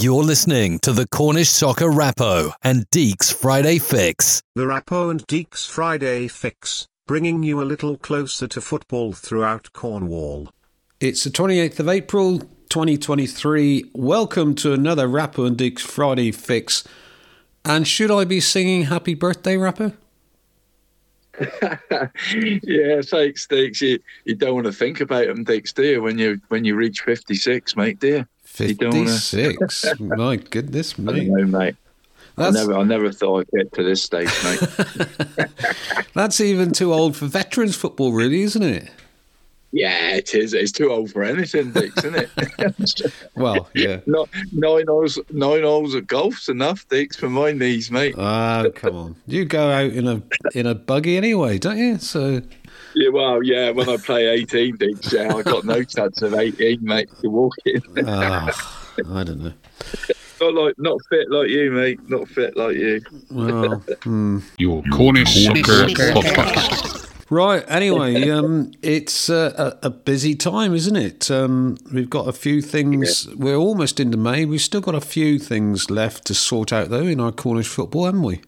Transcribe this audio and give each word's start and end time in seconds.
You're 0.00 0.24
listening 0.24 0.78
to 0.78 0.94
the 0.94 1.06
Cornish 1.06 1.50
Soccer 1.50 1.84
Rappo 1.84 2.54
and 2.62 2.88
Deacs 2.88 3.34
Friday 3.34 3.78
Fix. 3.78 4.40
The 4.54 4.62
Rappo 4.62 5.10
and 5.10 5.26
Deacs 5.26 5.68
Friday 5.68 6.26
Fix, 6.26 6.88
bringing 7.06 7.42
you 7.42 7.60
a 7.60 7.68
little 7.68 7.98
closer 7.98 8.48
to 8.48 8.62
football 8.62 9.12
throughout 9.12 9.74
Cornwall. 9.74 10.48
It's 11.00 11.24
the 11.24 11.28
28th 11.28 11.80
of 11.80 11.88
April 11.90 12.38
2023. 12.70 13.90
Welcome 13.92 14.54
to 14.54 14.72
another 14.72 15.06
Rappo 15.06 15.46
and 15.46 15.58
Deacs 15.58 15.80
Friday 15.80 16.32
Fix. 16.32 16.82
And 17.66 17.86
should 17.86 18.10
I 18.10 18.24
be 18.24 18.40
singing 18.40 18.84
Happy 18.84 19.12
Birthday, 19.12 19.56
Rappo? 19.56 19.94
yeah, 21.40 23.02
thanks, 23.02 23.46
Deacs. 23.46 23.82
You, 23.82 23.98
you 24.24 24.34
don't 24.34 24.54
want 24.54 24.66
to 24.66 24.72
think 24.72 25.02
about 25.02 25.26
them, 25.26 25.44
Deacs, 25.44 25.74
do 25.74 25.84
you, 25.84 26.00
when 26.00 26.16
you, 26.16 26.40
when 26.48 26.64
you 26.64 26.74
reach 26.74 27.02
56, 27.02 27.76
mate, 27.76 28.00
dear. 28.00 28.26
56. 28.50 29.86
My 30.00 30.36
goodness. 30.36 30.98
Know, 30.98 31.12
mate. 31.12 31.76
That's... 32.36 32.56
I 32.56 32.60
never, 32.60 32.74
I 32.76 32.82
never 32.82 33.12
thought 33.12 33.46
I'd 33.54 33.58
get 33.58 33.72
to 33.74 33.82
this 33.82 34.02
stage, 34.02 34.28
mate. 34.44 34.60
That's 36.14 36.40
even 36.40 36.72
too 36.72 36.92
old 36.92 37.16
for 37.16 37.26
veterans 37.26 37.76
football, 37.76 38.12
really, 38.12 38.42
isn't 38.42 38.62
it? 38.62 38.90
Yeah, 39.72 40.16
it 40.16 40.34
is. 40.34 40.52
It's 40.52 40.72
too 40.72 40.90
old 40.90 41.12
for 41.12 41.22
anything, 41.22 41.70
Dix, 41.70 41.96
isn't 42.04 42.16
it? 42.16 43.12
well, 43.36 43.68
yeah. 43.74 44.00
Nine 44.52 44.86
holes, 44.88 45.18
nine 45.30 45.62
holes 45.62 45.94
of 45.94 46.08
golf's 46.08 46.48
enough, 46.48 46.88
Dix, 46.88 47.16
for 47.16 47.30
my 47.30 47.52
knees, 47.52 47.88
mate. 47.90 48.16
Oh, 48.18 48.72
come 48.74 48.96
on! 48.96 49.16
You 49.28 49.44
go 49.44 49.70
out 49.70 49.92
in 49.92 50.08
a 50.08 50.22
in 50.54 50.66
a 50.66 50.74
buggy 50.74 51.16
anyway, 51.16 51.58
don't 51.58 51.78
you? 51.78 51.98
So 51.98 52.42
yeah, 52.94 53.08
well, 53.10 53.42
yeah. 53.42 53.70
When 53.70 53.88
I 53.88 53.96
play 53.96 54.26
eighteen, 54.26 54.76
Deacs, 54.76 55.12
yeah, 55.12 55.34
I 55.34 55.42
got 55.42 55.64
no 55.64 55.82
chance 55.82 56.22
of 56.22 56.34
eighteen, 56.34 56.78
mate. 56.82 57.10
To 57.22 57.28
walk 57.28 57.54
in. 57.64 57.82
oh, 57.98 58.50
I 59.08 59.24
don't 59.24 59.40
know. 59.40 59.52
Not 60.40 60.54
like, 60.54 60.74
not 60.78 60.98
fit 61.10 61.30
like 61.30 61.50
you, 61.50 61.70
mate. 61.70 62.00
Not 62.08 62.28
fit 62.28 62.56
like 62.56 62.76
you. 62.76 63.02
Well, 63.30 63.82
hmm. 64.02 64.38
your 64.58 64.82
Cornish 64.92 65.44
Soccer 65.44 65.86
Podcast. 65.86 67.06
Right. 67.30 67.64
Anyway, 67.68 68.28
um, 68.28 68.72
it's 68.82 69.28
a, 69.28 69.78
a, 69.82 69.90
busy 69.90 70.34
time, 70.34 70.74
isn't 70.74 70.96
it? 70.96 71.30
Um, 71.30 71.76
we've 71.92 72.10
got 72.10 72.26
a 72.26 72.32
few 72.32 72.60
things. 72.60 73.26
Yeah. 73.26 73.34
We're 73.36 73.56
almost 73.56 74.00
into 74.00 74.16
May. 74.16 74.44
We've 74.44 74.60
still 74.60 74.80
got 74.80 74.96
a 74.96 75.00
few 75.00 75.38
things 75.38 75.90
left 75.90 76.24
to 76.26 76.34
sort 76.34 76.72
out, 76.72 76.88
though, 76.90 77.06
in 77.06 77.20
our 77.20 77.30
Cornish 77.30 77.68
football, 77.68 78.06
haven't 78.06 78.24
we? 78.24 78.40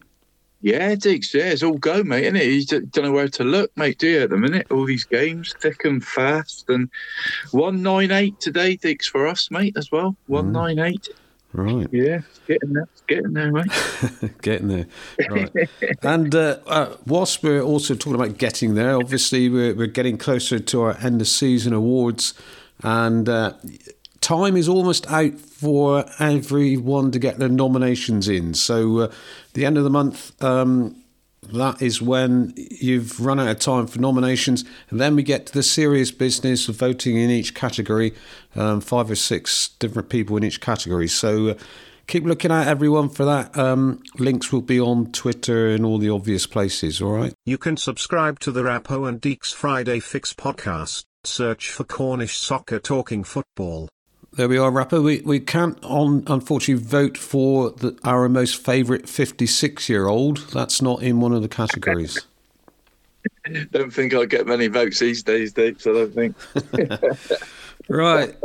Yeah, 0.63 0.95
Diggs. 0.95 1.33
Yeah, 1.33 1.49
it's 1.49 1.61
all 1.61 1.77
go, 1.77 2.03
mate. 2.03 2.23
Isn't 2.23 2.37
it? 2.37 2.45
You 2.45 2.81
don't 2.87 3.03
know 3.03 3.11
where 3.11 3.27
to 3.27 3.43
look, 3.43 3.75
mate. 3.75 3.97
Do 3.97 4.07
you 4.07 4.21
at 4.21 4.29
the 4.29 4.37
minute? 4.37 4.67
All 4.71 4.85
these 4.85 5.03
games, 5.03 5.53
thick 5.59 5.83
and 5.83 6.03
fast, 6.03 6.69
and 6.69 6.89
one 7.51 7.83
nine 7.83 8.11
eight 8.11 8.39
today, 8.39 8.77
Diggs, 8.77 9.05
for 9.05 9.27
us, 9.27 9.51
mate, 9.51 9.75
as 9.75 9.91
well. 9.91 10.15
One 10.27 10.53
nine 10.53 10.79
eight. 10.79 11.09
Right. 11.51 11.87
Yeah, 11.91 12.21
getting 12.47 12.73
there, 12.73 12.87
getting 13.09 13.33
there, 13.33 13.51
mate. 13.51 13.71
getting 14.41 14.69
there. 14.69 14.87
Right. 15.29 15.51
and 16.01 16.33
uh, 16.33 16.59
uh, 16.65 16.95
whilst 17.05 17.43
we're 17.43 17.61
also 17.61 17.93
talking 17.93 18.15
about 18.15 18.37
getting 18.37 18.75
there, 18.75 18.95
obviously 18.95 19.49
we're, 19.49 19.75
we're 19.75 19.87
getting 19.87 20.17
closer 20.17 20.59
to 20.59 20.81
our 20.81 20.97
end 21.01 21.19
of 21.19 21.27
season 21.27 21.73
awards, 21.73 22.33
and 22.81 23.27
uh, 23.27 23.53
time 24.23 24.57
is 24.57 24.69
almost 24.69 25.09
out 25.11 25.37
for 25.37 26.05
everyone 26.17 27.11
to 27.11 27.19
get 27.19 27.37
their 27.37 27.49
nominations 27.49 28.27
in. 28.27 28.53
So, 28.53 28.99
uh, 28.99 29.11
the 29.53 29.65
end 29.65 29.77
of 29.77 29.83
the 29.83 29.89
month, 29.89 30.41
um, 30.43 30.95
that 31.51 31.81
is 31.81 32.01
when 32.01 32.53
you've 32.55 33.19
run 33.19 33.39
out 33.39 33.49
of 33.49 33.59
time 33.59 33.85
for 33.85 33.99
nominations. 33.99 34.63
And 34.89 34.99
then 34.99 35.15
we 35.15 35.23
get 35.23 35.45
to 35.47 35.53
the 35.53 35.61
serious 35.61 36.09
business 36.09 36.69
of 36.69 36.77
voting 36.77 37.17
in 37.17 37.29
each 37.29 37.53
category, 37.53 38.13
um, 38.55 38.79
five 38.79 39.11
or 39.11 39.15
six 39.15 39.69
different 39.79 40.09
people 40.09 40.37
in 40.37 40.43
each 40.43 40.61
category. 40.61 41.09
So, 41.09 41.49
uh, 41.49 41.53
keep 42.07 42.23
looking 42.23 42.51
out, 42.51 42.67
everyone 42.67 43.09
for 43.09 43.25
that. 43.25 43.55
Um, 43.57 44.01
links 44.17 44.51
will 44.51 44.61
be 44.61 44.79
on 44.79 45.11
Twitter 45.11 45.67
and 45.67 45.85
all 45.85 45.97
the 45.97 46.09
obvious 46.09 46.47
places, 46.47 47.01
all 47.01 47.11
right? 47.11 47.33
You 47.45 47.57
can 47.57 47.77
subscribe 47.77 48.39
to 48.39 48.51
the 48.51 48.63
Rappo 48.63 49.07
and 49.07 49.21
Deacs 49.21 49.53
Friday 49.53 49.99
Fix 49.99 50.33
podcast. 50.33 51.03
Search 51.25 51.69
for 51.69 51.83
Cornish 51.83 52.37
Soccer 52.37 52.79
Talking 52.79 53.23
Football. 53.23 53.89
There 54.35 54.49
we 54.49 54.57
are, 54.57 54.71
Rappo. 54.71 55.03
We, 55.03 55.21
we 55.21 55.39
can't, 55.39 55.77
on, 55.83 56.23
unfortunately, 56.25 56.83
vote 56.83 57.19
for 57.19 57.69
the, 57.69 57.95
our 58.03 58.27
most 58.27 58.55
favourite 58.55 59.07
56 59.07 59.87
year 59.89 60.07
old. 60.07 60.39
That's 60.51 60.81
not 60.81 61.03
in 61.03 61.19
one 61.19 61.33
of 61.33 61.43
the 61.43 61.47
categories. 61.47 62.19
don't 63.71 63.93
think 63.93 64.13
I'll 64.15 64.25
get 64.25 64.47
many 64.47 64.67
votes 64.67 64.97
these 64.97 65.21
days, 65.21 65.53
Dave, 65.53 65.79
so 65.79 65.91
I 65.91 65.93
don't 65.93 66.13
think. 66.15 66.35
right. 67.89 68.35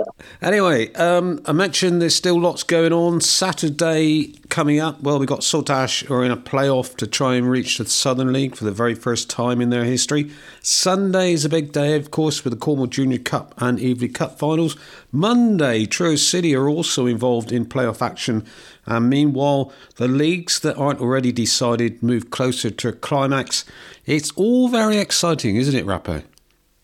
Anyway, 0.43 0.93
um, 0.95 1.41
I 1.47 1.53
mentioned 1.53 2.03
there's 2.03 2.15
still 2.15 2.41
lots 2.41 2.63
going 2.63 2.93
on. 2.93 3.21
Saturday 3.21 4.35
coming 4.49 4.81
up. 4.81 5.01
Well, 5.01 5.19
we've 5.19 5.29
got 5.29 5.41
Saltash 5.41 6.11
are 6.11 6.25
in 6.25 6.31
a 6.31 6.37
playoff 6.37 6.97
to 6.97 7.07
try 7.07 7.35
and 7.35 7.49
reach 7.49 7.79
the 7.79 7.87
Southern 7.87 8.33
League 8.33 8.57
for 8.57 8.65
the 8.65 8.73
very 8.73 8.95
first 8.95 9.31
time 9.31 9.61
in 9.61 9.71
their 9.71 9.85
history. 9.85 10.31
Sunday 10.61 11.33
is 11.33 11.45
a 11.45 11.49
big 11.49 11.73
day, 11.73 11.95
of 11.97 12.11
course, 12.11 12.45
with 12.45 12.53
the 12.53 12.59
Cornwall 12.59 12.89
Junior 12.89 13.19
Cup 13.19 13.55
and 13.59 13.79
Evely 13.79 14.13
Cup 14.13 14.39
finals. 14.39 14.77
Monday, 15.13 15.87
Truro 15.87 16.17
City 16.17 16.55
are 16.55 16.69
also 16.69 17.07
involved 17.07 17.53
in 17.53 17.65
playoff 17.65 18.03
action. 18.03 18.45
And 18.87 19.09
meanwhile, 19.09 19.73
the 19.97 20.09
leagues 20.09 20.61
that 20.61 20.77
aren't 20.77 21.01
already 21.01 21.31
decided 21.31 22.03
move 22.03 22.31
closer 22.31 22.71
to 22.71 22.89
a 22.89 22.93
climax. 22.93 23.65
It's 24.07 24.33
all 24.33 24.69
very 24.69 24.99
exciting, 24.99 25.57
isn't 25.57 25.75
it, 25.75 25.87
Rappo? 25.87 26.25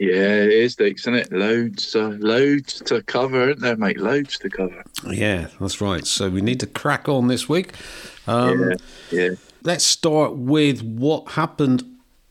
Yeah, 0.04 0.44
it 0.44 0.52
is, 0.52 0.76
Dix, 0.76 1.02
isn't 1.02 1.14
it? 1.14 1.32
Loads, 1.32 1.96
uh, 1.96 2.16
loads 2.18 2.80
to 2.82 3.02
cover, 3.02 3.48
isn't 3.48 3.62
there, 3.62 3.76
mate? 3.76 3.98
Loads 3.98 4.38
to 4.38 4.50
cover. 4.50 4.84
Yeah, 5.08 5.48
that's 5.60 5.80
right. 5.80 6.06
So 6.06 6.28
we 6.28 6.42
need 6.42 6.60
to 6.60 6.66
crack 6.66 7.08
on 7.08 7.28
this 7.28 7.48
week. 7.48 7.72
Um, 8.26 8.60
yeah, 8.60 8.76
yeah. 9.10 9.30
Let's 9.62 9.84
start 9.84 10.36
with 10.36 10.82
what 10.82 11.30
happened. 11.30 11.84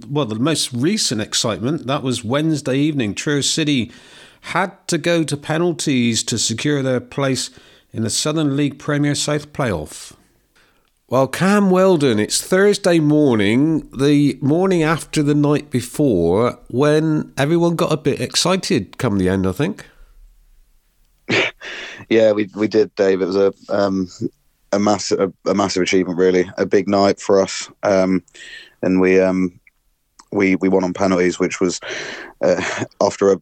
Well, 0.07 0.25
the 0.25 0.35
most 0.35 0.71
recent 0.71 1.19
excitement 1.19 1.87
that 1.87 2.03
was 2.03 2.23
Wednesday 2.23 2.77
evening. 2.77 3.15
Truro 3.15 3.41
City 3.41 3.91
had 4.41 4.87
to 4.89 4.97
go 4.97 5.23
to 5.23 5.35
penalties 5.35 6.21
to 6.23 6.37
secure 6.37 6.83
their 6.83 6.99
place 6.99 7.49
in 7.91 8.03
the 8.03 8.09
Southern 8.09 8.55
League 8.55 8.77
Premier 8.77 9.15
South 9.15 9.51
playoff. 9.53 10.13
Well, 11.09 11.27
Cam 11.27 11.69
Weldon, 11.69 12.17
it's 12.17 12.41
Thursday 12.41 12.97
morning, 12.97 13.89
the 13.91 14.39
morning 14.41 14.83
after 14.83 15.21
the 15.21 15.35
night 15.35 15.69
before, 15.69 16.57
when 16.69 17.33
everyone 17.37 17.75
got 17.75 17.91
a 17.91 17.97
bit 17.97 18.21
excited 18.21 18.97
come 18.97 19.17
the 19.17 19.27
end, 19.27 19.45
I 19.45 19.51
think. 19.51 19.85
yeah, 22.09 22.31
we 22.31 22.49
we 22.55 22.69
did, 22.69 22.95
Dave. 22.95 23.21
It 23.21 23.25
was 23.25 23.35
a 23.35 23.53
um, 23.67 24.07
a 24.71 24.79
massive 24.79 25.19
a, 25.19 25.49
a, 25.49 25.53
massive 25.53 25.83
achievement, 25.83 26.17
really, 26.17 26.49
a 26.57 26.65
big 26.65 26.87
night 26.87 27.19
for 27.19 27.41
us, 27.41 27.69
um, 27.83 28.23
and 28.81 29.01
we 29.01 29.19
um, 29.19 29.59
we 30.31 30.55
we 30.55 30.69
won 30.69 30.85
on 30.85 30.93
penalties, 30.93 31.37
which 31.37 31.59
was 31.59 31.81
uh, 32.41 32.63
after 33.01 33.33
a 33.33 33.41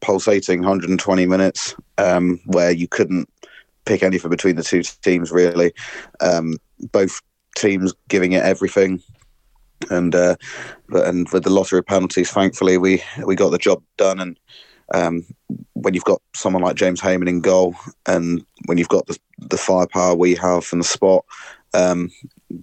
pulsating 0.00 0.60
120 0.60 1.26
minutes 1.26 1.74
um, 1.98 2.40
where 2.46 2.70
you 2.70 2.86
couldn't 2.86 3.28
pick 3.84 4.02
anything 4.02 4.30
between 4.30 4.56
the 4.56 4.62
two 4.62 4.82
teams, 4.82 5.32
really. 5.32 5.72
Um, 6.20 6.58
both 6.90 7.20
teams 7.56 7.94
giving 8.08 8.32
it 8.32 8.42
everything. 8.42 9.02
And 9.90 10.14
uh, 10.14 10.36
and 10.90 11.28
with 11.30 11.44
the 11.44 11.50
lottery 11.50 11.82
penalties, 11.82 12.30
thankfully 12.30 12.78
we 12.78 13.02
we 13.24 13.34
got 13.34 13.50
the 13.50 13.58
job 13.58 13.82
done. 13.96 14.20
And 14.20 14.40
um, 14.94 15.26
when 15.72 15.94
you've 15.94 16.04
got 16.04 16.22
someone 16.34 16.62
like 16.62 16.76
James 16.76 17.00
Hayman 17.00 17.28
in 17.28 17.40
goal, 17.40 17.74
and 18.06 18.44
when 18.66 18.78
you've 18.78 18.88
got 18.88 19.06
the 19.06 19.18
the 19.38 19.58
firepower 19.58 20.14
we 20.14 20.34
have 20.36 20.68
and 20.72 20.80
the 20.80 20.86
spot, 20.86 21.24
um, 21.74 22.10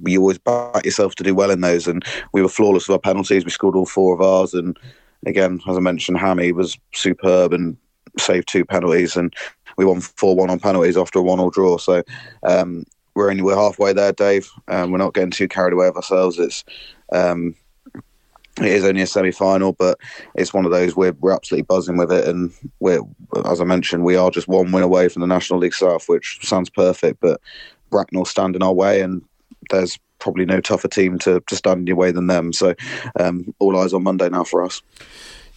you 0.05 0.21
always 0.21 0.37
back 0.37 0.85
yourself 0.85 1.15
to 1.15 1.23
do 1.23 1.35
well 1.35 1.51
in 1.51 1.61
those. 1.61 1.87
And 1.87 2.03
we 2.33 2.41
were 2.41 2.49
flawless 2.49 2.87
with 2.87 2.95
our 2.95 2.99
penalties. 2.99 3.43
We 3.43 3.51
scored 3.51 3.75
all 3.75 3.85
four 3.85 4.13
of 4.13 4.21
ours. 4.21 4.53
And 4.53 4.77
again, 5.25 5.59
as 5.67 5.77
I 5.77 5.79
mentioned, 5.79 6.19
Hammy 6.19 6.51
was 6.51 6.77
superb 6.93 7.53
and 7.53 7.77
saved 8.17 8.47
two 8.47 8.65
penalties. 8.65 9.15
And 9.15 9.33
we 9.77 9.85
won 9.85 10.01
four 10.01 10.35
one 10.35 10.49
on 10.49 10.59
penalties 10.59 10.97
after 10.97 11.19
a 11.19 11.23
one 11.23 11.39
all 11.39 11.49
draw. 11.49 11.77
So 11.77 12.03
um, 12.43 12.85
we're 13.19 13.29
only 13.29 13.43
we're 13.43 13.55
halfway 13.55 13.91
there, 13.91 14.13
Dave. 14.13 14.49
Um, 14.69 14.91
we're 14.91 14.97
not 14.97 15.13
getting 15.13 15.29
too 15.29 15.49
carried 15.49 15.73
away 15.73 15.87
with 15.87 15.97
ourselves. 15.97 16.39
It's 16.39 16.63
um, 17.11 17.53
it 18.57 18.65
is 18.65 18.85
only 18.85 19.01
a 19.01 19.07
semi-final, 19.07 19.73
but 19.73 19.97
it's 20.35 20.53
one 20.53 20.65
of 20.65 20.71
those 20.71 20.95
we're, 20.95 21.11
we're 21.19 21.33
absolutely 21.33 21.63
buzzing 21.63 21.97
with 21.97 22.13
it, 22.13 22.25
and 22.25 22.53
we're 22.79 23.01
as 23.45 23.59
I 23.59 23.65
mentioned, 23.65 24.05
we 24.05 24.15
are 24.15 24.31
just 24.31 24.47
one 24.47 24.71
win 24.71 24.83
away 24.83 25.09
from 25.09 25.19
the 25.19 25.27
National 25.27 25.59
League 25.59 25.73
South, 25.73 26.07
which 26.07 26.39
sounds 26.43 26.69
perfect, 26.69 27.19
but 27.19 27.41
Bracknell 27.89 28.23
stand 28.23 28.55
in 28.55 28.63
our 28.63 28.73
way, 28.73 29.01
and 29.01 29.21
there's 29.69 29.99
probably 30.19 30.45
no 30.45 30.61
tougher 30.61 30.87
team 30.87 31.19
to, 31.19 31.41
to 31.41 31.55
stand 31.57 31.81
in 31.81 31.87
your 31.87 31.97
way 31.97 32.11
than 32.11 32.27
them. 32.27 32.53
So 32.53 32.73
um, 33.19 33.53
all 33.59 33.77
eyes 33.77 33.93
on 33.93 34.03
Monday 34.03 34.29
now 34.29 34.45
for 34.45 34.63
us. 34.63 34.81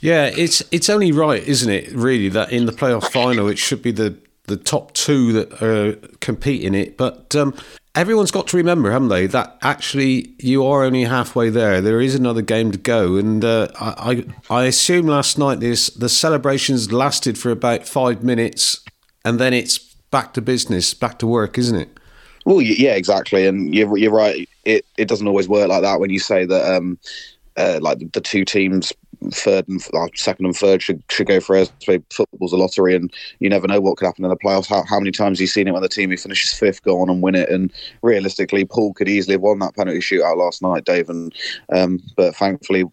Yeah, 0.00 0.32
it's 0.36 0.64
it's 0.72 0.90
only 0.90 1.12
right, 1.12 1.46
isn't 1.46 1.70
it? 1.70 1.92
Really, 1.92 2.28
that 2.30 2.50
in 2.50 2.66
the 2.66 2.72
playoff 2.72 3.12
final, 3.12 3.46
it 3.46 3.58
should 3.58 3.82
be 3.82 3.92
the 3.92 4.18
the 4.56 4.62
top 4.62 4.92
two 4.92 5.32
that 5.32 5.62
are 5.62 5.96
in 6.46 6.74
it. 6.74 6.96
But 6.96 7.34
um, 7.34 7.54
everyone's 7.94 8.30
got 8.30 8.46
to 8.48 8.56
remember, 8.56 8.90
haven't 8.90 9.08
they, 9.08 9.26
that 9.28 9.58
actually 9.62 10.34
you 10.38 10.66
are 10.66 10.84
only 10.84 11.04
halfway 11.04 11.50
there. 11.50 11.80
There 11.80 12.00
is 12.00 12.14
another 12.14 12.42
game 12.42 12.72
to 12.72 12.78
go, 12.78 13.16
and 13.16 13.44
uh, 13.44 13.68
I, 13.80 14.24
I, 14.50 14.64
assume 14.64 15.06
last 15.06 15.38
night 15.38 15.60
this 15.60 15.88
the 15.90 16.08
celebrations 16.08 16.92
lasted 16.92 17.38
for 17.38 17.50
about 17.50 17.86
five 17.86 18.22
minutes, 18.22 18.84
and 19.24 19.38
then 19.38 19.54
it's 19.54 19.78
back 20.10 20.34
to 20.34 20.42
business, 20.42 20.94
back 20.94 21.18
to 21.20 21.26
work, 21.26 21.58
isn't 21.58 21.78
it? 21.78 21.98
Well, 22.44 22.60
yeah, 22.60 22.94
exactly, 22.94 23.46
and 23.46 23.74
you're 23.74 23.96
you're 23.96 24.12
right. 24.12 24.48
It 24.64 24.84
it 24.96 25.08
doesn't 25.08 25.26
always 25.26 25.48
work 25.48 25.68
like 25.68 25.82
that 25.82 26.00
when 26.00 26.10
you 26.10 26.18
say 26.18 26.44
that. 26.44 26.76
Um, 26.76 26.98
uh, 27.56 27.78
like 27.82 27.98
the 28.12 28.20
two 28.20 28.46
teams, 28.46 28.94
third 29.30 29.68
and 29.68 29.80
uh, 29.94 30.06
second 30.14 30.46
and 30.46 30.56
third, 30.56 30.82
should 30.82 31.02
should 31.10 31.26
go 31.26 31.40
for 31.40 31.56
it. 31.56 31.70
Football's 32.10 32.52
a 32.52 32.56
lottery, 32.56 32.94
and 32.94 33.12
you 33.40 33.48
never 33.48 33.68
know 33.68 33.80
what 33.80 33.96
could 33.96 34.06
happen 34.06 34.24
in 34.24 34.30
the 34.30 34.36
playoffs. 34.36 34.66
How, 34.66 34.84
how 34.84 34.98
many 34.98 35.10
times 35.10 35.38
have 35.38 35.42
you 35.42 35.46
seen 35.46 35.68
it 35.68 35.72
when 35.72 35.82
the 35.82 35.88
team 35.88 36.10
who 36.10 36.16
finishes 36.16 36.52
fifth 36.52 36.82
go 36.82 37.00
on 37.00 37.10
and 37.10 37.22
win 37.22 37.34
it? 37.34 37.48
And 37.48 37.72
realistically, 38.02 38.64
Poole 38.64 38.94
could 38.94 39.08
easily 39.08 39.34
have 39.34 39.42
won 39.42 39.58
that 39.60 39.76
penalty 39.76 40.00
shootout 40.00 40.36
last 40.36 40.62
night, 40.62 40.84
Dave. 40.84 41.08
And 41.08 41.34
um, 41.72 42.00
but 42.16 42.34
thankfully, 42.34 42.84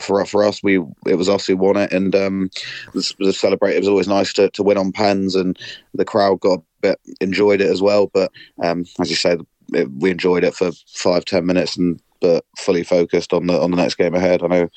for 0.00 0.24
for 0.24 0.44
us, 0.44 0.62
we 0.62 0.78
it 1.06 1.16
was 1.16 1.28
us 1.28 1.46
who 1.46 1.56
won 1.56 1.76
it, 1.76 1.92
and 1.92 2.14
um, 2.14 2.50
the, 2.92 3.14
the 3.18 3.32
celebrate. 3.32 3.76
It 3.76 3.80
was 3.80 3.88
always 3.88 4.08
nice 4.08 4.32
to, 4.34 4.50
to 4.50 4.62
win 4.62 4.78
on 4.78 4.92
pens, 4.92 5.34
and 5.34 5.58
the 5.94 6.04
crowd 6.04 6.40
got 6.40 6.58
a 6.58 6.62
bit 6.80 7.00
enjoyed 7.20 7.60
it 7.60 7.70
as 7.70 7.82
well. 7.82 8.08
But 8.12 8.32
um, 8.62 8.84
as 9.00 9.10
you 9.10 9.16
say, 9.16 9.36
it, 9.72 9.90
we 9.92 10.10
enjoyed 10.10 10.44
it 10.44 10.54
for 10.54 10.72
five 10.88 11.24
ten 11.24 11.46
minutes, 11.46 11.76
and 11.76 12.00
but 12.20 12.44
fully 12.56 12.82
focused 12.82 13.32
on 13.32 13.46
the 13.46 13.60
on 13.60 13.70
the 13.70 13.76
next 13.76 13.96
game 13.96 14.14
ahead. 14.14 14.42
I 14.42 14.46
know 14.46 14.68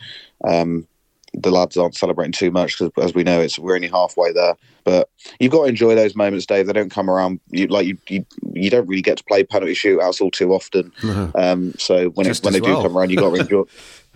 um, 0.44 0.88
the 1.37 1.51
lads 1.51 1.77
aren't 1.77 1.95
celebrating 1.95 2.31
too 2.31 2.51
much 2.51 2.77
because, 2.77 2.91
as 3.03 3.13
we 3.13 3.23
know, 3.23 3.39
it's 3.39 3.59
we're 3.59 3.75
only 3.75 3.87
halfway 3.87 4.31
there. 4.31 4.55
But 4.83 5.09
you've 5.39 5.51
got 5.51 5.63
to 5.63 5.69
enjoy 5.69 5.95
those 5.95 6.15
moments, 6.15 6.45
Dave. 6.45 6.65
They 6.65 6.73
don't 6.73 6.91
come 6.91 7.09
around. 7.09 7.39
You 7.51 7.67
like 7.67 7.85
you 7.85 7.97
you, 8.09 8.25
you 8.53 8.69
don't 8.69 8.87
really 8.87 9.01
get 9.01 9.17
to 9.17 9.23
play 9.23 9.43
penalty 9.43 9.73
shootouts 9.73 10.21
all 10.21 10.31
too 10.31 10.53
often. 10.53 10.91
Um, 11.35 11.73
so 11.77 12.09
when 12.09 12.27
it, 12.27 12.39
when 12.43 12.53
they 12.53 12.61
well. 12.61 12.81
do 12.81 12.87
come 12.87 12.97
around, 12.97 13.11
you 13.11 13.17
got 13.17 13.35
to 13.35 13.41
enjoy. 13.41 13.63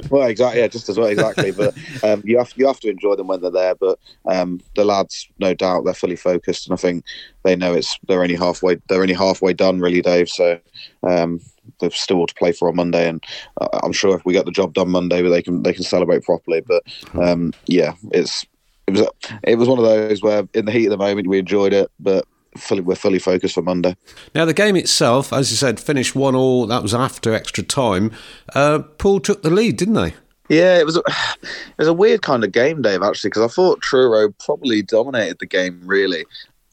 Well, 0.09 0.27
exactly. 0.27 0.61
Yeah, 0.61 0.67
just 0.67 0.89
as 0.89 0.97
well, 0.97 1.09
exactly. 1.09 1.51
But 1.51 1.75
um, 2.03 2.23
you 2.25 2.39
have 2.39 2.51
you 2.55 2.65
have 2.65 2.79
to 2.79 2.89
enjoy 2.89 3.15
them 3.15 3.27
when 3.27 3.41
they're 3.41 3.51
there. 3.51 3.75
But 3.75 3.99
um, 4.25 4.59
the 4.75 4.83
lads, 4.83 5.29
no 5.37 5.53
doubt, 5.53 5.85
they're 5.85 5.93
fully 5.93 6.15
focused, 6.15 6.65
and 6.65 6.73
I 6.73 6.77
think 6.77 7.05
they 7.43 7.55
know 7.55 7.73
it's 7.73 7.99
they're 8.07 8.23
only 8.23 8.33
halfway. 8.33 8.77
They're 8.87 9.01
only 9.01 9.13
halfway 9.13 9.53
done, 9.53 9.79
really, 9.79 10.01
Dave. 10.01 10.27
So 10.27 10.59
um, 11.03 11.39
they've 11.79 11.93
still 11.93 12.25
to 12.25 12.33
play 12.35 12.51
for 12.51 12.69
on 12.69 12.75
Monday, 12.75 13.07
and 13.07 13.23
uh, 13.59 13.79
I'm 13.83 13.91
sure 13.91 14.15
if 14.15 14.25
we 14.25 14.33
get 14.33 14.45
the 14.45 14.51
job 14.51 14.73
done 14.73 14.89
Monday, 14.89 15.21
they 15.21 15.41
can 15.41 15.63
they 15.63 15.73
can 15.73 15.83
celebrate 15.83 16.23
properly. 16.23 16.61
But 16.61 16.83
um, 17.13 17.53
yeah, 17.67 17.93
it's 18.11 18.45
it 18.87 18.91
was 18.91 19.07
it 19.43 19.55
was 19.55 19.67
one 19.67 19.79
of 19.79 19.85
those 19.85 20.21
where 20.21 20.47
in 20.53 20.65
the 20.65 20.71
heat 20.71 20.85
of 20.87 20.91
the 20.91 20.97
moment 20.97 21.27
we 21.27 21.39
enjoyed 21.39 21.73
it, 21.73 21.91
but 21.99 22.25
fully 22.57 22.81
we're 22.81 22.95
fully 22.95 23.19
focused 23.19 23.55
for 23.55 23.61
Monday. 23.61 23.95
Now, 24.35 24.45
the 24.45 24.53
game 24.53 24.75
itself, 24.75 25.31
as 25.31 25.51
you 25.51 25.57
said, 25.57 25.79
finished 25.79 26.15
1 26.15 26.35
all. 26.35 26.67
That 26.67 26.83
was 26.83 26.93
after 26.93 27.33
extra 27.33 27.63
time. 27.63 28.11
Uh, 28.53 28.79
Poole 28.79 29.19
took 29.19 29.41
the 29.41 29.49
lead, 29.49 29.77
didn't 29.77 29.93
they? 29.93 30.13
Yeah, 30.49 30.77
it 30.77 30.85
was 30.85 30.97
a, 30.97 31.03
it 31.41 31.77
was 31.77 31.87
a 31.87 31.93
weird 31.93 32.21
kind 32.21 32.43
of 32.43 32.51
game, 32.51 32.81
Dave. 32.81 33.03
Actually, 33.03 33.29
because 33.29 33.43
I 33.43 33.53
thought 33.53 33.81
Truro 33.81 34.31
probably 34.43 34.81
dominated 34.81 35.39
the 35.39 35.45
game 35.45 35.81
really, 35.85 36.25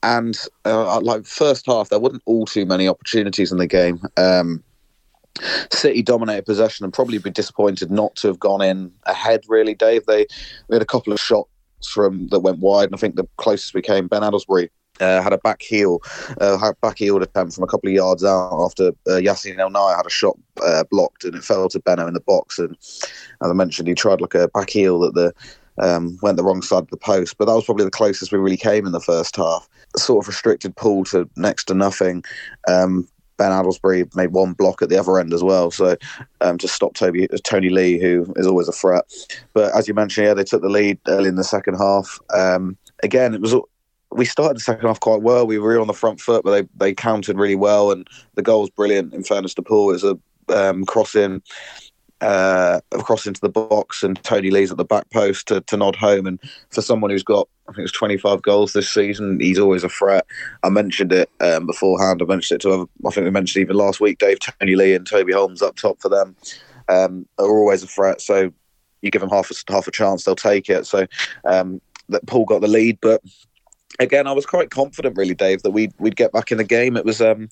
and 0.02 0.36
uh, 0.64 1.00
like 1.00 1.24
first 1.26 1.66
half 1.66 1.88
there 1.88 2.00
wasn't 2.00 2.22
all 2.26 2.46
too 2.46 2.66
many 2.66 2.88
opportunities 2.88 3.52
in 3.52 3.58
the 3.58 3.66
game. 3.66 4.00
Um, 4.16 4.64
City 5.72 6.02
dominated 6.02 6.46
possession 6.46 6.84
and 6.84 6.92
probably 6.92 7.18
be 7.18 7.30
disappointed 7.30 7.90
not 7.90 8.14
to 8.16 8.28
have 8.28 8.38
gone 8.38 8.62
in 8.62 8.92
ahead. 9.04 9.42
Really, 9.48 9.74
Dave. 9.74 10.06
They 10.06 10.26
we 10.68 10.74
had 10.74 10.82
a 10.82 10.86
couple 10.86 11.12
of 11.12 11.20
shots 11.20 11.48
from 11.92 12.28
that 12.28 12.40
went 12.40 12.58
wide, 12.58 12.86
and 12.86 12.94
I 12.94 12.98
think 12.98 13.16
the 13.16 13.28
closest 13.36 13.74
we 13.74 13.82
came, 13.82 14.08
Ben 14.08 14.24
Addlesbury 14.24 14.70
uh, 15.00 15.22
had 15.22 15.32
a 15.32 15.38
back 15.38 15.62
heel, 15.62 16.00
uh, 16.40 16.72
back 16.80 16.98
heel 16.98 17.22
attempt 17.22 17.54
from 17.54 17.64
a 17.64 17.68
couple 17.68 17.88
of 17.88 17.94
yards 17.94 18.24
out 18.24 18.60
after 18.64 18.92
uh, 19.08 19.16
El 19.16 19.70
Naya 19.70 19.96
had 19.96 20.06
a 20.06 20.10
shot 20.10 20.36
uh, 20.62 20.84
blocked 20.90 21.24
and 21.24 21.34
it 21.34 21.44
fell 21.44 21.68
to 21.68 21.80
Benno 21.80 22.06
in 22.06 22.14
the 22.14 22.20
box. 22.20 22.58
And 22.58 22.76
as 22.80 23.50
I 23.50 23.52
mentioned, 23.52 23.88
he 23.88 23.94
tried 23.94 24.20
like 24.20 24.34
a 24.34 24.48
back 24.48 24.70
heel 24.70 25.00
that 25.00 25.14
the 25.14 25.32
um, 25.80 26.18
went 26.22 26.36
the 26.36 26.42
wrong 26.42 26.62
side 26.62 26.82
of 26.82 26.90
the 26.90 26.96
post, 26.96 27.38
but 27.38 27.44
that 27.44 27.54
was 27.54 27.64
probably 27.64 27.84
the 27.84 27.90
closest 27.90 28.32
we 28.32 28.38
really 28.38 28.56
came 28.56 28.84
in 28.84 28.92
the 28.92 29.00
first 29.00 29.36
half. 29.36 29.68
Sort 29.96 30.24
of 30.24 30.28
restricted 30.28 30.74
Poole 30.74 31.04
to 31.04 31.28
next 31.36 31.64
to 31.66 31.74
nothing. 31.74 32.24
Um, 32.66 33.06
Ben 33.38 33.52
Addlesbury 33.52 34.04
made 34.14 34.32
one 34.32 34.52
block 34.52 34.82
at 34.82 34.88
the 34.88 34.98
other 34.98 35.18
end 35.18 35.32
as 35.32 35.42
well, 35.42 35.70
so 35.70 35.96
um, 36.40 36.58
to 36.58 36.68
stop 36.68 36.94
Toby, 36.94 37.26
Tony 37.44 37.70
Lee, 37.70 37.98
who 37.98 38.32
is 38.36 38.46
always 38.46 38.68
a 38.68 38.72
threat. 38.72 39.04
But 39.54 39.74
as 39.74 39.88
you 39.88 39.94
mentioned, 39.94 40.26
yeah, 40.26 40.34
they 40.34 40.44
took 40.44 40.62
the 40.62 40.68
lead 40.68 40.98
early 41.08 41.28
in 41.28 41.36
the 41.36 41.44
second 41.44 41.76
half. 41.76 42.18
Um, 42.34 42.76
again, 43.02 43.34
it 43.34 43.40
was 43.40 43.54
we 44.10 44.24
started 44.24 44.56
the 44.56 44.60
second 44.60 44.86
half 44.86 45.00
quite 45.00 45.22
well. 45.22 45.46
We 45.46 45.58
were 45.58 45.78
on 45.80 45.86
the 45.86 45.92
front 45.92 46.20
foot, 46.20 46.42
but 46.42 46.50
they, 46.50 46.68
they 46.76 46.94
countered 46.94 47.36
really 47.36 47.56
well, 47.56 47.90
and 47.92 48.08
the 48.34 48.42
goal 48.42 48.62
was 48.62 48.70
brilliant. 48.70 49.14
In 49.14 49.22
fairness 49.22 49.54
to 49.54 49.62
Poole, 49.62 49.90
it 49.90 50.02
was 50.02 50.04
a 50.04 50.18
um, 50.54 50.84
crossing 50.84 51.42
uh, 52.20 52.80
across 52.92 53.26
into 53.26 53.40
the 53.40 53.48
box, 53.48 54.02
and 54.02 54.22
Tony 54.24 54.50
Lee's 54.50 54.70
at 54.70 54.76
the 54.76 54.84
back 54.84 55.08
post 55.10 55.48
to, 55.48 55.60
to 55.62 55.76
nod 55.76 55.96
home. 55.96 56.26
And 56.26 56.38
for 56.70 56.82
someone 56.82 57.10
who's 57.10 57.22
got, 57.22 57.48
I 57.68 57.72
think 57.72 57.84
it's 57.84 57.96
25 57.96 58.42
goals 58.42 58.72
this 58.72 58.88
season, 58.88 59.38
he's 59.40 59.58
always 59.58 59.84
a 59.84 59.88
threat. 59.88 60.26
I 60.62 60.70
mentioned 60.70 61.12
it 61.12 61.30
um, 61.40 61.66
beforehand. 61.66 62.22
I 62.22 62.24
mentioned 62.24 62.60
it 62.60 62.62
to 62.62 62.88
I 63.06 63.10
think 63.10 63.24
we 63.24 63.30
mentioned 63.30 63.62
even 63.62 63.76
last 63.76 64.00
week, 64.00 64.18
Dave 64.18 64.38
Tony 64.40 64.74
Lee 64.74 64.94
and 64.94 65.06
Toby 65.06 65.32
Holmes 65.32 65.62
up 65.62 65.76
top 65.76 66.00
for 66.00 66.08
them 66.08 66.34
um, 66.88 67.26
are 67.38 67.58
always 67.58 67.82
a 67.82 67.86
threat. 67.86 68.20
So 68.20 68.52
you 69.02 69.10
give 69.10 69.20
them 69.20 69.30
half 69.30 69.50
a, 69.50 69.72
half 69.72 69.86
a 69.86 69.92
chance, 69.92 70.24
they'll 70.24 70.34
take 70.34 70.68
it. 70.68 70.86
So 70.86 71.06
um, 71.44 71.80
that 72.08 72.26
Poole 72.26 72.44
got 72.44 72.60
the 72.60 72.68
lead, 72.68 72.98
but 73.00 73.22
again, 73.98 74.26
I 74.26 74.32
was 74.32 74.46
quite 74.46 74.70
confident, 74.70 75.16
really, 75.16 75.34
Dave, 75.34 75.62
that 75.62 75.70
we'd 75.70 75.92
we'd 75.98 76.16
get 76.16 76.32
back 76.32 76.50
in 76.50 76.58
the 76.58 76.64
game. 76.64 76.96
It 76.96 77.04
was 77.04 77.20
um, 77.20 77.48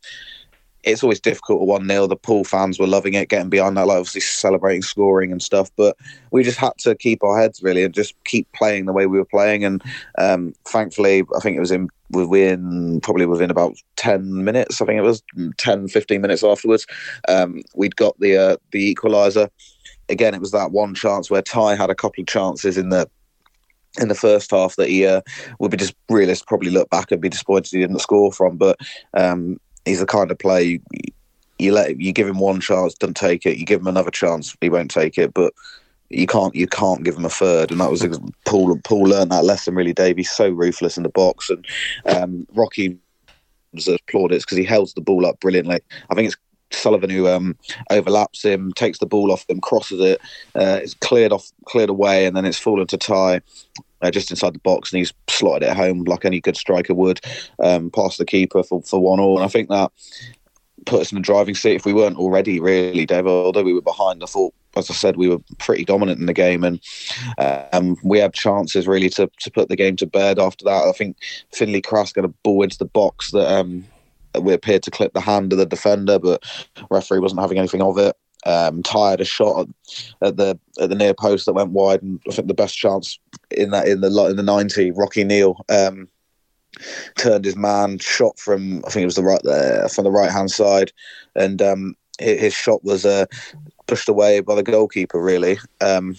it's 0.87 1.03
always 1.03 1.21
difficult 1.21 1.61
at 1.61 1.67
one 1.67 1.87
0 1.88 2.06
The 2.06 2.17
Poole 2.17 2.44
fans 2.44 2.79
were 2.79 2.87
loving 2.87 3.15
it, 3.15 3.29
getting 3.29 3.50
behind 3.50 3.77
that, 3.77 3.88
like 3.88 3.99
obviously 3.99 4.21
celebrating 4.21 4.83
scoring 4.83 5.33
and 5.33 5.43
stuff. 5.43 5.71
But 5.77 5.97
we 6.31 6.44
just 6.44 6.59
had 6.59 6.79
to 6.79 6.94
keep 6.94 7.25
our 7.25 7.38
heads 7.38 7.62
really 7.62 7.83
and 7.83 7.93
just 7.93 8.15
keep 8.25 8.50
playing 8.53 8.87
the 8.87 8.93
way 8.93 9.06
we 9.06 9.19
were 9.19 9.25
playing. 9.25 9.65
And 9.65 9.83
um, 10.17 10.55
thankfully, 10.65 11.25
I 11.37 11.41
think 11.41 11.56
it 11.56 11.61
was 11.61 11.73
in 11.73 11.88
within 12.11 13.00
probably 13.00 13.27
within 13.27 13.50
about 13.50 13.75
10 13.97 14.44
minutes 14.44 14.81
i 14.81 14.87
think 14.87 14.97
it 14.97 15.03
was 15.03 15.25
10 15.59 15.88
15 15.88 16.21
minutes 16.21 16.44
afterwards 16.44 16.87
um, 17.29 17.62
we'd 17.75 17.97
got 17.97 18.17
the 18.21 18.37
uh, 18.37 18.56
the 18.71 18.91
equalizer 18.91 19.49
again 20.09 20.32
it 20.32 20.41
was 20.41 20.53
that 20.53 20.71
one 20.71 20.94
chance 20.94 21.29
where 21.29 21.43
ty 21.43 21.75
had 21.75 21.91
a 21.91 21.97
couple 21.97 22.21
of 22.23 22.29
chances 22.29 22.79
in 22.79 22.91
the 22.91 23.11
in 24.00 24.06
the 24.06 24.15
first 24.15 24.53
half 24.53 24.77
that 24.77 24.89
he 24.89 25.05
uh, 25.05 25.21
would 25.59 25.73
be 25.73 25.77
just 25.77 25.97
realist 26.09 26.47
probably 26.47 26.71
look 26.71 26.89
back 26.91 27.11
and 27.11 27.21
be 27.21 27.29
disappointed 27.29 27.73
he 27.73 27.81
didn't 27.81 27.99
score 27.99 28.32
from 28.32 28.56
but 28.56 28.79
um, 29.15 29.59
he's 29.87 30.00
the 30.00 30.06
kind 30.06 30.31
of 30.31 30.38
player 30.38 30.62
you, 30.62 30.81
you 31.59 31.73
let 31.73 31.99
you 31.99 32.12
give 32.12 32.29
him 32.29 32.38
one 32.38 32.61
chance 32.61 32.93
doesn't 32.93 33.15
take 33.15 33.47
it. 33.47 33.56
You 33.56 33.65
give 33.65 33.81
him 33.81 33.87
another 33.87 34.11
chance 34.11 34.55
he 34.61 34.69
won't 34.69 34.91
take 34.91 35.17
it. 35.17 35.33
But 35.33 35.55
you 36.11 36.27
can't 36.27 36.55
you 36.55 36.67
can't 36.67 37.05
give 37.05 37.17
him 37.17 37.25
a 37.25 37.31
third. 37.31 37.71
And 37.71 37.81
that 37.81 37.91
was 37.91 38.06
Poole 38.44 38.79
Poole 38.85 39.09
learned 39.09 39.33
that 39.33 39.44
lesson 39.44 39.75
really 39.75 39.94
Dave. 39.94 40.19
He's 40.19 40.31
so 40.31 40.50
ruthless 40.50 40.99
in 40.99 41.03
the 41.03 41.09
box. 41.09 41.49
And 41.49 41.67
um, 42.05 42.47
Rocky 42.55 42.99
deserves 43.75 44.03
plaudits 44.06 44.44
because 44.44 44.59
he 44.59 44.65
held 44.65 44.93
the 44.94 45.00
ball 45.00 45.25
up 45.25 45.41
brilliantly. 45.41 45.81
I 46.11 46.15
think 46.15 46.29
it's 46.29 46.37
Sullivan 46.73 47.10
who 47.10 47.29
um, 47.29 47.56
overlaps 47.91 48.44
him, 48.44 48.72
takes 48.72 48.99
the 48.99 49.06
ball 49.06 49.32
off 49.32 49.49
him, 49.49 49.60
crosses 49.60 50.01
it. 50.01 50.20
Uh, 50.55 50.81
it's 50.82 50.94
cleared 50.94 51.32
off, 51.32 51.51
cleared 51.65 51.91
away, 51.91 52.27
and 52.27 52.37
then 52.37 52.44
it's 52.44 52.58
fallen 52.58 52.87
to 52.89 52.99
Ty 52.99 53.41
uh, 54.03 54.10
just 54.10 54.31
inside 54.31 54.55
the 54.55 54.60
box, 54.60 54.93
and 54.93 54.98
he's 54.98 55.12
slotted 55.29 55.69
it 55.69 55.76
home 55.76 56.05
like 56.05 56.24
any 56.24 56.41
good 56.41 56.56
striker 56.56 56.94
would, 56.94 57.20
um, 57.62 57.91
past 57.91 58.19
the 58.19 58.24
keeper 58.24 58.62
for, 58.62 58.82
for 58.82 59.00
one 59.00 59.20
all. 59.20 59.36
And 59.36 59.44
I 59.44 59.48
think 59.48 59.69
that 59.69 59.91
put 60.84 61.00
us 61.00 61.12
in 61.12 61.17
the 61.17 61.22
driving 61.22 61.55
seat 61.55 61.76
if 61.76 61.84
we 61.84 61.93
weren't 61.93 62.19
already, 62.19 62.60
really, 62.60 63.06
Dave. 63.06 63.26
Although 63.26 63.62
we 63.62 63.74
were 63.74 63.82
behind, 63.82 64.22
I 64.22 64.26
thought, 64.26 64.55
as 64.76 64.91
I 64.91 64.94
said, 64.94 65.17
we 65.17 65.29
were 65.29 65.38
pretty 65.58 65.84
dominant 65.84 66.20
in 66.20 66.26
the 66.26 66.32
game, 66.32 66.65
and 66.65 66.81
um, 67.38 67.96
we 68.03 68.19
had 68.19 68.34
chances 68.34 68.86
really 68.86 69.08
to, 69.10 69.31
to 69.41 69.50
put 69.50 69.69
the 69.69 69.76
game 69.76 69.96
to 69.96 70.06
bed 70.06 70.38
after 70.38 70.65
that. 70.65 70.84
I 70.86 70.93
think 70.93 71.17
Finley 71.53 71.82
Crass 71.82 72.12
got 72.12 72.24
a 72.24 72.29
ball 72.29 72.62
into 72.62 72.79
the 72.79 72.84
box 72.84 73.31
that. 73.32 73.50
Um, 73.50 73.84
we 74.43 74.53
appeared 74.53 74.82
to 74.82 74.91
clip 74.91 75.15
the 75.15 75.20
hand 75.22 75.55
of 75.55 75.58
the 75.58 75.65
defender, 75.65 76.19
but 76.19 76.44
referee 76.91 77.20
wasn't 77.20 77.41
having 77.41 77.56
anything 77.56 77.81
of 77.81 77.96
it 77.96 78.15
um, 78.46 78.82
tired 78.82 79.20
a 79.20 79.24
shot 79.24 79.69
at 80.22 80.36
the 80.36 80.58
at 80.81 80.88
the 80.88 80.94
near 80.94 81.12
post 81.12 81.46
that 81.46 81.53
went 81.53 81.72
wide, 81.72 82.03
and 82.03 82.20
I 82.29 82.32
think 82.32 82.48
the 82.48 82.55
best 82.55 82.76
chance 82.79 83.19
in 83.50 83.70
that 83.70 83.88
in 83.88 84.00
the 84.00 84.26
in 84.31 84.36
the 84.36 84.43
ninety, 84.43 84.93
Rocky 84.93 85.24
Neal 85.24 85.62
um, 85.69 86.08
turned 87.17 87.44
his 87.44 87.56
man, 87.56 87.98
shot 87.98 88.38
from 88.38 88.84
I 88.86 88.91
think 88.91 89.03
it 89.03 89.06
was 89.06 89.17
the 89.17 89.22
right 89.22 89.43
there 89.43 89.88
from 89.88 90.05
the 90.05 90.10
right 90.10 90.31
hand 90.31 90.50
side, 90.50 90.93
and 91.34 91.60
um, 91.60 91.94
his, 92.19 92.41
his, 92.41 92.55
shot 92.55 92.84
was 92.84 93.05
uh, 93.05 93.26
pushed 93.86 94.08
away 94.08 94.41
by 94.41 94.55
the 94.55 94.62
goalkeeper 94.62 95.20
really, 95.20 95.58
um, 95.82 96.17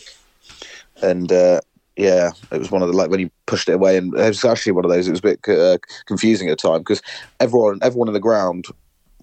and. 1.02 1.32
Uh, 1.32 1.62
yeah, 2.00 2.30
it 2.52 2.60
was 2.60 2.70
one 2.70 2.84
of 2.84 2.90
the 2.90 2.96
like 2.96 3.10
when 3.10 3.20
he 3.20 3.32
pushed 3.48 3.68
it 3.68 3.74
away, 3.74 3.98
and 3.98 4.14
it 4.14 4.28
was 4.28 4.46
actually 4.46 4.74
one 4.74 4.86
of 4.86 4.92
those. 4.92 5.08
It 5.08 5.12
was 5.12 5.20
a 5.20 5.24
bit 5.24 5.40
uh, 5.50 5.80
confusing 6.06 6.48
at 6.48 6.56
the 6.60 6.70
time 6.70 6.82
because 6.82 7.02
everyone, 7.40 7.80
everyone 7.82 8.08
in 8.08 8.14
the 8.14 8.20
ground 8.20 8.66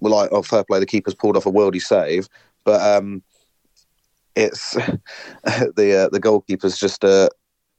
were 0.01 0.09
like, 0.09 0.29
"Oh, 0.33 0.41
fair 0.41 0.65
play, 0.65 0.81
the 0.81 0.85
keeper's 0.85 1.15
pulled 1.15 1.37
off 1.37 1.45
a 1.45 1.51
worldy 1.51 1.81
save," 1.81 2.27
but 2.65 2.81
um, 2.81 3.23
it's 4.35 4.73
the 5.43 6.05
uh, 6.05 6.09
the 6.09 6.19
goalkeeper's 6.19 6.77
just 6.77 7.05
uh, 7.05 7.29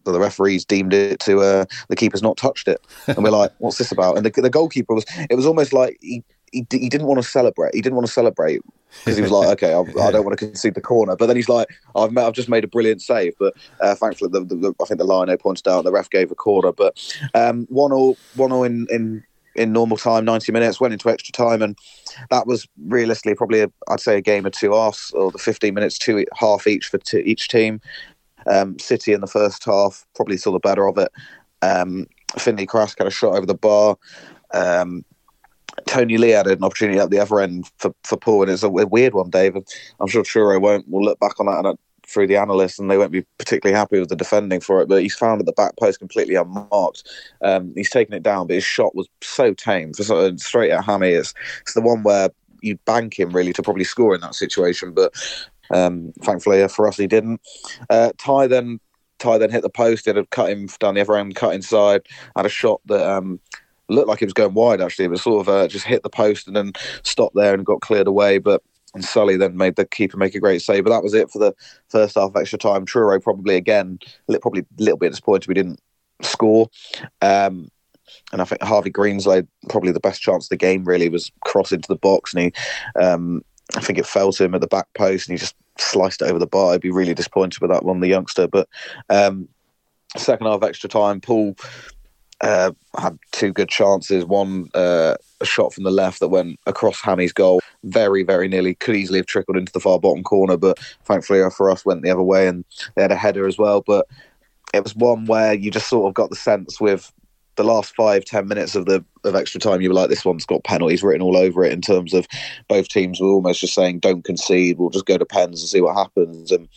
the 0.04 0.20
referees 0.20 0.64
deemed 0.64 0.94
it 0.94 1.20
to 1.20 1.40
uh, 1.40 1.64
the 1.88 1.96
keeper's 1.96 2.22
not 2.22 2.36
touched 2.36 2.68
it, 2.68 2.80
and 3.08 3.22
we're 3.22 3.30
like, 3.30 3.52
what's 3.58 3.78
this 3.78 3.92
about? 3.92 4.16
And 4.16 4.24
the, 4.24 4.40
the 4.40 4.50
goalkeeper 4.50 4.94
was 4.94 5.04
it 5.28 5.34
was 5.34 5.46
almost 5.46 5.72
like 5.72 5.98
he, 6.00 6.24
he 6.52 6.66
he 6.70 6.88
didn't 6.88 7.06
want 7.06 7.22
to 7.22 7.28
celebrate. 7.28 7.74
He 7.74 7.82
didn't 7.82 7.96
want 7.96 8.06
to 8.06 8.12
celebrate 8.12 8.62
because 9.04 9.16
he 9.16 9.22
was 9.22 9.30
like, 9.30 9.48
okay, 9.48 9.74
I, 9.74 9.80
I, 9.80 10.10
don't 10.10 10.24
want 10.24 10.38
to 10.38 10.46
concede 10.46 10.74
the 10.74 10.80
corner. 10.80 11.16
But 11.16 11.26
then 11.26 11.36
he's 11.36 11.48
like, 11.48 11.68
I've 11.94 12.16
I've 12.16 12.32
just 12.32 12.48
made 12.48 12.64
a 12.64 12.68
brilliant 12.68 13.02
save. 13.02 13.34
But 13.38 13.54
uh, 13.80 13.94
thankfully, 13.94 14.30
the, 14.32 14.44
the, 14.44 14.74
I 14.80 14.84
think 14.84 14.98
the 14.98 15.04
line 15.04 15.36
pointed 15.38 15.68
out 15.68 15.84
the 15.84 15.92
ref 15.92 16.08
gave 16.08 16.30
a 16.30 16.34
corner. 16.34 16.72
But 16.72 16.96
um, 17.34 17.66
one 17.68 17.92
all 17.92 18.16
one 18.34 18.52
all 18.52 18.64
in 18.64 18.86
in 18.90 19.24
in 19.56 19.72
normal 19.72 19.96
time, 19.96 20.24
90 20.24 20.52
minutes, 20.52 20.80
went 20.80 20.92
into 20.92 21.08
extra 21.08 21.32
time, 21.32 21.62
and 21.62 21.76
that 22.30 22.46
was 22.46 22.68
realistically 22.86 23.34
probably, 23.34 23.66
I'd 23.88 24.00
say, 24.00 24.16
a 24.16 24.22
game 24.22 24.46
of 24.46 24.52
two 24.52 24.72
halves, 24.72 25.10
or 25.12 25.30
the 25.30 25.38
15 25.38 25.74
minutes, 25.74 25.98
two 25.98 26.24
half 26.34 26.66
each 26.66 26.86
for 26.86 26.98
t- 26.98 27.20
each 27.20 27.48
team. 27.48 27.80
Um, 28.46 28.78
City 28.78 29.12
in 29.12 29.20
the 29.20 29.26
first 29.26 29.64
half 29.64 30.06
probably 30.14 30.36
saw 30.36 30.52
the 30.52 30.60
better 30.60 30.86
of 30.86 30.98
it. 30.98 31.10
Um, 31.62 32.06
Finlay 32.38 32.66
Krask 32.66 32.98
had 32.98 33.06
a 33.06 33.10
shot 33.10 33.34
over 33.34 33.46
the 33.46 33.54
bar. 33.54 33.96
Um, 34.52 35.04
Tony 35.86 36.16
Lee 36.16 36.30
had 36.30 36.46
an 36.46 36.62
opportunity 36.62 36.98
at 36.98 37.10
the 37.10 37.18
other 37.18 37.40
end 37.40 37.70
for, 37.78 37.92
for 38.04 38.16
Poole, 38.16 38.42
and 38.42 38.50
it's 38.50 38.62
a 38.62 38.68
weird 38.68 39.14
one, 39.14 39.30
David. 39.30 39.68
I'm 40.00 40.06
sure 40.06 40.22
Truro 40.22 40.58
won't 40.58 40.86
We'll 40.88 41.04
look 41.04 41.18
back 41.18 41.38
on 41.40 41.46
that 41.46 41.58
and 41.58 41.78
through 42.06 42.26
the 42.26 42.36
analysts, 42.36 42.78
and 42.78 42.90
they 42.90 42.98
won't 42.98 43.12
be 43.12 43.24
particularly 43.38 43.76
happy 43.76 43.98
with 43.98 44.08
the 44.08 44.16
defending 44.16 44.60
for 44.60 44.80
it. 44.80 44.88
But 44.88 45.02
he's 45.02 45.14
found 45.14 45.40
at 45.40 45.46
the 45.46 45.52
back 45.52 45.76
post 45.76 45.98
completely 45.98 46.34
unmarked. 46.34 47.04
Um, 47.42 47.72
he's 47.74 47.90
taken 47.90 48.14
it 48.14 48.22
down, 48.22 48.46
but 48.46 48.54
his 48.54 48.64
shot 48.64 48.94
was 48.94 49.08
so 49.20 49.54
tame, 49.54 49.92
for 49.92 50.04
sort 50.04 50.24
of 50.24 50.40
straight 50.40 50.70
at 50.70 50.84
Hammy. 50.84 51.10
It's, 51.10 51.34
it's 51.62 51.74
the 51.74 51.80
one 51.80 52.02
where 52.02 52.30
you 52.62 52.76
bank 52.86 53.18
him 53.18 53.30
really 53.30 53.52
to 53.52 53.62
probably 53.62 53.84
score 53.84 54.14
in 54.14 54.20
that 54.22 54.34
situation, 54.34 54.92
but 54.92 55.14
um, 55.70 56.12
thankfully 56.22 56.66
for 56.68 56.88
us 56.88 56.96
he 56.96 57.06
didn't. 57.06 57.40
Uh, 57.90 58.12
Ty 58.18 58.46
then 58.46 58.80
Ty 59.18 59.38
then 59.38 59.50
hit 59.50 59.62
the 59.62 59.70
post. 59.70 60.06
It 60.06 60.16
had 60.16 60.30
cut 60.30 60.50
him 60.50 60.68
down 60.78 60.94
the 60.94 61.00
other 61.00 61.16
end, 61.16 61.34
cut 61.34 61.54
inside. 61.54 62.02
Had 62.36 62.46
a 62.46 62.50
shot 62.50 62.80
that. 62.86 63.08
Um, 63.08 63.40
looked 63.88 64.08
like 64.08 64.20
it 64.20 64.26
was 64.26 64.32
going 64.32 64.54
wide 64.54 64.80
actually. 64.80 65.04
It 65.04 65.12
was 65.12 65.22
sort 65.22 65.46
of 65.46 65.48
uh, 65.48 65.68
just 65.68 65.86
hit 65.86 66.02
the 66.02 66.10
post 66.10 66.48
and 66.48 66.56
then 66.56 66.72
stopped 67.04 67.36
there 67.36 67.54
and 67.54 67.64
got 67.64 67.82
cleared 67.82 68.08
away. 68.08 68.38
But 68.38 68.60
and 68.96 69.04
Sully 69.04 69.36
then 69.36 69.58
made 69.58 69.76
the 69.76 69.84
keeper 69.84 70.16
make 70.16 70.34
a 70.34 70.40
great 70.40 70.62
save. 70.62 70.84
But 70.84 70.90
that 70.90 71.02
was 71.02 71.12
it 71.12 71.30
for 71.30 71.38
the 71.38 71.54
first 71.90 72.16
half 72.16 72.30
of 72.30 72.36
extra 72.36 72.58
time. 72.58 72.86
Truro 72.86 73.20
probably 73.20 73.54
again, 73.54 73.98
probably 74.40 74.62
a 74.62 74.82
little 74.82 74.96
bit 74.96 75.10
disappointed 75.10 75.46
we 75.46 75.54
didn't 75.54 75.80
score. 76.22 76.68
Um, 77.20 77.68
and 78.32 78.40
I 78.40 78.44
think 78.44 78.62
Harvey 78.62 78.90
Greenslade 78.90 79.46
probably 79.68 79.92
the 79.92 80.00
best 80.00 80.22
chance 80.22 80.46
of 80.46 80.48
the 80.48 80.56
game 80.56 80.84
really 80.84 81.10
was 81.10 81.30
cross 81.44 81.72
into 81.72 81.88
the 81.88 81.96
box, 81.96 82.32
and 82.32 82.44
he, 82.44 82.52
um, 83.00 83.44
I 83.76 83.80
think 83.80 83.98
it 83.98 84.06
fell 84.06 84.32
to 84.32 84.44
him 84.44 84.54
at 84.54 84.62
the 84.62 84.66
back 84.66 84.86
post, 84.94 85.28
and 85.28 85.34
he 85.34 85.38
just 85.38 85.54
sliced 85.78 86.22
it 86.22 86.30
over 86.30 86.38
the 86.38 86.46
bar. 86.46 86.72
I'd 86.72 86.80
be 86.80 86.90
really 86.90 87.14
disappointed 87.14 87.60
with 87.60 87.70
that 87.70 87.84
one, 87.84 88.00
the 88.00 88.08
youngster. 88.08 88.48
But 88.48 88.68
um, 89.10 89.48
second 90.16 90.46
half 90.46 90.62
extra 90.62 90.88
time, 90.88 91.20
Poole 91.20 91.56
uh, 92.40 92.72
had 92.98 93.18
two 93.32 93.52
good 93.52 93.68
chances. 93.68 94.24
One 94.24 94.68
uh, 94.74 95.16
a 95.40 95.44
shot 95.44 95.72
from 95.72 95.84
the 95.84 95.90
left 95.90 96.20
that 96.20 96.28
went 96.28 96.58
across 96.66 97.00
Hammy's 97.00 97.32
goal, 97.32 97.60
very 97.84 98.22
very 98.22 98.48
nearly 98.48 98.74
could 98.74 98.96
easily 98.96 99.18
have 99.18 99.26
trickled 99.26 99.56
into 99.56 99.72
the 99.72 99.80
far 99.80 99.98
bottom 99.98 100.22
corner, 100.22 100.56
but 100.56 100.78
thankfully 101.04 101.42
for 101.50 101.70
us 101.70 101.84
went 101.84 102.02
the 102.02 102.10
other 102.10 102.22
way, 102.22 102.46
and 102.48 102.64
they 102.94 103.02
had 103.02 103.12
a 103.12 103.16
header 103.16 103.46
as 103.46 103.58
well. 103.58 103.82
But 103.86 104.06
it 104.74 104.82
was 104.82 104.94
one 104.94 105.26
where 105.26 105.54
you 105.54 105.70
just 105.70 105.88
sort 105.88 106.08
of 106.08 106.14
got 106.14 106.30
the 106.30 106.36
sense 106.36 106.80
with 106.80 107.12
the 107.56 107.64
last 107.64 107.94
five 107.96 108.24
ten 108.24 108.46
minutes 108.46 108.74
of 108.74 108.84
the 108.84 109.02
of 109.24 109.34
extra 109.34 109.58
time 109.58 109.80
you 109.80 109.88
were 109.88 109.94
like 109.94 110.10
this 110.10 110.24
one's 110.24 110.44
got 110.44 110.62
penalties 110.64 111.02
written 111.02 111.22
all 111.22 111.36
over 111.36 111.64
it 111.64 111.72
in 111.72 111.80
terms 111.80 112.12
of 112.12 112.26
both 112.68 112.88
teams 112.88 113.18
were 113.18 113.28
almost 113.28 113.60
just 113.60 113.74
saying 113.74 113.98
don't 113.98 114.24
concede 114.24 114.78
we'll 114.78 114.90
just 114.90 115.06
go 115.06 115.16
to 115.16 115.24
pens 115.24 115.62
and 115.62 115.68
see 115.68 115.80
what 115.80 115.96
happens 115.96 116.52
and 116.52 116.68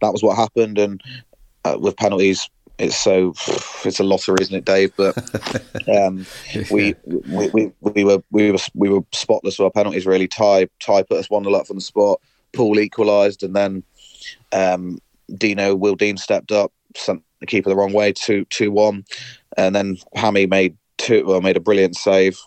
that 0.00 0.12
was 0.12 0.22
what 0.22 0.36
happened 0.36 0.78
and 0.78 1.02
uh, 1.64 1.76
with 1.78 1.96
penalties 1.98 2.48
it's 2.78 2.96
so 2.96 3.34
it's 3.84 4.00
a 4.00 4.04
lottery, 4.04 4.36
isn't 4.40 4.54
it, 4.54 4.64
Dave? 4.64 4.92
But 4.96 5.16
um, 5.88 6.26
we, 6.70 6.94
we, 7.04 7.48
we 7.48 7.72
we 7.80 8.04
were 8.04 8.22
we 8.30 8.50
were 8.52 8.58
we 8.74 8.88
were 8.88 9.00
spotless 9.12 9.58
with 9.58 9.64
our 9.64 9.70
penalties. 9.70 10.06
Really, 10.06 10.28
Ty 10.28 10.68
Ty 10.80 11.02
put 11.04 11.18
us 11.18 11.30
one 11.30 11.44
0 11.44 11.54
up 11.54 11.66
from 11.66 11.76
the 11.76 11.82
spot. 11.82 12.20
Poole 12.52 12.78
equalised, 12.78 13.42
and 13.42 13.56
then 13.56 13.82
um, 14.52 14.98
Dino 15.34 15.74
Will 15.74 15.94
Dean 15.94 16.16
stepped 16.16 16.52
up, 16.52 16.72
sent 16.96 17.22
the 17.40 17.46
keeper 17.46 17.68
the 17.68 17.76
wrong 17.76 17.92
way, 17.92 18.12
two 18.12 18.44
two 18.46 18.70
one, 18.70 19.04
and 19.56 19.74
then 19.74 19.96
Hammy 20.14 20.46
made 20.46 20.76
two 20.98 21.24
well 21.26 21.40
made 21.40 21.56
a 21.56 21.60
brilliant 21.60 21.96
save 21.96 22.38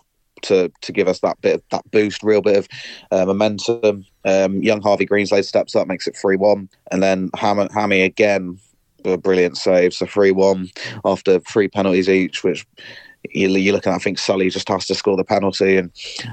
to 0.42 0.70
to 0.82 0.92
give 0.92 1.08
us 1.08 1.20
that 1.20 1.40
bit 1.40 1.56
of, 1.56 1.62
that 1.70 1.90
boost, 1.90 2.22
real 2.22 2.40
bit 2.40 2.56
of 2.56 2.68
uh, 3.10 3.24
momentum. 3.26 4.04
Um, 4.24 4.62
young 4.62 4.80
Harvey 4.80 5.06
Greenslade 5.06 5.44
steps 5.44 5.74
up, 5.74 5.88
makes 5.88 6.06
it 6.06 6.16
three 6.16 6.36
one, 6.36 6.68
and 6.92 7.02
then 7.02 7.30
Ham- 7.36 7.68
Hammy 7.72 8.02
again 8.02 8.58
a 9.04 9.16
brilliant 9.16 9.56
save. 9.56 9.94
So 9.94 10.06
3 10.06 10.30
1 10.30 10.70
after 11.04 11.40
three 11.40 11.68
penalties 11.68 12.08
each, 12.08 12.44
which 12.44 12.66
you're 13.32 13.50
looking 13.50 13.92
at, 13.92 13.96
I 13.96 14.02
think 14.02 14.18
Sully 14.18 14.50
just 14.50 14.68
has 14.68 14.86
to 14.86 14.94
score 14.94 15.16
the 15.16 15.24
penalty. 15.24 15.76
And 15.76 15.90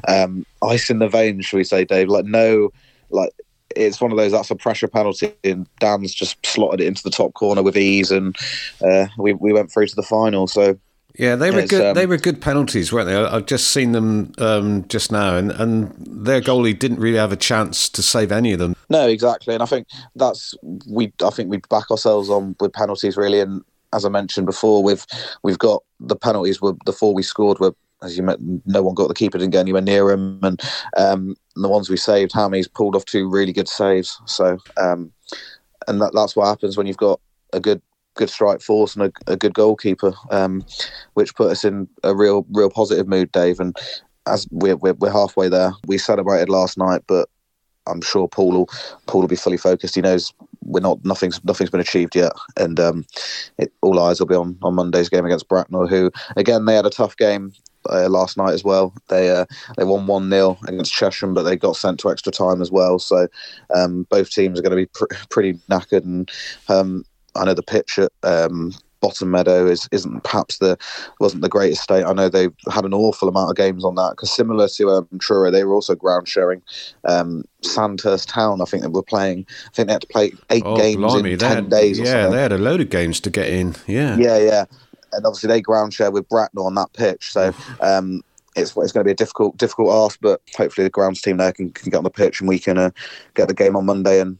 um, 0.07 0.45
ice 0.63 0.89
in 0.89 0.99
the 0.99 1.09
veins, 1.09 1.45
should 1.45 1.57
we 1.57 1.63
say, 1.63 1.85
Dave? 1.85 2.09
Like, 2.09 2.25
no, 2.25 2.69
like, 3.09 3.31
it's 3.75 4.01
one 4.01 4.11
of 4.11 4.17
those 4.17 4.31
that's 4.31 4.51
a 4.51 4.55
pressure 4.55 4.87
penalty, 4.87 5.33
and 5.43 5.67
Dan's 5.79 6.13
just 6.13 6.43
slotted 6.45 6.81
it 6.81 6.87
into 6.87 7.03
the 7.03 7.09
top 7.09 7.33
corner 7.33 7.61
with 7.61 7.77
ease, 7.77 8.11
and 8.11 8.35
uh, 8.81 9.07
we, 9.17 9.33
we 9.33 9.53
went 9.53 9.71
through 9.71 9.87
to 9.87 9.95
the 9.95 10.03
final. 10.03 10.47
So 10.47 10.79
yeah, 11.17 11.35
they 11.35 11.51
were 11.51 11.63
good. 11.63 11.85
Um, 11.85 11.93
they 11.95 12.05
were 12.05 12.17
good 12.17 12.41
penalties, 12.41 12.93
weren't 12.93 13.07
they? 13.07 13.15
I've 13.15 13.45
just 13.45 13.71
seen 13.71 13.91
them 13.91 14.33
um, 14.37 14.87
just 14.87 15.11
now, 15.11 15.35
and, 15.35 15.51
and 15.51 15.93
their 15.99 16.41
goalie 16.41 16.77
didn't 16.77 16.99
really 16.99 17.17
have 17.17 17.31
a 17.31 17.37
chance 17.37 17.89
to 17.89 18.03
save 18.03 18.31
any 18.31 18.53
of 18.53 18.59
them. 18.59 18.75
No, 18.89 19.07
exactly, 19.07 19.53
and 19.53 19.63
I 19.63 19.65
think 19.65 19.87
that's 20.15 20.53
we. 20.87 21.11
I 21.23 21.29
think 21.29 21.49
we 21.49 21.57
back 21.69 21.89
ourselves 21.91 22.29
on 22.29 22.55
with 22.59 22.73
penalties 22.73 23.17
really, 23.17 23.39
and 23.39 23.63
as 23.93 24.05
I 24.05 24.09
mentioned 24.09 24.45
before, 24.45 24.83
we've 24.83 25.05
we've 25.43 25.59
got 25.59 25.83
the 25.99 26.15
penalties 26.15 26.61
were 26.61 26.75
the 26.85 26.93
four 26.93 27.13
we 27.13 27.23
scored 27.23 27.59
were 27.59 27.73
as 28.03 28.15
you 28.15 28.23
met, 28.23 28.37
no 28.65 28.83
one 28.83 28.93
got 28.93 29.07
the 29.07 29.13
keeper 29.13 29.37
didn't 29.37 29.53
get 29.53 29.61
anywhere 29.61 29.81
near 29.81 30.11
him, 30.11 30.39
and 30.43 30.61
um, 30.97 31.35
the 31.55 31.67
ones 31.67 31.89
we 31.89 31.97
saved, 31.97 32.31
Hammy's 32.31 32.67
pulled 32.67 32.95
off 32.95 33.05
two 33.05 33.29
really 33.29 33.53
good 33.53 33.67
saves. 33.67 34.19
So, 34.25 34.59
um, 34.77 35.11
and 35.87 35.99
that, 36.01 36.11
that's 36.13 36.35
what 36.35 36.47
happens 36.47 36.77
when 36.77 36.85
you've 36.85 36.97
got 36.97 37.19
a 37.53 37.59
good 37.59 37.81
good 38.17 38.29
strike 38.29 38.61
force 38.61 38.95
and 38.95 39.05
a, 39.05 39.31
a 39.31 39.37
good 39.37 39.53
goalkeeper, 39.53 40.13
um, 40.31 40.65
which 41.13 41.35
put 41.35 41.51
us 41.51 41.63
in 41.63 41.87
a 42.03 42.13
real, 42.13 42.45
real 42.51 42.69
positive 42.69 43.07
mood, 43.07 43.31
Dave. 43.31 43.59
And 43.59 43.77
as 44.25 44.45
we're, 44.51 44.75
we're, 44.75 44.93
we're 44.93 45.11
halfway 45.11 45.47
there, 45.47 45.71
we 45.85 45.97
celebrated 45.97 46.49
last 46.49 46.77
night, 46.77 47.03
but 47.07 47.29
I'm 47.87 48.01
sure 48.01 48.27
Paul 48.27 48.51
will 48.51 48.69
Paul 49.07 49.21
will 49.21 49.27
be 49.27 49.35
fully 49.35 49.57
focused. 49.57 49.95
He 49.95 50.01
knows 50.01 50.33
we're 50.63 50.81
not 50.81 51.03
nothing's 51.03 51.43
nothing's 51.43 51.69
been 51.69 51.79
achieved 51.79 52.15
yet, 52.15 52.33
and 52.57 52.79
um, 52.79 53.05
it, 53.57 53.71
all 53.81 53.99
eyes 53.99 54.19
will 54.19 54.27
be 54.27 54.35
on 54.35 54.57
on 54.61 54.75
Monday's 54.75 55.09
game 55.09 55.25
against 55.25 55.47
Bracknell, 55.47 55.87
who 55.87 56.11
again 56.35 56.65
they 56.65 56.75
had 56.75 56.85
a 56.85 56.91
tough 56.91 57.15
game. 57.17 57.53
Uh, 57.89 58.09
last 58.09 58.35
night 58.35 58.53
as 58.53 58.65
well, 58.65 58.93
they 59.07 59.29
uh, 59.29 59.45
they 59.77 59.85
won 59.85 60.07
one 60.07 60.29
0 60.29 60.57
against 60.67 60.93
Chesham, 60.93 61.33
but 61.33 61.43
they 61.43 61.55
got 61.55 61.77
sent 61.77 61.97
to 62.01 62.11
extra 62.11 62.33
time 62.33 62.61
as 62.61 62.69
well. 62.69 62.99
So 62.99 63.29
um, 63.73 64.05
both 64.09 64.29
teams 64.29 64.59
are 64.59 64.61
going 64.61 64.71
to 64.71 64.75
be 64.75 64.87
pr- 64.87 65.25
pretty 65.29 65.53
knackered, 65.69 66.03
and 66.03 66.29
um, 66.67 67.05
I 67.37 67.45
know 67.45 67.53
the 67.53 67.63
pitch 67.63 67.99
at 67.99 68.11
um, 68.23 68.73
Bottom 68.99 69.31
Meadow 69.31 69.67
is 69.67 69.87
isn't 69.91 70.23
perhaps 70.23 70.57
the 70.57 70.77
wasn't 71.19 71.43
the 71.43 71.49
greatest 71.49 71.83
state. 71.83 72.03
I 72.03 72.13
know 72.13 72.29
they've 72.29 72.53
had 72.71 72.85
an 72.85 72.93
awful 72.93 73.29
amount 73.29 73.51
of 73.51 73.55
games 73.55 73.85
on 73.85 73.95
that 73.95 74.11
because 74.11 74.31
similar 74.31 74.67
to 74.67 74.89
um, 74.89 75.07
Truro, 75.19 75.51
they 75.51 75.63
were 75.63 75.75
also 75.75 75.95
ground 75.95 76.27
sharing. 76.27 76.61
Um, 77.07 77.43
Sandhurst 77.61 78.29
Town, 78.29 78.61
I 78.61 78.65
think 78.65 78.83
they 78.83 78.89
were 78.89 79.03
playing. 79.03 79.45
I 79.67 79.69
think 79.73 79.87
they 79.87 79.93
had 79.93 80.01
to 80.01 80.07
play 80.07 80.31
eight 80.49 80.63
oh, 80.65 80.77
games 80.77 80.97
blimey. 80.97 81.33
in 81.33 81.39
ten 81.39 81.55
had, 81.55 81.69
days. 81.69 81.99
Yeah, 81.99 82.27
they 82.27 82.41
had 82.41 82.51
a 82.51 82.57
load 82.57 82.81
of 82.81 82.89
games 82.89 83.19
to 83.21 83.29
get 83.29 83.47
in. 83.49 83.75
Yeah, 83.85 84.17
yeah, 84.17 84.37
yeah. 84.37 84.65
And 85.13 85.25
obviously 85.25 85.47
they 85.47 85.61
ground 85.61 85.93
share 85.93 86.11
with 86.11 86.27
Bracknell 86.27 86.65
on 86.65 86.75
that 86.75 86.93
pitch, 86.93 87.31
so. 87.31 87.53
Um, 87.81 88.23
it's, 88.55 88.75
it's 88.75 88.91
going 88.91 89.01
to 89.01 89.03
be 89.03 89.11
a 89.11 89.15
difficult 89.15 89.55
difficult 89.57 89.93
ask, 89.93 90.17
but 90.19 90.41
hopefully 90.57 90.83
the 90.85 90.89
grounds 90.89 91.21
team 91.21 91.37
there 91.37 91.53
can, 91.53 91.69
can 91.69 91.91
get 91.91 91.97
on 91.97 92.03
the 92.03 92.09
pitch 92.09 92.39
and 92.39 92.49
we 92.49 92.57
can 92.57 92.75
uh, 92.75 92.89
get 93.35 93.47
the 93.47 93.53
game 93.53 93.75
on 93.75 93.85
Monday 93.85 94.19
and 94.19 94.39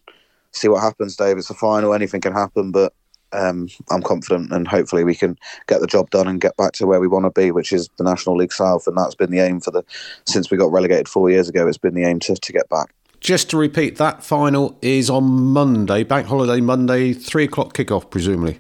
see 0.52 0.68
what 0.68 0.82
happens, 0.82 1.16
Dave. 1.16 1.38
It's 1.38 1.50
a 1.50 1.56
final, 1.56 1.94
anything 1.94 2.22
can 2.22 2.34
happen, 2.34 2.72
but 2.72 2.94
um, 3.34 3.68
I'm 3.90 4.02
confident 4.02 4.52
and 4.52 4.68
hopefully 4.68 5.04
we 5.04 5.16
can 5.16 5.38
get 5.68 5.82
the 5.82 5.88
job 5.88 6.10
done 6.10 6.28
and 6.28 6.40
get 6.40 6.56
back 6.58 6.74
to 6.74 6.88
where 6.88 7.00
we 7.00 7.08
want 7.08 7.26
to 7.26 7.42
be, 7.42 7.52
which 7.52 7.74
is 7.74 7.90
the 7.98 8.04
National 8.04 8.38
League 8.38 8.54
South. 8.54 8.88
And 8.88 8.98
that's 8.98 9.16
been 9.16 9.32
the 9.32 9.40
aim 9.40 9.60
for 9.60 9.72
the 9.72 9.84
since 10.26 10.50
we 10.50 10.58
got 10.58 10.72
relegated 10.72 11.08
four 11.08 11.30
years 11.30 11.50
ago. 11.50 11.68
It's 11.68 11.78
been 11.78 11.94
the 11.94 12.06
aim 12.06 12.20
to, 12.22 12.36
to 12.36 12.54
get 12.54 12.70
back. 12.70 12.94
Just 13.20 13.50
to 13.50 13.58
repeat, 13.58 13.98
that 13.98 14.24
final 14.24 14.78
is 14.82 15.10
on 15.10 15.24
Monday, 15.24 16.04
Bank 16.04 16.28
Holiday 16.28 16.62
Monday, 16.62 17.14
three 17.14 17.46
o'clock 17.46 17.74
kickoff, 17.74 18.10
presumably. 18.12 18.60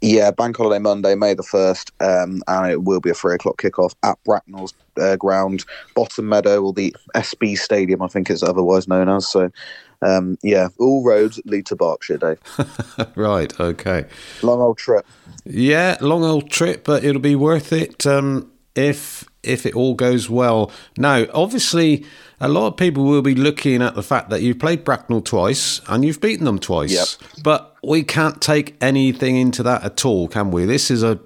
Yeah, 0.00 0.32
Bank 0.32 0.56
Holiday 0.56 0.80
Monday, 0.80 1.14
May 1.14 1.34
the 1.34 1.44
1st, 1.44 1.92
um, 2.00 2.42
and 2.48 2.72
it 2.72 2.82
will 2.82 2.98
be 2.98 3.10
a 3.10 3.14
three 3.14 3.36
o'clock 3.36 3.62
kickoff 3.62 3.94
at 4.02 4.18
Bracknell's 4.24 4.74
uh, 5.00 5.14
ground, 5.14 5.64
Bottom 5.94 6.28
Meadow, 6.28 6.60
or 6.60 6.72
the 6.72 6.94
SB 7.14 7.56
Stadium, 7.56 8.02
I 8.02 8.08
think 8.08 8.28
it's 8.28 8.42
otherwise 8.42 8.88
known 8.88 9.08
as. 9.08 9.30
So 9.30 9.52
um, 10.02 10.36
yeah, 10.42 10.68
all 10.78 11.04
roads 11.04 11.40
lead 11.44 11.66
to 11.66 11.76
Berkshire, 11.76 12.18
Dave. 12.18 12.38
right. 13.14 13.58
Okay. 13.58 14.04
Long 14.42 14.60
old 14.60 14.78
trip. 14.78 15.06
Yeah, 15.44 15.96
long 16.00 16.24
old 16.24 16.50
trip, 16.50 16.84
but 16.84 17.04
it'll 17.04 17.20
be 17.20 17.36
worth 17.36 17.72
it 17.72 18.06
um, 18.06 18.50
if 18.74 19.24
if 19.42 19.66
it 19.66 19.74
all 19.74 19.94
goes 19.94 20.30
well. 20.30 20.70
Now, 20.96 21.26
obviously, 21.34 22.04
a 22.40 22.48
lot 22.48 22.68
of 22.68 22.76
people 22.76 23.04
will 23.04 23.22
be 23.22 23.34
looking 23.34 23.82
at 23.82 23.94
the 23.94 24.02
fact 24.02 24.30
that 24.30 24.42
you've 24.42 24.58
played 24.58 24.84
Bracknell 24.84 25.20
twice 25.20 25.80
and 25.88 26.04
you've 26.04 26.20
beaten 26.20 26.44
them 26.44 26.58
twice. 26.58 26.92
Yep. 26.92 27.42
But 27.42 27.76
we 27.82 28.02
can't 28.04 28.40
take 28.40 28.76
anything 28.80 29.36
into 29.36 29.62
that 29.64 29.84
at 29.84 30.04
all, 30.04 30.28
can 30.28 30.50
we? 30.50 30.64
This 30.64 30.90
is 30.90 31.02
a 31.02 31.18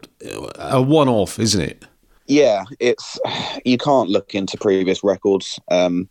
a 0.58 0.80
one 0.80 1.08
off, 1.08 1.38
isn't 1.38 1.60
it? 1.60 1.84
Yeah, 2.26 2.64
it's 2.80 3.18
you 3.64 3.78
can't 3.78 4.08
look 4.08 4.34
into 4.34 4.56
previous 4.58 5.02
records. 5.02 5.58
Um, 5.70 6.08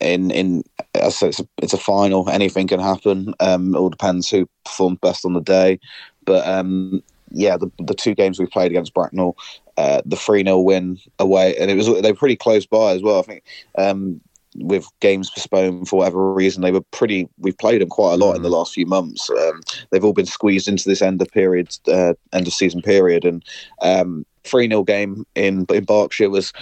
in 0.00 0.30
in 0.30 0.62
it's 0.94 1.22
a, 1.22 1.46
it's 1.58 1.72
a 1.72 1.78
final. 1.78 2.28
Anything 2.28 2.68
can 2.68 2.80
happen. 2.80 3.34
Um, 3.40 3.74
it 3.74 3.78
all 3.78 3.90
depends 3.90 4.30
who 4.30 4.48
performed 4.64 5.00
best 5.00 5.24
on 5.24 5.34
the 5.34 5.40
day. 5.40 5.78
But 6.24 6.46
um, 6.46 7.02
yeah, 7.30 7.56
the 7.56 7.70
the 7.78 7.94
two 7.94 8.14
games 8.14 8.38
we 8.38 8.46
played 8.46 8.70
against 8.70 8.94
Bracknell, 8.94 9.36
uh, 9.76 10.02
the 10.04 10.16
three 10.16 10.42
0 10.42 10.60
win 10.60 10.98
away, 11.18 11.56
and 11.56 11.70
it 11.70 11.76
was 11.76 11.86
they 11.86 12.12
were 12.12 12.18
pretty 12.18 12.36
close 12.36 12.66
by 12.66 12.92
as 12.92 13.02
well. 13.02 13.18
I 13.18 13.22
think 13.22 13.44
um, 13.78 14.20
with 14.56 14.86
games 15.00 15.30
postponed 15.30 15.88
for 15.88 15.98
whatever 15.98 16.32
reason, 16.32 16.62
they 16.62 16.72
were 16.72 16.82
pretty. 16.92 17.28
We've 17.38 17.58
played 17.58 17.80
them 17.80 17.88
quite 17.88 18.14
a 18.14 18.16
lot 18.16 18.36
in 18.36 18.42
the 18.42 18.50
last 18.50 18.74
few 18.74 18.86
months. 18.86 19.30
Um, 19.30 19.60
they've 19.90 20.04
all 20.04 20.12
been 20.12 20.26
squeezed 20.26 20.68
into 20.68 20.88
this 20.88 21.02
end 21.02 21.20
of 21.22 21.28
period, 21.28 21.76
uh, 21.88 22.14
end 22.32 22.46
of 22.46 22.52
season 22.52 22.82
period, 22.82 23.24
and 23.24 23.44
um, 23.82 24.24
three 24.44 24.68
0 24.68 24.84
game 24.84 25.26
in 25.34 25.66
in 25.70 25.84
Berkshire 25.84 26.30
was 26.30 26.52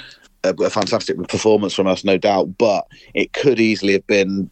a, 0.45 0.55
a 0.63 0.71
fantastic 0.71 1.17
performance 1.29 1.75
from 1.75 1.87
us, 1.87 2.05
no 2.05 2.17
doubt. 2.17 2.57
But 2.59 2.87
it 3.15 3.33
could 3.33 3.59
easily 3.59 3.95
have 3.95 4.07
been 4.07 4.51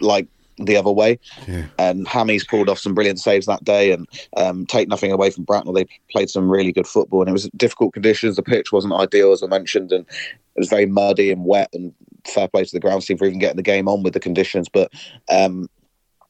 like 0.00 0.26
the 0.58 0.76
other 0.76 0.90
way. 0.90 1.18
Yeah. 1.46 1.66
And 1.78 2.08
Hammy's 2.08 2.44
pulled 2.44 2.68
off 2.68 2.78
some 2.78 2.94
brilliant 2.94 3.20
saves 3.20 3.46
that 3.46 3.64
day 3.64 3.92
and 3.92 4.08
um, 4.36 4.66
take 4.66 4.88
nothing 4.88 5.12
away 5.12 5.30
from 5.30 5.44
Bracknell. 5.44 5.74
They 5.74 5.86
played 6.10 6.30
some 6.30 6.48
really 6.48 6.72
good 6.72 6.86
football 6.86 7.20
and 7.20 7.28
it 7.28 7.32
was 7.32 7.50
difficult 7.56 7.92
conditions. 7.92 8.36
The 8.36 8.42
pitch 8.42 8.72
wasn't 8.72 8.94
ideal, 8.94 9.32
as 9.32 9.42
I 9.42 9.48
mentioned, 9.48 9.92
and 9.92 10.06
it 10.06 10.60
was 10.60 10.68
very 10.68 10.86
muddy 10.86 11.30
and 11.30 11.44
wet. 11.44 11.68
And 11.72 11.92
fair 12.26 12.48
play 12.48 12.64
to 12.64 12.72
the 12.72 12.80
ground 12.80 13.02
team 13.02 13.18
for 13.18 13.26
even 13.26 13.38
getting 13.38 13.56
the 13.56 13.62
game 13.62 13.88
on 13.88 14.02
with 14.02 14.14
the 14.14 14.20
conditions. 14.20 14.68
But 14.68 14.92
um, 15.28 15.68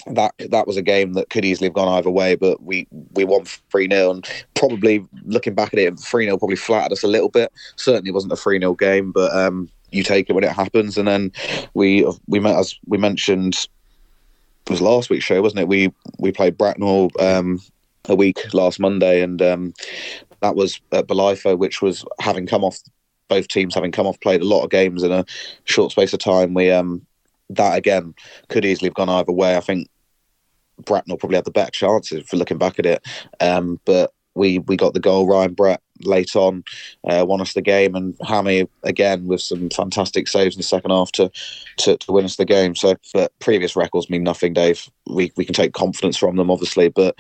that 0.07 0.35
that 0.51 0.67
was 0.67 0.77
a 0.77 0.83
game 0.83 1.15
that 1.15 1.31
could 1.31 1.45
easily 1.45 1.67
have 1.67 1.75
gone 1.75 1.89
either 1.89 2.11
way, 2.11 2.37
but 2.37 2.63
we 2.63 2.87
we 3.15 3.25
won 3.25 3.45
three 3.45 3.89
0 3.89 4.11
and 4.11 4.29
probably 4.55 5.05
looking 5.25 5.55
back 5.55 5.73
at 5.73 5.81
it, 5.81 5.99
three 5.99 6.25
0 6.25 6.39
probably 6.39 6.57
flattered 6.57 6.93
us 6.93 7.03
a 7.03 7.09
little 7.09 7.29
bit. 7.29 7.53
Certainly 7.77 8.13
wasn't 8.13 8.33
a 8.33 8.37
three 8.37 8.59
0 8.59 8.75
game, 8.75 9.13
but 9.13 9.35
um, 9.35 9.69
you 9.91 10.03
take 10.03 10.31
it 10.31 10.33
when 10.33 10.45
it 10.45 10.53
happens. 10.53 10.97
And 10.97 11.09
then 11.09 11.33
we 11.75 12.11
we 12.29 12.41
met 12.41 12.57
as 12.57 12.79
we 12.87 12.99
mentioned 12.99 13.69
it 14.67 14.71
was 14.71 14.81
last 14.81 15.11
week's 15.11 15.25
show, 15.25 15.43
wasn't 15.43 15.61
it? 15.61 15.69
We 15.69 15.93
we 16.19 16.33
played 16.33 16.59
Bracknell 16.59 17.11
um, 17.19 17.61
a 18.09 18.15
week 18.15 18.53
last 18.55 18.81
Monday, 18.81 19.23
and 19.23 19.41
um, 19.43 19.75
that 20.41 20.57
was 20.57 20.81
at 20.93 21.07
Bolitho, 21.07 21.59
which 21.59 21.83
was 21.83 22.05
having 22.21 22.47
come 22.47 22.65
off 22.65 22.79
both 23.29 23.49
teams 23.49 23.75
having 23.75 23.91
come 23.91 24.07
off 24.07 24.21
played 24.21 24.41
a 24.41 24.45
lot 24.45 24.63
of 24.63 24.71
games 24.71 25.03
in 25.03 25.11
a 25.11 25.25
short 25.65 25.91
space 25.91 26.13
of 26.13 26.21
time. 26.21 26.55
We 26.55 26.71
um, 26.71 27.05
that 27.51 27.77
again 27.77 28.15
could 28.49 28.65
easily 28.65 28.89
have 28.89 28.95
gone 28.95 29.09
either 29.09 29.33
way. 29.33 29.57
I 29.57 29.61
think 29.61 29.89
Bracknell 30.85 31.17
probably 31.17 31.37
had 31.37 31.45
the 31.45 31.51
better 31.51 31.71
chances 31.71 32.29
for 32.29 32.37
looking 32.37 32.59
back 32.59 32.79
at 32.79 32.87
it, 32.87 33.07
um, 33.41 33.81
but 33.85 34.13
we 34.35 34.59
we 34.61 34.77
got 34.77 34.95
the 34.95 35.01
goal. 35.01 35.27
Ryan 35.27 35.55
Brett 35.55 35.81
late 36.03 36.37
on 36.37 36.63
uh, 37.09 37.25
won 37.27 37.41
us 37.41 37.55
the 37.55 37.63
game, 37.63 37.95
and 37.95 38.15
Hammy 38.23 38.69
again 38.83 39.27
with 39.27 39.41
some 39.41 39.71
fantastic 39.71 40.29
saves 40.29 40.55
in 40.55 40.61
the 40.61 40.65
second 40.65 40.91
half 40.91 41.11
to, 41.13 41.31
to 41.79 41.97
to 41.97 42.13
win 42.13 42.25
us 42.25 42.37
the 42.37 42.45
game. 42.45 42.75
So, 42.75 42.97
but 43.15 43.33
previous 43.39 43.77
records 43.77 44.11
mean 44.11 44.23
nothing, 44.23 44.53
Dave. 44.53 44.89
We 45.07 45.33
we 45.37 45.45
can 45.45 45.55
take 45.55 45.73
confidence 45.73 46.17
from 46.17 46.37
them, 46.37 46.51
obviously, 46.51 46.89
but 46.89 47.17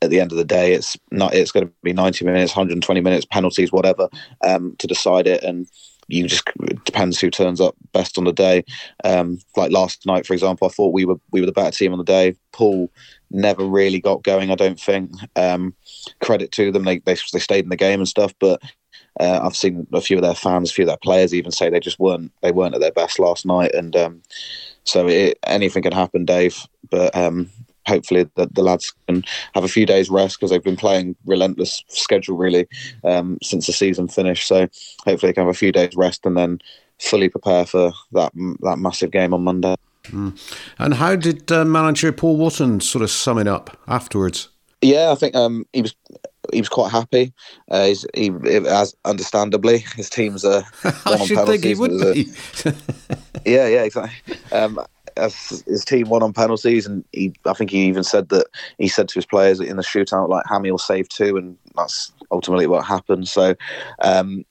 at 0.00 0.10
the 0.10 0.20
end 0.20 0.30
of 0.30 0.38
the 0.38 0.44
day, 0.44 0.74
it's 0.74 0.96
not. 1.10 1.34
It's 1.34 1.50
going 1.50 1.66
to 1.66 1.72
be 1.82 1.92
ninety 1.92 2.24
minutes, 2.24 2.52
one 2.52 2.66
hundred 2.66 2.74
and 2.74 2.82
twenty 2.82 3.00
minutes, 3.00 3.26
penalties, 3.26 3.72
whatever, 3.72 4.08
um, 4.46 4.76
to 4.78 4.86
decide 4.86 5.26
it, 5.26 5.42
and 5.42 5.68
you 6.08 6.26
just 6.26 6.48
it 6.62 6.84
depends 6.84 7.20
who 7.20 7.30
turns 7.30 7.60
up 7.60 7.76
best 7.92 8.18
on 8.18 8.24
the 8.24 8.32
day. 8.32 8.64
Um, 9.04 9.38
like 9.56 9.70
last 9.70 10.06
night, 10.06 10.26
for 10.26 10.32
example, 10.32 10.66
I 10.66 10.70
thought 10.70 10.94
we 10.94 11.04
were 11.04 11.20
we 11.30 11.40
were 11.40 11.46
the 11.46 11.52
better 11.52 11.70
team 11.70 11.92
on 11.92 11.98
the 11.98 12.04
day. 12.04 12.34
Poole 12.52 12.90
never 13.30 13.64
really 13.64 14.00
got 14.00 14.24
going. 14.24 14.50
I 14.50 14.54
don't 14.54 14.80
think. 14.80 15.12
Um, 15.36 15.74
credit 16.20 16.50
to 16.52 16.72
them, 16.72 16.84
they, 16.84 16.98
they 16.98 17.16
they 17.32 17.38
stayed 17.38 17.64
in 17.64 17.70
the 17.70 17.76
game 17.76 18.00
and 18.00 18.08
stuff, 18.08 18.34
but. 18.40 18.60
Uh, 19.20 19.40
I've 19.42 19.56
seen 19.56 19.84
a 19.92 20.00
few 20.00 20.16
of 20.16 20.22
their 20.22 20.34
fans, 20.34 20.70
a 20.70 20.74
few 20.74 20.84
of 20.84 20.88
their 20.88 20.96
players 20.96 21.34
even 21.34 21.50
say 21.50 21.68
they 21.68 21.80
just 21.80 21.98
weren't 21.98 22.30
they 22.40 22.52
weren't 22.52 22.76
at 22.76 22.80
their 22.80 22.92
best 22.92 23.18
last 23.18 23.44
night, 23.44 23.74
and 23.74 23.96
um, 23.96 24.22
so 24.84 25.08
it, 25.08 25.38
anything 25.44 25.82
can 25.82 25.92
happen, 25.92 26.24
Dave. 26.24 26.56
But 26.88 27.16
um, 27.16 27.50
hopefully 27.88 28.28
the, 28.34 28.46
the 28.52 28.62
lads 28.62 28.94
can 29.06 29.24
have 29.54 29.64
a 29.64 29.68
few 29.68 29.86
days 29.86 30.10
rest 30.10 30.38
because 30.38 30.50
they've 30.50 30.62
been 30.62 30.76
playing 30.76 31.16
relentless 31.26 31.82
schedule 31.88 32.36
really 32.36 32.68
um, 33.04 33.38
since 33.42 33.66
the 33.66 33.72
season 33.72 34.08
finished. 34.08 34.46
So 34.46 34.68
hopefully 35.04 35.30
they 35.30 35.32
can 35.32 35.46
have 35.46 35.54
a 35.54 35.58
few 35.58 35.72
days 35.72 35.96
rest 35.96 36.24
and 36.24 36.36
then 36.36 36.60
fully 36.98 37.28
prepare 37.28 37.64
for 37.64 37.92
that 38.12 38.32
that 38.60 38.78
massive 38.78 39.10
game 39.10 39.34
on 39.34 39.44
Monday. 39.44 39.76
And 40.78 40.94
how 40.94 41.16
did 41.16 41.50
uh, 41.52 41.64
manager 41.64 42.12
Paul 42.12 42.38
Wotton 42.38 42.80
sort 42.80 43.02
of 43.02 43.10
sum 43.10 43.38
it 43.38 43.46
up 43.46 43.78
afterwards? 43.86 44.48
Yeah, 44.80 45.10
I 45.10 45.16
think 45.16 45.34
um, 45.34 45.66
he 45.72 45.82
was 45.82 45.94
he 46.52 46.60
was 46.60 46.68
quite 46.68 46.90
happy. 46.90 47.32
Uh, 47.70 47.86
he's, 47.86 48.06
he, 48.14 48.30
as 48.68 48.94
understandably, 49.04 49.84
his 49.96 50.08
teams 50.08 50.44
are. 50.44 50.62
I 51.04 51.24
should 51.24 51.46
think 51.46 51.64
he 51.64 51.74
would 51.74 51.90
a- 51.90 52.14
be. 52.14 52.26
yeah, 53.44 53.66
yeah, 53.66 53.82
exactly. 53.82 54.36
Um, 54.52 54.80
as 55.18 55.62
his 55.66 55.84
team 55.84 56.08
won 56.08 56.22
on 56.22 56.32
penalties, 56.32 56.86
and 56.86 57.04
he, 57.12 57.34
I 57.44 57.52
think 57.52 57.70
he 57.70 57.86
even 57.86 58.04
said 58.04 58.28
that 58.30 58.46
he 58.78 58.88
said 58.88 59.08
to 59.08 59.14
his 59.14 59.26
players 59.26 59.60
in 59.60 59.76
the 59.76 59.82
shootout, 59.82 60.28
like 60.28 60.44
Hammy 60.48 60.70
will 60.70 60.78
save 60.78 61.08
two, 61.08 61.36
and 61.36 61.56
that's 61.76 62.12
ultimately 62.30 62.66
what 62.66 62.84
happened. 62.84 63.28
So 63.28 63.54
um, 64.02 64.44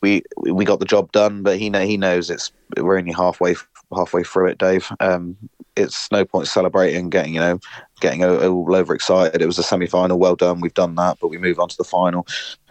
we 0.00 0.22
we 0.38 0.64
got 0.64 0.80
the 0.80 0.86
job 0.86 1.12
done, 1.12 1.42
but 1.42 1.58
he 1.58 1.70
know 1.70 1.84
he 1.84 1.96
knows 1.96 2.30
it's 2.30 2.52
we're 2.76 2.98
only 2.98 3.12
halfway 3.12 3.54
halfway 3.94 4.22
through 4.22 4.48
it, 4.48 4.58
Dave. 4.58 4.90
Um, 5.00 5.36
it's 5.76 6.10
no 6.10 6.24
point 6.24 6.48
celebrating, 6.48 7.10
getting 7.10 7.34
you 7.34 7.40
know, 7.40 7.60
getting 8.00 8.24
all, 8.24 8.74
over 8.74 8.94
excited. 8.94 9.42
It 9.42 9.46
was 9.46 9.58
a 9.58 9.62
semi 9.62 9.86
final, 9.86 10.18
well 10.18 10.36
done, 10.36 10.60
we've 10.60 10.74
done 10.74 10.94
that, 10.96 11.18
but 11.20 11.28
we 11.28 11.38
move 11.38 11.58
on 11.58 11.68
to 11.68 11.76
the 11.76 11.84
final, 11.84 12.26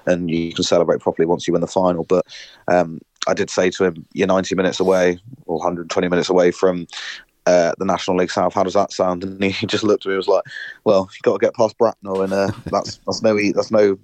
and 0.05 0.29
you 0.29 0.53
can 0.53 0.63
celebrate 0.63 1.01
properly 1.01 1.25
once 1.25 1.47
you 1.47 1.53
win 1.53 1.61
the 1.61 1.67
final. 1.67 2.03
But 2.03 2.25
um, 2.67 2.99
I 3.27 3.33
did 3.33 3.49
say 3.49 3.69
to 3.71 3.85
him, 3.85 4.05
"You're 4.13 4.27
90 4.27 4.55
minutes 4.55 4.79
away, 4.79 5.19
or 5.45 5.57
120 5.57 6.07
minutes 6.07 6.29
away 6.29 6.51
from." 6.51 6.87
Uh, 7.45 7.73
the 7.77 7.85
National 7.85 8.17
League 8.17 8.31
South. 8.31 8.53
How 8.53 8.63
does 8.63 8.73
that 8.73 8.91
sound? 8.91 9.23
And 9.23 9.43
he, 9.43 9.51
just 9.67 9.83
looked 9.83 10.05
at 10.05 10.09
me 10.09 10.13
and 10.13 10.19
was 10.19 10.27
like, 10.27 10.43
"Well, 10.83 11.09
you 11.13 11.19
got 11.21 11.39
to 11.39 11.45
get 11.45 11.53
past 11.53 11.77
Bracknell, 11.77 12.21
and 12.23 12.33
uh, 12.33 12.51
that's 12.65 12.99
that's 13.05 13.21
no 13.21 13.37
that's 13.53 13.71
no 13.71 13.97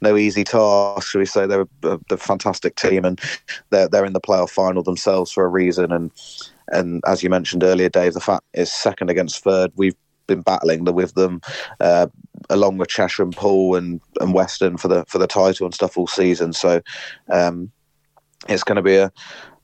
no 0.00 0.16
easy 0.16 0.44
task, 0.44 1.10
shall 1.10 1.18
we 1.18 1.26
say? 1.26 1.46
They're 1.46 1.66
a, 1.82 1.98
a 2.10 2.16
fantastic 2.16 2.76
team, 2.76 3.04
and 3.04 3.20
they're 3.70 3.88
they're 3.88 4.04
in 4.04 4.12
the 4.12 4.20
playoff 4.20 4.50
final 4.50 4.82
themselves 4.82 5.32
for 5.32 5.44
a 5.44 5.48
reason. 5.48 5.92
And 5.92 6.10
and 6.68 7.02
as 7.06 7.22
you 7.22 7.30
mentioned 7.30 7.64
earlier, 7.64 7.88
Dave, 7.88 8.14
the 8.14 8.20
fact 8.20 8.44
is 8.54 8.72
second 8.72 9.10
against 9.10 9.42
third. 9.42 9.72
We've 9.76 9.96
been 10.26 10.42
battling 10.42 10.84
the, 10.84 10.92
with 10.92 11.14
them 11.14 11.40
uh, 11.80 12.06
along 12.50 12.78
with 12.78 12.88
Chesham 12.88 13.26
and 13.26 13.36
Poole 13.36 13.76
and, 13.76 14.00
and 14.20 14.34
Western 14.34 14.76
for 14.76 14.88
the 14.88 15.04
for 15.06 15.18
the 15.18 15.26
title 15.26 15.66
and 15.66 15.74
stuff 15.74 15.96
all 15.96 16.06
season. 16.06 16.52
So 16.52 16.80
um, 17.28 17.70
it's 18.48 18.64
going 18.64 18.76
to 18.76 18.82
be 18.82 18.96
a 18.96 19.12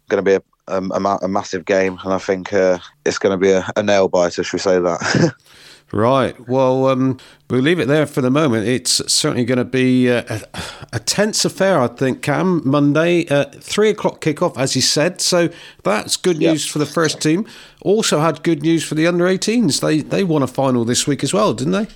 going 0.08 0.24
to 0.24 0.30
be 0.30 0.34
a, 0.34 0.42
a, 0.68 0.78
a 0.78 1.00
ma- 1.00 1.18
a 1.22 1.28
massive 1.28 1.64
game, 1.64 1.98
and 2.04 2.12
I 2.14 2.18
think 2.18 2.52
uh, 2.52 2.78
it's 3.04 3.18
going 3.18 3.32
to 3.32 3.38
be 3.38 3.50
a, 3.50 3.64
a 3.76 3.82
nail 3.82 4.08
biter. 4.08 4.42
Should 4.42 4.52
we 4.54 4.58
say 4.60 4.78
that? 4.80 5.34
Right. 5.90 6.38
Well, 6.46 6.86
um, 6.88 7.16
we'll 7.48 7.62
leave 7.62 7.80
it 7.80 7.88
there 7.88 8.04
for 8.04 8.20
the 8.20 8.30
moment. 8.30 8.68
It's 8.68 9.00
certainly 9.10 9.46
going 9.46 9.56
to 9.56 9.64
be 9.64 10.10
uh, 10.10 10.22
a, 10.52 10.62
a 10.92 10.98
tense 10.98 11.46
affair, 11.46 11.80
I 11.80 11.86
think, 11.86 12.20
Cam. 12.20 12.60
Monday, 12.68 13.26
uh, 13.28 13.46
three 13.52 13.88
o'clock 13.88 14.20
kickoff, 14.20 14.58
as 14.58 14.76
you 14.76 14.82
said. 14.82 15.22
So 15.22 15.48
that's 15.84 16.18
good 16.18 16.42
Yeah. 16.42 16.50
news 16.50 16.66
for 16.66 16.78
the 16.78 16.84
first 16.84 17.22
team. 17.22 17.46
Also 17.80 18.20
had 18.20 18.42
good 18.42 18.60
news 18.60 18.84
for 18.84 18.96
the 18.96 19.06
under 19.06 19.24
18s. 19.24 19.80
They 19.80 20.02
they 20.02 20.24
won 20.24 20.42
a 20.42 20.46
final 20.46 20.84
this 20.84 21.06
week 21.06 21.24
as 21.24 21.32
well, 21.32 21.54
didn't 21.54 21.72
they? 21.72 21.86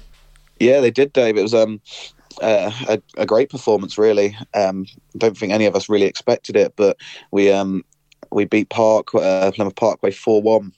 Yeah, 0.58 0.80
they 0.80 0.90
did, 0.90 1.12
Dave. 1.12 1.36
It 1.36 1.42
was 1.42 1.52
um, 1.52 1.78
uh, 2.40 2.70
a, 2.88 3.02
a 3.18 3.26
great 3.26 3.50
performance, 3.50 3.98
really. 3.98 4.34
Um, 4.54 4.86
don't 5.18 5.36
think 5.36 5.52
any 5.52 5.66
of 5.66 5.76
us 5.76 5.90
really 5.90 6.06
expected 6.06 6.56
it, 6.56 6.72
but 6.76 6.96
we 7.30 7.52
um, 7.52 7.84
we 8.32 8.44
beat 8.44 8.68
Park 8.68 9.14
uh, 9.14 9.50
Plymouth 9.52 9.76
Parkway 9.76 10.10
four 10.10 10.42
one. 10.42 10.72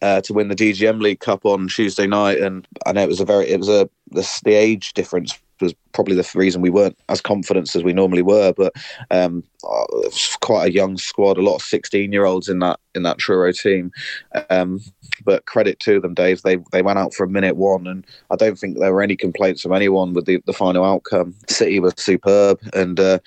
Uh, 0.00 0.20
to 0.20 0.32
win 0.32 0.48
the 0.48 0.56
DGM 0.56 1.00
League 1.00 1.20
Cup 1.20 1.44
on 1.44 1.68
Tuesday 1.68 2.08
night, 2.08 2.38
and 2.38 2.66
I 2.86 2.92
know 2.92 3.02
it 3.02 3.08
was 3.08 3.20
a 3.20 3.24
very 3.24 3.48
it 3.48 3.58
was 3.58 3.68
a 3.68 3.88
the, 4.10 4.40
the 4.44 4.54
age 4.54 4.94
difference 4.94 5.38
was 5.62 5.74
probably 5.92 6.16
the 6.16 6.30
reason 6.34 6.60
we 6.60 6.70
weren't 6.70 6.98
as 7.08 7.20
confident 7.20 7.74
as 7.74 7.82
we 7.82 7.92
normally 7.94 8.20
were. 8.20 8.52
But 8.52 8.74
um, 9.10 9.42
uh, 9.64 9.84
quite 10.40 10.68
a 10.68 10.72
young 10.72 10.98
squad, 10.98 11.38
a 11.38 11.42
lot 11.42 11.56
of 11.56 11.62
sixteen 11.62 12.12
year 12.12 12.26
olds 12.26 12.48
in 12.48 12.58
that 12.58 12.78
in 12.94 13.04
that 13.04 13.18
Truro 13.18 13.52
team. 13.52 13.92
Um, 14.50 14.80
but 15.24 15.46
credit 15.46 15.78
to 15.80 16.00
them, 16.00 16.12
Dave. 16.12 16.42
They 16.42 16.56
they 16.72 16.82
went 16.82 16.98
out 16.98 17.14
for 17.14 17.24
a 17.24 17.30
minute 17.30 17.56
one, 17.56 17.86
and 17.86 18.04
I 18.30 18.36
don't 18.36 18.58
think 18.58 18.78
there 18.78 18.92
were 18.92 19.02
any 19.02 19.16
complaints 19.16 19.62
from 19.62 19.72
anyone 19.72 20.12
with 20.12 20.26
the, 20.26 20.42
the 20.44 20.52
final 20.52 20.84
outcome. 20.84 21.34
City 21.48 21.80
was 21.80 21.94
superb, 21.96 22.60
and 22.74 23.00
uh, 23.00 23.20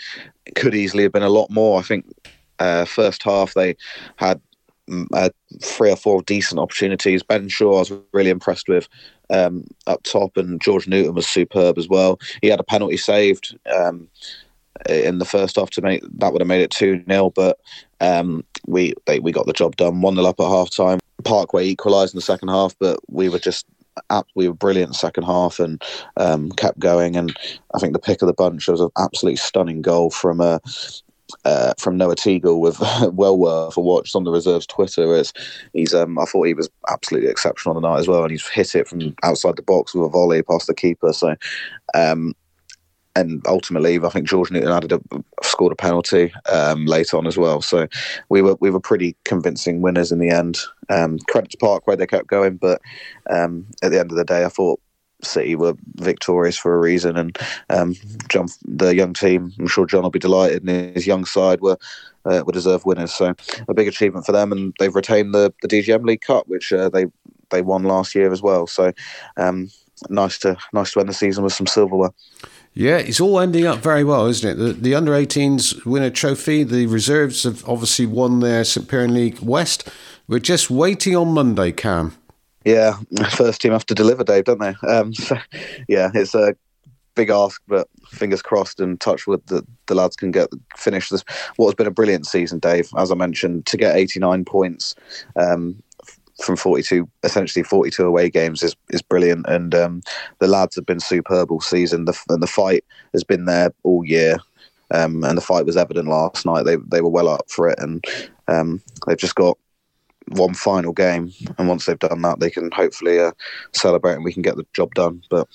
could 0.55 0.75
easily 0.75 1.03
have 1.03 1.13
been 1.13 1.23
a 1.23 1.29
lot 1.29 1.49
more. 1.49 1.79
I 1.79 1.83
think 1.83 2.05
uh, 2.59 2.85
first 2.85 3.23
half 3.23 3.53
they 3.53 3.75
had 4.17 4.41
mm, 4.89 5.07
uh, 5.13 5.29
three 5.61 5.91
or 5.91 5.95
four 5.95 6.21
decent 6.21 6.59
opportunities. 6.59 7.23
Ben 7.23 7.49
Shaw, 7.49 7.75
I 7.75 7.79
was 7.79 7.93
really 8.13 8.29
impressed 8.29 8.67
with 8.67 8.87
um, 9.29 9.65
up 9.87 10.03
top, 10.03 10.37
and 10.37 10.61
George 10.61 10.87
Newton 10.87 11.15
was 11.15 11.27
superb 11.27 11.77
as 11.77 11.87
well. 11.87 12.19
He 12.41 12.47
had 12.47 12.59
a 12.59 12.63
penalty 12.63 12.97
saved. 12.97 13.57
Um, 13.73 14.07
in 14.89 15.19
the 15.19 15.25
first 15.25 15.55
half 15.55 15.69
to 15.69 15.81
make 15.81 16.03
that 16.17 16.33
would 16.33 16.41
have 16.41 16.47
made 16.47 16.61
it 16.61 16.69
2 16.69 17.03
0 17.09 17.29
but 17.29 17.59
um, 18.01 18.43
we 18.67 18.93
they, 19.05 19.19
we 19.19 19.31
got 19.31 19.45
the 19.45 19.53
job 19.53 19.75
done 19.77 20.01
1 20.01 20.15
0 20.15 20.27
up 20.27 20.39
at 20.39 20.47
half 20.47 20.69
time 20.69 20.99
Parkway 21.23 21.65
equalised 21.65 22.13
in 22.13 22.17
the 22.17 22.21
second 22.21 22.49
half 22.49 22.75
but 22.79 22.99
we 23.09 23.29
were 23.29 23.39
just 23.39 23.65
ab- 24.09 24.27
we 24.35 24.47
were 24.47 24.53
brilliant 24.53 24.95
second 24.95 25.23
half 25.23 25.59
and 25.59 25.81
um, 26.17 26.51
kept 26.51 26.79
going 26.79 27.15
and 27.15 27.35
I 27.73 27.79
think 27.79 27.93
the 27.93 27.99
pick 27.99 28.21
of 28.21 28.27
the 28.27 28.33
bunch 28.33 28.67
was 28.67 28.81
an 28.81 28.89
absolutely 28.97 29.37
stunning 29.37 29.81
goal 29.81 30.09
from 30.09 30.41
uh, 30.41 30.59
uh, 31.43 31.73
from 31.79 31.97
Noah 31.97 32.15
Teagle 32.15 32.59
with 32.59 32.79
well 33.13 33.37
worth 33.37 33.77
a 33.77 33.81
watch 33.81 34.15
on 34.15 34.23
the 34.23 34.31
reserves 34.31 34.65
Twitter. 34.65 35.15
It's, 35.15 35.33
he's 35.73 35.93
um, 35.93 36.19
I 36.19 36.25
thought 36.25 36.43
he 36.43 36.53
was 36.53 36.69
absolutely 36.89 37.29
exceptional 37.29 37.75
on 37.75 37.81
the 37.81 37.87
night 37.87 37.99
as 37.99 38.07
well, 38.07 38.23
and 38.23 38.31
he's 38.31 38.47
hit 38.47 38.75
it 38.75 38.87
from 38.87 39.15
outside 39.23 39.55
the 39.55 39.63
box 39.63 39.93
with 39.93 40.05
a 40.05 40.09
volley 40.09 40.41
past 40.43 40.67
the 40.67 40.73
keeper. 40.73 41.13
So, 41.13 41.35
um, 41.93 42.33
and 43.17 43.41
ultimately, 43.47 43.97
I 43.97 44.09
think 44.09 44.27
George 44.27 44.51
Newton 44.51 44.71
added 44.71 44.91
a, 44.91 44.99
scored 45.41 45.71
a 45.71 45.75
penalty 45.75 46.33
um, 46.51 46.85
on 46.89 47.27
as 47.27 47.37
well. 47.37 47.61
So 47.61 47.87
we 48.29 48.41
were 48.41 48.55
we 48.59 48.69
were 48.69 48.79
pretty 48.79 49.15
convincing 49.23 49.81
winners 49.81 50.11
in 50.11 50.19
the 50.19 50.29
end. 50.29 50.59
Um, 50.89 51.19
credit 51.29 51.51
to 51.51 51.57
Parkway, 51.57 51.95
they 51.95 52.07
kept 52.07 52.27
going, 52.27 52.57
but 52.57 52.81
um, 53.29 53.65
at 53.81 53.91
the 53.91 53.99
end 53.99 54.11
of 54.11 54.17
the 54.17 54.25
day, 54.25 54.43
I 54.43 54.49
thought 54.49 54.81
City 55.23 55.55
were 55.55 55.75
victorious 55.95 56.57
for 56.57 56.75
a 56.75 56.79
reason, 56.79 57.17
and 57.17 57.37
um, 57.69 57.95
John, 58.29 58.47
the 58.65 58.95
young 58.95 59.13
team, 59.13 59.53
I'm 59.59 59.67
sure 59.67 59.85
John 59.85 60.03
will 60.03 60.09
be 60.09 60.19
delighted, 60.19 60.63
and 60.63 60.95
his 60.95 61.07
young 61.07 61.25
side 61.25 61.61
were 61.61 61.77
uh, 62.25 62.43
were 62.45 62.51
deserved 62.51 62.85
winners. 62.85 63.13
So 63.13 63.33
a 63.67 63.73
big 63.73 63.87
achievement 63.87 64.25
for 64.25 64.31
them, 64.31 64.51
and 64.51 64.73
they've 64.79 64.93
retained 64.93 65.33
the, 65.33 65.53
the 65.61 65.67
DGM 65.67 66.05
League 66.05 66.21
Cup, 66.21 66.47
which 66.47 66.71
uh, 66.73 66.89
they 66.89 67.05
they 67.49 67.61
won 67.61 67.83
last 67.83 68.15
year 68.15 68.31
as 68.31 68.41
well. 68.41 68.67
So 68.67 68.91
um, 69.37 69.69
nice 70.09 70.37
to 70.39 70.57
nice 70.73 70.91
to 70.93 70.99
end 70.99 71.09
the 71.09 71.13
season 71.13 71.43
with 71.43 71.53
some 71.53 71.67
silverware. 71.67 72.11
Yeah, 72.73 72.97
it's 72.97 73.21
all 73.21 73.39
ending 73.39 73.65
up 73.65 73.79
very 73.79 74.03
well, 74.03 74.25
isn't 74.25 74.49
it? 74.49 74.55
The, 74.55 74.73
the 74.73 74.95
under 74.95 75.13
18s 75.13 75.85
win 75.85 76.03
a 76.03 76.11
trophy. 76.11 76.63
The 76.63 76.87
reserves 76.87 77.43
have 77.43 77.67
obviously 77.67 78.05
won 78.05 78.41
their 78.41 78.65
St. 78.65 78.85
Piran 78.85 79.13
League 79.13 79.39
West. 79.39 79.89
We're 80.27 80.39
just 80.39 80.69
waiting 80.69 81.15
on 81.15 81.29
Monday, 81.29 81.71
Cam. 81.71 82.17
Yeah, 82.65 82.97
first 83.31 83.61
team 83.61 83.71
have 83.71 83.85
to 83.85 83.95
deliver, 83.95 84.23
Dave, 84.23 84.45
don't 84.45 84.59
they? 84.59 84.75
Um, 84.87 85.13
so, 85.13 85.37
yeah, 85.87 86.09
it's 86.13 86.35
a 86.35 86.55
big 87.15 87.29
ask, 87.29 87.61
but 87.67 87.87
fingers 88.09 88.41
crossed 88.41 88.79
and 88.79 88.99
touch 88.99 89.25
wood 89.25 89.41
that 89.47 89.65
the 89.85 89.95
lads 89.95 90.15
can 90.15 90.31
get 90.31 90.49
finish 90.75 91.09
this. 91.09 91.23
What 91.55 91.67
has 91.67 91.75
been 91.75 91.87
a 91.87 91.91
brilliant 91.91 92.25
season, 92.27 92.59
Dave. 92.59 92.89
As 92.97 93.11
I 93.11 93.15
mentioned, 93.15 93.65
to 93.67 93.77
get 93.77 93.95
89 93.95 94.43
points 94.45 94.95
um, 95.37 95.81
from 96.41 96.57
42, 96.57 97.07
essentially 97.23 97.63
42 97.63 98.05
away 98.05 98.29
games 98.29 98.61
is, 98.61 98.75
is 98.89 99.01
brilliant. 99.01 99.45
And 99.47 99.73
um, 99.73 100.01
the 100.39 100.47
lads 100.47 100.75
have 100.75 100.85
been 100.85 100.99
superb 100.99 101.51
all 101.51 101.61
season. 101.61 102.05
The, 102.05 102.19
and 102.29 102.43
the 102.43 102.47
fight 102.47 102.83
has 103.13 103.23
been 103.23 103.45
there 103.45 103.73
all 103.83 104.03
year. 104.03 104.37
Um, 104.91 105.23
and 105.23 105.37
the 105.37 105.41
fight 105.41 105.65
was 105.65 105.77
evident 105.77 106.07
last 106.07 106.45
night. 106.45 106.63
They 106.63 106.75
they 106.75 107.01
were 107.01 107.09
well 107.09 107.27
up 107.27 107.49
for 107.49 107.67
it, 107.67 107.79
and 107.79 108.05
um, 108.47 108.83
they've 109.07 109.17
just 109.17 109.33
got 109.33 109.57
one 110.29 110.53
final 110.53 110.93
game. 110.93 111.31
And 111.57 111.67
once 111.67 111.85
they've 111.85 111.99
done 111.99 112.21
that, 112.21 112.39
they 112.39 112.49
can 112.49 112.71
hopefully 112.71 113.19
uh, 113.19 113.31
celebrate, 113.73 114.13
and 114.13 114.23
we 114.23 114.33
can 114.33 114.41
get 114.41 114.55
the 114.55 114.65
job 114.73 114.93
done. 114.93 115.23
But 115.29 115.47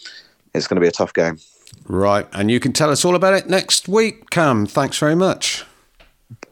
it's 0.54 0.66
going 0.66 0.76
to 0.76 0.80
be 0.80 0.88
a 0.88 0.92
tough 0.92 1.14
game. 1.14 1.38
Right, 1.86 2.26
and 2.32 2.50
you 2.50 2.60
can 2.60 2.72
tell 2.72 2.90
us 2.90 3.04
all 3.04 3.14
about 3.14 3.34
it 3.34 3.48
next 3.48 3.88
week, 3.88 4.30
Cam. 4.30 4.66
Thanks 4.66 4.98
very 4.98 5.16
much. 5.16 5.64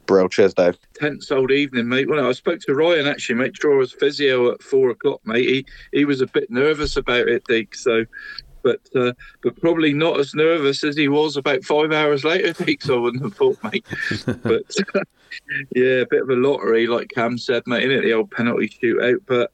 Brill. 0.07 0.29
Cheers, 0.29 0.55
Dave. 0.55 0.79
Tense 0.95 1.31
old 1.31 1.53
evening, 1.53 1.89
mate. 1.89 2.09
Well, 2.09 2.27
I 2.27 2.33
spoke 2.33 2.61
to 2.61 2.75
Ryan 2.75 3.07
actually, 3.07 3.37
mate. 3.37 3.53
Draw 3.53 3.81
his 3.81 3.93
physio 3.93 4.51
at 4.51 4.63
four 4.63 4.91
o'clock, 4.91 5.21
mate. 5.25 5.45
He 5.45 5.67
he 5.93 6.05
was 6.05 6.21
a 6.21 6.27
bit 6.27 6.51
nervous 6.51 6.97
about 6.97 7.29
it, 7.29 7.45
Dick. 7.45 7.75
So, 7.75 8.05
but 8.63 8.81
uh, 8.95 9.13
but 9.43 9.61
probably 9.61 9.93
not 9.93 10.19
as 10.19 10.35
nervous 10.35 10.85
as 10.85 10.97
he 10.97 11.09
was 11.09 11.37
about 11.37 11.65
five 11.65 11.93
hours 11.93 12.25
later. 12.25 12.55
So 12.81 12.97
I 12.97 13.01
wouldn't 13.01 13.23
have 13.23 13.35
thought, 13.35 13.59
mate. 13.65 13.87
but 14.43 14.63
yeah, 15.75 16.03
a 16.03 16.07
bit 16.07 16.23
of 16.23 16.31
a 16.31 16.35
lottery, 16.35 16.87
like 16.87 17.09
Cam 17.09 17.39
said, 17.39 17.63
mate. 17.67 17.85
In 17.85 17.91
it, 17.91 18.03
the 18.03 18.13
old 18.13 18.31
penalty 18.31 18.69
shootout. 18.69 19.21
But 19.27 19.53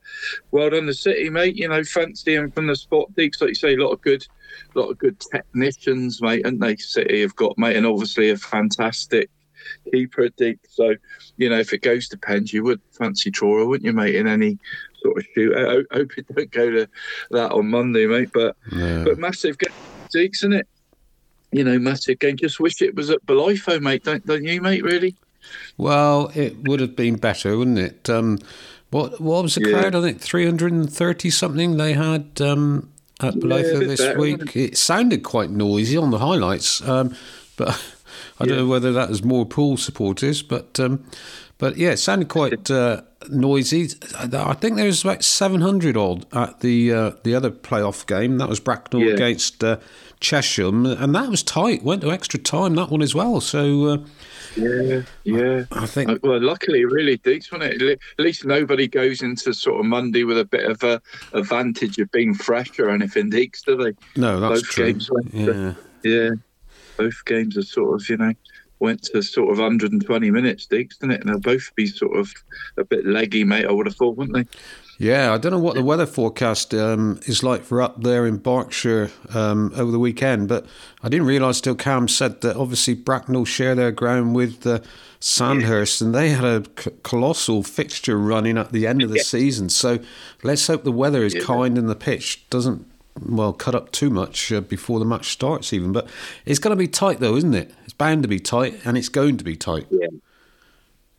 well 0.51 0.71
done, 0.71 0.87
the 0.87 0.95
city, 0.95 1.31
mate. 1.31 1.57
You 1.57 1.69
know, 1.69 1.83
fancy 1.85 2.35
him 2.35 2.51
from 2.51 2.67
the 2.67 2.77
spot, 2.77 3.15
Dick. 3.17 3.41
Like 3.41 3.51
you 3.51 3.55
say, 3.55 3.75
a 3.75 3.83
lot 3.83 3.93
of 3.93 4.03
good. 4.03 4.27
A 4.75 4.79
lot 4.79 4.91
of 4.91 4.99
good 4.99 5.19
technicians, 5.19 6.23
mate, 6.23 6.47
and 6.47 6.61
they 6.61 6.77
City 6.77 7.23
have 7.23 7.35
got, 7.35 7.59
mate, 7.59 7.77
and 7.77 7.87
obviously 7.87 8.31
a 8.31 8.37
fantastic 8.37 9.29
keeper 9.91 10.29
dig. 10.31 10.59
So, 10.69 10.95
you 11.37 11.49
know, 11.49 11.59
if 11.59 11.73
it 11.73 11.83
goes 11.83 12.09
to 12.09 12.19
pens, 12.19 12.53
you 12.53 12.63
would 12.65 12.81
fancy 12.93 13.31
Truro, 13.31 13.67
wouldn't 13.67 13.87
you, 13.87 13.93
mate, 13.93 14.15
in 14.15 14.27
any 14.27 14.59
sort 15.05 15.19
of 15.19 15.25
shoot? 15.35 15.57
I 15.57 15.95
hope 15.95 16.13
it 16.17 16.27
don't 16.35 16.51
go 16.51 16.71
to 16.71 16.89
that 17.31 17.53
on 17.53 17.69
Monday, 17.69 18.07
mate. 18.07 18.31
But 18.33 18.57
Yeah. 18.73 19.05
but 19.05 19.19
massive 19.19 19.59
game, 19.59 19.71
isn't 20.15 20.53
it? 20.53 20.67
You 21.53 21.65
know, 21.65 21.79
massive 21.79 22.19
game. 22.19 22.37
Just 22.37 22.59
wish 22.59 22.81
it 22.83 22.95
was 22.95 23.11
at 23.11 23.25
Bolitho, 23.27 23.81
mate. 23.81 24.05
Don't 24.05 24.25
don't 24.27 24.45
you, 24.45 24.61
mate? 24.61 24.83
Really? 24.83 25.15
Well, 25.77 26.31
it 26.35 26.57
would 26.65 26.81
have 26.81 26.97
been 26.97 27.17
better, 27.17 27.57
wouldn't 27.57 27.79
it? 27.79 28.09
Um, 28.09 28.39
what 28.91 29.21
what 29.21 29.43
was 29.43 29.55
the 29.57 29.65
Yeah. 29.69 29.73
crowd? 29.81 29.95
I 29.95 30.01
think 30.01 30.21
three 30.21 30.47
hundred 30.47 30.73
and 30.73 30.91
thirty 30.93 31.31
something 31.31 31.77
they 31.77 31.93
had 31.93 32.41
um, 32.41 32.89
at 33.21 33.35
Yeah, 33.35 33.41
Bolitho 33.43 33.81
bit 33.81 33.89
this 33.89 34.01
better, 34.01 34.19
week. 34.19 34.57
It 34.57 34.77
sounded 34.79 35.23
quite 35.23 35.51
noisy 35.51 35.97
on 35.97 36.11
the 36.11 36.19
highlights, 36.19 36.81
um, 36.89 37.15
but 37.57 37.69
I 38.41 38.47
don't 38.47 38.57
know 38.57 38.67
whether 38.67 38.93
that 38.93 39.09
was 39.11 39.23
more 39.23 39.45
Poole 39.47 39.77
supporters. 39.77 40.43
But 40.43 40.81
um, 40.81 41.05
but 41.59 41.77
yeah, 41.77 41.91
it 41.91 41.99
sounded 41.99 42.29
quite 42.29 42.71
uh, 42.71 43.03
noisy. 43.31 43.89
I 44.19 44.55
think 44.55 44.77
there 44.77 44.87
was 44.87 45.03
about 45.05 45.23
seven 45.25 45.61
hundred 45.61 45.97
odd 45.97 46.27
at 46.35 46.61
the 46.61 46.93
uh, 46.93 47.11
the 47.23 47.35
other 47.35 47.51
playoff 47.51 48.07
game. 48.07 48.39
That 48.39 48.49
was 48.49 48.61
Bracknell 48.61 49.03
Yeah. 49.03 49.15
against 49.15 49.63
uh, 49.65 49.79
Chesham, 50.21 50.87
and 50.87 51.15
that 51.15 51.29
was 51.29 51.43
tight. 51.43 51.83
Went 51.83 52.03
to 52.03 52.11
extra 52.11 52.39
time 52.39 52.75
that 52.77 52.91
one 52.91 53.03
as 53.03 53.15
well. 53.15 53.41
So. 53.41 53.85
Uh, 53.87 53.97
Yeah, 54.57 55.03
yeah. 55.25 55.65
I 55.73 55.85
think 55.87 56.11
Uh, 56.11 56.19
Well, 56.23 56.41
luckily, 56.41 56.85
really, 56.85 57.19
Deacs, 57.19 57.51
wasn't 57.51 57.83
it? 57.83 57.99
At 58.19 58.25
least 58.25 58.45
nobody 58.45 58.87
goes 58.87 59.21
into 59.21 59.53
sort 59.53 59.81
of 59.81 59.87
Monday 59.87 60.23
with 60.23 60.39
a 60.39 60.45
bit 60.45 60.65
of 60.71 60.81
a 60.85 61.03
advantage 61.33 61.99
of 61.99 62.09
being 62.13 62.35
fresh 62.35 62.79
or 62.79 62.89
anything, 62.91 63.33
Deacs, 63.33 63.65
do 63.65 63.77
they? 63.77 63.93
no, 64.21 64.39
that's 64.39 64.63
both 64.63 64.71
true. 64.71 64.87
games 64.93 65.11
went 65.11 65.35
Yeah. 65.35 65.75
Yeah, 66.05 66.31
both 66.97 67.25
games 67.25 67.57
are 67.57 67.63
sort 67.63 68.01
of, 68.01 68.09
you 68.09 68.17
know, 68.17 68.33
went 68.81 69.03
to 69.05 69.23
sort 69.23 69.51
of 69.51 69.59
120 69.59 70.31
minutes, 70.31 70.67
Deacs, 70.67 70.99
didn't 70.99 71.13
it? 71.13 71.21
And 71.21 71.31
they'll 71.31 71.39
both 71.41 71.75
be 71.75 71.87
sort 71.87 72.17
of 72.19 72.33
a 72.77 72.85
bit 72.85 73.07
leggy, 73.07 73.45
mate, 73.45 73.67
I 73.67 73.73
would 73.73 73.87
have 73.87 73.97
thought, 73.97 74.17
wouldn't 74.17 74.37
they? 74.37 74.59
Yeah, 74.99 75.33
I 75.33 75.39
don't 75.39 75.51
know 75.51 75.59
what 75.59 75.75
the 75.75 75.83
weather 75.83 76.07
forecast 76.07 76.73
um, 76.73 77.19
is 77.27 77.43
like 77.43 77.65
for 77.65 77.83
up 77.83 78.03
there 78.03 78.27
in 78.27 78.37
Berkshire 78.37 79.11
um, 79.35 79.73
over 79.75 79.91
the 79.91 79.99
weekend, 79.99 80.47
but 80.49 80.67
I 81.03 81.09
didn't 81.09 81.27
realise 81.27 81.61
till 81.61 81.75
Cam 81.75 82.07
said 82.07 82.43
that 82.43 82.57
obviously 82.57 82.95
Bracknell 82.95 83.45
share 83.45 83.75
their 83.75 83.91
ground 83.91 84.37
with 84.37 84.65
uh, 84.65 84.79
Sandhurst, 85.19 86.01
and 86.01 86.15
they 86.15 86.29
had 86.29 86.45
a 86.45 86.63
c- 86.79 86.91
colossal 87.03 87.65
fixture 87.65 88.17
running 88.19 88.57
at 88.57 88.71
the 88.71 88.87
end 88.87 89.03
of 89.03 89.11
the 89.11 89.19
season. 89.19 89.69
So 89.69 89.99
let's 90.45 90.67
hope 90.69 90.85
the 90.85 90.93
weather 90.93 91.25
is 91.25 91.35
Yeah. 91.35 91.41
kind 91.43 91.77
and 91.77 91.89
the 91.89 91.97
pitch 91.97 92.49
doesn't 92.51 92.87
well 93.21 93.53
cut 93.53 93.75
up 93.75 93.91
too 93.91 94.11
much 94.11 94.53
uh, 94.53 94.61
before 94.61 94.99
the 95.01 95.05
match 95.05 95.31
starts, 95.33 95.73
even. 95.73 95.93
But 95.93 96.09
it's 96.47 96.59
going 96.61 96.71
to 96.77 96.77
be 96.77 96.89
tight, 96.89 97.19
though, 97.21 97.37
isn't 97.37 97.55
it? 97.55 97.73
Bound 97.99 98.23
to 98.23 98.29
be 98.29 98.41
tight, 98.41 98.81
and 98.85 98.99
it's 98.99 99.09
going 99.09 99.37
to 99.37 99.45
be 99.45 99.57
tight. 99.57 99.87
Yeah, 99.91 100.09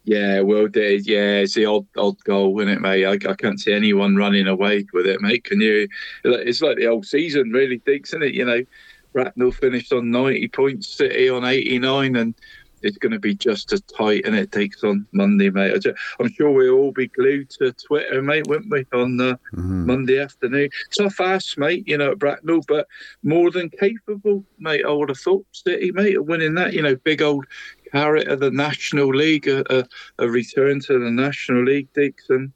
Yeah, 0.04 0.42
well, 0.42 0.68
yeah, 0.74 1.40
it's 1.40 1.54
the 1.54 1.66
odd 1.66 1.86
odd 1.98 2.22
goal, 2.24 2.60
isn't 2.60 2.74
it, 2.74 2.82
mate? 2.82 3.06
I, 3.06 3.14
I 3.14 3.36
can't 3.36 3.60
see 3.60 3.74
anyone 3.74 4.16
running 4.16 4.48
away 4.48 4.86
with 4.94 5.08
it, 5.08 5.22
mate. 5.22 5.46
Can 5.46 5.62
you? 5.62 5.88
It's 6.24 6.62
like 6.62 6.78
the 6.78 6.88
old 6.88 7.06
season, 7.06 7.52
really, 7.52 7.80
Deacs, 7.80 8.08
isn't 8.08 8.24
it? 8.24 8.34
You 8.34 8.46
know, 8.46 8.64
Bracknell 9.14 9.52
finished 9.52 9.94
on 9.94 10.12
90 10.12 10.48
points, 10.50 10.90
City 10.90 11.30
on 11.30 11.46
89, 11.46 12.16
and 12.18 12.36
it's 12.86 12.98
going 12.98 13.12
to 13.12 13.20
be 13.20 13.36
just 13.36 13.74
as 13.74 13.82
tight, 13.82 14.26
and 14.26 14.36
it 14.36 14.52
takes 14.52 14.84
on 14.84 15.06
Monday, 15.12 15.50
mate. 15.50 15.86
I 15.86 15.94
I'm 16.20 16.32
sure 16.32 16.52
we'll 16.52 16.76
all 16.76 16.92
be 16.92 17.08
glued 17.08 17.50
to 17.52 17.74
Twitter, 17.74 18.22
mate, 18.22 18.48
won't 18.48 18.70
we, 18.70 18.86
on 18.94 19.20
uh, 19.20 19.38
Monday 19.54 20.20
afternoon? 20.20 20.70
Tough 20.98 21.20
ass, 21.20 21.58
mate, 21.58 21.88
you 21.88 21.98
know, 21.98 22.12
at 22.12 22.20
Bracknell, 22.20 22.62
but 22.68 22.88
more 23.24 23.52
than 23.52 23.70
capable, 23.70 24.46
mate. 24.60 24.86
I 24.86 24.92
would 24.92 25.10
have 25.10 25.20
thought 25.20 25.46
City, 25.52 25.92
mate, 25.92 26.18
of 26.18 26.28
winning 26.28 26.56
that. 26.56 26.74
You 26.74 26.84
know, 26.84 26.96
big 26.96 27.22
old 27.22 27.46
carrot 27.92 28.28
of 28.28 28.40
the 28.40 28.52
National 28.52 29.08
League, 29.08 29.48
a, 29.48 29.64
a, 29.76 29.86
a 30.20 30.30
return 30.30 30.80
to 30.82 31.00
the 31.00 31.12
National 31.12 31.64
League, 31.64 31.88
Dixon. 31.94 32.54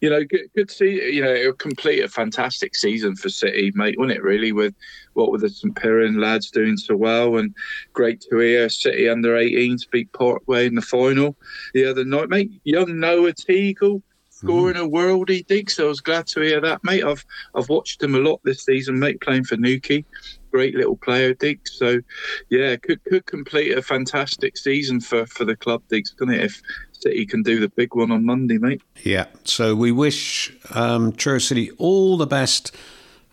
You 0.00 0.10
know, 0.10 0.24
good, 0.24 0.50
good 0.54 0.68
to 0.68 0.74
see. 0.74 1.14
You 1.14 1.22
know, 1.22 1.32
it'll 1.32 1.52
complete 1.54 2.04
a 2.04 2.08
fantastic 2.08 2.74
season 2.74 3.16
for 3.16 3.28
City, 3.28 3.72
mate, 3.74 3.98
wouldn't 3.98 4.16
it? 4.16 4.22
Really, 4.22 4.52
with 4.52 4.74
what 5.14 5.30
were 5.30 5.38
the 5.38 5.48
St 5.48 5.74
Piran 5.74 6.20
lads 6.20 6.50
doing 6.50 6.76
so 6.76 6.96
well, 6.96 7.38
and 7.38 7.54
great 7.92 8.20
to 8.22 8.38
hear 8.38 8.68
City 8.68 9.08
under 9.08 9.34
18s 9.34 9.90
beat 9.90 10.12
Parkway 10.12 10.66
in 10.66 10.74
the 10.74 10.82
final 10.82 11.36
the 11.72 11.86
other 11.86 12.04
night, 12.04 12.28
mate. 12.28 12.50
Young 12.64 13.00
Noah 13.00 13.32
Teagle 13.32 14.02
scoring 14.36 14.76
mm-hmm. 14.76 14.84
a 14.84 14.88
worldie, 14.88 15.46
dig. 15.46 15.70
So 15.70 15.86
I 15.86 15.88
was 15.88 16.00
glad 16.00 16.26
to 16.28 16.40
hear 16.40 16.60
that, 16.60 16.84
mate. 16.84 17.04
I've 17.04 17.24
I've 17.54 17.68
watched 17.68 18.02
him 18.02 18.14
a 18.14 18.18
lot 18.18 18.40
this 18.44 18.64
season, 18.64 18.98
mate, 18.98 19.20
playing 19.20 19.44
for 19.44 19.56
Newquay. 19.56 20.04
Great 20.56 20.74
little 20.74 20.96
player, 20.96 21.34
Diggs. 21.34 21.72
So, 21.72 22.00
yeah, 22.48 22.76
could 22.76 23.04
could 23.04 23.26
complete 23.26 23.76
a 23.76 23.82
fantastic 23.82 24.56
season 24.56 25.02
for, 25.02 25.26
for 25.26 25.44
the 25.44 25.54
club, 25.54 25.82
Diggs, 25.90 26.12
couldn't 26.12 26.32
it? 26.32 26.44
If 26.44 26.62
City 26.92 27.26
can 27.26 27.42
do 27.42 27.60
the 27.60 27.68
big 27.68 27.94
one 27.94 28.10
on 28.10 28.24
Monday, 28.24 28.56
mate. 28.56 28.80
Yeah, 29.02 29.26
so 29.44 29.74
we 29.74 29.92
wish 29.92 30.56
um, 30.70 31.12
Truro 31.12 31.40
City 31.40 31.72
all 31.72 32.16
the 32.16 32.26
best 32.26 32.74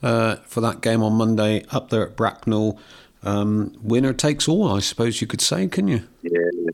uh, 0.02 0.36
for 0.48 0.60
that 0.60 0.82
game 0.82 1.02
on 1.02 1.14
Monday 1.14 1.64
up 1.72 1.92
there 1.92 2.06
at 2.06 2.18
Bracknell. 2.18 2.78
Um, 3.24 3.74
winner 3.82 4.12
takes 4.12 4.50
all, 4.50 4.70
I 4.70 4.82
suppose 4.82 5.22
you 5.22 5.28
could 5.28 5.40
say, 5.40 5.66
can 5.70 5.88
you? 5.88 6.04
Yeah, 6.24 6.72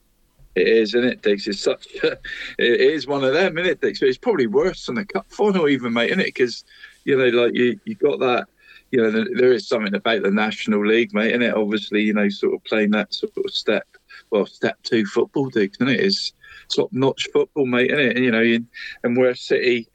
it 0.55 0.67
is, 0.67 0.95
isn't 0.95 1.07
it, 1.07 1.21
Diggs? 1.21 1.45
It's 1.45 1.59
such. 1.59 1.85
A, 2.03 2.13
it 2.57 2.81
is 2.81 3.05
one 3.05 3.23
of 3.23 3.33
them, 3.33 3.55
isn't 3.59 3.69
it, 3.69 3.81
Diggs? 3.81 3.99
But 3.99 4.09
it's 4.09 4.17
probably 4.17 4.47
worse 4.47 4.87
than 4.87 4.95
the 4.95 5.05
cup 5.05 5.27
final, 5.29 5.69
even, 5.69 5.93
mate, 5.93 6.09
isn't 6.09 6.21
it? 6.21 6.33
Because 6.33 6.63
you 7.03 7.15
know, 7.15 7.27
like 7.27 7.53
you, 7.53 7.79
you 7.85 7.93
got 7.93 8.19
that. 8.19 8.47
You 8.91 9.01
know, 9.01 9.25
there 9.35 9.53
is 9.53 9.67
something 9.67 9.93
about 9.93 10.23
the 10.23 10.31
National 10.31 10.85
League, 10.85 11.13
mate, 11.13 11.33
and 11.33 11.43
it 11.43 11.53
obviously, 11.53 12.01
you 12.01 12.13
know, 12.13 12.29
sort 12.29 12.55
of 12.55 12.63
playing 12.63 12.91
that 12.91 13.13
sort 13.13 13.33
of 13.37 13.51
step 13.51 13.85
well 14.31 14.45
step 14.45 14.77
two 14.83 15.05
football, 15.05 15.49
Diggs, 15.49 15.77
isn't 15.77 15.89
it? 15.93 15.99
It's 15.99 16.33
top 16.75 16.91
notch 16.91 17.27
football, 17.33 17.65
mate, 17.65 17.91
isn't 17.91 17.99
it? 17.99 18.15
And, 18.15 18.25
you 18.25 18.31
know, 18.31 18.41
and, 18.41 18.67
and 19.03 19.17
where 19.17 19.35
City, 19.35 19.87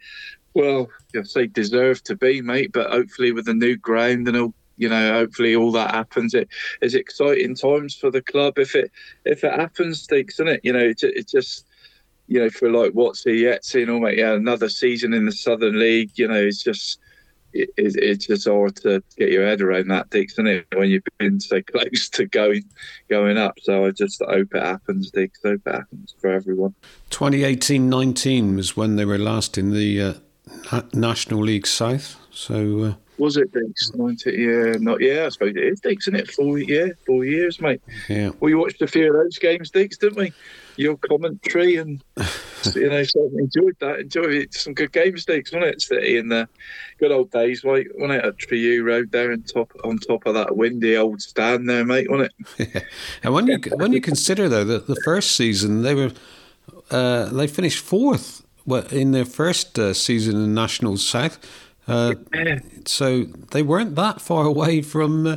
well, 0.55 0.89
I 1.17 1.23
say 1.23 1.47
deserve 1.47 2.03
to 2.05 2.17
be, 2.17 2.41
mate, 2.41 2.73
but 2.73 2.91
hopefully 2.91 3.33
with 3.33 3.47
the 3.47 3.55
new 3.55 3.77
ground 3.77 4.29
and 4.29 4.37
all 4.37 4.55
you 4.77 4.89
know, 4.89 5.13
hopefully 5.13 5.55
all 5.55 5.71
that 5.73 5.95
happens. 5.95 6.35
It 6.35 6.49
is 6.83 6.95
exciting 6.95 7.55
times 7.55 7.95
for 7.95 8.11
the 8.11 8.23
club 8.23 8.59
if 8.59 8.75
it 8.75 8.91
if 9.25 9.45
it 9.45 9.53
happens, 9.53 10.03
Sticks, 10.03 10.35
isn't 10.35 10.49
it? 10.49 10.61
You 10.65 10.73
know, 10.73 10.81
it, 10.81 11.03
it 11.03 11.29
just 11.29 11.67
you 12.27 12.41
know 12.41 12.51
for 12.51 12.71
like 12.71 12.93
what's 12.93 13.23
he 13.23 13.43
yet 13.43 13.65
seeing 13.65 13.91
all 13.91 14.01
mate, 14.01 14.19
yeah, 14.19 14.33
another 14.33 14.69
season 14.69 15.15
in 15.15 15.27
the 15.27 15.33
Southern 15.33 15.79
League. 15.79 16.13
You 16.17 16.29
know, 16.29 16.43
it's 16.43 16.63
just 16.63 16.99
it, 17.55 17.71
it, 17.77 17.97
it's 17.97 18.27
just 18.27 18.49
hard 18.49 18.77
to 18.77 19.03
get 19.17 19.31
your 19.31 19.47
head 19.47 19.61
around 19.61 19.89
that, 19.89 20.11
Dix, 20.11 20.35
isn't 20.35 20.47
it? 20.47 20.67
When 20.75 20.91
you've 20.91 21.05
been 21.19 21.41
so 21.41 21.63
close 21.73 22.09
to 22.11 22.27
going 22.27 22.65
going 23.09 23.39
up. 23.39 23.59
So 23.63 23.87
I 23.87 23.91
just 23.91 24.21
hope 24.21 24.55
it 24.55 24.63
happens, 24.63 25.11
Dix. 25.11 25.41
Hope 25.45 25.63
it 25.65 25.75
happens 25.75 26.15
for 26.21 26.31
everyone. 26.31 26.75
2018-19 27.11 28.57
was 28.57 28.77
when 28.77 28.97
they 28.97 29.05
were 29.05 29.19
last 29.19 29.57
in 29.57 29.73
the 29.73 30.21
uh, 30.73 30.83
National 30.93 31.41
League 31.41 31.67
South. 31.67 32.17
So. 32.31 32.81
Uh, 32.81 32.95
was 33.17 33.37
it 33.37 33.53
Dix? 33.53 33.93
Yeah, 34.27 34.75
not 34.81 35.01
yeah. 35.01 35.27
I 35.27 35.29
suppose 35.29 35.51
it 35.51 35.63
is 35.63 35.81
Dix, 35.81 36.09
isn't 36.09 36.19
it? 36.19 36.31
Four 36.33 36.59
yeah, 36.59 36.89
four 37.07 37.25
years, 37.25 37.61
mate. 37.61 37.81
Yeah. 38.09 38.31
We 38.41 38.55
watched 38.57 38.83
a 38.83 38.89
few 38.89 39.09
of 39.09 39.15
those 39.15 39.39
games, 39.39 39.71
Dix, 39.71 39.97
didn't 39.99 40.19
we? 40.19 40.33
Your 40.77 40.97
commentary 40.97 41.77
and 41.77 42.03
you 42.75 42.89
know, 42.89 43.03
so 43.03 43.23
I 43.23 43.41
enjoyed 43.41 43.77
that. 43.81 44.01
Enjoyed. 44.01 44.53
Some 44.55 44.75
good 44.75 44.93
game 44.93 45.15
Dix, 45.15 45.53
wasn't 45.53 45.65
it? 45.65 45.83
City 45.83 46.17
in 46.17 46.29
the 46.29 46.49
good 46.99 47.13
old 47.13 47.31
days, 47.31 47.65
mate. 47.65 47.89
Wasn't 47.95 48.19
it 48.19 48.25
at 48.25 48.37
Treyew 48.37 48.85
Road 48.85 49.11
there 49.13 49.33
on 49.33 49.43
top 49.43 49.73
on 49.85 49.99
top 49.99 50.27
of 50.27 50.35
that 50.35 50.57
windy 50.57 50.97
old 50.97 51.21
stand 51.23 51.69
there, 51.69 51.85
mate? 51.85 52.11
Wasn't 52.11 52.33
it? 52.59 52.71
Yeah. 52.75 52.81
And 53.23 53.35
when 53.35 53.47
you 53.47 53.59
when 53.77 53.93
you 53.93 54.01
consider 54.01 54.49
though 54.49 54.65
that 54.65 54.87
the 54.87 54.97
first 55.05 55.37
season 55.37 55.83
they 55.83 55.95
were 55.95 56.13
uh, 56.91 57.27
they 57.27 57.47
finished 57.47 57.85
fourth 57.85 58.45
in 58.91 59.13
their 59.13 59.25
first 59.25 59.79
uh, 59.79 59.93
season 59.93 60.37
in 60.37 60.55
National 60.55 60.97
South. 60.97 61.39
Uh, 61.87 62.15
so 62.87 63.25
they 63.51 63.63
weren't 63.63 63.95
that 63.97 64.21
far 64.21 64.47
away 64.55 64.81
from 64.81 65.27
uh, 65.27 65.37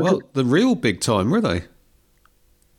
well 0.00 0.20
the 0.34 0.44
real 0.44 0.74
big 0.74 1.00
time, 1.00 1.30
were 1.30 1.40
they? 1.40 1.64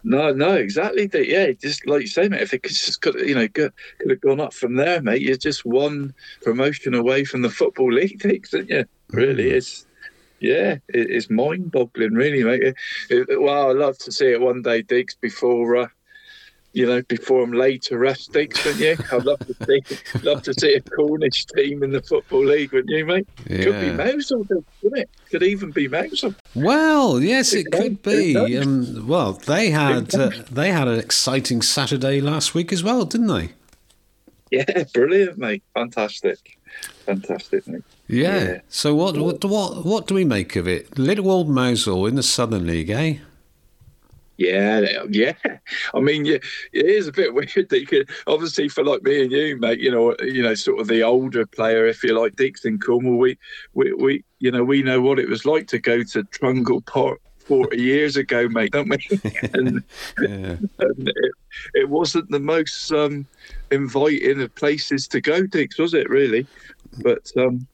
No, 0.04 0.34
no, 0.34 0.54
exactly. 0.56 1.10
Yeah, 1.14 1.52
just 1.52 1.88
like 1.88 2.02
you 2.02 2.08
say, 2.08 2.28
mate. 2.28 2.42
If 2.42 2.54
it 2.54 2.64
could 2.64 2.74
just 2.74 3.02
could, 3.02 3.16
you 3.16 3.36
know, 3.36 3.48
could, 3.48 3.72
could 4.00 4.10
have 4.10 4.22
gone 4.22 4.42
up 4.42 4.54
from 4.54 4.76
there, 4.76 5.02
mate. 5.02 5.22
You're 5.22 5.38
just 5.38 5.66
one 5.66 6.14
promotion 6.42 6.94
away 6.94 7.24
from 7.24 7.42
the 7.42 7.50
football 7.50 7.92
league, 7.92 8.20
takes, 8.22 8.54
aren't 8.54 8.70
you? 8.70 8.86
Really, 9.10 9.46
mm. 9.46 9.54
it's 9.54 9.86
yeah, 10.40 10.74
it, 10.90 11.10
it's 11.10 11.30
mind-boggling, 11.30 12.14
really, 12.14 12.44
mate. 12.44 12.64
It, 12.64 12.76
it, 13.10 13.42
well, 13.42 13.70
I'd 13.70 13.78
love 13.78 13.98
to 14.00 14.12
see 14.12 14.28
it 14.28 14.42
one 14.42 14.62
day, 14.62 14.82
Diggs, 14.82 15.16
before 15.16 15.78
uh, 15.78 15.88
you 16.74 16.88
know, 16.88 17.04
before 17.04 17.44
I'm 17.44 17.54
laid 17.54 17.84
to 17.84 17.98
rest, 17.98 18.34
Diggs, 18.34 18.64
wouldn't 18.66 18.82
you? 18.82 18.98
I'd 19.12 19.26
love 19.26 19.40
to 19.40 19.56
see, 19.66 19.98
love 20.24 20.42
to 20.42 20.54
see 20.56 20.74
a 20.74 20.82
Cornish 20.82 21.46
team 21.46 21.84
in 21.84 21.92
the 21.92 22.02
football 22.02 22.44
league, 22.44 22.74
wouldn't 22.74 22.90
you, 22.90 23.06
mate? 23.06 23.28
Yeah. 23.48 23.64
Could 23.64 23.82
be 23.82 24.04
Mousehole, 24.04 24.48
couldn't 24.82 24.98
it? 24.98 25.10
Could 25.30 25.44
even 25.44 25.70
be 25.70 25.88
Mousehole. 25.88 26.36
Well, 26.56 27.22
yes, 27.22 27.54
it, 27.54 27.68
it 27.68 27.72
could 27.72 28.02
be. 28.02 28.36
Um, 28.58 29.08
well, 29.08 29.34
they 29.34 29.70
had 29.70 30.14
uh, 30.16 30.32
they 30.52 30.72
had 30.72 30.88
an 30.88 31.00
exciting 31.00 31.62
Saturday 31.62 32.20
last 32.20 32.56
week 32.56 32.74
as 32.74 32.84
well, 32.84 33.06
didn't 33.06 33.28
they? 33.28 33.52
Yeah, 34.50 34.84
brilliant, 34.94 35.38
mate. 35.38 35.64
Fantastic, 35.76 36.58
fantastic, 37.06 37.68
mate. 37.68 37.84
Yeah. 38.08 38.44
yeah. 38.44 38.62
So 38.68 38.96
what 38.96 39.16
what 39.18 39.46
what 39.46 39.86
what 39.86 40.08
do 40.08 40.16
we 40.16 40.26
make 40.26 40.56
of 40.56 40.68
it? 40.68 40.98
Little 40.98 41.30
old 41.30 41.50
Mousehole 41.50 42.08
in 42.08 42.16
the 42.16 42.24
Southern 42.24 42.66
League, 42.66 42.90
eh? 42.90 43.18
Yeah, 44.38 45.04
yeah. 45.10 45.34
I 45.94 46.00
mean, 46.00 46.26
yeah, 46.26 46.40
it 46.72 46.86
is 46.86 47.08
a 47.08 47.12
bit 47.12 47.34
weird 47.34 47.70
that 47.70 47.80
you 47.80 47.86
could 47.86 48.10
obviously 48.28 48.68
for 48.68 48.84
like 48.84 49.04
me 49.04 49.24
and 49.24 49.32
you, 49.32 49.58
mate. 49.58 49.80
You 49.80 49.92
know, 49.92 50.16
you 50.22 50.42
know, 50.42 50.56
sort 50.56 50.80
of 50.80 50.88
the 50.88 51.04
older 51.04 51.46
player, 51.46 51.86
if 51.86 52.04
you 52.04 52.20
like, 52.20 52.36
Dixon 52.36 52.80
Cornwall. 52.80 53.18
We, 53.18 53.38
we, 53.74 53.94
we, 53.94 54.24
you 54.40 54.52
know, 54.52 54.64
we 54.64 54.82
know 54.82 55.02
what 55.02 55.20
it 55.20 55.30
was 55.30 55.46
like 55.46 55.68
to 55.68 55.80
go 55.80 56.04
to 56.04 56.24
Trungle 56.24 56.86
Park 56.86 57.20
40 57.46 57.80
years 57.80 58.16
ago, 58.16 58.48
mate, 58.50 58.72
don't 58.72 58.90
we? 58.90 58.98
and, 59.54 59.84
yeah. 60.22 60.58
and 60.80 61.10
it, 61.10 61.34
it, 61.74 61.90
wasn't 61.90 62.30
the 62.32 62.40
most 62.40 62.92
um, 62.92 63.28
inviting 63.72 64.42
of 64.42 64.56
places 64.56 65.08
to 65.10 65.22
go, 65.22 65.46
Dix, 65.46 65.78
was 65.78 65.94
it 65.94 66.10
really? 66.10 66.48
But 67.04 67.32
um, 67.38 67.68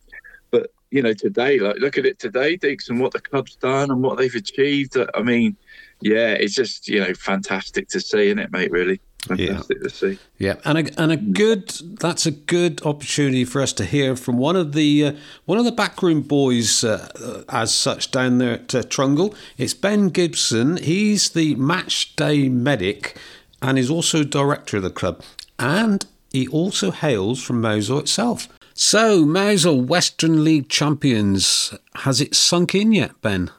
but 0.51 0.71
you 0.91 1.01
know, 1.01 1.13
today, 1.13 1.59
like 1.59 1.77
look 1.77 1.97
at 1.97 2.05
it 2.05 2.19
today, 2.19 2.57
Dix, 2.57 2.89
and 2.89 2.99
what 2.99 3.13
the 3.13 3.21
club's 3.21 3.55
done 3.55 3.91
and 3.91 4.01
what 4.01 4.17
they've 4.17 4.33
achieved. 4.35 4.97
I 5.13 5.21
mean 5.21 5.55
yeah, 6.01 6.33
it's 6.33 6.55
just 6.55 6.88
you 6.88 6.99
know 6.99 7.13
fantastic 7.13 7.89
to 7.89 7.99
see, 7.99 8.27
isn't 8.27 8.39
it, 8.39 8.51
mate? 8.51 8.71
Really. 8.71 9.01
Fantastic 9.23 9.77
yeah. 9.77 9.83
to 9.83 9.89
see. 9.89 10.19
Yeah, 10.38 10.55
and 10.63 10.77
a, 10.77 11.01
and 11.01 11.12
a 11.12 11.17
good 11.17 11.69
that's 11.99 12.25
a 12.25 12.31
good 12.31 12.81
opportunity 12.85 13.43
for 13.43 13.62
us 13.62 13.73
to 13.73 13.85
hear 13.85 14.15
from 14.15 14.38
one 14.38 14.55
of 14.55 14.71
the 14.71 15.07
uh, 15.07 15.12
one 15.45 15.57
of 15.57 15.65
the 15.65 15.73
backroom 15.73 16.21
boys 16.21 16.85
uh, 16.85 17.43
as 17.49 17.73
such 17.73 18.12
down 18.12 18.38
there 18.38 18.53
at 18.53 18.73
uh, 18.73 18.81
Trungle. 18.83 19.35
It's 19.57 19.73
Ben 19.73 20.07
Gibson. 20.07 20.77
He's 20.77 21.31
the 21.31 21.55
match 21.55 22.15
day 22.15 22.47
medic 22.47 23.17
and 23.62 23.77
is 23.77 23.89
also 23.89 24.23
director 24.23 24.77
of 24.77 24.83
the 24.83 24.89
club, 24.89 25.21
and 25.57 26.05
he 26.31 26.47
also 26.47 26.91
hails 26.91 27.43
from 27.43 27.62
Mousehole 27.62 27.99
itself. 27.99 28.47
So, 28.73 29.25
Mousehole 29.25 29.83
Western 29.83 30.45
League 30.45 30.69
champions. 30.69 31.73
Has 31.95 32.21
it 32.21 32.33
sunk 32.33 32.73
in 32.73 32.93
yet, 32.93 33.21
Ben? 33.21 33.51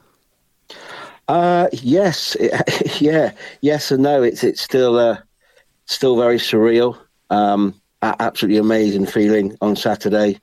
Uh, 1.30 1.68
yes, 1.72 2.36
yeah, 3.00 3.30
yes 3.60 3.92
and 3.92 4.02
no. 4.02 4.20
It's 4.20 4.42
it's 4.42 4.60
still 4.60 4.98
uh, 4.98 5.16
still 5.86 6.16
very 6.16 6.38
surreal. 6.38 6.98
Um, 7.30 7.80
absolutely 8.02 8.58
amazing 8.58 9.06
feeling 9.06 9.56
on 9.60 9.76
Saturday. 9.76 10.40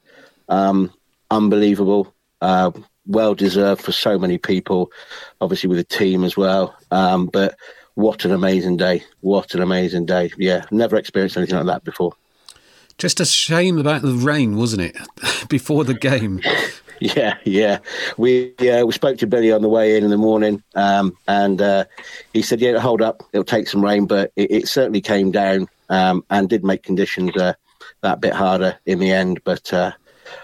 Um, 0.47 0.93
unbelievable. 1.29 2.13
Uh, 2.39 2.71
well 3.05 3.35
deserved 3.35 3.81
for 3.81 3.91
so 3.91 4.17
many 4.17 4.37
people, 4.37 4.89
obviously 5.41 5.67
with 5.67 5.77
the 5.77 5.83
team 5.83 6.23
as 6.23 6.37
well. 6.37 6.73
Um, 6.89 7.25
but 7.25 7.57
what 7.95 8.23
an 8.23 8.31
amazing 8.31 8.77
day! 8.77 9.03
What 9.19 9.55
an 9.55 9.61
amazing 9.61 10.05
day! 10.05 10.31
Yeah, 10.37 10.63
never 10.71 10.95
experienced 10.95 11.35
anything 11.35 11.57
like 11.57 11.65
that 11.65 11.83
before. 11.83 12.13
Just 12.97 13.19
a 13.19 13.25
shame 13.25 13.77
about 13.77 14.03
the 14.03 14.13
rain, 14.13 14.55
wasn't 14.55 14.83
it? 14.83 14.97
Before 15.49 15.83
the 15.83 15.93
game. 15.93 16.41
Yeah, 17.15 17.37
yeah. 17.43 17.79
We 18.17 18.55
uh, 18.57 18.85
we 18.85 18.91
spoke 18.91 19.19
to 19.19 19.27
Billy 19.27 19.51
on 19.51 19.61
the 19.61 19.69
way 19.69 19.97
in 19.97 20.03
in 20.03 20.09
the 20.09 20.17
morning, 20.17 20.63
um, 20.73 21.15
and 21.27 21.61
uh, 21.61 21.85
he 22.33 22.41
said, 22.41 22.59
"Yeah, 22.59 22.79
hold 22.79 23.03
up, 23.03 23.21
it'll 23.33 23.43
take 23.43 23.67
some 23.67 23.83
rain, 23.83 24.07
but 24.07 24.31
it, 24.35 24.49
it 24.49 24.67
certainly 24.67 25.01
came 25.01 25.29
down 25.29 25.67
um, 25.89 26.25
and 26.31 26.49
did 26.49 26.63
make 26.63 26.81
conditions 26.81 27.37
uh, 27.37 27.53
that 28.01 28.19
bit 28.19 28.33
harder 28.33 28.79
in 28.87 28.97
the 28.97 29.11
end." 29.11 29.43
But 29.43 29.71
uh, 29.71 29.91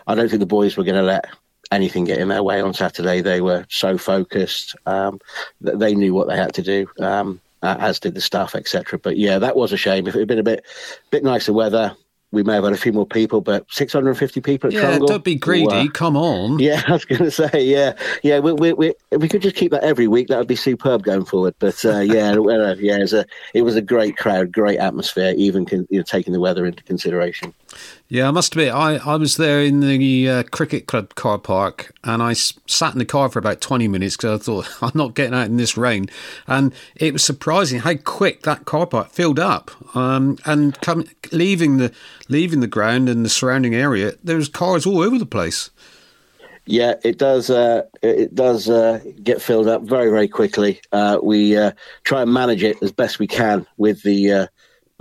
I 0.06 0.14
don't 0.14 0.30
think 0.30 0.42
the 0.42 0.46
boys 0.46 0.78
were 0.78 0.84
going 0.84 0.96
to 0.96 1.02
let 1.02 1.26
anything 1.72 2.04
get 2.04 2.20
in 2.20 2.28
their 2.28 2.44
way 2.44 2.62
on 2.62 2.76
Saturday. 2.76 3.22
They 3.22 3.42
were 3.42 3.66
so 3.70 3.98
focused 3.98 4.76
um, 4.86 5.20
that 5.62 5.80
they 5.80 5.96
knew 5.96 6.14
what 6.14 6.28
they 6.28 6.38
had 6.38 6.54
to 6.54 6.62
do. 6.62 6.88
Um, 7.00 7.42
as 7.64 8.00
did 8.00 8.14
the 8.14 8.22
staff, 8.22 8.56
etc. 8.56 9.00
But 9.00 9.18
yeah, 9.18 9.40
that 9.40 9.56
was 9.56 9.72
a 9.72 9.78
shame. 9.78 10.06
If 10.06 10.16
it 10.16 10.20
had 10.20 10.28
been 10.28 10.38
a 10.38 10.44
bit, 10.44 10.66
bit 11.10 11.24
nicer 11.24 11.54
weather, 11.54 11.96
we 12.34 12.42
may 12.42 12.56
have 12.56 12.64
had 12.64 12.74
a 12.74 12.78
few 12.78 12.92
more 12.92 13.06
people, 13.06 13.42
but 13.42 13.64
650 13.72 14.42
people 14.42 14.68
at 14.68 14.74
yeah, 14.74 14.98
don't 14.98 15.24
be 15.24 15.36
greedy. 15.36 15.88
Come 15.90 16.18
on. 16.18 16.58
Yeah, 16.58 16.82
I 16.88 16.94
was 16.94 17.06
going 17.06 17.24
to 17.24 17.30
say, 17.30 17.64
yeah, 17.64 17.94
yeah. 18.24 18.40
We, 18.40 18.54
we, 18.54 18.74
we, 18.74 18.94
we 19.12 19.30
could 19.30 19.44
just 19.44 19.56
keep 19.56 19.72
that 19.72 19.84
every 19.84 20.08
week. 20.08 20.30
That 20.30 20.40
would 20.40 20.48
be 20.48 20.56
superb 20.56 21.04
going 21.04 21.26
forward. 21.26 21.54
But 21.60 21.86
uh, 21.86 22.00
yeah, 22.00 22.34
yeah, 22.34 22.98
it 22.98 23.02
was 23.02 23.14
a 23.14 23.26
it 23.54 23.62
was 23.62 23.76
a 23.76 23.82
great 23.82 24.18
crowd, 24.18 24.52
great 24.52 24.80
atmosphere, 24.80 25.36
even 25.38 25.66
con- 25.66 25.88
you 25.92 26.00
know, 26.00 26.04
taking 26.04 26.34
the 26.34 26.40
weather 26.40 26.66
into 26.66 26.84
consideration. 26.84 27.54
Yeah, 28.10 28.28
I 28.28 28.32
must 28.32 28.54
admit, 28.54 28.74
I, 28.74 28.98
I 28.98 29.16
was 29.16 29.38
there 29.38 29.62
in 29.62 29.80
the 29.80 30.30
uh, 30.30 30.44
cricket 30.44 30.86
club 30.86 31.16
car 31.16 31.40
park 31.40 31.96
and 32.04 32.22
I 32.22 32.34
sat 32.34 32.94
in 32.94 33.00
the 33.00 33.06
car 33.06 33.30
for 33.30 33.40
about 33.40 33.62
20 33.62 33.88
minutes 33.88 34.18
because 34.18 34.42
I 34.42 34.44
thought, 34.44 34.70
I'm 34.82 34.92
not 34.94 35.16
getting 35.16 35.34
out 35.34 35.48
in 35.48 35.58
this 35.58 35.78
rain. 35.78 36.10
And 36.46 36.74
it 36.96 37.14
was 37.14 37.24
surprising 37.24 37.80
how 37.80 37.96
quick 37.96 38.44
that 38.44 38.66
car 38.66 38.86
park 38.86 39.10
filled 39.10 39.40
up. 39.40 39.72
Um, 39.96 40.38
and 40.46 40.80
come, 40.82 41.06
leaving 41.32 41.78
the 41.78 41.92
leaving 42.30 42.60
the 42.60 42.68
ground 42.68 43.10
and 43.10 43.26
the 43.26 43.30
surrounding 43.30 43.74
area, 43.74 44.14
there 44.24 44.38
was 44.38 44.50
cars 44.50 44.86
all 44.86 45.00
over 45.00 45.18
the 45.18 45.26
place. 45.26 45.72
Yeah, 46.66 46.94
it 47.04 47.18
does. 47.18 47.50
Uh, 47.50 47.84
it 48.02 48.34
does 48.36 48.70
uh, 48.70 49.00
get 49.22 49.42
filled 49.42 49.68
up 49.68 49.82
very, 49.84 50.10
very 50.10 50.30
quickly. 50.30 50.80
Uh, 50.92 51.20
we 51.22 51.58
uh, 51.58 51.72
try 52.04 52.22
and 52.22 52.34
manage 52.34 52.64
it 52.64 52.82
as 52.82 52.92
best 52.92 53.20
we 53.20 53.28
can 53.28 53.66
with 53.78 54.02
the 54.04 54.32
uh, 54.32 54.48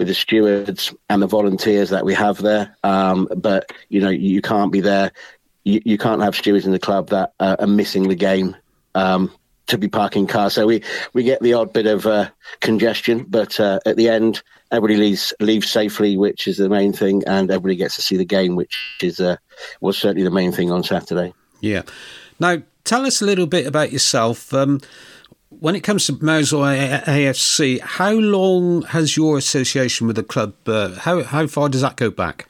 with 0.03 0.09
the 0.09 0.15
stewards 0.15 0.93
and 1.09 1.23
the 1.23 1.29
volunteers 1.29 1.91
that 1.91 2.05
we 2.05 2.13
have 2.13 2.39
there. 2.39 2.77
Um, 2.83 3.29
but 3.37 3.71
you 3.89 4.01
know, 4.01 4.11
you 4.11 4.43
can't 4.43 4.73
be 4.73 4.81
there. 4.81 5.13
You, 5.63 5.81
you 5.85 5.97
can't 5.97 6.21
have 6.23 6.35
stewards 6.35 6.67
in 6.67 6.73
the 6.73 6.81
club 6.81 7.11
that 7.11 7.35
are 7.39 7.69
missing 7.69 8.09
the 8.09 8.17
game 8.17 8.57
um, 8.97 9.31
to 9.69 9.79
be 9.79 9.87
parking 9.87 10.27
cars. 10.27 10.55
So 10.55 10.67
we, 10.67 10.83
we 11.13 11.23
get 11.23 11.41
the 11.41 11.55
odd 11.55 11.73
bit 11.73 11.87
of 11.87 12.05
uh, 12.05 12.31
congestion, 12.61 13.27
but 13.29 13.61
uh, 13.61 13.79
at 13.87 13.97
the 13.97 14.09
end, 14.09 14.43
everybody 14.73 14.97
leaves 14.97 15.33
leaves 15.39 15.71
safely, 15.71 16.17
which 16.17 16.49
is 16.49 16.57
the 16.57 16.69
main 16.69 16.93
thing, 16.93 17.23
and 17.29 17.49
everybody 17.49 17.77
gets 17.77 17.95
to 17.95 18.03
see 18.03 18.17
the 18.17 18.25
game, 18.25 18.57
which 18.57 18.77
is 19.01 19.21
uh, 19.21 19.37
was 19.81 19.97
certainly 19.97 20.25
the 20.25 20.33
main 20.33 20.51
thing 20.51 20.73
on 20.73 20.83
Saturday. 20.83 21.33
Yeah. 21.61 21.83
Now, 22.41 22.61
tell 22.83 23.07
us 23.07 23.23
a 23.23 23.25
little 23.25 23.47
bit 23.47 23.69
about 23.69 23.93
yourself. 23.93 24.53
Um, 24.53 24.81
when 25.61 25.75
it 25.75 25.81
comes 25.81 26.07
to 26.07 26.15
Mousehole 26.15 27.03
AFC, 27.05 27.81
how 27.81 28.13
long 28.13 28.83
has 28.83 29.17
your 29.17 29.39
association 29.39 30.07
with 30.07 30.17
the 30.17 30.23
club? 30.23 30.55
Uh, 30.67 30.95
how 30.97 31.23
how 31.23 31.47
far 31.47 31.69
does 31.69 31.81
that 31.81 31.97
go 31.97 32.11
back? 32.11 32.49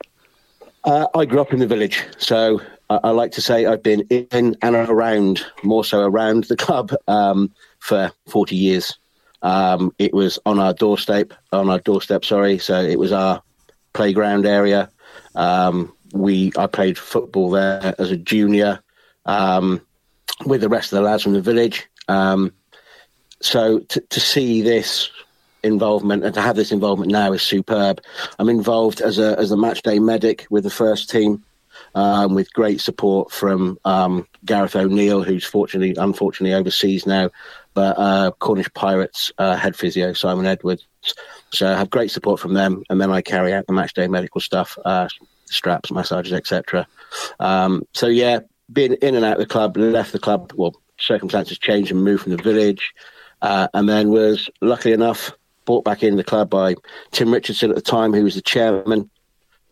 Uh, 0.85 1.07
I 1.15 1.25
grew 1.25 1.41
up 1.41 1.53
in 1.53 1.61
the 1.61 1.67
village, 1.67 2.05
so 2.19 2.61
I, 2.91 3.01
I, 3.05 3.11
like 3.11 3.31
to 3.33 3.41
say 3.41 3.67
I've 3.67 3.83
been 3.83 4.01
in 4.11 4.57
and 4.63 4.75
around, 4.75 5.45
more 5.63 5.85
so 5.85 6.01
around 6.01 6.45
the 6.45 6.57
club, 6.57 6.93
um, 7.09 7.53
for 7.79 8.11
forty 8.27 8.57
years. 8.57 8.99
Um, 9.43 9.93
it 9.99 10.15
was 10.15 10.39
on 10.47 10.59
our 10.59 10.73
doorstep, 10.73 11.33
on 11.53 11.69
our 11.69 11.81
doorstep. 11.81 12.25
Sorry, 12.25 12.59
so 12.59 12.81
it 12.81 12.99
was 12.99 13.13
our 13.13 13.43
playground 13.93 14.47
area. 14.47 14.91
Um, 15.35 15.93
we 16.13 16.53
I 16.57 16.67
played 16.67 16.99
football 16.99 17.51
there 17.51 17.95
as 17.99 18.11
a 18.11 18.17
junior 18.17 18.81
um, 19.27 19.81
with 20.47 20.61
the 20.61 20.69
rest 20.69 20.93
of 20.93 20.97
the 20.97 21.03
lads 21.03 21.23
from 21.23 21.33
the 21.33 21.41
village. 21.41 21.89
Um, 22.09 22.53
so 23.43 23.81
to, 23.81 24.01
to 24.01 24.21
see 24.21 24.63
this 24.63 25.11
involvement 25.63 26.25
and 26.25 26.35
to 26.35 26.41
have 26.41 26.57
this 26.57 26.73
involvement 26.73 27.11
now 27.11 27.33
is 27.33 27.43
superb. 27.43 28.01
I'm 28.39 28.49
involved 28.49 29.01
as 29.01 29.19
a 29.19 29.39
as 29.39 29.51
a 29.51 29.57
match 29.57 29.83
day 29.83 29.99
medic 29.99 30.47
with 30.51 30.65
the 30.65 30.71
first 30.71 31.11
team, 31.11 31.43
um, 31.95 32.35
with 32.35 32.53
great 32.53 32.81
support 32.81 33.31
from 33.31 33.79
um, 33.85 34.27
Gareth 34.45 34.77
O'Neill, 34.77 35.23
who's 35.23 35.45
fortunately 35.45 35.95
unfortunately 35.97 36.55
overseas 36.55 37.07
now, 37.07 37.31
but 37.75 37.99
uh, 37.99 38.31
Cornish 38.39 38.73
Pirates 38.75 39.33
uh, 39.39 39.57
head 39.57 39.77
physio 39.77 40.13
Simon 40.13 40.47
Edwards. 40.47 40.87
So 41.53 41.71
I 41.71 41.77
have 41.77 41.91
great 41.91 42.11
support 42.11 42.41
from 42.41 42.55
them, 42.55 42.83
and 42.91 43.01
then 43.01 43.11
I 43.11 43.23
carry 43.23 43.53
out 43.53 43.67
the 43.67 43.73
match 43.73 43.95
day 43.95 44.09
medical 44.09 44.41
stuff, 44.41 44.79
uh, 44.85 45.09
straps, 45.47 45.91
massages, 45.91 46.33
etc. 46.33 46.87
Um, 47.41 47.87
so 47.93 48.07
yeah, 48.07 48.41
been 48.73 48.95
in 48.95 49.15
and 49.15 49.25
out 49.25 49.35
of 49.35 49.41
the 49.41 49.47
club, 49.47 49.77
left 49.77 50.13
the 50.13 50.19
club. 50.19 50.53
Well, 50.57 50.75
circumstances 50.99 51.59
changed 51.59 51.91
and 51.91 52.03
moved 52.03 52.23
from 52.23 52.37
the 52.37 52.43
village, 52.43 52.95
uh, 53.43 53.69
and 53.75 53.89
then 53.89 54.09
was 54.09 54.49
luckily 54.61 54.95
enough 54.95 55.33
brought 55.65 55.85
back 55.85 56.03
in 56.03 56.17
the 56.17 56.25
club 56.25 56.51
by 56.51 56.75
Tim 57.11 57.33
Richardson 57.33 57.71
at 57.71 57.77
the 57.77 57.83
time, 57.83 58.13
who 58.13 58.25
was 58.25 58.35
the 58.35 58.43
chairman. 58.43 59.11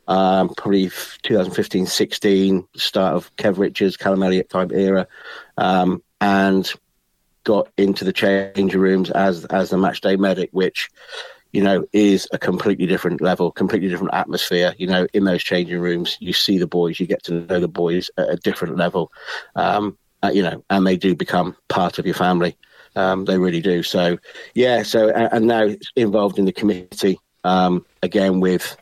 Um, 0.08 0.48
probably 0.56 0.90
2015 1.22 1.86
16, 1.86 2.66
start 2.74 3.14
of 3.14 3.34
Kev 3.36 3.58
Richards, 3.58 3.96
Callum 3.96 4.24
Elliott 4.24 4.50
type 4.50 4.72
era, 4.72 5.06
um, 5.56 6.02
and 6.20 6.70
got 7.44 7.68
into 7.76 8.04
the 8.04 8.12
changing 8.12 8.80
rooms 8.80 9.10
as 9.10 9.44
as 9.46 9.70
the 9.70 9.78
match 9.78 10.00
day 10.00 10.16
medic, 10.16 10.50
which 10.50 10.90
you 11.52 11.62
know 11.62 11.84
is 11.92 12.26
a 12.32 12.38
completely 12.38 12.86
different 12.86 13.20
level, 13.20 13.52
completely 13.52 13.88
different 13.88 14.14
atmosphere. 14.14 14.74
You 14.78 14.88
know, 14.88 15.06
in 15.12 15.24
those 15.24 15.44
changing 15.44 15.78
rooms, 15.78 16.16
you 16.18 16.32
see 16.32 16.58
the 16.58 16.66
boys, 16.66 16.98
you 16.98 17.06
get 17.06 17.22
to 17.24 17.46
know 17.46 17.60
the 17.60 17.68
boys 17.68 18.10
at 18.18 18.30
a 18.30 18.36
different 18.36 18.76
level. 18.76 19.12
Um, 19.54 19.96
uh, 20.24 20.32
you 20.34 20.42
know, 20.42 20.64
and 20.70 20.84
they 20.84 20.96
do 20.96 21.14
become 21.14 21.56
part 21.68 22.00
of 22.00 22.04
your 22.04 22.16
family. 22.16 22.56
Um, 22.96 23.24
they 23.24 23.38
really 23.38 23.60
do. 23.60 23.82
So, 23.82 24.18
yeah. 24.54 24.82
So, 24.82 25.10
and 25.10 25.46
now 25.46 25.68
involved 25.96 26.38
in 26.38 26.44
the 26.44 26.52
committee 26.52 27.18
um, 27.44 27.84
again 28.02 28.40
with, 28.40 28.76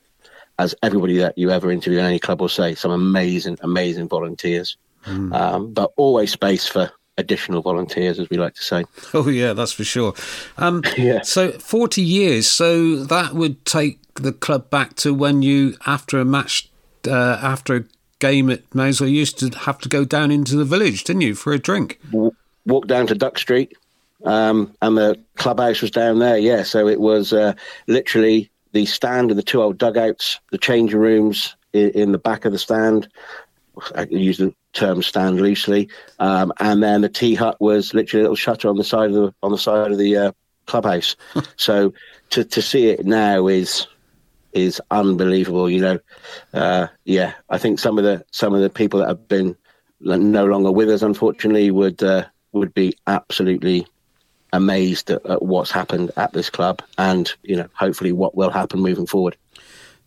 as 0.59 0.75
everybody 0.83 1.19
that 1.19 1.37
you 1.39 1.51
ever 1.51 1.71
interview 1.71 1.99
in 1.99 2.05
any 2.05 2.19
club 2.19 2.41
will 2.41 2.49
say, 2.49 2.75
some 2.75 2.91
amazing, 2.91 3.59
amazing 3.63 4.09
volunteers. 4.09 4.77
Mm. 5.07 5.33
Um, 5.35 5.73
but 5.73 5.93
always 5.97 6.33
space 6.33 6.67
for 6.67 6.91
additional 7.17 7.63
volunteers, 7.63 8.19
as 8.19 8.29
we 8.31 8.37
like 8.37 8.55
to 8.55 8.63
say. 8.63 8.85
Oh 9.15 9.29
yeah, 9.29 9.53
that's 9.53 9.73
for 9.73 9.85
sure. 9.85 10.15
Um, 10.57 10.83
yeah. 10.97 11.23
So 11.23 11.53
forty 11.53 12.03
years. 12.03 12.49
So 12.49 13.05
that 13.05 13.35
would 13.35 13.65
take 13.65 14.01
the 14.15 14.33
club 14.33 14.71
back 14.71 14.95
to 14.97 15.15
when 15.15 15.43
you, 15.43 15.77
after 15.87 16.19
a 16.19 16.25
match, 16.25 16.71
uh, 17.07 17.39
after 17.43 17.77
a 17.77 17.85
game 18.19 18.51
at 18.51 18.69
Mousehole, 18.71 19.11
used 19.11 19.39
to 19.39 19.51
have 19.61 19.79
to 19.79 19.89
go 19.89 20.05
down 20.05 20.31
into 20.31 20.57
the 20.57 20.65
village, 20.65 21.05
didn't 21.05 21.23
you, 21.23 21.35
for 21.35 21.53
a 21.53 21.59
drink? 21.59 22.01
Walk 22.67 22.87
down 22.87 23.07
to 23.07 23.15
Duck 23.15 23.39
Street 23.39 23.77
um, 24.25 24.75
and 24.83 24.97
the 24.97 25.19
clubhouse 25.37 25.81
was 25.81 25.91
down 25.91 26.19
there. 26.19 26.39
Yeah, 26.39 26.63
so 26.63 26.89
it 26.89 27.01
was 27.01 27.33
uh, 27.33 27.55
literally 27.87 28.51
the 28.73 28.87
stand 28.87 29.31
and 29.31 29.39
the 29.39 29.43
two 29.43 29.63
old 29.63 29.79
dugouts, 29.79 30.41
the 30.51 30.59
changing 30.59 30.99
rooms 30.99 31.57
in, 31.73 31.91
in, 31.91 32.13
the 32.13 32.19
back 32.19 32.45
of 32.45 32.53
the 32.53 32.59
stand. 32.59 33.09
I 33.95 34.07
use 34.11 34.39
the 34.39 34.55
term 34.73 35.03
stand 35.03 35.41
loosely, 35.41 35.89
um, 36.19 36.53
and 36.59 36.83
then 36.83 37.03
the 37.03 37.09
tea 37.09 37.35
hut 37.35 37.61
was 37.61 37.95
literally 37.95 38.23
a 38.23 38.25
little 38.25 38.37
shutter 38.37 38.69
on 38.69 38.77
the 38.77 38.85
side 38.85 39.11
of 39.11 39.15
the 39.15 39.35
on 39.43 39.53
the 39.53 39.59
side 39.59 39.93
of 39.93 39.99
the 39.99 40.17
uh, 40.17 40.33
clubhouse. 40.67 41.17
so 41.57 41.93
to 42.31 42.45
to 42.45 42.61
see 42.61 42.89
it 42.89 43.07
now 43.07 43.47
is 43.47 43.87
is 44.53 44.81
unbelievable. 44.91 45.71
You 45.71 45.81
know, 45.81 45.99
uh, 46.55 46.89
yeah, 47.05 47.35
I 47.51 47.59
think 47.59 47.79
some 47.79 47.99
of 47.99 48.05
the 48.05 48.25
some 48.33 48.55
of 48.55 48.61
the 48.61 48.71
people 48.71 49.01
that 49.01 49.09
have 49.09 49.29
been 49.29 49.57
no 50.01 50.45
longer 50.45 50.73
with 50.73 50.91
us, 50.91 51.03
unfortunately, 51.03 51.71
would 51.71 52.03
uh, 52.03 52.25
would 52.53 52.75
be 52.75 52.95
absolutely 53.07 53.87
amazed 54.53 55.11
at, 55.11 55.25
at 55.27 55.43
what's 55.43 55.71
happened 55.71 56.11
at 56.17 56.33
this 56.33 56.51
club, 56.51 56.83
and 56.97 57.33
you 57.43 57.57
know, 57.57 57.69
hopefully, 57.75 58.13
what 58.13 58.37
will 58.37 58.51
happen 58.51 58.81
moving 58.81 59.07
forward. 59.07 59.37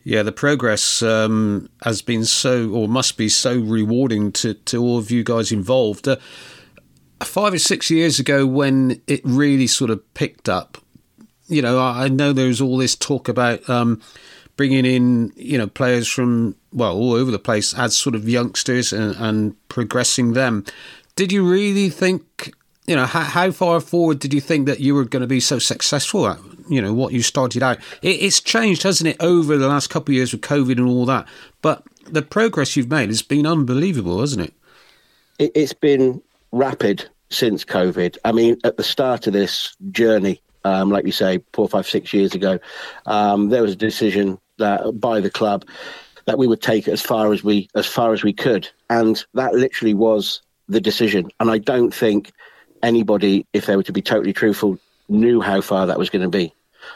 Yeah, 0.03 0.23
the 0.23 0.31
progress 0.31 1.03
um, 1.03 1.69
has 1.83 2.01
been 2.01 2.25
so, 2.25 2.71
or 2.71 2.87
must 2.87 3.17
be 3.17 3.29
so 3.29 3.59
rewarding 3.59 4.31
to, 4.33 4.55
to 4.55 4.81
all 4.81 4.97
of 4.97 5.11
you 5.11 5.23
guys 5.23 5.51
involved. 5.51 6.07
Uh, 6.07 6.15
five 7.23 7.53
or 7.53 7.59
six 7.59 7.91
years 7.91 8.19
ago, 8.19 8.47
when 8.47 8.99
it 9.05 9.21
really 9.23 9.67
sort 9.67 9.91
of 9.91 10.13
picked 10.15 10.49
up, 10.49 10.79
you 11.47 11.61
know, 11.61 11.77
I, 11.77 12.05
I 12.05 12.07
know 12.07 12.33
there's 12.33 12.61
all 12.61 12.77
this 12.77 12.95
talk 12.95 13.29
about 13.29 13.69
um, 13.69 14.01
bringing 14.55 14.85
in, 14.85 15.33
you 15.35 15.57
know, 15.57 15.67
players 15.67 16.07
from, 16.07 16.55
well, 16.73 16.95
all 16.95 17.13
over 17.13 17.29
the 17.29 17.39
place 17.39 17.77
as 17.77 17.95
sort 17.95 18.15
of 18.15 18.27
youngsters 18.27 18.91
and, 18.91 19.15
and 19.17 19.67
progressing 19.69 20.33
them. 20.33 20.65
Did 21.15 21.31
you 21.31 21.47
really 21.47 21.89
think 21.89 22.53
you 22.91 22.97
know, 22.97 23.05
how, 23.05 23.21
how, 23.21 23.51
far 23.51 23.79
forward 23.79 24.19
did 24.19 24.33
you 24.33 24.41
think 24.41 24.67
that 24.67 24.81
you 24.81 24.93
were 24.93 25.05
going 25.05 25.21
to 25.21 25.27
be 25.27 25.39
so 25.39 25.59
successful 25.59 26.27
at, 26.27 26.37
you 26.67 26.81
know, 26.81 26.93
what 26.93 27.13
you 27.13 27.21
started 27.21 27.63
out? 27.63 27.77
It, 28.01 28.21
it's 28.21 28.41
changed, 28.41 28.83
hasn't 28.83 29.07
it, 29.07 29.15
over 29.21 29.57
the 29.57 29.69
last 29.69 29.89
couple 29.89 30.11
of 30.11 30.17
years 30.17 30.33
with 30.33 30.41
COVID 30.41 30.73
and 30.73 30.89
all 30.89 31.05
that. 31.05 31.25
But 31.61 31.83
the 32.03 32.21
progress 32.21 32.75
you've 32.75 32.89
made 32.89 33.07
has 33.07 33.21
been 33.21 33.47
unbelievable, 33.47 34.19
hasn't 34.19 34.47
it? 34.47 34.53
it 35.39 35.53
it's 35.55 35.71
been 35.71 36.21
rapid 36.51 37.07
since 37.29 37.63
COVID. 37.63 38.17
I 38.25 38.33
mean, 38.33 38.57
at 38.65 38.75
the 38.75 38.83
start 38.83 39.25
of 39.25 39.31
this 39.31 39.73
journey, 39.91 40.41
um, 40.65 40.89
like 40.89 41.05
you 41.05 41.13
say, 41.13 41.39
four, 41.53 41.69
five, 41.69 41.87
six 41.87 42.13
years 42.13 42.35
ago, 42.35 42.59
um, 43.05 43.47
there 43.47 43.61
was 43.61 43.71
a 43.71 43.77
decision 43.77 44.37
that 44.57 44.99
by 44.99 45.21
the 45.21 45.31
club 45.31 45.63
that 46.25 46.37
we 46.37 46.45
would 46.45 46.61
take 46.61 46.89
it 46.89 46.91
as 46.91 47.01
far 47.01 47.31
as 47.31 47.41
we 47.41 47.69
as 47.73 47.87
far 47.87 48.11
as 48.11 48.21
we 48.21 48.33
could, 48.33 48.67
and 48.89 49.23
that 49.33 49.53
literally 49.53 49.93
was 49.93 50.41
the 50.67 50.81
decision. 50.81 51.31
And 51.39 51.49
I 51.49 51.57
don't 51.57 51.93
think 51.93 52.33
anybody, 52.83 53.45
if 53.53 53.65
they 53.65 53.75
were 53.75 53.83
to 53.83 53.93
be 53.93 54.01
totally 54.01 54.33
truthful, 54.33 54.77
knew 55.09 55.41
how 55.41 55.61
far 55.61 55.87
that 55.87 55.99
was 55.99 56.09
going 56.09 56.23
to 56.23 56.29
be. 56.29 56.53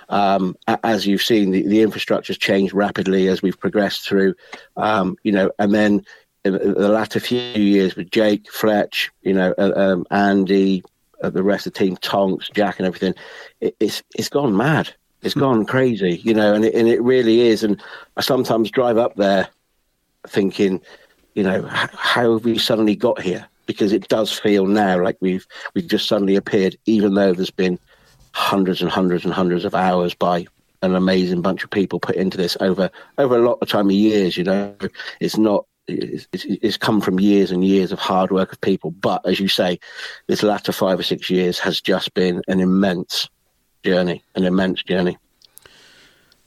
Um, 0.10 0.56
as 0.84 1.06
you've 1.06 1.22
seen, 1.22 1.52
the, 1.52 1.62
the 1.64 1.82
infrastructure's 1.82 2.38
changed 2.38 2.74
rapidly 2.74 3.28
as 3.28 3.42
we've 3.42 3.60
progressed 3.60 4.08
through, 4.08 4.36
um, 4.78 5.18
you 5.24 5.32
know, 5.32 5.52
and 5.60 5.74
then 5.74 6.06
the 6.44 6.90
latter 6.90 7.20
few 7.20 7.40
years 7.40 7.96
with 7.96 8.12
Jake, 8.12 8.52
Fletch, 8.52 9.12
you 9.24 9.34
know, 9.34 9.54
uh, 9.58 9.72
um, 9.76 10.06
Andy, 10.12 10.84
uh, 11.24 11.30
the 11.30 11.44
rest 11.44 11.66
of 11.66 11.74
the 11.74 11.80
team, 11.80 11.98
Tonks, 11.98 12.50
Jack, 12.50 12.78
and 12.78 12.86
everything, 12.86 13.16
it, 13.62 13.76
it's 13.80 14.04
it's 14.16 14.30
gone 14.30 14.56
mad. 14.56 14.94
It's 15.24 15.34
gone 15.34 15.66
crazy, 15.66 16.22
you 16.24 16.36
know, 16.36 16.54
and 16.54 16.64
it, 16.64 16.76
and 16.76 16.88
it 16.88 17.02
really 17.02 17.42
is. 17.42 17.64
And 17.64 17.82
I 18.16 18.22
sometimes 18.22 18.70
drive 18.70 19.00
up 19.00 19.16
there 19.16 19.48
thinking, 20.28 20.82
you 21.34 21.42
know, 21.42 21.64
how 21.64 22.34
have 22.34 22.46
we 22.46 22.60
suddenly 22.60 22.96
got 22.96 23.22
here? 23.22 23.48
Because 23.66 23.92
it 23.92 24.08
does 24.08 24.32
feel 24.32 24.66
now 24.66 25.02
like 25.02 25.18
we've 25.20 25.46
we've 25.74 25.88
just 25.88 26.08
suddenly 26.08 26.36
appeared, 26.36 26.78
even 26.86 27.14
though 27.14 27.34
there's 27.34 27.52
been 27.52 27.80
hundreds 28.32 28.82
and 28.82 28.92
hundreds 28.92 29.24
and 29.24 29.34
hundreds 29.34 29.66
of 29.66 29.74
hours 29.76 30.14
by 30.14 30.46
an 30.82 30.96
amazing 30.96 31.42
bunch 31.42 31.64
of 31.64 31.70
people 31.70 32.00
put 32.00 32.16
into 32.16 32.38
this 32.38 32.58
over 32.60 32.90
over 33.18 33.38
a 33.38 33.46
lot 33.46 33.58
of 33.62 33.70
time 33.70 33.88
of 33.88 33.94
years. 33.94 34.38
You 34.38 34.44
know, 34.44 34.76
it's 35.20 35.38
not. 35.38 35.66
It's, 35.88 36.28
it's 36.34 36.78
come 36.78 37.00
from 37.00 37.20
years 37.20 37.52
and 37.52 37.64
years 37.64 37.92
of 37.92 38.00
hard 38.00 38.32
work 38.32 38.52
of 38.52 38.60
people, 38.62 38.90
but 38.90 39.24
as 39.28 39.40
you 39.40 39.48
say, 39.48 39.80
this 40.26 40.42
latter 40.42 40.72
five 40.72 41.00
or 41.00 41.04
six 41.04 41.30
years 41.30 41.60
has 41.60 41.80
just 41.80 42.12
been 42.16 42.42
an 42.48 42.60
immense 42.60 43.30
journey, 43.84 44.24
an 44.34 44.46
immense 44.46 44.82
journey. 44.82 45.16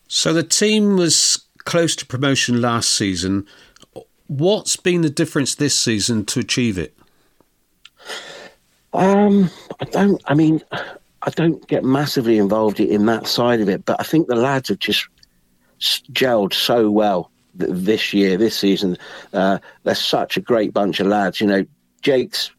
So 0.09 0.33
the 0.33 0.43
team 0.43 0.97
was 0.97 1.47
close 1.65 1.95
to 1.97 2.07
promotion 2.07 2.61
last 2.61 2.91
season. 2.91 3.47
What's 4.27 4.75
been 4.75 5.03
the 5.03 5.11
difference 5.11 5.55
this 5.55 5.79
season 5.79 6.25
to 6.27 6.41
achieve 6.41 6.77
it? 6.77 6.98
Um, 8.93 9.51
I 9.81 9.85
don't. 9.85 10.23
I 10.27 10.35
mean, 10.35 10.63
I 10.73 11.31
don't 11.31 11.67
get 11.69 11.85
massively 11.85 12.39
involved 12.39 12.81
in 12.81 13.07
that 13.07 13.27
side 13.27 13.61
of 13.61 13.69
it, 13.69 13.85
but 13.85 14.01
I 14.01 14.05
think 14.05 14.29
the 14.29 14.37
lads 14.37 14.69
have 14.69 14.79
just 14.79 15.09
gelled 15.81 16.53
so 16.53 16.91
well 16.91 17.31
this 17.55 18.13
year, 18.15 18.37
this 18.37 18.57
season. 18.57 18.97
Uh, 19.33 19.59
they're 19.83 19.95
such 19.95 20.37
a 20.37 20.41
great 20.41 20.73
bunch 20.73 21.01
of 21.01 21.07
lads. 21.07 21.41
You 21.41 21.47
know, 21.47 21.65
Jake's 22.03 22.51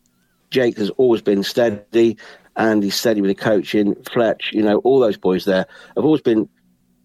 Jake 0.52 0.78
has 0.78 0.90
always 0.92 1.22
been 1.22 1.44
steady, 1.44 2.18
and 2.56 2.84
he's 2.84 2.96
steady 2.96 3.22
with 3.22 3.30
the 3.30 3.36
coaching. 3.36 3.96
Fletch, 4.12 4.52
you 4.54 4.62
know, 4.62 4.78
all 4.80 5.00
those 5.00 5.18
boys 5.18 5.46
there 5.46 5.66
have 5.96 6.06
always 6.06 6.22
been 6.22 6.48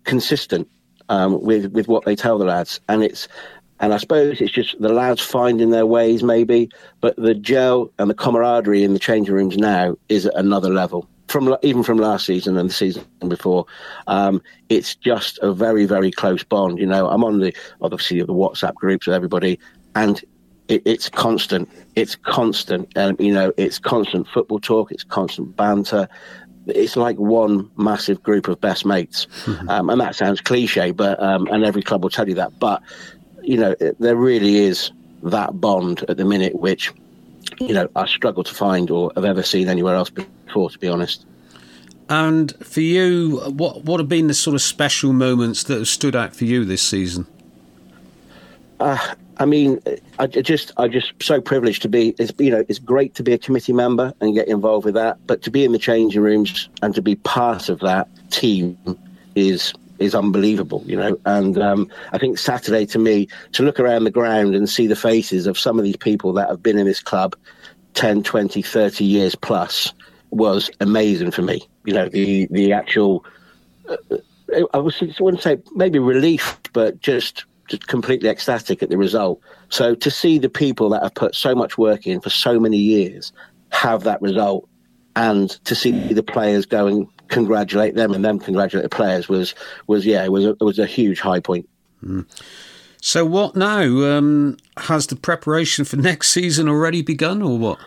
consistent 0.05 0.69
um, 1.09 1.41
with 1.43 1.73
with 1.73 1.89
what 1.89 2.05
they 2.05 2.17
tell 2.17 2.39
the 2.39 2.45
lads, 2.45 2.81
and 2.89 3.03
it's 3.03 3.29
and 3.81 3.93
I 3.93 3.97
suppose 3.99 4.41
it's 4.41 4.53
just 4.53 4.81
the 4.81 4.93
lads 4.93 5.21
finding 5.21 5.71
their 5.71 5.87
ways, 5.87 6.23
maybe. 6.23 6.71
But 7.01 7.17
the 7.17 7.35
gel 7.35 7.91
and 7.99 8.09
the 8.09 8.15
camaraderie 8.15 8.85
in 8.85 8.93
the 8.93 8.99
changing 8.99 9.35
rooms 9.35 9.57
now 9.57 9.97
is 10.09 10.27
at 10.27 10.35
another 10.37 10.71
level 10.71 11.09
from 11.35 11.57
even 11.63 11.83
from 11.83 11.99
last 11.99 12.27
season 12.27 12.57
and 12.57 12.71
the 12.71 12.75
season 12.75 13.05
before, 13.27 13.67
um, 14.07 14.41
it's 14.69 14.95
just 14.95 15.39
a 15.43 15.53
very 15.53 15.85
very 15.85 16.13
close 16.13 16.45
bond. 16.45 16.79
You 16.79 16.87
know, 16.87 17.09
I'm 17.09 17.25
on 17.25 17.41
the 17.41 17.53
obviously 17.81 18.21
the 18.21 18.27
WhatsApp 18.27 18.75
groups 18.75 19.07
with 19.07 19.17
everybody, 19.17 19.59
and 19.95 20.23
it, 20.69 20.83
it's 20.85 21.09
constant. 21.09 21.69
It's 21.97 22.15
constant, 22.15 22.89
and 22.95 23.19
you 23.19 23.33
know, 23.33 23.53
it's 23.57 23.81
constant 23.81 24.29
football 24.29 24.61
talk. 24.61 24.93
It's 24.93 25.05
constant 25.05 25.57
banter. 25.57 26.09
It's 26.67 26.97
like 26.97 27.17
one 27.19 27.69
massive 27.77 28.23
group 28.23 28.47
of 28.49 28.61
best 28.61 28.87
mates, 28.87 29.27
mm-hmm. 29.45 29.69
um, 29.75 29.91
and 29.91 30.01
that 30.01 30.15
sounds 30.15 30.41
cliche, 30.41 30.93
but 30.93 31.21
um, 31.21 31.49
and 31.51 31.65
every 31.65 31.83
club 31.83 32.03
will 32.03 32.11
tell 32.11 32.29
you 32.29 32.37
that. 32.37 32.59
But 32.59 32.81
you 33.45 33.57
know, 33.57 33.75
it, 33.81 33.99
there 33.99 34.17
really 34.17 34.57
is 34.57 34.91
that 35.23 35.61
bond 35.61 36.05
at 36.09 36.17
the 36.17 36.25
minute, 36.25 36.55
which 36.57 36.93
you 37.61 37.73
know 37.73 37.89
I 37.97 38.07
struggle 38.07 38.45
to 38.45 38.55
find 38.55 38.91
or 38.91 39.13
have 39.15 39.25
ever 39.25 39.43
seen 39.43 39.69
anywhere 39.69 39.95
else 39.95 40.11
before, 40.11 40.71
to 40.71 40.79
be 40.79 40.89
honest. 40.89 41.27
And 42.09 42.55
for 42.65 42.81
you, 42.81 43.41
what 43.47 43.85
what 43.85 44.01
have 44.01 44.09
been 44.09 44.27
the 44.27 44.35
sort 44.35 44.55
of 44.55 44.63
special 44.63 45.13
moments 45.13 45.65
that 45.65 45.79
have 45.79 45.89
stood 45.89 46.15
out 46.15 46.37
for 46.37 46.45
you 46.45 46.65
this 46.65 46.83
season? 46.83 47.27
Uh, 48.81 49.15
I 49.39 49.47
mean, 49.47 49.81
I 50.19 50.27
just, 50.27 50.73
I 50.77 50.89
just 50.89 51.13
so 51.23 51.41
privileged 51.41 51.83
to 51.83 51.89
be. 51.89 52.15
It's 52.19 52.33
you 52.39 52.51
know, 52.51 52.65
it's 52.69 52.79
great 52.79 53.15
to 53.15 53.23
be 53.23 53.33
a 53.33 53.39
committee 53.39 53.73
member 53.73 54.13
and 54.21 54.35
get 54.35 54.49
involved 54.49 54.85
with 54.85 54.95
that, 54.95 55.19
but 55.27 55.43
to 55.43 55.51
be 55.51 55.65
in 55.65 55.73
the 55.73 55.79
changing 55.79 56.21
rooms 56.21 56.69
and 56.83 56.95
to 56.95 57.03
be 57.03 57.17
part 57.17 57.69
of 57.69 57.81
that 57.81 58.09
team 58.31 58.79
is 59.35 59.73
is 59.99 60.15
unbelievable, 60.15 60.83
you 60.87 60.97
know. 60.97 61.19
And 61.25 61.59
um, 61.59 61.91
I 62.13 62.19
think 62.19 62.39
Saturday 62.39 62.87
to 62.87 62.99
me, 62.99 63.29
to 63.53 63.63
look 63.63 63.79
around 63.79 64.05
the 64.05 64.11
ground 64.11 64.55
and 64.55 64.69
see 64.69 64.87
the 64.87 64.97
faces 64.97 65.47
of 65.47 65.59
some 65.59 65.79
of 65.79 65.85
these 65.85 65.97
people 65.97 66.33
that 66.35 66.49
have 66.49 66.63
been 66.63 66.79
in 66.79 66.87
this 66.87 67.01
club 67.01 67.37
10, 67.95 68.23
20, 68.23 68.63
30 68.63 69.05
years 69.05 69.35
plus 69.35 69.93
was 70.31 70.71
amazing 70.81 71.31
for 71.31 71.43
me. 71.43 71.67
You 71.85 71.95
know, 71.95 72.09
the 72.09 72.47
the 72.51 72.73
actual. 72.73 73.25
Uh, 73.89 73.97
I 74.73 74.79
was, 74.79 75.03
I 75.03 75.23
wouldn't 75.23 75.43
say 75.43 75.59
maybe 75.75 75.99
relief, 75.99 76.59
but 76.73 77.01
just 77.01 77.45
just 77.69 77.87
completely 77.87 78.29
ecstatic 78.29 78.83
at 78.83 78.91
the 78.91 78.99
result. 78.99 79.41
So 79.71 79.95
to 79.95 80.11
see 80.11 80.39
the 80.39 80.51
people 80.51 80.91
that 80.91 81.03
have 81.03 81.15
put 81.15 81.35
so 81.35 81.55
much 81.55 81.79
work 81.79 82.07
in 82.07 82.21
for 82.21 82.31
so 82.31 82.61
many 82.61 82.77
years 82.77 83.33
have 83.71 84.05
that 84.05 84.21
result, 84.21 84.69
and 85.17 85.51
to 85.65 85.75
see 85.75 86.13
the 86.13 86.23
players 86.23 86.67
go 86.67 86.87
and 86.87 87.09
congratulate 87.29 87.95
them 87.95 88.13
and 88.13 88.25
them 88.25 88.39
congratulate 88.39 88.83
the 88.83 88.95
players 88.95 89.29
was 89.29 89.55
was 89.87 90.05
yeah 90.05 90.25
it 90.25 90.33
was 90.33 90.45
a, 90.45 90.51
it 90.51 90.63
was 90.63 90.79
a 90.79 90.87
huge 90.87 91.21
high 91.21 91.41
point. 91.41 91.69
Mm. 92.05 92.27
So 93.01 93.25
what 93.27 93.55
now? 93.55 93.83
Um, 93.83 94.57
has 94.79 95.09
the 95.09 95.17
preparation 95.17 95.85
for 95.85 95.97
next 96.11 96.31
season 96.31 96.69
already 96.69 97.03
begun, 97.03 97.43
or 97.43 97.59
what? 97.59 97.79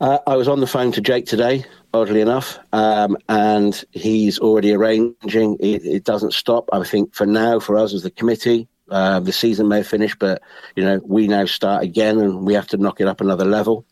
Uh, 0.00 0.18
I 0.26 0.36
was 0.36 0.48
on 0.48 0.58
the 0.58 0.66
phone 0.66 0.90
to 0.92 1.00
Jake 1.00 1.26
today, 1.26 1.64
oddly 1.94 2.20
enough, 2.20 2.58
um, 2.72 3.16
and 3.28 3.84
he's 3.92 4.40
already 4.40 4.72
arranging. 4.72 5.56
It, 5.60 5.84
it, 5.84 6.04
doesn't 6.04 6.34
stop. 6.34 6.68
I 6.72 6.82
think 6.82 7.14
for 7.14 7.26
now, 7.26 7.60
for 7.60 7.78
us 7.78 7.94
as 7.94 8.02
the 8.02 8.10
committee, 8.10 8.66
uh, 8.90 9.20
the 9.20 9.32
season 9.32 9.68
may 9.68 9.84
finish, 9.84 10.16
but 10.16 10.42
you 10.74 10.82
know 10.84 11.00
we 11.04 11.28
now 11.28 11.44
start 11.44 11.84
again, 11.84 12.18
and 12.18 12.44
we 12.44 12.54
have 12.54 12.66
to 12.68 12.76
knock 12.76 13.00
it 13.00 13.06
up 13.06 13.20
another 13.20 13.44
level. 13.44 13.86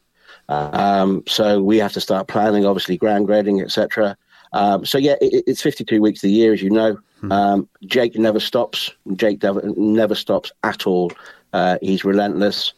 Um, 0.48 1.22
so 1.28 1.62
we 1.62 1.78
have 1.78 1.92
to 1.92 2.00
start 2.00 2.26
planning, 2.26 2.66
obviously 2.66 2.96
ground 2.96 3.26
grading, 3.26 3.60
etc. 3.60 4.16
Um, 4.52 4.84
so 4.84 4.98
yeah, 4.98 5.14
it, 5.20 5.44
it's 5.46 5.62
52 5.62 6.00
weeks 6.00 6.18
of 6.18 6.28
the 6.28 6.32
year, 6.32 6.52
as 6.52 6.62
you 6.62 6.70
know. 6.70 6.98
Hmm. 7.20 7.32
Um, 7.32 7.68
Jake 7.84 8.16
never 8.16 8.40
stops. 8.40 8.90
Jake 9.14 9.42
never, 9.42 9.62
never 9.76 10.14
stops 10.14 10.52
at 10.62 10.86
all. 10.86 11.12
Uh, 11.52 11.78
he's 11.82 12.04
relentless. 12.04 12.72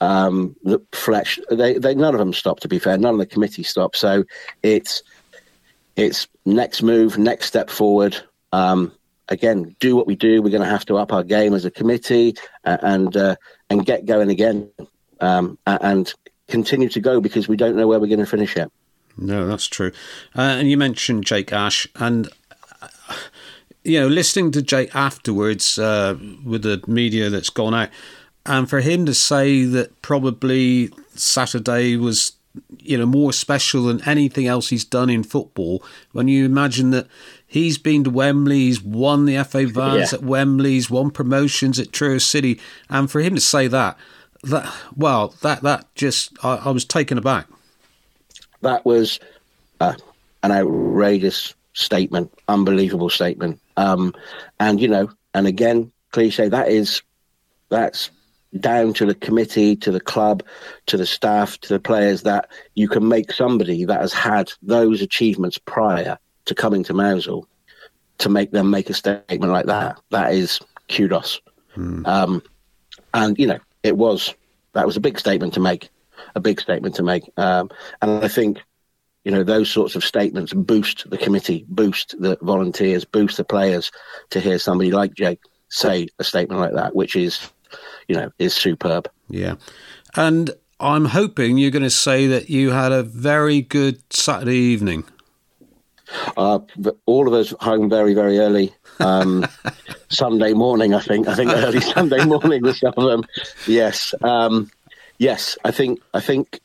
Um, 0.00 0.56
the 0.64 0.80
Fletch, 0.92 1.38
they, 1.50 1.78
they, 1.78 1.94
none 1.94 2.14
of 2.14 2.18
them 2.18 2.32
stop. 2.32 2.60
To 2.60 2.68
be 2.68 2.78
fair, 2.78 2.96
none 2.96 3.14
of 3.14 3.20
the 3.20 3.26
committee 3.26 3.62
stop. 3.62 3.94
So 3.94 4.24
it's 4.62 5.02
it's 5.96 6.26
next 6.46 6.82
move, 6.82 7.18
next 7.18 7.46
step 7.46 7.68
forward. 7.68 8.16
Um, 8.52 8.92
again, 9.28 9.76
do 9.78 9.96
what 9.96 10.06
we 10.06 10.16
do. 10.16 10.40
We're 10.40 10.50
going 10.50 10.62
to 10.62 10.68
have 10.68 10.86
to 10.86 10.96
up 10.96 11.12
our 11.12 11.22
game 11.22 11.52
as 11.52 11.64
a 11.64 11.70
committee 11.70 12.34
and 12.64 13.14
uh, 13.16 13.36
and 13.68 13.84
get 13.84 14.06
going 14.06 14.30
again 14.30 14.70
um, 15.20 15.58
and 15.66 16.12
continue 16.48 16.88
to 16.88 17.00
go 17.00 17.20
because 17.20 17.48
we 17.48 17.56
don't 17.56 17.76
know 17.76 17.86
where 17.86 18.00
we're 18.00 18.06
going 18.06 18.20
to 18.20 18.26
finish 18.26 18.56
yet. 18.56 18.70
No, 19.20 19.46
that's 19.46 19.66
true. 19.66 19.92
Uh, 20.36 20.42
and 20.42 20.70
you 20.70 20.76
mentioned 20.76 21.24
Jake 21.24 21.52
Ash, 21.52 21.86
and 21.96 22.28
you 23.84 24.00
know, 24.00 24.08
listening 24.08 24.50
to 24.52 24.62
Jake 24.62 24.94
afterwards 24.94 25.78
uh, 25.78 26.16
with 26.44 26.62
the 26.62 26.82
media 26.86 27.30
that's 27.30 27.50
gone 27.50 27.74
out, 27.74 27.90
and 28.46 28.68
for 28.68 28.80
him 28.80 29.06
to 29.06 29.14
say 29.14 29.64
that 29.64 30.02
probably 30.02 30.90
Saturday 31.14 31.96
was 31.96 32.32
you 32.78 32.98
know 32.98 33.06
more 33.06 33.32
special 33.32 33.84
than 33.84 34.02
anything 34.08 34.46
else 34.46 34.70
he's 34.70 34.84
done 34.84 35.10
in 35.10 35.22
football. 35.22 35.82
When 36.12 36.28
you 36.28 36.44
imagine 36.44 36.90
that 36.90 37.06
He's 37.50 37.78
been 37.78 38.04
to 38.04 38.10
Wembley. 38.10 38.60
He's 38.60 38.80
won 38.80 39.24
the 39.24 39.42
FA 39.42 39.66
Vase 39.66 40.12
yeah. 40.12 40.18
at 40.18 40.22
Wembley. 40.22 40.70
He's 40.70 40.88
won 40.88 41.10
promotions 41.10 41.80
at 41.80 41.92
Truro 41.92 42.18
City. 42.18 42.60
And 42.88 43.10
for 43.10 43.20
him 43.20 43.34
to 43.34 43.40
say 43.40 43.66
that, 43.66 43.98
that 44.44 44.72
well, 44.94 45.34
that 45.42 45.60
that 45.62 45.92
just 45.96 46.32
I, 46.44 46.62
I 46.66 46.70
was 46.70 46.84
taken 46.84 47.18
aback. 47.18 47.48
That 48.62 48.84
was 48.84 49.20
uh, 49.80 49.94
an 50.42 50.52
outrageous 50.52 51.54
statement, 51.72 52.32
unbelievable 52.48 53.10
statement. 53.10 53.60
Um, 53.76 54.14
and 54.58 54.80
you 54.80 54.88
know, 54.88 55.10
and 55.34 55.46
again, 55.46 55.92
cliche. 56.12 56.48
That 56.48 56.68
is 56.68 57.02
that's 57.68 58.10
down 58.58 58.92
to 58.94 59.06
the 59.06 59.14
committee, 59.14 59.76
to 59.76 59.92
the 59.92 60.00
club, 60.00 60.42
to 60.86 60.96
the 60.96 61.06
staff, 61.06 61.58
to 61.58 61.72
the 61.72 61.78
players 61.78 62.22
that 62.22 62.50
you 62.74 62.88
can 62.88 63.06
make 63.06 63.32
somebody 63.32 63.84
that 63.84 64.00
has 64.00 64.12
had 64.12 64.52
those 64.60 65.00
achievements 65.00 65.56
prior 65.56 66.18
to 66.46 66.54
coming 66.54 66.82
to 66.84 66.92
Mousehole 66.92 67.46
to 68.18 68.28
make 68.28 68.50
them 68.50 68.70
make 68.70 68.90
a 68.90 68.94
statement 68.94 69.52
like 69.52 69.66
that. 69.66 69.98
That 70.10 70.34
is 70.34 70.60
kudos. 70.88 71.40
Hmm. 71.74 72.04
Um, 72.06 72.42
and 73.14 73.38
you 73.38 73.46
know, 73.46 73.58
it 73.82 73.96
was 73.96 74.34
that 74.72 74.86
was 74.86 74.96
a 74.96 75.00
big 75.00 75.18
statement 75.18 75.54
to 75.54 75.60
make, 75.60 75.88
a 76.34 76.40
big 76.40 76.60
statement 76.60 76.94
to 76.96 77.02
make. 77.02 77.24
Um, 77.36 77.70
and 78.02 78.24
I 78.24 78.28
think 78.28 78.58
you 79.24 79.30
know 79.30 79.44
those 79.44 79.70
sorts 79.70 79.94
of 79.94 80.04
statements 80.04 80.52
boost 80.52 81.08
the 81.10 81.18
committee, 81.18 81.66
boost 81.68 82.14
the 82.18 82.38
volunteers, 82.42 83.04
boost 83.04 83.36
the 83.36 83.44
players 83.44 83.90
to 84.30 84.40
hear 84.40 84.58
somebody 84.58 84.90
like 84.90 85.14
Jake 85.14 85.40
say 85.68 86.08
a 86.18 86.24
statement 86.24 86.60
like 86.60 86.74
that, 86.74 86.94
which 86.94 87.16
is 87.16 87.50
you 88.08 88.16
know 88.16 88.30
is 88.38 88.54
superb. 88.54 89.10
Yeah, 89.28 89.56
and 90.16 90.50
I'm 90.80 91.06
hoping 91.06 91.58
you're 91.58 91.70
going 91.70 91.82
to 91.82 91.90
say 91.90 92.26
that 92.28 92.48
you 92.48 92.70
had 92.70 92.92
a 92.92 93.02
very 93.02 93.60
good 93.60 94.02
Saturday 94.12 94.56
evening. 94.56 95.04
Uh, 96.36 96.58
all 97.06 97.28
of 97.28 97.34
us 97.34 97.54
home 97.60 97.88
very, 97.88 98.14
very 98.14 98.38
early. 98.38 98.74
Um, 98.98 99.46
Sunday 100.08 100.54
morning, 100.54 100.94
I 100.94 101.00
think. 101.00 101.28
I 101.28 101.34
think 101.34 101.50
early 101.52 101.80
Sunday 101.94 102.24
morning 102.24 102.62
with 102.62 102.76
some 102.76 102.94
of 102.96 103.04
them. 103.04 103.24
Yes, 103.66 104.14
um, 104.22 104.70
yes. 105.20 105.56
I 105.64 105.70
think. 105.70 106.00
I 106.12 106.20
think. 106.20 106.58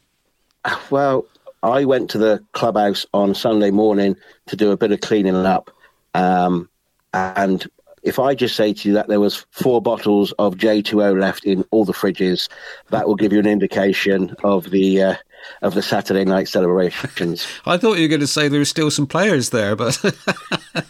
Well, 0.89 1.27
I 1.61 1.85
went 1.85 2.09
to 2.11 2.17
the 2.17 2.43
clubhouse 2.53 3.05
on 3.13 3.35
Sunday 3.35 3.69
morning 3.69 4.15
to 4.47 4.55
do 4.55 4.71
a 4.71 4.77
bit 4.77 4.91
of 4.91 5.01
cleaning 5.01 5.35
up, 5.35 5.69
um, 6.15 6.67
and 7.13 7.67
if 8.05 8.19
I 8.19 8.35
just 8.35 8.55
say 8.55 8.71
to 8.71 8.87
you 8.87 8.93
that 8.93 9.07
there 9.07 9.19
was 9.19 9.45
four 9.49 9.81
bottles 9.81 10.31
of 10.33 10.55
J2O 10.55 11.19
left 11.19 11.43
in 11.43 11.65
all 11.71 11.85
the 11.85 11.93
fridges, 11.93 12.47
that 12.91 13.07
will 13.07 13.15
give 13.15 13.33
you 13.33 13.39
an 13.39 13.47
indication 13.47 14.35
of 14.43 14.69
the 14.69 15.01
uh, 15.01 15.15
of 15.61 15.73
the 15.73 15.81
Saturday 15.81 16.25
night 16.25 16.47
celebrations. 16.47 17.47
I 17.65 17.77
thought 17.77 17.97
you 17.97 18.03
were 18.03 18.09
going 18.09 18.21
to 18.21 18.27
say 18.27 18.47
there 18.47 18.59
were 18.59 18.65
still 18.65 18.91
some 18.91 19.07
players 19.07 19.49
there, 19.49 19.75
but 19.75 20.01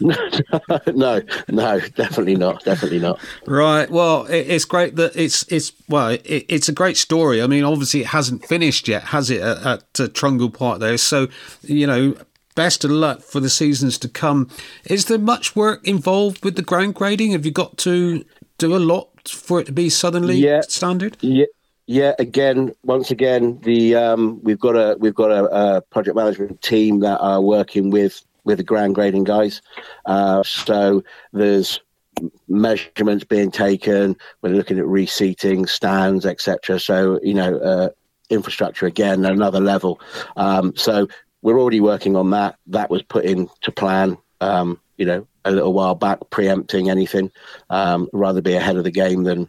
no, 0.00 1.22
no, 1.48 1.80
definitely 1.80 2.36
not, 2.36 2.64
definitely 2.64 2.98
not. 2.98 3.20
Right. 3.46 3.90
Well, 3.90 4.26
it's 4.28 4.64
great 4.64 4.96
that 4.96 5.16
it's 5.16 5.44
it's 5.50 5.72
well, 5.88 6.16
it's 6.24 6.68
a 6.68 6.72
great 6.72 6.96
story. 6.96 7.42
I 7.42 7.46
mean, 7.46 7.64
obviously 7.64 8.00
it 8.00 8.08
hasn't 8.08 8.44
finished 8.44 8.88
yet, 8.88 9.04
has 9.04 9.30
it? 9.30 9.40
At, 9.40 9.58
at 9.58 10.00
uh, 10.00 10.08
Trungle 10.08 10.52
Park 10.52 10.80
there, 10.80 10.98
so 10.98 11.28
you 11.62 11.86
know. 11.86 12.16
Best 12.54 12.86
of 12.86 12.90
luck 12.90 13.20
for 13.20 13.38
the 13.38 13.50
seasons 13.50 13.98
to 13.98 14.08
come. 14.08 14.48
Is 14.86 15.04
there 15.04 15.18
much 15.18 15.54
work 15.54 15.86
involved 15.86 16.42
with 16.42 16.56
the 16.56 16.62
ground 16.62 16.94
grading? 16.94 17.32
Have 17.32 17.44
you 17.44 17.52
got 17.52 17.76
to 17.76 18.24
do 18.56 18.74
a 18.74 18.78
lot 18.78 19.28
for 19.28 19.60
it 19.60 19.66
to 19.66 19.72
be 19.72 19.90
Southern 19.90 20.26
League 20.26 20.42
yeah, 20.42 20.62
standard? 20.62 21.16
Yeah, 21.20 21.44
yeah, 21.86 22.14
again, 22.18 22.74
once 22.82 23.10
again, 23.10 23.60
the 23.62 23.94
um, 23.94 24.40
we've 24.42 24.58
got 24.58 24.74
a 24.74 24.96
we've 24.98 25.14
got 25.14 25.30
a, 25.30 25.44
a, 25.76 25.80
project 25.82 26.16
management 26.16 26.60
team 26.60 27.00
that 27.00 27.18
are 27.18 27.40
working 27.40 27.90
with 27.90 28.24
with 28.44 28.58
the 28.58 28.64
ground 28.64 28.96
grading 28.96 29.24
guys. 29.24 29.62
Uh, 30.04 30.42
so 30.42 31.04
there's 31.32 31.80
measurements 32.48 33.24
being 33.24 33.52
taken. 33.52 34.16
We're 34.42 34.54
looking 34.54 34.78
at 34.78 34.86
reseating, 34.86 35.66
stands, 35.66 36.26
etc. 36.26 36.80
So 36.80 37.20
you 37.22 37.34
know, 37.34 37.58
uh, 37.58 37.88
infrastructure 38.30 38.86
again, 38.86 39.24
another 39.24 39.60
level. 39.60 40.00
Um, 40.36 40.74
so 40.74 41.06
we're 41.42 41.60
already 41.60 41.80
working 41.80 42.16
on 42.16 42.30
that. 42.30 42.56
That 42.66 42.90
was 42.90 43.02
put 43.02 43.24
into 43.24 43.70
plan. 43.70 44.18
Um, 44.40 44.80
you 44.96 45.06
know, 45.06 45.26
a 45.44 45.52
little 45.52 45.72
while 45.72 45.94
back, 45.94 46.18
preempting 46.30 46.90
anything. 46.90 47.30
Um, 47.70 48.08
rather 48.12 48.42
be 48.42 48.54
ahead 48.54 48.76
of 48.76 48.84
the 48.84 48.90
game 48.90 49.22
than 49.22 49.48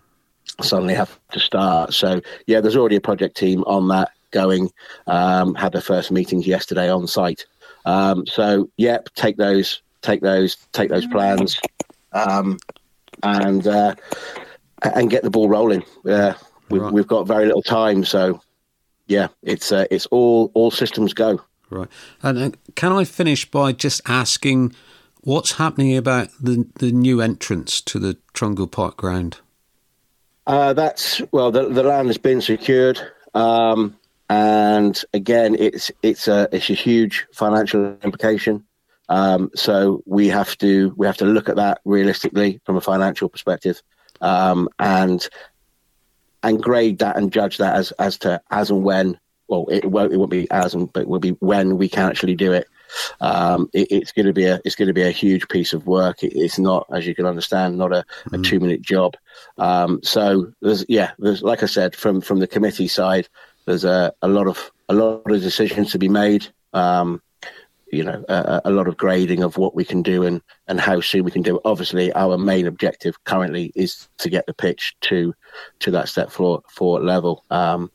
suddenly 0.62 0.94
have 0.94 1.20
to 1.32 1.40
start. 1.40 1.94
So 1.94 2.22
yeah, 2.48 2.62
there's 2.62 2.76
already 2.76 2.96
a 2.96 3.02
project 3.02 3.38
team 3.38 3.64
on 3.66 3.88
that 3.90 4.12
going. 4.32 4.72
Um, 5.08 5.56
had 5.56 5.72
their 5.74 5.82
first 5.82 6.12
meetings 6.12 6.48
yesterday 6.48 6.90
on 6.90 7.08
site. 7.08 7.46
Um, 7.86 8.26
so, 8.28 8.70
yep, 8.78 9.08
take 9.16 9.38
those, 9.38 9.82
take 10.02 10.22
those, 10.22 10.58
take 10.74 10.90
those 10.90 11.08
plans, 11.08 11.58
um, 12.12 12.58
and 13.24 13.66
uh, 13.66 13.96
and 14.82 15.10
get 15.10 15.24
the 15.24 15.30
ball 15.30 15.48
rolling. 15.50 15.84
Uh, 16.06 16.34
we've, 16.70 16.82
Right. 16.82 16.94
we've 16.94 17.08
got 17.08 17.28
very 17.28 17.46
little 17.46 17.64
time, 17.64 18.04
so 18.04 18.42
yeah, 19.08 19.28
it's 19.42 19.72
uh, 19.72 19.86
it's 19.90 20.06
all 20.08 20.52
all 20.54 20.70
systems 20.70 21.14
go. 21.14 21.40
Right. 21.70 21.88
And 22.22 22.38
uh, 22.38 22.58
can 22.76 22.92
I 22.92 23.06
finish 23.06 23.50
by 23.50 23.72
just 23.72 24.02
asking 24.06 24.74
what's 25.22 25.54
happening 25.54 25.96
about 25.96 26.30
the 26.42 26.68
the 26.80 26.92
new 26.92 27.22
entrance 27.22 27.80
to 27.82 28.00
the 28.00 28.18
Trungle 28.34 28.70
Park 28.70 28.98
ground? 28.98 29.38
Uh, 30.48 30.72
that's 30.72 31.22
well, 31.34 31.52
the, 31.52 31.68
the 31.68 31.84
land 31.84 32.08
has 32.08 32.18
been 32.18 32.40
secured, 32.40 32.98
um, 33.34 33.94
and 34.30 35.04
again, 35.14 35.58
it's 35.60 35.92
it's 36.02 36.30
a 36.30 36.48
it's 36.54 36.70
a 36.70 36.74
huge 36.74 37.28
financial 37.34 37.98
implication. 38.02 38.64
Um, 39.10 39.52
so 39.56 40.02
we 40.06 40.30
have 40.30 40.58
to 40.60 40.94
we 40.96 41.06
have 41.06 41.18
to 41.18 41.26
look 41.26 41.50
at 41.50 41.58
that 41.58 41.82
realistically 41.84 42.62
from 42.64 42.78
a 42.78 42.82
financial 42.82 43.28
perspective, 43.28 43.82
um, 44.22 44.70
and 44.80 45.28
and 46.44 46.64
grade 46.64 47.00
that 47.00 47.18
and 47.18 47.30
judge 47.30 47.58
that 47.58 47.76
as 47.76 47.92
as 48.00 48.18
to 48.20 48.42
as 48.50 48.72
and 48.72 48.84
when. 48.84 49.20
Well, 49.50 49.66
it 49.70 49.84
won't 49.84 50.14
it 50.14 50.18
won't 50.18 50.32
be 50.32 50.50
as 50.50 50.74
and 50.74 50.92
but 50.94 51.02
it 51.02 51.08
will 51.10 51.20
be 51.20 51.32
when 51.32 51.78
we 51.78 51.90
can 51.90 52.10
actually 52.10 52.36
do 52.36 52.54
it. 52.54 52.70
Um, 53.22 53.70
it 53.74 53.88
it's 53.92 54.12
going 54.12 54.26
to 54.26 54.34
be 54.34 54.46
a 54.46 54.60
it's 54.66 54.76
going 54.76 54.88
to 54.88 54.94
be 54.94 55.04
a 55.04 55.12
huge 55.12 55.48
piece 55.48 55.74
of 55.74 55.88
work. 55.88 56.24
It, 56.24 56.34
it's 56.36 56.60
not, 56.60 56.88
as 56.92 57.06
you 57.06 57.16
can 57.16 57.26
understand, 57.26 57.78
not 57.78 57.94
a, 57.94 58.06
a 58.32 58.38
two 58.40 58.60
minute 58.60 58.82
job. 58.82 59.16
Um, 59.58 60.00
so 60.04 60.52
there's 60.62 60.86
yeah, 60.88 61.12
there's 61.20 61.42
like 61.42 61.64
I 61.64 61.68
said 61.68 61.96
from 61.96 62.22
from 62.22 62.40
the 62.40 62.48
committee 62.48 62.88
side, 62.88 63.28
there's 63.66 63.86
a, 63.86 64.14
a 64.22 64.28
lot 64.28 64.48
of 64.48 64.72
a 64.90 64.94
lot 64.94 65.30
of 65.30 65.42
decisions 65.42 65.92
to 65.92 66.00
be 66.00 66.10
made. 66.10 66.48
Um, 66.74 67.22
you 67.92 68.04
know, 68.04 68.24
a, 68.28 68.62
a 68.66 68.72
lot 68.72 68.88
of 68.88 68.98
grading 68.98 69.44
of 69.44 69.58
what 69.58 69.74
we 69.74 69.86
can 69.86 70.02
do 70.02 70.24
and 70.24 70.42
and 70.68 70.80
how 70.80 71.00
soon 71.00 71.24
we 71.24 71.32
can 71.32 71.42
do 71.42 71.56
it. 71.56 71.62
Obviously, 71.66 72.12
our 72.14 72.38
main 72.38 72.68
objective 72.68 73.24
currently 73.24 73.72
is 73.76 74.08
to 74.18 74.30
get 74.30 74.46
the 74.46 74.54
pitch 74.54 74.96
to 75.02 75.34
to 75.80 75.92
that 75.92 76.10
step 76.10 76.30
floor 76.30 76.62
four 76.70 77.00
level. 77.00 77.44
Um, 77.50 77.92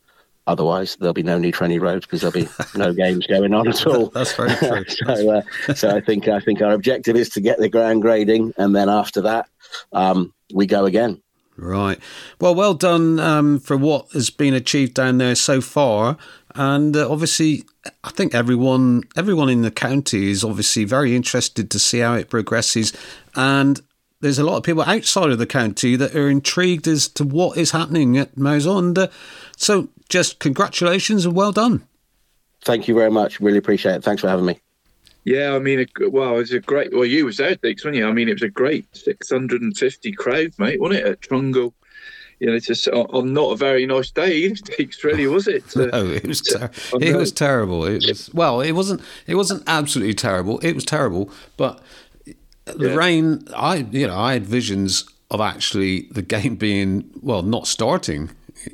otherwise, 0.47 0.95
there'll 0.97 1.13
be 1.13 1.23
no 1.23 1.37
need 1.37 1.55
for 1.55 1.63
any 1.63 1.79
roads 1.79 2.05
because 2.05 2.21
there'll 2.21 2.33
be 2.33 2.49
no 2.75 2.93
games 3.03 3.27
going 3.27 3.53
on 3.53 3.67
at 3.67 3.85
all. 3.85 4.07
That's 4.07 4.35
very 4.35 4.55
true. 4.55 4.85
so, 4.87 5.29
uh, 5.31 5.73
so 5.73 5.95
I 5.95 6.01
think 6.01 6.27
I 6.27 6.39
think 6.39 6.61
our 6.61 6.73
objective 6.73 7.15
is 7.15 7.29
to 7.29 7.41
get 7.41 7.59
the 7.59 7.69
ground 7.69 8.01
grading, 8.01 8.53
and 8.57 8.75
then 8.75 8.89
after 8.89 9.21
that, 9.21 9.47
um, 9.91 10.33
we 10.53 10.65
go 10.65 10.85
again. 10.85 11.21
Right. 11.55 11.99
Well, 12.41 12.55
well 12.55 12.73
done 12.73 13.19
um, 13.19 13.59
for 13.59 13.77
what 13.77 14.11
has 14.13 14.31
been 14.31 14.55
achieved 14.55 14.95
down 14.95 15.19
there 15.19 15.35
so 15.35 15.61
far, 15.61 16.17
and 16.55 16.97
uh, 16.97 17.09
obviously, 17.09 17.63
I 18.03 18.09
think 18.09 18.33
everyone 18.33 19.03
everyone 19.15 19.49
in 19.49 19.61
the 19.61 19.71
county 19.71 20.31
is 20.31 20.43
obviously 20.43 20.83
very 20.83 21.15
interested 21.15 21.69
to 21.69 21.79
see 21.79 21.99
how 21.99 22.15
it 22.15 22.29
progresses, 22.29 22.91
and 23.35 23.81
there's 24.23 24.39
a 24.39 24.43
lot 24.43 24.57
of 24.57 24.63
people 24.63 24.83
outside 24.83 25.29
of 25.29 25.37
the 25.37 25.45
county 25.45 25.95
that 25.97 26.15
are 26.15 26.29
intrigued 26.29 26.87
as 26.87 27.09
to 27.09 27.25
what 27.25 27.57
is 27.57 27.71
happening 27.71 28.17
at 28.17 28.35
Mousehole. 28.35 28.97
Uh, 28.97 29.07
so, 29.57 29.89
just 30.13 30.37
congratulations 30.39 31.25
and 31.25 31.35
well 31.35 31.51
done. 31.51 31.83
Thank 32.63 32.87
you 32.87 32.93
very 32.93 33.09
much. 33.09 33.39
Really 33.41 33.57
appreciate 33.57 33.95
it. 33.95 34.03
Thanks 34.03 34.21
for 34.21 34.29
having 34.29 34.45
me. 34.45 34.59
Yeah, 35.25 35.55
I 35.55 35.59
mean, 35.59 35.79
it, 35.79 35.89
well, 36.11 36.35
it 36.35 36.37
was 36.37 36.51
a 36.53 36.59
great. 36.59 36.93
Well, 36.93 37.03
you 37.05 37.25
was 37.25 37.37
there, 37.37 37.55
Dix, 37.55 37.83
weren't 37.83 37.97
you? 37.97 38.07
I 38.07 38.11
mean, 38.11 38.29
it 38.29 38.33
was 38.33 38.43
a 38.43 38.49
great 38.49 38.85
650 38.95 40.11
crowd, 40.13 40.51
mate, 40.59 40.79
wasn't 40.79 40.99
it, 40.99 41.07
at 41.07 41.21
Trungle? 41.21 41.73
You 42.39 42.47
know, 42.47 42.53
it's 42.53 42.67
just 42.67 42.87
on, 42.89 43.05
on 43.07 43.33
not 43.33 43.53
a 43.53 43.55
very 43.55 43.85
nice 43.87 44.11
day, 44.11 44.49
Dix, 44.77 45.03
really, 45.03 45.25
was 45.25 45.47
it? 45.47 45.75
Uh, 45.75 45.85
No, 45.93 46.05
it 46.11 46.27
was 46.27 46.41
ter- 46.41 46.69
I 46.93 46.97
it 47.01 47.15
was 47.15 47.31
terrible. 47.31 47.85
It 47.85 48.05
was 48.07 48.31
well, 48.33 48.61
it 48.61 48.73
wasn't 48.73 49.01
it 49.25 49.35
wasn't 49.35 49.63
absolutely 49.65 50.13
terrible. 50.13 50.59
It 50.59 50.73
was 50.73 50.85
terrible, 50.85 51.31
but 51.57 51.81
the 52.65 52.89
Yeah. 52.89 52.95
rain. 52.95 53.47
I 53.55 53.77
you 53.91 54.05
know 54.07 54.15
I 54.17 54.33
had 54.33 54.45
visions 54.45 55.05
of 55.31 55.41
actually 55.41 56.01
the 56.11 56.21
game 56.21 56.55
being 56.55 57.09
well 57.21 57.41
not 57.41 57.65
starting. 57.65 58.29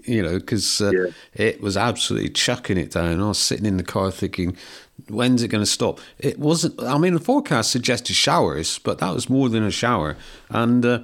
You 0.06 0.22
know 0.24 0.40
because 0.40 0.82
uh, 0.82 0.92
Yeah. 0.92 1.06
it 1.34 1.62
was 1.62 1.76
absolutely 1.78 2.30
chucking 2.30 2.78
it 2.78 2.92
down. 2.92 3.22
I 3.22 3.28
was 3.28 3.38
sitting 3.40 3.66
in 3.66 3.78
the 3.78 3.84
car 3.84 4.12
thinking. 4.12 4.56
When's 5.08 5.42
it 5.42 5.48
going 5.48 5.64
to 5.64 5.70
stop? 5.70 6.02
It 6.20 6.38
wasn't. 6.40 6.80
I 6.84 6.98
mean, 6.98 7.14
the 7.14 7.22
forecast 7.22 7.72
suggested 7.72 8.14
showers, 8.18 8.80
but 8.80 9.00
that 9.00 9.14
was 9.16 9.30
more 9.30 9.48
than 9.48 9.64
a 9.64 9.72
shower. 9.72 10.18
And 10.50 10.86
uh, 10.86 11.00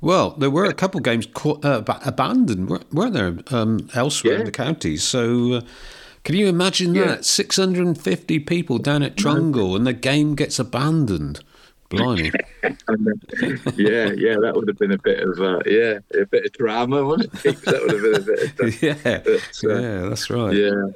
well, 0.00 0.30
there 0.32 0.50
were 0.50 0.64
a 0.64 0.74
couple 0.74 0.98
of 0.98 1.04
games 1.04 1.26
co- 1.32 1.60
uh, 1.62 1.82
abandoned, 2.04 2.68
weren't 2.92 3.12
there, 3.14 3.38
um, 3.56 3.88
elsewhere 3.94 4.38
in 4.38 4.46
the 4.46 4.50
county? 4.50 4.96
So, 4.96 5.52
uh, 5.52 5.60
can 6.24 6.34
you 6.34 6.48
imagine 6.48 6.94
Yeah. 6.96 7.04
that? 7.06 7.24
650 7.24 8.40
people 8.40 8.78
down 8.78 9.04
at 9.04 9.14
Trungle 9.16 9.76
and 9.76 9.86
the 9.86 9.92
game 9.92 10.34
gets 10.34 10.58
abandoned. 10.58 11.38
Blimey. 11.90 12.30
Then- 12.62 12.78
yeah, 13.76 14.10
yeah, 14.16 14.36
that 14.40 14.52
would 14.54 14.68
have 14.68 14.78
been 14.78 14.92
a 14.92 14.98
bit 14.98 15.20
of 15.20 15.40
uh, 15.40 15.60
yeah, 15.66 15.98
a 16.20 16.26
bit 16.26 16.46
of 16.46 16.52
drama, 16.52 17.04
wouldn't 17.04 17.32
it? 17.44 17.62
That 17.62 17.80
would 17.82 17.92
have 17.92 18.02
been 18.02 18.14
a 18.14 18.20
bit 18.20 18.60
of 18.60 18.82
yeah. 19.04 19.20
But, 19.24 19.70
uh, 19.70 19.78
yeah, 19.78 20.08
that's 20.08 20.30
right. 20.30 20.54
yeah. 20.54 20.86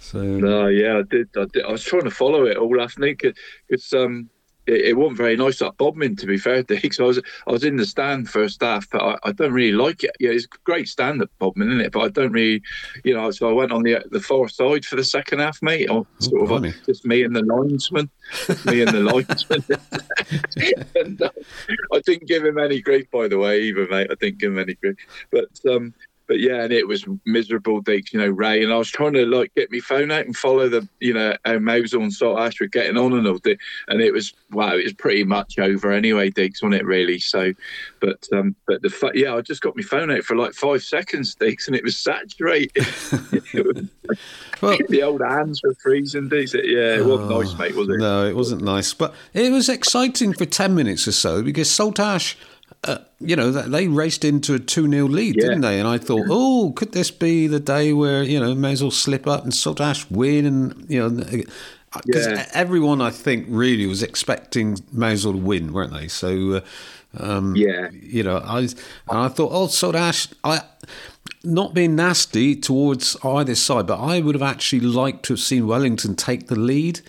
So, 0.00 0.22
No, 0.22 0.68
yeah, 0.68 0.98
I 0.98 1.02
did. 1.02 1.28
I 1.36 1.44
did. 1.52 1.64
I 1.64 1.70
was 1.72 1.82
trying 1.84 2.04
to 2.04 2.10
follow 2.10 2.46
it 2.46 2.56
all 2.56 2.74
last 2.74 2.98
night 2.98 3.18
because 3.18 3.92
um, 3.92 4.30
it, 4.68 4.86
it 4.86 4.96
wasn't 4.96 5.16
very 5.16 5.36
nice 5.36 5.62
at 5.62 5.76
Bodmin, 5.76 6.16
to 6.16 6.26
be 6.26 6.38
fair, 6.38 6.62
Dick. 6.62 6.92
So 6.92 7.04
I 7.04 7.06
was 7.08 7.20
I 7.46 7.52
was 7.52 7.64
in 7.64 7.76
the 7.76 7.86
stand 7.86 8.28
first 8.28 8.62
half, 8.62 8.88
but 8.90 9.02
I, 9.02 9.18
I 9.24 9.32
don't 9.32 9.52
really 9.52 9.76
like 9.76 10.04
it. 10.04 10.12
Yeah, 10.20 10.30
it's 10.30 10.44
a 10.44 10.58
great 10.64 10.88
stand 10.88 11.22
at 11.22 11.36
Bodmin, 11.38 11.68
isn't 11.68 11.80
it? 11.80 11.92
But 11.92 12.00
I 12.00 12.08
don't 12.08 12.32
really, 12.32 12.62
you 13.04 13.14
know. 13.14 13.30
So 13.30 13.48
I 13.48 13.52
went 13.52 13.72
on 13.72 13.82
the 13.82 14.04
the 14.10 14.20
far 14.20 14.48
side 14.48 14.84
for 14.84 14.96
the 14.96 15.04
second 15.04 15.40
half, 15.40 15.60
mate. 15.62 15.90
Or 15.90 16.06
sort 16.18 16.42
of 16.42 16.48
blimey. 16.48 16.70
uh, 16.70 16.84
just 16.86 17.04
me 17.04 17.24
and 17.24 17.34
the 17.34 17.42
linesman, 17.42 18.10
me 18.66 18.82
and 18.82 18.90
the 18.90 19.00
linesman. 19.00 19.64
and 20.94 21.22
uh, 21.22 21.30
I 21.92 22.00
didn't 22.00 22.28
give 22.28 22.44
him 22.44 22.58
any 22.58 22.80
grief, 22.80 23.10
by 23.10 23.28
the 23.28 23.38
way, 23.38 23.62
either, 23.62 23.86
mate. 23.88 24.08
I 24.10 24.14
didn't 24.14 24.38
give 24.38 24.52
him 24.52 24.58
any 24.58 24.74
grief, 24.74 24.96
but 25.30 25.48
um, 25.68 25.94
but 26.28 26.40
yeah, 26.40 26.62
and 26.62 26.72
it 26.72 26.86
was 26.86 27.06
miserable, 27.24 27.82
Deacs, 27.82 28.12
you 28.12 28.20
know, 28.20 28.28
Ray. 28.28 28.62
And 28.62 28.72
I 28.72 28.76
was 28.76 28.90
trying 28.90 29.14
to 29.14 29.24
like 29.24 29.54
get 29.54 29.72
my 29.72 29.80
phone 29.80 30.10
out 30.10 30.26
and 30.26 30.36
follow 30.36 30.68
the, 30.68 30.86
you 31.00 31.14
know, 31.14 31.34
how 31.44 31.54
Mousehole 31.54 32.02
and 32.02 32.12
Saltash 32.12 32.60
were 32.60 32.66
getting 32.66 32.98
on 32.98 33.14
and 33.14 33.26
all 33.26 33.38
that. 33.42 33.58
And 33.88 34.02
it 34.02 34.12
was, 34.12 34.34
wow, 34.52 34.76
it 34.76 34.84
was 34.84 34.92
pretty 34.92 35.24
much 35.24 35.58
over 35.58 35.90
anyway, 35.90 36.30
Deacs, 36.30 36.62
wasn't 36.62 36.74
it, 36.74 36.84
really? 36.84 37.18
So, 37.18 37.54
but, 38.00 38.28
um, 38.32 38.54
but 38.66 38.82
the, 38.82 39.10
yeah, 39.14 39.34
I 39.34 39.40
just 39.40 39.62
got 39.62 39.74
my 39.74 39.82
phone 39.82 40.10
out 40.10 40.22
for 40.22 40.36
like 40.36 40.52
five 40.52 40.82
seconds, 40.82 41.34
Deacs, 41.34 41.66
and 41.66 41.74
it 41.74 41.82
was 41.82 41.96
saturated. 41.96 42.86
Well, 44.60 44.76
the 44.88 45.02
old 45.04 45.20
hands 45.20 45.62
were 45.62 45.74
freezing, 45.74 46.28
Deacs. 46.28 46.54
Yeah, 46.54 46.96
it 46.96 47.04
wasn't 47.04 47.30
nice, 47.30 47.58
mate, 47.58 47.76
was 47.76 47.88
it? 47.88 47.98
No, 47.98 48.26
it 48.26 48.34
wasn't 48.34 48.62
nice, 48.62 48.92
but 48.92 49.14
it 49.32 49.52
was 49.52 49.68
exciting 49.68 50.32
for 50.32 50.46
ten 50.46 50.74
minutes 50.74 51.06
or 51.06 51.12
so 51.12 51.42
because 51.42 51.68
Saltash, 51.68 52.34
uh, 52.84 52.98
you 53.20 53.34
know, 53.36 53.52
th- 53.52 53.66
they 53.66 53.88
raced 53.88 54.24
into 54.24 54.54
a 54.54 54.58
two 54.58 54.88
0 54.88 55.06
lead, 55.06 55.36
Yeah. 55.36 55.42
didn't 55.48 55.62
they? 55.62 55.78
And 55.80 55.88
I 55.88 55.98
thought, 55.98 56.26
oh, 56.30 56.72
could 56.76 56.92
this 56.92 57.10
be 57.10 57.46
the 57.46 57.60
day 57.60 57.92
where 57.92 58.22
you 58.22 58.38
know 58.40 58.54
Mousehole 58.54 58.92
slip 58.92 59.26
up 59.26 59.44
and 59.44 59.52
Saltash 59.52 60.10
win, 60.10 60.46
and 60.46 60.86
you 60.88 61.00
know. 61.08 61.42
Because 62.04 62.26
Yeah. 62.26 62.46
everyone, 62.52 63.00
I 63.00 63.08
think, 63.10 63.46
really 63.48 63.86
was 63.86 64.02
expecting 64.02 64.76
Mousehole 64.94 65.32
to 65.32 65.38
win, 65.38 65.72
weren't 65.72 65.94
they? 65.94 66.06
So, 66.06 66.56
uh, 66.56 66.60
um, 67.18 67.56
Yeah. 67.56 67.88
you 67.92 68.22
know, 68.22 68.36
I 68.44 68.58
and 68.60 68.70
I 69.08 69.28
thought, 69.28 69.50
oh, 69.52 69.68
Saltash, 69.68 70.28
I 70.44 70.60
not 71.44 71.72
being 71.72 71.96
nasty 71.96 72.54
towards 72.56 73.16
either 73.24 73.54
side, 73.54 73.86
but 73.86 73.98
I 74.00 74.20
would 74.20 74.34
have 74.34 74.42
actually 74.42 74.80
liked 74.80 75.24
to 75.26 75.32
have 75.34 75.40
seen 75.40 75.66
Wellington 75.66 76.14
take 76.14 76.48
the 76.48 76.56
lead. 76.58 77.00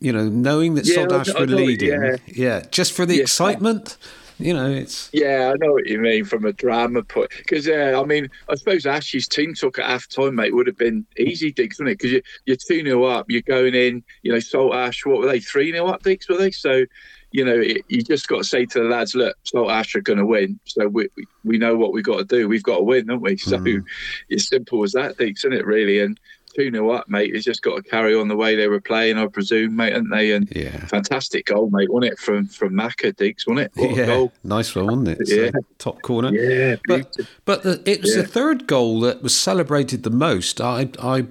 You 0.00 0.12
know, 0.12 0.28
knowing 0.28 0.74
that 0.74 0.86
Yeah, 0.86 1.06
I 1.10 1.40
were 1.40 1.46
leading, 1.46 1.90
yeah. 1.90 2.16
yeah. 2.26 2.62
just 2.70 2.92
for 2.92 3.04
the 3.04 3.16
Yeah. 3.16 3.22
excitement. 3.22 3.96
You 4.42 4.54
know, 4.54 4.70
it's 4.70 5.08
Yeah, 5.12 5.52
I 5.52 5.64
know 5.64 5.72
what 5.72 5.86
you 5.86 5.98
mean 5.98 6.24
from 6.24 6.44
a 6.44 6.52
drama 6.52 7.02
point. 7.02 7.30
Because, 7.36 7.66
yeah, 7.66 8.00
I 8.00 8.04
mean, 8.04 8.28
I 8.48 8.56
suppose 8.56 8.86
Ash's 8.86 9.28
team 9.28 9.54
took 9.54 9.78
at 9.78 9.86
half 9.86 10.08
time, 10.08 10.34
mate, 10.34 10.54
would 10.54 10.66
have 10.66 10.76
been 10.78 11.06
easy, 11.16 11.52
Diggs, 11.52 11.78
wouldn't 11.78 11.92
it? 11.92 11.98
Because 11.98 12.12
you, 12.12 12.22
you're 12.46 12.56
2 12.56 12.84
0 12.84 13.04
up, 13.04 13.30
you're 13.30 13.42
going 13.42 13.74
in, 13.74 14.02
you 14.22 14.32
know, 14.32 14.38
Saltash, 14.38 15.06
what 15.06 15.20
were 15.20 15.26
they, 15.26 15.40
3 15.40 15.72
0 15.72 15.86
up, 15.86 16.02
Diggs, 16.02 16.28
were 16.28 16.38
they? 16.38 16.50
So, 16.50 16.84
you 17.30 17.44
know, 17.44 17.58
it, 17.58 17.82
you 17.88 18.02
just 18.02 18.26
got 18.26 18.38
to 18.38 18.44
say 18.44 18.66
to 18.66 18.80
the 18.80 18.88
lads, 18.88 19.14
look, 19.14 19.36
Saltash 19.44 19.94
are 19.94 20.00
going 20.00 20.18
to 20.18 20.26
win. 20.26 20.58
So 20.64 20.88
we, 20.88 21.08
we- 21.16 21.26
we 21.44 21.58
know 21.58 21.76
what 21.76 21.92
we've 21.92 22.04
got 22.04 22.18
to 22.18 22.24
do. 22.24 22.48
We've 22.48 22.62
got 22.62 22.78
to 22.78 22.82
win, 22.84 23.06
don't 23.06 23.20
we? 23.20 23.36
So 23.36 23.58
mm. 23.58 23.84
it's 24.28 24.48
simple 24.48 24.84
as 24.84 24.92
that, 24.92 25.18
Diggs, 25.18 25.40
isn't 25.40 25.52
it, 25.52 25.66
really? 25.66 26.00
And 26.00 26.18
2 26.54 26.70
0 26.70 26.90
up, 26.90 27.08
mate, 27.08 27.34
it's 27.34 27.44
just 27.44 27.62
got 27.62 27.76
to 27.76 27.82
carry 27.82 28.14
on 28.14 28.28
the 28.28 28.36
way 28.36 28.54
they 28.56 28.68
were 28.68 28.80
playing, 28.80 29.18
I 29.18 29.26
presume, 29.26 29.76
mate, 29.76 29.92
haven't 29.92 30.10
they? 30.10 30.32
And 30.32 30.50
yeah, 30.54 30.76
fantastic 30.86 31.46
goal, 31.46 31.70
mate, 31.70 31.90
wasn't 31.92 32.12
it, 32.12 32.18
from, 32.18 32.46
from 32.46 32.72
Macca, 32.74 33.14
Diggs, 33.16 33.46
wasn't 33.46 33.66
it? 33.66 33.72
What 33.74 33.90
a 33.92 33.94
yeah, 33.94 34.06
goal. 34.06 34.32
nice 34.44 34.74
one, 34.74 34.86
wasn't 34.86 35.08
it? 35.08 35.18
Yeah. 35.26 35.50
So, 35.52 35.60
top 35.78 36.02
corner. 36.02 36.32
Yeah, 36.32 36.76
But 36.86 37.12
beautiful. 37.14 37.24
but 37.44 37.62
the, 37.62 37.82
it 37.90 38.02
was 38.02 38.14
Yeah. 38.16 38.22
the 38.22 38.28
third 38.28 38.66
goal 38.66 39.00
that 39.00 39.22
was 39.22 39.38
celebrated 39.38 40.02
the 40.02 40.10
most. 40.10 40.60
I 40.60 40.88
I 41.00 41.26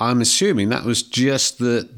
I'm 0.00 0.20
assuming 0.20 0.68
that 0.70 0.84
was 0.84 1.02
just 1.02 1.58
that 1.58 1.88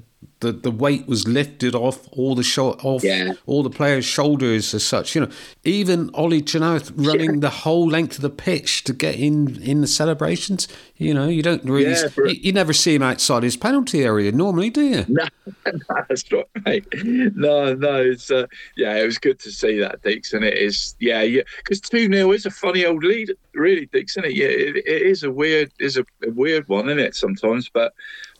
the, 0.41 0.53
the 0.53 0.70
weight 0.70 1.07
was 1.07 1.28
lifted 1.28 1.74
off 1.74 2.09
all 2.12 2.34
the 2.34 2.43
sho- 2.43 2.78
off 2.82 3.05
Yeah. 3.05 3.32
all 3.47 3.62
the 3.62 3.70
players' 3.70 4.05
shoulders 4.05 4.72
as 4.74 4.84
such. 4.84 5.14
You 5.14 5.22
know, 5.22 5.30
even 5.64 6.11
Ollie 6.14 6.43
Chenoweth 6.43 6.91
running 6.97 7.41
the 7.41 7.51
whole 7.51 7.86
length 7.88 8.16
of 8.16 8.22
the 8.22 8.30
pitch 8.30 8.84
to 8.84 8.93
get 8.93 9.16
in 9.16 9.61
in 9.62 9.80
the 9.82 9.86
celebrations. 9.86 10.66
You 10.97 11.14
know, 11.14 11.28
you 11.28 11.43
don't 11.43 11.64
really 11.64 11.91
Yeah, 11.93 12.09
bro. 12.14 12.26
you, 12.28 12.41
you 12.43 12.53
never 12.53 12.72
see 12.72 12.95
him 12.95 13.03
outside 13.03 13.43
his 13.43 13.57
penalty 13.57 14.03
area 14.05 14.32
normally, 14.32 14.70
do 14.70 14.82
you? 14.82 15.07
No, 15.62 16.05
that's 16.09 16.30
right, 16.32 16.47
mate. 16.64 16.86
No, 17.34 17.74
no, 17.74 17.97
it's 18.01 18.30
uh, 18.30 18.47
yeah, 18.76 18.95
it 18.97 19.05
was 19.05 19.18
good 19.18 19.38
to 19.41 19.51
see 19.51 19.78
that, 19.80 20.01
Dix, 20.03 20.32
and 20.32 20.45
it 20.45 20.57
is 20.57 20.95
yeah, 21.01 21.22
yeah, 21.22 21.43
because 21.59 21.80
two 21.80 22.07
0 22.11 22.30
is 22.32 22.47
a 22.47 22.51
funny 22.51 22.84
old 22.86 23.03
lead, 23.03 23.32
really, 23.55 23.86
Dix, 23.86 24.12
isn't 24.16 24.30
it? 24.30 24.36
Yeah, 24.36 24.47
it, 24.47 24.76
it 24.76 25.03
is 25.03 25.22
a 25.24 25.30
weird, 25.30 25.72
is 25.80 25.97
a, 25.97 26.03
a 26.24 26.30
weird 26.30 26.68
one, 26.68 26.88
isn't 26.88 26.99
it? 27.01 27.14
Sometimes, 27.16 27.68
but 27.68 27.93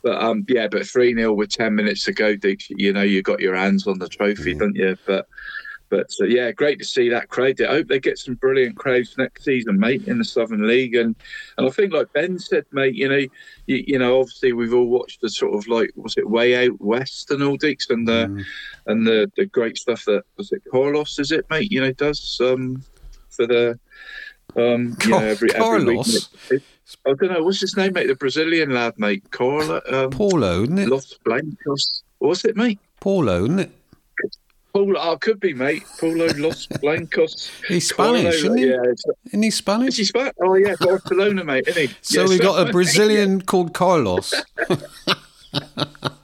but 0.03 0.23
um, 0.23 0.45
yeah, 0.49 0.69
but 0.69 0.87
three 0.87 1.15
0 1.15 1.33
with 1.33 1.51
ten 1.51 1.75
minutes 1.75 2.05
to 2.05 2.13
go, 2.13 2.37
you 2.71 2.93
know, 2.93 3.03
you 3.03 3.23
got 3.23 3.41
your 3.41 3.55
hands 3.55 3.87
on 3.87 3.99
the 3.99 4.09
trophy, 4.09 4.55
don't 4.55 4.77
you? 4.77 4.97
But 5.07 5.27
but 5.91 6.09
uh, 6.21 6.25
yeah, 6.25 6.53
great 6.53 6.79
to 6.79 6.85
see 6.85 7.09
that 7.09 7.29
crowd. 7.29 7.61
I 7.61 7.67
hope 7.67 7.89
they 7.89 7.99
get 7.99 8.17
some 8.17 8.37
brilliant 8.37 8.77
crowds 8.77 9.19
next 9.19 9.45
season, 9.45 9.79
mate, 9.79 10.07
in 10.07 10.19
the 10.19 10.25
Southern 10.25 10.67
League. 10.67 10.95
And 10.95 11.17
and 11.59 11.67
I 11.67 11.71
think, 11.71 11.93
like 11.93 12.13
Ben 12.13 12.39
said, 12.39 12.65
mate, 12.73 12.95
you 12.95 13.09
know, 13.09 13.27
you, 13.67 13.85
you 13.87 13.99
know, 13.99 14.21
obviously 14.21 14.53
we've 14.53 14.73
all 14.73 14.87
watched 14.87 15.21
the 15.21 15.29
sort 15.29 15.55
of 15.55 15.67
like 15.67 15.91
was 15.97 16.17
it 16.17 16.31
Way 16.31 16.67
Out 16.67 16.81
West 16.81 17.31
and 17.33 17.43
all 17.43 17.57
Dix 17.57 17.91
and 17.91 18.07
the 18.07 18.45
and 18.87 19.07
the 19.07 19.31
the 19.37 19.47
great 19.47 19.77
stuff 19.77 20.05
that 20.07 20.23
was 20.37 20.53
it 20.53 20.63
Carlos, 20.71 21.19
is 21.19 21.33
it, 21.33 21.45
mate? 21.51 21.73
You 21.73 21.81
know, 21.81 21.93
does 21.93 22.41
um 22.41 22.83
for 23.31 23.47
the 23.47 23.79
um 24.57 24.97
you 25.03 25.11
know 25.11 25.19
every 25.19 25.53
every 25.55 25.85
week. 25.85 26.63
I 27.07 27.15
don't 27.15 27.33
know 27.33 27.43
what's 27.43 27.61
his 27.61 27.77
name, 27.77 27.93
mate. 27.95 28.07
The 28.07 28.15
Brazilian 28.15 28.71
lad, 28.71 28.99
mate. 28.99 29.31
Carla, 29.31 29.81
um, 29.91 30.11
Paulo, 30.11 30.63
isn't 30.63 30.79
it? 30.79 30.89
Los 30.89 31.19
Blancos. 31.25 32.03
What's 32.19 32.45
it, 32.45 32.57
mate? 32.57 32.79
Paulo, 33.01 33.45
isn't 33.45 33.59
it? 33.61 33.71
Paulo, 34.73 35.01
oh, 35.01 35.17
could 35.17 35.41
be, 35.41 35.53
mate. 35.53 35.83
Paulo 35.99 36.27
Los 36.37 36.67
Blancos. 36.81 37.51
He's 37.67 37.89
Spanish, 37.89 38.37
isn't 38.37 38.57
he? 38.57 38.69
Yeah, 38.69 38.77
Isn't 39.27 39.43
he 39.43 39.49
is 39.49 39.57
Spanish? 39.57 39.97
he 39.97 40.05
Spanish? 40.05 40.33
Oh, 40.41 40.55
yeah, 40.55 40.75
Barcelona, 40.81 41.45
mate, 41.45 41.65
isn't 41.69 41.89
he? 41.89 41.95
So 42.03 42.23
yeah, 42.23 42.29
we 42.29 42.39
got 42.39 42.69
a 42.69 42.71
Brazilian 42.71 43.41
called 43.41 43.75
Carlos. 43.75 44.33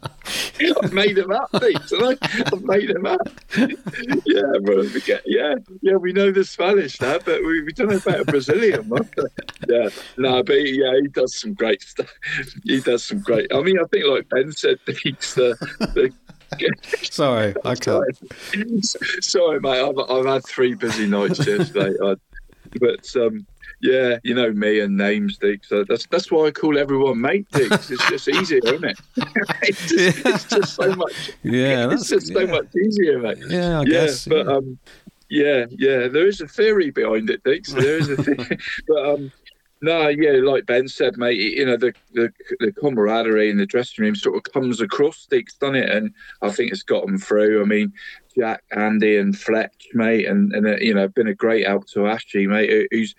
I've 0.83 0.93
made 0.93 1.19
him 1.19 1.31
up, 1.31 1.51
Pete, 1.61 1.79
I? 1.93 2.17
I've 2.23 2.63
made 2.63 2.91
him 2.91 3.07
up. 3.07 3.29
yeah, 3.57 4.43
bro. 4.63 4.83
We 4.83 5.01
get, 5.01 5.23
yeah, 5.27 5.55
yeah. 5.83 5.97
We 5.97 6.13
know 6.13 6.31
the 6.31 6.45
Spanish 6.45 7.01
now, 7.01 7.19
but 7.25 7.43
we, 7.45 7.63
we 7.63 7.73
don't 7.73 7.91
know 7.91 7.97
about 7.97 8.21
a 8.21 8.25
Brazilian 8.25 8.89
one. 8.89 9.09
yeah, 9.69 9.89
no, 10.17 10.43
but 10.43 10.57
he, 10.57 10.81
yeah, 10.83 10.93
he 11.01 11.09
does 11.09 11.39
some 11.39 11.55
great 11.55 11.83
stuff. 11.83 12.13
He 12.65 12.81
does 12.81 13.05
some 13.05 13.21
great. 13.21 13.53
I 13.53 13.61
mean, 13.61 13.79
I 13.79 13.85
think 13.85 14.05
like 14.07 14.29
Ben 14.29 14.53
said, 14.53 14.79
he's 15.03 15.35
the. 15.35 15.57
the 15.95 16.13
Sorry, 17.03 17.55
I 17.65 17.75
can't. 17.75 18.05
Sorry, 18.85 19.61
mate. 19.61 19.83
I've, 19.83 19.99
I've 20.11 20.27
had 20.27 20.45
three 20.45 20.75
busy 20.75 21.07
nights 21.07 21.45
yesterday. 21.45 21.95
I, 22.03 22.15
but 22.81 23.17
um, 23.17 23.47
yeah, 23.81 24.19
you 24.23 24.35
know 24.35 24.51
me 24.53 24.81
and 24.81 24.97
names, 24.97 25.39
Dick. 25.39 25.65
So 25.65 25.85
that's 25.85 26.07
that's 26.07 26.31
why 26.31 26.47
I 26.47 26.51
call 26.51 26.79
everyone 26.79 27.21
mate, 27.21 27.47
Dick. 27.53 27.71
It's 27.71 27.89
just 27.89 28.29
easier, 28.29 28.61
isn't 28.65 28.85
it? 28.85 28.99
it's, 29.63 29.89
just, 29.89 30.27
it's 30.27 30.45
just 30.45 30.75
so 30.75 30.95
much. 30.95 31.33
Yeah, 31.43 31.93
it's 31.93 32.09
just 32.09 32.29
so 32.29 32.41
yeah. 32.41 32.51
much 32.53 32.75
easier, 32.75 33.19
mate. 33.19 33.39
Yeah, 33.49 33.81
I 33.81 33.83
yeah, 33.83 33.85
guess. 33.85 34.27
but 34.27 34.47
yeah. 34.47 34.53
um, 34.53 34.79
yeah, 35.29 35.67
yeah. 35.71 36.09
There 36.09 36.27
is 36.27 36.41
a 36.41 36.49
theory 36.49 36.91
behind 36.91 37.29
it. 37.31 37.43
So 37.67 37.81
there 37.81 37.99
is 37.99 38.09
a 38.09 38.17
theory, 38.23 38.59
but 38.89 39.09
um. 39.09 39.33
No, 39.83 40.09
yeah, 40.09 40.41
like 40.43 40.65
Ben 40.65 40.89
said, 40.89 41.19
mate. 41.19 41.39
You 41.39 41.67
know 41.67 41.77
the, 41.77 41.93
the 42.15 42.33
the 42.61 42.73
camaraderie 42.73 43.51
in 43.51 43.59
the 43.59 43.67
dressing 43.67 44.07
room 44.07 44.17
sort 44.17 44.35
of 44.37 44.51
comes 44.51 44.81
across, 44.81 45.27
Dick's 45.27 45.55
done 45.55 45.75
it, 45.75 45.91
and 45.91 46.15
I 46.41 46.51
think 46.51 46.73
it's 46.73 46.83
got 46.83 47.05
them 47.05 47.19
through. 47.19 47.61
I 47.61 47.67
mean, 47.67 47.93
Jack, 48.37 48.65
Andy, 48.71 49.19
and 49.19 49.37
Fletch, 49.39 49.89
mate, 49.93 50.27
and 50.27 50.53
and 50.55 50.67
uh, 50.67 50.77
you 50.77 50.95
know, 50.95 51.09
been 51.09 51.29
a 51.29 51.35
great 51.35 51.67
help 51.67 51.87
to 51.89 52.07
Ashley, 52.07 52.47
mate. 52.47 52.89
Who's, 52.91 53.15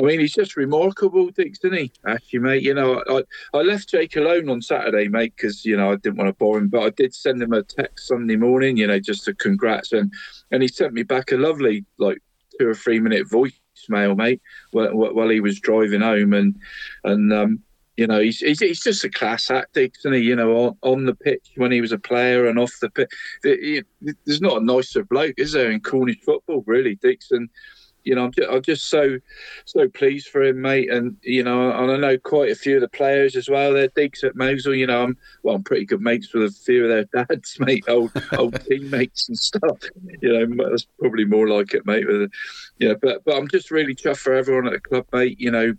I 0.00 0.02
mean, 0.02 0.18
he's 0.18 0.32
just 0.32 0.56
remarkable, 0.56 1.28
Dix, 1.28 1.58
isn't 1.62 1.76
he? 1.76 1.92
Actually, 2.06 2.38
mate. 2.38 2.62
You 2.62 2.72
know, 2.72 3.02
I 3.06 3.22
I 3.52 3.60
left 3.60 3.90
Jake 3.90 4.16
alone 4.16 4.48
on 4.48 4.62
Saturday, 4.62 5.08
mate, 5.08 5.34
because 5.36 5.66
you 5.66 5.76
know 5.76 5.92
I 5.92 5.96
didn't 5.96 6.16
want 6.16 6.28
to 6.28 6.32
bore 6.32 6.56
him, 6.56 6.68
but 6.68 6.82
I 6.82 6.90
did 6.90 7.14
send 7.14 7.42
him 7.42 7.52
a 7.52 7.62
text 7.62 8.08
Sunday 8.08 8.36
morning, 8.36 8.78
you 8.78 8.86
know, 8.86 8.98
just 8.98 9.26
to 9.26 9.34
congrats, 9.34 9.92
and 9.92 10.10
and 10.52 10.62
he 10.62 10.68
sent 10.68 10.94
me 10.94 11.02
back 11.02 11.32
a 11.32 11.36
lovely 11.36 11.84
like 11.98 12.22
two 12.58 12.68
or 12.68 12.74
three 12.74 12.98
minute 12.98 13.28
voicemail, 13.28 14.16
mate, 14.16 14.40
while, 14.70 14.96
while 14.96 15.28
he 15.28 15.40
was 15.40 15.60
driving 15.60 16.00
home, 16.00 16.32
and 16.32 16.56
and 17.04 17.32
um. 17.32 17.62
You 17.96 18.06
know, 18.06 18.20
he's, 18.20 18.38
he's 18.38 18.60
he's 18.60 18.80
just 18.80 19.04
a 19.04 19.10
class 19.10 19.50
act, 19.50 19.76
isn't 19.76 20.14
he? 20.14 20.20
You 20.20 20.34
know, 20.34 20.56
on, 20.56 20.76
on 20.80 21.04
the 21.04 21.14
pitch 21.14 21.50
when 21.56 21.70
he 21.70 21.82
was 21.82 21.92
a 21.92 21.98
player 21.98 22.46
and 22.46 22.58
off 22.58 22.72
the 22.80 22.88
pitch. 22.88 23.10
There's 23.42 24.40
not 24.40 24.62
a 24.62 24.64
nicer 24.64 25.04
bloke, 25.04 25.34
is 25.36 25.52
there, 25.52 25.70
in 25.70 25.80
Cornish 25.80 26.22
football, 26.24 26.64
really, 26.66 26.94
Dixon? 26.94 27.50
You 28.04 28.14
know, 28.14 28.24
I'm 28.24 28.32
just, 28.32 28.50
I'm 28.50 28.62
just 28.62 28.88
so 28.88 29.18
so 29.64 29.88
pleased 29.88 30.28
for 30.28 30.42
him, 30.42 30.60
mate. 30.60 30.90
And 30.90 31.16
you 31.22 31.42
know, 31.42 31.70
and 31.70 31.90
I 31.90 31.96
know 31.96 32.18
quite 32.18 32.50
a 32.50 32.54
few 32.54 32.76
of 32.76 32.80
the 32.80 32.88
players 32.88 33.36
as 33.36 33.48
well. 33.48 33.72
They're 33.72 33.88
digs 33.88 34.24
at 34.24 34.36
Mousehole. 34.36 34.78
You 34.78 34.86
know, 34.86 35.04
I'm 35.04 35.16
well, 35.42 35.56
I'm 35.56 35.62
pretty 35.62 35.84
good 35.84 36.00
mates 36.00 36.32
with 36.32 36.44
a 36.44 36.50
few 36.50 36.84
of 36.84 36.90
their 36.90 37.24
dads, 37.24 37.56
mate, 37.60 37.84
old 37.88 38.12
old 38.36 38.60
teammates 38.66 39.28
and 39.28 39.38
stuff. 39.38 39.78
You 40.20 40.46
know, 40.46 40.70
that's 40.70 40.86
probably 40.98 41.24
more 41.24 41.48
like 41.48 41.74
it, 41.74 41.86
mate. 41.86 42.06
With, 42.06 42.30
yeah, 42.78 42.94
but 43.00 43.24
but 43.24 43.36
I'm 43.36 43.48
just 43.48 43.70
really 43.70 43.94
chuffed 43.94 44.18
for 44.18 44.34
everyone 44.34 44.66
at 44.66 44.72
the 44.72 44.80
club, 44.80 45.06
mate. 45.12 45.40
You 45.40 45.50
know, 45.50 45.74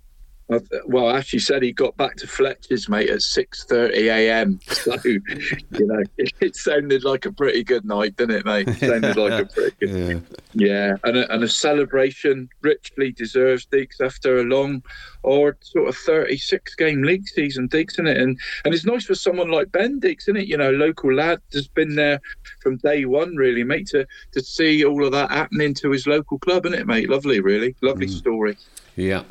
Uh, 0.51 0.59
well, 0.85 1.09
Ashley 1.09 1.39
said 1.39 1.63
he 1.63 1.71
got 1.71 1.95
back 1.95 2.17
to 2.17 2.27
Fletcher's, 2.27 2.89
mate, 2.89 3.09
at 3.09 3.19
6.30 3.19 3.93
a.m. 3.93 4.59
So, 4.67 4.97
you 5.05 5.87
know, 5.87 6.03
it, 6.17 6.33
it 6.41 6.55
sounded 6.57 7.05
like 7.05 7.25
a 7.25 7.31
pretty 7.31 7.63
good 7.63 7.85
night, 7.85 8.17
didn't 8.17 8.35
it, 8.35 8.45
mate? 8.45 8.67
It 8.67 8.79
sounded 8.79 9.15
like 9.15 9.43
a 9.43 9.45
pretty 9.45 9.75
good 9.79 10.25
yeah. 10.53 10.67
yeah, 10.67 10.95
and 11.05 11.17
a, 11.17 11.33
and 11.33 11.43
a 11.43 11.47
celebration 11.47 12.49
richly 12.61 13.13
deserves 13.13 13.65
Deacs 13.67 14.01
after 14.01 14.39
a 14.39 14.43
long 14.43 14.83
or 15.23 15.55
sort 15.61 15.87
of 15.87 15.95
36 15.95 16.75
game 16.75 17.03
league 17.03 17.27
season, 17.27 17.69
Deacs, 17.69 17.93
isn't 17.93 18.07
it? 18.07 18.17
And 18.17 18.37
and 18.65 18.73
it's 18.73 18.85
nice 18.85 19.05
for 19.05 19.15
someone 19.15 19.51
like 19.51 19.71
Ben 19.71 20.01
Deacs, 20.01 20.23
isn't 20.23 20.37
it? 20.37 20.47
You 20.47 20.57
know, 20.57 20.71
local 20.71 21.13
lad 21.13 21.39
has 21.53 21.69
been 21.69 21.95
there 21.95 22.19
from 22.61 22.77
day 22.77 23.05
one, 23.05 23.37
really, 23.37 23.63
mate, 23.63 23.87
to, 23.87 24.05
to 24.33 24.41
see 24.41 24.83
all 24.83 25.05
of 25.05 25.13
that 25.13 25.31
happening 25.31 25.73
to 25.75 25.91
his 25.91 26.07
local 26.07 26.39
club, 26.39 26.65
isn't 26.65 26.77
it, 26.77 26.87
mate? 26.87 27.09
Lovely, 27.09 27.39
really. 27.39 27.75
Lovely 27.81 28.07
mm. 28.07 28.17
story. 28.17 28.57
Yeah. 28.95 29.23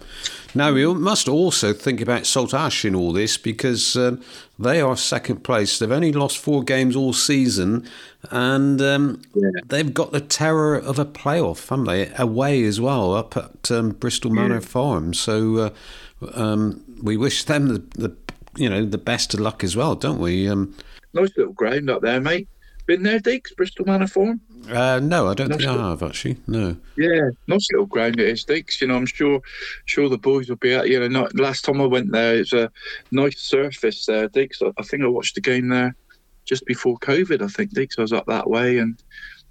Now, 0.54 0.72
we 0.72 0.84
must 0.94 1.28
also 1.28 1.72
think 1.72 2.00
about 2.00 2.22
Saltash 2.22 2.84
in 2.84 2.94
all 2.94 3.12
this 3.12 3.36
because 3.36 3.94
um, 3.96 4.20
they 4.58 4.80
are 4.80 4.96
second 4.96 5.44
place. 5.44 5.78
They've 5.78 5.92
only 5.92 6.12
lost 6.12 6.38
four 6.38 6.64
games 6.64 6.96
all 6.96 7.12
season 7.12 7.86
and 8.30 8.80
um, 8.82 9.22
they've 9.66 9.94
got 9.94 10.12
the 10.12 10.20
terror 10.20 10.76
of 10.76 10.98
a 10.98 11.04
playoff, 11.04 11.68
haven't 11.68 11.86
they? 11.86 12.12
Away 12.18 12.64
as 12.64 12.80
well, 12.80 13.14
up 13.14 13.36
at 13.36 13.70
um, 13.70 13.90
Bristol 13.90 14.30
Manor 14.30 14.61
Farm. 14.61 15.14
So 15.14 15.56
uh, 15.56 15.70
um, 16.34 16.84
we 17.02 17.16
wish 17.16 17.44
them 17.44 17.68
the, 17.68 17.78
the 18.08 18.16
you 18.56 18.68
know 18.68 18.84
the 18.84 18.98
best 18.98 19.32
of 19.32 19.40
luck 19.40 19.64
as 19.64 19.76
well, 19.76 19.94
don't 19.94 20.18
we? 20.18 20.48
Um, 20.48 20.74
Nice 21.14 21.30
little 21.36 21.52
ground 21.52 21.88
up 21.88 22.02
there, 22.02 22.20
mate. 22.20 22.48
Been 22.86 23.02
there, 23.02 23.20
Deacs, 23.20 23.56
Bristol 23.56 23.86
Manor 23.86 24.06
Farm? 24.06 24.40
Uh, 24.68 25.00
no, 25.00 25.28
I 25.28 25.34
don't 25.34 25.48
think 25.48 25.62
That's 25.62 25.66
I 25.66 25.90
have 25.90 26.02
actually. 26.02 26.36
No. 26.46 26.76
Yeah, 26.96 27.30
nice 27.46 27.68
little 27.72 27.86
ground 27.86 28.20
it 28.20 28.28
is, 28.28 28.44
Dix. 28.44 28.80
You 28.80 28.88
know, 28.88 28.96
I'm 28.96 29.06
sure, 29.06 29.40
sure 29.86 30.08
the 30.08 30.18
boys 30.18 30.48
will 30.48 30.56
be 30.56 30.74
out. 30.74 30.88
You 30.88 31.00
know, 31.00 31.08
not, 31.08 31.34
last 31.34 31.64
time 31.64 31.80
I 31.80 31.86
went 31.86 32.12
there, 32.12 32.36
it's 32.36 32.52
a 32.52 32.70
nice 33.11 33.40
surface 33.40 34.06
there, 34.06 34.28
Dix. 34.28 34.61
I, 34.62 34.72
I 34.78 34.82
think 34.82 35.02
I 35.02 35.08
watched 35.08 35.34
the 35.34 35.40
game 35.40 35.68
there 35.68 35.96
just 36.44 36.66
before 36.66 36.98
COVID. 36.98 37.42
I 37.42 37.48
think 37.48 37.70
Dix, 37.70 37.98
I 37.98 38.02
was 38.02 38.12
up 38.12 38.26
that 38.26 38.48
way, 38.48 38.78
and 38.78 39.02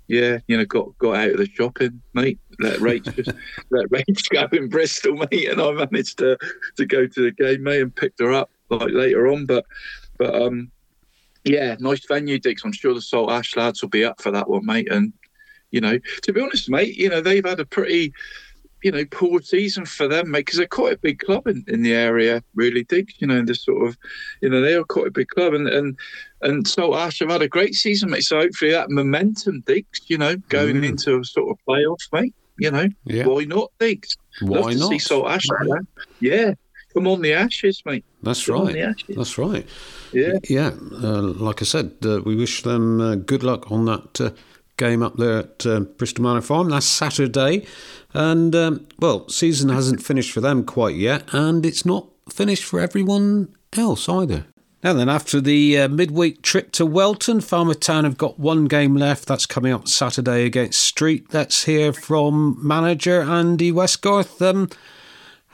yeah, 0.08 0.40
you 0.48 0.58
know, 0.58 0.66
got 0.66 0.98
got 0.98 1.16
out 1.16 1.32
of 1.32 1.38
the 1.38 1.50
shopping, 1.50 2.02
mate. 2.14 2.40
Let 2.60 2.80
Rach 2.80 3.16
just 3.16 3.32
let 3.70 3.90
Rach 3.90 4.30
go 4.30 4.58
in 4.58 4.70
Bristol, 4.70 5.14
mate, 5.32 5.50
and 5.50 5.62
I 5.62 5.72
managed 5.72 6.18
to 6.20 6.38
to 6.78 6.86
go 6.86 7.08
to 7.08 7.22
the 7.22 7.32
game, 7.32 7.64
mate, 7.64 7.82
and 7.82 7.96
picked 7.96 8.20
her 8.20 8.34
up 8.34 8.50
like 8.70 8.92
later 8.92 9.28
on. 9.28 9.46
But 9.46 9.66
but 10.18 10.34
um, 10.34 10.72
yeah, 11.44 11.76
nice 11.80 12.06
venue, 12.08 12.40
Dix. 12.40 12.64
I'm 12.64 12.72
sure 12.74 12.94
the 12.94 13.00
Saltash 13.00 13.56
lads 13.56 13.82
will 13.82 13.90
be 13.90 14.06
up 14.06 14.22
for 14.22 14.32
that 14.32 14.50
one, 14.50 14.66
mate, 14.66 14.92
and 14.92 15.14
you 15.72 15.82
know, 15.82 16.00
to 16.24 16.34
be 16.34 16.42
honest, 16.42 16.70
mate, 16.70 16.96
you 16.96 17.10
know, 17.10 17.22
they've 17.22 17.46
had 17.46 17.60
a 17.60 17.66
pretty, 17.66 18.12
you 18.84 18.92
know, 18.92 19.06
poor 19.12 19.40
season 19.42 19.86
for 19.86 20.08
them, 20.08 20.32
mate, 20.32 20.40
because 20.46 20.58
they're 20.58 20.68
quite 20.68 20.94
a 20.94 21.00
big 21.00 21.20
club 21.20 21.48
in, 21.48 21.64
in 21.68 21.84
the 21.84 21.94
area, 21.94 22.42
really, 22.56 22.84
Dick. 22.86 23.10
You 23.20 23.28
know, 23.28 23.44
this 23.44 23.66
sort 23.66 23.88
of, 23.88 23.96
you 24.42 24.50
know, 24.50 24.62
they 24.62 24.74
are 24.74 24.84
quite 24.84 25.08
a 25.08 25.12
big 25.12 25.28
club, 25.28 25.54
and 25.54 25.68
and 25.68 25.98
and 26.42 26.66
Saltash 26.66 27.20
have 27.20 27.30
had 27.30 27.42
a 27.42 27.48
great 27.48 27.76
season, 27.76 28.10
mate. 28.10 28.24
So 28.24 28.40
hopefully 28.40 28.72
that 28.72 28.90
momentum, 28.90 29.62
Dick, 29.66 29.86
you 30.08 30.18
know, 30.18 30.36
going 30.50 30.78
Mm. 30.78 30.88
into 30.90 31.20
a 31.20 31.24
sort 31.24 31.52
of 31.52 31.58
playoff, 31.68 32.00
mate. 32.14 32.34
You 32.58 32.72
know, 32.72 32.90
Yeah. 33.06 33.26
why 33.26 33.46
not, 33.46 33.72
Dick? 33.80 34.06
Why 34.42 34.60
Love 34.60 34.72
to 34.72 34.78
not? 34.80 34.90
see 34.90 34.98
Saltash. 34.98 35.46
Yeah, 36.20 36.54
come 36.94 37.08
on 37.08 37.22
the 37.22 37.34
Ashes, 37.34 37.82
mate. 37.86 38.06
That's 38.24 38.46
Come 38.46 38.66
right. 38.68 38.96
That's 39.10 39.38
right. 39.38 39.66
Yeah. 40.12 40.34
Yeah, 40.50 40.72
uh, 40.92 41.22
like 41.22 41.62
I 41.62 41.66
said, 41.66 41.94
uh, 42.04 42.22
we 42.26 42.36
wish 42.36 42.64
them 42.64 43.02
uh, 43.02 43.16
good 43.16 43.44
luck 43.44 43.72
on 43.72 43.86
that 43.86 44.22
uh, 44.22 44.32
game 44.78 45.04
up 45.04 45.18
there 45.18 45.40
at 45.40 45.66
uh, 45.66 45.82
Bristol 45.82 46.24
Manor 46.24 46.42
Farm. 46.42 46.70
That's 46.70 46.86
Saturday. 46.86 47.66
And, 48.14 48.56
um, 48.56 48.88
well, 49.00 49.28
season 49.30 49.70
hasn't 49.70 50.02
finished 50.02 50.32
for 50.32 50.42
them 50.42 50.64
quite 50.64 50.96
yet, 50.96 51.32
and 51.34 51.66
it's 51.66 51.86
not 51.86 52.08
finished 52.30 52.64
for 52.64 52.80
everyone 52.80 53.56
else 53.78 54.10
either. 54.10 54.46
Now 54.82 54.94
then, 54.94 55.10
after 55.10 55.42
the 55.42 55.78
uh, 55.78 55.88
midweek 55.90 56.42
trip 56.42 56.72
to 56.74 56.86
Welton, 56.86 57.42
Falmouth 57.42 57.82
Town 57.82 58.06
have 58.06 58.18
got 58.18 58.40
one 58.40 58.66
game 58.66 58.96
left. 58.96 59.28
That's 59.28 59.46
coming 59.46 59.74
up 59.74 59.90
Saturday 59.90 60.46
against 60.46 60.80
Street. 60.80 61.34
Let's 61.34 61.66
hear 61.66 61.92
from 61.92 62.58
manager 62.66 63.22
Andy 63.22 63.74
Westgarth. 63.74 64.42
Um, 64.42 64.70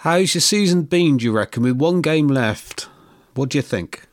how's 0.06 0.36
your 0.36 0.41
season 0.41 0.84
been, 0.84 1.18
do 1.18 1.26
you 1.26 1.32
reckon, 1.32 1.64
with 1.64 1.78
one 1.78 1.99
game 1.99 2.28
left? 2.28 2.88
What 3.34 3.49
do 3.49 3.58
you 3.58 3.64
think? 3.64 4.03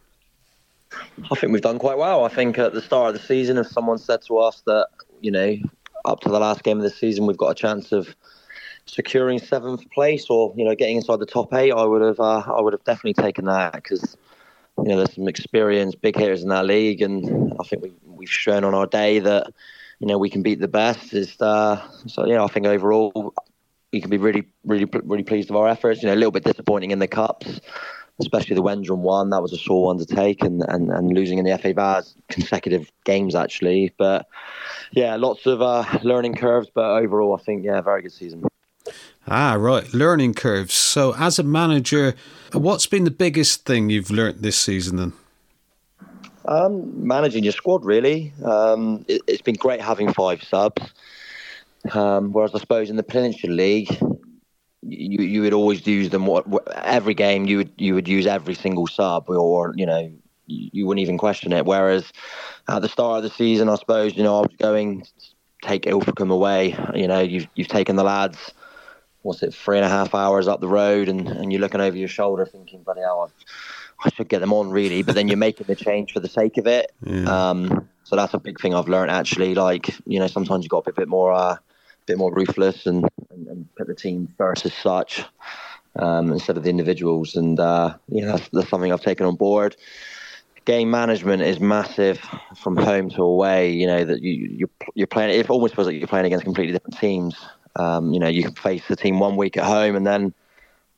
I 1.30 1.34
think 1.34 1.52
we've 1.52 1.60
done 1.60 1.78
quite 1.78 1.98
well. 1.98 2.24
I 2.24 2.30
think 2.30 2.58
at 2.58 2.72
the 2.72 2.80
start 2.80 3.14
of 3.14 3.20
the 3.20 3.26
season, 3.26 3.58
if 3.58 3.66
someone 3.66 3.98
said 3.98 4.22
to 4.22 4.38
us 4.38 4.62
that, 4.64 4.88
you 5.20 5.30
know, 5.30 5.54
up 6.06 6.20
to 6.20 6.30
the 6.30 6.40
last 6.40 6.62
game 6.62 6.78
of 6.78 6.82
the 6.82 6.90
season, 6.90 7.26
we've 7.26 7.36
got 7.36 7.50
a 7.50 7.54
chance 7.54 7.92
of 7.92 8.16
securing 8.86 9.38
seventh 9.38 9.88
place 9.90 10.28
or 10.30 10.52
you 10.56 10.64
know 10.64 10.74
getting 10.74 10.96
inside 10.96 11.18
the 11.18 11.26
top 11.26 11.52
eight, 11.52 11.72
I 11.72 11.84
would 11.84 12.00
have 12.00 12.18
uh, 12.18 12.42
I 12.46 12.60
would 12.62 12.72
have 12.72 12.84
definitely 12.84 13.22
taken 13.22 13.44
that 13.44 13.74
because 13.74 14.16
you 14.78 14.84
know, 14.84 14.96
there's 14.96 15.14
some 15.14 15.28
experienced 15.28 16.00
big 16.00 16.16
hitters 16.16 16.42
in 16.42 16.48
that 16.48 16.64
league, 16.64 17.02
and 17.02 17.52
I 17.60 17.64
think 17.64 17.82
we, 17.82 17.92
we've 18.06 18.30
shown 18.30 18.64
on 18.64 18.74
our 18.74 18.86
day 18.86 19.18
that 19.18 19.52
you 20.00 20.06
know 20.06 20.16
we 20.16 20.30
can 20.30 20.42
beat 20.42 20.58
the 20.58 20.68
best. 20.68 21.12
Is 21.12 21.38
uh, 21.40 21.86
so 22.06 22.26
yeah, 22.26 22.42
I 22.42 22.48
think 22.48 22.64
overall 22.64 23.34
we 23.92 24.00
can 24.00 24.10
be 24.10 24.16
really, 24.16 24.48
really, 24.64 24.88
really 25.04 25.22
pleased 25.22 25.50
with 25.50 25.56
our 25.56 25.68
efforts. 25.68 26.02
You 26.02 26.08
know, 26.08 26.14
a 26.14 26.16
little 26.16 26.30
bit 26.30 26.44
disappointing 26.44 26.90
in 26.90 26.98
the 26.98 27.08
cups, 27.08 27.60
especially 28.20 28.54
the 28.54 28.62
Wendron 28.62 28.98
one. 28.98 29.30
That 29.30 29.42
was 29.42 29.52
a 29.52 29.58
sore 29.58 29.86
one 29.86 29.98
to 29.98 30.06
take, 30.06 30.42
and, 30.42 30.62
and, 30.68 30.90
and 30.90 31.12
losing 31.12 31.38
in 31.38 31.44
the 31.44 31.56
FA 31.58 31.74
Vase 31.74 32.14
consecutive 32.28 32.90
games 33.04 33.34
actually. 33.34 33.92
But 33.98 34.26
yeah, 34.92 35.16
lots 35.16 35.46
of 35.46 35.60
uh, 35.60 35.84
learning 36.02 36.36
curves, 36.36 36.68
but 36.74 36.84
overall, 36.84 37.36
I 37.38 37.42
think 37.42 37.64
yeah, 37.64 37.80
very 37.80 38.02
good 38.02 38.12
season. 38.12 38.44
Ah, 39.28 39.54
right. 39.54 39.92
Learning 39.94 40.34
curves. 40.34 40.74
So, 40.74 41.14
as 41.14 41.38
a 41.38 41.44
manager, 41.44 42.14
what's 42.52 42.86
been 42.86 43.04
the 43.04 43.10
biggest 43.10 43.64
thing 43.64 43.88
you've 43.88 44.10
learnt 44.10 44.42
this 44.42 44.58
season 44.58 44.96
then? 44.96 45.12
Um, 46.44 47.06
managing 47.06 47.44
your 47.44 47.52
squad, 47.52 47.84
really. 47.84 48.32
Um, 48.44 49.04
it, 49.06 49.22
has 49.28 49.40
been 49.40 49.54
great 49.54 49.80
having 49.80 50.12
five 50.12 50.42
subs. 50.42 50.92
Um, 51.92 52.32
whereas 52.32 52.54
I 52.54 52.58
suppose 52.58 52.90
in 52.90 52.96
the 52.96 53.02
Peninsula 53.02 53.52
League, 53.52 53.98
you 54.82 55.24
you 55.24 55.42
would 55.42 55.52
always 55.52 55.86
use 55.86 56.10
them. 56.10 56.26
What, 56.26 56.46
every 56.76 57.14
game 57.14 57.46
you 57.46 57.58
would 57.58 57.72
you 57.76 57.94
would 57.94 58.08
use 58.08 58.26
every 58.26 58.54
single 58.54 58.86
sub, 58.86 59.28
or 59.28 59.72
you 59.76 59.86
know 59.86 60.12
you 60.46 60.86
wouldn't 60.86 61.02
even 61.02 61.18
question 61.18 61.52
it. 61.52 61.66
Whereas 61.66 62.12
at 62.68 62.82
the 62.82 62.88
start 62.88 63.18
of 63.18 63.22
the 63.22 63.30
season, 63.30 63.68
I 63.68 63.76
suppose 63.76 64.16
you 64.16 64.22
know 64.22 64.38
I 64.38 64.40
was 64.40 64.56
going 64.58 65.04
take 65.62 65.84
Ilfracombe 65.86 66.32
away. 66.32 66.76
You 66.94 67.08
know 67.08 67.20
you've 67.20 67.48
you've 67.54 67.68
taken 67.68 67.96
the 67.96 68.04
lads 68.04 68.52
what's 69.22 69.42
it, 69.42 69.54
three 69.54 69.78
and 69.78 69.86
a 69.86 69.88
half 69.88 70.14
hours 70.14 70.48
up 70.48 70.60
the 70.60 70.68
road, 70.68 71.08
and, 71.08 71.26
and 71.28 71.52
you're 71.52 71.60
looking 71.60 71.80
over 71.80 71.96
your 71.96 72.08
shoulder 72.08 72.44
thinking, 72.44 72.82
bloody 72.82 73.00
hell, 73.00 73.30
I 74.04 74.10
should 74.10 74.28
get 74.28 74.40
them 74.40 74.52
on 74.52 74.70
really. 74.70 75.02
But 75.02 75.14
then 75.14 75.28
you're 75.28 75.36
making 75.36 75.66
the 75.66 75.76
change 75.76 76.12
for 76.12 76.20
the 76.20 76.28
sake 76.28 76.58
of 76.58 76.66
it. 76.66 76.92
Yeah. 77.04 77.24
Um, 77.50 77.88
so 78.04 78.16
that's 78.16 78.34
a 78.34 78.38
big 78.38 78.60
thing 78.60 78.74
I've 78.74 78.88
learned 78.88 79.10
actually. 79.10 79.54
Like, 79.54 79.94
you 80.06 80.18
know, 80.18 80.26
sometimes 80.26 80.64
you've 80.64 80.70
got 80.70 80.84
to 80.84 80.92
be 80.92 80.96
a 80.96 81.00
bit 81.02 81.08
more, 81.08 81.32
uh, 81.32 81.56
bit 82.06 82.18
more 82.18 82.32
ruthless 82.32 82.86
and, 82.86 83.08
and, 83.30 83.46
and, 83.48 83.74
put 83.76 83.86
the 83.86 83.94
team 83.94 84.28
first 84.36 84.66
as 84.66 84.74
such 84.74 85.24
um, 85.96 86.32
instead 86.32 86.56
of 86.56 86.64
the 86.64 86.70
individuals. 86.70 87.36
And, 87.36 87.58
uh, 87.60 87.96
you 88.08 88.22
know, 88.22 88.36
that's, 88.36 88.48
that's 88.52 88.68
something 88.68 88.92
I've 88.92 89.02
taken 89.02 89.26
on 89.26 89.36
board 89.36 89.76
game 90.64 90.90
management 90.90 91.42
is 91.42 91.60
massive 91.60 92.18
from 92.56 92.76
home 92.76 93.10
to 93.10 93.22
away. 93.22 93.72
You 93.72 93.86
know 93.86 94.04
that 94.04 94.22
you 94.22 94.32
you're, 94.32 94.70
you're 94.94 95.06
playing. 95.06 95.38
It 95.38 95.50
almost 95.50 95.74
feels 95.74 95.86
like 95.86 95.96
you're 95.96 96.06
playing 96.06 96.26
against 96.26 96.44
completely 96.44 96.72
different 96.72 96.98
teams. 96.98 97.36
Um, 97.76 98.12
you 98.12 98.20
know, 98.20 98.28
you 98.28 98.42
can 98.42 98.54
face 98.54 98.86
the 98.88 98.96
team 98.96 99.18
one 99.18 99.36
week 99.36 99.56
at 99.56 99.64
home, 99.64 99.96
and 99.96 100.06
then 100.06 100.34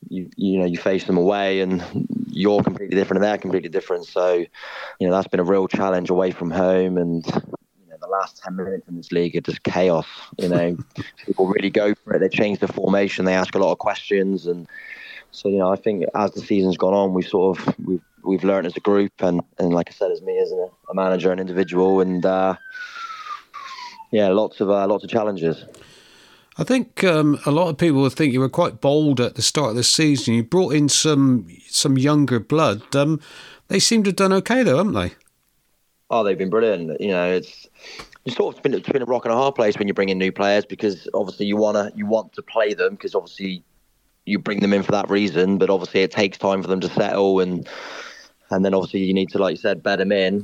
you 0.09 0.29
you 0.35 0.59
know 0.59 0.65
you 0.65 0.77
face 0.77 1.05
them 1.05 1.17
away, 1.17 1.61
and 1.61 1.83
you're 2.29 2.61
completely 2.63 2.95
different, 2.95 3.23
and 3.23 3.31
they're 3.31 3.37
completely 3.37 3.69
different. 3.69 4.05
So, 4.05 4.45
you 4.99 5.07
know, 5.07 5.11
that's 5.11 5.27
been 5.27 5.39
a 5.39 5.45
real 5.45 5.67
challenge 5.67 6.09
away 6.09 6.31
from 6.31 6.51
home, 6.51 6.97
and 6.97 7.25
the 8.05 8.11
last 8.11 8.41
ten 8.43 8.55
minutes 8.55 8.87
in 8.87 8.97
this 8.97 9.11
league 9.11 9.35
are 9.35 9.41
just 9.41 9.63
chaos. 9.63 10.05
You 10.37 10.49
know, 10.49 10.77
people 11.25 11.47
really 11.47 11.69
go 11.69 11.93
for 11.95 12.15
it. 12.15 12.19
They 12.19 12.29
change 12.29 12.59
the 12.59 12.67
formation. 12.67 13.25
They 13.25 13.33
ask 13.33 13.55
a 13.55 13.59
lot 13.59 13.71
of 13.71 13.79
questions, 13.79 14.45
and 14.45 14.67
so 15.31 15.49
you 15.49 15.57
know, 15.57 15.71
I 15.71 15.75
think 15.75 16.05
as 16.15 16.31
the 16.31 16.41
season's 16.41 16.77
gone 16.77 16.93
on, 16.93 17.13
we've 17.13 17.27
sort 17.27 17.59
of 17.59 17.75
we've 17.85 18.01
we've 18.23 18.43
learned 18.43 18.67
as 18.67 18.75
a 18.75 18.81
group, 18.81 19.13
and 19.19 19.41
and 19.59 19.73
like 19.73 19.89
I 19.89 19.93
said, 19.93 20.11
as 20.11 20.21
me 20.21 20.37
as 20.39 20.51
a, 20.51 20.69
a 20.89 20.93
manager, 20.93 21.31
an 21.31 21.39
individual, 21.39 22.01
and 22.01 22.25
uh, 22.25 22.55
yeah, 24.11 24.29
lots 24.29 24.61
of 24.61 24.69
uh, 24.69 24.87
lots 24.87 25.03
of 25.03 25.09
challenges. 25.09 25.65
I 26.57 26.63
think 26.63 27.03
um, 27.03 27.37
a 27.45 27.51
lot 27.51 27.67
of 27.67 27.77
people 27.77 28.01
would 28.01 28.13
think 28.13 28.31
you 28.31 28.39
were 28.39 28.47
quite 28.47 28.79
bold 28.79 29.19
at 29.19 29.35
the 29.35 29.41
start 29.41 29.71
of 29.71 29.75
the 29.75 29.83
season. 29.83 30.35
You 30.35 30.43
brought 30.43 30.73
in 30.73 30.87
some 30.87 31.47
some 31.67 31.97
younger 31.97 32.39
blood. 32.39 32.95
Um, 32.95 33.19
they 33.67 33.79
seem 33.79 34.03
to 34.03 34.09
have 34.09 34.15
done 34.15 34.33
okay 34.33 34.63
though, 34.63 34.77
haven't 34.77 34.93
they? 34.93 35.11
Oh, 36.09 36.23
they've 36.23 36.37
been 36.37 36.49
brilliant. 36.49 36.99
You 37.01 37.09
know, 37.09 37.31
it's 37.31 37.67
it's 38.25 38.35
sort 38.35 38.55
of 38.55 38.63
been, 38.63 38.79
been 38.79 39.01
a 39.01 39.05
rock 39.05 39.25
and 39.25 39.33
a 39.33 39.37
hard 39.37 39.55
place 39.55 39.77
when 39.77 39.87
you 39.87 39.93
bring 39.93 40.09
in 40.09 40.17
new 40.17 40.31
players 40.31 40.65
because 40.65 41.07
obviously 41.13 41.45
you 41.45 41.57
wanna 41.57 41.91
you 41.95 42.05
want 42.05 42.33
to 42.33 42.41
play 42.41 42.73
them 42.73 42.95
because 42.95 43.15
obviously 43.15 43.63
you 44.25 44.39
bring 44.39 44.59
them 44.59 44.73
in 44.73 44.83
for 44.83 44.91
that 44.91 45.09
reason, 45.09 45.57
but 45.57 45.69
obviously 45.69 46.01
it 46.01 46.11
takes 46.11 46.37
time 46.37 46.61
for 46.61 46.67
them 46.67 46.79
to 46.79 46.89
settle 46.89 47.39
and 47.39 47.67
and 48.51 48.63
then 48.63 48.73
obviously 48.73 49.03
you 49.03 49.13
need 49.13 49.29
to, 49.29 49.37
like 49.37 49.51
you 49.51 49.57
said, 49.57 49.81
bed 49.81 49.99
them 49.99 50.11
in. 50.11 50.43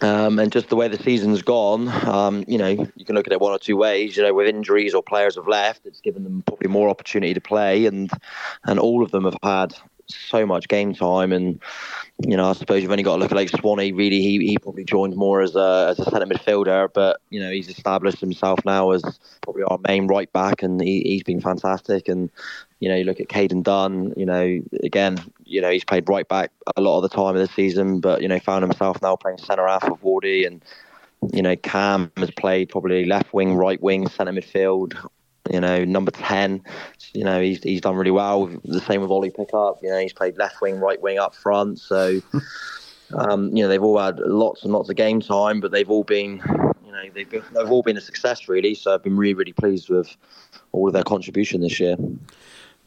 Um, 0.00 0.38
and 0.38 0.50
just 0.50 0.68
the 0.68 0.76
way 0.76 0.88
the 0.88 1.00
season's 1.00 1.42
gone, 1.42 1.88
um, 2.08 2.44
you 2.48 2.58
know, 2.58 2.68
you 2.68 3.04
can 3.04 3.14
look 3.14 3.26
at 3.26 3.32
it 3.32 3.40
one 3.40 3.52
or 3.52 3.58
two 3.58 3.76
ways. 3.76 4.16
You 4.16 4.24
know, 4.24 4.34
with 4.34 4.48
injuries 4.48 4.94
or 4.94 5.02
players 5.02 5.36
have 5.36 5.46
left, 5.46 5.86
it's 5.86 6.00
given 6.00 6.24
them 6.24 6.42
probably 6.46 6.68
more 6.68 6.88
opportunity 6.88 7.34
to 7.34 7.40
play, 7.40 7.86
and 7.86 8.10
and 8.64 8.80
all 8.80 9.04
of 9.04 9.12
them 9.12 9.24
have 9.24 9.36
had 9.42 9.74
so 10.06 10.44
much 10.44 10.66
game 10.66 10.92
time. 10.92 11.32
And 11.32 11.60
you 12.26 12.36
know, 12.36 12.50
I 12.50 12.52
suppose 12.52 12.82
you've 12.82 12.90
only 12.90 13.02
got 13.02 13.16
to 13.16 13.20
look 13.20 13.32
at 13.32 13.36
like 13.36 13.48
Swanee. 13.48 13.92
Really, 13.92 14.20
he, 14.20 14.38
he 14.46 14.58
probably 14.58 14.84
joined 14.84 15.16
more 15.16 15.42
as 15.42 15.56
a 15.56 15.88
as 15.90 15.98
a 15.98 16.10
centre 16.10 16.26
midfielder, 16.26 16.88
but 16.92 17.20
you 17.30 17.40
know, 17.40 17.50
he's 17.50 17.68
established 17.68 18.20
himself 18.20 18.60
now 18.64 18.90
as 18.90 19.02
probably 19.40 19.62
our 19.64 19.78
main 19.86 20.06
right 20.06 20.32
back, 20.32 20.62
and 20.62 20.80
he, 20.80 21.02
he's 21.02 21.22
been 21.22 21.40
fantastic. 21.40 22.08
And 22.08 22.30
you 22.82 22.88
know, 22.88 22.96
you 22.96 23.04
look 23.04 23.20
at 23.20 23.28
Caden 23.28 23.62
Dunn, 23.62 24.12
you 24.16 24.26
know, 24.26 24.60
again, 24.82 25.16
you 25.44 25.60
know, 25.60 25.70
he's 25.70 25.84
played 25.84 26.08
right 26.08 26.26
back 26.26 26.50
a 26.76 26.80
lot 26.80 26.96
of 26.96 27.02
the 27.02 27.08
time 27.08 27.36
of 27.36 27.40
the 27.40 27.46
season, 27.46 28.00
but, 28.00 28.22
you 28.22 28.26
know, 28.26 28.40
found 28.40 28.64
himself 28.64 29.00
now 29.00 29.14
playing 29.14 29.38
centre 29.38 29.68
half 29.68 29.84
of 29.84 30.02
Wardy. 30.02 30.44
And, 30.44 30.64
you 31.32 31.42
know, 31.42 31.54
Cam 31.54 32.10
has 32.16 32.32
played 32.32 32.70
probably 32.70 33.04
left 33.04 33.32
wing, 33.32 33.54
right 33.54 33.80
wing, 33.80 34.08
centre 34.08 34.32
midfield, 34.32 34.96
you 35.50 35.60
know, 35.60 35.84
number 35.84 36.10
10. 36.10 36.62
You 37.14 37.24
know, 37.24 37.40
he's, 37.40 37.62
he's 37.62 37.80
done 37.80 37.96
really 37.96 38.10
well. 38.10 38.46
The 38.64 38.80
same 38.80 39.00
with 39.00 39.10
Ollie 39.10 39.30
Pickup. 39.30 39.78
You 39.82 39.90
know, 39.90 39.98
he's 39.98 40.12
played 40.12 40.36
left 40.36 40.60
wing, 40.60 40.78
right 40.78 41.00
wing 41.00 41.18
up 41.18 41.34
front. 41.34 41.78
So, 41.78 42.20
um, 43.14 43.54
you 43.54 43.62
know, 43.62 43.68
they've 43.68 43.82
all 43.82 43.98
had 43.98 44.18
lots 44.20 44.62
and 44.62 44.72
lots 44.72 44.88
of 44.88 44.96
game 44.96 45.20
time, 45.20 45.60
but 45.60 45.70
they've 45.70 45.90
all 45.90 46.04
been, 46.04 46.42
you 46.84 46.92
know, 46.92 47.02
they've, 47.14 47.30
they've 47.30 47.70
all 47.70 47.82
been 47.82 47.96
a 47.96 48.00
success, 48.00 48.48
really. 48.48 48.74
So 48.74 48.94
I've 48.94 49.02
been 49.02 49.16
really, 49.16 49.34
really 49.34 49.52
pleased 49.52 49.88
with 49.88 50.16
all 50.72 50.86
of 50.86 50.94
their 50.94 51.04
contribution 51.04 51.60
this 51.60 51.78
year. 51.80 51.96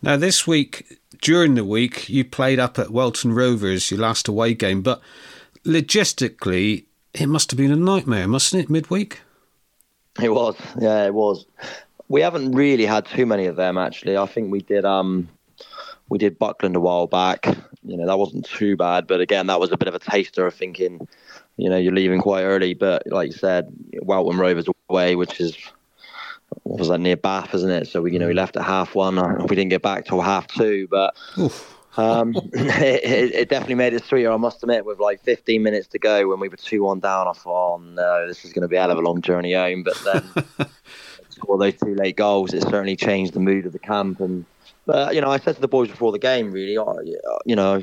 Now, 0.01 0.17
this 0.17 0.45
week, 0.45 0.99
during 1.21 1.55
the 1.55 1.65
week, 1.65 2.09
you 2.09 2.23
played 2.23 2.59
up 2.59 2.77
at 2.77 2.91
Welton 2.91 3.33
Rovers, 3.33 3.89
your 3.89 3.99
last 3.99 4.27
away 4.27 4.53
game, 4.53 4.81
but 4.81 5.01
logistically, 5.65 6.85
it 7.13 7.27
must 7.27 7.51
have 7.51 7.57
been 7.57 7.71
a 7.71 7.75
nightmare, 7.75 8.27
mustn't 8.27 8.63
it, 8.63 8.69
midweek? 8.69 9.21
It 10.21 10.29
was, 10.29 10.55
yeah, 10.79 11.05
it 11.05 11.13
was. 11.13 11.45
We 12.07 12.21
haven't 12.21 12.51
really 12.51 12.85
had 12.85 13.05
too 13.05 13.25
many 13.25 13.45
of 13.45 13.55
them, 13.55 13.77
actually. 13.77 14.17
I 14.17 14.25
think 14.25 14.51
we 14.51 14.61
did. 14.61 14.85
Um, 14.85 15.29
we 16.09 16.17
did 16.17 16.37
Buckland 16.37 16.75
a 16.75 16.79
while 16.79 17.07
back. 17.07 17.45
You 17.83 17.97
know, 17.97 18.05
that 18.05 18.19
wasn't 18.19 18.45
too 18.45 18.75
bad, 18.75 19.07
but 19.07 19.21
again, 19.21 19.47
that 19.47 19.59
was 19.59 19.71
a 19.71 19.77
bit 19.77 19.87
of 19.87 19.95
a 19.95 19.99
taster 19.99 20.45
of 20.45 20.53
thinking, 20.53 21.07
you 21.57 21.69
know, 21.69 21.77
you're 21.77 21.93
leaving 21.93 22.19
quite 22.19 22.43
early. 22.43 22.73
But 22.73 23.03
like 23.07 23.27
you 23.27 23.33
said, 23.33 23.71
Welton 24.01 24.39
Rovers 24.39 24.67
away, 24.89 25.15
which 25.15 25.39
is 25.39 25.57
what 26.63 26.79
was 26.79 26.89
that 26.89 26.99
near 26.99 27.17
Bath, 27.17 27.53
isn't 27.55 27.69
it? 27.69 27.87
So 27.87 28.01
we, 28.01 28.13
you 28.13 28.19
know, 28.19 28.27
we 28.27 28.33
mm. 28.33 28.37
left 28.37 28.55
at 28.55 28.63
half 28.63 28.95
one. 28.95 29.15
We 29.47 29.55
didn't 29.55 29.69
get 29.69 29.81
back 29.81 30.05
till 30.05 30.21
half 30.21 30.47
two, 30.47 30.87
but 30.89 31.15
um, 31.97 32.33
it, 32.53 33.33
it, 33.33 33.49
definitely 33.49 33.75
made 33.75 33.93
it 33.93 34.03
sweeter. 34.03 34.31
I 34.31 34.37
must 34.37 34.63
admit, 34.63 34.85
with 34.85 34.99
like 34.99 35.23
15 35.23 35.61
minutes 35.61 35.87
to 35.89 35.99
go 35.99 36.27
when 36.27 36.39
we 36.39 36.49
were 36.49 36.57
two 36.57 36.83
one 36.83 36.99
down, 36.99 37.27
I 37.27 37.33
thought, 37.33 37.75
oh 37.75 37.77
no, 37.77 38.27
this 38.27 38.45
is 38.45 38.53
going 38.53 38.63
to 38.63 38.67
be 38.67 38.75
a 38.75 38.81
hell 38.81 38.91
of 38.91 38.97
a 38.97 39.01
long 39.01 39.21
journey 39.21 39.53
home. 39.53 39.83
But 39.83 40.01
then, 40.03 40.45
all 41.39 41.57
those 41.57 41.75
two 41.75 41.95
late 41.95 42.15
goals, 42.15 42.53
it 42.53 42.61
certainly 42.63 42.95
changed 42.95 43.33
the 43.33 43.39
mood 43.39 43.65
of 43.65 43.73
the 43.73 43.79
camp. 43.79 44.19
And 44.19 44.45
but 44.85 45.15
you 45.15 45.21
know, 45.21 45.29
I 45.29 45.37
said 45.37 45.55
to 45.55 45.61
the 45.61 45.67
boys 45.67 45.89
before 45.89 46.11
the 46.11 46.19
game, 46.19 46.51
really, 46.51 46.73
you 47.45 47.55
know, 47.55 47.81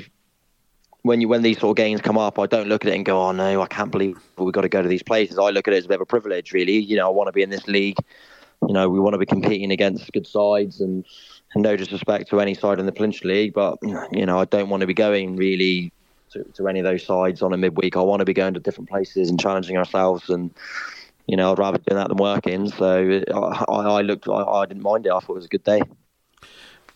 when 1.01 1.21
you 1.21 1.27
when 1.27 1.41
these 1.41 1.59
sort 1.59 1.71
of 1.71 1.83
games 1.83 2.01
come 2.01 2.17
up, 2.17 2.39
I 2.39 2.45
don't 2.45 2.67
look 2.67 2.85
at 2.85 2.91
it 2.91 2.95
and 2.95 3.05
go, 3.05 3.21
"Oh 3.21 3.31
no, 3.31 3.61
I 3.61 3.67
can't 3.67 3.91
believe 3.91 4.17
we've 4.37 4.53
got 4.53 4.61
to 4.61 4.69
go 4.69 4.81
to 4.81 4.87
these 4.87 5.03
places." 5.03 5.37
I 5.37 5.49
look 5.49 5.67
at 5.67 5.73
it 5.73 5.77
as 5.77 5.85
a 5.85 5.87
bit 5.87 5.95
of 5.95 6.01
a 6.01 6.05
privilege, 6.05 6.53
really. 6.53 6.77
You 6.77 6.97
know, 6.97 7.07
I 7.07 7.11
want 7.11 7.27
to 7.27 7.33
be 7.33 7.43
in 7.43 7.49
this 7.49 7.67
league 7.67 7.97
you 8.67 8.73
know, 8.73 8.89
we 8.89 8.99
want 8.99 9.13
to 9.13 9.17
be 9.17 9.25
competing 9.25 9.71
against 9.71 10.11
good 10.11 10.27
sides 10.27 10.81
and, 10.81 11.05
and 11.53 11.63
no 11.63 11.75
disrespect 11.75 12.29
to 12.29 12.39
any 12.39 12.53
side 12.53 12.79
in 12.79 12.85
the 12.85 12.91
Peninsula 12.91 13.33
League, 13.33 13.53
but, 13.53 13.77
you 14.11 14.25
know, 14.25 14.39
I 14.39 14.45
don't 14.45 14.69
want 14.69 14.81
to 14.81 14.87
be 14.87 14.93
going 14.93 15.35
really 15.35 15.91
to, 16.31 16.43
to 16.55 16.67
any 16.67 16.79
of 16.79 16.85
those 16.85 17.05
sides 17.05 17.41
on 17.41 17.53
a 17.53 17.57
midweek. 17.57 17.95
I 17.95 18.01
want 18.01 18.19
to 18.19 18.25
be 18.25 18.33
going 18.33 18.53
to 18.53 18.59
different 18.59 18.89
places 18.89 19.29
and 19.29 19.39
challenging 19.39 19.77
ourselves 19.77 20.29
and, 20.29 20.51
you 21.27 21.37
know, 21.37 21.51
I'd 21.51 21.59
rather 21.59 21.77
do 21.77 21.95
that 21.95 22.09
than 22.09 22.17
working. 22.17 22.69
So 22.69 23.23
I, 23.33 23.73
I 23.73 24.01
looked, 24.01 24.27
I, 24.27 24.43
I 24.43 24.65
didn't 24.65 24.83
mind 24.83 25.05
it. 25.05 25.11
I 25.11 25.19
thought 25.19 25.33
it 25.33 25.35
was 25.35 25.45
a 25.45 25.49
good 25.49 25.63
day. 25.63 25.81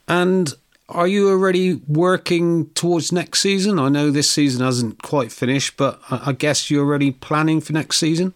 And 0.07 0.53
are 0.89 1.07
you 1.07 1.29
already 1.29 1.75
working 1.87 2.69
towards 2.69 3.11
next 3.11 3.41
season? 3.41 3.77
I 3.77 3.89
know 3.89 4.09
this 4.09 4.29
season 4.29 4.63
hasn't 4.63 5.01
quite 5.01 5.31
finished, 5.31 5.75
but 5.77 5.99
I 6.09 6.31
guess 6.31 6.71
you're 6.71 6.85
already 6.85 7.11
planning 7.11 7.59
for 7.59 7.73
next 7.73 7.97
season. 7.97 8.33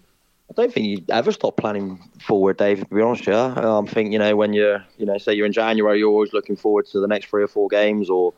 I 0.49 0.53
don't 0.53 0.73
think 0.73 0.85
you 0.85 1.05
ever 1.09 1.31
stop 1.31 1.55
planning 1.55 1.97
forward, 2.19 2.57
Dave. 2.57 2.81
To 2.81 2.85
be 2.93 3.01
honest, 3.01 3.25
yeah. 3.25 3.53
Um, 3.55 3.87
I 3.87 3.91
think 3.91 4.11
you 4.11 4.19
know 4.19 4.35
when 4.35 4.51
you're, 4.51 4.83
you 4.97 5.05
know, 5.05 5.17
say 5.17 5.33
you're 5.33 5.45
in 5.45 5.53
January, 5.53 5.99
you're 5.99 6.09
always 6.09 6.33
looking 6.33 6.57
forward 6.57 6.87
to 6.87 6.99
the 6.99 7.07
next 7.07 7.27
three 7.27 7.41
or 7.41 7.47
four 7.47 7.69
games, 7.69 8.09
or 8.09 8.33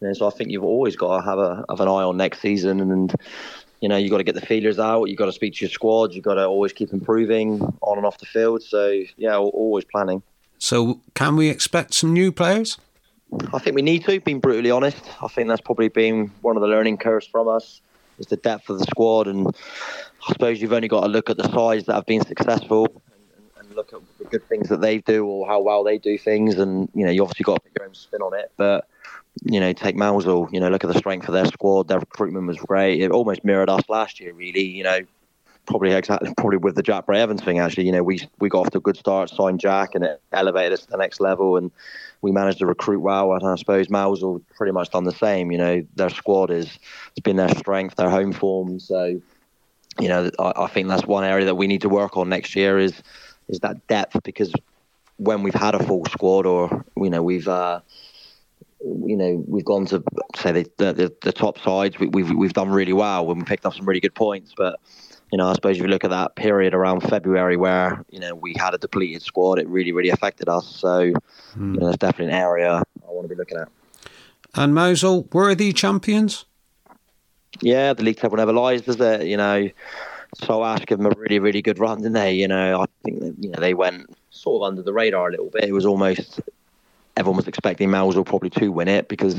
you 0.00 0.06
know, 0.06 0.14
so 0.14 0.28
I 0.28 0.30
think 0.30 0.52
you've 0.52 0.62
always 0.62 0.94
got 0.94 1.16
to 1.16 1.24
have 1.24 1.40
a 1.40 1.64
have 1.68 1.80
an 1.80 1.88
eye 1.88 2.04
on 2.04 2.16
next 2.16 2.38
season, 2.40 2.78
and 2.78 3.12
you 3.80 3.88
know, 3.88 3.96
you 3.96 4.10
got 4.10 4.18
to 4.18 4.24
get 4.24 4.34
the 4.34 4.44
feelers 4.44 4.78
out. 4.78 5.04
You've 5.04 5.18
got 5.18 5.26
to 5.26 5.32
speak 5.32 5.54
to 5.54 5.64
your 5.64 5.70
squad. 5.70 6.14
You've 6.14 6.24
got 6.24 6.34
to 6.34 6.46
always 6.46 6.72
keep 6.72 6.92
improving 6.92 7.60
on 7.80 7.96
and 7.96 8.06
off 8.06 8.18
the 8.18 8.26
field. 8.26 8.62
So 8.62 9.02
yeah, 9.16 9.36
always 9.36 9.84
planning. 9.84 10.22
So, 10.58 11.00
can 11.14 11.36
we 11.36 11.48
expect 11.48 11.94
some 11.94 12.12
new 12.12 12.32
players? 12.32 12.78
I 13.52 13.58
think 13.58 13.76
we 13.76 13.82
need 13.82 14.04
to, 14.06 14.20
being 14.20 14.40
brutally 14.40 14.70
honest. 14.70 15.02
I 15.22 15.28
think 15.28 15.48
that's 15.48 15.60
probably 15.60 15.88
been 15.88 16.32
one 16.40 16.56
of 16.56 16.62
the 16.62 16.68
learning 16.68 16.96
curves 16.96 17.26
from 17.26 17.46
us, 17.46 17.80
is 18.18 18.26
the 18.26 18.36
depth 18.36 18.68
of 18.68 18.78
the 18.78 18.84
squad. 18.86 19.28
And 19.28 19.46
I 19.46 20.32
suppose 20.32 20.60
you've 20.60 20.72
only 20.72 20.88
got 20.88 21.02
to 21.02 21.08
look 21.08 21.30
at 21.30 21.36
the 21.36 21.48
sides 21.52 21.84
that 21.86 21.94
have 21.94 22.06
been 22.06 22.24
successful 22.24 22.86
and, 22.86 23.66
and 23.66 23.76
look 23.76 23.92
at 23.92 24.00
the 24.18 24.24
good 24.24 24.48
things 24.48 24.68
that 24.70 24.80
they 24.80 24.98
do 24.98 25.24
or 25.26 25.46
how 25.46 25.60
well 25.60 25.84
they 25.84 25.98
do 25.98 26.18
things. 26.18 26.56
And, 26.56 26.88
you 26.94 27.04
know, 27.04 27.12
you 27.12 27.22
obviously 27.22 27.44
got 27.44 27.56
to 27.56 27.60
put 27.60 27.72
your 27.78 27.86
own 27.86 27.94
spin 27.94 28.22
on 28.22 28.34
it. 28.34 28.50
But, 28.56 28.88
you 29.44 29.60
know, 29.60 29.72
take 29.72 29.96
Mousehole, 29.96 30.52
you 30.52 30.60
know, 30.60 30.68
look 30.68 30.84
at 30.84 30.92
the 30.92 30.98
strength 30.98 31.28
of 31.28 31.34
their 31.34 31.46
squad. 31.46 31.88
Their 31.88 31.98
recruitment 32.00 32.46
was 32.46 32.58
great. 32.58 33.00
It 33.00 33.10
almost 33.10 33.44
mirrored 33.44 33.70
us 33.70 33.82
last 33.88 34.20
year, 34.20 34.32
really. 34.32 34.64
You 34.64 34.84
know, 34.84 35.00
probably 35.68 35.92
exactly 35.92 36.32
probably 36.36 36.56
with 36.56 36.74
the 36.74 36.82
Jack 36.82 37.06
Bray 37.06 37.20
Evans 37.20 37.42
thing 37.42 37.58
actually 37.58 37.84
you 37.84 37.92
know 37.92 38.02
we 38.02 38.20
we 38.38 38.48
got 38.48 38.60
off 38.60 38.70
to 38.70 38.78
a 38.78 38.80
good 38.80 38.96
start 38.96 39.28
signed 39.28 39.60
Jack 39.60 39.94
and 39.94 40.02
it 40.02 40.20
elevated 40.32 40.72
us 40.72 40.80
to 40.86 40.90
the 40.90 40.96
next 40.96 41.20
level 41.20 41.56
and 41.56 41.70
we 42.22 42.32
managed 42.32 42.58
to 42.58 42.66
recruit 42.66 43.00
well 43.00 43.32
and 43.34 43.46
I 43.46 43.54
suppose 43.56 43.88
Mousehole 43.88 44.42
pretty 44.56 44.72
much 44.72 44.90
done 44.90 45.04
the 45.04 45.12
same 45.12 45.52
you 45.52 45.58
know 45.58 45.84
their 45.94 46.08
squad 46.08 46.50
is 46.50 46.66
has 46.68 47.22
been 47.22 47.36
their 47.36 47.50
strength 47.50 47.96
their 47.96 48.10
home 48.10 48.32
form 48.32 48.80
so 48.80 49.20
you 50.00 50.08
know 50.08 50.30
I, 50.38 50.52
I 50.56 50.66
think 50.68 50.88
that's 50.88 51.06
one 51.06 51.24
area 51.24 51.44
that 51.44 51.56
we 51.56 51.66
need 51.66 51.82
to 51.82 51.88
work 51.90 52.16
on 52.16 52.30
next 52.30 52.56
year 52.56 52.78
is 52.78 53.02
is 53.48 53.60
that 53.60 53.86
depth 53.88 54.22
because 54.24 54.52
when 55.18 55.42
we've 55.42 55.54
had 55.54 55.74
a 55.74 55.82
full 55.84 56.04
squad 56.06 56.46
or 56.46 56.84
you 56.96 57.10
know 57.10 57.22
we've 57.22 57.48
uh 57.48 57.80
you 58.80 59.16
know 59.16 59.44
we've 59.48 59.64
gone 59.64 59.86
to 59.86 60.02
say 60.36 60.52
the 60.52 60.70
the, 60.76 61.12
the 61.22 61.32
top 61.32 61.58
sides 61.58 61.98
we, 61.98 62.06
we've 62.08 62.30
we've 62.30 62.52
done 62.52 62.70
really 62.70 62.92
well 62.92 63.26
when 63.26 63.38
we 63.38 63.44
picked 63.44 63.66
up 63.66 63.74
some 63.74 63.86
really 63.86 64.00
good 64.00 64.14
points 64.14 64.54
but 64.56 64.78
you 65.32 65.36
know, 65.36 65.48
I 65.48 65.52
suppose 65.52 65.76
if 65.76 65.82
you 65.82 65.88
look 65.88 66.04
at 66.04 66.10
that 66.10 66.36
period 66.36 66.74
around 66.74 67.00
February 67.00 67.56
where, 67.56 68.04
you 68.10 68.18
know, 68.18 68.34
we 68.34 68.54
had 68.58 68.74
a 68.74 68.78
depleted 68.78 69.22
squad, 69.22 69.58
it 69.58 69.68
really, 69.68 69.92
really 69.92 70.08
affected 70.08 70.48
us. 70.48 70.66
So, 70.66 71.00
you 71.00 71.14
hmm. 71.54 71.74
know, 71.74 71.86
that's 71.86 71.98
definitely 71.98 72.32
an 72.32 72.40
area 72.40 72.76
I 72.76 73.10
want 73.10 73.24
to 73.24 73.28
be 73.28 73.38
looking 73.38 73.58
at. 73.58 73.68
And 74.54 74.74
Mousehole, 74.74 75.32
were 75.32 75.48
worthy 75.48 75.72
champions? 75.72 76.46
Yeah, 77.60 77.92
the 77.92 78.02
league 78.02 78.16
table 78.16 78.36
never 78.38 78.52
lies, 78.52 78.82
does 78.82 79.00
it? 79.00 79.26
You 79.26 79.36
know, 79.36 79.68
Saltash 80.36 80.86
gave 80.86 80.98
them 80.98 81.06
a 81.06 81.18
really, 81.18 81.38
really 81.38 81.60
good 81.60 81.78
run, 81.78 81.98
didn't 81.98 82.14
they? 82.14 82.32
You 82.32 82.48
know, 82.48 82.82
I 82.82 82.86
think 83.04 83.20
that, 83.20 83.34
you 83.38 83.50
know 83.50 83.60
they 83.60 83.74
went 83.74 84.06
sort 84.30 84.62
of 84.62 84.68
under 84.68 84.82
the 84.82 84.92
radar 84.92 85.28
a 85.28 85.30
little 85.30 85.50
bit. 85.50 85.64
It 85.64 85.72
was 85.72 85.84
almost 85.84 86.40
everyone 87.18 87.36
was 87.36 87.48
expecting 87.48 87.90
Mousehole 87.90 88.24
probably 88.24 88.50
to 88.50 88.68
win 88.68 88.88
it 88.88 89.08
because 89.08 89.36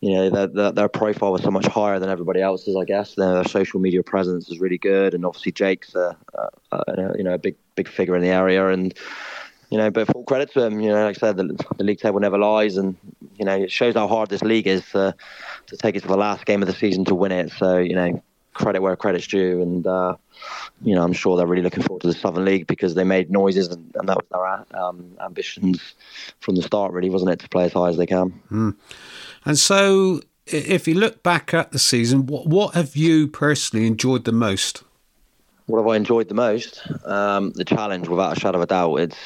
you 0.00 0.14
know 0.14 0.30
their, 0.30 0.46
their, 0.46 0.72
their 0.72 0.88
profile 0.88 1.32
was 1.32 1.42
so 1.42 1.50
much 1.50 1.66
higher 1.66 1.98
than 1.98 2.08
everybody 2.08 2.40
else's. 2.40 2.76
I 2.76 2.84
guess 2.84 3.14
their, 3.14 3.44
social 3.44 3.80
media 3.80 4.02
presence 4.02 4.48
is 4.48 4.60
really 4.60 4.78
good, 4.78 5.14
and 5.14 5.24
obviously 5.26 5.52
Jake's 5.52 5.94
a, 5.94 6.16
a, 6.34 6.48
a 6.72 7.16
you 7.16 7.24
know 7.24 7.34
a 7.34 7.38
big 7.38 7.56
big 7.74 7.88
figure 7.88 8.16
in 8.16 8.22
the 8.22 8.28
area, 8.28 8.68
and 8.68 8.94
you 9.70 9.78
know, 9.78 9.90
but 9.90 10.06
full 10.08 10.24
credit 10.24 10.52
to 10.52 10.64
him. 10.64 10.80
You 10.80 10.90
know, 10.90 11.04
like 11.04 11.16
I 11.16 11.18
said, 11.18 11.36
the, 11.36 11.56
the 11.76 11.84
league 11.84 11.98
table 11.98 12.20
never 12.20 12.38
lies, 12.38 12.76
and 12.76 12.96
you 13.36 13.44
know, 13.44 13.56
it 13.56 13.70
shows 13.70 13.94
how 13.94 14.06
hard 14.06 14.28
this 14.28 14.42
league 14.42 14.66
is 14.66 14.82
uh, 14.94 15.12
to 15.66 15.76
take 15.76 15.96
it 15.96 16.02
to 16.02 16.08
the 16.08 16.16
last 16.16 16.46
game 16.46 16.62
of 16.62 16.68
the 16.68 16.74
season 16.74 17.04
to 17.06 17.14
win 17.14 17.32
it. 17.32 17.50
So 17.52 17.78
you 17.78 17.94
know, 17.94 18.22
credit 18.54 18.80
where 18.82 18.96
credit's 18.96 19.26
due, 19.26 19.62
and 19.62 19.86
uh, 19.86 20.16
you 20.82 20.94
know, 20.94 21.02
I'm 21.02 21.12
sure 21.12 21.36
they're 21.36 21.46
really 21.46 21.62
looking 21.62 21.82
forward 21.82 22.02
to 22.02 22.08
the 22.08 22.14
Southern 22.14 22.44
League 22.44 22.66
because 22.66 22.94
they 22.94 23.04
made 23.04 23.30
noises, 23.30 23.68
and, 23.68 23.90
and 23.94 24.08
that 24.08 24.16
was 24.16 24.26
their 24.30 24.80
um, 24.82 25.16
ambitions 25.20 25.94
from 26.40 26.56
the 26.56 26.62
start, 26.62 26.92
really, 26.92 27.10
wasn't 27.10 27.30
it, 27.30 27.40
to 27.40 27.48
play 27.48 27.64
as 27.64 27.72
high 27.72 27.88
as 27.88 27.96
they 27.96 28.06
can. 28.06 28.40
And 29.44 29.58
so, 29.58 30.20
if 30.46 30.86
you 30.86 30.94
look 30.94 31.22
back 31.22 31.54
at 31.54 31.72
the 31.72 31.78
season, 31.78 32.26
what, 32.26 32.46
what 32.46 32.74
have 32.74 32.96
you 32.96 33.28
personally 33.28 33.86
enjoyed 33.86 34.24
the 34.24 34.32
most? 34.32 34.82
What 35.66 35.78
have 35.78 35.88
I 35.88 35.96
enjoyed 35.96 36.28
the 36.28 36.34
most? 36.34 36.82
Um, 37.04 37.50
the 37.52 37.64
challenge, 37.64 38.08
without 38.08 38.36
a 38.36 38.40
shadow 38.40 38.58
of 38.58 38.64
a 38.64 38.66
doubt. 38.66 38.96
It's 38.96 39.18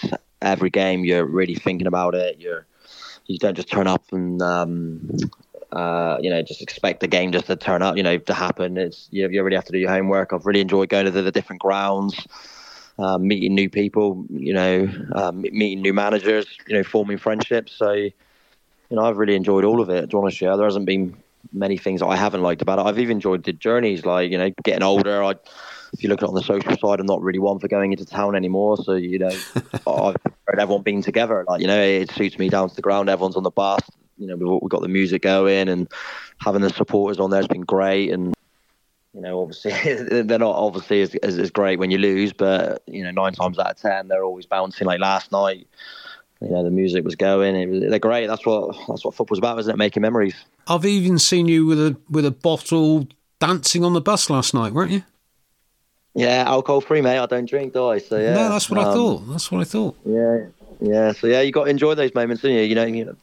every 0.43 0.71
game 0.71 1.05
you're 1.05 1.25
really 1.25 1.55
thinking 1.55 1.87
about 1.87 2.15
it. 2.15 2.39
You're 2.39 2.67
you 3.27 3.39
don't 3.39 3.57
just 3.57 3.71
turn 3.71 3.87
up 3.87 4.05
and 4.13 4.41
um, 4.41 5.09
uh, 5.73 6.19
you 6.21 6.31
know 6.31 6.43
just 6.43 6.63
expect 6.63 7.01
the 7.01 7.09
game 7.09 7.33
just 7.33 7.47
to 7.47 7.57
turn 7.57 7.83
up. 7.83 7.97
You 7.97 8.03
know 8.03 8.19
to 8.19 8.35
happen. 8.35 8.77
It's 8.77 9.09
you, 9.11 9.29
you 9.29 9.43
really 9.43 9.57
have 9.57 9.65
to 9.67 9.73
do 9.73 9.79
your 9.79 9.91
homework. 9.91 10.33
I've 10.33 10.47
really 10.47 10.61
enjoyed 10.61 10.89
going 10.89 11.07
to 11.07 11.11
the, 11.11 11.23
the 11.23 11.33
different 11.33 11.63
grounds. 11.63 12.27
Um, 12.99 13.29
meeting 13.29 13.55
new 13.55 13.69
people, 13.69 14.25
you 14.31 14.55
know, 14.55 14.89
um, 15.15 15.43
meeting 15.43 15.83
new 15.83 15.93
managers, 15.93 16.47
you 16.67 16.75
know, 16.75 16.83
forming 16.83 17.19
friendships. 17.19 17.73
So, 17.73 17.93
you 17.93 18.13
know, 18.91 19.03
I've 19.03 19.19
really 19.19 19.37
enjoyed 19.37 19.65
all 19.65 19.83
of 19.83 19.91
it. 19.91 20.01
To 20.01 20.07
be 20.07 20.17
honest, 20.17 20.41
yeah, 20.41 20.57
there 20.57 20.65
hasn't 20.65 20.87
been 20.87 21.15
many 21.53 21.77
things 21.77 22.01
that 22.01 22.07
I 22.07 22.17
haven't 22.17 22.43
liked 22.43 22.63
about 22.63 22.79
it. 22.79 22.87
I've 22.87 22.99
even 22.99 23.19
enjoyed 23.19 23.45
the 23.45 23.53
journeys, 23.53 24.05
like 24.05 24.31
you 24.31 24.39
know, 24.39 24.51
getting 24.63 24.83
older. 24.83 25.23
I, 25.23 25.35
if 25.93 26.03
you 26.03 26.09
look 26.09 26.21
at 26.21 26.25
it 26.25 26.29
on 26.29 26.35
the 26.35 26.43
social 26.43 26.77
side, 26.77 27.01
I'm 27.01 27.07
not 27.07 27.23
really 27.23 27.39
one 27.39 27.59
for 27.59 27.69
going 27.69 27.93
into 27.93 28.05
town 28.05 28.35
anymore. 28.35 28.77
So 28.79 28.95
you 28.95 29.19
know, 29.19 29.29
I've 29.87 30.17
heard 30.47 30.59
everyone 30.59 30.83
being 30.83 31.03
together. 31.03 31.45
Like 31.47 31.61
you 31.61 31.67
know, 31.67 31.81
it 31.81 32.11
suits 32.11 32.39
me 32.39 32.49
down 32.49 32.69
to 32.69 32.75
the 32.75 32.83
ground. 32.83 33.09
Everyone's 33.09 33.37
on 33.37 33.43
the 33.43 33.51
bus. 33.51 33.81
You 34.19 34.27
know, 34.27 34.37
we've, 34.37 34.63
we've 34.63 34.71
got 34.71 34.83
the 34.83 34.89
music 34.89 35.23
going 35.23 35.69
and 35.69 35.89
having 36.39 36.63
the 36.63 36.71
supporters 36.71 37.19
on 37.19 37.31
there 37.31 37.41
has 37.41 37.49
been 37.49 37.63
great. 37.63 38.11
And 38.13 38.35
you 39.15 39.21
know, 39.21 39.41
obviously 39.41 39.73
they're 40.23 40.39
not 40.39 40.55
obviously 40.57 41.03
as, 41.03 41.15
as, 41.17 41.39
as 41.39 41.51
great 41.51 41.79
when 41.79 41.91
you 41.91 41.99
lose, 41.99 42.33
but 42.33 42.83
you 42.87 43.03
know, 43.05 43.11
nine 43.11 43.33
times 43.33 43.59
out 43.59 43.71
of 43.71 43.77
ten 43.77 44.09
they're 44.09 44.25
always 44.25 44.47
bouncing. 44.47 44.87
Like 44.87 45.01
last 45.01 45.33
night, 45.33 45.67
you 46.41 46.51
know, 46.51 46.63
the 46.63 46.71
music 46.71 47.05
was 47.05 47.15
going. 47.17 47.57
It 47.57 47.67
was, 47.69 47.81
they're 47.91 47.99
great. 47.99 48.27
That's 48.27 48.45
what 48.45 48.77
that's 48.89 49.05
what 49.05 49.15
football's 49.15 49.39
about, 49.39 49.59
isn't 49.59 49.73
it? 49.75 49.79
Making 49.79 50.03
memories. 50.03 50.35
I've 50.67 50.85
even 50.85 51.19
seen 51.19 51.49
you 51.49 51.65
with 51.67 51.81
a 51.81 51.97
with 52.11 52.27
a 52.27 52.31
bottle 52.31 53.07
dancing 53.39 53.85
on 53.85 53.93
the 53.93 54.01
bus 54.01 54.29
last 54.31 54.53
night, 54.55 54.73
weren't 54.73 54.91
you? 54.93 55.03
Yeah, 56.15 56.45
alcohol 56.47 56.81
free, 56.81 57.03
mate. 57.03 57.19
I 57.19 57.27
don't 57.27 57.45
drink, 57.49 57.75
do 57.75 57.87
I? 57.89 57.99
So 57.99 58.19
yeah. 58.19 58.35
no, 58.35 58.49
that's 58.49 58.71
what 58.71 58.81
I 58.81 58.85
Um, 58.85 58.95
thought. 58.95 59.19
That's 59.29 59.53
what 59.53 59.61
I 59.61 59.65
thought. 59.65 59.97
Yeah, 60.07 60.47
yeah. 60.81 61.13
So 61.13 61.27
yeah, 61.27 61.43
you 61.43 61.53
got 61.53 61.65
to 61.65 61.71
enjoy 61.71 61.95
those 61.95 62.15
moments, 62.15 62.43
don't 62.43 62.53
you? 62.53 62.63
You 62.63 62.75
know, 62.75 62.85
you 62.87 63.05
know, 63.05 63.17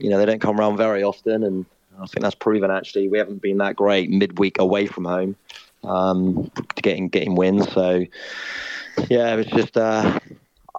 you 0.00 0.10
know, 0.10 0.18
they 0.18 0.26
don't 0.26 0.40
come 0.40 0.58
around 0.58 0.76
very 0.76 1.02
often, 1.02 1.44
and 1.44 1.66
I 2.00 2.06
think 2.06 2.22
that's 2.22 2.34
proven. 2.34 2.70
Actually, 2.70 3.08
we 3.08 3.18
haven't 3.18 3.42
been 3.42 3.58
that 3.58 3.76
great 3.76 4.10
midweek 4.10 4.58
away 4.58 4.86
from 4.86 5.04
home, 5.04 5.36
um, 5.84 6.50
to 6.76 6.82
getting 6.82 7.08
getting 7.08 7.34
wins. 7.34 7.70
So 7.72 8.04
yeah, 9.08 9.32
it 9.32 9.36
was 9.36 9.46
just. 9.46 9.76
Uh, 9.76 10.18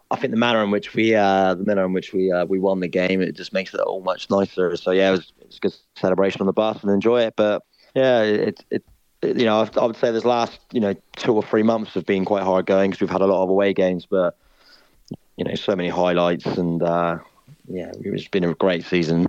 I 0.10 0.18
think 0.18 0.32
the 0.32 0.38
manner 0.38 0.62
in 0.62 0.72
which 0.72 0.94
we, 0.94 1.16
uh, 1.16 1.54
the 1.54 1.64
manner 1.64 1.86
in 1.86 1.94
which 1.94 2.12
we 2.12 2.32
uh, 2.32 2.46
we 2.46 2.60
won 2.60 2.82
the 2.82 2.88
game, 2.90 3.22
it 3.22 3.34
just 3.34 3.54
makes 3.54 3.74
it 3.74 3.80
all 3.80 4.02
much 4.02 4.30
nicer. 4.30 4.76
So 4.76 4.92
yeah, 4.92 5.10
it 5.10 5.12
was, 5.12 5.32
it 5.40 5.48
was 5.48 5.58
a 5.58 5.60
good 5.60 5.76
celebration 5.96 6.42
on 6.42 6.48
the 6.48 6.54
bus 6.54 6.84
and 6.84 6.92
enjoy 6.92 7.22
it. 7.22 7.36
But 7.38 7.64
yeah, 7.96 8.22
it, 8.22 8.66
it, 8.70 8.84
it 9.22 9.38
you 9.38 9.46
know, 9.46 9.66
I, 9.76 9.86
would 9.86 9.96
say 9.96 10.12
this 10.12 10.26
last 10.26 10.60
you 10.74 10.82
know 10.82 10.96
two 11.16 11.34
or 11.34 11.44
three 11.44 11.64
months 11.64 11.94
have 11.94 12.06
been 12.06 12.26
quite 12.26 12.44
hard 12.44 12.66
going 12.66 12.92
because 12.92 13.00
we've 13.00 13.10
had 13.10 13.22
a 13.22 13.26
lot 13.26 13.44
of 13.44 13.50
away 13.50 13.74
games, 13.74 14.06
but 14.06 14.38
you 15.38 15.46
know, 15.46 15.56
so 15.56 15.76
many 15.76 15.90
highlights 15.90 16.46
and 16.46 16.84
uh, 16.84 17.20
yeah, 17.72 17.92
it's 17.96 18.28
been 18.28 18.44
a 18.44 18.54
great 18.54 18.86
season. 18.86 19.28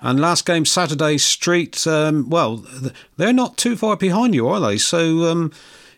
And 0.00 0.20
last 0.20 0.46
game 0.46 0.64
Saturday 0.64 1.18
Street. 1.18 1.86
Um, 1.86 2.30
well, 2.30 2.64
they're 3.16 3.32
not 3.32 3.56
too 3.56 3.76
far 3.76 3.96
behind 3.96 4.34
you, 4.34 4.48
are 4.48 4.60
they? 4.60 4.78
So 4.78 5.24
um, 5.24 5.52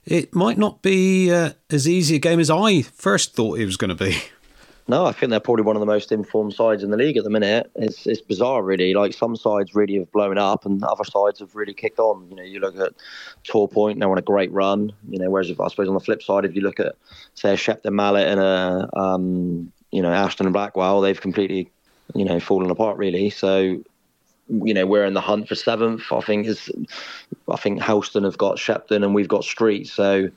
it 0.07 0.35
might 0.35 0.59
not 0.59 0.83
be 0.83 1.31
uh, 1.31 1.51
as 1.71 1.87
easy 1.87 2.17
a 2.17 2.19
game 2.19 2.41
as 2.41 2.51
I 2.51 2.83
first 2.83 3.35
thought 3.35 3.59
it 3.59 3.67
was 3.67 3.77
going 3.77 3.97
to 3.97 4.05
be. 4.05 4.17
No, 4.89 5.07
I 5.07 5.13
think 5.13 5.31
they're 5.31 5.39
probably 5.39 5.63
one 5.63 5.77
of 5.77 5.81
the 5.81 5.87
most 5.87 6.11
informed 6.11 6.53
sides 6.53 6.83
in 6.83 6.91
the 6.91 6.97
league 6.97 7.17
at 7.17 7.23
the 7.23 7.31
minute. 7.31 7.71
It's 7.77 8.09
it's 8.09 8.21
bizarre, 8.21 8.61
really. 8.61 8.93
Like 8.93 9.13
some 9.13 9.37
sides 9.37 9.73
really 9.73 9.95
have 9.99 10.11
blown 10.11 10.37
up, 10.37 10.67
and 10.67 10.83
other 10.83 11.05
sides 11.05 11.39
have 11.39 11.55
really 11.55 11.75
kicked 11.75 12.01
on. 12.01 12.29
You 12.29 12.35
know, 12.35 12.43
you 12.43 12.59
look 12.59 12.77
at 12.77 12.95
Torpoint; 13.45 14.01
they're 14.01 14.11
on 14.11 14.19
a 14.19 14.23
great 14.23 14.51
run. 14.51 14.93
You 15.09 15.21
know, 15.21 15.31
whereas 15.31 15.49
if, 15.49 15.61
I 15.61 15.69
suppose 15.69 15.87
on 15.87 15.95
the 15.95 16.01
flip 16.01 16.25
side, 16.25 16.45
if 16.45 16.57
you 16.57 16.63
look 16.63 16.81
at 16.81 16.97
say 17.35 17.53
a 17.53 17.57
Shepton 17.57 17.95
Mallet 17.95 18.27
and 18.27 18.41
a 18.41 18.91
um, 18.99 19.73
you 19.91 20.03
know 20.03 20.13
Ashton 20.13 20.47
and 20.47 20.55
Backwell, 20.55 21.03
they've 21.03 21.21
completely 21.21 21.71
you 22.15 22.25
know 22.25 22.41
fallen 22.41 22.71
apart 22.71 22.97
really. 22.97 23.31
So 23.31 23.83
you 24.49 24.75
know 24.75 24.87
we're 24.87 25.05
in 25.05 25.15
the 25.15 25.21
hunt 25.21 25.49
for 25.49 25.55
seventh. 25.55 26.13
I 26.13 26.21
think 26.21 26.47
is 26.47 26.71
I 27.49 27.57
think 27.57 27.81
Helston 27.81 28.25
have 28.25 28.39
got 28.39 28.59
Shepton 28.59 29.05
and 29.05 29.15
we've 29.15 29.29
got 29.29 29.45
Street. 29.45 29.87
So 29.87 30.31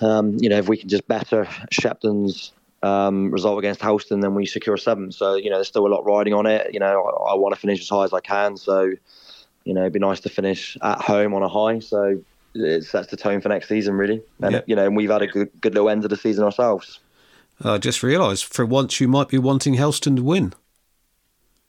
um, 0.00 0.36
you 0.38 0.48
know 0.48 0.58
if 0.58 0.68
we 0.68 0.76
can 0.76 0.88
just 0.88 1.06
better 1.08 1.48
Shepton's 1.70 2.52
um, 2.82 3.30
result 3.30 3.58
against 3.58 3.80
Helston, 3.80 4.20
then 4.20 4.34
we 4.34 4.46
secure 4.46 4.76
seventh. 4.76 5.14
So 5.14 5.34
you 5.34 5.50
know, 5.50 5.56
there's 5.56 5.68
still 5.68 5.86
a 5.86 5.88
lot 5.88 6.04
riding 6.04 6.34
on 6.34 6.46
it. 6.46 6.72
You 6.72 6.80
know, 6.80 6.86
I, 6.86 7.32
I 7.32 7.34
want 7.34 7.54
to 7.54 7.60
finish 7.60 7.80
as 7.80 7.88
high 7.88 8.04
as 8.04 8.12
I 8.12 8.20
can. 8.20 8.56
So 8.56 8.92
you 9.64 9.74
know, 9.74 9.80
it'd 9.80 9.92
be 9.92 9.98
nice 9.98 10.20
to 10.20 10.28
finish 10.28 10.76
at 10.82 11.00
home 11.00 11.34
on 11.34 11.42
a 11.42 11.48
high. 11.48 11.80
So 11.80 12.22
it 12.54 12.84
sets 12.84 13.08
the 13.08 13.16
tone 13.16 13.40
for 13.40 13.48
next 13.48 13.68
season, 13.68 13.94
really. 13.94 14.22
And 14.40 14.52
Yeah. 14.52 14.60
you 14.66 14.76
know, 14.76 14.86
and 14.86 14.96
we've 14.96 15.10
had 15.10 15.22
a 15.22 15.26
good, 15.26 15.50
good 15.60 15.74
little 15.74 15.90
end 15.90 16.04
of 16.04 16.10
the 16.10 16.16
season 16.16 16.44
ourselves. 16.44 17.00
I 17.62 17.78
just 17.78 18.02
realised 18.02 18.44
for 18.44 18.66
once 18.66 19.00
you 19.00 19.08
might 19.08 19.28
be 19.28 19.38
wanting 19.38 19.74
Helston 19.74 20.16
to 20.16 20.22
win. 20.22 20.52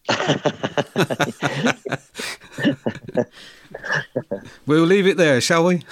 We'll 4.66 4.84
leave 4.84 5.08
it 5.08 5.18
there, 5.18 5.40
shall 5.40 5.66
we? 5.66 5.84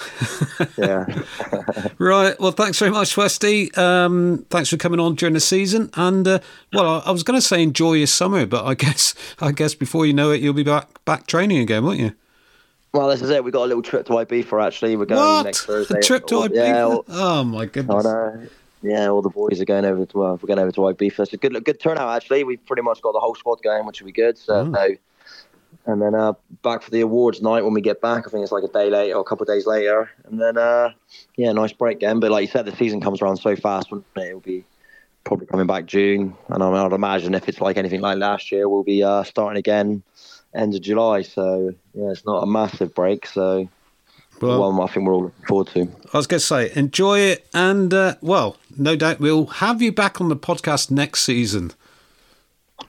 Yeah. 0.76 1.06
Right. 1.98 2.38
Well, 2.38 2.52
thanks 2.52 2.78
very 2.78 2.90
much, 2.90 3.16
Westy. 3.16 3.74
Um, 3.74 4.44
thanks 4.50 4.68
for 4.68 4.76
coming 4.76 5.00
on 5.00 5.14
during 5.14 5.32
the 5.32 5.40
season. 5.40 5.88
And 5.94 6.28
uh, 6.28 6.40
well, 6.74 7.00
I, 7.00 7.08
I 7.08 7.10
was 7.10 7.22
going 7.22 7.38
to 7.38 7.44
say 7.44 7.62
enjoy 7.62 7.94
your 7.94 8.06
summer, 8.06 8.44
but 8.44 8.66
I 8.66 8.74
guess 8.74 9.14
I 9.40 9.52
guess 9.52 9.74
before 9.74 10.04
you 10.04 10.12
know 10.12 10.30
it, 10.30 10.42
you'll 10.42 10.52
be 10.52 10.62
back 10.62 11.02
back 11.06 11.26
training 11.26 11.58
again, 11.58 11.84
won't 11.84 11.98
you? 11.98 12.12
Well, 12.92 13.08
this 13.08 13.22
is 13.22 13.30
it. 13.30 13.42
We 13.42 13.50
got 13.50 13.64
a 13.64 13.66
little 13.66 13.82
trip 13.82 14.04
to 14.06 14.12
Ibiza. 14.12 14.66
Actually, 14.66 14.96
we're 14.96 15.06
going 15.06 15.20
what? 15.20 15.44
next 15.44 15.64
Thursday. 15.64 15.98
A 15.98 16.02
trip 16.02 16.26
to 16.26 16.34
Ibiza? 16.34 16.54
Yeah, 16.54 16.98
oh 17.08 17.44
my 17.44 17.64
goodness. 17.64 18.04
Yeah, 18.82 19.08
all 19.08 19.22
the 19.22 19.30
boys 19.30 19.60
are 19.60 19.64
going 19.64 19.84
over 19.84 20.06
to 20.06 20.22
uh, 20.24 20.32
we're 20.32 20.46
going 20.46 20.58
over 20.58 20.72
to 20.72 20.80
Ibiza. 20.80 21.20
It's 21.20 21.32
a 21.32 21.36
good 21.36 21.64
good 21.64 21.80
turnout 21.80 22.14
actually. 22.16 22.44
We've 22.44 22.64
pretty 22.66 22.82
much 22.82 23.00
got 23.02 23.12
the 23.12 23.20
whole 23.20 23.34
squad 23.34 23.62
going, 23.62 23.86
which 23.86 24.00
will 24.00 24.06
be 24.06 24.12
good. 24.12 24.38
So, 24.38 24.52
Mm. 24.66 24.98
and 25.86 26.02
then 26.02 26.14
uh, 26.14 26.34
back 26.62 26.82
for 26.82 26.90
the 26.90 27.00
awards 27.00 27.40
night 27.42 27.64
when 27.64 27.72
we 27.74 27.80
get 27.80 28.00
back. 28.00 28.26
I 28.26 28.30
think 28.30 28.42
it's 28.42 28.52
like 28.52 28.64
a 28.64 28.68
day 28.68 28.90
later 28.90 29.14
or 29.16 29.20
a 29.20 29.24
couple 29.24 29.44
of 29.44 29.48
days 29.48 29.66
later, 29.66 30.10
and 30.24 30.40
then 30.40 30.56
uh, 30.58 30.90
yeah, 31.36 31.52
nice 31.52 31.72
break 31.72 31.96
again. 31.98 32.20
But 32.20 32.30
like 32.30 32.42
you 32.42 32.48
said, 32.50 32.66
the 32.66 32.76
season 32.76 33.00
comes 33.00 33.22
around 33.22 33.38
so 33.38 33.56
fast. 33.56 33.90
wouldn't 33.90 34.06
it? 34.16 34.20
It'll 34.28 34.40
be 34.40 34.64
probably 35.24 35.46
coming 35.46 35.66
back 35.66 35.86
June, 35.86 36.36
and 36.48 36.62
I 36.62 36.68
I'd 36.84 36.92
imagine 36.92 37.34
if 37.34 37.48
it's 37.48 37.60
like 37.60 37.76
anything 37.78 38.00
like 38.02 38.18
last 38.18 38.52
year, 38.52 38.68
we'll 38.68 38.84
be 38.84 39.02
uh, 39.02 39.24
starting 39.24 39.58
again 39.58 40.02
end 40.54 40.74
of 40.74 40.80
July. 40.82 41.22
So 41.22 41.72
yeah, 41.94 42.10
it's 42.10 42.24
not 42.24 42.42
a 42.42 42.46
massive 42.46 42.94
break. 42.94 43.26
So 43.26 43.68
Well, 44.40 44.72
one 44.72 44.88
I 44.88 44.92
think 44.92 45.06
we're 45.06 45.14
all 45.14 45.22
looking 45.24 45.46
forward 45.46 45.66
to. 45.68 45.88
I 46.12 46.16
was 46.16 46.26
going 46.26 46.40
to 46.40 46.46
say 46.46 46.72
enjoy 46.74 47.20
it, 47.20 47.46
and 47.54 47.92
uh, 47.92 48.16
well, 48.20 48.56
no 48.76 48.96
doubt 48.96 49.20
we'll 49.20 49.46
have 49.46 49.80
you 49.80 49.92
back 49.92 50.20
on 50.20 50.28
the 50.28 50.36
podcast 50.36 50.90
next 50.90 51.24
season. 51.24 51.72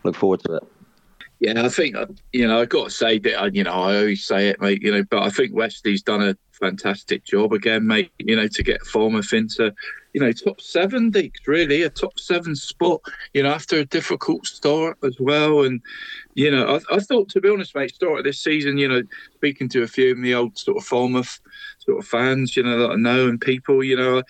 Look 0.04 0.16
forward 0.16 0.42
to 0.46 0.58
it. 0.58 0.64
Yeah, 1.40 1.64
I 1.64 1.70
think 1.70 1.96
uh, 1.96 2.08
you 2.34 2.48
know 2.48 2.62
I've 2.62 2.70
got 2.70 2.86
to 2.86 2.90
say 2.90 3.20
that 3.20 3.42
uh, 3.42 3.50
you 3.54 3.64
know 3.64 3.72
I 3.72 3.98
always 3.98 4.24
say 4.24 4.50
it, 4.50 4.60
mate. 4.60 4.82
You 4.82 4.92
know, 4.92 5.04
but 5.04 5.24
I 5.24 5.30
think 5.30 5.54
Westy's 5.54 6.02
done 6.02 6.22
a 6.22 6.36
fantastic 6.52 7.24
job 7.24 7.54
again, 7.54 7.86
mate. 7.86 8.12
You 8.18 8.36
know, 8.36 8.48
to 8.48 8.64
get 8.64 8.82
Falmouth 8.82 9.34
into 9.34 9.74
you 10.18 10.24
know 10.24 10.32
top 10.32 10.60
seven, 10.60 11.12
Deacs, 11.12 11.46
really 11.46 11.84
a 11.84 11.92
top 11.92 12.18
seven 12.18 12.56
spot. 12.56 13.02
You 13.36 13.44
know, 13.44 13.50
after 13.50 13.78
a 13.78 13.86
difficult 13.86 14.48
start 14.48 14.98
as 15.04 15.16
well, 15.20 15.62
and 15.62 15.80
you 16.34 16.50
know 16.50 16.80
I, 16.90 16.96
I 16.96 17.00
thought 17.00 17.30
to 17.30 17.40
be 17.40 17.50
honest, 17.50 17.76
mate, 17.76 17.94
start 17.94 18.18
of 18.18 18.24
this 18.24 18.40
season, 18.40 18.80
you 18.80 18.88
know, 18.88 19.04
speaking 19.36 19.70
to 19.70 19.84
a 19.84 19.88
few 19.88 20.14
of 20.14 20.22
the 20.24 20.34
old 20.34 20.58
sort 20.58 20.78
of 20.78 20.86
Falmouth 20.86 21.40
sort 21.88 22.00
of 22.00 22.08
fans, 22.08 22.58
you 22.58 22.64
know, 22.64 22.78
that 22.80 22.92
I 22.92 22.96
know 22.96 23.30
and 23.30 23.40
people, 23.40 23.84
you 23.84 23.96
know, 23.96 24.22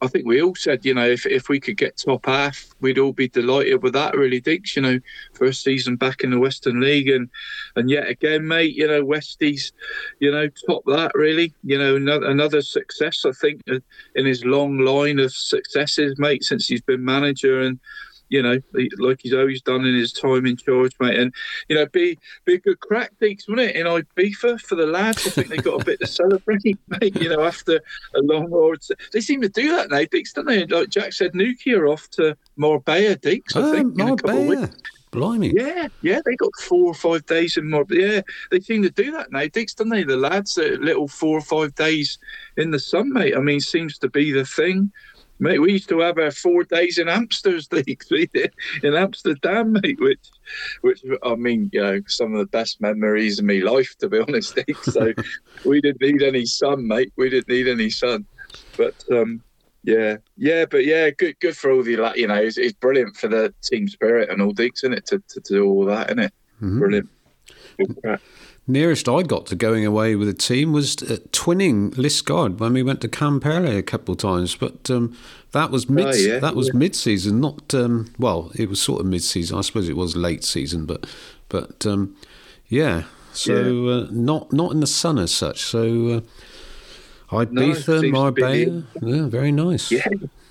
I 0.00 0.06
think 0.06 0.26
we 0.26 0.40
all 0.40 0.54
said, 0.54 0.84
you 0.84 0.94
know, 0.94 1.06
if 1.06 1.26
if 1.26 1.48
we 1.48 1.58
could 1.58 1.76
get 1.76 1.96
top 1.96 2.26
half, 2.26 2.66
we'd 2.80 2.98
all 2.98 3.12
be 3.12 3.28
delighted 3.28 3.82
with 3.82 3.94
that. 3.94 4.16
Really, 4.16 4.40
Deacs, 4.40 4.76
you 4.76 4.82
know, 4.82 5.00
first 5.34 5.64
season 5.64 5.96
back 5.96 6.22
in 6.22 6.30
the 6.30 6.38
Western 6.38 6.80
League, 6.80 7.08
and 7.08 7.28
and 7.74 7.90
yet 7.90 8.08
again, 8.08 8.46
mate, 8.46 8.76
you 8.76 8.86
know, 8.86 9.04
Westies, 9.04 9.72
you 10.20 10.30
know, 10.30 10.48
top 10.66 10.84
that 10.86 11.12
really, 11.14 11.52
you 11.64 11.78
know, 11.78 11.96
another, 11.96 12.26
another 12.26 12.62
success, 12.62 13.24
I 13.24 13.32
think, 13.32 13.60
in 13.66 14.26
his 14.26 14.44
long 14.44 14.78
line 14.78 15.18
of 15.18 15.32
successes, 15.32 16.18
mate, 16.18 16.44
since 16.44 16.68
he's 16.68 16.82
been 16.82 17.04
manager, 17.04 17.60
and 17.60 17.80
you 18.30 18.42
know, 18.42 18.58
like 18.98 19.20
he's 19.22 19.34
always 19.34 19.60
done 19.60 19.84
in 19.84 19.94
his 19.94 20.12
time 20.12 20.46
in 20.46 20.56
charge, 20.56 20.92
mate, 21.00 21.18
and 21.18 21.34
you 21.68 21.76
know, 21.76 21.86
be 21.86 22.18
be 22.46 22.54
a 22.54 22.58
good 22.58 22.80
crack, 22.80 23.12
Deacs, 23.20 23.48
wouldn't 23.48 23.70
it, 23.70 23.76
in 23.76 23.86
Ibiza 23.86 24.60
for 24.62 24.76
the 24.76 24.86
lads? 24.86 25.26
I 25.26 25.30
think 25.30 25.48
they 25.48 25.56
got 25.58 25.82
a 25.82 25.84
bit 25.84 26.00
to 26.00 26.06
celebrate, 26.06 26.78
mate. 27.00 27.20
You 27.20 27.28
know, 27.28 27.42
after 27.44 27.74
a 28.14 28.20
long 28.20 28.50
road, 28.50 28.78
they 29.12 29.20
seem 29.20 29.42
to 29.42 29.48
do 29.48 29.74
that 29.76 29.90
now, 29.90 29.98
Deacs, 29.98 30.32
don't 30.32 30.46
they? 30.46 30.64
Like 30.64 30.88
Jack 30.88 31.12
said, 31.12 31.34
Newquay 31.34 31.72
are 31.72 31.88
off 31.88 32.08
to 32.12 32.36
Marbella, 32.56 33.16
Deacs, 33.16 33.56
I 33.56 33.60
Ah, 33.60 33.72
think, 33.72 33.98
in 34.00 34.08
a 34.08 34.16
couple 34.16 34.40
of 34.40 34.46
weeks. 34.46 34.76
Blimey. 35.12 35.52
Yeah, 35.56 35.88
yeah, 36.02 36.20
they 36.24 36.36
got 36.36 36.50
four 36.60 36.86
or 36.86 36.94
five 36.94 37.26
days 37.26 37.56
in 37.56 37.68
more. 37.68 37.84
Yeah, 37.90 38.20
they 38.52 38.60
seem 38.60 38.82
to 38.84 38.90
do 38.90 39.10
that 39.10 39.32
now, 39.32 39.44
Dicks, 39.52 39.74
don't 39.74 39.88
they? 39.88 40.04
The 40.04 40.16
lads, 40.16 40.56
a 40.56 40.76
little 40.76 41.08
four 41.08 41.36
or 41.38 41.40
five 41.40 41.74
days 41.74 42.16
in 42.56 42.70
the 42.70 42.78
sun, 42.78 43.12
mate. 43.12 43.36
I 43.36 43.40
mean, 43.40 43.58
seems 43.58 43.98
to 43.98 44.08
be 44.08 44.30
the 44.30 44.44
thing. 44.44 44.92
Mate, 45.40 45.58
we 45.58 45.72
used 45.72 45.88
to 45.88 46.00
have 46.00 46.18
our 46.18 46.30
four 46.30 46.64
days 46.64 46.98
in 46.98 47.08
Amsterdam, 47.08 47.84
Dicks, 47.86 48.10
we 48.10 48.26
did, 48.26 48.52
in 48.82 48.94
Amsterdam, 48.94 49.72
mate, 49.72 49.98
which, 49.98 50.28
which 50.82 51.02
I 51.22 51.34
mean, 51.34 51.70
you 51.72 51.80
know, 51.80 52.00
some 52.06 52.34
of 52.34 52.40
the 52.40 52.46
best 52.46 52.80
memories 52.80 53.38
of 53.38 53.46
my 53.46 53.54
life, 53.54 53.96
to 54.00 54.08
be 54.08 54.18
honest, 54.28 54.58
So 54.82 55.14
we 55.64 55.80
didn't 55.80 56.02
need 56.02 56.22
any 56.22 56.44
sun, 56.44 56.86
mate. 56.86 57.12
We 57.16 57.30
didn't 57.30 57.48
need 57.48 57.68
any 57.68 57.88
sun. 57.88 58.26
But 58.76 58.94
um, 59.10 59.42
yeah, 59.82 60.18
yeah, 60.36 60.66
but 60.66 60.84
yeah, 60.84 61.08
good, 61.08 61.40
good 61.40 61.56
for 61.56 61.70
all 61.70 61.82
the 61.82 62.12
you 62.16 62.26
know, 62.26 62.34
it's, 62.34 62.58
it's 62.58 62.74
brilliant 62.74 63.16
for 63.16 63.28
the 63.28 63.54
team 63.62 63.88
spirit 63.88 64.28
and 64.28 64.42
all 64.42 64.52
Deacs 64.52 64.84
in 64.84 64.92
it 64.92 65.06
to, 65.06 65.22
to 65.28 65.40
do 65.40 65.64
all 65.64 65.86
that, 65.86 66.08
isn't 66.08 66.18
it? 66.18 66.34
Brilliant. 66.78 67.08
Nearest 68.70 69.08
I 69.08 69.22
got 69.22 69.46
to 69.46 69.56
going 69.56 69.84
away 69.84 70.14
with 70.14 70.28
a 70.28 70.34
team 70.34 70.72
was 70.72 70.96
uh, 71.02 71.16
twinning 71.32 71.90
Liskeard 71.96 72.58
when 72.58 72.72
we 72.72 72.82
went 72.82 73.00
to 73.00 73.08
Quimperlé 73.08 73.76
a 73.76 73.82
couple 73.82 74.12
of 74.12 74.18
times, 74.18 74.54
but 74.54 74.88
um, 74.90 75.16
that 75.52 75.70
was 75.70 75.88
mid. 75.88 76.06
Oh, 76.06 76.12
yeah, 76.12 76.38
that 76.38 76.54
was 76.54 76.68
yeah. 76.68 76.78
mid-season, 76.78 77.40
not 77.40 77.74
um, 77.74 78.12
well. 78.18 78.52
It 78.54 78.68
was 78.68 78.80
sort 78.80 79.00
of 79.00 79.06
mid-season. 79.06 79.58
I 79.58 79.62
suppose 79.62 79.88
it 79.88 79.96
was 79.96 80.14
late 80.16 80.44
season, 80.44 80.86
but 80.86 81.06
but 81.48 81.84
um, 81.84 82.16
yeah. 82.68 83.04
So 83.32 83.88
Uh, 83.88 84.06
not 84.10 84.52
not 84.52 84.72
in 84.72 84.80
the 84.80 84.86
sun 84.86 85.18
as 85.18 85.32
such. 85.32 85.62
So 85.62 85.80
uh, 86.08 86.20
Ibiza, 87.30 88.00
be 88.02 88.12
Marbella, 88.12 88.82
yeah, 89.02 89.26
very 89.26 89.52
nice. 89.52 89.90
Yeah, 89.90 90.06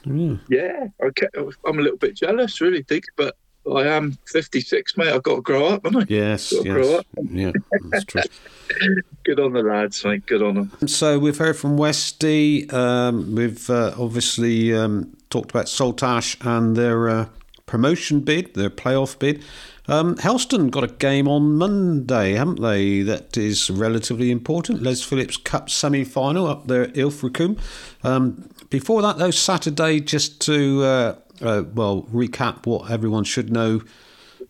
Yeah. 0.05 0.35
yeah. 0.49 0.87
Okay, 1.03 1.27
I'm 1.65 1.79
a 1.79 1.81
little 1.81 1.97
bit 1.97 2.15
jealous, 2.15 2.61
really, 2.61 2.83
Deacs, 2.83 3.07
but 3.15 3.35
I 3.75 3.87
am 3.87 4.17
56, 4.25 4.97
mate. 4.97 5.09
I've 5.09 5.23
got 5.23 5.35
to 5.35 5.41
grow 5.41 5.67
up, 5.67 5.85
haven't 5.85 6.03
I? 6.03 6.05
Yes, 6.09 6.53
yes, 6.63 6.87
up. 6.87 7.05
yeah, 7.29 7.51
that's 7.89 8.05
true. 8.05 8.21
Good 9.23 9.39
on 9.39 9.53
the 9.53 9.63
lads, 9.63 10.03
mate. 10.03 10.25
Good 10.25 10.41
on 10.41 10.55
them. 10.55 10.87
So 10.87 11.19
we've 11.19 11.37
heard 11.37 11.57
from 11.57 11.77
Westy. 11.77 12.69
Um, 12.71 13.35
we've 13.35 13.69
uh, 13.69 13.93
obviously 13.97 14.73
um, 14.73 15.15
talked 15.29 15.51
about 15.51 15.65
Saltash 15.65 16.37
and 16.45 16.75
their 16.75 17.09
uh, 17.09 17.25
promotion 17.65 18.21
bid, 18.21 18.53
their 18.55 18.69
playoff 18.69 19.17
bid. 19.19 19.43
Um, 19.87 20.17
Helston 20.17 20.69
got 20.69 20.83
a 20.83 20.87
game 20.87 21.27
on 21.27 21.55
Monday, 21.55 22.33
haven't 22.33 22.61
they? 22.61 23.01
That 23.01 23.35
is 23.37 23.71
relatively 23.71 24.29
important. 24.29 24.83
Les 24.83 25.01
Phillips 25.01 25.37
Cup 25.37 25.67
semi-final 25.69 26.45
up 26.45 26.67
there 26.67 26.83
at 26.83 26.93
Ilfracombe. 26.93 27.59
Um, 28.03 28.49
before 28.69 29.01
that, 29.01 29.17
though, 29.17 29.31
Saturday, 29.31 29.99
just 29.99 30.41
to 30.41 30.83
uh, 30.83 31.15
uh, 31.41 31.63
well 31.73 32.03
recap 32.11 32.65
what 32.65 32.89
everyone 32.89 33.23
should 33.23 33.51
know 33.51 33.81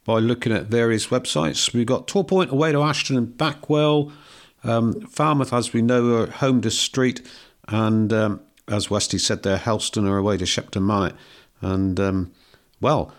by 0.06 0.20
looking 0.20 0.52
at 0.52 0.66
various 0.66 1.08
websites. 1.08 1.74
We've 1.74 1.86
got 1.86 2.08
Torpoint 2.08 2.50
away 2.50 2.72
to 2.72 2.82
Ashton 2.82 3.18
and 3.18 3.28
Backwell. 3.38 4.12
Um, 4.64 5.02
Falmouth, 5.02 5.54
as 5.54 5.74
we 5.74 5.82
know, 5.82 6.16
are 6.16 6.28
home 6.28 6.62
to 6.62 6.72
Street. 6.72 7.22
And 7.68 8.12
um, 8.12 8.42
as 8.68 8.90
Westy 8.90 9.18
said 9.18 9.44
there, 9.44 9.58
Helston 9.58 10.08
are 10.08 10.18
away 10.18 10.38
to 10.38 10.46
Shepton 10.46 10.84
Mallet. 10.84 11.16
And, 11.62 12.00
um, 12.00 12.32
well, 12.82 13.14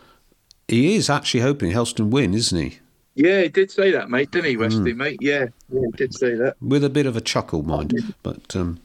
he 0.68 0.97
is 0.97 1.11
actually 1.11 1.41
hoping 1.41 1.71
Helston 1.71 2.11
win, 2.11 2.35
isn't 2.35 2.59
he? 2.59 2.79
Yeah, 3.14 3.43
he 3.43 3.49
did 3.49 3.71
say 3.71 3.91
that, 3.91 4.09
mate, 4.09 4.31
didn't 4.31 4.51
he, 4.51 4.57
Westy, 4.57 4.93
mate? 4.93 5.18
Yeah, 5.21 5.47
yeah, 5.68 5.81
he 5.81 5.97
did 5.97 6.14
say 6.14 6.35
that. 6.37 6.57
With 6.62 6.85
a 6.85 6.91
bit 6.91 7.07
of 7.07 7.16
a 7.16 7.21
chuckle, 7.21 7.62
mind. 7.62 8.14
But 8.23 8.55
um, 8.57 8.81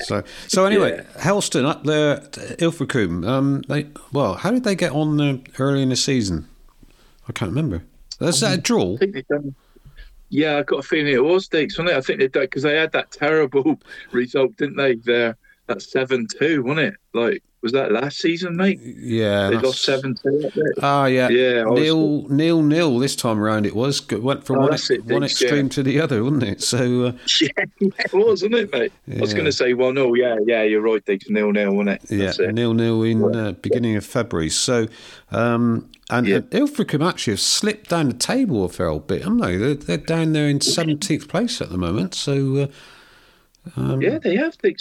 so 0.00 0.22
so 0.48 0.64
anyway, 0.64 1.04
Helston 1.18 1.64
up 1.64 1.84
there 1.84 2.20
Ilfracombe. 2.58 3.26
Um, 3.26 3.62
they 3.68 3.86
well, 4.12 4.34
how 4.34 4.50
did 4.50 4.64
they 4.64 4.74
get 4.74 4.92
on 4.92 5.20
uh, 5.20 5.38
early 5.58 5.82
in 5.82 5.90
the 5.90 5.96
season? 5.96 6.48
I 7.28 7.32
can't 7.32 7.50
remember. 7.50 7.82
Was 8.18 8.40
that 8.40 8.58
a 8.58 8.60
draw? 8.60 8.94
I 8.94 8.98
think 8.98 9.14
they 9.14 9.22
done. 9.22 9.54
Yeah, 10.28 10.58
I 10.58 10.62
got 10.62 10.80
a 10.80 10.82
feeling 10.82 11.12
it 11.12 11.24
was 11.24 11.48
Deacs, 11.48 11.78
wasn't 11.78 11.90
it? 11.90 11.96
I 11.96 12.00
think 12.00 12.20
they 12.20 12.28
did 12.28 12.42
because 12.42 12.62
they 12.62 12.76
had 12.76 12.92
that 12.92 13.10
terrible 13.10 13.80
result, 14.12 14.56
didn't 14.56 14.76
they? 14.76 14.94
There, 14.94 15.36
that 15.70 15.82
seven 15.82 16.26
two, 16.38 16.62
wasn't 16.62 16.88
it? 16.88 16.94
Like, 17.14 17.42
was 17.62 17.72
that 17.72 17.92
last 17.92 18.18
season, 18.18 18.56
mate? 18.56 18.80
Yeah, 18.80 19.48
They 19.50 19.56
that's- 19.56 19.64
lost 19.64 19.82
seven 19.82 20.14
two. 20.14 20.50
Ah, 20.80 21.04
yeah, 21.06 21.28
Yeah, 21.28 21.64
nil 21.64 22.26
nil 22.30 22.62
nil 22.62 22.98
this 22.98 23.14
time 23.14 23.38
around. 23.38 23.66
It 23.66 23.74
was 23.76 24.00
It 24.10 24.22
went 24.22 24.44
from 24.44 24.56
Oh, 24.58 24.60
one, 24.68 24.74
it, 24.74 25.04
one 25.04 25.24
extreme 25.24 25.66
yeah. 25.66 25.72
to 25.72 25.82
the 25.82 26.00
other, 26.00 26.24
wasn't 26.24 26.44
it? 26.44 26.62
So 26.62 26.78
uh, 27.06 27.12
Yeah, 27.40 27.48
it 27.78 28.12
was, 28.14 28.42
wasn't 28.42 28.54
it, 28.54 28.72
mate? 28.72 28.92
I 29.14 29.20
was 29.20 29.34
going 29.34 29.44
to 29.44 29.52
say 29.52 29.74
one 29.74 29.96
0 29.96 30.14
Yeah, 30.14 30.36
yeah, 30.46 30.62
you're 30.62 30.80
right, 30.80 31.04
Deacs. 31.04 31.28
Nil 31.28 31.52
nil, 31.52 31.72
wasn't 31.74 31.90
it? 32.02 32.10
yeah, 32.10 32.26
That's 32.26 32.38
it. 32.38 32.54
nil 32.54 32.72
nil 32.74 33.02
in 33.02 33.36
uh, 33.36 33.52
beginning 33.52 33.94
of 33.96 34.06
February. 34.06 34.48
So 34.50 34.88
um, 35.30 35.90
and, 36.08 36.26
Yeah. 36.26 36.40
Ilfracombe 36.52 37.06
actually 37.06 37.34
have 37.34 37.40
slipped 37.40 37.90
down 37.90 38.08
the 38.08 38.14
table 38.14 38.64
a 38.64 38.68
fair 38.70 38.98
bit, 39.00 39.22
haven't 39.22 39.38
they? 39.38 39.56
They're, 39.58 39.74
they're 39.74 39.96
down 39.98 40.32
there 40.32 40.48
in 40.48 40.60
seventeenth 40.62 41.28
place 41.28 41.60
at 41.60 41.68
the 41.68 41.78
moment. 41.78 42.14
So 42.14 42.56
uh, 43.76 43.80
um, 43.80 44.00
Yeah, 44.00 44.18
they 44.18 44.36
have 44.36 44.56
they? 44.62 44.74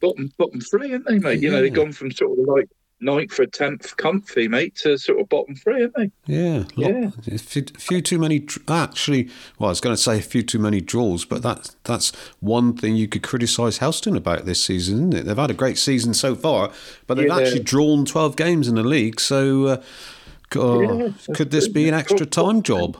Bottom, 0.00 0.32
bottom 0.38 0.60
three, 0.60 0.90
haven't 0.90 1.06
they, 1.08 1.18
mate? 1.18 1.42
You 1.42 1.50
know, 1.50 1.60
they've 1.60 1.72
gone 1.72 1.92
from 1.92 2.12
sort 2.12 2.38
of 2.38 2.44
like 2.46 2.68
ninth 3.00 3.38
or 3.38 3.46
tenth 3.46 3.96
comfy, 3.96 4.48
mate, 4.48 4.74
to 4.76 4.98
sort 4.98 5.20
of 5.20 5.28
bottom 5.28 5.54
three, 5.56 5.82
haven't 5.82 5.96
they? 5.96 6.10
Yeah, 6.26 6.64
Yeah. 6.76 7.10
A, 7.32 7.38
few, 7.38 7.64
a 7.74 7.78
few 7.78 8.02
too 8.02 8.18
many. 8.18 8.46
Actually, 8.68 9.28
well, 9.58 9.68
I 9.68 9.70
was 9.70 9.80
going 9.80 9.94
to 9.96 10.02
say 10.02 10.18
a 10.18 10.22
few 10.22 10.42
too 10.42 10.58
many 10.58 10.80
draws, 10.80 11.24
but 11.24 11.42
that 11.42 11.74
that's 11.84 12.10
one 12.40 12.76
thing 12.76 12.96
you 12.96 13.08
could 13.08 13.22
criticise 13.22 13.78
Helston 13.78 14.16
about 14.16 14.44
this 14.44 14.62
season, 14.64 14.96
isn't 14.98 15.14
it? 15.14 15.22
They've 15.26 15.36
had 15.36 15.50
a 15.50 15.54
great 15.54 15.78
season 15.78 16.14
so 16.14 16.34
far, 16.34 16.70
but 17.06 17.16
they've 17.16 17.26
Yeah. 17.28 17.38
actually 17.38 17.60
drawn 17.64 18.04
twelve 18.04 18.36
games 18.36 18.68
in 18.68 18.74
the 18.76 18.82
league. 18.84 19.20
So, 19.20 19.66
uh, 19.66 19.82
Oh, 20.54 20.80
Yeah, 20.80 21.34
could 21.34 21.50
this 21.50 21.68
be 21.68 21.88
an 21.88 21.94
extra 21.94 22.24
time 22.24 22.62
job? 22.62 22.96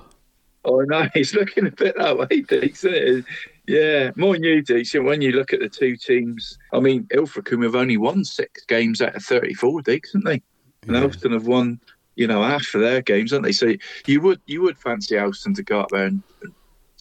Oh 0.66 0.80
no, 0.80 1.08
he's 1.14 1.34
looking 1.34 1.66
a 1.66 1.70
bit 1.70 1.96
that 1.96 2.18
way, 2.18 2.26
it? 2.30 3.24
Yeah, 3.68 4.12
more 4.16 4.36
new 4.38 4.62
Deacs. 4.62 5.00
When 5.04 5.20
you 5.20 5.32
look 5.32 5.52
at 5.52 5.60
the 5.60 5.68
two 5.68 5.94
teams, 5.96 6.56
I 6.72 6.80
mean, 6.80 7.06
Ilfracombe 7.12 7.64
have 7.64 7.74
only 7.74 7.98
won 7.98 8.24
six 8.24 8.64
games 8.64 9.02
out 9.02 9.14
of 9.14 9.22
34, 9.22 9.82
Deacs, 9.82 10.14
haven't 10.14 10.24
they? 10.24 10.42
And 10.84 10.94
Yeah. 10.94 11.00
Helston 11.00 11.32
have 11.32 11.46
won, 11.46 11.78
you 12.16 12.26
know, 12.26 12.42
half 12.42 12.74
of 12.74 12.80
their 12.80 13.02
games, 13.02 13.30
haven't 13.30 13.44
they? 13.44 13.52
So 13.52 13.74
you 14.06 14.22
would 14.22 14.40
you 14.46 14.62
would 14.62 14.78
fancy 14.78 15.16
Helston 15.16 15.52
to 15.54 15.62
go 15.62 15.80
up 15.80 15.90
there 15.90 16.06
and, 16.06 16.22
and 16.42 16.54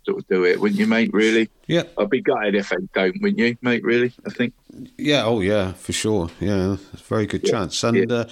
sort 0.05 0.20
of 0.20 0.28
do 0.28 0.43
it, 0.43 0.59
wouldn't 0.59 0.78
you, 0.78 0.88
mate? 0.88 1.11
Really? 1.13 1.49
Yeah, 1.68 1.84
I'd 1.97 2.09
be 2.09 2.22
gutted 2.22 2.53
if 2.55 2.68
they 2.70 2.76
don't, 2.93 3.22
wouldn't 3.22 3.39
you, 3.39 3.55
mate? 3.61 3.84
Really? 3.84 4.13
I 4.26 4.30
think. 4.30 4.53
yeah, 4.97 5.24
oh 5.24 5.39
yeah, 5.39 5.72
for 5.72 5.93
sure. 5.93 6.30
Yeah, 6.41 6.74
it's 6.74 7.01
a 7.01 7.05
very 7.05 7.28
good 7.28 7.45
chance. 7.45 7.82
And 7.82 8.11
uh, 8.11 8.26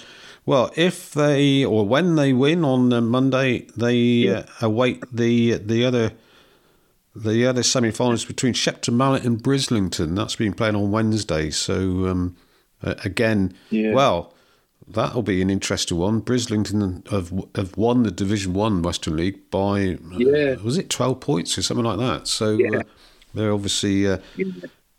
well, 0.44 0.70
if 0.76 1.12
they 1.12 1.64
or 1.64 1.88
when 1.88 2.16
they 2.16 2.34
win 2.34 2.66
on 2.66 2.92
uh, 2.92 3.00
Monday, 3.00 3.66
they 3.78 4.28
uh, 4.28 4.42
await 4.60 5.02
the 5.10 5.54
the 5.54 5.86
other 5.86 6.12
the 7.24 7.46
other 7.46 7.62
semi-finals 7.62 8.24
between 8.24 8.52
Shepton 8.52 8.96
Mallet 8.96 9.24
and 9.24 9.42
Brislington. 9.42 10.14
That's 10.16 10.36
been 10.36 10.52
playing 10.52 10.76
on 10.76 10.90
Wednesday. 10.90 11.50
So 11.50 12.06
um, 12.06 12.36
uh, 12.82 12.94
again, 13.04 13.54
Yeah. 13.70 13.92
well. 13.92 14.32
That'll 14.88 15.22
be 15.22 15.42
an 15.42 15.50
interesting 15.50 15.96
one. 15.98 16.20
Brislington 16.22 17.08
have 17.08 17.32
have 17.56 17.76
won 17.76 18.04
the 18.04 18.12
Division 18.12 18.52
One 18.54 18.82
Western 18.82 19.16
League 19.16 19.50
by 19.50 19.94
uh, 20.12 20.18
Yeah. 20.18 20.54
was 20.62 20.78
it 20.78 20.88
twelve 20.88 21.18
points 21.18 21.58
or 21.58 21.62
something 21.62 21.84
like 21.84 21.98
that. 21.98 22.28
So 22.28 22.56
Yeah. 22.56 22.78
uh, 22.78 22.82
they're 23.34 23.52
obviously 23.52 24.06
uh, 24.06 24.18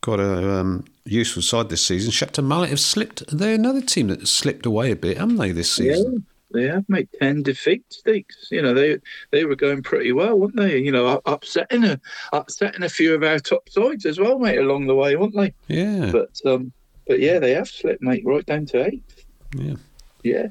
got 0.02 0.20
a 0.20 0.56
um, 0.60 0.84
useful 1.06 1.40
side 1.40 1.70
this 1.70 1.82
season. 1.82 2.10
Shepton 2.10 2.44
Mallet 2.46 2.68
have 2.68 2.80
slipped. 2.80 3.24
They're 3.34 3.54
another 3.54 3.80
team 3.80 4.08
that 4.08 4.28
slipped 4.28 4.66
away 4.66 4.90
a 4.90 4.96
bit, 4.96 5.16
haven't 5.16 5.36
they, 5.36 5.52
this 5.52 5.78
Yeah, 5.78 5.94
season? 5.94 6.26
They 6.52 6.64
have 6.68 6.84
made 6.88 7.08
ten 7.20 7.42
defeats, 7.42 8.02
Deacs. 8.06 8.50
You 8.50 8.62
know, 8.62 8.72
they 8.74 8.98
they 9.32 9.44
were 9.44 9.56
going 9.56 9.82
pretty 9.82 10.12
well, 10.12 10.38
weren't 10.38 10.56
they? 10.56 10.78
You 10.78 10.92
know, 10.92 11.20
upsetting 11.26 11.84
a 11.84 12.00
upsetting 12.32 12.82
a 12.82 12.88
few 12.88 13.14
of 13.14 13.22
our 13.22 13.38
top 13.38 13.68
sides 13.68 14.06
as 14.06 14.18
well, 14.18 14.38
mate, 14.38 14.58
along 14.58 14.86
the 14.86 14.94
way, 14.94 15.16
weren't 15.16 15.34
they? 15.36 15.52
Yeah, 15.68 16.10
But 16.10 16.30
um, 16.46 16.72
but 17.06 17.20
yeah, 17.20 17.38
they 17.38 17.52
have 17.52 17.68
slipped, 17.68 18.02
mate, 18.02 18.22
right 18.24 18.46
down 18.46 18.66
to 18.66 18.86
eighth. 18.86 19.24
yeah, 19.54 19.74
Yeah, 20.22 20.46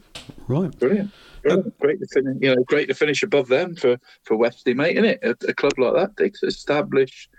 right. 0.48 0.78
brilliant. 0.80 1.12
brilliant. 1.42 1.80
Great 1.80 2.00
to 2.00 2.08
finish, 2.08 2.36
you 2.42 2.56
know, 2.56 2.64
great 2.66 2.88
to 2.90 2.94
finish 2.96 3.24
above 3.24 3.48
them 3.48 3.76
for 3.76 3.98
for 4.24 4.38
Westy, 4.38 4.74
mate, 4.76 4.98
isn't 4.98 5.06
it? 5.06 5.20
A, 5.24 5.50
a 5.50 5.54
club 5.54 5.74
like 5.80 5.94
that, 5.94 6.16
Deacs, 6.16 6.44
established 6.44 7.30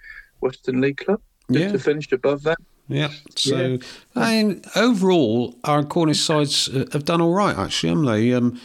Western 0.40 0.80
League 0.80 0.96
club, 0.98 1.20
just 1.52 1.66
Yeah. 1.66 1.72
to 1.72 1.78
finish 1.78 2.10
above 2.12 2.42
them. 2.42 2.56
Yeah. 2.88 3.10
So, 3.36 3.78
I 4.16 4.42
mean, 4.42 4.62
overall, 4.74 5.54
our 5.64 5.84
Cornish 5.84 6.20
sides 6.20 6.68
uh, 6.68 6.86
have 6.92 7.04
done 7.04 7.20
all 7.20 7.34
right, 7.34 7.56
actually, 7.56 7.90
haven't 7.90 8.04
they? 8.06 8.32
Um, 8.32 8.60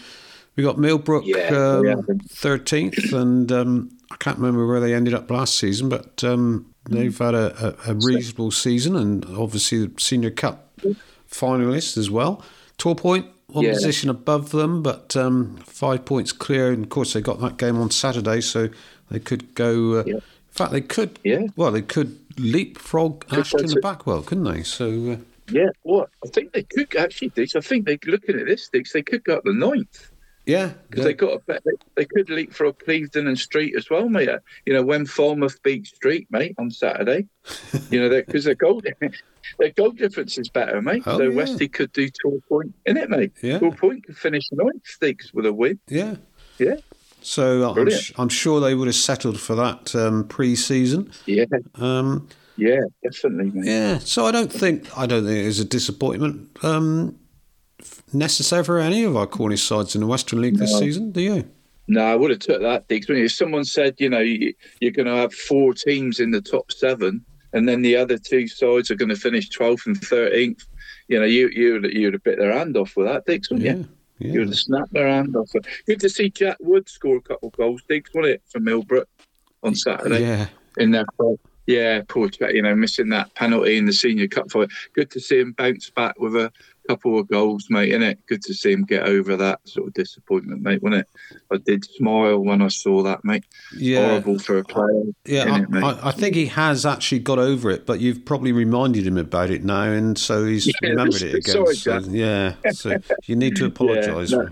we 0.56 0.64
got 0.64 0.78
Millbrook 0.78 1.24
Yeah, 1.26 1.82
have. 1.84 2.06
thirteenth, 2.30 3.12
and 3.12 3.52
um, 3.52 3.90
I 4.12 4.16
can't 4.18 4.38
remember 4.38 4.66
where 4.68 4.80
they 4.80 4.94
ended 4.94 5.14
up 5.14 5.30
last 5.30 5.58
season, 5.58 5.90
but 5.90 6.24
um, 6.24 6.74
they've 6.90 7.18
had 7.18 7.34
a, 7.34 7.76
a, 7.88 7.92
a 7.92 7.96
reasonable 7.96 8.52
season, 8.52 8.96
and 8.96 9.26
obviously 9.38 9.88
the 9.88 9.92
Senior 10.00 10.30
Cup 10.32 10.70
finalists 11.30 11.98
as 11.98 12.10
well. 12.10 12.44
Torpoint, 12.78 13.26
one 13.48 13.66
Yeah. 13.66 13.74
position 13.74 14.10
above 14.10 14.52
them, 14.52 14.84
but 14.84 15.16
um, 15.18 15.58
five 15.66 16.06
points 16.06 16.32
clear. 16.32 16.72
And 16.72 16.84
of 16.84 16.90
course, 16.90 17.14
they 17.14 17.22
got 17.22 17.40
that 17.42 17.58
game 17.58 17.78
on 17.78 17.90
Saturday, 17.92 18.42
so 18.42 18.70
they 19.10 19.20
could 19.20 19.56
go. 19.56 20.00
Uh, 20.00 20.04
Yeah. 20.06 20.20
In 20.54 20.58
fact, 20.58 20.72
they 20.72 20.82
could. 20.82 21.18
Yeah. 21.24 21.48
Well, 21.56 21.72
they 21.72 21.82
could 21.82 22.20
leapfrog 22.38 23.26
Ashton 23.32 23.62
that's 23.62 23.74
and. 23.74 23.84
Backwell, 23.84 24.24
couldn't 24.24 24.44
they? 24.44 24.62
So. 24.62 25.12
Uh, 25.14 25.18
Yeah, 25.52 25.70
what 25.82 26.10
I 26.24 26.30
think 26.30 26.54
they 26.54 26.62
could 26.62 26.96
actually, 26.96 27.32
Deacs. 27.32 27.56
I 27.56 27.62
think 27.62 27.86
they 27.88 27.98
looking 28.06 28.40
at 28.40 28.46
this, 28.46 28.70
Deacs, 28.72 28.92
they 28.92 29.02
could 29.02 29.24
go 29.24 29.38
up 29.38 29.44
the 29.46 29.54
ninth. 29.54 30.12
Yeah, 30.46 30.74
because 30.90 31.06
they 31.06 31.14
got 31.14 31.34
a 31.34 31.40
bet. 31.40 31.64
They, 31.66 31.72
they 31.96 32.06
could 32.06 32.30
leapfrog 32.30 32.78
Clevedon 32.80 33.28
and 33.28 33.40
Street 33.40 33.76
as 33.78 33.90
well, 33.90 34.10
mate. 34.10 34.30
You 34.66 34.74
know 34.74 34.84
when 34.84 35.06
Falmouth 35.06 35.64
beat 35.64 35.88
Street, 35.88 36.28
mate, 36.30 36.54
on 36.60 36.70
Saturday. 36.70 37.28
you 37.90 38.02
know 38.02 38.10
because 38.10 38.44
their 38.44 38.54
goal 38.56 38.82
their 39.60 39.70
goal 39.72 39.92
difference 39.92 40.38
is 40.38 40.50
better, 40.50 40.82
mate. 40.82 41.04
Oh, 41.06 41.18
so 41.18 41.24
yeah. 41.24 41.36
Westy 41.36 41.68
could 41.68 41.94
do 41.94 42.10
Torpoint 42.10 42.74
in 42.86 42.98
it, 42.98 43.10
mate. 43.10 43.32
Yeah. 43.42 43.60
Torpoint 43.60 44.04
could 44.04 44.18
finish 44.18 44.44
ninth, 44.52 44.86
Sticks 44.86 45.34
with 45.34 45.46
a 45.46 45.54
win. 45.54 45.80
yeah. 45.88 46.16
Yeah, 46.60 46.76
So 47.26 47.74
I'm, 47.74 47.90
sh- 47.90 48.12
I'm 48.18 48.30
sure 48.30 48.60
they 48.60 48.76
would 48.76 48.88
have 48.88 48.96
settled 48.96 49.40
for 49.40 49.56
that 49.56 49.96
um, 49.96 50.28
pre-season. 50.28 51.12
yeah, 51.26 51.46
Um, 51.76 52.28
yeah, 52.58 52.82
definitely, 53.04 53.52
mate. 53.52 53.66
yeah. 53.66 53.98
So 54.00 54.26
I 54.26 54.32
don't 54.32 54.52
think 54.52 54.96
I 54.98 55.06
don't 55.06 55.26
think 55.26 55.40
it 55.44 55.46
was 55.46 55.60
a 55.60 55.66
disappointment 55.66 56.50
um, 56.64 57.18
necessary 58.14 58.64
for 58.64 58.78
any 58.80 59.04
of 59.04 59.16
our 59.16 59.26
Cornish 59.28 59.64
sides 59.64 59.96
in 59.96 60.02
the 60.02 60.08
Western 60.08 60.42
League 60.42 60.58
this 60.58 60.78
season. 60.78 61.12
Do 61.12 61.22
you? 61.22 61.50
No, 61.88 62.02
I 62.02 62.16
would 62.16 62.30
have 62.30 62.40
took 62.40 62.62
that, 62.62 62.88
Diggs. 62.88 63.08
If 63.10 63.32
someone 63.34 63.66
said, 63.66 63.96
you 63.98 64.10
know, 64.10 64.20
you, 64.20 64.54
you're 64.80 64.92
going 64.92 65.08
to 65.08 65.16
have 65.16 65.34
four 65.34 65.74
teams 65.74 66.20
in 66.20 66.32
the 66.32 66.42
top 66.42 66.72
seven, 66.72 67.24
and 67.52 67.68
then 67.68 67.82
the 67.82 67.96
other 67.98 68.18
two 68.18 68.48
sides 68.48 68.90
are 68.90 68.96
going 68.96 69.10
to 69.10 69.18
finish 69.18 69.50
12th 69.50 69.86
and 69.88 70.00
13th, 70.00 70.66
you 71.10 71.20
know, 71.20 71.26
you 71.26 71.50
you 71.50 71.74
would 71.74 71.92
you 71.94 72.08
would 72.08 72.14
have 72.14 72.24
bit 72.24 72.40
their 72.40 72.54
hand 72.54 72.78
off 72.78 72.96
with 72.96 73.08
that, 73.08 73.26
Diggs, 73.26 73.50
wouldn't 73.50 73.66
Yeah. 73.66 73.76
you? 73.76 73.88
Yeah. 74.20 74.32
You 74.32 74.40
would 74.40 74.50
have 74.50 74.58
snapped 74.58 74.94
their 74.94 75.08
hand 75.08 75.36
off. 75.36 75.52
Good 75.86 76.00
to 76.00 76.10
see 76.10 76.30
Jack 76.30 76.58
Wood 76.60 76.88
score 76.88 77.18
a 77.18 77.22
couple 77.22 77.50
of 77.50 77.56
goals, 77.56 77.82
Diggs, 77.88 78.12
wasn't 78.14 78.36
it, 78.36 78.42
for 78.48 78.60
Millbrook 78.60 79.08
on 79.64 79.76
Saturday 79.76 80.22
Yeah. 80.22 80.48
in 80.78 80.92
their. 80.92 81.06
Yeah, 81.66 82.02
poor 82.10 82.28
Jack, 82.28 82.54
you 82.54 82.62
know, 82.62 82.76
missing 82.76 83.08
that 83.10 83.34
penalty 83.36 83.78
in 83.78 83.86
the 83.86 83.94
senior 83.94 84.28
cup 84.28 84.52
fight. 84.52 84.70
Good 84.94 85.10
to 85.12 85.22
see 85.22 85.40
him 85.40 85.54
bounce 85.54 85.90
back 85.90 86.20
with 86.20 86.36
a 86.36 86.52
couple 86.88 87.18
of 87.20 87.28
goals, 87.28 87.68
mate, 87.70 87.92
innit? 87.94 88.18
Good 88.28 88.42
to 88.44 88.54
see 88.54 88.72
him 88.72 88.84
get 88.84 89.04
over 89.04 89.36
that 89.38 89.60
sort 89.68 89.88
of 89.88 89.94
disappointment, 89.94 90.62
mate, 90.62 90.82
wasn't 90.84 91.02
it? 91.02 91.40
I 91.52 91.58
did 91.58 91.86
smile 91.86 92.40
when 92.40 92.62
I 92.62 92.68
saw 92.68 93.04
that, 93.04 93.24
mate. 93.24 93.46
Yeah. 93.78 94.08
Horrible 94.08 94.40
for 94.40 94.58
a 94.58 94.64
player. 94.64 95.04
Yeah, 95.26 95.46
innit, 95.46 95.70
mate? 95.70 95.84
I, 95.84 95.92
I, 95.92 96.08
I 96.10 96.12
think 96.12 96.36
he 96.36 96.46
has 96.48 96.86
actually 96.86 97.20
got 97.20 97.40
over 97.40 97.70
it, 97.72 97.86
but 97.86 98.00
you've 98.00 98.26
probably 98.26 98.52
reminded 98.52 99.08
him 99.08 99.18
about 99.18 99.50
it 99.50 99.64
now, 99.64 99.84
and 99.84 100.18
so 100.18 100.46
he's 100.46 100.68
Yeah, 100.68 100.74
remembered 100.90 101.22
it 101.22 101.36
again. 101.36 101.42
sorry, 101.54 101.76
so, 101.76 102.00
yeah, 102.10 102.56
so 102.72 102.98
you 103.26 103.36
need 103.36 103.56
to 103.58 103.66
apologise. 103.68 104.32
no. 104.32 104.50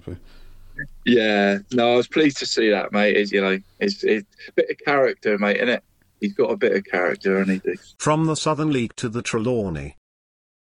Yeah, 1.06 1.60
no, 1.72 1.94
I 1.94 1.96
was 1.98 2.08
pleased 2.08 2.38
to 2.38 2.46
see 2.46 2.70
that, 2.70 2.92
mate. 2.92 3.16
Is 3.18 3.32
you 3.32 3.42
know, 3.42 3.60
it's, 3.80 4.04
it's 4.04 4.26
a 4.48 4.52
bit 4.54 4.70
of 4.70 4.78
character, 4.86 5.38
mate, 5.38 5.60
innit? 5.60 5.82
He's 6.20 6.34
got 6.34 6.52
a 6.52 6.58
bit 6.58 6.74
of 6.76 6.84
character, 6.86 7.38
and 7.38 7.50
he 7.52 7.58
Diggs. 7.60 7.96
From 7.98 8.26
the 8.26 8.36
Southern 8.36 8.72
League 8.72 8.96
to 8.98 9.10
the 9.10 9.22
Trelawney. 9.22 9.96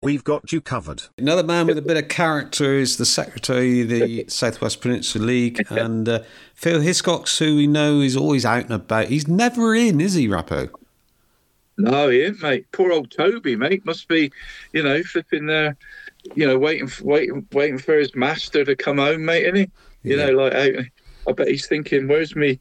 We've 0.03 0.23
got 0.23 0.51
you 0.51 0.61
covered. 0.61 1.03
Another 1.19 1.43
man 1.43 1.67
with 1.67 1.77
a 1.77 1.81
bit 1.83 1.95
of 1.95 2.07
character 2.07 2.73
is 2.73 2.97
the 2.97 3.05
secretary 3.05 3.81
of 3.81 3.89
the 3.89 4.25
Southwest 4.29 4.81
Peninsula 4.81 5.23
League, 5.23 5.63
and 5.69 6.09
uh, 6.09 6.23
Phil 6.55 6.79
Hiscox, 6.79 7.37
who 7.37 7.55
we 7.55 7.67
know 7.67 7.99
is 7.99 8.17
always 8.17 8.43
out 8.43 8.63
and 8.63 8.73
about. 8.73 9.09
He's 9.09 9.27
never 9.27 9.75
in, 9.75 10.01
is 10.01 10.15
he, 10.15 10.27
Rappo? 10.27 10.71
No, 11.77 12.09
he 12.09 12.21
ain't, 12.23 12.41
mate. 12.41 12.65
Poor 12.71 12.91
old 12.91 13.11
Toby, 13.11 13.55
mate. 13.55 13.85
Must 13.85 14.07
be, 14.07 14.31
you 14.73 14.81
know, 14.81 15.03
flipping 15.03 15.45
there, 15.45 15.77
you 16.33 16.47
know, 16.47 16.57
waiting, 16.57 16.87
for, 16.87 17.03
waiting, 17.03 17.45
waiting 17.51 17.77
for 17.77 17.95
his 17.95 18.15
master 18.15 18.65
to 18.65 18.75
come 18.75 18.97
home, 18.97 19.23
mate. 19.23 19.43
Isn't 19.43 19.55
he? 19.55 20.09
You 20.09 20.17
Yeah. 20.17 20.25
know, 20.25 20.31
like 20.33 20.53
I, 20.55 20.89
I 21.29 21.31
bet 21.33 21.47
he's 21.47 21.67
thinking, 21.67 22.07
"Where's 22.07 22.35
me?" 22.35 22.59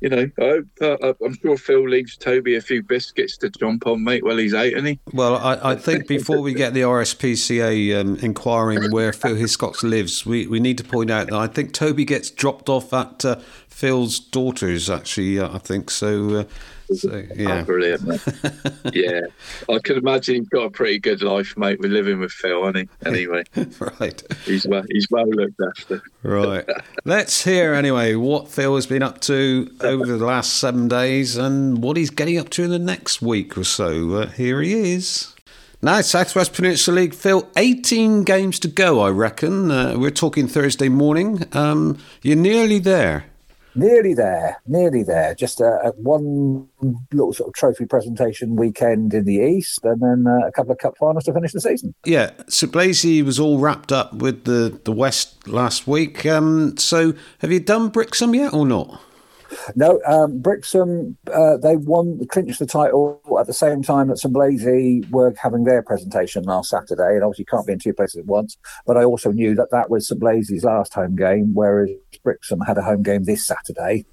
You 0.00 0.08
know, 0.10 0.30
I, 0.40 1.14
I'm 1.24 1.34
sure 1.42 1.56
Phil 1.56 1.88
leaves 1.88 2.16
Toby 2.16 2.54
a 2.54 2.60
few 2.60 2.82
biscuits 2.82 3.36
to 3.38 3.50
jump 3.50 3.86
on, 3.86 4.04
mate, 4.04 4.24
while 4.24 4.36
he's 4.36 4.54
out, 4.54 4.66
isn't 4.66 4.84
he? 4.84 5.00
Well, 5.12 5.36
I, 5.36 5.72
I 5.72 5.74
think 5.74 6.06
before 6.06 6.40
we 6.40 6.54
get 6.54 6.72
the 6.72 6.82
RSPCA 6.82 8.00
um, 8.00 8.16
inquiring 8.16 8.92
where 8.92 9.12
Phil 9.12 9.34
Hiscox 9.34 9.82
lives, 9.82 10.24
we, 10.24 10.46
we 10.46 10.60
need 10.60 10.78
to 10.78 10.84
point 10.84 11.10
out 11.10 11.28
that 11.28 11.36
I 11.36 11.48
think 11.48 11.72
Toby 11.72 12.04
gets 12.04 12.30
dropped 12.30 12.68
off 12.68 12.92
at 12.92 13.24
uh, 13.24 13.40
Phil's 13.68 14.20
daughter's, 14.20 14.88
actually, 14.88 15.40
uh, 15.40 15.54
I 15.54 15.58
think. 15.58 15.90
So, 15.90 16.34
uh, 16.36 16.44
so 16.94 17.10
Oh, 17.12 17.22
yeah. 17.36 17.62
brilliant, 17.62 18.02
mate. 18.06 18.20
yeah, 18.92 19.20
I 19.68 19.78
can 19.78 19.96
imagine 19.98 20.36
he's 20.36 20.48
got 20.48 20.64
a 20.64 20.70
pretty 20.70 20.98
good 20.98 21.22
life, 21.22 21.56
mate. 21.56 21.78
We're 21.80 21.88
living 21.90 22.20
with 22.20 22.32
Phil, 22.32 22.64
hasn't 22.64 22.88
he? 23.02 23.08
Anyway, 23.08 23.44
right. 24.00 24.22
he's 24.44 24.66
well, 24.66 24.84
he's 24.90 25.06
well 25.10 25.28
looked 25.28 25.60
after. 25.76 26.02
Right. 26.22 26.64
Let's 27.04 27.44
hear 27.44 27.74
anyway 27.74 28.14
what 28.14 28.48
Phil 28.48 28.74
has 28.74 28.86
been 28.86 29.02
up 29.02 29.20
to 29.22 29.70
over 29.80 30.06
the 30.06 30.24
last 30.24 30.54
seven 30.56 30.88
days 30.88 31.36
and 31.36 31.82
what 31.82 31.96
he's 31.96 32.10
getting 32.10 32.38
up 32.38 32.48
to 32.50 32.64
in 32.64 32.70
the 32.70 32.78
next 32.78 33.20
week 33.22 33.56
or 33.58 33.64
so. 33.64 34.14
Uh, 34.14 34.26
here 34.28 34.60
he 34.62 34.92
is. 34.94 35.34
Now, 35.80 36.00
Southwest 36.00 36.54
Peninsula 36.54 36.96
League, 36.96 37.14
Phil, 37.14 37.48
18 37.56 38.24
games 38.24 38.58
to 38.60 38.68
go, 38.68 38.98
I 39.00 39.10
reckon. 39.10 39.70
Uh, 39.70 39.94
we're 39.96 40.10
talking 40.10 40.48
Thursday 40.48 40.88
morning. 40.88 41.44
Um, 41.52 41.98
you're 42.20 42.36
nearly 42.36 42.80
there. 42.80 43.26
Nearly 43.78 44.12
there, 44.12 44.60
nearly 44.66 45.04
there. 45.04 45.36
Just 45.36 45.60
a, 45.60 45.78
a 45.84 45.90
one 45.92 46.66
little 47.12 47.32
sort 47.32 47.48
of 47.48 47.54
trophy 47.54 47.86
presentation 47.86 48.56
weekend 48.56 49.14
in 49.14 49.24
the 49.24 49.36
east, 49.36 49.78
and 49.84 50.00
then 50.00 50.24
uh, 50.26 50.48
a 50.48 50.52
couple 50.52 50.72
of 50.72 50.78
cup 50.78 50.98
finals 50.98 51.24
to 51.24 51.32
finish 51.32 51.52
the 51.52 51.60
season. 51.60 51.94
Yeah, 52.04 52.32
so 52.48 52.66
Blazey 52.66 53.24
was 53.24 53.38
all 53.38 53.58
wrapped 53.58 53.92
up 53.92 54.14
with 54.14 54.44
the, 54.44 54.80
the 54.82 54.90
West 54.90 55.46
last 55.46 55.86
week. 55.86 56.26
Um, 56.26 56.76
so 56.76 57.14
have 57.38 57.52
you 57.52 57.60
done 57.60 57.90
Brixham 57.90 58.34
yet 58.34 58.52
or 58.52 58.66
not? 58.66 59.00
No, 59.76 60.00
um, 60.06 60.40
Brixham, 60.40 61.16
uh, 61.32 61.56
they 61.56 61.76
won, 61.76 62.26
clinched 62.28 62.58
the 62.58 62.66
title 62.66 63.20
at 63.38 63.46
the 63.46 63.54
same 63.54 63.82
time 63.82 64.08
that 64.08 64.18
St 64.18 64.34
Blazey 64.34 65.08
were 65.10 65.34
having 65.40 65.64
their 65.64 65.82
presentation 65.82 66.44
last 66.44 66.70
Saturday. 66.70 67.14
And 67.14 67.24
obviously, 67.24 67.44
can't 67.44 67.66
be 67.66 67.72
in 67.72 67.78
two 67.78 67.94
places 67.94 68.18
at 68.20 68.26
once. 68.26 68.56
But 68.86 68.96
I 68.96 69.04
also 69.04 69.32
knew 69.32 69.54
that 69.54 69.70
that 69.70 69.90
was 69.90 70.08
St 70.08 70.20
Blazey's 70.20 70.64
last 70.64 70.94
home 70.94 71.16
game, 71.16 71.52
whereas 71.54 71.90
Brixham 72.22 72.60
had 72.60 72.78
a 72.78 72.82
home 72.82 73.02
game 73.02 73.24
this 73.24 73.46
Saturday. 73.46 74.04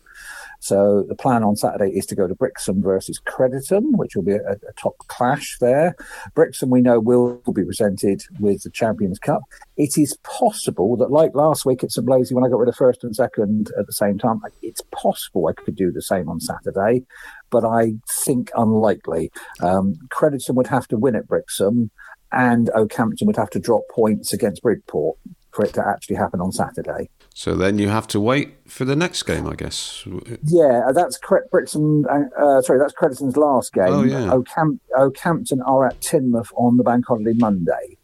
So 0.66 1.06
the 1.08 1.14
plan 1.14 1.44
on 1.44 1.56
Saturday 1.56 1.92
is 1.96 2.08
to 2.08 2.16
go 2.16 2.26
to 2.26 2.34
Brixham 2.34 2.82
versus 2.82 3.22
Crediton, 3.28 3.98
which 3.98 4.16
will 4.16 4.24
be 4.24 4.32
a, 4.32 4.54
a, 4.54 4.74
top 4.76 4.98
clash 5.10 5.60
there. 5.62 5.96
Brixham, 6.34 6.72
we 6.72 6.82
know, 6.82 7.00
will 7.00 7.40
be 7.54 7.64
presented 7.64 8.24
with 8.40 8.64
the 8.64 8.72
Champions 8.72 9.20
Cup. 9.20 9.44
It 9.78 9.96
is 9.96 10.18
possible 10.24 10.98
that, 10.98 11.12
like 11.12 11.36
last 11.36 11.68
week 11.68 11.84
at 11.84 11.92
St 11.92 12.08
Blazey, 12.08 12.34
when 12.34 12.44
I 12.44 12.50
got 12.50 12.58
rid 12.58 12.70
of 12.70 12.76
first 12.76 13.04
and 13.04 13.16
second 13.16 13.70
at 13.78 13.86
the 13.86 13.94
same 13.94 14.18
time, 14.18 14.42
it's 14.64 14.82
possible 14.92 15.46
I 15.46 15.54
could 15.54 15.76
do 15.76 15.92
the 15.92 16.02
same 16.02 16.28
on 16.30 16.40
Saturday, 16.40 17.04
but 17.52 17.64
I 17.64 17.94
think 18.24 18.50
unlikely. 18.56 19.32
Um, 19.62 19.94
Crediton 20.12 20.56
would 20.56 20.66
have 20.66 20.88
to 20.88 20.98
win 20.98 21.16
at 21.16 21.28
Brixham, 21.28 21.92
and 22.32 22.72
Okehampton 22.72 23.28
would 23.28 23.38
have 23.38 23.52
to 23.52 23.60
drop 23.60 23.84
points 23.92 24.34
against 24.34 24.64
Bridport 24.64 25.20
for 25.56 25.65
it 25.65 25.73
to 25.73 25.88
actually 25.88 26.18
happen 26.18 26.41
on 26.41 26.52
Saturday. 26.52 27.10
So 27.34 27.56
then 27.56 27.80
you 27.80 27.88
have 27.88 28.07
to 28.07 28.19
wait 28.19 28.56
for 28.68 28.84
the 28.84 28.95
next 28.95 29.23
game, 29.23 29.48
I 29.48 29.56
guess. 29.56 30.06
Yeah, 30.44 30.91
that's 30.94 31.18
Brixham. 31.49 32.06
Uh, 32.06 32.23
uh, 32.38 32.61
sorry, 32.61 32.77
that's 32.77 32.94
Crediton's 32.94 33.38
last 33.38 33.73
game. 33.73 33.88
Oh 33.88 34.03
yeah. 34.03 34.32
Ocamp- 34.32 34.80
Okehampton 34.98 35.61
are 35.61 35.86
at 35.86 35.99
Teignmouth 36.02 36.52
on 36.56 36.77
the 36.77 36.84
bank 36.84 37.06
holiday 37.07 37.34
Monday. 37.38 37.98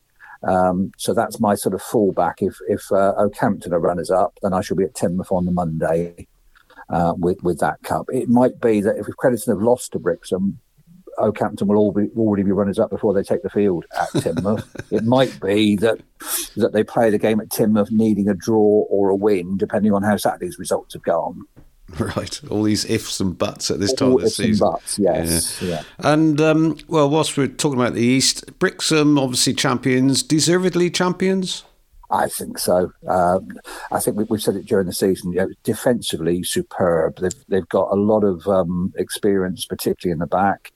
Um, 0.44 0.92
so 0.98 1.14
that's 1.14 1.40
my 1.40 1.54
sort 1.56 1.76
of 1.76 1.82
fallback. 1.82 2.36
If 2.40 2.58
if 2.68 2.92
uh, 2.92 3.14
Okehampton 3.18 3.74
are 3.74 3.80
runners 3.80 4.10
up, 4.10 4.40
then 4.42 4.54
I 4.54 4.62
shall 4.62 4.78
be 4.78 4.86
at 4.86 4.96
Teignmouth 4.96 5.32
on 5.32 5.46
the 5.46 5.52
Monday 5.52 6.28
uh, 6.90 7.14
with 7.18 7.44
with 7.44 7.60
that 7.60 7.84
cup. 7.84 8.06
It 8.10 8.30
might 8.30 8.62
be 8.62 8.82
that 8.82 8.98
if 8.98 9.06
Crediton 9.08 9.50
have 9.50 9.62
lost 9.62 9.92
to 9.92 10.00
Brixham, 10.00 10.60
Okehampton 11.18 11.68
will 11.68 11.78
all 11.78 11.92
be, 11.92 12.10
already 12.16 12.44
be 12.44 12.52
runners 12.52 12.80
up 12.80 12.90
before 12.90 13.14
they 13.14 13.24
take 13.24 13.44
the 13.44 13.50
field 13.50 13.86
at 14.00 14.10
Teignmouth. 14.14 14.66
it 14.92 15.04
might 15.04 15.40
be 15.42 15.76
that 15.78 16.00
that 16.58 16.74
they 16.74 16.84
play 16.84 17.10
the 17.10 17.18
game 17.18 17.40
at 17.40 17.50
Teignmouth 17.50 17.92
needing 17.92 18.30
a 18.30 18.34
draw 18.34 18.86
or 18.90 19.10
a 19.10 19.16
win, 19.16 19.58
depending 19.58 19.94
on 19.94 20.04
how 20.04 20.18
Saturday's 20.18 20.60
results 20.60 20.94
have 20.94 21.04
gone. 21.04 21.44
Right, 22.00 22.42
all 22.50 22.64
these 22.64 22.86
ifs 22.86 23.20
and 23.20 23.38
buts 23.38 23.70
at 23.70 23.80
this 23.80 23.92
time 23.92 24.10
all 24.10 24.16
of 24.16 24.22
the 24.22 24.30
season. 24.30 24.66
And 24.66 24.74
buts, 24.74 24.98
yes, 24.98 25.62
yeah. 25.62 25.70
yeah. 25.70 25.84
And 26.00 26.40
um, 26.40 26.78
well, 26.88 27.10
whilst 27.10 27.36
we're 27.36 27.48
talking 27.48 27.80
about 27.80 27.96
the 27.96 28.02
East, 28.02 28.58
Brixham 28.60 29.18
obviously 29.20 29.54
champions, 29.54 30.24
deservedly 30.24 30.90
champions. 30.90 31.66
I 32.12 32.28
think 32.28 32.58
so. 32.58 32.92
Um, 33.08 33.48
I 33.92 34.00
think 34.00 34.18
we, 34.18 34.26
have 34.30 34.42
said 34.42 34.56
it 34.56 34.66
during 34.66 34.88
the 34.88 34.94
season. 34.94 35.32
You 35.32 35.40
know, 35.40 35.50
defensively, 35.64 36.44
superb. 36.44 37.20
They've 37.20 37.46
they've 37.48 37.70
got 37.70 37.92
a 37.92 37.96
lot 37.96 38.24
of 38.24 38.48
um, 38.48 38.94
experience, 38.98 39.66
particularly 39.66 40.14
in 40.14 40.20
the 40.20 40.28
back. 40.28 40.72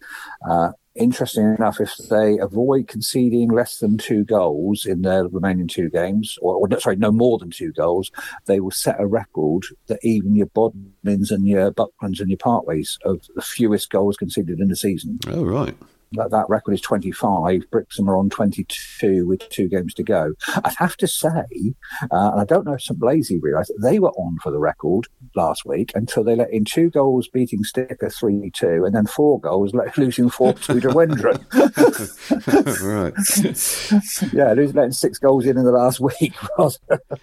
Uh, 0.49 0.71
interesting 0.95 1.55
enough, 1.55 1.81
if 1.81 1.93
they 2.09 2.37
avoid 2.37 2.87
conceding 2.87 3.49
less 3.49 3.79
than 3.79 3.97
two 3.97 4.23
goals 4.23 4.85
in 4.85 5.01
their 5.01 5.27
remaining 5.27 5.67
two 5.67 5.89
games, 5.89 6.37
or, 6.41 6.55
or 6.55 6.79
sorry, 6.79 6.95
no 6.95 7.11
more 7.11 7.37
than 7.37 7.51
two 7.51 7.73
goals, 7.73 8.11
they 8.45 8.61
will 8.61 8.71
set 8.71 8.99
a 8.99 9.05
record 9.05 9.63
that 9.87 9.99
even 10.03 10.35
your 10.35 10.47
Bodmins 10.47 11.31
and 11.31 11.45
your 11.45 11.71
Bucklands 11.71 12.21
and 12.21 12.29
your 12.29 12.37
Parkways 12.37 12.97
of 13.03 13.27
the 13.35 13.41
fewest 13.41 13.89
goals 13.89 14.15
conceded 14.15 14.59
in 14.59 14.69
the 14.69 14.75
season. 14.75 15.19
Oh 15.27 15.43
right 15.43 15.75
that, 16.15 16.31
that 16.31 16.45
record 16.49 16.73
is 16.73 16.81
25. 16.81 17.69
Brixham 17.71 18.09
are 18.09 18.17
on 18.17 18.29
22 18.29 19.25
with 19.25 19.47
two 19.49 19.67
games 19.67 19.93
to 19.95 20.03
go. 20.03 20.33
I'd 20.63 20.75
have 20.77 20.97
to 20.97 21.07
say, 21.07 21.29
uh, 21.29 22.31
and 22.31 22.41
I 22.41 22.45
don't 22.45 22.65
know 22.65 22.73
if 22.73 22.81
St 22.81 22.99
Blazey 22.99 23.41
realised, 23.41 23.71
they 23.81 23.99
were 23.99 24.11
on 24.11 24.37
for 24.41 24.51
the 24.51 24.59
record 24.59 25.07
last 25.35 25.65
week 25.65 25.91
until 25.95 26.23
they 26.23 26.35
let 26.35 26.51
in 26.51 26.65
two 26.65 26.89
goals 26.89 27.27
beating 27.27 27.63
Sticker 27.63 28.09
3 28.09 28.51
2 28.53 28.85
and 28.85 28.95
then 28.95 29.05
four 29.05 29.39
goals 29.39 29.73
losing 29.97 30.29
4 30.29 30.53
2 30.53 30.79
to 30.81 30.89
Wendron. 30.89 31.41
right. 32.83 34.33
yeah, 34.33 34.53
letting 34.53 34.91
six 34.91 35.17
goals 35.19 35.45
in 35.45 35.57
in 35.57 35.63
the 35.63 35.71
last 35.71 35.99
week. 35.99 36.33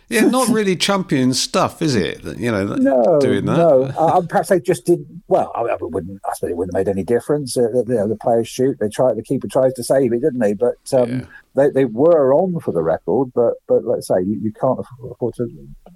yeah, 0.09 0.23
not 0.23 0.49
really 0.49 0.77
champion 0.77 1.35
stuff, 1.35 1.83
is 1.83 1.95
it? 1.95 2.23
You 2.39 2.51
know, 2.51 2.77
no, 2.77 3.21
doing 3.21 3.47
that. 3.47 3.57
No, 3.57 3.83
uh, 3.97 4.21
perhaps 4.23 4.49
they 4.49 4.61
just 4.61 4.87
didn't. 4.87 5.23
well. 5.29 5.53
I, 5.55 5.63
I 5.63 5.77
wouldn't. 5.81 6.21
I 6.29 6.35
suppose 6.35 6.51
it 6.51 6.57
wouldn't 6.57 6.77
have 6.77 6.87
made 6.87 6.91
any 6.91 7.05
difference. 7.05 7.57
Uh, 7.57 7.71
you 7.73 7.85
know, 7.95 8.09
the 8.09 8.17
players 8.17 8.49
shoot 8.49 8.79
they 8.83 8.89
tried 8.89 9.17
the 9.17 9.23
keeper 9.23 9.49
tries 9.49 9.73
to 9.75 9.85
save 9.85 10.13
it, 10.13 10.21
didn't 10.21 10.41
they? 10.41 10.55
But 10.55 10.93
um, 10.93 11.11
yeah. 11.11 11.25
they 11.55 11.71
they 11.71 11.85
were 11.85 12.35
on 12.35 12.59
for 12.61 12.73
the 12.73 12.83
record. 12.83 13.33
But 13.35 13.55
but 13.67 13.85
let's 13.85 14.09
say 14.09 14.21
you, 14.21 14.39
you 14.43 14.53
can't 14.53 14.81
afford 15.11 15.35
to 15.37 15.49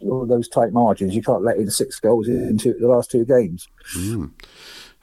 all 0.03 0.27
those 0.27 0.49
tight 0.49 0.73
margins. 0.73 1.15
You 1.15 1.23
can't 1.23 1.43
let 1.43 1.57
in 1.57 1.71
six 1.71 1.99
goals 2.01 2.29
into 2.29 2.75
the 2.75 2.89
last 2.89 3.11
two 3.11 3.25
games. 3.25 3.69
Mm. 3.97 4.31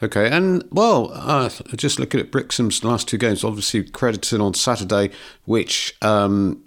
Okay, 0.01 0.29
and 0.29 0.63
well, 0.71 1.11
uh, 1.13 1.49
just 1.75 1.99
looking 1.99 2.19
at 2.19 2.31
Brixham's 2.31 2.83
last 2.83 3.07
two 3.07 3.17
games, 3.17 3.43
obviously 3.43 3.83
Crediton 3.83 4.41
on 4.41 4.53
Saturday, 4.53 5.11
which 5.45 5.95
um, 6.01 6.61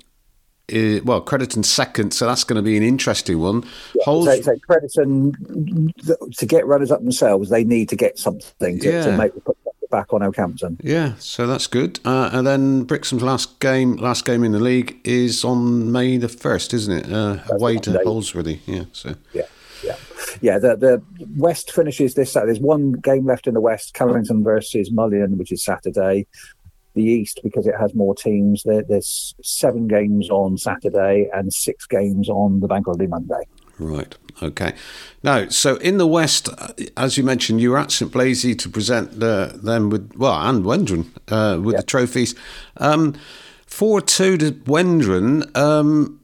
is, 0.68 1.02
well, 1.02 1.22
Crediton 1.22 1.64
second, 1.64 2.12
so 2.12 2.26
that's 2.26 2.44
going 2.44 2.56
to 2.56 2.62
be 2.62 2.76
an 2.76 2.82
interesting 2.82 3.38
one. 3.38 3.62
Yeah, 3.94 4.04
Holds... 4.04 4.26
so, 4.26 4.40
so 4.40 4.54
Crediton 4.68 5.92
to 6.34 6.46
get 6.46 6.66
runners 6.66 6.90
up 6.90 7.00
themselves, 7.00 7.50
they 7.50 7.64
need 7.64 7.88
to 7.90 7.96
get 7.96 8.18
something 8.18 8.78
to, 8.80 8.90
yeah. 8.90 9.04
to 9.04 9.16
make 9.16 9.32
put 9.44 9.58
back 9.96 10.12
on 10.12 10.22
Okehampton. 10.22 10.78
Yeah, 10.82 11.14
so 11.18 11.46
that's 11.46 11.66
good. 11.66 12.00
Uh, 12.04 12.28
and 12.32 12.46
then 12.46 12.84
Brixham's 12.84 13.22
last 13.22 13.58
game, 13.60 13.96
last 13.96 14.26
game 14.26 14.44
in 14.44 14.52
the 14.52 14.60
league 14.60 14.98
is 15.04 15.42
on 15.42 15.90
May 15.90 16.18
the 16.18 16.28
first, 16.28 16.74
isn't 16.74 16.92
it? 16.92 17.12
Uh, 17.12 17.38
away 17.50 17.78
to 17.78 17.90
Holsworthy. 18.04 18.60
Yeah. 18.66 18.84
So 18.92 19.14
yeah. 19.32 19.46
Yeah, 19.82 19.96
yeah. 20.42 20.58
The 20.58 20.76
the 20.76 21.02
West 21.36 21.72
finishes 21.72 22.14
this 22.14 22.32
Saturday. 22.32 22.52
There's 22.52 22.60
one 22.60 22.92
game 22.92 23.24
left 23.26 23.46
in 23.46 23.54
the 23.54 23.60
West: 23.60 23.94
Callington 23.94 24.44
versus 24.44 24.90
Mullion, 24.90 25.38
which 25.38 25.52
is 25.52 25.64
Saturday. 25.64 26.26
The 26.94 27.04
East, 27.04 27.40
because 27.42 27.66
it 27.66 27.74
has 27.78 27.94
more 27.94 28.14
teams, 28.14 28.62
there, 28.64 28.82
there's 28.82 29.34
seven 29.42 29.86
games 29.86 30.30
on 30.30 30.56
Saturday 30.56 31.28
and 31.34 31.52
six 31.52 31.86
games 31.86 32.30
on 32.30 32.60
the 32.60 32.68
Bank 32.68 32.86
Holiday 32.86 33.06
Monday. 33.06 33.44
Right. 33.78 34.16
Okay. 34.42 34.74
Now, 35.22 35.48
so 35.48 35.76
in 35.76 35.98
the 35.98 36.06
West, 36.06 36.48
uh, 36.48 36.68
as 36.96 37.16
you 37.16 37.24
mentioned, 37.24 37.60
you 37.60 37.70
were 37.70 37.78
at 37.78 37.90
St 37.90 38.10
Blazey 38.10 38.58
to 38.58 38.68
present 38.68 39.18
the, 39.20 39.58
them 39.62 39.90
with 39.90 40.12
well, 40.16 40.34
and 40.34 40.64
Wendron 40.64 41.06
uh, 41.28 41.60
with 41.60 41.76
the 41.76 41.82
trophies. 41.82 42.34
Um, 42.76 43.14
Four 43.66 44.00
two 44.00 44.38
to 44.38 44.52
Wendron. 44.52 45.54
Um, 45.56 46.20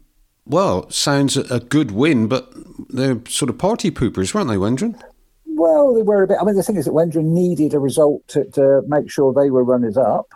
well, 0.46 0.88
sounds 0.90 1.36
a 1.36 1.60
good 1.60 1.90
win, 1.90 2.28
but 2.28 2.50
they're 2.88 3.20
sort 3.28 3.50
of 3.50 3.58
party 3.58 3.90
poopers, 3.90 4.32
weren't 4.32 4.48
they, 4.48 4.56
Wendron? 4.56 4.98
Well, 5.46 5.92
they 5.92 6.02
were 6.02 6.22
a 6.22 6.26
bit. 6.26 6.38
I 6.40 6.44
mean, 6.44 6.54
the 6.54 6.62
thing 6.62 6.76
is 6.76 6.86
that 6.86 6.92
Wendron 6.92 7.34
needed 7.34 7.74
a 7.74 7.78
result 7.78 8.26
to, 8.28 8.44
to 8.52 8.82
make 8.86 9.10
sure 9.10 9.32
they 9.34 9.50
were 9.50 9.64
runners 9.64 9.96
up. 9.96 10.28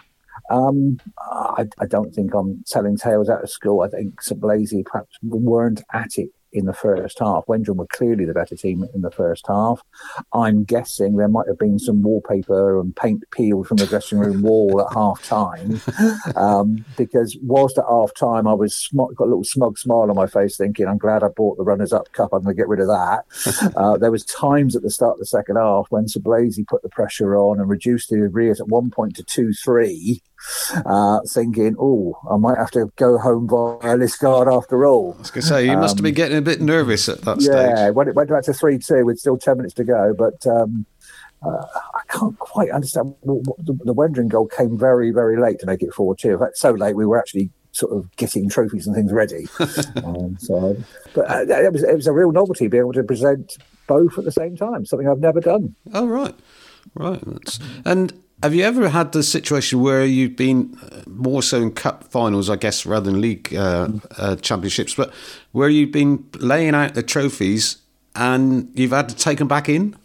Um, 0.50 1.00
I, 1.18 1.66
I, 1.80 1.86
don't 1.86 2.14
think 2.14 2.34
I'm 2.34 2.62
telling 2.68 2.96
tales 2.96 3.28
out 3.28 3.42
of 3.42 3.50
school. 3.50 3.80
I 3.80 3.88
think 3.88 4.20
St 4.22 4.40
Blazey 4.40 4.84
perhaps 4.84 5.16
weren't 5.22 5.82
at 5.92 6.18
it 6.18 6.30
in 6.56 6.66
the 6.66 6.72
first 6.72 7.18
half. 7.18 7.44
Wendron 7.46 7.76
were 7.76 7.86
clearly 7.86 8.24
the 8.24 8.34
better 8.34 8.56
team 8.56 8.88
in 8.94 9.02
the 9.02 9.10
first 9.10 9.46
half. 9.46 9.82
I'm 10.32 10.64
guessing 10.64 11.16
there 11.16 11.28
might 11.28 11.46
have 11.48 11.58
been 11.58 11.78
some 11.78 12.02
wallpaper 12.02 12.80
and 12.80 12.94
paint 12.96 13.24
peeled 13.30 13.68
from 13.68 13.76
the 13.76 13.86
dressing 13.86 14.18
room 14.18 14.42
wall 14.42 14.80
at 14.80 14.92
half 14.94 15.22
time. 15.24 15.80
Um, 16.34 16.84
because 16.96 17.36
whilst 17.42 17.78
at 17.78 17.84
half 17.88 18.12
time 18.14 18.46
I 18.46 18.52
was 18.52 18.88
got 18.94 19.20
a 19.20 19.24
little 19.24 19.44
smug 19.44 19.78
smile 19.78 20.10
on 20.10 20.16
my 20.16 20.26
face 20.26 20.56
thinking, 20.56 20.86
I'm 20.86 20.98
glad 20.98 21.22
I 21.22 21.28
bought 21.28 21.56
the 21.56 21.64
runners 21.64 21.92
up 21.92 22.10
cup. 22.12 22.32
I'm 22.32 22.42
going 22.42 22.54
to 22.54 22.60
get 22.60 22.68
rid 22.68 22.80
of 22.80 22.88
that. 22.88 23.24
Uh, 23.76 23.96
there 23.96 24.10
was 24.10 24.24
times 24.24 24.74
at 24.74 24.82
the 24.82 24.90
start 24.90 25.14
of 25.14 25.18
the 25.18 25.26
second 25.26 25.56
half 25.56 25.86
when 25.90 26.08
St 26.08 26.24
Blazey 26.24 26.66
put 26.66 26.82
the 26.82 26.88
pressure 26.88 27.36
on 27.36 27.60
and 27.60 27.68
reduced 27.68 28.08
the 28.08 28.16
arrears 28.16 28.60
at 28.60 28.68
one 28.68 28.90
point 28.90 29.16
to 29.16 29.24
2-3 29.24 30.20
uh, 30.84 31.20
thinking, 31.28 31.76
oh, 31.78 32.18
I 32.30 32.36
might 32.36 32.58
have 32.58 32.70
to 32.72 32.90
go 32.96 33.18
home 33.18 33.48
via 33.48 33.96
Liskeard 33.96 34.52
after 34.52 34.86
all. 34.86 35.14
I 35.14 35.18
was 35.18 35.30
going 35.30 35.42
to 35.42 35.48
say, 35.48 35.64
you 35.66 35.72
um, 35.72 35.80
must 35.80 35.96
have 35.96 36.02
been 36.02 36.12
um, 36.12 36.16
getting 36.16 36.38
a 36.38 36.42
bit 36.42 36.60
nervous 36.60 37.08
at 37.08 37.22
that 37.22 37.40
yeah, 37.40 37.50
stage. 37.50 37.72
Yeah, 37.76 37.90
when 37.90 38.08
it 38.08 38.14
went 38.14 38.30
back 38.30 38.44
to 38.44 38.52
3 38.52 38.78
2 38.78 39.04
with 39.04 39.18
still 39.18 39.38
10 39.38 39.56
minutes 39.56 39.74
to 39.74 39.84
go. 39.84 40.14
But 40.16 40.46
um, 40.46 40.86
uh, 41.42 41.64
I 41.94 42.00
can't 42.08 42.38
quite 42.38 42.70
understand. 42.70 43.14
The, 43.24 43.78
the 43.84 43.94
Wendron 43.94 44.28
goal 44.28 44.46
came 44.46 44.78
very, 44.78 45.10
very 45.10 45.40
late 45.40 45.58
to 45.60 45.66
make 45.66 45.82
it 45.82 45.94
4 45.94 46.16
2. 46.16 46.32
In 46.32 46.38
fact, 46.38 46.56
so 46.56 46.72
late 46.72 46.96
we 46.96 47.06
were 47.06 47.18
actually 47.18 47.50
sort 47.72 47.92
of 47.92 48.14
getting 48.16 48.48
trophies 48.48 48.86
and 48.86 48.96
things 48.96 49.12
ready. 49.12 49.46
um, 50.04 50.36
so, 50.38 50.76
but 51.14 51.30
uh, 51.30 51.44
it, 51.46 51.72
was, 51.72 51.82
it 51.82 51.94
was 51.94 52.06
a 52.06 52.12
real 52.12 52.32
novelty 52.32 52.68
being 52.68 52.82
able 52.82 52.92
to 52.94 53.02
present 53.02 53.58
both 53.86 54.18
at 54.18 54.24
the 54.24 54.32
same 54.32 54.56
time, 54.56 54.86
something 54.86 55.08
I've 55.08 55.18
never 55.18 55.40
done. 55.40 55.74
Oh, 55.92 56.06
right. 56.06 56.34
Right. 56.94 57.20
That's, 57.24 57.58
and 57.84 58.12
have 58.42 58.54
you 58.54 58.64
ever 58.64 58.88
had 58.88 59.12
the 59.12 59.22
situation 59.22 59.80
where 59.80 60.04
you've 60.04 60.36
been 60.36 60.78
uh, 60.82 61.02
more 61.06 61.42
so 61.42 61.60
in 61.60 61.72
cup 61.72 62.04
finals, 62.04 62.50
I 62.50 62.56
guess, 62.56 62.84
rather 62.84 63.10
than 63.10 63.20
league 63.20 63.54
uh, 63.54 63.88
uh, 64.18 64.36
championships, 64.36 64.94
but 64.94 65.12
where 65.52 65.68
you've 65.68 65.92
been 65.92 66.28
laying 66.38 66.74
out 66.74 66.94
the 66.94 67.02
trophies 67.02 67.78
and 68.14 68.70
you've 68.74 68.90
had 68.92 69.08
to 69.08 69.16
take 69.16 69.38
them 69.38 69.48
back 69.48 69.68
in? 69.68 69.96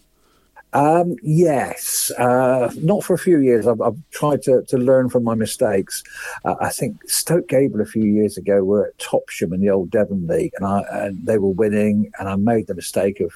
Um, 0.73 1.17
yes, 1.21 2.11
uh, 2.17 2.71
not 2.77 3.03
for 3.03 3.13
a 3.13 3.17
few 3.17 3.39
years. 3.39 3.67
I've, 3.67 3.81
I've 3.81 3.97
tried 4.11 4.41
to, 4.43 4.63
to, 4.69 4.77
learn 4.77 5.09
from 5.09 5.25
my 5.25 5.35
mistakes. 5.35 6.01
Uh, 6.45 6.55
I 6.61 6.69
think 6.69 6.97
Stoke 7.09 7.49
Gabriel 7.49 7.85
a 7.85 7.89
few 7.89 8.05
years 8.05 8.37
ago 8.37 8.63
were 8.63 8.87
at 8.87 8.97
Topsham 8.97 9.53
in 9.53 9.59
the 9.59 9.69
old 9.69 9.91
Devon 9.91 10.27
League, 10.27 10.53
and, 10.55 10.65
I, 10.65 10.83
and 10.91 11.25
they 11.25 11.37
were 11.37 11.49
winning, 11.49 12.09
and 12.17 12.29
I 12.29 12.37
made 12.37 12.67
the 12.67 12.75
mistake 12.75 13.19
of 13.19 13.33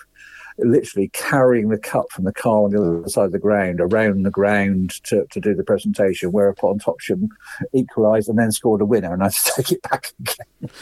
literally 0.58 1.10
carrying 1.10 1.70
the 1.70 1.78
cup 1.78 2.06
from 2.12 2.24
the 2.26 2.34
car 2.34 2.64
on 2.64 2.72
the 2.72 2.82
other 2.82 3.10
side 3.10 3.26
of 3.26 3.32
the 3.32 3.40
ground 3.40 3.82
around 3.82 4.24
the 4.24 4.32
ground 4.32 4.92
to, 5.04 5.26
to 5.32 5.40
do 5.42 5.54
the 5.54 5.64
presentation. 5.64 6.32
Whereupon 6.32 6.80
Topsham 6.80 7.28
equalised 7.74 8.30
and 8.30 8.38
then 8.40 8.52
scored 8.52 8.82
a 8.82 8.86
winner, 8.86 9.14
and 9.14 9.22
I 9.22 9.26
had 9.26 9.34
to 9.46 9.52
take 9.56 9.72
it 9.72 9.82
back 9.82 10.14
again. 10.20 10.38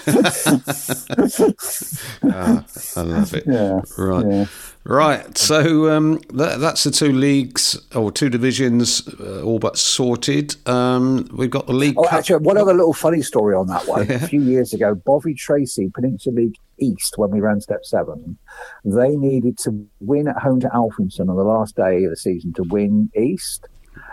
Ah, 2.25 2.65
I 2.95 3.01
love 3.01 3.33
it. 3.33 3.43
Yeah, 3.53 3.81
Right. 3.97 4.25
yeah. 4.25 4.45
Right. 4.85 5.37
So 5.37 5.89
um, 5.95 6.19
that, 6.33 6.59
that's 6.59 6.83
the 6.83 6.91
two 6.91 7.13
leagues 7.13 7.79
or 7.95 8.11
two 8.11 8.29
divisions 8.29 9.07
uh, 9.19 9.41
all 9.41 9.59
but 9.59 9.77
sorted. 9.77 10.55
Um, 10.67 11.27
we've 11.31 11.49
got 11.49 11.67
the 11.67 11.73
league. 11.73 11.95
Oh, 11.97 12.03
Cup. 12.03 12.13
actually, 12.13 12.43
one 12.43 12.57
other 12.57 12.73
little 12.73 12.93
funny 12.93 13.21
story 13.21 13.55
on 13.55 13.67
that 13.67 13.87
one. 13.87 14.11
A 14.11 14.27
few 14.27 14.41
years 14.41 14.73
ago, 14.73 14.93
Bovey 14.93 15.35
Tracey, 15.35 15.89
Peninsula 15.93 16.35
League 16.35 16.57
East, 16.79 17.17
when 17.17 17.31
we 17.31 17.39
ran 17.39 17.61
Step 17.61 17.85
7, 17.85 18.37
they 18.83 19.15
needed 19.15 19.57
to 19.59 19.87
win 20.01 20.27
at 20.27 20.37
home 20.37 20.59
to 20.59 20.67
Alphington 20.69 21.29
on 21.29 21.37
the 21.37 21.43
last 21.43 21.75
day 21.77 22.03
of 22.03 22.09
the 22.09 22.17
season 22.17 22.51
to 22.53 22.63
win 22.63 23.09
East. 23.15 23.67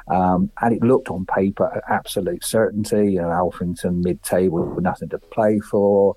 Um, 0.08 0.50
and 0.60 0.74
it 0.74 0.82
looked 0.82 1.08
on 1.08 1.26
paper 1.26 1.82
absolute 1.88 2.44
certainty. 2.44 3.12
You 3.12 3.22
know, 3.22 3.28
Alphington 3.28 4.04
mid-table 4.04 4.64
with 4.64 4.84
nothing 4.84 5.08
to 5.10 5.18
play 5.18 5.58
for. 5.60 6.16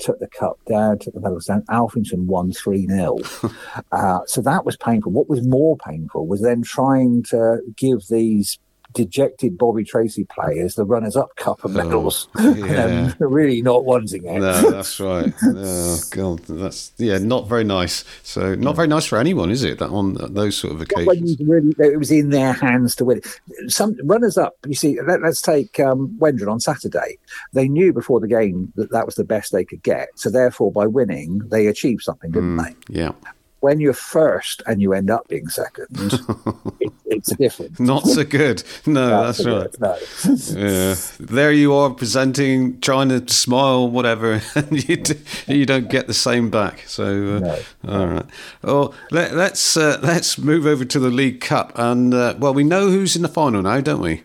Took 0.00 0.18
the 0.18 0.28
cup 0.28 0.58
down, 0.66 0.98
took 0.98 1.14
the 1.14 1.20
medals 1.20 1.44
down. 1.44 1.62
Alphington 1.68 2.24
won 2.24 2.52
3 2.52 2.86
0. 2.86 3.18
uh, 3.92 4.20
so 4.26 4.40
that 4.40 4.64
was 4.64 4.76
painful. 4.76 5.12
What 5.12 5.28
was 5.28 5.46
more 5.46 5.76
painful 5.76 6.26
was 6.26 6.40
then 6.40 6.62
trying 6.62 7.22
to 7.24 7.58
give 7.76 8.08
these 8.08 8.58
dejected 8.92 9.56
Bovey 9.56 9.84
Tracey 9.84 10.24
players 10.24 10.74
the 10.74 10.84
runners 10.84 11.16
up 11.16 11.34
cup 11.36 11.64
of 11.64 11.72
medals. 11.72 12.28
Oh, 12.36 12.54
yeah. 12.54 13.12
really 13.18 13.62
not 13.62 13.84
wanting 13.84 14.24
it. 14.24 14.40
No, 14.40 14.70
that's 14.70 15.00
right. 15.00 15.32
Oh 15.62 15.98
God, 16.10 16.40
that's 16.44 16.92
yeah, 16.96 17.18
not 17.18 17.48
very 17.48 17.64
nice. 17.64 18.04
So 18.22 18.54
not 18.54 18.76
very 18.76 18.88
nice 18.88 19.04
for 19.04 19.18
anyone, 19.18 19.50
is 19.50 19.62
it? 19.62 19.78
That 19.78 19.90
on 19.90 20.14
those 20.14 20.56
sort 20.56 20.72
of 20.74 20.80
occasions. 20.80 21.36
really, 21.40 21.74
it 21.78 21.98
was 21.98 22.10
in 22.10 22.30
their 22.30 22.52
hands 22.52 22.94
to 22.96 23.04
win. 23.04 23.20
Some 23.68 23.96
runners 24.04 24.38
up. 24.38 24.54
You 24.66 24.74
see, 24.74 24.98
let, 25.02 25.22
us 25.22 25.40
take 25.40 25.78
um, 25.80 26.16
Wendron 26.18 26.50
on 26.50 26.60
Saturday. 26.60 27.18
They 27.52 27.68
knew 27.68 27.92
before 27.92 28.20
the 28.20 28.28
game 28.28 28.72
that 28.76 28.90
that 28.92 29.06
was 29.06 29.16
the 29.16 29.24
best 29.24 29.52
they 29.52 29.64
could 29.64 29.82
get. 29.82 30.08
So 30.16 30.30
therefore, 30.30 30.72
by 30.72 30.86
winning, 30.86 31.40
they 31.50 31.66
achieved 31.66 32.02
something, 32.02 32.30
didn't 32.30 32.56
they? 32.56 32.74
Yeah, 32.88 33.12
When 33.60 33.78
you're 33.80 33.92
first 33.92 34.62
and 34.66 34.80
you 34.80 34.92
end 34.94 35.10
up 35.10 35.28
being 35.28 35.48
second, 35.48 35.86
it, 36.80 36.92
it's 37.06 37.34
different. 37.36 37.78
not 37.78 38.06
so 38.06 38.24
good. 38.24 38.62
No, 38.86 39.24
that's 39.24 39.44
right. 39.44 39.80
No. 39.80 39.96
Yeah, 40.60 40.94
there 41.18 41.52
you 41.52 41.74
are 41.74 41.90
presenting, 41.90 42.80
trying 42.80 43.08
to 43.10 43.26
smile, 43.32 43.88
whatever, 43.88 44.40
and 44.54 44.88
you 44.88 44.96
d- 44.96 45.20
you 45.46 45.66
don't 45.66 45.90
get 45.90 46.06
the 46.06 46.14
same 46.14 46.50
back. 46.50 46.84
So, 46.86 47.42
uh, 47.84 47.90
all 47.90 48.06
right. 48.06 48.26
Well, 48.62 48.94
let, 49.10 49.34
let's 49.34 49.76
uh, 49.76 49.98
let's 50.02 50.38
move 50.38 50.66
over 50.66 50.84
to 50.84 50.98
the 50.98 51.10
League 51.10 51.40
Cup, 51.40 51.72
and 51.76 52.14
uh, 52.14 52.34
well, 52.38 52.54
we 52.54 52.64
know 52.64 52.88
who's 52.88 53.14
in 53.16 53.22
the 53.22 53.28
final 53.28 53.62
now, 53.62 53.80
don't 53.80 54.00
we? 54.00 54.22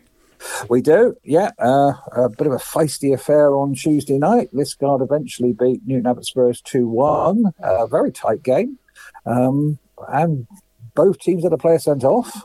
We 0.70 0.82
do, 0.82 1.18
yeah. 1.24 1.52
Uh, 1.58 1.94
a 2.16 2.30
bit 2.30 2.46
of 2.46 2.54
a 2.54 2.58
feisty 2.58 3.14
affair 3.14 3.56
on 3.56 3.74
Tuesday 3.74 4.20
night. 4.20 4.50
Liskeard 4.54 5.02
eventually 5.02 5.54
beat 5.54 5.82
Newton 5.88 6.06
Abbot 6.06 6.26
Spurs 6.26 6.62
2 6.62 6.88
1. 6.88 7.46
A 7.64 7.88
very 7.88 8.12
tight 8.12 8.44
game. 8.44 8.78
Um, 9.26 9.80
and 10.10 10.48
both 10.94 11.20
teams 11.20 11.44
had 11.44 11.54
a 11.54 11.58
player 11.58 11.80
sent 11.80 12.04
off. 12.04 12.44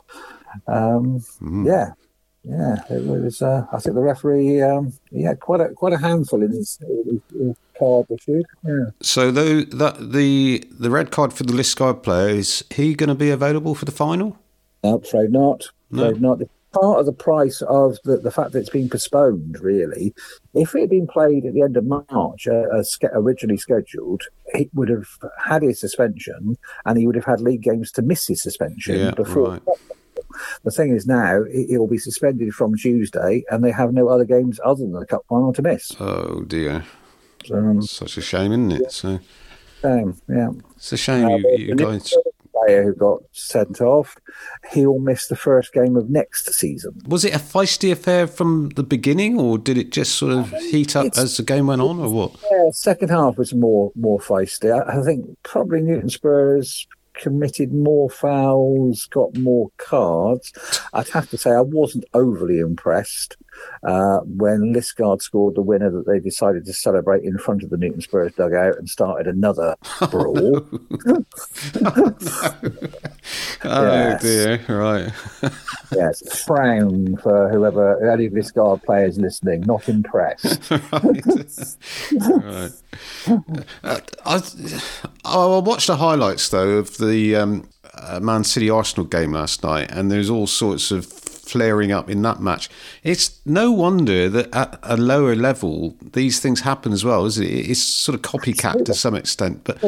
Um, 0.67 1.23
Yeah. 1.41 1.91
Yeah, 2.43 2.77
it 2.89 3.05
was. 3.05 3.41
Uh, 3.41 3.65
I 3.71 3.79
think 3.79 3.93
the 3.93 4.01
referee 4.01 4.63
um, 4.63 4.93
he 5.11 5.21
had 5.21 5.39
quite 5.39 5.61
a 5.61 5.69
quite 5.69 5.93
a 5.93 5.97
handful 5.99 6.41
in 6.41 6.49
his, 6.51 6.79
his, 6.79 7.21
his 7.39 7.55
card 7.77 8.07
issued. 8.09 8.45
Yeah, 8.65 8.85
So, 8.99 9.29
though 9.29 9.61
that 9.61 10.11
the 10.11 10.67
the 10.71 10.89
red 10.89 11.11
card 11.11 11.33
for 11.33 11.43
the 11.43 11.53
Liskeard 11.53 12.01
player 12.01 12.29
is 12.29 12.63
he 12.71 12.95
going 12.95 13.09
to 13.09 13.15
be 13.15 13.29
available 13.29 13.75
for 13.75 13.85
the 13.85 13.91
final? 13.91 14.37
no, 14.83 14.95
afraid 14.97 15.31
not. 15.31 15.65
No. 15.91 16.05
Afraid 16.05 16.21
not. 16.21 16.39
Part 16.73 16.99
of 17.01 17.05
the 17.05 17.11
price 17.13 17.61
of 17.63 17.97
the, 18.05 18.17
the 18.17 18.31
fact 18.31 18.53
that 18.53 18.59
it's 18.59 18.69
been 18.69 18.89
postponed, 18.89 19.59
really, 19.59 20.13
if 20.53 20.73
it 20.73 20.79
had 20.81 20.89
been 20.89 21.07
played 21.07 21.45
at 21.45 21.53
the 21.53 21.63
end 21.63 21.75
of 21.75 21.85
March, 21.85 22.47
uh, 22.47 22.63
as 22.77 22.97
originally 23.13 23.57
scheduled, 23.57 24.23
he 24.55 24.69
would 24.73 24.87
have 24.89 25.05
had 25.43 25.63
his 25.63 25.79
suspension 25.81 26.57
and 26.85 26.97
he 26.97 27.05
would 27.07 27.15
have 27.15 27.25
had 27.25 27.41
league 27.41 27.61
games 27.63 27.91
to 27.93 28.01
miss 28.01 28.25
his 28.27 28.41
suspension 28.41 28.95
Yeah, 28.97 29.11
before. 29.11 29.51
right. 29.51 29.61
The 30.63 30.71
thing 30.71 30.95
is 30.95 31.05
now 31.05 31.43
he- 31.43 31.65
he'll 31.67 31.87
be 31.87 31.97
suspended 31.97 32.53
from 32.53 32.77
Tuesday, 32.77 33.43
and 33.51 33.63
they 33.65 33.71
have 33.71 33.91
no 33.91 34.07
other 34.07 34.23
games 34.23 34.59
other 34.63 34.81
than 34.83 34.93
the 34.93 35.05
cup 35.05 35.25
final 35.27 35.51
to 35.51 35.61
miss. 35.61 35.91
Oh 35.99 36.43
dear, 36.47 36.85
Um, 37.51 37.81
such 37.81 38.17
a 38.17 38.21
shame, 38.21 38.53
isn't 38.53 38.71
it? 38.71 38.91
So 38.93 39.19
same, 39.81 40.15
yeah. 40.29 40.51
it's 40.77 40.93
a 40.93 40.97
shame 40.97 41.25
Uh, 41.25 41.37
you, 41.37 41.57
you 41.57 41.75
guys. 41.75 42.13
Player 42.53 42.83
who 42.83 42.93
got 42.93 43.21
sent 43.31 43.81
off, 43.81 44.17
he'll 44.71 44.99
miss 44.99 45.27
the 45.27 45.35
first 45.35 45.73
game 45.73 45.95
of 45.95 46.09
next 46.09 46.53
season. 46.53 46.93
Was 47.07 47.25
it 47.25 47.33
a 47.33 47.39
feisty 47.39 47.91
affair 47.91 48.27
from 48.27 48.69
the 48.75 48.83
beginning, 48.83 49.39
or 49.39 49.57
did 49.57 49.77
it 49.77 49.91
just 49.91 50.15
sort 50.15 50.33
of 50.33 50.49
heat 50.51 50.95
up 50.95 51.07
as 51.17 51.37
the 51.37 51.43
game 51.43 51.67
went 51.67 51.81
on, 51.81 51.99
or 51.99 52.09
what? 52.09 52.31
Yeah, 52.51 52.69
second 52.71 53.09
half 53.09 53.37
was 53.37 53.53
more 53.53 53.91
more 53.95 54.19
feisty. 54.19 54.71
I, 54.71 54.99
I 54.99 55.03
think 55.03 55.25
probably 55.43 55.81
Newton 55.81 56.09
Spurs 56.09 56.87
committed 57.13 57.73
more 57.73 58.09
fouls, 58.09 59.05
got 59.07 59.37
more 59.37 59.69
cards. 59.77 60.51
I'd 60.93 61.09
have 61.09 61.29
to 61.31 61.37
say 61.37 61.51
I 61.51 61.61
wasn't 61.61 62.05
overly 62.13 62.59
impressed 62.59 63.35
uh, 63.83 64.19
when 64.19 64.73
Liskeard 64.73 65.21
scored 65.21 65.55
the 65.55 65.61
winner 65.61 65.89
that 65.91 66.07
they 66.07 66.19
decided 66.19 66.65
to 66.65 66.73
celebrate 66.73 67.23
in 67.23 67.37
front 67.37 67.63
of 67.63 67.69
the 67.69 67.77
Newton 67.77 68.01
Spurs 68.01 68.33
dugout 68.35 68.77
and 68.77 68.89
started 68.89 69.27
another 69.27 69.75
brawl. 70.09 70.65
Oh 73.63 73.83
Yes. 73.83 74.21
dear, 74.23 74.59
right. 74.67 75.11
yes, 75.91 76.43
frown 76.45 77.15
for 77.17 77.47
whoever 77.49 78.09
any 78.11 78.25
of 78.25 78.33
Liskeard 78.33 78.83
players 78.83 79.19
listening. 79.19 79.61
Not 79.61 79.87
impressed. 79.87 80.71
right. 80.71 82.71
Uh, 83.83 83.99
I, 84.25 84.41
I 85.25 85.45
watched 85.59 85.87
the 85.87 85.97
highlights 85.97 86.49
though 86.49 86.69
of 86.79 86.97
the 87.05 87.35
um, 87.35 87.67
uh, 87.95 88.19
Man 88.19 88.43
City 88.43 88.69
Arsenal 88.69 89.05
game 89.05 89.33
last 89.33 89.63
night, 89.63 89.91
and 89.91 90.11
there's 90.11 90.29
all 90.29 90.47
sorts 90.47 90.91
of 90.91 91.05
flaring 91.05 91.91
up 91.91 92.09
in 92.09 92.21
that 92.21 92.39
match. 92.39 92.69
It's 93.03 93.41
no 93.45 93.71
wonder 93.73 94.29
that 94.29 94.55
at 94.55 94.79
a 94.83 94.95
lower 94.95 95.35
level 95.35 95.97
these 96.13 96.39
things 96.39 96.61
happen 96.61 96.93
as 96.93 97.03
well, 97.03 97.25
is 97.25 97.37
it? 97.37 97.47
It's 97.47 97.81
sort 97.83 98.15
of 98.15 98.21
copycat 98.21 98.85
to 98.85 98.93
some 98.93 99.15
extent, 99.15 99.61
but 99.65 99.83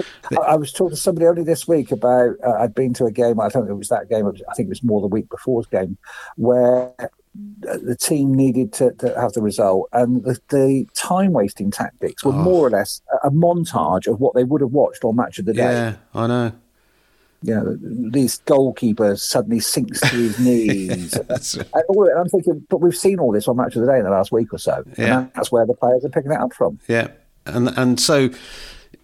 I, 0.46 0.56
was 0.56 0.74
talking 0.74 0.90
to 0.96 1.02
somebody 1.02 1.26
only 1.26 1.44
this 1.44 1.66
week 1.68 1.92
about. 1.92 2.36
Uh, 2.46 2.54
I'd 2.60 2.76
been 2.76 2.94
to 2.96 3.06
a 3.06 3.12
game. 3.12 3.40
I 3.40 3.48
don't 3.48 3.64
think 3.64 3.70
it 3.70 3.76
was 3.76 3.88
that 3.90 4.10
game. 4.10 4.28
I 4.28 4.54
think 4.56 4.68
it 4.68 4.70
was 4.70 4.84
more 4.84 5.00
the 5.00 5.08
week 5.08 5.30
before's 5.30 5.68
game, 5.68 5.98
where 6.36 6.92
uh, 7.00 7.08
the 7.62 7.96
team 7.96 8.34
needed 8.34 8.74
to, 8.74 8.92
to 8.96 9.18
have 9.20 9.32
the 9.32 9.42
result, 9.42 9.88
and 9.94 10.24
the, 10.26 10.38
the 10.50 10.86
time 10.96 11.32
wasting 11.32 11.72
tactics 11.72 12.26
were 12.26 12.34
Oh. 12.34 12.44
more 12.44 12.68
or 12.68 12.72
less 12.72 13.02
a, 13.24 13.28
a 13.28 13.32
montage 13.32 14.06
of 14.12 14.20
what 14.20 14.34
they 14.36 14.44
would 14.44 14.60
have 14.60 14.72
watched 14.72 15.06
on 15.06 15.16
Match 15.16 15.40
of 15.40 15.46
the 15.46 15.54
Day. 15.54 15.62
yeah, 15.62 15.96
I 16.14 16.28
know. 16.28 16.52
You 17.44 17.56
know, 17.56 17.78
these 18.10 18.40
goalkeepers 18.46 19.20
suddenly 19.20 19.60
sinks 19.60 20.00
to 20.00 20.08
his 20.16 20.40
knees. 20.46 21.14
Right. 21.30 21.56
And 21.74 21.84
all- 21.90 22.08
and 22.10 22.20
I'm 22.20 22.30
thinking, 22.30 22.66
but 22.70 22.78
we've 22.82 22.96
seen 22.96 23.20
all 23.20 23.32
this 23.34 23.48
on 23.48 23.58
Match 23.58 23.76
of 23.76 23.82
the 23.86 23.92
Day 23.92 23.98
in 24.00 24.06
the 24.06 24.12
last 24.12 24.32
week 24.32 24.54
or 24.54 24.58
so. 24.58 24.84
Yeah. 24.98 25.20
And 25.20 25.32
that's 25.36 25.52
where 25.52 25.66
the 25.66 25.74
players 25.74 26.06
are 26.06 26.10
picking 26.10 26.32
it 26.32 26.40
up 26.40 26.54
from. 26.54 26.80
Yeah, 26.88 27.08
and 27.46 27.68
and 27.78 28.00
so 28.00 28.30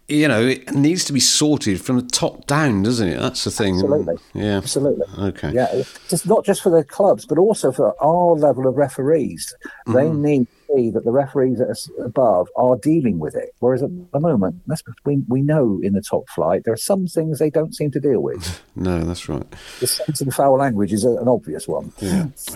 you 0.08 0.28
know 0.28 0.42
it 0.42 0.74
needs 0.74 1.04
to 1.06 1.14
be 1.14 1.20
sorted 1.20 1.80
from 1.82 1.98
the 1.98 2.08
top 2.08 2.48
down, 2.48 2.82
doesn't 2.84 3.08
it? 3.10 3.20
That's 3.20 3.44
the 3.44 3.52
thing. 3.52 3.76
Absolutely. 3.76 4.16
Yeah. 4.34 4.58
Absolutely. 4.58 5.06
Okay. 5.20 5.52
Yeah, 5.52 5.84
just 6.08 6.26
not 6.26 6.46
just 6.46 6.62
for 6.64 6.70
the 6.72 6.84
clubs, 6.84 7.26
but 7.26 7.38
also 7.38 7.72
for 7.72 7.94
our 8.02 8.34
level 8.36 8.68
of 8.68 8.76
referees. 8.78 9.54
They 9.86 9.94
Mm-hmm. 9.94 10.22
need 10.24 10.48
see 10.74 10.90
that 10.92 11.04
the 11.04 11.12
referees 11.12 11.62
above 12.04 12.48
are 12.56 12.76
dealing 12.78 13.20
with 13.20 13.36
it. 13.36 13.54
Whereas 13.60 13.84
at 13.84 13.90
the 14.12 14.20
moment, 14.20 14.62
that's, 14.68 14.84
we, 15.06 15.18
we 15.28 15.42
know 15.42 15.80
in 15.82 15.94
the 15.94 16.02
top 16.02 16.30
flight, 16.30 16.64
there 16.66 16.74
are 16.74 16.78
some 16.78 17.08
things 17.08 17.40
they 17.40 17.50
don't 17.50 17.76
seem 17.76 17.92
to 17.92 18.00
deal 18.00 18.22
with. 18.22 18.62
No, 18.76 19.04
that's 19.04 19.28
right. 19.28 19.44
the 19.82 19.88
sense 19.88 20.22
and 20.22 20.34
foul 20.34 20.58
language 20.58 20.94
is 20.94 21.04
a, 21.04 21.10
an 21.10 21.28
obvious 21.28 21.68
one. 21.68 21.92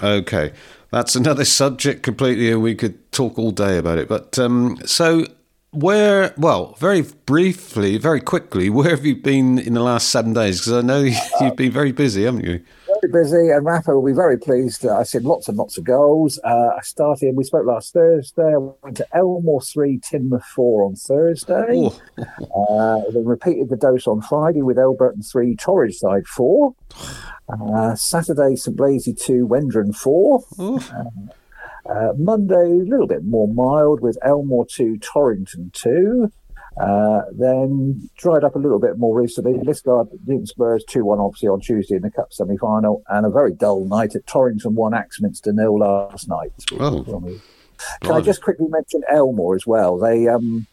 Okay, 0.01 0.53
that's 0.89 1.15
another 1.17 1.43
subject 1.43 2.01
completely, 2.01 2.49
and 2.49 2.61
we 2.61 2.75
could 2.75 3.11
talk 3.11 3.37
all 3.37 3.51
day 3.51 3.77
about 3.77 3.97
it. 3.97 4.07
But 4.07 4.39
um, 4.39 4.77
so, 4.85 5.25
where? 5.71 6.33
Well, 6.37 6.75
very 6.79 7.01
briefly, 7.25 7.97
very 7.97 8.21
quickly, 8.21 8.69
where 8.69 8.91
have 8.91 9.05
you 9.05 9.17
been 9.17 9.59
in 9.59 9.73
the 9.73 9.81
last 9.81 10.09
seven 10.11 10.31
days? 10.31 10.61
Because 10.61 10.73
I 10.73 10.81
know 10.81 11.01
you've 11.41 11.55
been 11.57 11.71
very 11.71 11.91
busy, 11.91 12.23
haven't 12.23 12.45
you? 12.45 12.63
Busy, 13.11 13.49
and 13.49 13.65
Rappo 13.65 13.95
will 13.95 14.05
be 14.05 14.13
very 14.13 14.37
pleased. 14.37 14.85
Uh, 14.85 14.97
I 14.97 15.03
said 15.03 15.23
lots 15.23 15.47
and 15.49 15.57
lots 15.57 15.77
of 15.77 15.83
goals. 15.83 16.39
Uh, 16.43 16.69
I 16.77 16.79
started, 16.81 17.35
we 17.35 17.43
spoke 17.43 17.65
last 17.65 17.93
Thursday. 17.93 18.53
I 18.53 18.57
went 18.57 18.97
to 18.97 19.07
Elmore 19.13 19.61
3, 19.61 19.99
Teignmouth 19.99 20.43
4 20.43 20.83
on 20.85 20.95
Thursday. 20.95 21.89
Uh, 22.69 23.01
then 23.11 23.25
repeated 23.25 23.69
the 23.69 23.75
dose 23.75 24.07
on 24.07 24.21
Friday 24.21 24.61
with 24.61 24.77
Elburton 24.77 25.21
3, 25.23 25.55
Torridgeside 25.55 26.25
4. 26.27 26.73
Uh, 27.49 27.95
Saturday, 27.95 28.55
St 28.55 28.77
Blazey 28.77 29.19
2, 29.19 29.47
Wendron 29.47 29.93
4. 29.95 30.43
oh, 30.59 30.79
Uh, 31.85 32.13
Monday, 32.17 32.55
a 32.55 32.89
little 32.89 33.07
bit 33.07 33.23
more 33.25 33.47
mild 33.47 33.99
with 34.01 34.17
Elmore 34.23 34.65
2, 34.65 34.97
Torrington 34.99 35.71
2. 35.73 36.31
Uh, 36.77 37.21
then 37.31 38.09
dried 38.17 38.43
up 38.43 38.55
a 38.55 38.59
little 38.59 38.79
bit 38.79 38.97
more 38.97 39.15
recently. 39.19 39.53
Liskeard 39.53 40.09
beaten 40.25 40.45
Spurs 40.45 40.83
2 40.89 41.05
1, 41.05 41.19
obviously, 41.19 41.49
on 41.49 41.61
Tuesday 41.61 41.95
in 41.95 42.01
the 42.01 42.11
Cup 42.11 42.33
semi 42.33 42.57
final, 42.57 43.03
and 43.09 43.25
a 43.25 43.29
very 43.29 43.53
dull 43.53 43.85
night 43.85 44.15
at 44.15 44.25
Torrington 44.25 44.75
1, 44.75 44.93
Axminster 44.93 45.53
nil 45.53 45.79
last 45.79 46.27
night. 46.27 46.51
Oh. 46.79 47.03
Can 48.01 48.11
I 48.11 48.21
just 48.21 48.41
quickly 48.41 48.67
mention 48.69 49.03
Elmore 49.09 49.55
as 49.55 49.67
well? 49.67 49.97
They 49.97 50.27
um 50.27 50.67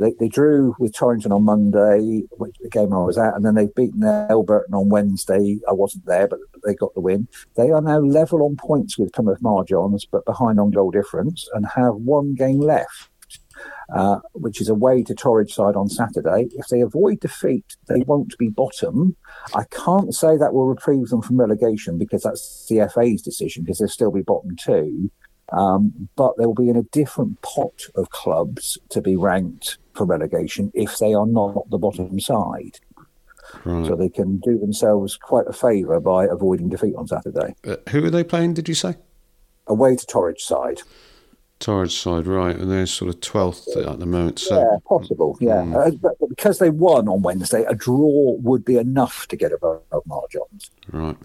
they, 0.00 0.14
they 0.18 0.28
drew 0.28 0.74
with 0.78 0.94
Torrington 0.94 1.30
on 1.30 1.44
Monday, 1.44 2.22
which 2.38 2.56
the 2.60 2.70
game 2.70 2.92
I 2.92 3.04
was 3.04 3.18
at, 3.18 3.34
and 3.34 3.44
then 3.44 3.54
they've 3.54 3.74
beaten 3.74 4.00
Elburton 4.00 4.72
on 4.72 4.88
Wednesday. 4.88 5.58
I 5.68 5.72
wasn't 5.72 6.06
there, 6.06 6.26
but 6.26 6.38
they 6.64 6.74
got 6.74 6.94
the 6.94 7.00
win. 7.00 7.28
They 7.56 7.70
are 7.70 7.82
now 7.82 7.98
level 7.98 8.42
on 8.42 8.56
points 8.56 8.98
with 8.98 9.12
Plymouth 9.12 9.42
Marjons, 9.42 10.06
but 10.10 10.24
behind 10.24 10.58
on 10.58 10.70
goal 10.70 10.90
difference, 10.90 11.46
and 11.52 11.66
have 11.76 11.96
one 11.96 12.34
game 12.34 12.60
left. 12.60 13.09
Uh, 13.92 14.20
which 14.34 14.60
is 14.60 14.68
away 14.68 15.02
to 15.02 15.14
Torridgeside 15.16 15.74
on 15.74 15.88
Saturday. 15.88 16.46
If 16.52 16.68
they 16.68 16.80
avoid 16.80 17.18
defeat, 17.18 17.64
they 17.88 18.02
won't 18.06 18.38
be 18.38 18.48
bottom. 18.48 19.16
I 19.52 19.64
can't 19.64 20.14
say 20.14 20.36
that 20.36 20.54
will 20.54 20.68
reprieve 20.68 21.08
them 21.08 21.22
from 21.22 21.40
relegation 21.40 21.98
because 21.98 22.22
that's 22.22 22.66
the 22.68 22.88
FA's 22.94 23.20
decision 23.20 23.64
because 23.64 23.78
they'll 23.78 23.88
still 23.88 24.12
be 24.12 24.22
bottom 24.22 24.54
two. 24.54 25.10
Um, 25.52 26.08
but 26.14 26.36
they 26.38 26.46
will 26.46 26.54
be 26.54 26.68
in 26.68 26.76
a 26.76 26.84
different 26.84 27.42
pot 27.42 27.82
of 27.96 28.10
clubs 28.10 28.78
to 28.90 29.00
be 29.02 29.16
ranked 29.16 29.78
for 29.94 30.04
relegation 30.04 30.70
if 30.72 30.98
they 30.98 31.12
are 31.12 31.26
not 31.26 31.68
the 31.70 31.78
bottom 31.78 32.20
side. 32.20 32.78
Right. 33.64 33.86
So 33.86 33.96
they 33.96 34.08
can 34.08 34.38
do 34.38 34.56
themselves 34.56 35.16
quite 35.16 35.48
a 35.48 35.52
favour 35.52 35.98
by 35.98 36.26
avoiding 36.26 36.68
defeat 36.68 36.94
on 36.94 37.08
Saturday. 37.08 37.56
Uh, 37.66 37.76
who 37.88 38.04
are 38.04 38.10
they 38.10 38.22
playing, 38.22 38.54
did 38.54 38.68
you 38.68 38.74
say? 38.74 38.94
Away 39.66 39.96
to 39.96 40.06
Torridgeside. 40.06 40.82
Torridgeside, 41.60 42.26
right. 42.26 42.56
And 42.56 42.70
they're 42.70 42.86
sort 42.86 43.14
of 43.14 43.20
12th 43.20 43.86
at 43.86 44.00
the 44.00 44.06
moment. 44.06 44.38
So, 44.38 44.58
yeah, 44.58 44.78
possible. 44.86 45.36
Yeah. 45.40 45.62
Hmm. 45.62 45.76
Uh, 45.76 45.90
but 45.90 46.28
because 46.28 46.58
they 46.58 46.70
won 46.70 47.06
on 47.06 47.22
Wednesday, 47.22 47.64
a 47.64 47.74
draw 47.74 48.36
would 48.38 48.64
be 48.64 48.76
enough 48.76 49.26
to 49.28 49.36
get 49.36 49.52
above 49.52 49.82
Marjons. 50.08 50.70
Right. 50.90 51.16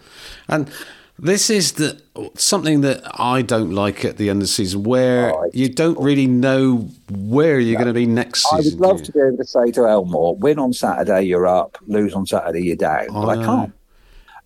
And 0.49 0.69
this 1.17 1.49
is 1.49 1.73
the 1.73 2.01
something 2.35 2.81
that 2.81 3.01
I 3.17 3.41
don't 3.41 3.71
like 3.71 4.03
at 4.03 4.17
the 4.17 4.29
end 4.29 4.37
of 4.37 4.43
the 4.43 4.47
season, 4.47 4.83
where 4.83 5.33
you 5.53 5.69
don't 5.69 5.97
really 5.97 6.27
know 6.27 6.89
where 7.09 7.57
you're 7.57 7.79
going 7.79 7.87
to 7.87 7.93
be 7.93 8.05
next 8.05 8.43
season. 8.49 8.73
I 8.73 8.87
would 8.87 8.89
love 8.89 9.03
to 9.03 9.11
be 9.13 9.19
able 9.19 9.37
to 9.37 9.45
say 9.45 9.71
to 9.71 9.87
Elmore, 9.87 10.35
win 10.35 10.59
on 10.59 10.73
Saturday, 10.73 11.23
you're 11.23 11.47
up, 11.47 11.77
lose 11.87 12.13
on 12.13 12.25
Saturday, 12.25 12.65
you're 12.65 12.75
down. 12.75 13.07
But 13.07 13.29
I 13.29 13.35
know. 13.35 13.45
can't. 13.45 13.73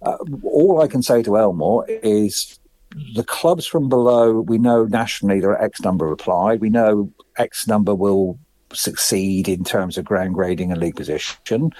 Uh, 0.03 0.17
all 0.43 0.81
I 0.81 0.87
can 0.87 1.01
say 1.01 1.23
to 1.23 1.37
Elmore 1.37 1.85
is 1.87 2.59
the 3.13 3.23
clubs 3.23 3.65
from 3.65 3.89
below, 3.89 4.41
we 4.41 4.57
know 4.57 4.85
nationally 4.85 5.39
there 5.39 5.51
are 5.51 5.61
X 5.61 5.81
number 5.81 6.11
applied. 6.11 6.61
We 6.61 6.69
know 6.69 7.11
X 7.37 7.67
number 7.67 7.93
will 7.93 8.39
succeed 8.73 9.47
in 9.47 9.63
terms 9.63 9.97
of 9.97 10.05
ground 10.05 10.35
grading 10.35 10.71
and 10.71 10.79
league 10.79 10.95
position. 10.95 11.71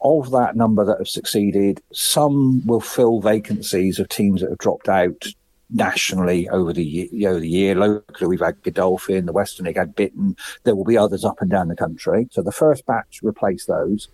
Of 0.00 0.30
that 0.30 0.54
number 0.54 0.84
that 0.84 0.98
have 0.98 1.08
succeeded, 1.08 1.82
some 1.92 2.64
will 2.66 2.80
fill 2.80 3.20
vacancies 3.20 3.98
of 3.98 4.08
teams 4.08 4.40
that 4.40 4.50
have 4.50 4.58
dropped 4.58 4.88
out 4.88 5.26
nationally 5.70 6.48
over 6.48 6.72
the 6.72 6.84
year. 6.84 7.38
The 7.38 7.48
year. 7.48 7.74
Locally, 7.74 8.28
we've 8.28 8.40
had 8.40 8.62
Godolphin, 8.62 9.26
the 9.26 9.32
Western 9.32 9.66
League 9.66 9.76
had 9.76 9.96
Bitton. 9.96 10.38
There 10.64 10.76
will 10.76 10.84
be 10.84 10.96
others 10.96 11.24
up 11.24 11.40
and 11.40 11.50
down 11.50 11.68
the 11.68 11.76
country. 11.76 12.28
So 12.30 12.42
the 12.42 12.52
first 12.52 12.86
batch 12.86 13.20
replace 13.22 13.66
those. 13.66 14.08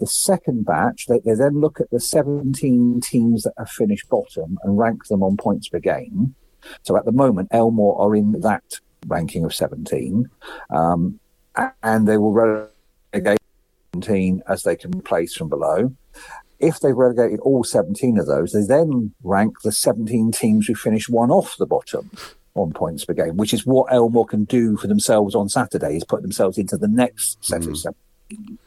The 0.00 0.06
second 0.06 0.64
batch, 0.64 1.06
they, 1.06 1.20
they 1.20 1.34
then 1.34 1.60
look 1.60 1.80
at 1.80 1.90
the 1.90 2.00
17 2.00 3.00
teams 3.02 3.42
that 3.42 3.52
have 3.58 3.68
finished 3.68 4.08
bottom 4.08 4.58
and 4.62 4.78
rank 4.78 5.06
them 5.08 5.22
on 5.22 5.36
points 5.36 5.68
per 5.68 5.78
game. 5.78 6.34
So 6.82 6.96
at 6.96 7.04
the 7.04 7.12
moment, 7.12 7.48
Elmore 7.52 8.00
are 8.00 8.16
in 8.16 8.40
that 8.40 8.64
ranking 9.06 9.44
of 9.44 9.54
17, 9.54 10.28
um, 10.70 11.20
and 11.82 12.08
they 12.08 12.16
will 12.16 12.32
relegate 12.32 13.38
17 13.94 14.42
as 14.48 14.62
they 14.62 14.76
can 14.76 15.02
place 15.02 15.34
from 15.34 15.48
below. 15.48 15.94
If 16.58 16.80
they've 16.80 16.96
relegated 16.96 17.40
all 17.40 17.64
17 17.64 18.18
of 18.18 18.26
those, 18.26 18.52
they 18.52 18.62
then 18.62 19.14
rank 19.22 19.62
the 19.62 19.72
17 19.72 20.32
teams 20.32 20.66
who 20.66 20.74
finish 20.74 21.08
one 21.08 21.30
off 21.30 21.56
the 21.58 21.66
bottom 21.66 22.10
on 22.54 22.72
points 22.72 23.04
per 23.04 23.14
game, 23.14 23.36
which 23.36 23.54
is 23.54 23.66
what 23.66 23.92
Elmore 23.92 24.26
can 24.26 24.44
do 24.44 24.76
for 24.76 24.86
themselves 24.86 25.34
on 25.34 25.48
Saturday, 25.48 25.96
is 25.96 26.04
put 26.04 26.22
themselves 26.22 26.58
into 26.58 26.76
the 26.76 26.88
next 26.88 27.42
set 27.44 27.66
of 27.66 27.76
17. 27.76 28.58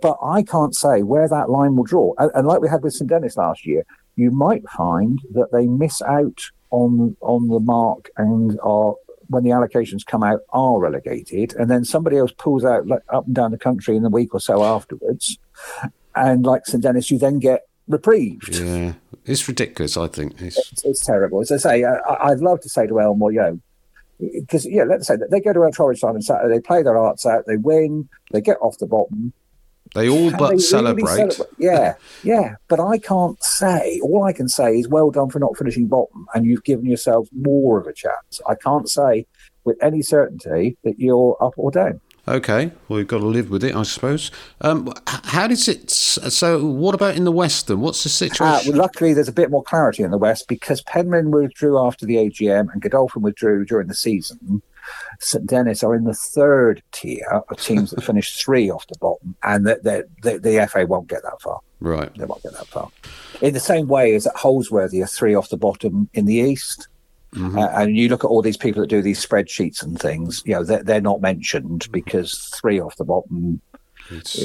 But 0.00 0.16
I 0.22 0.42
can't 0.42 0.74
say 0.74 1.02
where 1.02 1.28
that 1.28 1.50
line 1.50 1.76
will 1.76 1.84
draw. 1.84 2.14
And, 2.18 2.30
and 2.34 2.46
like 2.46 2.60
we 2.60 2.68
had 2.68 2.82
with 2.82 2.94
St 2.94 3.08
Dennis 3.08 3.36
last 3.36 3.66
year, 3.66 3.84
you 4.16 4.30
might 4.30 4.68
find 4.70 5.20
that 5.32 5.52
they 5.52 5.66
miss 5.66 6.02
out 6.02 6.40
on 6.70 7.16
on 7.20 7.48
the 7.48 7.60
mark 7.60 8.10
and 8.16 8.58
are 8.62 8.94
when 9.28 9.42
the 9.42 9.50
allocations 9.50 10.04
come 10.06 10.22
out 10.22 10.40
are 10.50 10.78
relegated, 10.78 11.54
and 11.56 11.70
then 11.70 11.84
somebody 11.84 12.16
else 12.16 12.32
pulls 12.36 12.64
out 12.64 12.86
like, 12.86 13.02
up 13.08 13.26
and 13.26 13.34
down 13.34 13.50
the 13.50 13.58
country 13.58 13.96
in 13.96 14.04
a 14.04 14.08
week 14.08 14.34
or 14.34 14.40
so 14.40 14.64
afterwards, 14.64 15.38
and 16.14 16.46
like 16.46 16.66
St 16.66 16.82
Dennis, 16.82 17.10
you 17.10 17.18
then 17.18 17.38
get 17.38 17.66
reprieved. 17.88 18.56
Yeah, 18.56 18.94
it's 19.24 19.46
ridiculous. 19.48 19.96
I 19.96 20.08
think 20.08 20.40
it's 20.40 20.58
It's, 20.72 20.84
it's 20.84 21.04
terrible. 21.04 21.40
As 21.40 21.50
I 21.52 21.56
say, 21.56 21.84
I, 21.84 21.98
I'd 22.20 22.38
love 22.38 22.60
to 22.62 22.68
say 22.68 22.86
to 22.86 23.00
Elmore, 23.00 23.32
you 23.32 23.40
know, 23.40 23.60
because 24.18 24.64
yeah, 24.66 24.84
let's 24.84 25.06
say 25.06 25.16
that 25.16 25.30
they 25.30 25.40
go 25.40 25.52
to 25.52 25.64
El 25.64 25.72
Torridge 25.72 26.02
on 26.02 26.20
Saturday, 26.22 26.54
they 26.54 26.60
play 26.60 26.82
their 26.82 26.96
arts 26.96 27.26
out, 27.26 27.44
they 27.46 27.56
win, 27.56 28.08
they 28.32 28.40
get 28.40 28.58
off 28.60 28.78
the 28.78 28.86
bottom. 28.86 29.32
They 29.94 30.08
all 30.08 30.30
but 30.32 30.38
they 30.38 30.44
really 30.54 30.62
celebrate. 30.62 31.40
Yeah, 31.58 31.94
yeah. 32.22 32.56
But 32.68 32.80
I 32.80 32.98
can't 32.98 33.42
say. 33.42 34.00
All 34.02 34.24
I 34.24 34.32
can 34.32 34.48
say 34.48 34.78
is 34.78 34.88
well 34.88 35.10
done 35.10 35.30
for 35.30 35.38
not 35.38 35.56
finishing 35.56 35.86
bottom, 35.86 36.26
and 36.34 36.44
you've 36.44 36.64
given 36.64 36.86
yourself 36.86 37.28
more 37.32 37.78
of 37.78 37.86
a 37.86 37.92
chance. 37.92 38.40
I 38.48 38.54
can't 38.54 38.88
say 38.88 39.26
with 39.64 39.76
any 39.82 40.02
certainty 40.02 40.76
that 40.84 40.98
you're 40.98 41.36
up 41.40 41.54
or 41.56 41.70
down. 41.70 42.00
Okay, 42.28 42.72
well, 42.88 42.98
you've 42.98 43.06
got 43.06 43.18
to 43.18 43.26
live 43.26 43.50
with 43.50 43.62
it, 43.62 43.72
I 43.76 43.84
suppose. 43.84 44.32
Um, 44.60 44.92
how 45.06 45.46
does 45.46 45.68
it? 45.68 45.90
So, 45.90 46.64
what 46.66 46.92
about 46.92 47.14
in 47.14 47.22
the 47.22 47.30
Western? 47.30 47.80
What's 47.80 48.02
the 48.02 48.08
Uh, 48.08 48.28
situation? 48.30 48.72
well, 48.72 48.80
luckily, 48.82 49.14
there's 49.14 49.28
a 49.28 49.32
bit 49.32 49.48
more 49.48 49.62
clarity 49.62 50.02
in 50.02 50.10
the 50.10 50.18
West 50.18 50.48
because 50.48 50.82
Penryn 50.82 51.30
withdrew 51.30 51.78
after 51.78 52.04
the 52.04 52.16
AGM 52.16 52.72
and 52.72 52.82
Godolphin 52.82 53.22
withdrew 53.22 53.64
during 53.64 53.86
the 53.86 53.94
season. 53.94 54.60
St 55.20 55.46
Dennis 55.46 55.82
are 55.82 55.94
in 55.94 56.04
the 56.04 56.14
third 56.14 56.82
tier 56.92 57.42
of 57.48 57.60
teams 57.60 57.90
that 57.90 58.04
finish 58.10 58.36
three 58.36 58.70
off 58.70 58.86
the 58.86 58.98
bottom, 59.00 59.34
and 59.42 59.66
that 59.66 59.82
that- 59.84 60.06
that 60.22 60.42
the 60.42 60.66
FA 60.70 60.86
won't 60.86 61.08
get 61.08 61.22
that 61.22 61.40
far. 61.40 61.60
right. 61.80 62.12
They 62.16 62.24
won't 62.24 62.42
get 62.42 62.52
that 62.52 62.66
far. 62.66 62.88
In 63.42 63.54
the 63.54 63.60
same 63.60 63.86
way 63.88 64.14
as 64.14 64.24
that 64.24 64.34
Holsworthy 64.36 65.02
are 65.02 65.06
three 65.06 65.34
off 65.34 65.48
the 65.50 65.56
bottom 65.56 66.08
in 66.14 66.24
the 66.26 66.34
East. 66.36 66.88
Mm-hmm. 67.34 67.58
Uh, 67.58 67.66
and 67.68 67.96
you 67.96 68.08
look 68.08 68.24
at 68.24 68.28
all 68.28 68.40
these 68.40 68.56
people 68.56 68.80
that 68.80 68.88
do 68.88 69.02
these 69.02 69.24
spreadsheets 69.24 69.82
and 69.82 69.98
things, 70.00 70.42
you 70.46 70.54
know, 70.54 70.64
they're, 70.64 70.82
they're 70.82 71.00
not 71.02 71.20
mentioned 71.20 71.86
because 71.92 72.50
three 72.58 72.80
off 72.80 72.96
the 72.96 73.04
bottom, 73.04 73.60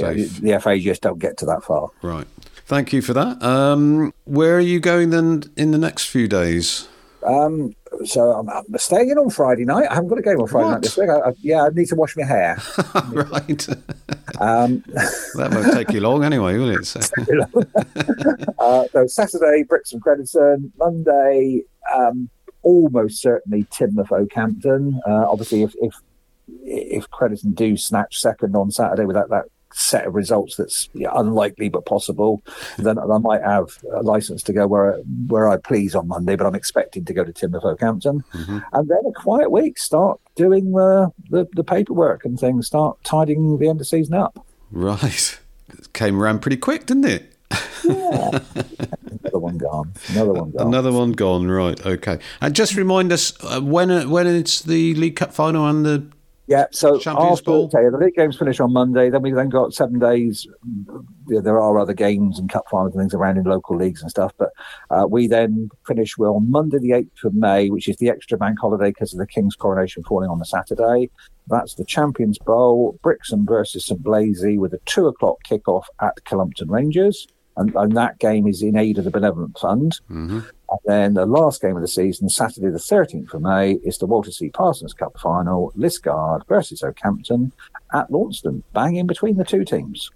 know, 0.01 0.13
the 0.13 0.59
FA 0.61 0.77
just 0.77 1.01
don't 1.01 1.19
get 1.19 1.37
to 1.37 1.45
that 1.45 1.63
far. 1.63 1.89
Right. 2.01 2.27
Thank 2.65 2.91
you 2.91 3.01
for 3.01 3.13
that. 3.13 3.41
Um, 3.41 4.13
where 4.25 4.57
are 4.57 4.59
you 4.59 4.79
going 4.81 5.11
then 5.11 5.43
in 5.55 5.71
the 5.71 5.77
next 5.77 6.05
few 6.05 6.27
days? 6.27 6.89
Um, 7.23 7.75
so 8.05 8.31
I'm, 8.31 8.49
I'm 8.49 8.65
staying 8.77 9.09
in 9.09 9.17
on 9.17 9.29
Friday 9.29 9.65
night. 9.65 9.87
I 9.89 9.95
haven't 9.95 10.09
got 10.09 10.19
a 10.19 10.21
game 10.21 10.39
on 10.39 10.47
Friday 10.47 10.65
What? 10.65 10.71
night 10.73 10.81
this 10.83 10.97
week. 10.97 11.09
I, 11.09 11.29
I, 11.29 11.33
yeah, 11.41 11.63
I 11.63 11.69
need 11.69 11.87
to 11.87 11.95
wash 11.95 12.15
my 12.17 12.25
hair. 12.25 12.57
right. 13.11 13.67
Um, 14.39 14.83
that 15.35 15.49
won't 15.51 15.73
take 15.73 15.91
you 15.91 16.01
long 16.01 16.23
anyway, 16.23 16.57
will 16.57 16.69
it? 16.69 16.85
So, 16.85 16.99
uh, 18.59 18.85
so 18.91 19.07
Saturday, 19.07 19.63
Brixham 19.63 19.99
Crediton. 19.99 20.71
Monday, 20.77 21.63
um, 21.93 22.29
almost 22.63 23.21
certainly 23.21 23.63
Teignmouth 23.65 24.11
Okehampton. 24.11 24.99
Uh, 25.07 25.25
obviously, 25.29 25.63
if 25.63 25.73
if 25.81 25.95
if 26.63 27.09
Crediton 27.09 27.55
do 27.55 27.77
snatch 27.77 28.19
second 28.19 28.55
on 28.55 28.71
Saturday 28.71 29.05
with 29.05 29.15
that, 29.15 29.29
that 29.29 29.45
set 29.73 30.05
of 30.05 30.15
results 30.15 30.55
that's 30.55 30.89
yeah, 30.93 31.09
unlikely 31.13 31.69
but 31.69 31.85
possible, 31.85 32.41
then 32.77 32.97
I 32.99 33.17
might 33.17 33.41
have 33.41 33.77
a 33.93 34.01
license 34.01 34.43
to 34.43 34.53
go 34.53 34.67
where 34.67 34.97
where 35.27 35.47
I 35.49 35.57
please 35.57 35.95
on 35.95 36.07
Monday. 36.07 36.35
But 36.35 36.47
I'm 36.47 36.55
expecting 36.55 37.05
to 37.05 37.13
go 37.13 37.23
to 37.23 37.31
Teignmouth 37.31 37.63
Okehampton, 37.63 38.23
and 38.73 38.89
then 38.89 38.99
a 39.07 39.11
quiet 39.13 39.51
week. 39.51 39.77
Start 39.77 40.19
doing 40.35 40.71
the, 40.71 41.11
the 41.29 41.47
the 41.53 41.63
paperwork 41.63 42.25
and 42.25 42.39
things. 42.39 42.67
Start 42.67 42.97
tidying 43.03 43.57
the 43.57 43.69
end 43.69 43.81
of 43.81 43.87
season 43.87 44.15
up. 44.15 44.45
right. 44.71 45.39
It 45.79 45.93
came 45.93 46.21
around 46.21 46.41
pretty 46.41 46.57
quick, 46.57 46.85
didn't 46.85 47.05
it? 47.05 47.33
Another 47.83 49.39
one 49.39 49.57
gone. 49.57 49.93
Another 50.09 50.33
one 50.33 50.51
gone. 50.51 50.67
Another 50.67 50.91
one 50.91 51.11
gone. 51.13 51.47
Right. 51.47 51.85
Okay. 51.85 52.19
And 52.41 52.55
just 52.55 52.75
remind 52.75 53.11
us 53.11 53.33
uh, 53.43 53.61
when 53.61 54.09
when 54.09 54.27
it's 54.27 54.61
the 54.61 54.93
League 54.95 55.15
Cup 55.15 55.33
final 55.33 55.67
and 55.67 55.85
the 55.85 56.05
Yeah, 56.51 56.65
so 56.71 56.99
Champions 56.99 57.39
after 57.39 57.51
Bowl? 57.51 57.71
okay, 57.73 57.87
the 57.89 57.97
league 57.97 58.15
games 58.15 58.37
finish 58.37 58.59
on 58.59 58.73
Monday. 58.73 59.09
Then 59.09 59.21
we 59.21 59.31
then 59.31 59.47
got 59.47 59.73
seven 59.73 59.99
days. 59.99 60.45
Yeah, 61.29 61.39
There 61.39 61.61
are 61.61 61.79
other 61.79 61.93
games 61.93 62.37
and 62.37 62.49
cup 62.49 62.65
finals 62.69 62.93
and 62.93 63.01
things 63.01 63.13
around 63.13 63.37
in 63.37 63.45
local 63.45 63.77
leagues 63.77 64.01
and 64.01 64.11
stuff. 64.11 64.33
But 64.37 64.49
uh, 64.89 65.07
we 65.09 65.27
then 65.27 65.69
finish 65.87 66.17
well 66.17 66.35
on 66.35 66.51
Monday, 66.51 66.79
the 66.79 66.91
eighth 66.91 67.23
of 67.23 67.33
May, 67.33 67.69
which 67.69 67.87
is 67.87 67.95
the 67.97 68.09
extra 68.09 68.37
bank 68.37 68.59
holiday 68.59 68.89
because 68.89 69.13
of 69.13 69.19
the 69.19 69.27
King's 69.27 69.55
coronation 69.55 70.03
falling 70.03 70.29
on 70.29 70.39
the 70.39 70.45
Saturday. 70.45 71.09
That's 71.47 71.75
the 71.75 71.85
Champions 71.85 72.37
Bowl, 72.37 72.99
Brixham 73.01 73.45
versus 73.45 73.85
St 73.85 74.03
Blazey 74.03 74.57
with 74.59 74.73
a 74.73 74.79
two 74.85 75.07
o'clock 75.07 75.37
kickoff 75.49 75.85
at 76.01 76.21
Cullompton 76.25 76.69
Rangers. 76.69 77.27
and, 77.55 77.73
and 77.75 77.95
that 77.95 78.19
game 78.19 78.45
is 78.45 78.61
in 78.61 78.75
aid 78.77 78.97
of 78.97 79.05
the 79.05 79.11
Benevolent 79.11 79.57
Fund. 79.57 79.99
Mm-hmm. 80.09 80.39
And 80.71 80.79
then 80.85 81.13
the 81.15 81.25
last 81.25 81.61
game 81.61 81.75
of 81.75 81.81
the 81.81 81.87
season, 81.87 82.29
Saturday 82.29 82.69
the 82.69 82.77
13th 82.77 83.33
of 83.33 83.41
May, 83.41 83.73
is 83.83 83.97
the 83.97 84.05
Walter 84.05 84.31
C. 84.31 84.49
Parsons 84.49 84.93
Cup 84.93 85.19
final, 85.19 85.73
Liskeard 85.77 86.47
versus 86.47 86.81
Okehampton 86.81 87.51
at 87.93 88.09
Launceston, 88.09 88.63
bang 88.73 88.95
in 88.95 89.05
between 89.05 89.37
the 89.37 89.43
two 89.43 89.65
teams. 89.65 90.09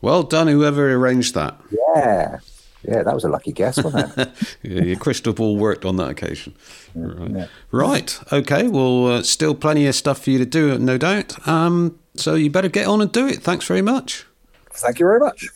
Well 0.00 0.22
done, 0.22 0.48
whoever 0.48 0.92
arranged 0.92 1.34
that. 1.34 1.60
Yeah. 1.70 2.38
Yeah, 2.84 3.02
that 3.02 3.12
was 3.12 3.24
a 3.24 3.28
lucky 3.28 3.52
guess, 3.52 3.82
wasn't 3.82 4.16
it? 4.16 4.28
yeah, 4.62 4.82
your 4.82 4.96
crystal 4.96 5.32
ball 5.32 5.56
worked 5.56 5.84
on 5.84 5.96
that 5.96 6.10
occasion. 6.10 6.54
Right. 6.94 7.30
yeah. 7.30 7.46
Right. 7.72 8.18
Okay. 8.32 8.68
Well, 8.68 9.06
uh, 9.08 9.22
still 9.22 9.54
plenty 9.54 9.86
of 9.86 9.96
stuff 9.96 10.22
for 10.22 10.30
you 10.30 10.38
to 10.38 10.46
do, 10.46 10.78
no 10.78 10.96
doubt. 10.96 11.46
Um, 11.48 11.98
so 12.14 12.34
you 12.34 12.50
better 12.50 12.68
get 12.68 12.86
on 12.86 13.00
and 13.00 13.10
do 13.10 13.26
it. 13.26 13.42
Thanks 13.42 13.66
very 13.66 13.82
much. 13.82 14.26
Thank 14.72 15.00
you 15.00 15.06
very 15.06 15.18
much. 15.18 15.48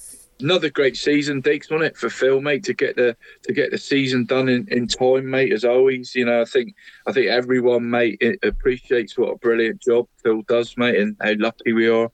Another 0.42 0.68
great 0.70 0.96
season, 0.96 1.40
Deacs, 1.42 1.70
wasn't 1.70 1.84
it, 1.84 1.96
for 1.96 2.10
Phil, 2.10 2.40
mate, 2.40 2.64
to 2.64 2.74
get 2.74 2.96
the 2.96 3.16
to 3.44 3.52
get 3.52 3.70
the 3.70 3.78
season 3.78 4.24
done 4.24 4.48
in, 4.48 4.66
in 4.70 4.86
time, 4.86 5.30
mate. 5.30 5.52
As 5.52 5.64
always, 5.64 6.14
you 6.14 6.24
know, 6.24 6.40
I 6.40 6.44
think 6.44 6.74
I 7.06 7.12
think 7.12 7.28
everyone, 7.28 7.88
mate, 7.88 8.20
appreciates 8.42 9.16
what 9.16 9.30
a 9.32 9.38
brilliant 9.38 9.80
job 9.80 10.08
Phil 10.22 10.42
does, 10.42 10.76
mate, 10.76 10.98
and 10.98 11.16
how 11.20 11.34
lucky 11.38 11.72
we 11.72 11.88
are 11.88 12.10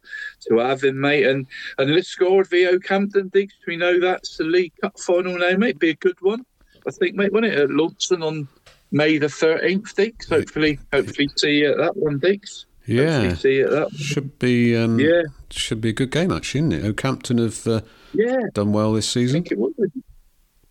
to 0.49 0.59
have 0.59 0.85
him, 0.85 1.01
mate. 1.01 1.27
And 1.27 1.47
and 1.79 1.91
Liskeard 1.91 2.49
v 2.49 2.67
Okehampton, 2.69 3.31
Deacs, 3.31 3.53
we 3.67 3.77
know 3.77 3.99
that's 4.01 4.37
the 4.37 4.45
League 4.45 4.73
Cup 4.81 4.99
final 4.99 5.39
now, 5.39 5.57
mate. 5.57 5.79
Be 5.79 5.91
a 5.91 5.95
good 5.95 6.19
one, 6.21 6.45
I 6.87 6.91
think, 6.91 7.15
mate. 7.17 7.33
Wasn't 7.33 7.53
it 7.53 7.59
at 7.59 7.71
Launceston 7.71 8.23
on 8.23 8.47
May 8.93 9.19
the 9.19 9.29
thirteenth, 9.29 9.95
Deacs? 9.97 10.29
Hopefully, 10.29 10.79
hopefully 10.93 11.29
see 11.37 11.59
you 11.61 11.71
at 11.73 11.79
that 11.79 11.97
one, 11.97 12.21
Deacs. 12.21 12.65
Yeah, 12.87 13.21
Hopefully 13.21 13.35
see 13.37 13.57
you 13.57 13.65
at 13.67 13.71
that. 13.73 13.83
One. 13.85 13.97
should 13.97 14.39
be. 14.39 14.75
Um, 14.77 14.99
Yeah. 14.99 15.23
should 15.51 15.81
be 15.81 15.91
a 15.91 15.93
good 15.93 16.11
game 16.11 16.33
actually, 16.33 16.61
isn't 16.61 16.73
it? 16.73 16.85
Okehampton 16.87 17.37
have 17.39 17.67
uh, 17.67 17.81
Yeah, 18.13 18.41
done 18.55 18.73
well 18.73 18.93
this 18.93 19.09
I 19.11 19.21
season. 19.21 19.43
think 19.43 19.53
it 19.53 19.59
would. 19.59 19.75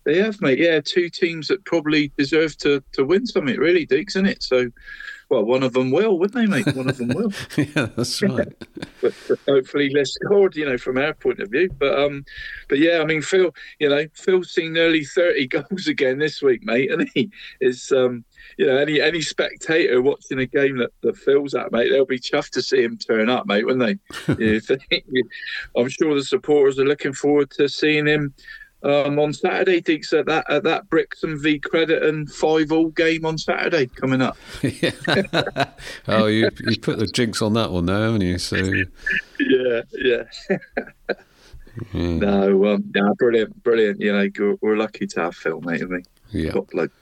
They 0.04 0.18
have, 0.18 0.40
mate. 0.40 0.58
Yeah, 0.58 0.80
two 0.80 1.10
teams 1.10 1.48
that 1.48 1.64
probably 1.64 2.12
deserve 2.16 2.56
to, 2.58 2.82
to 2.92 3.04
win 3.04 3.26
something, 3.26 3.56
really, 3.58 3.86
Deacs, 3.86 4.10
isn't 4.10 4.26
it? 4.26 4.42
So, 4.42 4.70
well, 5.30 5.44
one 5.44 5.62
of 5.62 5.74
them 5.74 5.90
will, 5.90 6.18
wouldn't 6.18 6.34
they, 6.34 6.46
mate? 6.46 6.74
One 6.74 6.88
of 6.88 6.96
them 6.96 7.08
will. 7.08 7.32
yeah, 7.56 7.88
that's 7.94 8.22
right. 8.22 8.48
but, 9.00 9.14
but 9.28 9.38
hopefully 9.46 9.92
Liskeard, 9.92 10.54
you 10.54 10.64
know, 10.64 10.78
from 10.78 10.96
our 10.96 11.12
point 11.12 11.40
of 11.40 11.50
view. 11.50 11.68
But 11.78 11.98
um, 11.98 12.24
but 12.68 12.78
yeah, 12.78 13.00
I 13.00 13.04
mean, 13.04 13.20
Phil, 13.20 13.54
you 13.78 13.90
know, 13.90 14.06
Phil's 14.14 14.50
seen 14.50 14.72
nearly 14.72 15.04
thirty 15.04 15.46
goals 15.48 15.86
again 15.86 16.18
this 16.18 16.40
week, 16.40 16.64
mate, 16.64 16.90
and 16.90 17.10
he 17.14 17.30
is 17.60 17.92
um, 17.92 18.24
you 18.56 18.66
know, 18.66 18.76
any 18.76 19.00
any 19.00 19.20
spectator 19.20 20.00
watching 20.00 20.38
a 20.38 20.46
game 20.46 20.78
that, 20.78 20.92
that 21.02 21.16
Phil's 21.16 21.54
at, 21.54 21.72
mate, 21.72 21.90
they'll 21.90 22.06
be 22.06 22.18
chuffed 22.18 22.50
to 22.50 22.62
see 22.62 22.82
him 22.82 22.96
turn 22.96 23.28
up, 23.28 23.46
mate, 23.46 23.66
wouldn't 23.66 24.00
they? 24.26 24.34
You 24.38 24.60
I'm 25.76 25.88
sure 25.88 26.14
the 26.14 26.22
supporters 26.22 26.78
are 26.78 26.84
looking 26.84 27.12
forward 27.12 27.50
to 27.52 27.68
seeing 27.68 28.06
him. 28.06 28.34
Um, 28.80 29.18
on 29.18 29.32
Saturday, 29.32 29.80
Deacs, 29.80 30.16
at 30.16 30.26
that 30.26 30.48
at 30.48 30.62
that 30.62 30.88
Brixham 30.88 31.42
v 31.42 31.58
Crediton 31.58 32.30
five 32.30 32.70
all 32.70 32.90
game 32.90 33.26
on 33.26 33.36
Saturday 33.36 33.86
coming 33.86 34.22
up. 34.22 34.36
Oh, 36.06 36.26
you 36.26 36.50
you 36.66 36.78
put 36.78 36.98
the 36.98 37.06
jinx 37.06 37.42
on 37.42 37.54
that 37.54 37.70
one 37.70 37.86
now, 37.86 38.00
haven't 38.02 38.20
you? 38.20 38.38
So 38.38 38.56
Yeah, 39.40 39.82
yeah. 39.92 40.22
No, 41.92 42.66
um, 42.66 42.84
no, 42.94 43.14
brilliant, 43.14 43.62
brilliant. 43.62 44.00
You 44.00 44.12
know, 44.12 44.28
we're, 44.38 44.56
we're 44.60 44.76
lucky 44.76 45.06
to 45.08 45.22
have 45.22 45.36
Phil, 45.36 45.60
mate. 45.60 45.82
I 45.82 45.86
mean, 45.86 46.04
yeah. 46.30 46.52
top 46.52 46.70
bloke. 46.70 46.92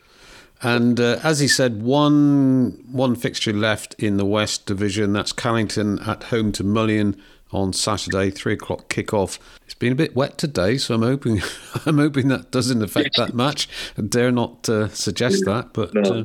And 0.62 0.98
uh, 0.98 1.20
as 1.22 1.40
he 1.40 1.48
said, 1.48 1.82
one 1.82 2.82
one 2.90 3.14
fixture 3.14 3.52
left 3.52 3.94
in 3.98 4.16
the 4.16 4.24
West 4.24 4.66
Division. 4.66 5.12
That's 5.12 5.32
Callington 5.32 5.98
at 6.00 6.24
home 6.24 6.52
to 6.52 6.64
Mullion 6.64 7.20
on 7.52 7.72
Saturday, 7.72 8.30
three 8.30 8.54
o'clock 8.54 8.88
kickoff. 8.88 9.38
It's 9.64 9.74
been 9.74 9.92
a 9.92 9.96
bit 9.96 10.14
wet 10.16 10.36
today, 10.38 10.78
so 10.78 10.94
I'm 10.94 11.02
hoping 11.02 11.40
I'm 11.86 11.98
hoping 11.98 12.28
that 12.28 12.50
doesn't 12.50 12.82
affect 12.82 13.16
that 13.16 13.34
match. 13.34 13.68
I 13.96 14.02
dare 14.02 14.32
not 14.32 14.68
uh, 14.68 14.88
suggest 14.88 15.44
that, 15.46 15.72
but. 15.72 15.96
Uh, 15.96 16.24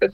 but 0.00 0.12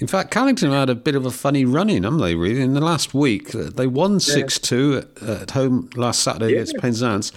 in 0.00 0.06
fact, 0.08 0.30
Callington 0.32 0.72
had 0.72 0.90
a 0.90 0.94
bit 0.94 1.14
of 1.14 1.24
a 1.24 1.30
funny 1.30 1.64
run 1.64 1.88
in, 1.88 2.02
haven't 2.02 2.20
they, 2.20 2.34
really? 2.34 2.60
In 2.60 2.74
the 2.74 2.80
last 2.80 3.14
week, 3.14 3.54
uh, 3.54 3.70
they 3.70 3.86
won 3.86 4.18
6 4.18 4.58
2 4.58 4.96
at, 5.22 5.22
at 5.22 5.50
home 5.52 5.88
last 5.94 6.22
Saturday 6.22 6.46
Yeah. 6.48 6.52
against 6.62 6.78
Penzance. 6.78 7.32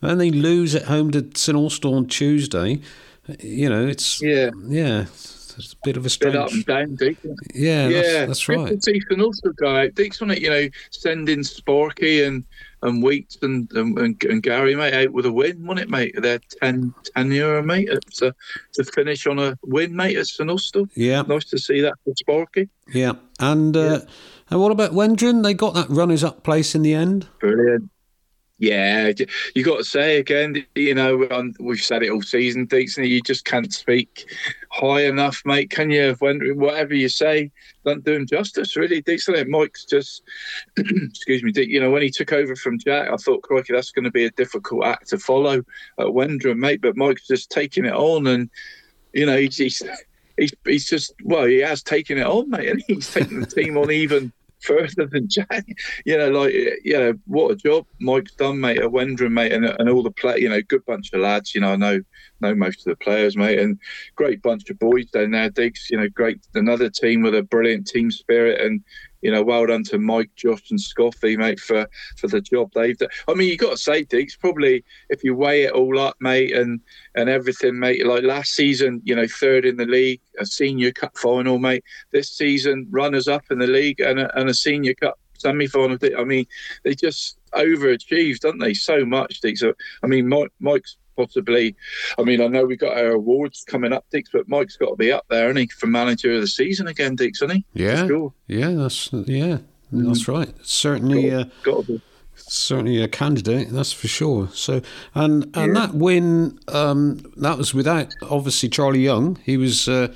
Then 0.00 0.18
they 0.18 0.30
lose 0.30 0.74
at 0.74 0.84
home 0.84 1.10
to 1.12 1.26
St 1.34 1.84
on 1.84 2.06
Tuesday. 2.06 2.80
You 3.40 3.68
know, 3.68 3.86
it's 3.86 4.20
Yeah. 4.20 4.50
yeah, 4.66 5.06
it's 5.56 5.72
a 5.72 5.76
bit 5.84 5.96
of 5.96 6.06
a 6.06 6.08
Bit 6.18 6.36
up 6.36 6.52
and 6.52 6.64
down, 6.66 6.96
Deacs. 6.96 7.36
Yeah, 7.54 7.88
yeah, 7.88 8.02
that's, 8.26 8.46
that's 8.46 8.48
right. 8.48 8.84
see 8.84 9.00
also 9.20 9.50
go 9.50 9.76
out. 9.76 9.90
Deacs 9.90 10.22
on 10.22 10.30
it, 10.30 10.40
you 10.40 10.50
know, 10.50 10.68
sending 10.90 11.42
Sparky 11.42 12.22
and 12.22 12.44
and 12.82 13.02
Wheats 13.02 13.38
and, 13.42 13.70
and 13.72 14.22
and 14.24 14.42
Gary 14.42 14.74
mate 14.74 14.94
out 14.94 15.12
with 15.12 15.26
a 15.26 15.32
win, 15.32 15.66
wasn't 15.66 15.86
it, 15.86 15.90
mate? 15.90 16.14
Their 16.20 16.38
10, 16.62 16.94
10 17.16 17.32
euro, 17.32 17.62
mate, 17.62 17.88
to 18.16 18.34
to 18.74 18.84
finish 18.84 19.26
on 19.26 19.38
a 19.38 19.58
win, 19.64 19.94
mate, 19.96 20.16
at 20.16 20.26
St. 20.26 20.50
Yeah, 20.94 21.22
Nice 21.22 21.46
to 21.46 21.58
see 21.58 21.80
that 21.80 21.94
for 22.04 22.14
Sparky. 22.16 22.68
yeah. 22.92 23.12
And 23.40 23.76
uh, 23.76 24.00
and 24.50 24.60
what 24.60 24.70
about 24.72 24.92
Wendron? 24.92 25.42
They 25.42 25.54
got 25.54 25.74
that 25.74 25.88
runners 25.90 26.22
up 26.22 26.44
place 26.44 26.74
in 26.74 26.82
the 26.82 26.94
end. 26.94 27.26
Brilliant. 27.40 27.90
Yeah, 28.64 29.12
you 29.54 29.62
got 29.62 29.76
to 29.76 29.84
say 29.84 30.16
again, 30.16 30.64
you 30.74 30.94
know, 30.94 31.28
we've 31.60 31.80
said 31.80 32.02
it 32.02 32.10
all 32.10 32.22
season, 32.22 32.66
Deacs, 32.66 32.96
you 32.96 33.20
just 33.20 33.44
can't 33.44 33.70
speak 33.74 34.24
high 34.70 35.04
enough, 35.04 35.42
mate. 35.44 35.68
Can 35.68 35.90
you? 35.90 36.16
When 36.18 36.40
whatever 36.58 36.94
you 36.94 37.10
say, 37.10 37.52
don't 37.84 38.02
do 38.02 38.14
him 38.14 38.26
justice, 38.26 38.74
really, 38.74 39.02
Deacs. 39.02 39.46
Mike's 39.48 39.84
just, 39.84 40.22
excuse 40.78 41.42
me, 41.42 41.52
Deek, 41.52 41.68
you 41.68 41.78
know, 41.78 41.90
when 41.90 42.00
he 42.00 42.08
took 42.08 42.32
over 42.32 42.56
from 42.56 42.78
Jack, 42.78 43.10
I 43.10 43.16
thought, 43.16 43.42
crikey, 43.42 43.74
that's 43.74 43.90
going 43.90 44.04
to 44.04 44.10
be 44.10 44.24
a 44.24 44.30
difficult 44.30 44.86
act 44.86 45.10
to 45.10 45.18
follow 45.18 45.58
at 45.98 46.06
Wendron, 46.06 46.56
mate. 46.56 46.80
But 46.80 46.96
Mike's 46.96 47.26
just 47.26 47.50
taking 47.50 47.84
it 47.84 47.92
on, 47.92 48.26
and 48.26 48.48
you 49.12 49.26
know, 49.26 49.36
he's 49.36 49.58
he's 49.58 49.82
he's, 50.38 50.54
he's 50.64 50.88
just 50.88 51.12
well, 51.22 51.44
he 51.44 51.58
has 51.58 51.82
taken 51.82 52.16
it 52.16 52.26
on, 52.26 52.48
mate, 52.48 52.70
and 52.70 52.82
he's 52.86 53.12
taking 53.12 53.40
the 53.40 53.46
team 53.46 53.76
on 53.76 53.90
even 53.90 54.32
further 54.64 55.06
than 55.06 55.28
Jack. 55.28 55.66
You 56.04 56.18
know, 56.18 56.30
like 56.30 56.52
you 56.52 56.98
know, 56.98 57.14
what 57.26 57.52
a 57.52 57.56
job 57.56 57.86
Mike's 58.00 58.34
done, 58.34 58.60
mate, 58.60 58.78
at 58.78 58.90
Wendron, 58.90 59.32
mate, 59.32 59.52
and, 59.52 59.64
and 59.64 59.88
all 59.88 60.02
the 60.02 60.10
play. 60.10 60.38
You 60.38 60.48
know, 60.48 60.60
good 60.62 60.84
bunch 60.84 61.12
of 61.12 61.20
lads. 61.20 61.54
You 61.54 61.60
know, 61.60 61.72
I 61.72 61.76
know 61.76 62.00
know 62.40 62.54
most 62.54 62.80
of 62.80 62.84
the 62.84 62.96
players, 62.96 63.36
mate, 63.36 63.58
and 63.58 63.78
great 64.16 64.42
bunch 64.42 64.68
of 64.70 64.78
boys 64.78 65.06
down 65.06 65.30
there. 65.30 65.50
Diggs, 65.50 65.88
you 65.90 65.96
know, 65.96 66.08
great 66.08 66.40
another 66.54 66.90
team 66.90 67.22
with 67.22 67.34
a 67.34 67.42
brilliant 67.42 67.86
team 67.86 68.10
spirit 68.10 68.60
and. 68.60 68.82
You 69.24 69.32
know, 69.32 69.42
well 69.42 69.66
done 69.66 69.84
to 69.84 69.98
Mike, 69.98 70.30
Josh, 70.36 70.70
and 70.70 70.78
Scoffy, 70.78 71.36
mate, 71.36 71.58
for, 71.58 71.88
for 72.18 72.28
the 72.28 72.42
job 72.42 72.70
they've 72.74 72.96
done. 72.96 73.08
I 73.26 73.34
mean, 73.34 73.48
you've 73.48 73.58
got 73.58 73.70
to 73.70 73.76
say, 73.76 74.04
Diggs, 74.04 74.36
probably 74.36 74.84
if 75.08 75.24
you 75.24 75.34
weigh 75.34 75.64
it 75.64 75.72
all 75.72 75.98
up, 75.98 76.16
mate, 76.20 76.54
and 76.54 76.80
and 77.14 77.30
everything, 77.30 77.78
mate. 77.78 78.06
Like 78.06 78.22
last 78.22 78.52
season, 78.52 79.00
you 79.02 79.16
know, 79.16 79.26
third 79.26 79.64
in 79.64 79.76
the 79.76 79.86
league, 79.86 80.20
a 80.38 80.44
senior 80.44 80.92
cup 80.92 81.16
final, 81.16 81.58
mate. 81.58 81.84
This 82.12 82.30
season, 82.30 82.86
runners 82.90 83.26
up 83.26 83.44
in 83.50 83.58
the 83.58 83.66
league 83.66 84.00
and 84.00 84.20
a, 84.20 84.38
and 84.38 84.48
a 84.48 84.54
senior 84.54 84.94
cup 84.94 85.18
semi 85.38 85.66
final. 85.66 85.98
I 86.18 86.24
mean, 86.24 86.46
they 86.84 86.94
just 86.94 87.38
overachieved, 87.54 88.40
don't 88.40 88.58
they? 88.58 88.74
So 88.74 89.04
much, 89.04 89.40
Dick. 89.40 89.56
So, 89.56 89.72
I 90.02 90.06
mean, 90.06 90.28
Mike, 90.28 90.52
Mike's 90.60 90.96
possibly. 91.16 91.74
I 92.18 92.22
mean, 92.22 92.40
I 92.40 92.46
know 92.46 92.64
we 92.64 92.76
got 92.76 92.96
our 92.96 93.12
awards 93.12 93.64
coming 93.66 93.92
up, 93.92 94.04
Dix, 94.10 94.30
but 94.32 94.48
Mike's 94.48 94.76
got 94.76 94.90
to 94.90 94.96
be 94.96 95.12
up 95.12 95.24
there, 95.30 95.46
isn't 95.48 95.56
he, 95.56 95.66
for 95.68 95.86
manager 95.86 96.32
of 96.34 96.40
the 96.40 96.46
season 96.46 96.86
again, 96.86 97.16
Dix, 97.16 97.42
isn't 97.42 97.56
he? 97.56 97.64
Yeah, 97.74 98.06
Sure. 98.06 98.32
yeah, 98.48 98.70
that's 98.72 99.10
yeah, 99.12 99.58
that's 99.92 100.28
right. 100.28 100.52
Certainly, 100.62 101.30
uh, 101.32 101.44
Got 101.62 101.86
to 101.86 101.92
be. 101.94 102.02
certainly 102.36 103.02
a 103.02 103.08
candidate, 103.08 103.70
that's 103.70 103.92
for 103.92 104.08
sure. 104.08 104.48
So, 104.52 104.80
and 105.14 105.50
and 105.56 105.76
that 105.76 105.94
win, 105.94 106.58
um, 106.68 107.32
that 107.36 107.58
was 107.58 107.72
without 107.74 108.14
obviously 108.22 108.68
Charlie 108.68 109.02
Young. 109.04 109.38
He 109.44 109.56
was, 109.56 109.88
uh, 109.88 110.12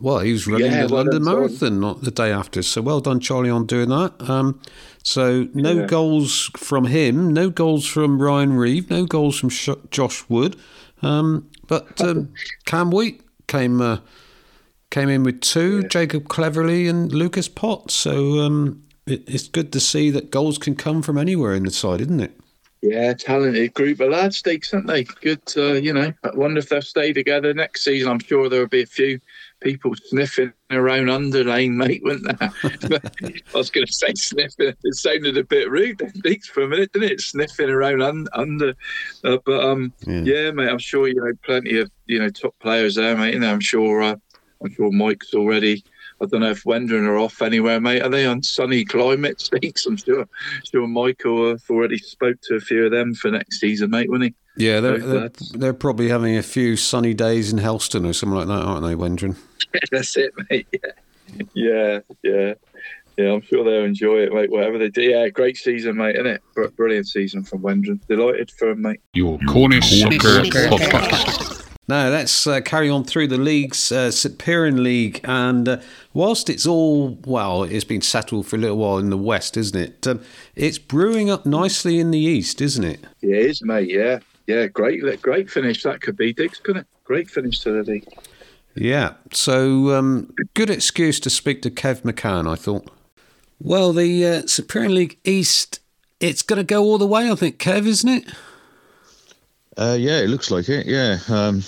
well, 0.00 0.18
he 0.20 0.32
was 0.32 0.46
running 0.48 0.72
Yeah, 0.72 0.86
the 0.86 0.94
well 0.94 1.04
London. 1.04 1.24
Marathon 1.24 1.80
not 1.80 2.02
the 2.02 2.10
day 2.10 2.32
after. 2.32 2.62
So, 2.62 2.82
well 2.82 3.00
done, 3.00 3.20
Charlie, 3.20 3.50
on 3.50 3.66
doing 3.66 3.90
that. 3.90 4.12
Um, 4.28 4.60
so, 5.02 5.48
no 5.54 5.80
Yeah. 5.80 5.86
goals 5.86 6.50
from 6.56 6.86
him, 6.86 7.32
no 7.32 7.50
goals 7.50 7.86
from 7.86 8.20
Ryan 8.20 8.54
Reeve, 8.54 8.90
no 8.90 9.04
goals 9.04 9.38
from 9.38 9.48
Sh- 9.48 9.70
Josh 9.90 10.24
Wood, 10.28 10.56
um, 11.02 11.48
but 11.68 12.00
um, 12.00 12.32
Cam 12.66 12.90
Wheat 12.90 13.22
came. 13.46 13.80
Uh, 13.80 13.98
came 14.90 15.08
in 15.08 15.22
with 15.22 15.40
two, 15.40 15.84
Jacob 15.84 16.28
Cleverly 16.28 16.86
and 16.86 17.10
Lucas 17.12 17.48
Potts. 17.48 17.94
So 17.94 18.40
um, 18.40 18.82
it, 19.06 19.26
it's 19.26 19.48
good 19.48 19.72
to 19.72 19.80
see 19.80 20.10
that 20.10 20.30
goals 20.30 20.58
can 20.58 20.76
come 20.76 21.00
from 21.00 21.16
anywhere 21.16 21.54
in 21.54 21.64
the 21.64 21.70
side, 21.70 22.02
isn't 22.02 22.20
it? 22.20 22.38
Yeah, 22.82 23.14
talented 23.14 23.72
group 23.72 24.00
of 24.00 24.10
lads, 24.10 24.42
Dix, 24.42 24.74
aren't 24.74 24.88
they? 24.88 25.04
Good, 25.04 25.40
uh, 25.56 25.72
you 25.72 25.94
know. 25.94 26.12
I 26.24 26.30
wonder 26.34 26.58
if 26.58 26.68
they'll 26.68 26.82
stay 26.82 27.14
together 27.14 27.54
next 27.54 27.84
season. 27.84 28.10
I'm 28.10 28.18
sure 28.18 28.50
there'll 28.50 28.66
be 28.68 28.82
a 28.82 28.86
few 28.86 29.18
people 29.62 29.94
sniffing 29.94 30.52
around 30.70 31.06
Underlane, 31.06 31.72
mate, 31.72 32.02
wouldn't 32.02 32.38
there? 32.38 32.52
I 33.54 33.56
was 33.58 33.70
going 33.70 33.86
to 33.86 33.92
say 33.92 34.12
sniffing. 34.14 34.74
It 34.82 34.94
sounded 34.94 35.36
a 35.38 35.44
bit 35.44 35.70
rude, 35.70 36.02
Dix, 36.22 36.48
for 36.48 36.62
a 36.62 36.68
minute, 36.68 36.92
didn't 36.92 37.10
it? 37.12 37.20
Sniffing 37.20 37.70
around 37.70 38.02
un- 38.02 38.26
under. 38.34 38.74
Uh, 39.24 39.38
but 39.44 39.64
um, 39.64 39.92
Yeah. 40.06 40.20
yeah. 40.22 40.50
mate, 40.50 40.68
I'm 40.68 40.78
sure 40.78 41.08
you 41.08 41.14
know 41.14 41.32
plenty 41.44 41.78
of 41.78 41.90
you 42.06 42.18
know 42.18 42.28
top 42.28 42.54
players 42.60 42.96
there, 42.96 43.16
mate. 43.16 43.34
And 43.34 43.44
I'm 43.44 43.60
sure, 43.60 44.02
uh, 44.02 44.16
I'm 44.62 44.72
sure 44.74 44.90
Mike's 44.90 45.34
already. 45.34 45.84
I 46.20 46.26
don't 46.26 46.40
know 46.40 46.50
if 46.50 46.62
Wendron 46.64 47.04
are 47.06 47.18
off 47.18 47.42
anywhere, 47.42 47.80
mate. 47.80 48.00
Are 48.02 48.08
they 48.08 48.26
on 48.26 48.42
sunny 48.44 48.84
climates, 48.84 49.48
Dix? 49.60 49.86
I'm 49.86 49.96
sure. 49.96 50.28
Sure, 50.70 50.86
Michael 50.86 51.50
have 51.50 51.62
already 51.68 51.98
spoke 51.98 52.36
to 52.44 52.54
a 52.56 52.60
few 52.60 52.84
of 52.84 52.92
them 52.92 53.12
for 53.14 53.30
next 53.30 53.58
season, 53.58 53.90
mate, 53.90 54.08
wouldn't 54.08 54.30
he? 54.30 54.34
Yeah, 54.56 54.80
they're, 54.80 54.98
Those 54.98 55.32
they're, 55.50 55.58
they're 55.58 55.74
probably 55.74 56.08
having 56.08 56.36
a 56.36 56.42
few 56.42 56.76
sunny 56.76 57.14
days 57.14 57.52
in 57.52 57.58
Helston 57.58 58.04
or 58.04 58.12
something 58.12 58.36
like 58.36 58.48
that, 58.48 58.62
aren't 58.62 58.84
they, 58.84 58.94
Wendron? 58.94 59.36
That's 59.90 60.16
it, 60.16 60.32
mate. 60.50 60.66
Yeah, 60.72 61.40
yeah, 61.54 61.98
yeah. 62.22 62.54
Yeah, 63.18 63.32
I'm 63.34 63.42
sure 63.42 63.62
they'll 63.62 63.84
enjoy 63.84 64.20
it, 64.20 64.32
mate. 64.32 64.50
Whatever 64.50 64.78
they 64.78 64.88
do, 64.88 65.02
yeah, 65.02 65.28
great 65.28 65.56
season, 65.56 65.96
mate, 65.96 66.16
isn't 66.16 66.26
it? 66.26 66.42
Br- 66.54 66.68
Brilliant 66.68 67.08
season 67.08 67.44
from 67.44 67.60
Wendron. 67.60 68.00
Delighted 68.08 68.50
for 68.50 68.70
him, 68.70 68.82
mate. 68.82 69.00
Your 69.12 69.38
Cornish 69.48 70.00
Soccer 70.00 70.42
Podcast. 70.42 71.58
Now 71.88 72.08
let's 72.08 72.46
uh, 72.46 72.60
carry 72.60 72.88
on 72.88 73.04
through 73.04 73.26
the 73.26 73.38
leagues, 73.38 73.90
uh, 73.92 74.10
St 74.10 74.38
Piran 74.38 74.82
League, 74.82 75.20
and 75.24 75.68
uh, 75.68 75.80
whilst 76.14 76.48
it's 76.48 76.64
all 76.66 77.18
well, 77.26 77.64
it's 77.64 77.84
been 77.84 78.00
settled 78.00 78.46
for 78.46 78.56
a 78.56 78.58
little 78.58 78.78
while 78.78 78.98
in 78.98 79.10
the 79.10 79.18
west, 79.18 79.56
isn't 79.56 79.78
it? 79.78 80.06
Um, 80.06 80.22
it's 80.54 80.78
brewing 80.78 81.28
up 81.28 81.44
nicely 81.44 81.98
in 81.98 82.12
the 82.12 82.20
east, 82.20 82.62
isn't 82.62 82.84
it? 82.84 83.00
Yeah, 83.20 83.36
it 83.36 83.46
is, 83.46 83.62
mate. 83.62 83.90
Yeah, 83.90 84.20
yeah, 84.46 84.66
great, 84.66 85.22
great 85.22 85.50
finish 85.50 85.82
that 85.82 86.00
could 86.00 86.16
be, 86.16 86.32
Diggs, 86.32 86.58
couldn't 86.58 86.82
it? 86.82 86.86
Great 87.04 87.30
finish 87.30 87.60
to 87.60 87.72
the 87.72 87.90
league. 87.90 88.06
Yeah. 88.74 89.14
So 89.32 89.94
um, 89.94 90.32
good 90.54 90.70
excuse 90.70 91.20
to 91.20 91.30
speak 91.30 91.62
to 91.62 91.70
Kev 91.70 92.02
McCann, 92.02 92.50
I 92.50 92.56
thought. 92.56 92.90
Well, 93.60 93.92
the 93.92 94.26
uh, 94.26 94.46
St 94.46 94.90
League 94.90 95.18
East, 95.24 95.80
it's 96.20 96.42
going 96.42 96.56
to 96.56 96.64
go 96.64 96.82
all 96.82 96.98
the 96.98 97.06
way, 97.06 97.30
I 97.30 97.34
think, 97.34 97.58
Kev, 97.58 97.86
isn't 97.86 98.08
it? 98.08 98.32
Uh, 99.76 99.96
yeah, 99.98 100.18
it 100.20 100.28
looks 100.28 100.50
like 100.50 100.68
it. 100.68 100.86
Yeah, 100.86 101.18
um, 101.28 101.62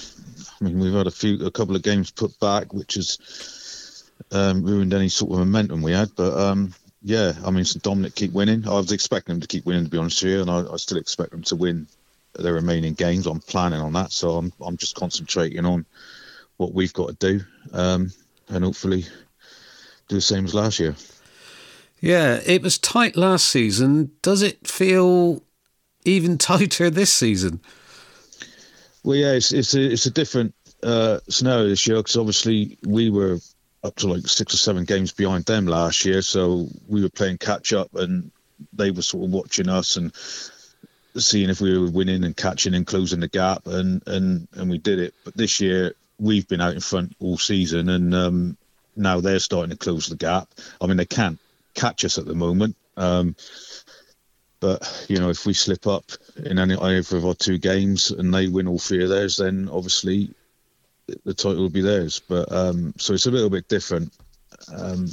I 0.61 0.65
mean 0.65 0.79
we've 0.79 0.93
had 0.93 1.07
a 1.07 1.11
few, 1.11 1.45
a 1.47 1.51
couple 1.51 1.75
of 1.75 1.83
games 1.83 2.11
put 2.11 2.39
back, 2.39 2.73
which 2.75 2.95
has 2.95 4.05
um, 4.31 4.63
ruined 4.63 4.93
any 4.93 5.09
sort 5.09 5.33
of 5.33 5.39
momentum 5.39 5.81
we 5.81 5.93
had. 5.93 6.11
But 6.15 6.37
um, 6.39 6.75
yeah, 7.03 7.33
I 7.45 7.51
mean 7.51 7.65
St 7.65 7.83
Dominic 7.83 8.15
keep 8.15 8.33
winning. 8.33 8.69
I 8.69 8.73
was 8.73 8.93
expecting 8.93 9.35
them 9.35 9.41
to 9.41 9.47
keep 9.47 9.65
winning, 9.65 9.85
to 9.85 9.91
be 9.91 9.99
honest 9.99 10.23
with 10.23 10.33
you, 10.33 10.41
and 10.43 10.51
I, 10.51 10.65
I 10.73 10.77
still 10.77 10.99
expect 10.99 11.31
them 11.31 11.43
to 11.45 11.57
win 11.57 11.87
their 12.35 12.55
remaining 12.55 12.95
games. 12.95 13.27
I'm 13.27 13.41
planning 13.41 13.81
on 13.81 13.93
that, 13.95 14.13
so 14.13 14.37
I'm 14.37 14.53
I'm 14.61 14.77
just 14.77 14.97
concentrating 14.97 15.65
on 15.65 15.87
what 16.57 16.73
we've 16.73 16.93
got 16.93 17.09
to 17.19 17.39
do, 17.39 17.45
um, 17.73 18.13
and 18.49 18.65
hopefully 18.65 19.05
do 20.09 20.17
the 20.17 20.21
same 20.21 20.45
as 20.45 20.55
last 20.55 20.79
year. 20.79 20.95
Yeah, 22.01 22.41
it 22.45 22.63
was 22.63 22.79
tight 22.79 23.17
last 23.17 23.49
season. 23.49 24.11
Does 24.23 24.43
it 24.43 24.67
feel 24.67 25.43
even 26.05 26.39
tighter 26.39 26.91
this 26.91 27.13
season? 27.13 27.61
Well, 29.03 29.17
yeah, 29.17 29.33
it's 29.33 29.53
it's 29.53 29.75
a, 29.75 29.93
it's 29.93 30.07
a 30.07 30.11
different 30.11 30.55
uh, 30.83 31.21
scenario 31.29 31.69
this 31.69 31.87
year 31.87 31.97
because 31.97 32.17
obviously 32.17 32.79
we 32.85 33.11
were 33.11 33.39
up 33.83 33.97
to 33.97 34.09
like 34.09 34.27
six 34.27 34.55
or 34.55 34.57
seven 34.57 34.85
games 34.85 35.13
behind 35.13 35.45
them 35.45 35.67
last 35.67 36.05
year, 36.05 36.23
so 36.23 36.69
we 36.89 37.03
were 37.03 37.11
playing 37.11 37.39
catch 37.39 37.73
up, 37.73 37.95
and 37.95 38.31
they 38.73 38.91
were 38.91 39.03
sort 39.03 39.25
of 39.25 39.31
watching 39.31 39.69
us 39.69 39.97
and 39.97 40.15
seeing 41.17 41.51
if 41.51 41.61
we 41.61 41.79
were 41.79 41.91
winning 41.91 42.25
and 42.25 42.37
catching 42.37 42.75
and 42.75 42.87
closing 42.87 43.21
the 43.21 43.29
gap, 43.29 43.67
and 43.67 44.03
and 44.07 44.49
and 44.55 44.71
we 44.71 44.79
did 44.79 44.99
it. 44.99 45.15
But 45.25 45.37
this 45.37 45.61
year 45.61 45.95
we've 46.19 46.49
been 46.49 46.61
out 46.61 46.75
in 46.75 46.81
front 46.81 47.17
all 47.21 47.39
season, 47.39 47.89
and 47.89 48.15
um, 48.15 48.57
now 48.97 49.21
they're 49.21 49.39
starting 49.39 49.71
to 49.71 49.77
close 49.77 50.07
the 50.07 50.17
gap. 50.17 50.49
I 50.81 50.87
mean, 50.87 50.97
they 50.97 51.07
can't 51.07 51.39
catch 51.75 52.05
us 52.05 52.19
at 52.19 52.27
the 52.27 52.35
moment. 52.35 52.77
Um, 52.97 53.37
but 54.61 55.07
you 55.09 55.19
know, 55.19 55.31
if 55.31 55.45
we 55.45 55.53
slip 55.53 55.87
up 55.87 56.05
in 56.37 56.59
any 56.59 56.75
either 56.75 57.17
of 57.17 57.27
our 57.27 57.35
two 57.35 57.59
games 57.59 58.11
and 58.11 58.33
they 58.33 58.49
win 58.49 58.69
all 58.69 58.79
three 58.79 59.03
of 59.03 59.11
theirs, 59.11 59.37
then 59.37 59.69
obviously 59.71 60.31
the 61.25 61.35
title 61.35 61.63
will 61.63 61.69
be 61.69 61.83
theirs. 61.83 62.23
But 62.27 62.51
um, 62.51 62.95
so 62.97 63.15
it's 63.15 63.27
a 63.27 63.31
little 63.31 63.51
bit 63.51 63.69
different. 63.69 64.13
Um, 64.75 65.09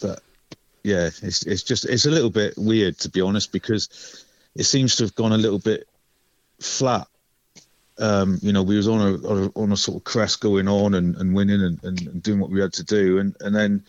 but 0.00 0.20
yeah, 0.84 1.06
it's 1.06 1.44
it's 1.44 1.62
just 1.62 1.86
it's 1.86 2.06
a 2.06 2.10
little 2.10 2.30
bit 2.30 2.54
weird 2.56 2.98
to 3.00 3.08
be 3.08 3.20
honest 3.20 3.50
because 3.50 4.23
it 4.54 4.64
seems 4.64 4.96
to 4.96 5.04
have 5.04 5.14
gone 5.14 5.32
a 5.32 5.38
little 5.38 5.58
bit 5.58 5.88
flat. 6.60 7.06
Um, 7.98 8.38
you 8.42 8.52
know, 8.52 8.62
we 8.62 8.76
was 8.76 8.88
on 8.88 9.00
a, 9.00 9.28
on 9.28 9.44
a 9.44 9.58
on 9.58 9.72
a 9.72 9.76
sort 9.76 9.98
of 9.98 10.04
crest 10.04 10.40
going 10.40 10.66
on 10.66 10.94
and, 10.94 11.16
and 11.16 11.34
winning 11.34 11.62
and, 11.62 11.84
and, 11.84 12.00
and 12.00 12.22
doing 12.22 12.40
what 12.40 12.50
we 12.50 12.60
had 12.60 12.72
to 12.74 12.84
do, 12.84 13.18
and 13.18 13.36
and 13.40 13.54
then 13.54 13.84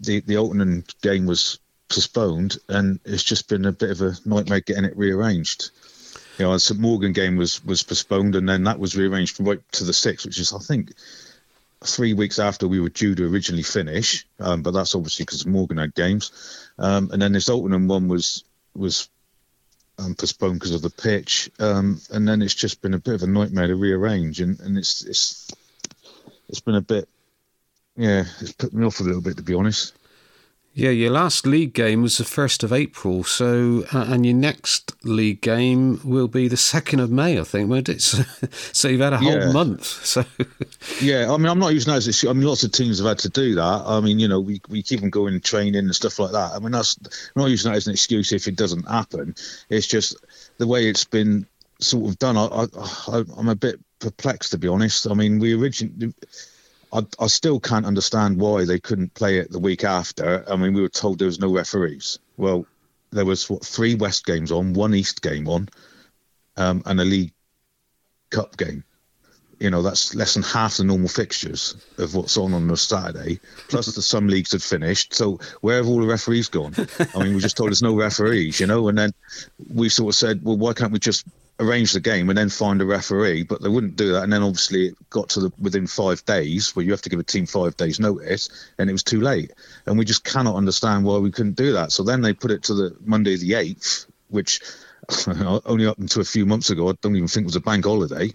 the 0.00 0.20
the 0.20 0.36
opening 0.36 0.84
game 1.02 1.26
was 1.26 1.58
postponed, 1.88 2.58
and 2.68 3.00
it's 3.04 3.22
just 3.22 3.48
been 3.48 3.64
a 3.64 3.72
bit 3.72 3.90
of 3.90 4.00
a 4.02 4.14
nightmare 4.24 4.60
getting 4.60 4.84
it 4.84 4.96
rearranged. 4.96 5.70
You 6.38 6.46
know, 6.46 6.52
the 6.52 6.60
St 6.60 6.80
Mawgan 6.80 7.14
game 7.14 7.36
was 7.36 7.64
was 7.64 7.82
postponed, 7.82 8.34
and 8.34 8.48
then 8.48 8.64
that 8.64 8.78
was 8.78 8.96
rearranged 8.96 9.40
right 9.40 9.60
to 9.72 9.84
the 9.84 9.92
sixth, 9.92 10.26
which 10.26 10.38
is 10.38 10.52
I 10.52 10.58
think 10.58 10.92
three 11.84 12.14
weeks 12.14 12.38
after 12.38 12.66
we 12.66 12.80
were 12.80 12.88
due 12.88 13.14
to 13.14 13.26
originally 13.26 13.62
finish. 13.62 14.26
Um, 14.40 14.62
but 14.62 14.72
that's 14.72 14.94
obviously 14.94 15.24
because 15.24 15.44
Mawgan 15.44 15.80
had 15.80 15.94
games, 15.94 16.32
um, 16.78 17.10
and 17.12 17.22
then 17.22 17.32
this 17.32 17.48
Alton 17.48 17.88
one 17.88 18.08
was 18.08 18.44
was 18.74 19.08
um, 19.98 20.14
postponed 20.14 20.54
because 20.54 20.74
of 20.74 20.82
the 20.82 20.90
pitch, 20.90 21.50
um, 21.58 22.00
and 22.10 22.26
then 22.26 22.42
it's 22.42 22.54
just 22.54 22.82
been 22.82 22.94
a 22.94 22.98
bit 22.98 23.14
of 23.14 23.22
a 23.22 23.26
nightmare 23.26 23.68
to 23.68 23.76
rearrange, 23.76 24.40
and, 24.40 24.58
and 24.60 24.78
it's 24.78 25.04
it's 25.04 25.50
it's 26.48 26.60
been 26.60 26.74
a 26.74 26.80
bit 26.80 27.08
yeah, 27.96 28.24
it's 28.40 28.52
put 28.52 28.72
me 28.72 28.84
off 28.84 29.00
a 29.00 29.04
little 29.04 29.20
bit 29.20 29.36
to 29.36 29.42
be 29.42 29.54
honest. 29.54 29.94
Yeah, 30.76 30.90
your 30.90 31.10
last 31.12 31.46
league 31.46 31.72
game 31.72 32.02
was 32.02 32.18
the 32.18 32.24
1st 32.24 32.64
of 32.64 32.72
April, 32.72 33.22
so, 33.22 33.84
uh, 33.94 34.06
and 34.08 34.26
your 34.26 34.34
next 34.34 34.92
league 35.04 35.40
game 35.40 36.00
will 36.02 36.26
be 36.26 36.48
the 36.48 36.56
2nd 36.56 37.00
of 37.00 37.12
May, 37.12 37.38
I 37.38 37.44
think, 37.44 37.70
won't 37.70 37.88
it? 37.88 38.02
So, 38.02 38.24
so 38.72 38.88
you've 38.88 39.00
had 39.00 39.12
a 39.12 39.18
whole 39.18 39.32
Yeah. 39.38 39.52
month. 39.52 39.84
So, 39.86 40.24
Yeah, 41.00 41.32
I 41.32 41.36
mean, 41.36 41.46
I'm 41.46 41.60
not 41.60 41.74
using 41.74 41.92
that 41.92 41.98
as 41.98 42.06
an 42.06 42.10
excuse. 42.10 42.28
I 42.28 42.32
mean, 42.32 42.42
lots 42.48 42.64
of 42.64 42.72
teams 42.72 42.98
have 42.98 43.06
had 43.06 43.18
to 43.20 43.28
do 43.28 43.54
that. 43.54 43.82
I 43.86 44.00
mean, 44.00 44.18
you 44.18 44.26
know, 44.26 44.40
we, 44.40 44.60
we 44.68 44.82
keep 44.82 44.98
them 45.00 45.10
going 45.10 45.40
training 45.40 45.76
and 45.76 45.94
stuff 45.94 46.18
like 46.18 46.32
that. 46.32 46.52
I 46.52 46.58
mean, 46.58 46.72
that's 46.72 46.96
I'm 47.36 47.42
not 47.42 47.50
using 47.50 47.70
that 47.70 47.76
as 47.76 47.86
an 47.86 47.92
excuse 47.92 48.32
if 48.32 48.48
it 48.48 48.56
doesn't 48.56 48.88
happen. 48.88 49.36
It's 49.70 49.86
just 49.86 50.16
the 50.58 50.66
way 50.66 50.88
it's 50.88 51.04
been 51.04 51.46
sort 51.78 52.10
of 52.10 52.18
done. 52.18 52.36
I, 52.36 52.46
I, 52.46 52.66
I 53.12 53.24
I'm 53.38 53.48
a 53.48 53.54
bit 53.54 53.78
perplexed 54.00 54.50
to 54.50 54.58
be 54.58 54.66
honest. 54.66 55.06
I 55.08 55.14
mean, 55.14 55.38
we 55.38 55.54
originally. 55.54 56.12
I, 56.94 57.04
I 57.18 57.26
still 57.26 57.60
can't 57.60 57.84
understand 57.84 58.38
why 58.38 58.64
they 58.64 58.78
couldn't 58.78 59.14
play 59.14 59.38
it 59.38 59.50
the 59.50 59.58
week 59.58 59.84
after. 59.84 60.44
I 60.48 60.56
mean, 60.56 60.72
we 60.72 60.80
were 60.80 60.88
told 60.88 61.18
there 61.18 61.26
was 61.26 61.40
no 61.40 61.52
referees. 61.52 62.18
Well, 62.36 62.66
there 63.10 63.24
was 63.24 63.50
what 63.50 63.64
three 63.64 63.96
West 63.96 64.24
games 64.24 64.52
on, 64.52 64.72
one 64.72 64.94
East 64.94 65.20
game 65.20 65.48
on, 65.48 65.68
um, 66.56 66.82
and 66.86 67.00
a 67.00 67.04
League 67.04 67.32
Cup 68.30 68.56
game 68.56 68.84
you 69.64 69.70
know 69.70 69.82
that's 69.82 70.14
less 70.14 70.34
than 70.34 70.42
half 70.42 70.76
the 70.76 70.84
normal 70.84 71.08
fixtures 71.08 71.74
of 71.98 72.14
what's 72.14 72.36
on 72.36 72.54
on 72.54 72.70
a 72.70 72.76
Saturday. 72.76 73.40
Plus, 73.68 73.86
the 73.86 74.02
some 74.02 74.28
leagues 74.28 74.52
had 74.52 74.62
finished. 74.62 75.14
So 75.14 75.40
where 75.60 75.76
have 75.76 75.88
all 75.88 76.00
the 76.00 76.06
referees 76.06 76.48
gone? 76.48 76.74
I 77.14 77.22
mean, 77.22 77.34
we 77.34 77.40
just 77.40 77.56
told 77.56 77.70
there's 77.70 77.82
no 77.82 77.96
referees, 77.96 78.60
you 78.60 78.66
know. 78.66 78.88
And 78.88 78.98
then 78.98 79.12
we 79.72 79.88
sort 79.88 80.14
of 80.14 80.16
said, 80.16 80.40
well, 80.42 80.56
why 80.56 80.72
can't 80.72 80.92
we 80.92 80.98
just 80.98 81.26
arrange 81.60 81.92
the 81.92 82.00
game 82.00 82.28
and 82.28 82.38
then 82.38 82.48
find 82.48 82.80
a 82.80 82.86
referee? 82.86 83.44
But 83.44 83.62
they 83.62 83.68
wouldn't 83.68 83.96
do 83.96 84.12
that. 84.12 84.24
And 84.24 84.32
then 84.32 84.42
obviously 84.42 84.88
it 84.88 85.10
got 85.10 85.30
to 85.30 85.40
the 85.40 85.52
within 85.58 85.86
five 85.86 86.24
days 86.24 86.74
where 86.74 86.84
you 86.84 86.92
have 86.92 87.02
to 87.02 87.10
give 87.10 87.20
a 87.20 87.24
team 87.24 87.46
five 87.46 87.76
days 87.76 88.00
notice, 88.00 88.48
and 88.78 88.88
it 88.88 88.92
was 88.92 89.02
too 89.02 89.20
late. 89.20 89.52
And 89.86 89.98
we 89.98 90.04
just 90.04 90.24
cannot 90.24 90.56
understand 90.56 91.04
why 91.04 91.18
we 91.18 91.30
couldn't 91.30 91.56
do 91.56 91.72
that. 91.72 91.92
So 91.92 92.02
then 92.02 92.20
they 92.20 92.32
put 92.32 92.50
it 92.50 92.64
to 92.64 92.74
the 92.74 92.96
Monday 93.04 93.36
the 93.36 93.54
eighth, 93.54 94.06
which 94.28 94.60
only 95.66 95.86
up 95.86 95.98
until 95.98 96.22
a 96.22 96.26
few 96.26 96.46
months 96.46 96.70
ago, 96.70 96.88
I 96.88 96.94
don't 97.00 97.16
even 97.16 97.28
think 97.28 97.46
was 97.46 97.56
a 97.56 97.60
bank 97.60 97.84
holiday. 97.84 98.32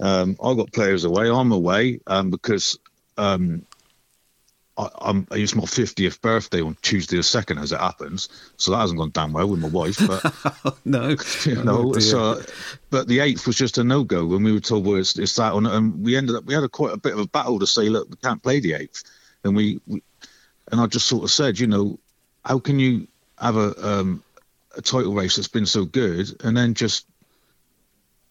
Um, 0.00 0.36
I 0.42 0.54
got 0.54 0.72
players 0.72 1.04
away. 1.04 1.30
I'm 1.30 1.52
away 1.52 2.00
um, 2.06 2.30
because 2.30 2.78
um, 3.16 3.66
I, 4.84 5.08
I'm, 5.10 5.26
it's 5.30 5.54
my 5.54 5.64
50th 5.64 6.20
birthday 6.20 6.60
on 6.60 6.76
Tuesday 6.82 7.16
the 7.16 7.22
second, 7.22 7.58
as 7.58 7.72
it 7.72 7.80
happens. 7.80 8.28
So 8.56 8.70
that 8.70 8.78
hasn't 8.78 8.98
gone 8.98 9.10
down 9.10 9.32
well 9.32 9.48
with 9.48 9.60
my 9.60 9.68
wife. 9.68 9.98
But 10.06 10.76
no, 10.84 11.16
you 11.44 11.62
know, 11.62 11.92
Oh, 11.94 11.98
so 11.98 12.42
but 12.90 13.08
the 13.08 13.20
eighth 13.20 13.46
was 13.46 13.56
just 13.56 13.78
a 13.78 13.84
no 13.84 14.04
go 14.04 14.26
when 14.26 14.42
we 14.42 14.52
were 14.52 14.60
told 14.60 14.86
well, 14.86 14.96
it's, 14.96 15.18
it's 15.18 15.36
that 15.36 15.52
on, 15.52 15.66
and 15.66 16.04
we 16.04 16.16
ended 16.16 16.36
up 16.36 16.44
we 16.44 16.54
had 16.54 16.64
a 16.64 16.68
quite 16.68 16.92
a 16.92 16.98
bit 16.98 17.12
of 17.12 17.20
a 17.20 17.28
battle 17.28 17.58
to 17.58 17.66
say, 17.66 17.88
look, 17.88 18.08
we 18.10 18.16
can't 18.16 18.42
play 18.42 18.60
the 18.60 18.74
eighth, 18.74 19.04
and 19.44 19.56
we, 19.56 19.80
we 19.86 20.02
and 20.70 20.80
I 20.80 20.86
just 20.86 21.06
sort 21.06 21.24
of 21.24 21.30
said, 21.30 21.58
you 21.58 21.66
know, 21.66 21.98
how 22.44 22.58
can 22.58 22.78
you 22.78 23.06
have 23.38 23.56
a 23.56 23.74
um, 23.86 24.22
a 24.76 24.82
title 24.82 25.12
race 25.12 25.36
that's 25.36 25.48
been 25.48 25.66
so 25.66 25.84
good 25.84 26.28
and 26.44 26.56
then 26.56 26.74
just 26.74 27.06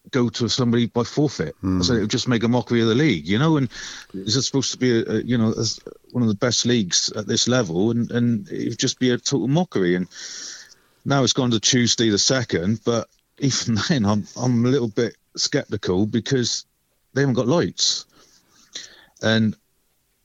go 0.09 0.29
to 0.29 0.49
somebody 0.49 0.87
by 0.87 1.03
forfeit. 1.03 1.55
I 1.63 1.81
said 1.83 1.97
it 1.97 2.01
would 2.01 2.09
just 2.09 2.27
make 2.27 2.43
a 2.43 2.47
mockery 2.47 2.81
of 2.81 2.87
the 2.87 2.95
league, 2.95 3.27
you 3.27 3.37
know. 3.37 3.57
And 3.57 3.69
this 4.13 4.35
is 4.35 4.45
supposed 4.45 4.71
to 4.71 4.77
be, 4.77 4.99
a, 4.99 5.03
a, 5.03 5.21
you 5.21 5.37
know, 5.37 5.53
one 6.11 6.23
of 6.23 6.29
the 6.29 6.35
best 6.35 6.65
leagues 6.65 7.11
at 7.11 7.27
this 7.27 7.47
level, 7.47 7.91
and 7.91 8.09
and 8.11 8.49
it 8.49 8.69
would 8.69 8.79
just 8.79 8.99
be 8.99 9.11
a 9.11 9.17
total 9.17 9.47
mockery. 9.47 9.95
And 9.95 10.07
now 11.05 11.23
it's 11.23 11.33
gone 11.33 11.51
to 11.51 11.59
Tuesday 11.59 12.09
the 12.09 12.17
second, 12.17 12.81
but 12.83 13.07
even 13.37 13.77
then, 13.89 14.05
I'm 14.05 14.27
I'm 14.37 14.65
a 14.65 14.69
little 14.69 14.89
bit 14.89 15.15
skeptical 15.37 16.05
because 16.05 16.65
they 17.13 17.21
haven't 17.21 17.35
got 17.35 17.47
lights, 17.47 18.05
and 19.21 19.55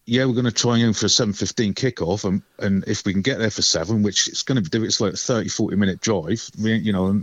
yeah, 0.07 0.25
we're 0.25 0.35
going 0.35 0.45
to 0.45 0.53
try 0.53 0.75
and 0.75 0.85
aim 0.85 0.93
for 0.93 1.07
a 1.07 1.09
7.15 1.09 1.75
kickoff. 1.75 2.25
And, 2.25 2.43
and 2.61 2.85
if 2.87 3.05
we 3.05 3.13
can 3.13 3.23
get 3.23 3.39
there 3.39 3.51
for 3.51 3.63
seven, 3.63 4.05
which 4.05 4.29
it's 4.29 4.45
going 4.45 4.63
to 4.63 4.71
do, 4.71 4.85
it's 4.85 5.01
like 5.01 5.15
a 5.15 5.17
30, 5.17 5.49
40 5.49 5.77
minute 5.77 6.01
drive. 6.01 6.49
You 6.57 6.93
know, 6.93 7.23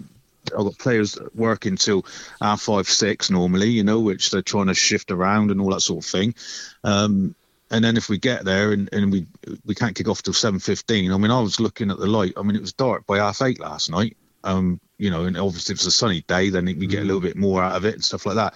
I've 0.52 0.65
got 0.65 0.78
players 0.78 1.18
working 1.34 1.78
till 1.78 2.06
half 2.41 2.61
five, 2.61 2.88
six 2.88 3.30
normally, 3.30 3.70
you 3.70 3.84
know, 3.84 3.99
which 3.99 4.32
they're 4.32 4.41
trying 4.41 4.68
to 4.68 4.74
shift 4.74 5.11
around 5.11 5.52
and 5.52 5.61
all 5.61 5.72
that 5.72 5.82
sort 5.82 6.03
of 6.03 6.10
thing. 6.10 6.36
Um, 6.84 7.36
and 7.72 7.84
then 7.84 7.98
if 7.98 8.10
we 8.10 8.18
get 8.20 8.45
there 8.45 8.72
and, 8.72 8.90
and 8.91 9.11
we 9.11 9.26
we 9.65 9.74
can't 9.74 9.95
kick 9.95 10.07
off 10.07 10.22
till 10.22 10.34
7.15, 10.34 11.14
I 11.14 11.18
mean, 11.18 11.32
I 11.32 11.41
was 11.41 11.60
looking 11.60 11.90
at 11.90 11.98
the 11.98 12.07
light. 12.07 12.34
I 12.38 12.44
mean, 12.44 12.56
it 12.56 12.61
was 12.61 12.74
dark 12.74 13.06
by 13.06 13.18
half 13.18 13.41
eight 13.41 13.60
last 13.60 13.90
night. 13.90 14.15
Um, 14.44 14.80
you 14.98 15.10
know, 15.10 15.24
and 15.24 15.38
obviously 15.38 15.74
if 15.74 15.80
it's 15.80 15.88
a 15.88 15.91
sunny 15.91 16.22
day, 16.22 16.49
then 16.49 16.65
we 16.65 16.86
get 16.88 17.02
a 17.02 17.06
little 17.06 17.22
bit 17.22 17.38
more 17.38 17.64
out 17.64 17.76
of 17.76 17.86
it 17.86 17.95
and 17.95 18.03
stuff 18.03 18.26
like 18.26 18.36
that. 18.36 18.53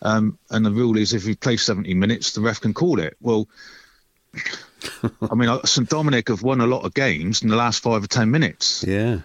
Um, 0.00 0.38
and 0.50 0.64
the 0.64 0.70
rule 0.70 0.96
is 0.96 1.12
if 1.12 1.24
we 1.24 1.34
play 1.34 1.56
70 1.56 1.92
minutes, 1.94 2.32
the 2.32 2.40
ref 2.40 2.60
can 2.60 2.74
call 2.74 3.00
it. 3.00 3.16
Well, 3.20 3.48
I 5.30 5.34
mean, 5.34 5.58
St 5.64 5.88
Dominic 5.88 6.28
have 6.28 6.42
won 6.42 6.60
a 6.60 6.66
lot 6.66 6.84
of 6.84 6.94
games 6.94 7.42
in 7.42 7.48
the 7.48 7.56
last 7.56 7.82
five 7.82 8.04
or 8.04 8.06
ten 8.06 8.30
minutes. 8.30 8.84
Yeah. 8.86 9.20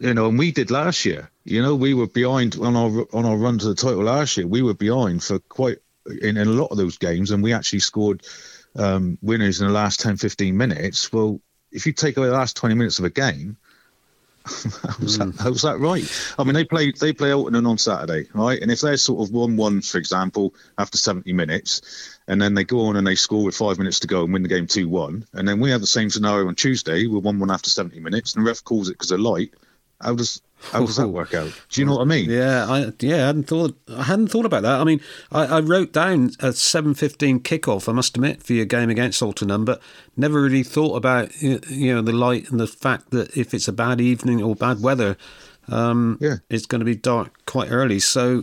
You 0.00 0.12
know, 0.14 0.28
and 0.28 0.38
we 0.38 0.52
did 0.52 0.70
last 0.70 1.04
year. 1.04 1.30
You 1.44 1.62
know, 1.62 1.76
we 1.76 1.94
were 1.94 2.08
behind 2.08 2.56
on 2.56 2.76
our 2.76 3.06
on 3.12 3.24
our 3.24 3.36
run 3.36 3.58
to 3.58 3.68
the 3.68 3.74
title 3.74 4.02
last 4.02 4.36
year. 4.36 4.46
We 4.46 4.62
were 4.62 4.74
behind 4.74 5.22
for 5.22 5.38
quite 5.38 5.78
in, 6.06 6.36
in 6.36 6.48
a 6.48 6.52
lot 6.52 6.70
of 6.70 6.76
those 6.76 6.98
games, 6.98 7.30
and 7.30 7.42
we 7.42 7.52
actually 7.52 7.80
scored 7.80 8.26
um, 8.76 9.18
winners 9.22 9.60
in 9.60 9.66
the 9.66 9.72
last 9.72 10.00
10, 10.00 10.16
15 10.16 10.56
minutes. 10.56 11.12
Well, 11.12 11.40
if 11.70 11.86
you 11.86 11.92
take 11.92 12.16
away 12.16 12.28
the 12.28 12.34
last 12.34 12.56
20 12.56 12.74
minutes 12.74 12.98
of 12.98 13.04
a 13.04 13.10
game, 13.10 13.56
how's, 14.44 15.16
that, 15.16 15.34
how's 15.38 15.62
that 15.62 15.78
right? 15.78 16.04
I 16.38 16.44
mean, 16.44 16.52
they 16.52 16.64
play 16.64 16.92
they 16.92 17.14
play 17.14 17.32
Alton 17.32 17.64
on 17.64 17.78
Saturday, 17.78 18.28
right? 18.34 18.60
And 18.60 18.70
if 18.70 18.82
they're 18.82 18.98
sort 18.98 19.26
of 19.26 19.34
one 19.34 19.56
one, 19.56 19.80
for 19.80 19.96
example, 19.96 20.54
after 20.76 20.98
70 20.98 21.32
minutes, 21.32 22.18
and 22.28 22.40
then 22.42 22.52
they 22.52 22.64
go 22.64 22.86
on 22.86 22.96
and 22.96 23.06
they 23.06 23.14
score 23.14 23.42
with 23.44 23.56
five 23.56 23.78
minutes 23.78 24.00
to 24.00 24.06
go 24.06 24.22
and 24.22 24.32
win 24.34 24.42
the 24.42 24.48
game 24.50 24.66
two 24.66 24.86
one, 24.86 25.26
and 25.32 25.48
then 25.48 25.60
we 25.60 25.70
have 25.70 25.80
the 25.80 25.86
same 25.86 26.10
scenario 26.10 26.46
on 26.46 26.56
Tuesday, 26.56 27.06
we're 27.06 27.20
one 27.20 27.38
one 27.38 27.50
after 27.50 27.70
70 27.70 28.00
minutes, 28.00 28.34
and 28.34 28.44
the 28.44 28.48
ref 28.48 28.62
calls 28.62 28.90
it 28.90 28.92
because 28.92 29.12
of 29.12 29.20
light. 29.20 29.54
How 30.04 30.14
does 30.14 30.40
how 30.72 30.80
does 30.86 30.96
that 30.96 31.08
work 31.08 31.34
out? 31.34 31.52
Do 31.68 31.80
you 31.80 31.86
know 31.86 31.96
what 31.96 32.02
I 32.02 32.04
mean? 32.04 32.30
Yeah, 32.30 32.66
I 32.68 32.92
yeah, 33.00 33.24
I 33.24 33.26
hadn't 33.26 33.44
thought 33.44 33.76
I 33.88 34.04
hadn't 34.04 34.28
thought 34.28 34.46
about 34.46 34.62
that. 34.62 34.80
I 34.80 34.84
mean, 34.84 35.00
I, 35.30 35.46
I 35.46 35.60
wrote 35.60 35.92
down 35.92 36.30
a 36.40 36.52
seven 36.52 36.94
fifteen 36.94 37.40
kickoff. 37.40 37.88
I 37.88 37.92
must 37.92 38.16
admit 38.16 38.42
for 38.42 38.52
your 38.52 38.64
game 38.64 38.90
against 38.90 39.22
Alton, 39.22 39.64
but 39.64 39.80
never 40.16 40.40
really 40.42 40.62
thought 40.62 40.96
about 40.96 41.40
you 41.40 41.94
know 41.94 42.02
the 42.02 42.12
light 42.12 42.50
and 42.50 42.60
the 42.60 42.66
fact 42.66 43.10
that 43.10 43.36
if 43.36 43.52
it's 43.54 43.68
a 43.68 43.72
bad 43.72 44.00
evening 44.00 44.42
or 44.42 44.54
bad 44.54 44.82
weather, 44.82 45.16
um, 45.68 46.18
yeah, 46.20 46.36
it's 46.48 46.66
going 46.66 46.80
to 46.80 46.86
be 46.86 46.96
dark 46.96 47.44
quite 47.46 47.70
early. 47.70 48.00
So 48.00 48.42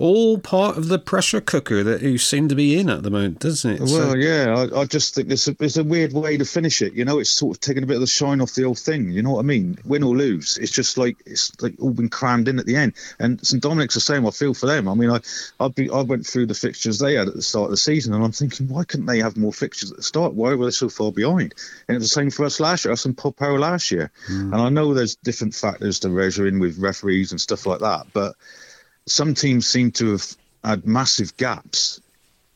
all 0.00 0.38
part 0.38 0.78
of 0.78 0.88
the 0.88 0.98
pressure 0.98 1.42
cooker 1.42 1.84
that 1.84 2.00
you 2.00 2.16
seem 2.16 2.48
to 2.48 2.54
be 2.54 2.78
in 2.78 2.88
at 2.88 3.02
the 3.02 3.10
moment, 3.10 3.38
doesn't 3.38 3.72
it? 3.74 3.80
Well, 3.80 3.88
So- 3.88 4.14
yeah, 4.14 4.66
I, 4.74 4.80
I 4.80 4.84
just 4.86 5.14
think 5.14 5.30
it's 5.30 5.46
a, 5.46 5.54
it's 5.60 5.76
a 5.76 5.84
weird 5.84 6.14
way 6.14 6.38
to 6.38 6.44
finish 6.46 6.80
it. 6.80 6.94
You 6.94 7.04
know, 7.04 7.18
it's 7.18 7.28
sort 7.28 7.56
of 7.56 7.60
taking 7.60 7.82
a 7.82 7.86
bit 7.86 7.96
of 7.96 8.00
the 8.00 8.06
shine 8.06 8.40
off 8.40 8.54
the 8.54 8.64
old 8.64 8.78
thing. 8.78 9.10
You 9.10 9.22
know 9.22 9.32
what 9.32 9.40
I 9.40 9.42
mean? 9.42 9.78
Win 9.84 10.02
or 10.02 10.16
lose, 10.16 10.56
it's 10.60 10.72
just 10.72 10.96
like 10.96 11.18
it's 11.26 11.52
like 11.62 11.74
all 11.78 11.90
been 11.90 12.08
crammed 12.08 12.48
in 12.48 12.58
at 12.58 12.64
the 12.66 12.76
end. 12.76 12.94
And 13.18 13.46
St 13.46 13.62
Dominic's 13.62 13.94
the 13.94 14.00
same. 14.00 14.26
I 14.26 14.30
feel 14.30 14.54
for 14.54 14.66
them. 14.66 14.88
I 14.88 14.94
mean, 14.94 15.10
I 15.10 15.20
I'd 15.60 15.74
be, 15.74 15.90
I 15.90 16.00
went 16.00 16.26
through 16.26 16.46
the 16.46 16.54
fixtures 16.54 16.98
they 16.98 17.14
had 17.14 17.28
at 17.28 17.34
the 17.34 17.42
start 17.42 17.66
of 17.66 17.70
the 17.72 17.76
season, 17.76 18.14
and 18.14 18.24
I'm 18.24 18.32
thinking, 18.32 18.68
why 18.68 18.84
couldn't 18.84 19.06
they 19.06 19.18
have 19.18 19.36
more 19.36 19.52
fixtures 19.52 19.90
at 19.90 19.98
the 19.98 20.02
start? 20.02 20.32
Why 20.32 20.54
were 20.54 20.64
they 20.64 20.70
so 20.70 20.88
far 20.88 21.12
behind? 21.12 21.54
And 21.88 21.96
it's 21.96 22.06
the 22.06 22.08
same 22.20 22.30
for 22.30 22.46
us 22.46 22.58
last 22.58 22.86
year. 22.86 22.92
Us 22.92 23.04
and 23.04 23.14
Polperro 23.16 23.58
last 23.58 23.90
year. 23.90 24.10
Hmm. 24.26 24.54
And 24.54 24.62
I 24.62 24.70
know 24.70 24.94
there's 24.94 25.16
different 25.16 25.54
factors 25.54 25.98
to 26.00 26.08
measure 26.08 26.46
in 26.46 26.58
with 26.58 26.78
referees 26.78 27.32
and 27.32 27.40
stuff 27.40 27.66
like 27.66 27.80
that, 27.80 28.06
but 28.14 28.34
some 29.10 29.34
teams 29.34 29.66
seem 29.66 29.90
to 29.92 30.12
have 30.12 30.36
had 30.64 30.86
massive 30.86 31.36
gaps 31.36 32.00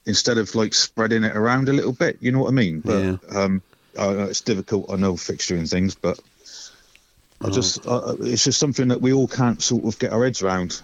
instead 0.07 0.39
of 0.39 0.55
like 0.55 0.75
spreading 0.75 1.25
it 1.25 1.37
around 1.37 1.69
a 1.69 1.73
little 1.73 1.93
bit. 1.93 2.19
You 2.21 2.33
know 2.33 2.41
what 2.41 2.49
I 2.49 2.53
mean? 2.53 2.81
But 2.81 3.03
Yeah. 3.03 3.17
um, 3.35 3.63
uh, 3.99 4.27
it's 4.29 4.41
difficult. 4.41 4.91
I 4.91 4.97
know 4.97 5.15
fixturing 5.15 5.69
things, 5.69 5.95
but 5.95 6.19
I 7.43 7.51
just 7.51 7.87
uh, 7.87 8.17
it's 8.21 8.45
just 8.45 8.59
something 8.59 8.89
that 8.89 9.01
we 9.01 9.13
all 9.13 9.29
can't 9.29 9.63
sort 9.63 9.85
of 9.85 9.99
get 9.99 10.13
our 10.13 10.25
heads 10.25 10.43
around. 10.43 10.81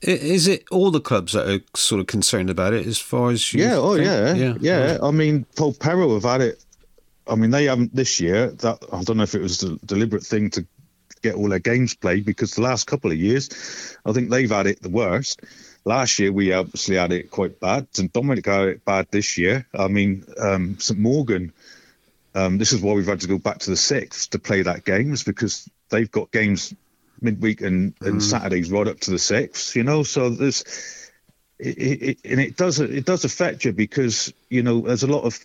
Is 0.00 0.46
it 0.46 0.64
all 0.70 0.92
the 0.92 1.00
clubs 1.00 1.32
that 1.32 1.48
are 1.48 1.60
sort 1.74 2.00
of 2.00 2.06
concerned 2.06 2.50
about 2.50 2.72
it 2.72 2.86
as 2.86 2.98
far 2.98 3.30
as 3.30 3.52
you 3.52 3.64
Yeah, 3.64 3.76
oh 3.76 3.94
yeah, 3.94 4.34
yeah, 4.34 4.54
yeah. 4.60 4.98
I 5.02 5.10
mean, 5.10 5.44
Polperro 5.56 6.14
have 6.14 6.22
had 6.22 6.40
it. 6.40 6.64
I 7.26 7.34
mean, 7.34 7.50
they 7.50 7.64
haven't 7.64 7.94
this 7.94 8.20
year. 8.20 8.50
That 8.50 8.78
I 8.92 9.02
don't 9.02 9.16
know 9.16 9.24
if 9.24 9.34
it 9.34 9.42
was 9.42 9.62
a 9.64 9.76
deliberate 9.84 10.24
thing 10.24 10.50
to 10.50 10.64
get 11.22 11.34
all 11.34 11.48
their 11.48 11.58
games 11.58 11.94
played 11.94 12.24
because 12.24 12.54
the 12.54 12.62
last 12.62 12.86
couple 12.86 13.10
of 13.10 13.18
years, 13.18 13.96
I 14.04 14.12
think 14.12 14.30
they've 14.30 14.50
had 14.50 14.66
it 14.66 14.82
the 14.82 14.88
worst. 14.88 15.42
Last 15.84 16.18
year 16.18 16.32
we 16.32 16.52
obviously 16.52 16.96
had 16.96 17.12
it 17.12 17.30
quite 17.30 17.60
bad. 17.60 17.88
St 17.92 18.12
Dominic 18.12 18.46
had 18.46 18.68
it 18.68 18.84
bad 18.84 19.08
this 19.10 19.38
year. 19.38 19.66
I 19.74 19.88
mean, 19.88 20.24
um, 20.38 20.78
St 20.78 20.98
Mawgan. 21.00 21.52
Um, 22.34 22.58
this 22.58 22.72
is 22.72 22.80
why 22.80 22.92
we've 22.92 23.06
had 23.06 23.20
to 23.20 23.26
go 23.28 23.38
back 23.38 23.58
to 23.60 23.70
the 23.70 23.76
sixth 23.76 24.30
to 24.30 24.38
play 24.38 24.62
that 24.62 24.84
games 24.84 25.24
because 25.24 25.68
they've 25.88 26.10
got 26.10 26.30
games 26.30 26.74
midweek 27.20 27.62
and, 27.62 27.94
and 28.00 28.22
Saturdays 28.22 28.70
right 28.70 28.86
up 28.86 29.00
to 29.00 29.10
the 29.10 29.18
sixth. 29.18 29.74
You 29.74 29.82
know, 29.82 30.02
so 30.02 30.30
there's 30.30 30.62
it, 31.58 31.78
it, 31.78 32.18
and 32.24 32.40
it 32.40 32.56
does 32.56 32.80
it 32.80 33.04
does 33.04 33.24
affect 33.24 33.64
you 33.64 33.72
because 33.72 34.32
you 34.48 34.62
know 34.62 34.82
there's 34.82 35.02
a 35.02 35.08
lot 35.08 35.24
of 35.24 35.38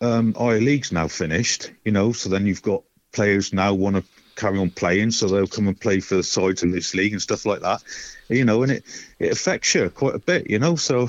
um, 0.00 0.34
higher 0.34 0.60
leagues 0.60 0.92
now 0.92 1.08
finished. 1.08 1.70
You 1.84 1.92
know, 1.92 2.12
so 2.12 2.28
then 2.28 2.46
you've 2.46 2.62
got 2.62 2.82
players 3.12 3.52
now 3.52 3.74
want 3.74 3.96
to 3.96 4.04
carry 4.36 4.58
on 4.58 4.70
playing, 4.70 5.10
so 5.10 5.26
they'll 5.26 5.46
come 5.46 5.68
and 5.68 5.80
play 5.80 6.00
for 6.00 6.16
the 6.16 6.22
sides 6.22 6.62
in 6.62 6.70
this 6.70 6.94
league 6.94 7.12
and 7.12 7.22
stuff 7.22 7.46
like 7.46 7.60
that. 7.62 7.82
You 8.28 8.44
know, 8.44 8.62
and 8.62 8.72
it 8.72 8.84
it 9.18 9.32
affects 9.32 9.74
you 9.74 9.90
quite 9.90 10.14
a 10.14 10.20
bit. 10.20 10.48
You 10.48 10.58
know, 10.58 10.76
so 10.76 11.08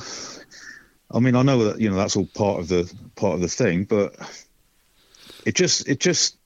I 1.11 1.19
mean, 1.19 1.35
I 1.35 1.43
know 1.43 1.65
that 1.65 1.81
you 1.81 1.89
know 1.89 1.95
that's 1.95 2.15
all 2.15 2.27
part 2.33 2.59
of 2.59 2.67
the 2.67 2.91
part 3.15 3.35
of 3.35 3.41
the 3.41 3.47
thing, 3.47 3.83
but 3.85 4.15
it 5.45 5.55
just 5.55 5.87
it 5.87 5.99
just 5.99 6.37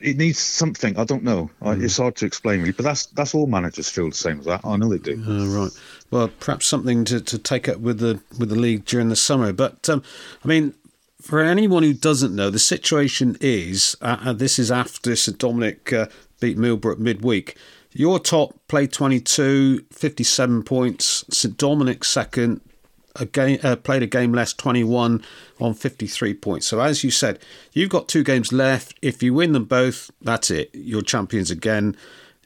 it 0.00 0.16
needs 0.16 0.38
something. 0.38 0.98
I 0.98 1.04
don't 1.04 1.24
know. 1.24 1.50
I 1.62 1.72
It's 1.72 1.96
hard 1.96 2.16
to 2.16 2.26
explain 2.26 2.60
really, 2.60 2.72
but 2.72 2.84
that's 2.84 3.06
that's 3.06 3.34
all 3.34 3.46
managers 3.46 3.88
feel 3.88 4.08
the 4.08 4.14
same 4.14 4.40
as 4.40 4.46
that. 4.46 4.60
I 4.64 4.76
know 4.76 4.88
they 4.88 4.98
do. 4.98 5.22
Oh, 5.26 5.62
right. 5.62 5.72
Well, 6.10 6.28
perhaps 6.40 6.66
something 6.66 7.04
to, 7.06 7.20
to 7.20 7.38
take 7.38 7.68
up 7.68 7.78
with 7.78 7.98
the 7.98 8.20
with 8.38 8.50
the 8.50 8.56
league 8.56 8.84
during 8.84 9.08
the 9.08 9.16
summer. 9.16 9.52
But 9.52 9.88
um, 9.88 10.02
I 10.44 10.48
mean, 10.48 10.74
for 11.20 11.40
anyone 11.40 11.82
who 11.82 11.94
doesn't 11.94 12.34
know, 12.34 12.50
the 12.50 12.58
situation 12.58 13.36
is 13.40 13.96
uh, 14.00 14.18
uh, 14.20 14.32
this 14.32 14.58
is 14.58 14.70
after 14.70 15.14
St 15.16 15.38
Dominic 15.38 15.92
uh, 15.92 16.06
beat 16.40 16.58
Millbrook 16.58 16.98
midweek. 16.98 17.56
Your 17.92 18.18
top 18.18 18.54
played 18.68 18.92
22, 18.92 19.84
57 19.92 20.62
points. 20.62 21.24
St 21.30 21.56
Dominic 21.56 22.04
second, 22.04 22.60
a 23.16 23.26
game 23.26 23.58
uh, 23.62 23.76
played 23.76 24.02
a 24.02 24.06
game 24.06 24.32
less, 24.32 24.52
21 24.52 25.22
on 25.60 25.74
53 25.74 26.34
points. 26.34 26.66
So 26.66 26.80
as 26.80 27.02
you 27.02 27.10
said, 27.10 27.40
you've 27.72 27.90
got 27.90 28.08
two 28.08 28.22
games 28.22 28.52
left. 28.52 28.94
If 29.02 29.22
you 29.22 29.34
win 29.34 29.52
them 29.52 29.64
both, 29.64 30.10
that's 30.22 30.50
it. 30.50 30.70
You're 30.72 31.02
champions 31.02 31.50
again. 31.50 31.96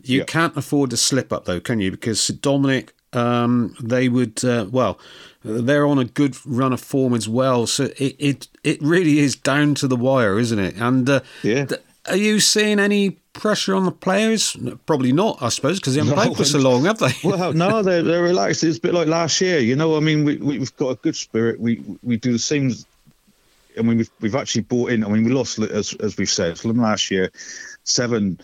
You 0.03 0.21
Yeah. 0.21 0.25
can't 0.25 0.57
afford 0.57 0.91
to 0.91 0.97
slip 0.97 1.33
up 1.33 1.45
though, 1.45 1.61
can 1.61 1.81
you? 1.81 1.91
Because 1.91 2.21
St 2.21 2.41
Dominic, 2.41 2.95
um, 3.13 3.77
they 3.83 4.09
would 4.09 4.43
uh, 4.45 4.67
well, 4.71 4.99
they're 5.45 5.87
on 5.87 5.99
a 5.99 6.05
good 6.07 6.37
run 6.47 6.73
of 6.73 6.81
form 6.81 7.13
as 7.15 7.29
well. 7.29 7.67
So 7.67 7.85
it 7.99 8.17
it, 8.19 8.49
it 8.65 8.83
really 8.83 9.19
is 9.19 9.37
down 9.37 9.75
to 9.77 9.87
the 9.89 9.97
wire, 9.97 10.39
isn't 10.39 10.59
it? 10.59 10.75
And 10.77 11.09
uh, 11.09 11.21
Yeah. 11.43 11.67
th- 11.67 11.81
are 12.09 12.17
you 12.17 12.41
seeing 12.41 12.81
any 12.81 13.19
pressure 13.35 13.75
on 13.75 13.85
the 13.85 13.93
players? 13.93 14.57
Probably 14.87 15.13
not, 15.13 15.43
I 15.43 15.51
suppose, 15.51 15.79
because 15.79 15.95
they 15.95 16.01
haven't 16.01 16.17
No, 16.17 16.23
played 16.23 16.37
for 16.37 16.45
so 16.45 16.59
long, 16.59 16.85
have 16.85 16.99
they? 16.99 17.13
well, 17.25 17.53
no, 17.53 17.83
they're, 17.83 18.03
they're 18.03 18.23
relaxed. 18.23 18.65
It's 18.65 18.79
a 18.79 18.81
bit 18.81 18.95
like 18.95 19.07
last 19.09 19.41
year, 19.43 19.59
you 19.59 19.77
know. 19.77 19.97
I 19.97 20.01
mean, 20.01 20.25
we, 20.25 20.37
we, 20.39 20.59
we've 20.59 20.77
got 20.77 20.91
a 20.91 20.95
good 20.97 21.17
spirit. 21.17 21.61
We 21.61 21.85
we 22.03 22.17
do 22.17 22.33
the 22.33 22.39
same. 22.39 22.73
I 23.79 23.83
mean, 23.83 23.99
we've 23.99 24.11
we've 24.21 24.35
actually 24.35 24.63
bought 24.63 24.93
in. 24.93 25.05
I 25.05 25.09
mean, 25.09 25.25
we 25.25 25.33
lost 25.33 25.59
as 25.59 25.93
as 25.95 26.17
we've 26.17 26.31
said 26.31 26.59
from 26.59 26.81
last 26.81 27.11
year, 27.11 27.31
seven 27.83 28.41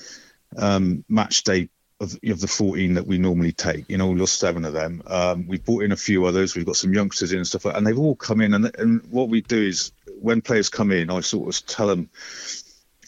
um, 0.57 1.05
match 1.09 1.45
day 1.45 1.69
of, 2.01 2.19
of 2.23 2.41
the 2.41 2.49
fourteen 2.49 2.95
that 2.95 3.07
we 3.07 3.17
normally 3.17 3.53
take. 3.53 3.89
You 3.89 3.97
know, 3.97 4.09
we 4.09 4.21
lost 4.21 4.39
seven 4.39 4.65
of 4.65 4.73
them. 4.73 5.03
Um, 5.07 5.47
we 5.47 5.59
brought 5.59 5.85
in 5.85 5.93
a 5.93 5.97
few 5.97 6.27
others. 6.27 6.55
We've 6.55 6.67
got 6.67 6.77
some 6.77 6.93
youngsters 6.93 7.33
in 7.33 7.39
and 7.39 7.47
stuff, 7.47 7.65
like, 7.65 7.77
and 7.77 7.87
they've 7.87 7.99
all 7.99 8.17
come 8.17 8.41
in. 8.41 8.55
And 8.55 8.75
and 8.77 9.03
what 9.11 9.29
we 9.29 9.41
do 9.41 9.63
is 9.63 9.93
when 10.21 10.43
players 10.43 10.69
come 10.69 10.91
in, 10.93 11.11
I 11.11 11.21
sort 11.21 11.55
of 11.55 11.67
tell 11.67 11.87
them 11.87 12.11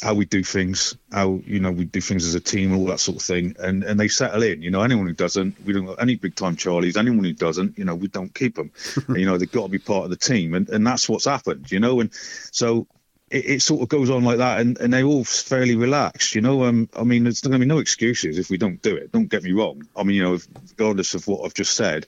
how 0.03 0.15
we 0.15 0.24
do 0.24 0.43
things, 0.43 0.97
how 1.12 1.41
you 1.47 1.61
know 1.61 1.70
we 1.70 1.85
do 1.85 2.01
things 2.01 2.27
as 2.27 2.35
a 2.35 2.41
team, 2.41 2.73
and 2.73 2.81
all 2.81 2.87
that 2.87 3.01
sort 3.01 3.19
of 3.19 3.23
thing, 3.23 3.55
and 3.59 3.85
and 3.85 3.99
they 3.99 4.09
settle 4.09 4.43
in. 4.43 4.61
You 4.61 4.70
know, 4.70 4.83
anyone 4.83 5.07
who 5.07 5.12
doesn't, 5.12 5.65
we 5.65 5.73
don't 5.73 5.89
any 6.01 6.16
big 6.16 6.35
time 6.35 6.57
Charlies. 6.57 6.97
Anyone 6.97 7.24
who 7.24 7.33
doesn't, 7.33 7.79
you 7.79 7.85
know, 7.85 7.95
we 7.95 8.09
don't 8.09 8.35
keep 8.35 8.57
them. 8.57 8.73
you 9.09 9.24
know, 9.24 9.39
they've 9.39 9.51
got 9.51 9.62
to 9.62 9.69
be 9.69 9.79
part 9.79 10.05
of 10.05 10.11
the 10.11 10.16
team, 10.16 10.55
and 10.55 10.69
and 10.69 10.87
that's 10.87 11.09
what's 11.09 11.24
happened. 11.24 11.70
You 11.70 11.81
know, 11.81 12.01
and 12.01 12.12
so. 12.12 12.87
It, 13.31 13.47
it 13.47 13.62
sort 13.62 13.81
of 13.81 13.89
goes 13.89 14.11
on 14.11 14.24
like 14.24 14.37
that, 14.37 14.61
and, 14.61 14.79
and 14.79 14.93
they're 14.93 15.07
all 15.07 15.24
fairly 15.24 15.74
relaxed, 15.74 16.35
you 16.35 16.43
know. 16.43 16.65
Um, 16.65 16.91
I 16.95 17.03
mean, 17.03 17.23
there's 17.24 17.41
going 17.41 17.53
to 17.53 17.59
be 17.59 17.65
no 17.65 17.79
excuses 17.79 18.39
if 18.39 18.51
we 18.51 18.59
don't 18.59 18.83
do 18.83 18.95
it. 18.95 19.11
Don't 19.11 19.31
get 19.31 19.43
me 19.43 19.53
wrong. 19.53 19.89
I 19.97 20.03
mean, 20.03 20.16
you 20.16 20.23
know, 20.23 20.39
regardless 20.69 21.15
of 21.15 21.27
what 21.27 21.43
I've 21.43 21.55
just 21.55 21.73
said, 21.73 22.07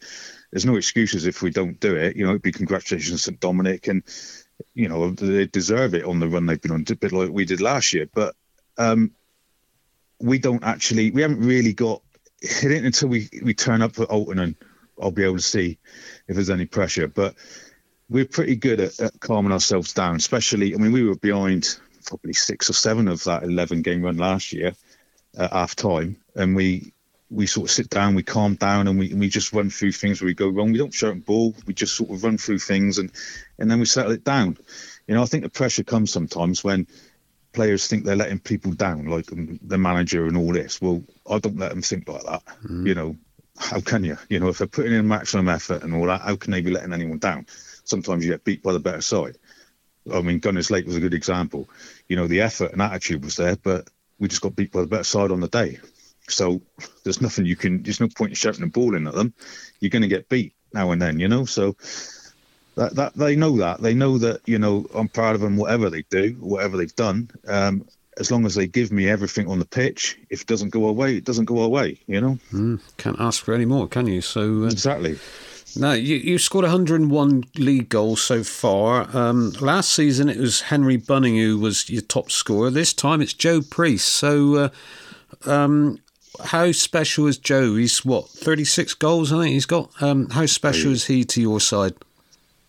there's 0.51 0.67
no 0.67 0.77
excuses 0.77 1.27
if 1.27 1.41
we 1.41 1.49
don't 1.49 1.81
do 1.81 1.97
it. 1.97 2.15
You 2.15 2.25
know, 2.25 2.33
it'd 2.33 2.43
be 2.43 2.53
congratulations 2.53 3.25
St 3.25 3.41
Dominic, 3.41 3.89
and 3.89 4.03
you 4.75 4.89
know 4.89 5.11
they 5.11 5.47
deserve 5.47 5.95
it 5.95 6.05
on 6.05 6.21
the 6.21 6.29
run 6.29 6.47
they've 6.47 6.61
been 6.61 6.73
on, 6.73 6.85
a 6.89 6.97
bit 6.97 7.13
like 7.13 7.31
we 7.31 7.45
did 7.45 7.61
last 7.61 7.93
year. 7.93 8.09
But 8.13 8.35
um, 8.79 9.13
we 10.21 10.39
don't 10.39 10.65
actually, 10.65 11.11
we 11.11 11.23
haven't 11.23 11.41
really 11.41 11.73
got 11.73 12.03
hit 12.41 12.71
it 12.71 12.77
ain't 12.77 12.87
until 12.87 13.09
we 13.09 13.29
we 13.43 13.55
turn 13.55 13.83
up 13.83 13.99
at 13.99 14.11
Alton 14.11 14.39
and 14.39 14.55
I'll 15.01 15.11
be 15.11 15.25
able 15.25 15.37
to 15.37 15.43
see 15.43 15.79
if 16.29 16.35
there's 16.35 16.51
any 16.51 16.67
pressure. 16.67 17.09
But 17.09 17.35
we're 18.09 18.27
pretty 18.27 18.57
good 18.57 18.81
at, 18.81 19.01
at 19.01 19.21
calming 19.21 19.53
ourselves 19.53 19.93
down, 19.93 20.17
especially. 20.17 20.75
I 20.75 20.79
mean, 20.79 20.93
we 20.93 21.05
were 21.05 21.17
behind 21.17 21.79
probably 22.05 22.35
six 22.35 22.69
or 22.69 22.75
seven 22.75 23.09
of 23.09 23.25
that 23.25 23.43
11 23.43 23.83
game 23.83 24.03
run 24.03 24.19
last 24.19 24.53
year 24.53 24.75
at 25.37 25.53
half 25.53 25.75
time, 25.75 26.17
and 26.35 26.55
we 26.55 26.93
we 27.31 27.47
sort 27.47 27.69
of 27.69 27.71
sit 27.71 27.91
down, 27.91 28.15
we 28.15 28.23
calm 28.23 28.55
down, 28.55 28.87
and 28.89 28.99
we 28.99 29.13
we 29.15 29.29
just 29.29 29.53
run 29.53 29.71
through 29.71 29.93
things 29.93 30.21
where 30.21 30.27
we 30.27 30.35
go 30.35 30.49
wrong. 30.49 30.73
We 30.73 30.79
don't 30.79 30.95
shout 30.95 31.13
and 31.13 31.25
ball. 31.25 31.55
We 31.67 31.75
just 31.75 31.97
sort 31.97 32.11
of 32.11 32.23
run 32.23 32.39
through 32.39 32.59
things, 32.59 32.99
and 32.99 33.11
and 33.59 33.71
then 33.71 33.81
we 33.81 33.87
settle 33.87 34.13
it 34.13 34.25
down. 34.25 34.59
You 35.07 35.15
know, 35.15 35.23
I 35.23 35.27
think 35.27 35.43
the 35.43 35.51
pressure 35.51 35.85
comes 35.85 36.13
sometimes 36.13 36.63
when 36.63 36.87
players 37.53 37.87
think 37.87 38.05
they're 38.05 38.17
letting 38.17 38.41
people 38.41 38.73
down, 38.73 39.07
like 39.07 39.33
um, 39.33 39.59
the 39.63 39.79
manager 39.79 40.27
and 40.27 40.37
all 40.37 40.53
this. 40.53 40.81
Well, 40.81 41.03
I 41.29 41.39
don't 41.39 41.59
let 41.59 41.71
them 41.71 41.83
think 41.83 42.09
like 42.09 42.25
that. 42.25 42.43
You 42.87 42.95
know, 42.95 43.17
how 43.57 43.81
can 43.81 44.05
you? 44.05 44.19
You 44.29 44.41
know, 44.41 44.49
if 44.49 44.59
they're 44.59 44.67
putting 44.67 44.93
in 44.93 45.09
maximum 45.09 45.49
effort 45.49 45.83
and 45.83 45.95
all 45.95 46.07
that, 46.07 46.23
how 46.23 46.37
can 46.37 46.53
they 46.53 46.61
be 46.61 46.71
letting 46.71 46.93
anyone 46.93 47.19
down? 47.19 47.47
Sometimes 47.85 48.25
you 48.25 48.33
get 48.33 48.45
beat 48.45 48.63
by 48.63 48.73
the 48.73 48.81
better 48.81 49.01
side. 49.01 49.39
I 50.13 50.21
mean, 50.21 50.41
Gunnislake 50.41 50.87
was 50.87 50.97
a 50.97 51.01
good 51.01 51.15
example. 51.15 51.69
You 52.09 52.17
know, 52.17 52.27
the 52.27 52.43
effort 52.43 52.73
and 52.73 52.83
attitude 52.83 53.25
was 53.25 53.37
there, 53.37 53.57
but 53.57 53.89
we 54.19 54.29
just 54.29 54.43
got 54.43 54.57
beat 54.57 54.73
by 54.73 54.83
the 54.83 54.87
better 54.87 55.05
side 55.05 55.31
on 55.31 55.41
the 55.41 55.49
day. 55.49 55.79
So 56.29 56.61
there's 57.03 57.21
nothing 57.21 57.47
you 57.47 57.57
can. 57.57 57.83
There's 57.83 58.01
no 58.01 58.09
point 58.09 58.31
in 58.31 58.37
shouting 58.37 58.65
a 58.65 58.69
ball 58.69 58.95
in 58.95 59.07
at 59.07 59.15
them. 59.15 59.35
You're 59.81 59.91
going 59.91 60.03
to 60.03 60.09
get 60.09 60.29
beat 60.29 60.55
now 60.73 60.91
and 60.91 61.01
then, 61.01 61.21
you 61.21 61.29
know. 61.29 61.45
So 61.45 61.77
that 62.77 62.95
that 62.97 63.15
they 63.15 63.37
know 63.37 63.57
that 63.59 63.81
they 63.81 63.95
know 63.95 64.19
that 64.19 64.41
you 64.47 64.59
know 64.59 64.87
I'm 64.95 65.09
proud 65.09 65.35
of 65.35 65.41
them, 65.41 65.57
whatever 65.57 65.91
they 65.91 66.03
do, 66.11 66.37
whatever 66.41 66.77
they've 66.77 66.97
done. 66.97 67.31
Um, 67.47 67.87
as 68.17 68.31
long 68.31 68.47
as 68.47 68.55
they 68.55 68.69
give 68.69 68.93
me 68.93 69.09
everything 69.09 69.49
on 69.49 69.59
the 69.59 69.65
pitch, 69.65 70.17
if 70.31 70.43
it 70.43 70.47
doesn't 70.47 70.71
go 70.71 70.87
away, 70.87 71.17
it 71.17 71.25
doesn't 71.25 71.47
go 71.47 71.63
away. 71.63 72.01
You 72.07 72.21
know. 72.21 72.39
Mm, 72.53 72.81
can't 72.97 73.21
ask 73.21 73.45
for 73.45 73.55
any 73.55 73.65
more, 73.65 73.89
can 73.89 74.07
you? 74.07 74.21
So 74.21 74.65
uh, 74.65 74.67
exactly. 74.67 75.19
No, 75.77 75.93
you, 75.93 76.17
you 76.17 76.39
scored 76.39 76.63
101 76.63 77.45
league 77.57 77.89
goals 77.89 78.23
so 78.23 78.45
far. 78.45 79.09
Um, 79.17 79.51
last 79.61 79.91
season 79.91 80.29
it 80.29 80.37
was 80.37 80.63
Henry 80.63 80.97
Bunning 80.97 81.37
who 81.37 81.59
was 81.59 81.91
your 81.91 82.03
top 82.03 82.31
scorer. 82.31 82.71
This 82.71 82.93
time 82.93 83.21
it's 83.21 83.33
Joe 83.33 83.61
Priest. 83.61 84.09
So, 84.09 84.55
uh, 85.47 85.51
um, 85.51 85.99
how 86.43 86.73
special 86.73 87.27
is 87.27 87.39
Joe? 87.39 87.77
He's 87.77 88.05
what 88.05 88.29
36 88.29 88.95
goals, 88.95 89.33
I 89.33 89.43
think 89.43 89.53
he's 89.53 89.67
got. 89.67 89.91
Um, 90.03 90.31
how 90.31 90.47
special 90.47 90.93
is 90.93 91.07
he 91.07 91.25
to 91.25 91.41
your 91.41 91.61
side? 91.61 91.95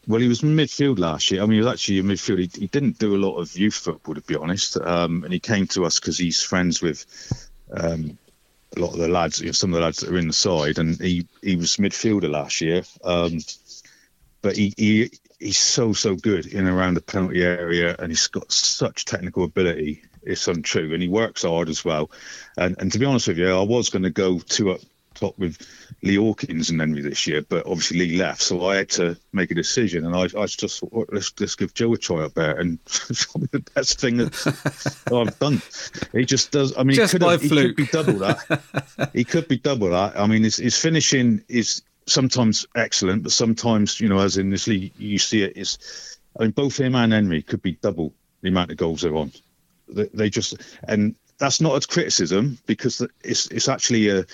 Well, 0.08 0.22
he 0.22 0.28
was 0.28 0.42
midfield 0.42 1.00
last 1.00 1.32
year. 1.32 1.42
I 1.42 1.46
mean, 1.46 1.54
he 1.54 1.64
was 1.64 1.74
actually 1.74 2.00
in 2.00 2.06
midfield. 2.06 2.38
He, 2.38 2.60
he 2.60 2.68
didn't 2.68 3.00
do 3.00 3.16
a 3.16 3.18
lot 3.18 3.38
of 3.38 3.58
youth 3.58 3.74
football, 3.74 4.14
to 4.16 4.22
be 4.22 4.36
honest. 4.36 4.78
Um, 4.78 5.24
and 5.24 5.34
he 5.34 5.40
came 5.40 5.66
to 5.68 5.86
us 5.86 6.00
because 6.00 6.18
he's 6.18 6.44
friends 6.44 6.82
with 6.82 7.06
um, 7.72 8.18
a 8.76 8.80
lot 8.80 8.94
of 8.94 9.00
the 9.00 9.08
lads, 9.08 9.40
you 9.40 9.48
know, 9.48 9.52
some 9.52 9.72
of 9.74 9.80
the 9.80 9.84
lads 9.84 10.00
that 10.00 10.12
are 10.12 10.18
in 10.18 10.28
the 10.28 10.34
side, 10.34 10.78
and 10.78 11.00
he 11.00 11.28
he 11.42 11.56
was 11.56 11.78
midfielder 11.78 12.30
last 12.30 12.62
year. 12.62 12.84
Um, 13.04 13.40
but 14.42 14.56
he, 14.56 14.74
he 14.78 15.12
he's 15.40 15.58
so 15.58 15.94
so 15.94 16.16
good 16.16 16.46
in 16.46 16.68
and 16.68 16.78
around 16.78 16.94
the 16.94 17.02
penalty 17.02 17.44
area, 17.44 17.96
and 17.98 18.12
he's 18.12 18.28
got 18.28 18.52
such 18.52 19.06
technical 19.06 19.44
ability. 19.44 20.04
It's 20.26 20.48
untrue, 20.48 20.94
and 20.94 21.02
he 21.02 21.10
works 21.10 21.44
hard 21.44 21.70
as 21.70 21.84
well. 21.84 22.12
And 22.58 22.76
and 22.80 22.92
to 22.92 23.00
be 23.00 23.06
honest 23.06 23.28
with 23.28 23.38
you, 23.38 23.50
I 23.50 23.64
was 23.64 23.90
going 23.90 24.04
to 24.04 24.10
go 24.10 24.40
two 24.40 24.72
up 24.72 24.82
top 25.16 25.38
with 25.40 25.58
Lee 26.04 26.16
Hawkins 26.16 26.70
and 26.70 26.80
Henry 26.80 27.02
this 27.02 27.26
year, 27.26 27.42
but 27.42 27.66
obviously 27.66 28.00
Lee 28.00 28.18
left, 28.18 28.42
so 28.42 28.68
I 28.68 28.78
had 28.78 28.90
to 28.92 29.18
make 29.34 29.50
a 29.50 29.56
decision, 29.56 30.06
and 30.06 30.16
I, 30.16 30.24
I 30.24 30.46
just 30.46 30.80
thought, 30.80 30.92
well, 30.92 31.06
let's 31.12 31.34
let's 31.40 31.56
give 31.56 31.74
Joe 31.74 31.94
a 31.94 31.98
try 31.98 32.24
up 32.24 32.34
there, 32.34 32.60
and 32.60 32.80
it's 32.86 33.26
probably 33.26 33.50
the 33.52 33.72
best 33.74 34.00
thing 34.00 34.18
that 34.18 35.04
I've 35.12 35.40
done. 35.40 35.62
He 36.12 36.26
just 36.26 36.52
does. 36.52 36.78
I 36.78 36.84
mean, 36.84 36.96
Just 36.96 37.14
he, 37.14 37.20
could 37.20 37.28
have, 37.28 37.42
he 37.42 37.50
could 37.50 37.76
be 37.76 37.86
double 37.88 38.14
that. 38.20 39.10
he 39.14 39.24
could 39.24 39.48
be 39.48 39.58
double 39.58 39.90
that. 39.90 40.20
I 40.20 40.28
mean, 40.28 40.44
his, 40.44 40.58
his 40.58 40.78
finishing 40.78 41.42
is 41.48 41.82
sometimes 42.06 42.66
excellent, 42.76 43.24
but 43.24 43.32
sometimes, 43.32 44.00
you 44.00 44.10
know, 44.10 44.20
as 44.20 44.38
in 44.38 44.50
this 44.50 44.68
league, 44.68 44.94
you 44.98 45.18
see 45.18 45.44
it 45.44 45.58
is. 45.58 46.20
I 46.38 46.44
mean, 46.44 46.52
both 46.52 46.80
him 46.80 46.96
and 46.96 47.14
Henry 47.14 47.42
could 47.42 47.62
be 47.62 47.74
double 47.74 48.14
the 48.42 48.50
amount 48.50 48.72
of 48.72 48.78
goals 48.78 49.02
they're 49.02 49.16
on. 49.16 49.32
They, 49.88 50.30
just 50.30 50.56
and 50.88 51.16
that's 51.38 51.62
not 51.62 51.84
a 51.84 51.88
criticism 51.88 52.58
because 52.66 53.02
it's 53.24 53.48
it's 53.48 53.70
actually 53.70 54.10
a 54.10 54.26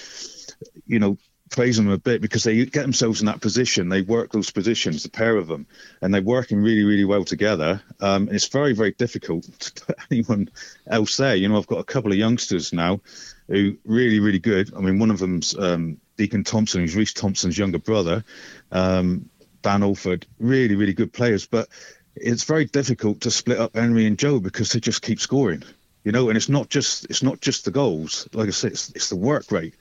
you 0.85 0.99
know 0.99 1.17
praise 1.51 1.75
them 1.75 1.89
a 1.89 1.97
bit 1.97 2.21
because 2.21 2.43
they 2.43 2.65
get 2.65 2.81
themselves 2.81 3.19
in 3.19 3.25
that 3.27 3.41
position. 3.41 3.89
They 3.89 4.01
work 4.01 4.31
those 4.31 4.49
positions, 4.49 5.03
the 5.03 5.09
pair 5.09 5.35
of 5.35 5.47
them, 5.47 5.67
and 6.01 6.13
they're 6.13 6.21
working 6.21 6.59
really, 6.59 6.83
really 6.83 7.03
well 7.03 7.25
together. 7.25 7.81
Um, 7.99 8.27
and 8.27 8.35
it's 8.35 8.47
very, 8.47 8.73
very 8.73 8.91
difficult 8.91 9.43
to 9.59 9.85
put 9.85 9.97
anyone 10.11 10.49
else 10.87 11.17
there. 11.17 11.35
You 11.35 11.49
know, 11.49 11.57
I've 11.57 11.67
got 11.67 11.79
a 11.79 11.83
couple 11.83 12.11
of 12.11 12.17
youngsters 12.17 12.73
now 12.73 13.01
who 13.47 13.77
really, 13.85 14.19
really 14.19 14.39
good. 14.39 14.73
I 14.73 14.79
mean, 14.79 14.97
one 14.97 15.11
of 15.11 15.19
them's 15.19 15.55
um, 15.57 15.99
Deacon 16.17 16.43
Thompson, 16.43 16.81
who's 16.81 16.95
Reese 16.95 17.13
Thompson's 17.13 17.57
younger 17.57 17.79
brother. 17.79 18.23
Um, 18.71 19.29
Dan 19.61 19.83
Alford, 19.83 20.25
really, 20.39 20.75
really 20.75 20.93
good 20.93 21.13
players, 21.13 21.45
but 21.45 21.67
it's 22.15 22.43
very 22.43 22.65
difficult 22.65 23.21
to 23.21 23.31
split 23.31 23.59
up 23.59 23.75
Henry 23.75 24.05
and 24.05 24.17
Joe 24.17 24.39
because 24.39 24.71
they 24.71 24.79
just 24.79 25.01
keep 25.01 25.19
scoring. 25.19 25.63
You 26.03 26.11
know, 26.11 26.29
and 26.29 26.37
it's 26.37 26.49
not 26.49 26.69
just 26.69 27.05
it's 27.05 27.21
not 27.21 27.41
just 27.41 27.65
the 27.65 27.71
goals. 27.71 28.27
Like 28.33 28.47
I 28.47 28.51
said, 28.51 28.71
it's, 28.71 28.89
it's 28.91 29.09
the 29.09 29.15
work 29.15 29.51
rate. 29.51 29.75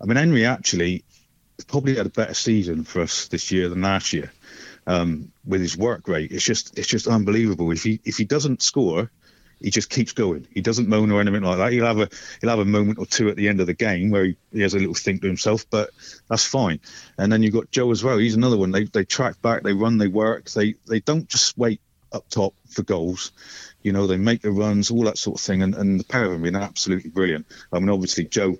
I 0.00 0.06
mean, 0.06 0.16
Henry 0.16 0.44
actually 0.44 1.04
probably 1.68 1.94
had 1.94 2.06
a 2.06 2.10
better 2.10 2.34
season 2.34 2.82
for 2.84 3.02
us 3.02 3.28
this 3.28 3.52
year 3.52 3.68
than 3.68 3.82
last 3.82 4.12
year 4.12 4.32
um, 4.86 5.30
with 5.46 5.60
his 5.60 5.76
work 5.76 6.08
rate. 6.08 6.32
It's 6.32 6.44
just 6.44 6.78
it's 6.78 6.88
just 6.88 7.06
unbelievable. 7.06 7.70
If 7.70 7.82
he 7.82 8.00
if 8.04 8.16
he 8.16 8.24
doesn't 8.24 8.62
score, 8.62 9.10
he 9.62 9.70
just 9.70 9.90
keeps 9.90 10.12
going. 10.12 10.46
He 10.52 10.60
doesn't 10.60 10.88
moan 10.88 11.10
or 11.10 11.20
anything 11.20 11.42
like 11.42 11.58
that. 11.58 11.72
He'll 11.72 11.86
have 11.86 12.00
a 12.00 12.08
he'll 12.40 12.50
have 12.50 12.58
a 12.58 12.64
moment 12.64 12.98
or 12.98 13.06
two 13.06 13.28
at 13.28 13.36
the 13.36 13.48
end 13.48 13.60
of 13.60 13.66
the 13.66 13.74
game 13.74 14.10
where 14.10 14.24
he, 14.24 14.36
he 14.52 14.60
has 14.62 14.74
a 14.74 14.78
little 14.78 14.94
think 14.94 15.22
to 15.22 15.26
himself, 15.26 15.64
but 15.70 15.90
that's 16.28 16.44
fine. 16.44 16.80
And 17.18 17.32
then 17.32 17.42
you've 17.42 17.54
got 17.54 17.70
Joe 17.70 17.90
as 17.90 18.02
well. 18.02 18.18
He's 18.18 18.34
another 18.34 18.56
one. 18.56 18.70
They 18.70 18.84
they 18.84 19.04
track 19.04 19.40
back, 19.40 19.62
they 19.62 19.72
run, 19.72 19.98
they 19.98 20.08
work. 20.08 20.50
They 20.50 20.74
they 20.88 21.00
don't 21.00 21.28
just 21.28 21.56
wait 21.56 21.80
up 22.12 22.28
top 22.28 22.54
for 22.68 22.82
goals. 22.82 23.32
You 23.82 23.92
know, 23.92 24.06
they 24.06 24.16
make 24.16 24.42
the 24.42 24.52
runs, 24.52 24.90
all 24.90 25.04
that 25.04 25.18
sort 25.18 25.40
of 25.40 25.44
thing. 25.44 25.62
And, 25.62 25.74
and 25.74 25.98
the 25.98 26.04
pair 26.04 26.24
of 26.24 26.30
them 26.30 26.44
have 26.44 26.52
been 26.52 26.62
absolutely 26.62 27.10
brilliant. 27.10 27.46
I 27.72 27.78
mean, 27.78 27.88
obviously 27.88 28.24
Joe 28.24 28.58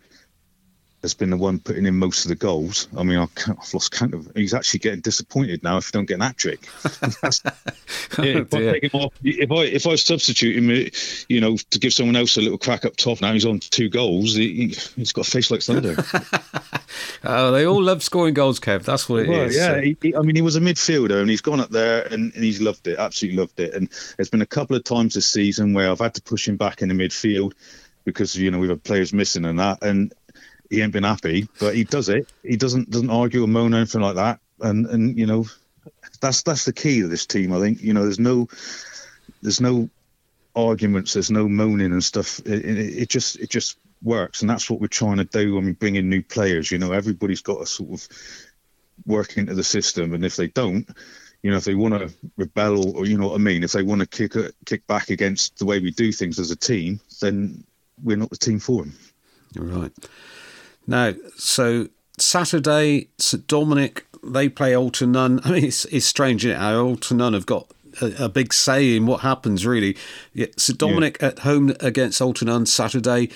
has 1.03 1.15
been 1.15 1.31
the 1.31 1.37
one 1.37 1.59
putting 1.59 1.85
in 1.87 1.97
most 1.97 2.25
of 2.25 2.29
the 2.29 2.35
goals. 2.37 2.87
I 2.97 3.03
mean, 3.03 3.19
I 3.19 3.27
can't, 3.35 3.59
I've 3.61 3.75
lost 3.75 3.91
count 3.93 4.15
of. 4.15 4.31
He's 4.35 4.55
actually 4.55 4.81
getting 4.81 5.01
disappointed 5.01 5.63
now 5.63 5.77
if 5.79 5.87
you 5.89 5.93
don't 5.93 6.07
get 6.07 6.15
an 6.15 6.21
hat 6.21 6.37
trick. 6.37 6.69
Yeah, 8.19 8.41
if, 8.41 8.53
I 8.55 8.59
dear. 8.59 8.73
take 8.73 8.93
him 8.95 9.01
off, 9.01 9.13
if 9.23 9.51
I 9.51 9.65
if 9.65 9.87
I 9.87 9.95
substitute 9.95 10.57
him, 10.57 10.91
you 11.29 11.41
know, 11.41 11.57
to 11.57 11.79
give 11.79 11.93
someone 11.95 12.15
else 12.17 12.37
a 12.37 12.43
little 12.43 12.59
crack 12.59 12.85
up 12.85 12.97
top, 12.97 13.21
now 13.23 13.33
he's 13.33 13.47
on 13.47 13.59
two 13.59 13.89
goals. 13.89 14.35
He, 14.35 14.53
he, 14.55 14.67
he's 14.97 15.13
got 15.13 15.27
a 15.27 15.31
face 15.31 15.51
like 15.51 15.63
thunder. 15.63 15.97
Oh, 17.25 17.53
they 17.53 17.65
all 17.67 17.81
love 17.83 18.03
scoring 18.03 18.35
goals, 18.35 18.59
Kev. 18.61 18.85
That's 18.85 19.09
what 19.09 19.21
it 19.21 19.31
is. 19.31 19.57
Well, 19.57 19.77
yeah, 19.77 19.81
he, 19.81 19.97
he- 20.03 20.17
I 20.17 20.21
mean, 20.21 20.35
he 20.37 20.43
was 20.43 20.57
a 20.57 20.61
midfielder 20.61 21.21
and 21.21 21.31
he's 21.31 21.41
gone 21.41 21.61
up 21.61 21.71
there 21.71 22.03
and, 22.03 22.35
and 22.35 22.45
he's 22.45 22.61
loved 22.61 22.87
it, 22.87 22.99
absolutely 22.99 23.39
loved 23.41 23.59
it. 23.61 23.75
And 23.75 23.89
there's 24.17 24.29
been 24.29 24.43
a 24.43 24.47
couple 24.47 24.77
of 24.77 24.85
times 24.85 25.15
this 25.15 25.27
season 25.29 25.73
where 25.73 25.91
I've 25.91 26.01
had 26.01 26.15
to 26.15 26.23
push 26.23 26.47
him 26.47 26.57
back 26.57 26.83
in 26.83 26.89
the 26.89 26.95
midfield 26.95 27.53
because 28.05 28.37
you 28.37 28.51
know 28.51 28.59
we've 28.59 28.71
had 28.71 28.83
players 28.83 29.13
missing 29.13 29.45
and 29.45 29.59
that, 29.61 29.83
and 29.83 30.13
he 30.73 30.81
ain't 30.81 30.93
been 30.93 31.05
happy. 31.05 31.49
But 31.61 31.75
he 31.75 31.85
does 31.85 32.09
it. 32.09 32.33
He 32.43 32.57
doesn't 32.57 32.91
doesn't 32.91 33.11
argue 33.11 33.45
or 33.45 33.47
moan 33.47 33.75
or 33.75 33.79
anything 33.79 34.01
like 34.01 34.17
that. 34.17 34.41
And 34.61 34.87
and 34.87 35.19
you 35.19 35.27
know, 35.27 35.47
that's 36.21 36.43
that's 36.43 36.65
the 36.65 36.73
key 36.73 37.03
to 37.03 37.09
this 37.09 37.27
team. 37.27 37.53
I 37.53 37.61
think 37.61 37.83
you 37.83 37.93
know, 37.93 38.03
there's 38.03 38.19
no 38.19 38.49
there's 39.43 39.61
no 39.61 39.91
arguments, 40.57 41.13
there's 41.13 41.31
no 41.31 41.49
moaning 41.49 41.93
and 41.93 42.03
stuff. 42.03 42.41
It, 42.41 42.65
it, 42.65 42.79
it 42.79 43.09
just 43.09 43.39
it 43.39 43.51
just 43.51 43.79
works, 44.03 44.41
and 44.41 44.51
that's 44.51 44.71
what 44.71 44.81
we're 44.81 44.87
trying 44.87 45.19
to 45.19 45.25
do 45.25 45.55
when 45.55 45.67
we 45.67 45.73
bring 45.73 45.97
in 45.97 46.09
new 46.09 46.23
players. 46.23 46.71
You 46.71 46.79
know, 46.79 46.93
everybody's 46.93 47.43
got 47.43 47.61
to 47.61 47.67
sort 47.67 47.91
of 47.91 48.09
work 49.07 49.37
into 49.37 49.55
the 49.55 49.65
system, 49.65 50.15
and 50.15 50.25
if 50.25 50.37
they 50.37 50.49
don't, 50.49 50.89
you 51.43 51.51
know, 51.51 51.57
if 51.57 51.65
they 51.65 51.75
want 51.75 51.95
to 51.95 52.15
rebel 52.37 52.97
or, 52.97 53.05
you 53.05 53.19
know 53.19 53.29
what 53.29 53.35
I 53.35 53.39
mean, 53.39 53.65
if 53.65 53.73
they 53.73 53.83
want 53.83 54.01
to 54.01 54.07
kick 54.07 54.35
kick 54.65 54.87
back 54.87 55.11
against 55.11 55.59
the 55.59 55.67
way 55.67 55.81
we 55.81 55.91
do 55.91 56.13
things 56.13 56.39
as 56.39 56.51
a 56.51 56.57
team, 56.57 57.01
then 57.21 57.65
we're 58.03 58.17
not 58.17 58.31
the 58.31 58.37
team 58.37 58.59
for 58.59 58.85
them. 58.85 58.95
Right. 59.57 59.93
Now, 60.87 61.15
so 61.37 61.89
Saturday, 62.19 63.09
St 63.19 63.47
Dominic, 63.47 64.07
they 64.23 64.49
play 64.49 64.73
Altarnun. 64.73 65.41
I 65.45 65.51
mean, 65.51 65.65
it's, 65.65 65.85
it's 65.87 66.07
strange, 66.07 66.45
isn't 66.45 66.57
it? 66.57 66.61
How 66.61 66.85
Altarnun 66.85 67.35
have 67.35 67.47
got 67.47 67.69
a, 68.01 68.25
a 68.25 68.29
big 68.29 68.53
say 68.53 68.97
in 68.97 69.07
what 69.07 69.21
happens, 69.21 69.67
really. 69.67 69.97
Yeah, 70.33 70.47
St 70.57 70.79
Dominic 70.79 71.23
at 71.23 71.41
home 71.41 71.75
against 71.81 72.21
Altarnun 72.21 72.67
Saturday. 72.67 73.31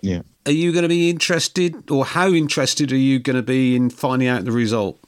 Yeah. 0.00 0.22
Are 0.46 0.52
you 0.52 0.72
going 0.72 0.82
to 0.82 0.88
be 0.88 1.08
interested, 1.08 1.90
or 1.90 2.04
how 2.04 2.28
interested 2.28 2.92
are 2.92 2.96
you 2.96 3.18
going 3.18 3.36
to 3.36 3.42
be 3.42 3.74
in 3.74 3.88
finding 3.90 4.28
out 4.28 4.44
the 4.44 4.52
result? 4.52 4.98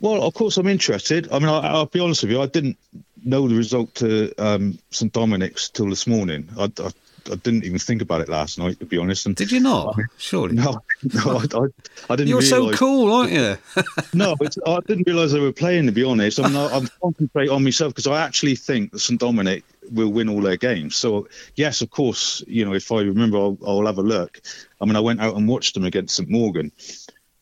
Well, 0.00 0.22
of 0.22 0.34
course, 0.34 0.56
I'm 0.56 0.66
interested. 0.66 1.30
I 1.30 1.38
mean, 1.38 1.48
I, 1.48 1.60
I'll 1.68 1.86
be 1.86 2.00
honest 2.00 2.22
with 2.22 2.32
you. 2.32 2.40
I 2.40 2.46
didn't 2.46 2.78
know 3.24 3.48
the 3.48 3.54
result 3.54 3.94
to 3.96 4.34
um, 4.38 4.78
St 4.90 5.12
Dominic's 5.12 5.68
till 5.68 5.88
this 5.88 6.06
morning. 6.06 6.48
I, 6.58 6.64
I, 6.78 6.90
I 7.30 7.36
didn't 7.36 7.64
even 7.64 7.78
think 7.78 8.02
about 8.02 8.20
it 8.20 8.28
last 8.28 8.58
night, 8.58 8.78
to 8.80 8.86
be 8.86 8.98
honest. 8.98 9.26
And 9.26 9.34
Did 9.34 9.50
you 9.50 9.60
not? 9.60 9.96
Surely. 10.18 10.54
no, 10.54 10.82
no, 11.02 11.38
I, 11.38 11.58
I, 11.58 11.66
I 12.10 12.16
didn't. 12.16 12.28
You're 12.28 12.42
so 12.42 12.72
cool, 12.72 13.12
aren't 13.12 13.32
you? 13.32 13.56
no, 14.14 14.36
I 14.66 14.80
didn't 14.86 15.06
realise 15.06 15.32
they 15.32 15.40
were 15.40 15.52
playing. 15.52 15.86
To 15.86 15.92
be 15.92 16.04
honest, 16.04 16.38
I 16.40 16.48
mean, 16.48 16.56
I, 16.56 16.68
I'm 16.68 16.88
concentrate 17.02 17.48
on 17.48 17.64
myself 17.64 17.92
because 17.92 18.06
I 18.06 18.22
actually 18.22 18.56
think 18.56 18.92
that 18.92 18.98
St 19.00 19.18
Dominic 19.18 19.64
will 19.90 20.10
win 20.10 20.28
all 20.28 20.40
their 20.40 20.56
games. 20.56 20.96
So 20.96 21.28
yes, 21.56 21.82
of 21.82 21.90
course, 21.90 22.42
you 22.46 22.64
know, 22.64 22.74
if 22.74 22.90
I 22.92 23.00
remember, 23.00 23.38
I'll, 23.38 23.58
I'll 23.66 23.86
have 23.86 23.98
a 23.98 24.02
look. 24.02 24.40
I 24.80 24.84
mean, 24.84 24.96
I 24.96 25.00
went 25.00 25.20
out 25.20 25.36
and 25.36 25.48
watched 25.48 25.74
them 25.74 25.84
against 25.84 26.16
St 26.16 26.28
Mawgan 26.28 26.70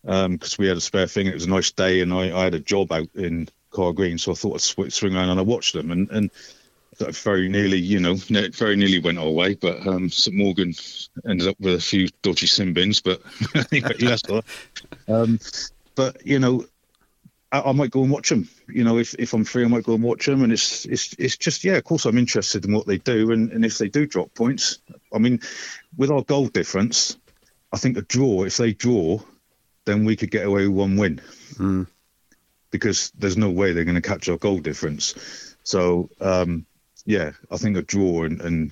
um, 0.07 0.33
because 0.33 0.59
we 0.59 0.67
had 0.67 0.77
a 0.77 0.81
spare 0.81 1.07
thing. 1.07 1.27
It 1.27 1.35
was 1.35 1.47
a 1.47 1.51
nice 1.51 1.71
day, 1.71 2.01
and 2.01 2.13
I, 2.13 2.37
I 2.37 2.45
had 2.45 2.55
a 2.55 2.61
job 2.61 2.93
out 2.93 3.09
in 3.15 3.49
Car 3.71 3.93
Green, 3.93 4.19
so 4.19 4.33
I 4.33 4.35
thought 4.35 4.55
I'd 4.55 4.61
sw- 4.61 4.95
swing 4.95 5.17
around 5.17 5.31
and 5.31 5.41
I 5.41 5.45
watched 5.45 5.73
them, 5.73 5.91
and 5.91 6.11
and 6.11 6.31
that 7.05 7.15
very 7.17 7.49
nearly, 7.49 7.79
you 7.79 8.01
know, 8.01 8.15
very 8.15 8.77
nearly 8.77 8.99
went 8.99 9.19
our 9.19 9.31
way. 9.31 9.55
But 9.55 9.87
um, 9.87 10.09
St 10.09 10.37
Mawgan 10.37 11.09
ended 11.29 11.49
up 11.49 11.61
with 11.61 11.75
a 11.75 11.81
few 11.81 12.09
dodgy 12.23 12.47
sin 12.47 12.73
bins, 12.73 13.01
but 13.01 13.21
anyway, 13.73 13.95
that's 13.99 14.29
all. 14.29 14.43
Um, 15.09 15.39
but 15.95 16.25
you 16.27 16.39
know, 16.39 16.65
I, 17.53 17.61
I 17.61 17.73
might 17.73 17.91
go 17.91 18.03
and 18.03 18.11
watch 18.11 18.29
them. 18.31 18.49
You 18.69 18.85
know, 18.85 18.99
if, 18.99 19.15
if 19.19 19.35
I'm 19.35 19.45
free, 19.45 19.65
I 19.65 19.69
might 19.69 19.85
go 19.85 19.95
and 19.95 20.03
watch 20.03 20.27
them. 20.27 20.43
And 20.43 20.53
it's 20.53 20.85
it's 20.87 21.15
it's 21.19 21.37
just 21.37 21.65
yeah, 21.65 21.75
of 21.75 21.85
course 21.85 22.07
I'm 22.07 22.19
interested 22.19 22.65
in 22.65 22.73
what 22.73 22.87
they 22.87 22.99
do, 22.99 23.33
and, 23.33 23.53
and 23.53 23.65
if 23.65 23.79
they 23.79 23.89
do 23.89 24.07
drop 24.07 24.35
points, 24.35 24.79
I 25.13 25.19
mean, 25.19 25.41
with 25.97 26.11
our 26.11 26.23
goal 26.23 26.47
difference, 26.47 27.19
I 27.73 27.79
think 27.79 27.97
a 27.97 28.03
draw. 28.03 28.45
If 28.45 28.57
they 28.57 28.73
draw, 28.73 29.21
then 29.85 30.05
we 30.05 30.17
could 30.17 30.31
get 30.31 30.47
away 30.47 30.67
with 30.67 30.77
one 30.77 30.97
win, 30.97 31.21
Mm. 31.59 31.87
because 32.71 33.13
there's 33.19 33.37
no 33.37 33.51
way 33.51 33.73
they're 33.73 33.85
going 33.85 34.01
to 34.03 34.09
catch 34.09 34.29
our 34.29 34.39
goal 34.39 34.59
difference. 34.59 35.15
So 35.65 36.09
um, 36.21 36.67
yeah, 37.05 37.33
I 37.51 37.57
think 37.57 37.77
a 37.77 37.83
draw 37.83 38.25
and, 38.25 38.41
and 38.41 38.71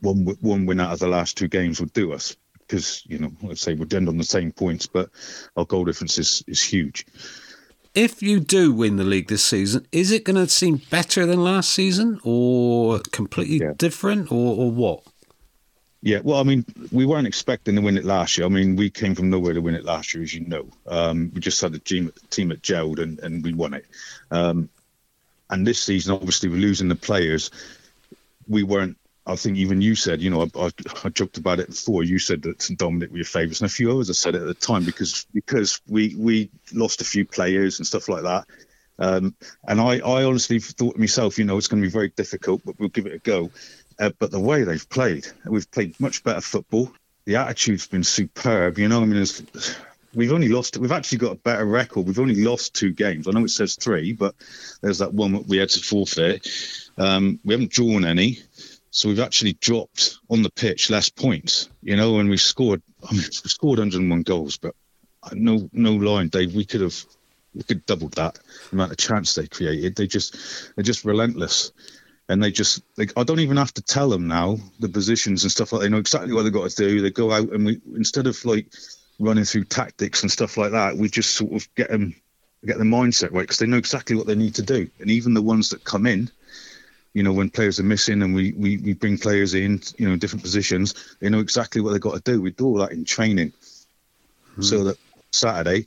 one 0.00 0.24
one 0.40 0.66
win 0.66 0.80
out 0.80 0.92
of 0.92 0.98
the 0.98 1.08
last 1.08 1.36
two 1.36 1.48
games 1.48 1.80
would 1.80 1.92
do 1.92 2.12
us. 2.12 2.36
Because 2.60 3.04
you 3.06 3.18
know, 3.18 3.32
let's 3.42 3.60
say 3.60 3.74
we'd 3.74 3.92
end 3.92 4.08
on 4.08 4.18
the 4.18 4.24
same 4.24 4.52
points, 4.52 4.86
but 4.86 5.10
our 5.56 5.64
goal 5.64 5.84
difference 5.84 6.18
is, 6.18 6.44
is 6.46 6.62
huge. 6.62 7.04
If 7.94 8.22
you 8.22 8.38
do 8.38 8.72
win 8.72 8.96
the 8.96 9.04
league 9.04 9.26
this 9.26 9.44
season, 9.44 9.88
is 9.90 10.12
it 10.12 10.22
going 10.22 10.36
to 10.36 10.48
seem 10.48 10.80
better 10.90 11.26
than 11.26 11.42
last 11.42 11.70
season, 11.70 12.20
or 12.22 13.00
completely 13.10 13.60
different, 13.76 14.30
or, 14.30 14.56
or 14.56 14.70
what? 14.70 15.02
Yeah, 16.02 16.20
well, 16.22 16.38
I 16.38 16.44
mean, 16.44 16.64
we 16.92 17.04
weren't 17.04 17.26
expecting 17.26 17.74
to 17.74 17.82
win 17.82 17.98
it 17.98 18.04
last 18.04 18.38
year. 18.38 18.46
I 18.46 18.50
mean, 18.50 18.76
we 18.76 18.88
came 18.88 19.14
from 19.14 19.28
nowhere 19.28 19.52
to 19.52 19.60
win 19.60 19.74
it 19.74 19.84
last 19.84 20.14
year, 20.14 20.22
as 20.22 20.32
you 20.32 20.46
know. 20.46 20.66
Um, 20.86 21.30
we 21.34 21.40
just 21.40 21.60
had 21.60 21.74
a 21.74 21.78
team, 21.78 22.10
team 22.30 22.52
at 22.52 22.62
gelled 22.62 23.00
and, 23.00 23.18
and 23.18 23.44
we 23.44 23.52
won 23.52 23.74
it. 23.74 23.84
Um, 24.30 24.70
and 25.50 25.66
this 25.66 25.82
season, 25.82 26.14
obviously, 26.14 26.48
we're 26.48 26.56
losing 26.56 26.88
the 26.88 26.94
players. 26.94 27.50
We 28.48 28.62
weren't. 28.62 28.96
I 29.26 29.36
think 29.36 29.58
even 29.58 29.80
you 29.80 29.94
said, 29.94 30.22
you 30.22 30.30
know, 30.30 30.42
I, 30.42 30.58
I, 30.58 30.70
I 31.04 31.08
joked 31.10 31.36
about 31.36 31.60
it 31.60 31.68
before. 31.68 32.02
You 32.02 32.18
said 32.18 32.42
that 32.42 32.74
Dominic 32.76 33.10
were 33.10 33.18
your 33.18 33.26
favourites, 33.26 33.60
and 33.60 33.68
a 33.68 33.72
few 33.72 33.90
others 33.90 34.08
I 34.08 34.14
said 34.14 34.34
it 34.34 34.42
at 34.42 34.46
the 34.46 34.54
time 34.54 34.84
because 34.84 35.26
because 35.34 35.80
we 35.86 36.14
we 36.16 36.50
lost 36.72 37.00
a 37.00 37.04
few 37.04 37.24
players 37.24 37.78
and 37.78 37.86
stuff 37.86 38.08
like 38.08 38.22
that. 38.22 38.46
Um, 38.98 39.34
and 39.66 39.80
I, 39.80 39.98
I 39.98 40.24
honestly 40.24 40.58
thought 40.58 40.94
to 40.94 41.00
myself, 41.00 41.38
you 41.38 41.44
know, 41.44 41.56
it's 41.56 41.68
going 41.68 41.82
to 41.82 41.88
be 41.88 41.92
very 41.92 42.10
difficult, 42.10 42.62
but 42.64 42.78
we'll 42.78 42.90
give 42.90 43.06
it 43.06 43.14
a 43.14 43.18
go. 43.18 43.50
Uh, 43.98 44.10
but 44.18 44.30
the 44.30 44.40
way 44.40 44.62
they've 44.62 44.88
played, 44.88 45.26
we've 45.46 45.70
played 45.70 45.98
much 45.98 46.22
better 46.22 46.40
football. 46.40 46.92
The 47.24 47.36
attitude's 47.36 47.86
been 47.86 48.04
superb. 48.04 48.78
You 48.78 48.88
know, 48.88 49.00
I 49.00 49.04
mean, 49.06 49.22
it's, 49.22 49.42
we've 50.14 50.32
only 50.32 50.48
lost. 50.48 50.76
We've 50.76 50.92
actually 50.92 51.18
got 51.18 51.32
a 51.32 51.36
better 51.36 51.64
record. 51.64 52.06
We've 52.06 52.18
only 52.18 52.42
lost 52.42 52.74
two 52.74 52.92
games. 52.92 53.26
I 53.26 53.32
know 53.32 53.44
it 53.44 53.50
says 53.50 53.76
three, 53.76 54.12
but 54.12 54.34
there's 54.80 54.98
that 54.98 55.14
one 55.14 55.32
that 55.32 55.46
we 55.46 55.58
had 55.58 55.70
to 55.70 55.80
forfeit. 55.80 56.48
Um, 56.98 57.40
we 57.44 57.54
haven't 57.54 57.72
drawn 57.72 58.04
any, 58.04 58.40
so 58.90 59.08
we've 59.08 59.20
actually 59.20 59.54
dropped 59.54 60.18
on 60.28 60.42
the 60.42 60.50
pitch 60.50 60.90
less 60.90 61.08
points. 61.08 61.68
You 61.82 61.96
know, 61.96 62.18
and 62.18 62.30
we 62.30 62.36
scored. 62.36 62.82
I 63.08 63.12
mean, 63.12 63.22
we 63.22 63.48
scored 63.48 63.78
101 63.78 64.22
goals, 64.22 64.58
but 64.58 64.74
no, 65.32 65.68
no 65.72 65.92
line, 65.92 66.28
Dave. 66.28 66.54
We 66.54 66.64
could 66.64 66.82
have. 66.82 67.04
We 67.52 67.64
could 67.64 67.84
doubled 67.84 68.12
that 68.12 68.38
amount 68.70 68.92
of 68.92 68.98
chance 68.98 69.34
they 69.34 69.48
created. 69.48 69.96
They 69.96 70.06
just, 70.06 70.36
they're 70.76 70.84
just 70.84 71.04
relentless 71.04 71.72
and 72.28 72.40
they 72.40 72.52
just 72.52 72.80
they, 72.94 73.08
I 73.16 73.24
don't 73.24 73.40
even 73.40 73.56
have 73.56 73.74
to 73.74 73.82
tell 73.82 74.08
them 74.08 74.28
now 74.28 74.56
the 74.78 74.88
positions 74.88 75.42
and 75.42 75.50
stuff 75.50 75.72
like 75.72 75.82
they 75.82 75.88
know 75.88 75.98
exactly 75.98 76.32
what 76.32 76.44
they've 76.44 76.52
got 76.52 76.70
to 76.70 76.76
do. 76.76 77.00
They 77.00 77.10
go 77.10 77.32
out 77.32 77.52
and 77.52 77.66
we 77.66 77.80
instead 77.96 78.28
of 78.28 78.42
like 78.44 78.72
running 79.20 79.44
through 79.44 79.64
tactics 79.64 80.22
and 80.22 80.32
stuff 80.32 80.56
like 80.56 80.72
that, 80.72 80.96
we 80.96 81.08
just 81.08 81.34
sort 81.34 81.52
of 81.52 81.72
get 81.74 81.90
them 81.90 82.14
get 82.66 82.78
the 82.78 82.84
mindset 82.84 83.32
right 83.32 83.42
because 83.42 83.58
they 83.58 83.66
know 83.66 83.78
exactly 83.78 84.16
what 84.16 84.26
they 84.26 84.34
need 84.34 84.54
to 84.56 84.62
do. 84.62 84.90
And 84.98 85.10
even 85.10 85.34
the 85.34 85.42
ones 85.42 85.70
that 85.70 85.84
come 85.84 86.06
in, 86.06 86.30
you 87.14 87.22
know, 87.22 87.32
when 87.32 87.50
players 87.50 87.78
are 87.78 87.84
missing 87.84 88.22
and 88.22 88.34
we 88.34 88.52
we, 88.52 88.78
we 88.78 88.94
bring 88.94 89.18
players 89.18 89.54
in, 89.54 89.82
you 89.98 90.08
know, 90.08 90.16
different 90.16 90.42
positions, 90.42 91.16
they 91.20 91.28
know 91.28 91.40
exactly 91.40 91.80
what 91.80 91.92
they've 91.92 92.00
got 92.00 92.14
to 92.14 92.32
do. 92.32 92.40
We 92.40 92.50
do 92.50 92.66
all 92.66 92.78
that 92.78 92.92
in 92.92 93.04
training, 93.04 93.52
hmm. 94.56 94.62
so 94.62 94.84
that 94.84 94.98
Saturday 95.32 95.86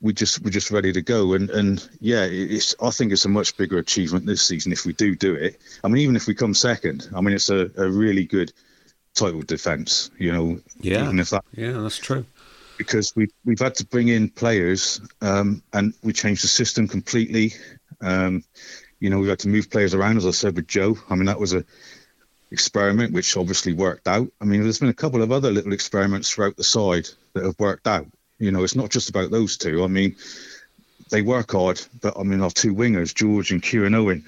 we 0.00 0.12
just 0.12 0.42
we're 0.42 0.50
just 0.50 0.70
ready 0.70 0.92
to 0.92 1.02
go 1.02 1.34
and 1.34 1.50
and 1.50 1.88
yeah 2.00 2.24
it's 2.24 2.74
i 2.80 2.90
think 2.90 3.12
it's 3.12 3.24
a 3.24 3.28
much 3.28 3.56
bigger 3.56 3.78
achievement 3.78 4.24
this 4.24 4.42
season 4.42 4.72
if 4.72 4.86
we 4.86 4.92
do 4.92 5.16
do 5.16 5.34
it 5.34 5.60
i 5.82 5.88
mean 5.88 6.00
even 6.02 6.16
if 6.16 6.26
we 6.26 6.34
come 6.34 6.54
second 6.54 7.08
i 7.14 7.20
mean 7.20 7.34
it's 7.34 7.50
a, 7.50 7.70
a 7.76 7.90
really 7.90 8.24
good 8.24 8.52
title 9.14 9.42
defense 9.42 10.10
you 10.18 10.32
know 10.32 10.60
Yeah. 10.80 11.04
even 11.04 11.18
if 11.18 11.30
that 11.30 11.44
Yeah, 11.56 11.72
that's 11.72 11.98
true. 11.98 12.24
Because 12.80 13.14
we 13.14 13.28
we've 13.44 13.60
had 13.60 13.74
to 13.74 13.86
bring 13.86 14.08
in 14.08 14.28
players 14.28 15.00
um 15.20 15.62
and 15.72 15.94
we 16.02 16.12
changed 16.12 16.42
the 16.42 16.48
system 16.48 16.88
completely 16.88 17.52
um 18.00 18.42
you 19.00 19.10
know 19.10 19.18
we've 19.18 19.28
had 19.28 19.38
to 19.38 19.48
move 19.48 19.70
players 19.70 19.94
around 19.94 20.16
as 20.16 20.26
i 20.26 20.30
said 20.30 20.56
with 20.56 20.66
joe 20.66 20.96
i 21.08 21.14
mean 21.14 21.26
that 21.26 21.38
was 21.38 21.52
a 21.52 21.64
experiment 22.50 23.12
which 23.12 23.36
obviously 23.36 23.72
worked 23.72 24.08
out 24.08 24.28
i 24.40 24.44
mean 24.44 24.62
there's 24.62 24.80
been 24.80 24.88
a 24.88 25.02
couple 25.02 25.22
of 25.22 25.30
other 25.30 25.50
little 25.50 25.72
experiments 25.72 26.30
throughout 26.30 26.56
the 26.56 26.64
side 26.64 27.06
that 27.34 27.44
have 27.44 27.58
worked 27.58 27.86
out 27.86 28.06
you 28.40 28.50
know, 28.50 28.64
it's 28.64 28.74
not 28.74 28.90
just 28.90 29.10
about 29.10 29.30
those 29.30 29.56
two. 29.58 29.84
I 29.84 29.86
mean, 29.86 30.16
they 31.10 31.22
work 31.22 31.52
hard, 31.52 31.80
but 32.00 32.18
I 32.18 32.22
mean, 32.22 32.40
our 32.40 32.50
two 32.50 32.74
wingers, 32.74 33.14
George 33.14 33.52
and 33.52 33.62
Kieran 33.62 33.94
Owen, 33.94 34.24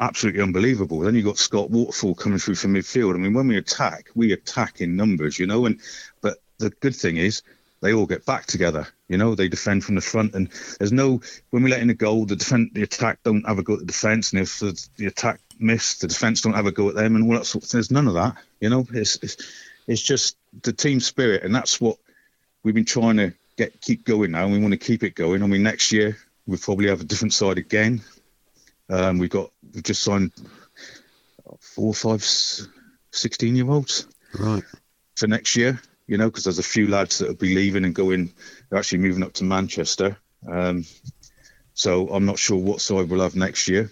absolutely 0.00 0.42
unbelievable. 0.42 0.98
Then 0.98 1.14
you've 1.14 1.24
got 1.24 1.38
Scott 1.38 1.70
Waterfall 1.70 2.16
coming 2.16 2.40
through 2.40 2.56
from 2.56 2.74
midfield. 2.74 3.14
I 3.14 3.18
mean, 3.18 3.32
when 3.32 3.46
we 3.46 3.56
attack, 3.56 4.10
we 4.16 4.32
attack 4.32 4.80
in 4.80 4.96
numbers, 4.96 5.38
you 5.38 5.46
know, 5.46 5.64
and 5.64 5.80
but 6.20 6.38
the 6.58 6.70
good 6.70 6.94
thing 6.94 7.16
is 7.16 7.42
they 7.80 7.92
all 7.92 8.06
get 8.06 8.24
back 8.24 8.46
together. 8.46 8.88
You 9.08 9.18
know, 9.18 9.34
they 9.34 9.48
defend 9.48 9.84
from 9.84 9.94
the 9.94 10.00
front, 10.00 10.34
and 10.34 10.48
there's 10.78 10.92
no 10.92 11.20
when 11.50 11.62
we 11.62 11.70
let 11.70 11.80
in 11.80 11.90
a 11.90 11.94
goal, 11.94 12.24
the 12.24 12.36
defend, 12.36 12.70
the 12.72 12.82
attack 12.82 13.18
don't 13.24 13.46
have 13.46 13.58
a 13.58 13.62
go 13.62 13.74
at 13.74 13.80
the 13.80 13.84
defence, 13.86 14.32
and 14.32 14.40
if 14.40 14.58
the, 14.58 14.88
the 14.96 15.06
attack 15.06 15.40
miss, 15.58 15.98
the 15.98 16.08
defence 16.08 16.40
don't 16.40 16.54
have 16.54 16.66
a 16.66 16.72
go 16.72 16.88
at 16.88 16.94
them, 16.94 17.14
and 17.14 17.24
all 17.24 17.38
that 17.38 17.46
sort 17.46 17.64
of 17.64 17.70
thing. 17.70 17.78
There's 17.78 17.90
none 17.90 18.08
of 18.08 18.14
that. 18.14 18.36
You 18.60 18.70
know, 18.70 18.86
it's 18.92 19.16
it's, 19.16 19.36
it's 19.86 20.02
just 20.02 20.36
the 20.62 20.72
team 20.72 21.00
spirit, 21.00 21.42
and 21.42 21.54
that's 21.54 21.80
what 21.80 21.98
we've 22.62 22.74
been 22.74 22.84
trying 22.84 23.18
to 23.18 23.34
get 23.56 23.80
keep 23.80 24.04
going 24.04 24.30
now, 24.30 24.44
and 24.44 24.52
we 24.52 24.58
want 24.58 24.72
to 24.72 24.78
keep 24.78 25.02
it 25.02 25.14
going. 25.14 25.42
I 25.42 25.46
mean, 25.46 25.62
next 25.62 25.92
year 25.92 26.16
we'll 26.46 26.58
probably 26.58 26.88
have 26.88 27.00
a 27.00 27.04
different 27.04 27.34
side 27.34 27.58
again. 27.58 28.02
Um, 28.88 29.18
we've 29.18 29.30
got 29.30 29.50
we've 29.74 29.82
just 29.82 30.02
signed 30.02 30.32
four, 31.60 31.94
five, 31.94 32.22
16 32.22 33.56
year 33.56 33.68
olds 33.70 34.06
right 34.38 34.64
for 35.16 35.26
next 35.26 35.56
year. 35.56 35.80
You 36.06 36.18
know, 36.18 36.28
because 36.28 36.44
there's 36.44 36.58
a 36.58 36.62
few 36.62 36.86
lads 36.86 37.18
that 37.18 37.28
will 37.28 37.34
be 37.34 37.54
leaving 37.54 37.84
and 37.84 37.94
going. 37.94 38.32
They're 38.68 38.78
actually 38.78 38.98
moving 38.98 39.22
up 39.22 39.32
to 39.34 39.44
Manchester. 39.44 40.18
Um, 40.46 40.84
so 41.72 42.08
I'm 42.08 42.26
not 42.26 42.38
sure 42.38 42.58
what 42.58 42.80
side 42.80 43.08
we'll 43.08 43.22
have 43.22 43.36
next 43.36 43.68
year. 43.68 43.90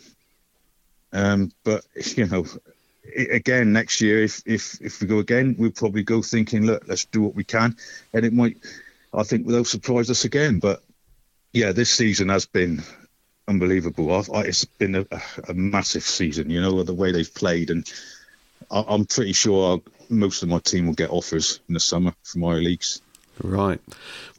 Um, 1.13 1.53
but 1.65 1.85
you 2.17 2.27
know, 2.27 2.47
again 3.17 3.73
next 3.73 4.01
year, 4.01 4.23
if 4.23 4.43
if 4.47 4.81
if 4.81 5.01
we 5.01 5.07
go 5.07 5.19
again, 5.19 5.57
we'll 5.59 5.71
probably 5.71 6.03
go 6.03 6.23
thinking, 6.23 6.65
look, 6.65 6.85
let's 6.87 7.05
do 7.07 7.23
what 7.23 7.35
we 7.35 7.45
can, 7.45 7.77
and 8.13 8.25
it 8.25 8.33
might. 8.33 8.59
I 9.15 9.25
think 9.25 9.47
they'll 9.47 9.65
surprise 9.65 10.09
us 10.09 10.25
again. 10.25 10.59
But 10.59 10.83
yeah, 11.53 11.73
this 11.73 11.91
season 11.91 12.31
has 12.31 12.47
been 12.47 12.83
unbelievable. 13.47 14.15
I've, 14.15 14.31
I, 14.31 14.43
it's 14.43 14.65
been 14.65 14.95
a, 14.95 15.07
a 15.49 15.53
massive 15.53 16.05
season. 16.05 16.49
You 16.49 16.63
know 16.63 16.83
the 16.83 16.95
way 16.95 17.13
they've 17.13 17.35
played, 17.35 17.71
and 17.71 17.91
I, 18.71 18.85
I'm 18.89 19.05
pretty 19.05 19.35
sure 19.35 19.83
most 20.13 20.43
of 20.43 20.49
my 20.49 20.59
team 20.59 20.87
will 20.87 20.95
get 20.95 21.11
offers 21.11 21.61
in 21.69 21.75
the 21.75 21.81
summer 21.81 22.13
from 22.23 22.45
our 22.45 22.57
leagues. 22.57 23.01
Right. 23.43 23.81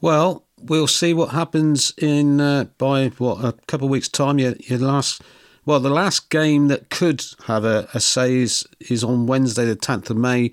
Well, 0.01 0.43
we'll 0.61 0.87
see 0.87 1.13
what 1.13 1.29
happens 1.31 1.93
in 1.97 2.39
uh, 2.39 2.65
by 2.77 3.09
what 3.17 3.43
a 3.43 3.53
couple 3.67 3.87
of 3.87 3.91
weeks' 3.91 4.07
time. 4.07 4.39
Your, 4.39 4.53
your 4.59 4.79
last, 4.79 5.21
well, 5.65 5.79
the 5.79 5.89
last 5.89 6.29
game 6.29 6.67
that 6.67 6.89
could 6.89 7.23
have 7.45 7.65
a, 7.65 7.87
a 7.93 7.99
say 7.99 8.35
is, 8.35 8.65
is 8.79 9.03
on 9.03 9.25
Wednesday, 9.27 9.65
the 9.65 9.75
tenth 9.75 10.09
of 10.09 10.17
May. 10.17 10.51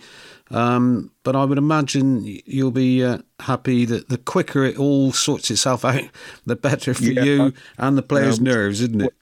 Um, 0.53 1.13
but 1.23 1.37
I 1.37 1.45
would 1.45 1.59
imagine 1.59 2.25
you'll 2.45 2.73
be 2.73 3.05
uh, 3.05 3.19
happy 3.39 3.85
that 3.85 4.09
the 4.09 4.19
quicker 4.19 4.65
it 4.65 4.79
all 4.79 5.13
sorts 5.13 5.49
itself 5.49 5.85
out, 5.85 6.03
the 6.45 6.57
better 6.57 6.93
for 6.93 7.05
Yeah, 7.05 7.23
you 7.23 7.43
I- 7.79 7.87
and 7.87 7.97
the 7.97 8.03
players' 8.03 8.39
Um, 8.39 8.45
nerves, 8.47 8.81
isn't 8.81 9.01
it? 9.03 9.15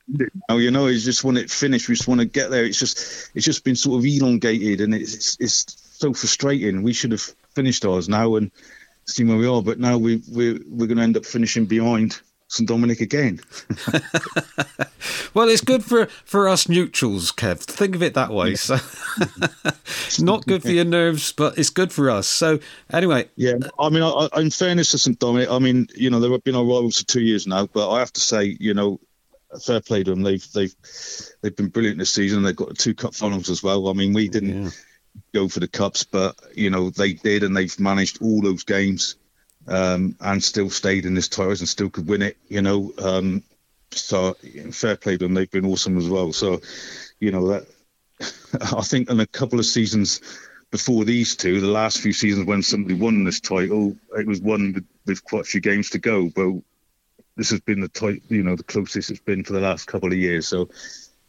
Oh, 0.48 0.56
you 0.56 0.70
know, 0.70 0.86
it's 0.86 1.04
just 1.04 1.24
want 1.24 1.36
it 1.36 1.50
finished. 1.50 1.86
We 1.88 1.96
just 1.96 2.08
want 2.08 2.20
to 2.20 2.24
get 2.24 2.50
there. 2.50 2.64
It's 2.64 2.78
just, 2.78 3.30
it's 3.34 3.44
just 3.44 3.62
been 3.62 3.76
sort 3.76 3.98
of 3.98 4.06
elongated, 4.06 4.80
and 4.80 4.94
it's, 4.94 5.12
it's, 5.14 5.36
it's 5.38 5.64
so 5.98 6.14
frustrating. 6.14 6.82
We 6.82 6.92
should 6.92 7.12
have 7.12 7.22
finished 7.54 7.84
ours 7.84 8.08
now 8.08 8.36
and 8.36 8.50
seen 9.06 9.28
where 9.28 9.38
we 9.38 9.46
are, 9.46 9.62
but 9.62 9.78
now 9.78 9.98
we 9.98 10.22
we 10.32 10.60
we're 10.68 10.86
going 10.86 10.98
to 10.98 11.02
end 11.02 11.16
up 11.16 11.26
finishing 11.26 11.66
behind 11.66 12.20
St 12.48 12.68
Dominic 12.68 13.00
again. 13.00 13.40
Well, 15.34 15.48
it's 15.48 15.62
good 15.62 15.84
for, 15.84 16.06
for 16.24 16.48
us 16.48 16.68
neutrals, 16.68 17.32
Kev. 17.32 17.60
Think 17.60 17.94
of 17.94 18.02
it 18.02 18.14
that 18.14 18.30
way. 18.30 18.54
So, 18.54 18.78
not 20.24 20.46
good 20.46 20.62
for 20.62 20.70
your 20.70 20.84
nerves, 20.84 21.32
but 21.32 21.58
it's 21.58 21.70
good 21.70 21.92
for 21.92 22.10
us. 22.10 22.26
So, 22.26 22.58
anyway, 22.92 23.28
Yeah, 23.36 23.54
I 23.78 23.90
mean, 23.90 24.02
I, 24.02 24.28
I, 24.32 24.40
in 24.40 24.50
fairness 24.50 24.90
to 24.92 24.98
St 24.98 25.18
Dominic, 25.18 25.50
I 25.50 25.58
mean, 25.58 25.88
you 25.94 26.10
know, 26.10 26.18
they've 26.18 26.42
been 26.42 26.56
our 26.56 26.64
rivals 26.64 26.98
for 26.98 27.06
two 27.06 27.20
years 27.20 27.46
now, 27.46 27.66
but 27.66 27.90
I 27.90 28.00
have 28.00 28.12
to 28.14 28.20
say, 28.20 28.56
you 28.58 28.74
know, 28.74 29.00
fair 29.64 29.80
play 29.80 30.02
to 30.02 30.10
them. 30.10 30.22
They've 30.22 30.52
they've 30.52 30.74
they've 31.40 31.54
been 31.54 31.68
brilliant 31.68 31.98
this 31.98 32.12
season. 32.12 32.42
They've 32.42 32.56
got 32.56 32.76
two 32.76 32.94
cup 32.94 33.14
finals 33.14 33.48
as 33.50 33.62
well. 33.62 33.88
I 33.88 33.92
mean, 33.92 34.12
we 34.12 34.28
didn't 34.28 34.76
go 35.34 35.48
for 35.48 35.60
the 35.60 35.68
cups, 35.68 36.04
but 36.04 36.36
you 36.54 36.70
know, 36.70 36.90
they 36.90 37.12
did, 37.12 37.42
and 37.42 37.56
they've 37.56 37.78
managed 37.80 38.22
all 38.22 38.40
those 38.40 38.64
games 38.64 39.16
um, 39.66 40.16
and 40.20 40.42
still 40.42 40.70
stayed 40.70 41.06
in 41.06 41.14
this 41.14 41.28
titles 41.28 41.60
and 41.60 41.68
still 41.68 41.90
could 41.90 42.08
win 42.08 42.22
it. 42.22 42.36
You 42.48 42.62
know, 42.62 42.92
um, 42.98 43.42
so 43.90 44.34
fair 44.72 44.96
play 44.96 45.16
to 45.16 45.24
them. 45.24 45.34
They've 45.34 45.50
been 45.50 45.66
awesome 45.66 45.98
as 45.98 46.08
well. 46.08 46.32
So, 46.32 46.60
you 47.20 47.30
know 47.32 47.48
that 47.48 47.66
I 48.76 48.82
think 48.82 49.10
in 49.10 49.20
a 49.20 49.26
couple 49.26 49.58
of 49.58 49.66
seasons 49.66 50.20
before 50.70 51.04
these 51.04 51.36
two, 51.36 51.60
the 51.60 51.66
last 51.66 52.00
few 52.00 52.12
seasons 52.12 52.46
when 52.46 52.62
somebody 52.62 52.94
won 52.94 53.24
this 53.24 53.40
title, 53.40 53.96
it 54.16 54.26
was 54.26 54.40
won 54.40 54.74
with, 54.74 54.86
with 55.06 55.24
quite 55.24 55.42
a 55.42 55.44
few 55.44 55.60
games 55.60 55.90
to 55.90 55.98
go. 55.98 56.28
But 56.34 56.60
this 57.36 57.50
has 57.50 57.60
been 57.60 57.80
the 57.80 57.88
tight, 57.88 58.22
you 58.28 58.42
know, 58.42 58.56
the 58.56 58.64
closest 58.64 59.10
it's 59.10 59.20
been 59.20 59.44
for 59.44 59.54
the 59.54 59.60
last 59.60 59.86
couple 59.86 60.12
of 60.12 60.18
years. 60.18 60.46
So, 60.48 60.68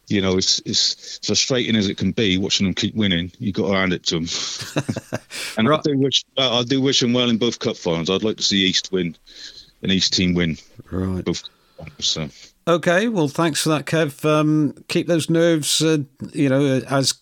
you 0.10 0.22
know, 0.22 0.38
it's 0.38 0.60
it's 0.66 1.20
frustrating 1.26 1.76
as 1.76 1.88
it 1.88 1.98
can 1.98 2.12
be 2.12 2.38
watching 2.38 2.66
them 2.66 2.74
keep 2.74 2.96
winning. 2.96 3.32
You've 3.40 3.56
got 3.56 3.68
to 3.68 3.74
hand 3.74 3.94
it 3.94 4.04
to 4.08 4.16
them. 4.16 5.22
and 5.58 5.72
I 5.72 5.80
do 5.82 5.98
wish 5.98 6.26
I 6.38 6.64
do 6.64 6.82
wish 6.82 7.00
them 7.00 7.14
well 7.14 7.30
in 7.30 7.38
both 7.38 7.60
cup 7.60 7.78
finals. 7.78 8.10
I'd 8.10 8.24
like 8.24 8.38
to 8.38 8.44
see 8.44 8.66
East 8.66 8.92
win, 8.92 9.16
an 9.84 9.92
East 9.92 10.14
team 10.14 10.34
win, 10.34 10.58
right? 10.92 11.24
Both. 11.24 11.44
So. 12.00 12.30
Okay, 12.68 13.08
well, 13.08 13.28
thanks 13.28 13.64
for 13.64 13.70
that, 13.70 13.86
Kev. 13.86 14.24
Um, 14.26 14.76
keep 14.88 15.08
those 15.08 15.30
nerves, 15.30 15.82
uh, 15.82 16.00
you 16.34 16.50
know, 16.50 16.82
as 16.90 17.16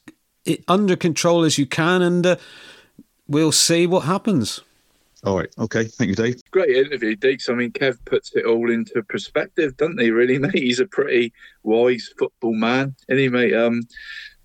under 0.67 0.95
control 0.95 1.43
as 1.43 1.57
you 1.57 1.65
can, 1.65 2.01
and 2.01 2.25
uh, 2.25 2.35
we'll 3.27 3.51
see 3.51 3.87
what 3.87 4.05
happens. 4.05 4.61
All 5.23 5.37
right. 5.37 5.49
Okay. 5.57 5.85
Thank 5.85 6.09
you, 6.09 6.15
Dave. 6.15 6.41
Great 6.51 6.75
interview, 6.75 7.15
Deacs. 7.15 7.49
I 7.49 7.53
mean, 7.53 7.71
Kev 7.71 7.97
puts 8.05 8.35
it 8.35 8.45
all 8.45 8.69
into 8.71 9.01
perspective, 9.03 9.75
doesn't 9.77 9.99
he? 9.99 10.11
Really, 10.11 10.37
mate. 10.39 10.53
He's 10.53 10.79
a 10.79 10.85
pretty 10.85 11.33
wise 11.63 12.13
football 12.17 12.53
man, 12.53 12.95
isn't 13.09 13.19
he, 13.19 13.29
mate? 13.29 13.53
Um, 13.53 13.81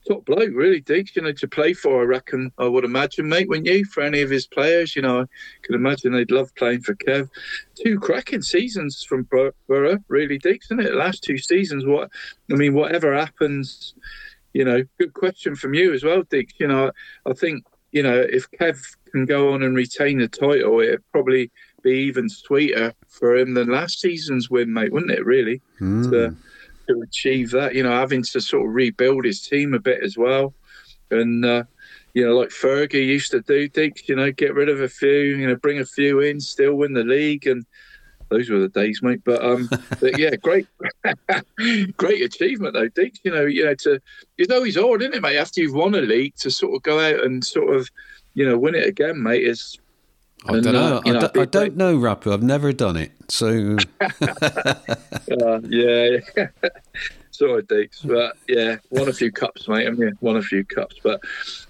top 0.09 0.25
bloke, 0.25 0.53
really, 0.55 0.81
Deacs. 0.81 1.15
You 1.15 1.23
know, 1.23 1.33
to 1.33 1.49
play 1.49 1.75
for, 1.75 2.01
I 2.01 2.05
reckon. 2.05 2.51
I 2.57 2.67
would 2.67 2.85
imagine, 2.85 3.29
mate, 3.29 3.49
when 3.49 3.67
you 3.67 3.85
for 3.85 4.03
any 4.03 4.23
of 4.23 4.31
his 4.31 4.47
players, 4.47 4.97
you 4.97 5.03
know, 5.03 5.21
I 5.21 5.27
could 5.63 5.75
imagine 5.75 6.13
they'd 6.13 6.31
love 6.31 6.55
playing 6.55 6.81
for 6.81 6.95
Kev. 6.95 7.29
Two 7.75 8.01
cracking 8.01 8.43
seasons 8.43 9.05
from 9.07 9.29
Borough, 9.69 9.99
really, 10.09 10.39
Deacs, 10.39 10.67
isn't 10.67 10.81
it? 10.81 10.91
The 10.91 10.97
last 10.97 11.23
two 11.23 11.37
seasons. 11.37 11.85
What 11.85 12.11
I 12.51 12.55
mean, 12.55 12.73
whatever 12.73 13.15
happens, 13.15 13.95
you 14.55 14.65
know, 14.65 14.83
good 14.99 15.13
question 15.13 15.55
from 15.55 15.75
you 15.75 15.93
as 15.93 16.03
well, 16.03 16.23
Deacs. 16.23 16.55
You 16.59 16.69
know, 16.69 16.93
I 17.27 17.33
think 17.35 17.65
you 17.93 18.03
know 18.03 18.21
if 18.21 18.51
Kev 18.53 18.79
can 19.13 19.27
go 19.27 19.53
on 19.53 19.63
and 19.63 19.77
retain 19.77 20.19
the 20.19 20.29
title, 20.29 20.81
it'd 20.81 21.11
probably 21.13 21.51
be 21.83 21.93
even 21.93 22.29
sweeter 22.29 22.95
for 23.09 23.37
him 23.37 23.55
than 23.55 23.69
last 23.69 24.01
season's 24.01 24.51
win, 24.51 24.73
mate, 24.73 24.93
wouldn't 24.93 25.13
it? 25.13 25.25
Really, 25.25 25.61
mm. 25.81 26.11
to, 26.11 26.35
to 26.89 27.03
achieve 27.03 27.51
that, 27.51 27.75
you 27.75 27.83
know, 27.83 27.93
having 27.93 28.23
to 28.23 28.41
sort 28.41 28.67
of 28.67 28.75
rebuild 28.75 29.25
his 29.25 29.43
team 29.47 29.75
a 29.75 29.79
bit 29.79 30.03
as 30.03 30.17
well, 30.17 30.55
and 31.11 31.45
uh, 31.45 31.65
you 32.15 32.27
know, 32.27 32.37
like 32.37 32.51
Fergie 32.51 33.07
used 33.07 33.31
to 33.31 33.41
do, 33.41 33.69
Deacs, 33.69 34.09
you 34.09 34.17
know, 34.17 34.31
get 34.33 34.55
rid 34.55 34.69
of 34.69 34.81
a 34.81 34.89
few, 34.89 35.11
you 35.11 35.47
know, 35.47 35.57
bring 35.57 35.79
a 35.79 35.87
few 35.87 36.21
in, 36.21 36.41
still 36.41 36.75
win 36.75 36.93
the 36.93 37.05
league, 37.05 37.47
and 37.47 37.65
those 38.33 38.51
were 38.51 38.59
the 38.59 38.69
days, 38.69 39.01
mate. 39.03 39.23
But 39.25 39.45
um, 39.45 39.69
but 40.01 40.19
yeah, 40.19 40.37
great, 40.37 40.67
great 41.97 42.23
achievement 42.23 42.75
though, 42.75 42.89
Deacs. 42.89 43.21
You 43.25 43.31
know, 43.31 43.45
you 43.45 43.65
know, 43.65 43.75
to 43.75 44.01
it's 44.39 44.53
always 44.53 44.77
odd, 44.77 45.03
isn't 45.03 45.15
it, 45.15 45.23
mate? 45.23 45.37
After 45.37 45.61
you've 45.61 45.75
won 45.75 45.95
a 45.95 46.01
league, 46.01 46.35
to 46.37 46.51
sort 46.51 46.75
of 46.75 46.83
go 46.83 46.99
out 46.99 47.25
and 47.25 47.45
sort 47.45 47.77
of 47.77 47.89
you 48.35 48.49
know, 48.49 48.59
win 48.59 48.75
it 48.75 48.87
again, 48.87 49.23
mate, 49.23 49.47
is. 49.47 49.79
I 50.47 50.59
don't 50.59 50.73
know. 50.73 50.97
Uh, 50.97 51.03
I, 51.05 51.11
know, 51.11 51.29
d- 51.29 51.41
I 51.41 51.45
don't 51.45 51.77
know, 51.77 51.97
Rappo. 51.97 52.33
I've 52.33 52.43
never 52.43 52.73
done 52.73 52.97
it, 52.97 53.13
so. 53.29 53.77
uh, 54.01 55.61
yeah, 55.69 56.19
sorry, 57.43 57.63
Deacs, 57.65 58.07
but 58.07 58.37
yeah, 58.49 58.77
won 58.91 59.09
a 59.09 59.13
few 59.13 59.33
cups, 59.33 59.69
mate. 59.69 59.87
I 59.87 59.91
mean, 59.91 60.17
won 60.21 60.37
a 60.37 60.43
few 60.43 60.65
cups, 60.65 60.97
but, 61.03 61.21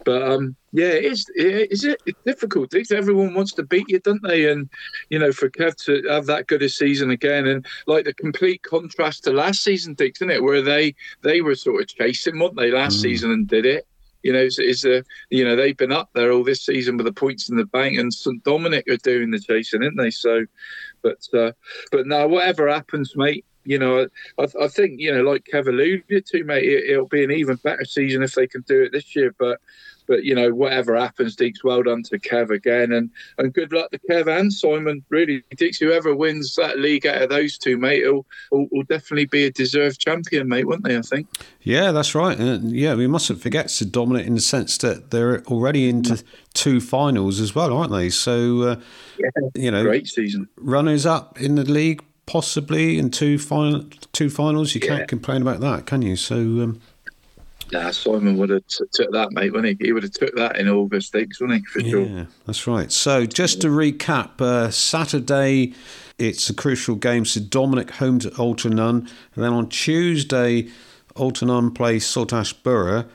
but 0.05 0.23
um, 0.23 0.55
yeah, 0.73 0.89
it 0.89 1.05
is. 1.05 1.27
Is 1.35 1.85
it 1.85 2.01
it's 2.07 2.19
difficult? 2.25 2.71
Deacs. 2.71 2.93
Everyone 2.93 3.35
wants 3.35 3.53
to 3.55 3.63
beat 3.63 3.89
you, 3.89 3.99
don't 4.01 4.23
they? 4.23 4.51
And 4.51 4.69
you 5.09 5.19
know, 5.19 5.33
for 5.33 5.49
Kev 5.49 5.77
to 5.85 6.03
have 6.09 6.27
that 6.27 6.47
good 6.47 6.63
a 6.63 6.69
season 6.69 7.11
again, 7.11 7.47
and 7.47 7.67
like 7.87 8.05
the 8.05 8.15
complete 8.15 8.63
contrast 8.63 9.25
to 9.25 9.33
last 9.33 9.63
season, 9.63 9.97
Deacs, 9.97 10.17
isn't 10.19 10.31
it? 10.31 10.43
Where 10.43 10.63
they 10.63 10.95
they 11.23 11.41
were 11.41 11.55
sort 11.55 11.83
of 11.83 11.89
chasing, 11.89 12.39
weren't 12.39 12.57
they, 12.57 12.71
last 12.71 12.99
mm. 12.99 13.03
season 13.03 13.31
and 13.31 13.47
did 13.47 13.67
it 13.67 13.87
you 14.23 14.33
know, 14.33 14.39
is, 14.39 14.61
is 14.61 14.85
a, 14.85 15.03
you 15.31 15.45
know, 15.45 15.57
they've 15.57 15.77
been 15.77 15.91
up 15.91 16.09
there 16.15 16.31
all 16.31 16.45
this 16.45 16.65
season 16.65 16.97
with 16.97 17.07
the 17.07 17.13
points 17.13 17.51
in 17.51 17.57
the 17.57 17.65
bank, 17.67 17.99
and 17.99 18.15
St 18.15 18.43
Dominic 18.45 18.87
are 18.89 18.97
doing 18.99 19.33
the 19.33 19.41
chasing, 19.41 19.83
aren't 19.83 19.97
they? 19.97 20.13
So, 20.13 20.47
but 21.03 21.19
uh, 21.35 21.51
but 21.91 22.07
now 22.07 22.29
whatever 22.29 22.69
happens, 22.69 23.15
mate, 23.17 23.45
you 23.65 23.79
know, 23.79 24.07
I, 24.39 24.47
I 24.61 24.69
think 24.69 25.01
you 25.01 25.13
know, 25.15 25.23
like 25.23 25.47
Kev 25.53 25.69
alluded 25.69 26.27
to, 26.27 26.45
mate, 26.45 26.65
it, 26.65 26.91
it'll 26.91 27.07
be 27.07 27.25
an 27.25 27.31
even 27.31 27.57
better 27.57 27.85
season 27.85 28.23
if 28.23 28.35
they 28.35 28.47
can 28.47 28.63
do 28.63 28.83
it 28.83 28.93
this 28.93 29.15
year. 29.15 29.35
But 29.39 29.61
but 30.07 30.25
you 30.25 30.35
know, 30.35 30.53
whatever 30.53 30.97
happens, 30.97 31.37
Deacs, 31.37 31.65
well 31.65 31.83
done 31.83 32.03
to 32.05 32.19
Kev 32.19 32.51
again, 32.51 32.93
and 32.93 33.11
and 33.39 33.53
good 33.53 33.73
luck 33.73 33.91
to 33.91 33.99
Kev 33.99 34.27
and 34.27 34.53
Simon. 34.53 35.05
Really, 35.09 35.43
Deacs, 35.57 35.79
whoever 35.79 36.15
wins 36.15 36.55
that 36.57 36.79
league 36.79 37.07
out 37.07 37.23
of 37.23 37.31
those 37.31 37.59
two, 37.59 37.77
mate, 37.77 38.05
will, 38.05 38.27
will, 38.51 38.67
will 38.73 38.83
definitely 38.85 39.27
be 39.27 39.45
a 39.45 39.51
deserved 39.51 40.01
champion, 40.01 40.49
mate, 40.49 40.67
won't 40.67 40.85
they? 40.85 40.97
I 40.97 41.03
think. 41.03 41.29
Yeah, 41.63 41.93
that's 41.93 42.15
right. 42.15 42.39
Uh, 42.39 42.59
yeah, 42.63 42.95
we 42.95 43.07
mustn't 43.07 43.41
forget 43.41 43.69
to 43.69 43.85
dominate 43.85 44.27
in 44.27 44.35
the 44.35 44.41
sense 44.41 44.77
that 44.79 45.11
they're 45.11 45.43
already 45.45 45.89
into 45.89 46.23
two 46.55 46.81
finals 46.81 47.41
as 47.41 47.55
well, 47.55 47.77
aren't 47.77 47.93
they? 47.93 48.11
So, 48.11 48.63
uh, 48.63 48.77
yeah, 49.19 49.31
you 49.55 49.71
know, 49.71 49.83
great 49.83 50.09
season. 50.09 50.49
Runners 50.57 51.07
up 51.07 51.41
in 51.41 51.55
the 51.55 51.65
league, 51.65 52.05
possibly 52.27 52.99
in 52.99 53.11
two 53.11 53.39
final 53.39 53.85
two 54.13 54.31
finals. 54.31 54.75
You 54.75 54.81
can't 54.81 55.09
complain 55.09 55.43
about 55.43 55.61
that, 55.61 55.87
can 55.87 56.03
you? 56.03 56.17
So. 56.17 56.37
Um, 56.37 56.81
Nah, 57.73 57.91
Simon 57.91 58.37
would 58.37 58.51
have 58.51 58.67
t- 58.67 58.85
took 58.93 59.13
that, 59.13 59.33
mate, 59.33 59.51
wouldn't 59.51 59.81
he? 59.81 59.87
He 59.87 59.93
would 59.93 60.03
have 60.03 60.13
took 60.13 60.35
that 60.37 60.59
in 60.59 60.69
August, 60.69 61.15
wouldn't 61.15 61.55
he? 61.55 61.65
For 61.65 61.81
yeah, 61.81 61.91
sure. 61.91 62.03
Yeah, 62.03 62.25
that's 62.45 62.67
right. 62.67 62.93
So 62.93 63.25
just 63.25 63.63
to 63.63 63.69
recap, 63.69 64.43
uh, 64.43 64.71
Saturday, 64.71 65.73
it's 66.19 66.51
a 66.51 66.55
crucial 66.55 66.97
game. 66.97 67.25
So 67.25 67.41
Dominic 67.41 67.93
home 67.93 68.19
to 68.19 68.31
Altarnun. 68.33 69.09
And 69.35 69.45
then 69.45 69.55
on 69.55 69.71
Tuesday, 69.71 70.69
Altarnun 71.17 71.75
play 71.75 71.99
Saltash 71.99 72.63
Borough, 72.63 73.07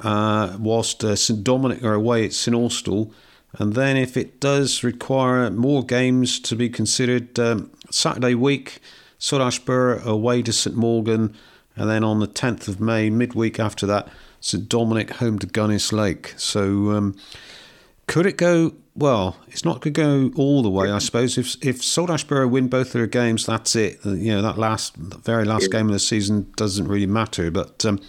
uh, 0.00 0.56
whilst 0.60 1.02
uh, 1.02 1.16
St 1.16 1.42
Dominic 1.42 1.82
are 1.82 1.94
away 1.94 2.24
at 2.24 2.34
St 2.34 2.54
Austell. 2.54 3.12
And 3.54 3.74
then 3.74 3.96
if 3.96 4.16
it 4.16 4.40
does 4.40 4.84
require 4.84 5.50
more 5.50 5.84
games 5.84 6.38
to 6.40 6.54
be 6.54 6.68
considered, 6.68 7.38
um, 7.38 7.70
Saturday 7.94 8.34
week, 8.34 8.80
Saltash 9.18 10.04
away 10.04 10.42
to 10.42 10.52
St 10.52 10.76
Mawgan 10.76 11.34
and 11.76 11.90
then 11.90 12.04
on 12.04 12.20
the 12.20 12.28
10th 12.28 12.68
of 12.68 12.80
May, 12.80 13.10
midweek 13.10 13.58
after 13.58 13.86
that, 13.86 14.08
St 14.40 14.68
Dominic 14.68 15.10
home 15.14 15.38
to 15.40 15.46
Gunnislake. 15.46 16.38
So 16.38 16.90
um, 16.92 17.16
could 18.06 18.26
it 18.26 18.36
go? 18.36 18.74
Well, 18.94 19.36
it's 19.48 19.64
not 19.64 19.80
going 19.80 19.94
to 19.94 20.30
go 20.30 20.40
all 20.40 20.62
the 20.62 20.70
way, 20.70 20.90
I 20.90 20.98
suppose. 20.98 21.36
If 21.36 21.56
if 21.64 21.82
Saltash 21.82 22.28
Borough 22.28 22.46
win 22.46 22.68
both 22.68 22.92
their 22.92 23.08
games, 23.08 23.46
that's 23.46 23.74
it. 23.74 23.98
Uh, 24.06 24.10
you 24.10 24.32
know 24.32 24.42
that 24.42 24.56
last, 24.56 24.96
very 24.96 25.44
last 25.44 25.72
game 25.72 25.86
of 25.86 25.92
the 25.92 25.98
season 25.98 26.52
doesn't 26.56 26.86
really 26.86 27.06
matter. 27.06 27.50
But 27.50 27.84
um, 27.84 28.00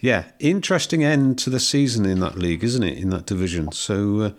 yeah, 0.00 0.24
interesting 0.38 1.02
end 1.02 1.38
to 1.40 1.50
the 1.50 1.60
season 1.60 2.04
in 2.04 2.20
that 2.20 2.36
league, 2.36 2.62
isn't 2.62 2.82
it? 2.82 2.98
In 2.98 3.10
that 3.10 3.26
division. 3.26 3.72
So. 3.72 4.20
Uh, 4.20 4.30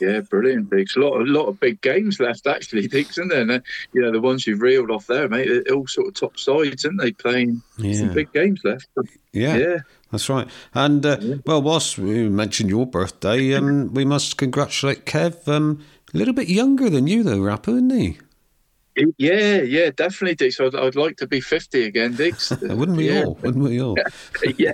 yeah, 0.00 0.20
brilliant, 0.20 0.70
Deacs. 0.70 0.96
A 0.96 1.00
lot, 1.00 1.20
a 1.20 1.24
lot 1.24 1.46
of 1.46 1.60
big 1.60 1.80
games 1.80 2.20
left, 2.20 2.46
actually, 2.46 2.88
Deacs, 2.88 3.10
isn't 3.12 3.28
there? 3.28 3.42
And, 3.42 3.50
uh, 3.50 3.60
you 3.92 4.00
know, 4.00 4.12
the 4.12 4.20
ones 4.20 4.46
you've 4.46 4.60
reeled 4.60 4.90
off 4.90 5.06
there, 5.06 5.28
mate, 5.28 5.48
they're 5.48 5.74
all 5.74 5.86
sort 5.86 6.08
of 6.08 6.14
top 6.14 6.38
sides, 6.38 6.84
aren't 6.84 7.00
they? 7.00 7.12
Playing 7.12 7.62
yeah. 7.78 7.94
some 7.94 8.12
big 8.12 8.32
games 8.32 8.60
left. 8.64 8.88
Yeah, 9.32 9.56
yeah, 9.56 9.78
that's 10.10 10.28
right. 10.28 10.48
And 10.74 11.04
uh, 11.04 11.18
yeah. 11.20 11.36
well, 11.46 11.62
whilst 11.62 11.98
we 11.98 12.28
mentioned 12.28 12.70
your 12.70 12.86
birthday, 12.86 13.54
um, 13.54 13.92
we 13.94 14.04
must 14.04 14.36
congratulate 14.36 15.06
Kev. 15.06 15.46
Um, 15.48 15.84
a 16.12 16.18
little 16.18 16.34
bit 16.34 16.48
younger 16.48 16.90
than 16.90 17.06
you, 17.06 17.22
though, 17.22 17.38
Rappo, 17.38 17.68
isn't 17.68 17.90
he? 17.90 18.18
Yeah, 19.18 19.62
yeah, 19.62 19.90
definitely, 19.90 20.36
Deacs. 20.36 20.64
I'd, 20.64 20.74
I'd 20.74 20.96
like 20.96 21.16
to 21.18 21.26
be 21.26 21.40
50 21.40 21.84
again, 21.84 22.14
Deacs. 22.14 22.50
wouldn't 22.76 22.96
we 22.96 23.10
yeah. 23.10 23.24
all? 23.24 23.34
Wouldn't 23.42 23.64
we 23.64 23.80
all? 23.80 23.96
yeah. 24.56 24.72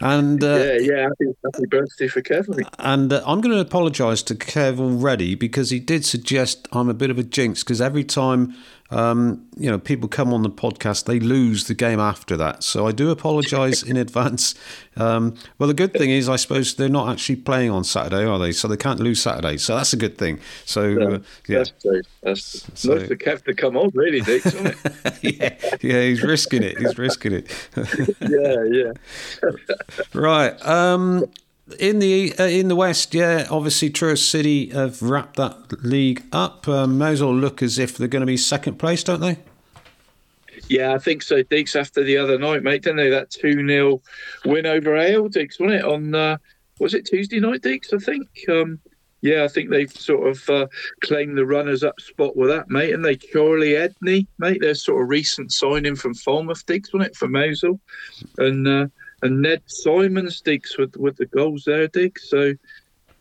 and 0.00 0.42
uh, 0.42 0.56
yeah, 0.56 0.78
yeah, 0.80 1.02
happy, 1.02 1.36
happy 1.44 1.66
birthday 1.68 2.08
for 2.08 2.20
Kevin. 2.20 2.64
And 2.78 3.12
uh, 3.12 3.22
I'm 3.26 3.40
going 3.40 3.54
to 3.54 3.60
apologise 3.60 4.22
to 4.24 4.34
Kev 4.34 4.80
already 4.80 5.34
because 5.34 5.70
he 5.70 5.80
did 5.80 6.04
suggest 6.04 6.68
I'm 6.72 6.88
a 6.88 6.94
bit 6.94 7.10
of 7.10 7.18
a 7.18 7.22
jinx 7.22 7.62
because 7.62 7.80
every 7.80 8.04
time 8.04 8.54
um, 8.90 9.46
you 9.56 9.70
know, 9.70 9.78
people 9.78 10.08
come 10.08 10.32
on 10.32 10.42
the 10.42 10.50
podcast, 10.50 11.06
they 11.06 11.18
lose 11.18 11.66
the 11.66 11.74
game 11.74 11.98
after 11.98 12.36
that. 12.36 12.62
So 12.62 12.86
I 12.86 12.92
do 12.92 13.10
apologise 13.10 13.82
in 13.90 13.96
advance. 13.96 14.54
Um, 14.96 15.34
well, 15.58 15.66
the 15.66 15.74
good 15.74 15.92
thing 15.92 16.10
is, 16.10 16.28
I 16.28 16.36
suppose 16.36 16.74
they're 16.74 16.88
not 16.88 17.08
actually 17.10 17.36
playing 17.36 17.70
on 17.70 17.84
Saturday, 17.84 18.24
are 18.24 18.38
they? 18.38 18.52
So 18.52 18.68
they 18.68 18.76
can't 18.76 19.00
lose 19.00 19.22
Saturday. 19.22 19.56
So 19.56 19.74
that's 19.74 19.92
a 19.92 19.96
good 19.96 20.18
thing. 20.18 20.38
So 20.64 20.84
yeah, 20.84 21.04
uh, 21.04 21.18
yeah. 21.48 21.58
that's 21.58 21.72
true. 21.80 22.02
That's 22.22 22.70
so, 22.74 22.98
Kev 22.98 23.44
to 23.44 23.54
come 23.54 23.76
on, 23.76 23.90
really, 23.94 24.20
Deacs, 24.20 25.22
yeah, 25.22 25.78
yeah, 25.82 26.02
he's 26.02 26.22
risking 26.22 26.62
it. 26.62 26.78
He's 26.78 26.98
risking 26.98 27.32
it. 27.32 27.68
yeah, 28.20 28.64
yeah. 28.70 28.92
right. 30.14 30.66
Um, 30.66 31.24
in 31.78 31.98
the 31.98 32.34
uh, 32.38 32.44
in 32.44 32.68
the 32.68 32.76
West, 32.76 33.14
yeah, 33.14 33.46
obviously 33.50 33.90
Truro 33.90 34.14
City 34.14 34.68
have 34.70 35.00
wrapped 35.02 35.36
that 35.36 35.84
league 35.84 36.22
up. 36.32 36.68
Um, 36.68 36.98
well 36.98 37.34
look 37.34 37.62
as 37.62 37.78
if 37.78 37.96
they're 37.96 38.08
going 38.08 38.20
to 38.20 38.26
be 38.26 38.36
second 38.36 38.78
place, 38.78 39.02
don't 39.02 39.20
they? 39.20 39.38
Yeah, 40.68 40.94
I 40.94 40.98
think 40.98 41.22
so. 41.22 41.42
Deacs 41.42 41.78
after 41.78 42.02
the 42.02 42.16
other 42.16 42.38
night, 42.38 42.62
mate, 42.62 42.82
didn't 42.82 42.98
they? 42.98 43.10
That 43.10 43.30
two 43.30 43.66
0 43.66 44.00
win 44.44 44.66
over 44.66 44.96
Ale, 44.96 45.28
Deacs, 45.28 45.60
wasn't 45.60 45.80
it? 45.80 45.84
On 45.84 46.14
uh, 46.14 46.36
was 46.78 46.94
it 46.94 47.06
Tuesday 47.06 47.40
night, 47.40 47.62
Deacs? 47.62 47.92
I 47.94 47.98
think. 47.98 48.28
Um, 48.48 48.80
yeah, 49.20 49.42
I 49.42 49.48
think 49.48 49.70
they've 49.70 49.90
sort 49.90 50.28
of 50.28 50.50
uh, 50.50 50.66
claimed 51.00 51.38
the 51.38 51.46
runners 51.46 51.82
up 51.82 51.98
spot 51.98 52.36
with 52.36 52.50
that, 52.50 52.68
mate. 52.68 52.92
And 52.92 53.02
they 53.02 53.16
Charlie 53.16 53.70
Edney, 53.72 54.26
mate, 54.38 54.60
their 54.60 54.74
sort 54.74 55.02
of 55.02 55.08
recent 55.08 55.50
signing 55.50 55.96
from 55.96 56.12
Falmouth, 56.12 56.66
Deacs, 56.66 56.92
wasn't 56.92 57.12
it, 57.12 57.16
for 57.16 57.26
Mousehole? 57.26 57.80
And 58.36 58.68
uh, 58.68 58.86
and 59.24 59.42
Ned 59.42 59.62
Simon 59.66 60.30
sticks 60.30 60.78
with 60.78 60.96
with 60.96 61.16
the 61.16 61.26
goals 61.26 61.64
there, 61.64 61.88
Deacs. 61.88 62.20
So 62.28 62.54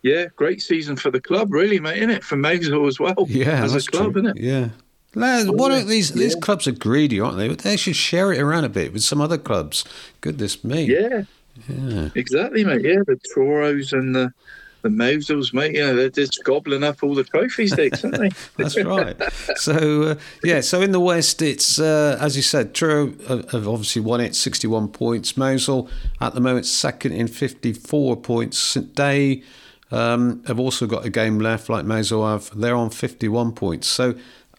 yeah, 0.04 0.26
great 0.36 0.62
season 0.62 0.96
for 0.98 1.10
the 1.10 1.22
club, 1.22 1.52
really, 1.52 1.80
mate, 1.80 1.98
isn't 1.98 2.10
it? 2.12 2.24
For 2.24 2.36
Mousehole 2.36 2.88
as 2.88 3.00
well. 3.00 3.16
Yeah, 3.28 3.64
as 3.64 3.74
a 3.74 3.90
club, 3.90 4.14
true. 4.14 4.22
isn't 4.24 4.38
it? 4.38 4.44
Yeah. 4.44 4.70
Lads, 5.16 5.50
why 5.50 5.70
Yeah, 5.70 5.78
don't 5.80 5.88
these 5.88 6.12
these 6.12 6.36
clubs 6.36 6.68
are 6.68 6.72
greedy, 6.72 7.20
aren't 7.20 7.38
they? 7.38 7.48
They 7.48 7.78
should 7.78 7.96
share 7.96 8.34
it 8.34 8.40
around 8.42 8.66
a 8.66 8.70
bit 8.70 8.94
with 8.94 9.04
some 9.04 9.22
other 9.22 9.38
clubs. 9.38 9.86
Goodness 10.22 10.64
me. 10.64 10.86
Yeah, 10.86 11.24
Yeah. 11.70 12.10
exactly, 12.16 12.64
mate. 12.64 12.82
Yeah, 12.84 13.00
the 13.06 13.20
Truros 13.36 13.94
and 13.94 14.16
the 14.16 14.34
the 14.84 14.90
Mouseholes, 14.90 15.54
mate. 15.54 15.76
Yeah, 15.76 15.94
they're 15.94 16.10
just 16.10 16.44
gobbling 16.44 16.84
up 16.84 17.02
all 17.02 17.16
the 17.16 17.24
trophies, 17.24 17.74
Deacs, 17.74 18.04
aren't 18.04 18.18
they? 18.18 18.30
That's 18.64 18.78
right. 18.84 19.58
So 19.58 20.04
uh, 20.04 20.16
yeah, 20.44 20.62
so 20.62 20.82
in 20.82 20.92
the 20.92 21.00
West, 21.00 21.42
it's 21.42 21.80
uh, 21.80 22.18
as 22.22 22.36
you 22.36 22.44
said, 22.44 22.76
Truro 22.76 23.14
have 23.28 23.68
obviously 23.68 24.02
won 24.02 24.22
it, 24.22 24.36
sixty-one 24.36 24.90
points. 24.90 25.34
Mousehole 25.34 25.90
at 26.22 26.36
the 26.36 26.42
moment 26.42 26.66
second 26.68 27.14
in 27.14 27.28
fifty-four 27.28 28.18
points. 28.18 28.60
St 28.60 28.94
Day 28.94 29.42
um, 29.90 30.44
have 30.46 30.60
also 30.60 30.86
got 30.86 31.06
a 31.06 31.10
game 31.10 31.40
left, 31.40 31.70
like 31.70 31.86
Mousehole 31.86 32.30
have. 32.30 32.52
They're 32.58 32.76
on 32.76 32.92
fifty-one 32.92 33.54
points. 33.54 33.88
So. 33.88 34.16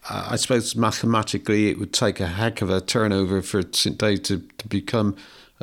Uh, 0.07 0.27
I 0.29 0.35
suppose 0.35 0.75
mathematically 0.75 1.71
it 1.71 1.79
would 1.79 1.91
take 1.91 2.19
a 2.19 2.27
heck 2.27 2.61
of 2.61 2.69
a 2.69 2.79
turnover 2.79 3.41
for 3.41 3.63
St 3.71 3.97
Day 3.97 4.17
to, 4.17 4.47
to 4.59 4.67
become 4.67 5.15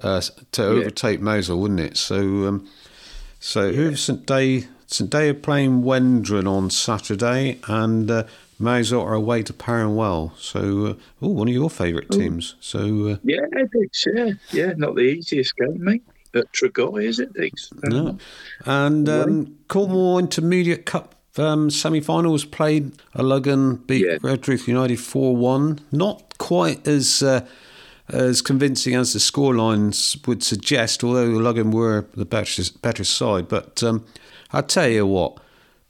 uh, 0.02 0.20
to 0.51 0.64
overtake 0.64 1.20
Mousehole, 1.20 1.60
wouldn't 1.60 1.78
it? 1.78 1.97
So 1.97 2.18
um, 2.48 2.68
so 3.43 3.73
who's 3.73 4.01
St 4.02 4.24
Day? 4.24 4.69
St 4.86 5.10
Day 5.10 5.31
are 5.31 5.35
playing 5.35 5.82
Wendron 5.82 6.47
on 6.47 6.70
Saturday, 6.70 7.59
and 7.66 8.10
uh, 8.10 8.24
are 8.62 9.14
away 9.14 9.43
to 9.43 9.52
Perranwell. 9.52 10.32
So, 10.36 10.86
uh, 10.86 10.94
oh, 11.20 11.28
one 11.28 11.48
of 11.48 11.55
your 11.55 11.70
favourite 11.70 12.10
teams. 12.10 12.55
So, 12.60 13.09
uh, 13.09 13.16
yeah. 13.24 13.40
Yeah, 14.06 14.31
yeah. 14.52 14.73
Not 14.77 14.94
the 14.94 15.02
easiest 15.02 15.56
game, 15.56 15.82
mate. 15.82 16.02
At 16.35 16.51
Tregoy, 16.52 17.05
is 17.05 17.19
it, 17.19 17.35
Deacs? 17.35 17.73
no. 17.82 18.16
And 18.64 19.09
um, 19.09 19.59
Cornwall 19.69 20.19
Intermediate 20.19 20.86
Cup 20.86 21.14
um, 21.36 21.69
semi-finals 21.70 22.44
played. 22.44 22.93
Lugan 23.14 23.86
beat 23.86 24.06
Yeah. 24.06 24.16
Redruth 24.19 24.69
United 24.69 25.01
four 25.01 25.36
one. 25.36 25.81
Not 25.90 26.39
quite 26.39 26.86
as. 26.86 27.23
Uh, 27.23 27.47
as 28.12 28.43
convincing 28.43 28.94
as 28.94 29.12
the 29.12 29.18
scorelines 29.18 30.26
would 30.26 30.43
suggest, 30.43 31.02
although 31.02 31.28
Lugan 31.28 31.72
were 31.72 32.06
the 32.14 32.24
better, 32.24 32.62
better 32.80 33.05
side. 33.05 33.48
But 33.48 33.82
um, 33.82 34.05
I 34.52 34.62
tell 34.62 34.89
you 34.89 35.06
what, 35.06 35.39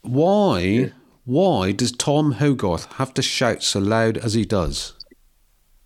why 0.02 0.92
why 1.24 1.70
does 1.72 1.92
Tom 1.92 2.32
Hogarth 2.32 2.86
have 2.94 3.14
to 3.14 3.22
shout 3.22 3.62
so 3.62 3.78
loud 3.78 4.18
as 4.18 4.34
he 4.34 4.44
does? 4.44 4.94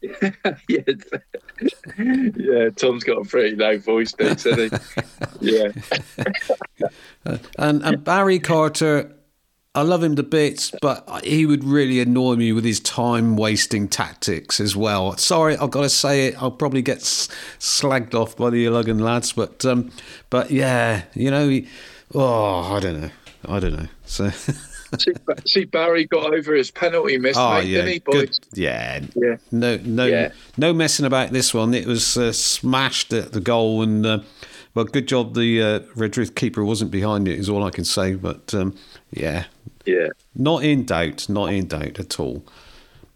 yeah, 0.69 0.81
yeah. 1.99 2.71
Tom's 2.77 3.05
got 3.05 3.19
a 3.19 3.25
pretty 3.29 3.57
low 3.57 3.79
voice, 3.79 4.15
hasn't 4.19 4.73
he? 4.73 4.79
Yeah, 5.41 5.69
And, 7.59 7.83
and 7.83 8.03
Barry 8.03 8.39
Carter, 8.39 9.15
I 9.77 9.83
love 9.83 10.03
him 10.03 10.17
to 10.17 10.23
bits, 10.23 10.73
but 10.81 11.07
he 11.23 11.45
would 11.47 11.63
really 11.63 12.01
annoy 12.01 12.35
me 12.37 12.53
with 12.53 12.65
his 12.65 12.81
time 12.81 13.37
wasting 13.37 13.89
tactics 13.89 14.59
as 14.59 14.75
well. 14.75 15.17
Sorry, 15.19 15.57
I've 15.57 15.71
got 15.71 15.83
to 15.83 15.91
say 15.91 16.29
it. 16.29 16.43
I'll 16.43 16.51
probably 16.51 16.83
get 16.83 16.99
s- 16.99 17.29
slagged 17.61 18.15
off 18.15 18.37
by 18.37 18.51
the 18.51 18.65
Lugan 18.67 19.01
lads, 19.01 19.33
but 19.35 19.65
um, 19.65 19.91
but 20.31 20.51
yeah, 20.51 21.03
you 21.15 21.31
know, 21.31 21.49
he, 21.49 21.69
oh, 22.15 22.75
I 22.75 22.81
don't 22.81 23.01
know, 23.03 23.11
I 23.47 23.61
don't 23.61 23.75
know. 23.77 23.89
So, 24.07 24.31
see, 24.99 25.13
see, 25.47 25.65
Barry 25.65 26.07
got 26.07 26.33
over 26.33 26.55
his 26.55 26.71
penalty 26.71 27.19
miss, 27.19 27.37
oh 27.37 27.55
mate, 27.59 27.67
yeah, 27.69 27.77
didn't 27.79 27.93
he, 27.93 27.99
good, 27.99 28.29
boys? 28.29 28.41
yeah, 28.55 29.01
Yeah. 29.15 29.37
no, 29.53 29.77
no, 29.85 30.07
Yeah. 30.07 30.31
no 30.57 30.73
messing 30.73 31.05
about 31.07 31.31
this 31.33 31.53
one. 31.53 31.75
It 31.75 31.87
was 31.87 32.17
uh, 32.17 32.33
smashed 32.33 33.13
at 33.13 33.33
the 33.33 33.41
goal, 33.41 33.83
and 33.83 34.07
uh, 34.07 34.19
well, 34.77 34.85
good 34.85 35.09
job 35.09 35.35
the 35.35 35.63
uh, 35.63 35.79
Redruth 35.97 36.35
keeper 36.35 36.63
wasn't 36.63 36.91
behind 36.91 37.27
it. 37.27 37.39
Is 37.39 37.49
all 37.49 37.65
I 37.65 37.71
can 37.71 37.85
say. 37.85 38.15
But 38.15 38.53
um, 38.53 38.77
yeah, 39.11 39.47
Yeah. 39.87 40.09
not 40.35 40.63
in 40.65 40.85
doubt, 40.85 41.29
not 41.31 41.53
in 41.53 41.67
doubt 41.67 41.99
at 41.99 42.21
all. 42.21 42.45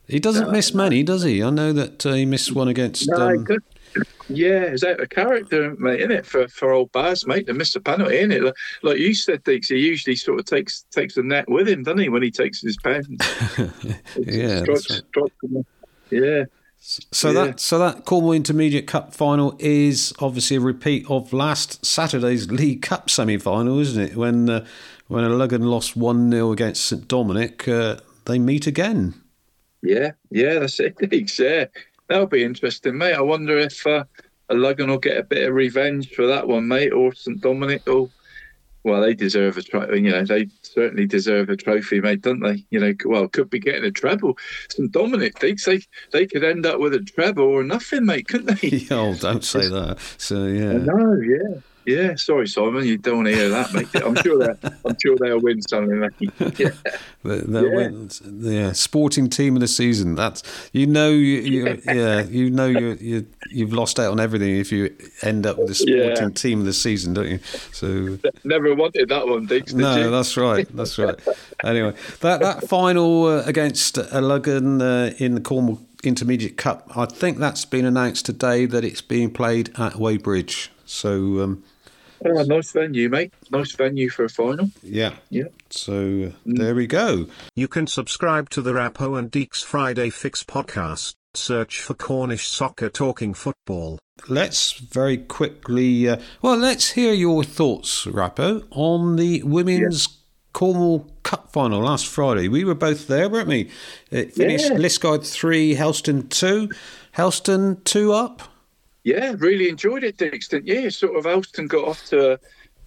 He 0.09 0.19
doesn't 0.19 0.51
miss 0.51 0.75
many, 0.75 1.03
does 1.03 1.23
he? 1.23 1.43
I 1.43 1.51
know 1.51 1.73
that 1.75 2.05
uh, 2.07 2.15
he 2.15 2.25
missed 2.25 2.53
one 2.53 2.67
against. 2.67 3.09
No, 3.11 3.29
um. 3.29 3.47
Yeah, 4.29 4.63
is 4.65 4.81
that 4.81 5.01
a 5.01 5.07
character, 5.07 5.75
mate, 5.77 6.01
isn't 6.01 6.13
it, 6.13 6.25
for, 6.25 6.47
for 6.49 6.73
old 6.73 6.93
Baz, 6.93 7.27
mate, 7.27 7.47
to 7.49 7.55
miss 7.55 7.75
a 7.75 7.81
penalty, 7.81 8.17
isn't 8.17 8.33
it? 8.33 8.43
Like, 8.43 8.55
like 8.83 8.99
you 8.99 9.13
said, 9.13 9.43
Deacs, 9.45 9.67
he 9.67 9.79
usually 9.79 10.17
sort 10.17 10.39
of 10.39 10.47
takes 10.47 10.87
takes 10.93 11.17
the 11.17 11.23
net 11.23 11.49
with 11.49 11.69
him, 11.69 11.83
doesn't 11.83 11.99
he, 11.99 12.09
when 12.09 12.23
he 12.23 12.31
takes 12.31 12.63
his 12.63 12.77
pen? 12.79 13.05
yeah, 14.17 14.63
right. 14.63 15.03
Yeah. 16.11 16.45
So 16.81 17.31
Yeah. 17.31 17.45
that 17.47 17.61
so 17.61 17.79
that 17.79 18.05
Cornwall 18.07 18.33
Intermediate 18.33 18.87
Cup 18.87 19.15
final 19.15 19.55
is 19.59 20.15
obviously 20.19 20.57
a 20.57 20.61
repeat 20.61 21.05
of 21.11 21.33
last 21.33 21.85
Saturday's 21.85 22.51
League 22.51 22.83
Cup 22.83 23.11
semi-final, 23.11 23.79
isn't 23.79 24.03
it? 24.03 24.17
When 24.17 24.49
uh, 24.49 24.67
when 25.09 25.25
Lugan 25.25 25.65
lost 25.65 25.95
one 25.97 26.31
0 26.31 26.53
against 26.53 26.87
St 26.87 27.07
Dominic, 27.07 27.69
uh, 27.69 27.99
they 28.25 28.39
meet 28.39 28.67
again. 28.67 29.15
Yeah, 29.83 30.13
yeah, 30.31 30.59
that's 30.59 30.81
it, 30.81 30.97
yeah. 31.39 31.67
That'll 32.09 32.27
be 32.27 32.43
interesting, 32.45 32.97
mate. 32.99 33.15
I 33.15 33.21
wonder 33.21 33.59
if 33.59 33.87
uh, 33.87 34.05
a 34.49 34.55
Lugan 34.55 34.89
will 34.89 34.99
get 34.99 35.19
a 35.19 35.23
bit 35.23 35.49
of 35.49 35.55
revenge 35.55 36.11
for 36.15 36.27
that 36.27 36.49
one, 36.49 36.67
mate, 36.67 36.93
or 36.93 37.15
St 37.15 37.41
Dominic 37.41 37.87
will. 37.87 38.11
Well, 38.83 39.03
they 39.03 39.15
deserve 39.15 39.59
a 39.59 39.63
trophy. 39.63 40.01
You 40.01 40.11
know, 40.11 40.25
they 40.25 40.49
certainly 40.63 41.07
deserve 41.07 41.51
a 41.51 41.57
trophy, 41.57 42.01
mate, 42.01 42.23
don't 42.23 42.41
they? 42.41 42.65
You 42.71 42.81
know, 42.81 42.95
well, 43.05 43.29
could 43.29 43.51
be 43.51 43.59
getting 43.59 43.85
a 43.85 43.91
treble. 43.91 44.39
St 44.71 44.91
Dominic 44.91 45.39
thinks 45.39 45.67
they 45.67 45.81
they 46.13 46.27
could 46.27 46.45
end 46.45 46.65
up 46.65 46.81
with 46.81 46.95
a 46.95 47.01
treble 47.01 47.45
or 47.45 47.63
nothing, 47.63 48.07
mate, 48.07 48.29
couldn't 48.29 48.61
they? 48.61 48.87
oh, 48.91 49.15
don't 49.15 49.45
say 49.45 49.69
that. 49.69 49.99
So 50.17 50.47
yeah, 50.47 50.73
No, 50.73 51.21
yeah, 51.21 51.61
yeah. 51.87 52.15
Sorry, 52.17 52.47
Simon, 52.49 52.85
you 52.87 52.99
don't 52.99 53.17
want 53.17 53.29
to 53.29 53.35
hear 53.35 53.49
that, 53.49 53.73
mate. 53.73 53.89
I'm 54.05 54.15
sure 54.17 54.39
they 54.39 54.69
I'm 54.85 54.97
sure 55.01 55.17
they'll 55.19 55.41
win 55.41 55.63
something. 55.63 56.09
Yeah, 56.59 56.71
The, 57.23 57.37
the, 57.37 57.63
Yeah. 57.63 57.75
win- 57.77 58.09
the 58.23 58.73
sporting 58.75 59.29
team 59.29 59.55
of 59.57 59.61
the 59.61 59.69
season. 59.69 60.15
That's 60.15 60.43
you 60.73 60.87
know 60.87 61.11
you, 61.11 61.41
you 61.41 61.83
yeah 61.85 62.23
you 62.23 62.51
know 62.51 62.67
you 62.67 62.97
you 63.01 63.27
you've 63.51 63.73
lost 63.73 63.99
out 64.01 64.11
on 64.13 64.21
everything 64.21 64.57
if 64.57 64.73
you 64.73 64.95
end 65.23 65.47
up 65.47 65.59
with 65.59 65.69
the 65.69 65.75
sporting 65.75 66.29
Yeah. 66.29 66.29
team 66.35 66.61
of 66.61 66.67
the 66.67 66.73
season, 66.73 67.15
don't 67.15 67.29
you? 67.29 67.39
So 67.73 68.19
never 68.45 68.75
wanted 68.75 69.09
that 69.11 69.27
one, 69.27 69.47
Deacs. 69.47 69.67
Did 69.67 69.77
no, 69.77 69.97
you? 69.97 70.11
that's 70.11 70.37
right, 70.37 70.67
that's 70.77 70.99
right. 70.99 71.17
Anyway, 71.65 71.95
that 72.21 72.41
that 72.41 72.69
final 72.69 73.27
uh, 73.27 73.43
against 73.47 73.99
uh, 73.99 74.05
Lugan 74.21 74.81
uh, 74.81 75.15
in 75.19 75.35
the 75.35 75.41
Cornwall 75.41 75.81
Intermediate 76.03 76.57
Cup, 76.57 76.91
I 76.97 77.05
think 77.05 77.39
that's 77.39 77.65
been 77.67 77.85
announced 77.85 78.25
today 78.25 78.65
that 78.67 78.85
it's 78.85 79.03
being 79.03 79.31
played 79.31 79.69
at 79.79 79.95
Wadebridge. 79.95 80.69
So 80.87 81.41
um, 81.43 81.63
Oh, 82.25 82.43
nice 82.43 82.73
venue, 82.73 83.09
mate. 83.09 83.33
Nice 83.51 83.73
venue 83.73 84.11
for 84.11 84.25
a 84.25 84.29
final. 84.29 84.71
yeah, 84.83 85.15
Yeah. 85.31 85.45
So 85.71 86.33
uh, 86.33 86.37
there 86.45 86.75
we 86.75 86.87
go. 86.87 87.27
You 87.57 87.69
can 87.69 87.87
subscribe 87.87 88.51
to 88.51 88.61
the 88.63 88.73
Rappo 88.73 89.19
and 89.19 89.31
Deacs 89.31 89.65
Friday 89.65 90.11
Fix 90.11 90.43
podcast. 90.45 91.15
Search 91.35 91.81
for 91.81 91.95
Cornish 91.95 92.49
Soccer 92.49 92.89
Talking 92.89 93.35
Football. 93.35 93.99
Let's 94.29 94.73
very 94.73 95.17
quickly. 95.17 96.09
Uh, 96.09 96.17
well, 96.43 96.57
let's 96.57 96.91
hear 96.91 97.13
your 97.15 97.45
thoughts, 97.45 98.05
Rappo, 98.05 98.67
on 98.71 99.17
the 99.17 99.43
women's 99.45 100.09
Cornwall 100.53 101.09
Cup 101.23 101.53
final 101.53 101.81
last 101.81 102.07
Friday. 102.09 102.49
We 102.49 102.65
were 102.65 102.75
both 102.75 103.07
there, 103.07 103.29
weren't 103.29 103.47
we? 103.49 103.71
It 104.11 104.35
finished 104.35 104.71
Yeah. 104.71 104.77
Liskeard 104.79 105.25
three, 105.25 105.75
Helston 105.75 106.29
two. 106.29 106.69
Helston 107.13 107.81
two 107.85 108.13
up. 108.13 108.43
Yeah, 109.05 109.35
really 109.39 109.69
enjoyed 109.69 110.05
it, 110.05 110.19
Deacs, 110.19 110.49
didn't 110.49 110.67
you? 110.67 110.91
Sort 110.91 111.17
of 111.17 111.25
Helston 111.25 111.67
got 111.67 111.89
off 111.89 112.05
to 112.07 112.33
a 112.33 112.39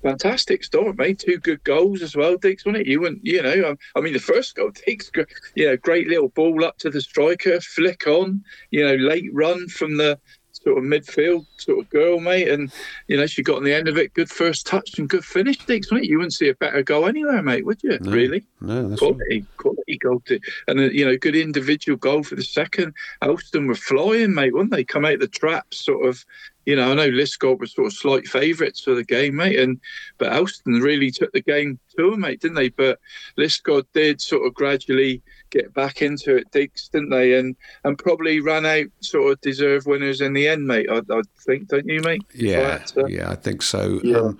fantastic 0.03 0.63
start, 0.63 0.97
mate. 0.97 1.19
Two 1.19 1.39
good 1.39 1.63
goals 1.63 2.01
as 2.01 2.15
well, 2.15 2.37
Deacs, 2.37 2.65
wasn't 2.65 2.81
it? 2.83 2.87
You 2.87 3.01
went, 3.01 3.19
you 3.23 3.41
know, 3.41 3.69
um, 3.69 3.77
I 3.95 4.01
mean, 4.01 4.13
the 4.13 4.19
first 4.19 4.55
goal, 4.55 4.71
Dix, 4.85 5.09
you 5.55 5.65
know, 5.65 5.77
great 5.77 6.07
little 6.07 6.29
ball 6.29 6.63
up 6.63 6.77
to 6.79 6.89
the 6.89 7.01
striker, 7.01 7.59
flick 7.61 8.05
on, 8.07 8.43
you 8.69 8.85
know, 8.85 8.95
late 8.95 9.29
run 9.33 9.67
from 9.69 9.97
the 9.97 10.19
sort 10.63 10.77
of 10.77 10.83
midfield 10.83 11.45
sort 11.57 11.79
of 11.79 11.89
girl, 11.89 12.19
mate. 12.19 12.47
And, 12.47 12.71
you 13.07 13.17
know, 13.17 13.25
she 13.25 13.43
got 13.43 13.57
on 13.57 13.63
the 13.63 13.73
end 13.73 13.87
of 13.87 13.97
it. 13.97 14.13
Good 14.13 14.29
first 14.29 14.65
touch 14.65 14.97
and 14.97 15.09
good 15.09 15.25
finish, 15.25 15.57
wasn't 15.67 15.91
it? 15.91 16.05
You 16.05 16.17
wouldn't 16.17 16.33
see 16.33 16.49
a 16.49 16.55
better 16.55 16.81
goal 16.83 17.05
anywhere, 17.05 17.41
mate, 17.41 17.65
would 17.65 17.83
you? 17.83 17.97
No, 17.99 18.11
Really? 18.11 18.43
No, 18.61 18.89
that's 18.89 18.99
quality, 18.99 19.45
quality 19.57 19.97
goal 19.97 20.21
to, 20.25 20.39
and 20.67 20.79
a, 20.79 20.93
you 20.93 21.05
know, 21.05 21.17
good 21.17 21.35
individual 21.35 21.97
goal 21.97 22.23
for 22.23 22.35
the 22.35 22.43
second. 22.43 22.93
Helston 23.21 23.67
were 23.67 23.75
flying, 23.75 24.33
mate, 24.33 24.53
wouldn't 24.53 24.71
they? 24.71 24.83
Come 24.83 25.05
out 25.05 25.15
of 25.15 25.19
the 25.19 25.27
traps, 25.27 25.85
sort 25.85 26.07
of. 26.07 26.23
You 26.65 26.77
know, 26.77 26.91
I 26.91 26.93
know 26.93 27.09
Liskeard 27.09 27.59
was 27.59 27.73
sort 27.73 27.87
of 27.87 27.93
slight 27.93 28.25
favourites 28.25 28.79
for 28.79 28.95
the 28.95 29.03
game, 29.03 29.35
mate, 29.35 29.59
and 29.59 29.81
but 30.17 30.31
Helston 30.31 30.75
really 30.75 31.11
took 31.11 31.33
the 31.33 31.41
game 31.41 31.77
to 31.97 32.11
them, 32.11 32.21
mate, 32.21 32.39
didn't 32.39 32.55
they? 32.55 32.69
But 32.69 32.99
Liskeard 33.37 33.83
did 33.93 34.21
sort 34.21 34.47
of 34.47 34.53
gradually 34.53 35.21
get 35.53 35.73
back 35.73 36.01
into 36.01 36.35
it, 36.35 36.51
Deacs, 36.51 36.89
didn't 36.91 37.09
they? 37.09 37.37
And 37.37 37.55
and 37.83 37.97
probably 37.97 38.39
ran 38.39 38.65
out 38.65 38.87
sort 39.01 39.31
of 39.31 39.41
deserved 39.41 39.87
winners 39.87 40.19
in 40.21 40.33
the 40.33 40.47
end, 40.47 40.67
mate. 40.67 40.87
I, 40.89 40.97
I 41.09 41.21
think, 41.45 41.67
don't 41.67 41.87
you, 41.87 42.01
mate? 42.01 42.23
Yeah, 42.33 42.83
But, 42.95 43.09
yeah, 43.11 43.29
I 43.29 43.35
think 43.35 43.61
so. 43.61 43.99
Yeah. 44.03 44.17
Um, 44.17 44.39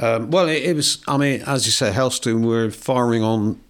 um, 0.00 0.30
well, 0.30 0.48
it, 0.48 0.62
it 0.62 0.76
was. 0.76 1.02
I 1.06 1.16
mean, 1.16 1.42
as 1.42 1.66
you 1.66 1.72
said, 1.72 1.92
Helston 1.94 2.42
were 2.42 2.70
firing 2.70 3.22
on 3.22 3.60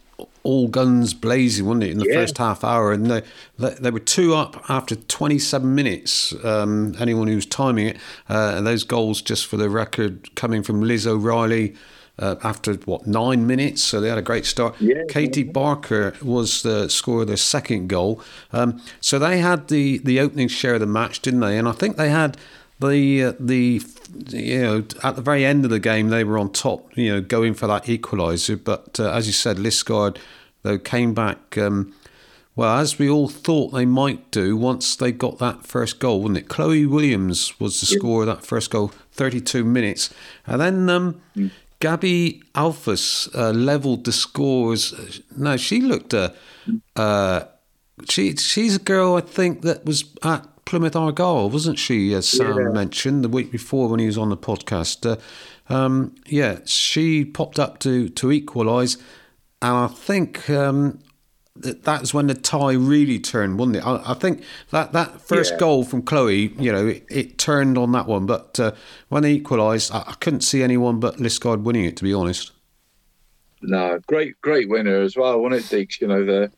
all 0.43 0.69
guns 0.69 1.13
blazing, 1.13 1.67
wasn't 1.67 1.85
it, 1.85 1.91
in 1.91 1.99
the 1.99 2.07
Yeah. 2.09 2.15
first 2.15 2.39
half 2.39 2.63
hour, 2.65 2.93
and 2.93 3.11
they, 3.11 3.23
they 3.59 3.75
they 3.75 3.91
were 3.91 4.01
two 4.01 4.35
up 4.35 4.65
after 4.69 4.95
27 4.97 5.75
minutes. 5.75 6.33
Um, 6.45 6.95
anyone 7.01 7.27
who's 7.29 7.47
timing 7.47 7.89
it, 7.89 7.97
uh, 8.29 8.55
and 8.57 8.67
those 8.67 8.85
goals, 8.85 9.21
just 9.23 9.47
for 9.47 9.57
the 9.57 9.69
record, 9.69 10.35
coming 10.37 10.63
from 10.63 10.81
Liz 10.83 11.07
O'Reilly. 11.07 11.75
Uh, 12.19 12.37
after 12.43 12.75
what 12.75 13.07
nine 13.07 13.47
minutes, 13.47 13.83
so 13.83 14.01
they 14.01 14.09
had 14.09 14.19
a 14.19 14.23
great 14.23 14.47
start. 14.47 14.75
Yeah, 14.81 15.03
Katie 15.09 15.43
Barker 15.43 16.15
was 16.23 16.63
the 16.63 16.89
scorer 16.89 17.23
of 17.23 17.29
their 17.29 17.37
second 17.37 17.89
goal. 17.89 18.21
Um, 18.53 18.81
so 19.01 19.19
they 19.19 19.39
had 19.39 19.69
the 19.69 19.99
the 19.99 20.21
opening 20.21 20.49
share 20.49 20.75
of 20.75 20.81
the 20.81 20.87
match, 20.87 21.21
didn't 21.21 21.41
they? 21.41 21.59
And 21.59 21.69
I 21.69 21.73
think 21.73 21.97
they 21.97 22.11
had 22.11 22.37
the 22.81 23.25
uh, 23.25 23.33
the 23.39 23.83
you 24.29 24.61
know 24.61 24.85
at 25.03 25.17
the 25.17 25.23
very 25.23 25.45
end 25.45 25.65
of 25.65 25.71
the 25.71 25.81
game 25.81 26.09
they 26.09 26.25
were 26.25 26.39
on 26.39 26.53
top, 26.53 26.97
you 26.97 27.13
know, 27.13 27.21
going 27.21 27.55
for 27.55 27.67
that 27.67 27.85
equaliser. 27.85 28.63
But 28.63 28.99
uh, 28.99 29.11
as 29.11 29.27
you 29.27 29.33
said, 29.33 29.59
Liskeard 29.59 30.19
though 30.63 30.79
came 30.79 31.15
back. 31.15 31.59
Um, 31.59 31.95
well, 32.55 32.79
as 32.79 32.99
we 32.99 33.11
all 33.11 33.29
thought 33.29 33.73
they 33.73 33.85
might 33.85 34.31
do 34.31 34.57
once 34.57 34.97
they 34.97 35.13
got 35.13 35.39
that 35.39 35.67
first 35.67 35.99
goal, 35.99 36.23
wasn't 36.23 36.39
it? 36.39 36.49
Chloe 36.49 36.87
Williams 36.87 37.61
was 37.61 37.79
the 37.81 37.87
scorer 37.87 38.23
of 38.23 38.29
that 38.29 38.47
first 38.47 38.71
goal, 38.71 38.93
32 39.13 39.63
minutes. 39.63 40.09
And 40.47 40.63
then 40.63 40.89
um, 40.89 41.21
Gabby 41.81 42.43
Alphas 42.55 43.29
uh, 43.35 43.51
levelled 43.51 44.05
the 44.05 44.13
scores. 44.13 45.21
No, 45.37 45.57
she 45.57 45.81
looked 45.81 46.15
a. 46.15 46.35
Uh, 46.95 47.45
she 48.09 48.35
she's 48.37 48.77
a 48.77 48.81
girl 48.81 49.15
I 49.15 49.21
think 49.21 49.63
that 49.63 49.85
was 49.85 50.05
at 50.23 50.47
Plymouth 50.65 50.97
Argyle, 50.97 51.49
wasn't 51.51 51.79
she? 51.79 52.13
As 52.15 52.29
Sam 52.29 52.59
Yeah. 52.59 52.69
mentioned 52.71 53.23
the 53.25 53.29
week 53.29 53.51
before 53.53 53.89
when 53.89 54.01
he 54.01 54.07
was 54.07 54.19
on 54.19 54.31
the 54.31 54.37
podcast. 54.37 55.07
Uh, 55.09 55.17
um, 55.73 56.15
yeah, 56.27 56.59
she 56.65 57.25
popped 57.25 57.59
up 57.59 57.79
to 57.81 58.09
to 58.11 58.33
equalise, 58.33 58.97
and 59.63 59.75
I 59.77 59.87
think 59.89 60.49
um, 60.51 60.99
that 61.63 61.85
that's 61.85 62.13
when 62.15 62.27
the 62.27 62.35
tie 62.35 62.73
really 62.73 63.19
turned, 63.19 63.59
wasn't 63.59 63.77
it? 63.77 63.87
I, 63.87 64.13
I 64.13 64.15
think 64.15 64.43
that 64.71 64.93
that 64.93 65.21
first 65.21 65.53
Yeah. 65.53 65.59
goal 65.59 65.85
from 65.85 66.03
Chloe, 66.03 66.49
you 66.59 66.73
know, 66.73 66.87
it, 66.89 67.05
it 67.11 67.39
turned 67.39 67.77
on 67.79 67.93
that 67.93 68.07
one. 68.07 68.27
But 68.27 68.59
uh, 68.61 68.73
when 69.09 69.23
they 69.23 69.33
equalised, 69.33 69.93
I, 69.93 70.05
I 70.07 70.15
couldn't 70.21 70.43
see 70.43 70.63
anyone 70.63 71.01
but 71.01 71.17
Liskeard 71.17 71.63
winning 71.63 71.85
it. 71.85 71.97
To 71.99 72.05
be 72.05 72.13
honest. 72.15 72.53
No, 73.63 73.99
great, 74.07 74.41
great 74.43 74.69
winner 74.69 75.01
as 75.01 75.17
well, 75.17 75.41
wasn't 75.41 75.73
it, 75.73 75.77
Deacs? 75.89 76.01
You 76.01 76.09
know, 76.09 76.25
the 76.25 76.53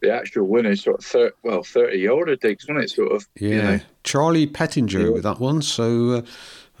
the 0.00 0.12
actual 0.12 0.46
winner, 0.46 0.76
sort 0.76 0.98
of, 0.98 1.04
thir- 1.04 1.32
well, 1.42 1.62
30 1.62 1.96
yarder, 1.98 2.36
Deacs, 2.36 2.68
wasn't 2.68 2.84
it? 2.84 2.90
Sort 2.90 3.12
of, 3.12 3.26
Yeah, 3.38 3.48
you 3.50 3.62
know. 3.62 3.80
Charlie 4.02 4.46
Pettinger 4.46 5.12
with 5.12 5.22
that 5.22 5.40
one. 5.40 5.62
So, 5.62 6.22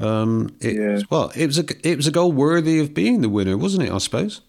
uh, 0.00 0.04
um, 0.04 0.54
it, 0.60 1.06
well, 1.10 1.32
it 1.34 1.46
was 1.46 1.58
a 1.58 1.64
it 1.88 1.96
was 1.96 2.06
a 2.06 2.10
goal 2.10 2.32
worthy 2.32 2.78
of 2.80 2.92
being 2.94 3.20
the 3.22 3.28
winner, 3.28 3.56
wasn't 3.56 3.84
it? 3.88 3.92
I 3.92 3.98
suppose. 3.98 4.40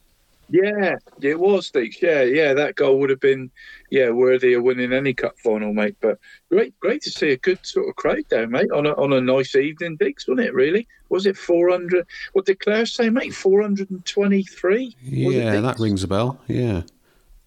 Yeah, 0.50 0.98
it 1.22 1.40
was, 1.40 1.72
Deacs. 1.72 2.02
Yeah, 2.02 2.22
yeah, 2.22 2.54
that 2.54 2.76
goal 2.76 3.00
would 3.00 3.10
have 3.10 3.20
been, 3.20 3.50
yeah, 3.90 4.10
worthy 4.10 4.54
of 4.54 4.64
winning 4.64 4.94
any 4.94 5.14
cup 5.14 5.40
final, 5.40 5.74
mate. 5.74 5.96
But 6.02 6.20
great, 6.50 6.80
great 6.80 7.02
to 7.04 7.10
see 7.10 7.32
a 7.32 7.38
good 7.38 7.60
sort 7.66 7.90
of 7.90 7.96
crowd 7.96 8.26
there, 8.30 8.48
mate, 8.48 8.72
on 8.72 8.86
a, 8.86 8.94
on 8.94 9.14
a 9.14 9.22
nice 9.22 9.56
evening, 9.56 9.98
Deacs, 9.98 10.28
wasn't 10.28 10.48
it, 10.48 10.54
really? 10.54 10.88
Was 11.10 11.26
it 11.26 11.38
400? 11.38 12.06
What 12.34 12.46
did 12.46 12.60
Claire 12.60 12.86
say, 12.86 13.10
mate? 13.10 13.34
423? 13.34 14.86
Was 14.86 14.96
it, 15.04 15.38
Yeah, 15.38 15.62
that 15.62 15.80
rings 15.80 16.04
a 16.04 16.08
bell. 16.08 16.40
Yeah. 16.48 16.84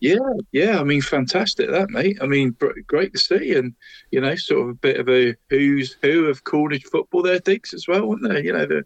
Yeah, 0.00 0.18
yeah. 0.52 0.78
I 0.78 0.84
mean, 0.84 1.02
fantastic 1.02 1.70
that, 1.70 1.90
mate. 1.90 2.18
I 2.22 2.26
mean, 2.26 2.50
br- 2.50 2.78
great 2.86 3.12
to 3.14 3.18
see, 3.18 3.54
and 3.54 3.74
you 4.12 4.20
know, 4.20 4.36
sort 4.36 4.62
of 4.62 4.68
a 4.68 4.74
bit 4.74 5.00
of 5.00 5.08
a 5.08 5.34
who's 5.50 5.96
who 6.02 6.26
of 6.26 6.44
Cornish 6.44 6.84
football 6.84 7.22
there, 7.22 7.40
Deacs, 7.40 7.74
as 7.74 7.88
well, 7.88 8.06
wasn't 8.06 8.30
there? 8.32 8.42
You 8.42 8.52
know, 8.52 8.64
the, 8.64 8.84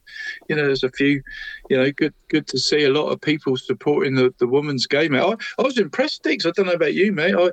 you 0.48 0.56
know, 0.56 0.64
there's 0.64 0.84
a 0.84 0.90
few, 0.90 1.22
you 1.73 1.78
know, 1.78 1.90
good, 1.90 2.12
good 2.28 2.47
to 2.49 2.59
see 2.59 2.85
a 2.85 2.93
lot 2.93 3.09
of 3.09 3.19
people 3.19 3.57
supporting 3.57 4.15
the, 4.15 4.35
the 4.36 4.47
women's 4.47 4.86
game. 4.86 5.15
I, 5.15 5.35
I 5.59 5.62
was 5.62 5.78
impressed, 5.78 6.23
Diggs. 6.23 6.44
I 6.44 6.51
don't 6.51 6.66
know 6.66 6.73
about 6.73 6.93
you, 6.93 7.12
mate. 7.12 7.35
I, 7.35 7.49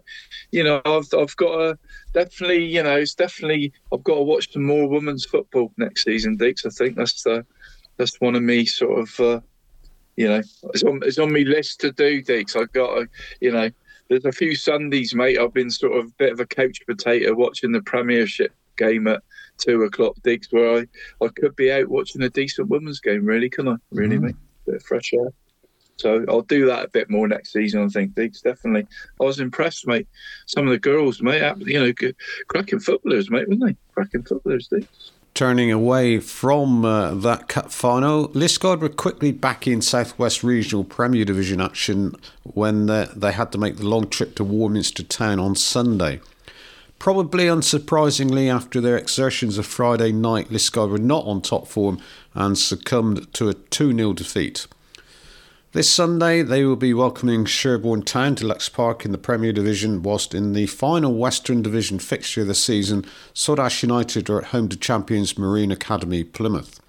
you 0.52 0.62
know, 0.62 0.82
I've 0.84 1.08
I've 1.18 1.34
got 1.38 1.56
to 1.56 1.80
definitely, 2.12 2.66
you 2.66 2.84
know, 2.84 2.98
it's 2.98 3.16
definitely 3.16 3.72
I've 3.94 4.04
got 4.04 4.16
to 4.16 4.24
watch 4.24 4.52
some 4.52 4.66
more 4.66 4.90
women's 4.90 5.24
football 5.24 5.72
next 5.78 6.04
season, 6.04 6.36
Diggs. 6.36 6.66
I 6.66 6.70
think 6.70 6.98
that's 6.98 7.24
the 7.24 7.46
that's 7.96 8.20
one 8.20 8.36
of 8.36 8.44
me 8.44 8.66
sort 8.66 9.00
of. 9.00 9.20
Uh, 9.22 9.40
you 10.18 10.28
know, 10.28 10.42
it's 10.74 10.84
on 10.84 11.00
it's 11.04 11.18
on 11.18 11.32
my 11.32 11.46
list 11.48 11.80
to 11.80 11.94
do, 11.94 12.22
Diggs. 12.22 12.58
I've 12.58 12.74
got 12.74 12.96
to, 12.96 13.08
you 13.40 13.54
know, 13.54 13.70
there's 14.10 14.26
a 14.26 14.34
few 14.34 14.54
Sundays, 14.54 15.16
mate. 15.16 15.40
I've 15.40 15.54
been 15.54 15.72
sort 15.72 15.98
of 15.98 16.08
a 16.08 16.14
bit 16.18 16.34
of 16.34 16.42
a 16.42 16.46
couch 16.46 16.82
potato 16.86 17.34
watching 17.36 17.72
the 17.72 17.82
Premiership 17.84 18.52
game 18.80 19.06
at 19.08 19.22
two 19.60 19.84
o'clock, 19.84 20.16
Diggs, 20.24 20.48
where 20.50 20.80
I, 20.80 20.88
I 21.24 21.28
could 21.36 21.56
be 21.56 21.72
out 21.72 21.88
watching 21.90 22.24
a 22.24 22.30
decent 22.30 22.70
women's 22.70 23.00
game, 23.00 23.26
really, 23.26 23.50
can 23.50 23.68
I? 23.68 23.76
Really, 23.92 24.18
Mm. 24.18 24.22
mate? 24.22 24.36
Bit 24.66 24.76
of 24.76 24.84
fresh 24.84 25.14
air. 25.14 25.32
So 25.98 26.24
I'll 26.30 26.44
do 26.44 26.66
that 26.68 26.86
a 26.86 26.90
bit 26.90 27.10
more 27.10 27.28
next 27.28 27.52
season, 27.52 27.84
I 27.84 27.88
think, 27.90 28.16
Diggs, 28.16 28.42
definitely. 28.42 28.88
I 29.20 29.24
was 29.26 29.42
impressed, 29.42 29.86
mate. 29.86 30.08
Some 30.46 30.66
of 30.66 30.72
the 30.72 30.80
girls, 30.80 31.22
mate, 31.22 31.44
you 31.60 31.78
know, 31.78 32.12
cracking 32.48 32.80
footballers, 32.80 33.30
mate, 33.30 33.50
weren't 33.50 33.66
they? 33.66 33.76
Cracking 33.94 34.24
footballers, 34.24 34.68
Diggs. 34.70 35.12
Turning 35.34 35.72
away 35.72 36.20
from 36.20 36.84
uh, 36.86 37.14
that 37.16 37.48
cup 37.50 37.72
final, 37.72 38.30
Liskeard 38.30 38.80
were 38.80 38.90
quickly 38.90 39.32
back 39.34 39.68
in 39.68 39.82
Southwest 39.82 40.44
Regional 40.44 40.84
Premier 40.84 41.24
Division 41.26 41.62
action 41.62 42.16
when 42.44 42.90
uh, 42.90 43.12
they 43.16 43.32
had 43.34 43.52
to 43.52 43.58
make 43.58 43.78
the 43.78 43.88
long 43.88 44.08
trip 44.10 44.36
to 44.36 44.44
Warminster 44.44 45.04
Town 45.04 45.38
on 45.40 45.54
Sunday. 45.56 46.20
Probably 47.00 47.46
unsurprisingly, 47.46 48.54
after 48.54 48.82
their 48.82 48.98
exertions 48.98 49.58
of 49.58 49.66
Friday 49.66 50.12
night, 50.12 50.50
Liskeard 50.50 50.90
were 50.90 50.98
not 50.98 51.26
on 51.26 51.42
top 51.42 51.66
form 51.66 52.02
and 52.34 52.58
succumbed 52.58 53.34
to 53.36 53.48
a 53.48 53.54
2 53.54 53.96
0 53.96 54.12
defeat. 54.12 54.68
This 55.72 55.90
Sunday, 55.90 56.42
they 56.42 56.66
will 56.66 56.76
be 56.76 56.94
welcoming 56.94 57.46
Sherborne 57.46 58.02
Town 58.02 58.36
to 58.36 58.48
Lux 58.48 58.68
Park 58.68 59.06
in 59.06 59.14
the 59.14 59.18
Premier 59.18 59.54
Division, 59.54 60.04
whilst 60.04 60.36
in 60.36 60.52
the 60.52 60.66
final 60.66 61.14
Western 61.14 61.62
Division 61.62 62.00
fixture 62.00 62.42
of 62.42 62.48
the 62.48 62.56
season, 62.56 63.06
Saltash 63.34 63.82
United 63.82 64.30
are 64.30 64.40
at 64.40 64.48
home 64.48 64.68
to 64.68 64.76
champions 64.76 65.38
Marine 65.38 65.72
Academy 65.72 66.26
Plymouth. 66.26 66.82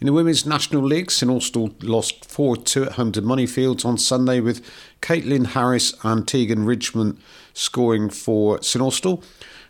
In 0.00 0.06
the 0.06 0.12
Women's 0.12 0.46
National 0.46 0.82
League, 0.82 1.10
St 1.10 1.28
Austell 1.28 1.74
lost 1.80 2.24
4 2.24 2.58
2 2.58 2.84
at 2.84 2.92
home 2.92 3.10
to 3.12 3.22
Moneyfields 3.22 3.84
on 3.84 3.98
Sunday, 3.98 4.38
with 4.38 4.64
Caitlin 5.02 5.46
Harris 5.46 5.92
and 6.04 6.28
Tegan 6.28 6.64
Ridgman 6.64 7.18
scoring 7.58 8.08
for 8.08 8.62
St 8.62 8.82
Austell. 8.82 9.22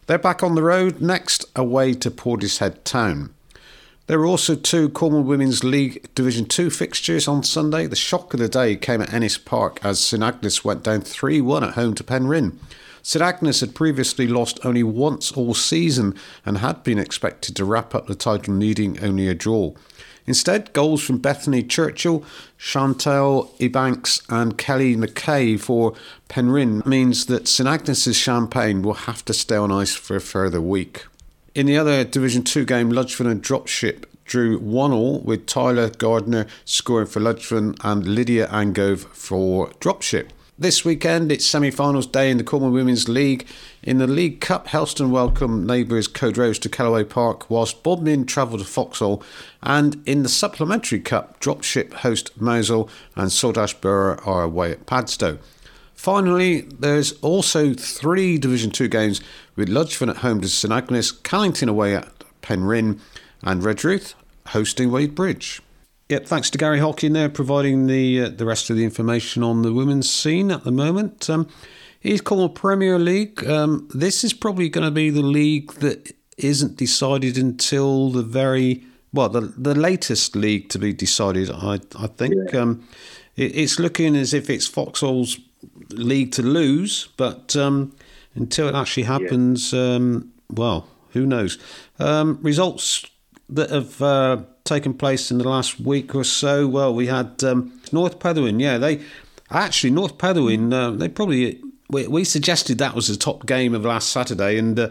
They're 0.07 0.19
back 0.19 0.43
on 0.43 0.55
the 0.55 0.63
road, 0.63 1.01
next 1.01 1.45
away 1.57 1.95
to 1.95 2.11
Portishead 2.11 2.85
Town. 2.85 3.35
There 4.07 4.19
were 4.19 4.27
also 4.27 4.55
two 4.55 4.89
Cornwall 4.89 5.23
Women's 5.23 5.63
League 5.63 6.09
Division 6.15 6.47
2 6.47 6.71
fixtures 6.71 7.29
on 7.29 7.43
Sunday. 7.43 7.87
The 7.87 7.95
shock 7.95 8.33
of 8.33 8.41
the 8.41 8.49
day 8.49 8.75
came 8.77 9.03
at 9.03 9.13
Ennis 9.13 9.37
Park 9.37 9.81
as 9.83 10.01
St 10.01 10.23
Agnes 10.23 10.65
went 10.65 10.83
down 10.83 11.03
3 11.03 11.43
1 11.43 11.65
at 11.65 11.75
home 11.75 11.95
to 11.95 12.05
Penryn. 12.05 12.59
St 13.03 13.23
Agnes 13.23 13.61
had 13.61 13.75
previously 13.75 14.27
lost 14.27 14.59
only 14.65 14.83
once 14.83 15.33
all 15.33 15.53
season 15.53 16.15
and 16.47 16.59
had 16.59 16.83
been 16.83 16.99
expected 16.99 17.55
to 17.57 17.67
wrap 17.67 17.95
up 17.95 18.07
the 18.07 18.15
title 18.15 18.55
needing 18.55 19.03
only 19.05 19.29
a 19.29 19.35
draw. 19.35 19.73
Instead, 20.29 20.71
goals 20.75 21.03
from 21.03 21.17
Bethany 21.17 21.63
Churchill, 21.63 22.23
Chantal 22.59 23.51
Ebanks, 23.59 24.23
and 24.29 24.59
Kelly 24.59 24.95
McKay 24.95 25.59
for 25.59 25.95
Penryn 26.29 26.85
means 26.85 27.27
that 27.27 27.49
St 27.49 27.67
Agnes's 27.67 28.15
champagne 28.15 28.83
will 28.83 28.93
have 28.93 29.25
to 29.25 29.33
stay 29.33 29.57
on 29.57 29.73
ice 29.73 29.95
for 29.95 30.17
a 30.17 30.21
further 30.21 30.61
week. 30.61 31.07
In 31.55 31.65
the 31.65 31.79
other 31.79 32.05
Division 32.05 32.43
2 32.43 32.67
game, 32.67 32.93
Ludgvan 32.93 33.27
and 33.27 33.43
Dropship 33.43 34.05
drew 34.27 34.59
1 34.59 34.93
all, 34.93 35.21
with 35.21 35.47
Tyler 35.47 35.89
Gardner 35.89 36.47
scoring 36.67 37.07
for 37.07 37.21
Ludgvan 37.21 37.79
and 37.83 38.07
Lydia 38.07 38.49
Angove 38.49 39.07
for 39.07 39.71
Dropship. 39.81 40.29
This 40.61 40.85
weekend, 40.85 41.31
it's 41.31 41.47
semi 41.47 41.71
finals 41.71 42.09
day 42.09 42.33
in 42.33 42.37
the 42.37 42.43
Cornwall 42.43 42.73
Women's 42.73 43.09
League. 43.09 43.47
In 43.81 43.99
the 43.99 44.09
League 44.09 44.41
Cup, 44.41 44.67
Helston 44.67 45.13
welcome 45.13 45.65
neighbours 45.65 46.09
Culdrose 46.09 46.59
to 46.59 46.69
Kellaway 46.69 47.05
Park, 47.05 47.49
whilst 47.49 47.85
Bodmin 47.85 48.27
travel 48.27 48.59
to 48.59 48.65
Foxhole. 48.65 49.23
And 49.63 50.03
in 50.05 50.25
the 50.25 50.29
Supplementary 50.29 50.99
Cup, 50.99 51.39
Dropship 51.39 51.93
host 51.93 52.37
Mousehole 52.41 52.91
and 53.15 53.31
Saltash 53.31 53.81
Borough 53.81 54.19
are 54.27 54.43
away 54.43 54.73
at 54.73 54.85
Padstow. 54.85 55.39
Finally, 55.95 56.63
there's 56.63 57.13
also 57.21 57.73
three 57.73 58.37
Division 58.37 58.73
2 58.73 58.89
games 58.89 59.21
with 59.55 59.69
Ludgvan 59.69 60.11
at 60.11 60.17
home 60.17 60.41
to 60.41 60.49
St 60.49 60.73
Agnes, 60.73 61.13
Callington 61.13 61.69
away 61.69 61.95
at 61.95 62.09
Penryn, 62.43 62.99
and 63.45 63.63
Redruth 63.63 64.15
hosting 64.49 64.91
Wadebridge. 64.91 65.61
Yep, 66.09 66.27
thanks 66.27 66.49
to 66.51 66.57
Gary 66.57 66.79
Hockin 66.79 67.13
there 67.13 67.29
providing 67.29 67.87
the 67.87 68.23
uh, 68.23 68.29
the 68.31 68.47
rest 68.47 68.71
of 68.71 68.77
the 68.77 68.85
information 68.85 69.43
on 69.43 69.61
the 69.61 69.75
women's 69.75 70.09
scene 70.09 70.51
at 70.51 70.65
the 70.65 70.73
moment. 70.73 71.29
Um, 71.29 71.49
he's 72.01 72.23
called 72.23 72.55
Premier 72.55 72.99
League. 72.99 73.47
Um, 73.47 73.87
this 73.95 74.25
is 74.25 74.33
probably 74.33 74.71
going 74.71 74.87
to 74.87 74.91
be 74.91 75.11
the 75.11 75.23
league 75.23 75.75
that 75.75 76.15
isn't 76.39 76.77
decided 76.77 77.37
until 77.37 78.11
the 78.11 78.23
very 78.23 78.85
well 79.13 79.29
the 79.29 79.43
the 79.43 79.75
latest 79.75 80.35
league 80.35 80.71
to 80.71 80.79
be 80.79 80.95
decided. 80.95 81.51
I 81.51 81.81
I 81.99 82.07
think 82.07 82.55
um, 82.55 82.89
it, 83.37 83.55
it's 83.55 83.79
looking 83.79 84.17
as 84.17 84.33
if 84.33 84.49
it's 84.49 84.67
Foxhole's 84.67 85.39
league 85.91 86.33
to 86.33 86.43
lose, 86.43 87.09
but 87.19 87.55
um, 87.55 87.95
until 88.35 88.69
it 88.69 88.75
actually 88.75 89.03
happens, 89.03 89.75
um, 89.75 90.33
well, 90.49 90.89
who 91.11 91.27
knows? 91.27 91.59
Um, 91.99 92.39
results 92.41 93.05
that 93.51 93.69
have 93.71 94.01
uh, 94.01 94.43
taken 94.69 94.95
place 94.95 95.31
in 95.31 95.39
the 95.39 95.49
last 95.49 95.81
week 95.81 96.15
or 96.15 96.25
so. 96.25 96.69
Well, 96.69 96.95
we 96.95 97.07
had 97.07 97.43
um, 97.45 97.81
North 97.93 98.19
Petherwin. 98.19 98.61
Yeah, 98.61 98.79
they 98.79 99.01
actually 99.51 99.91
North 99.91 100.19
Petherwin. 100.19 100.73
Uh, 100.73 100.91
they 100.91 101.09
probably 101.09 101.61
we, 101.91 102.07
we 102.07 102.25
suggested 102.25 102.79
that 102.79 102.95
was 102.95 103.09
the 103.09 103.17
top 103.17 103.47
game 103.47 103.75
of 103.75 103.85
last 103.85 104.11
Saturday, 104.11 104.59
and 104.59 104.79
uh, 104.79 104.89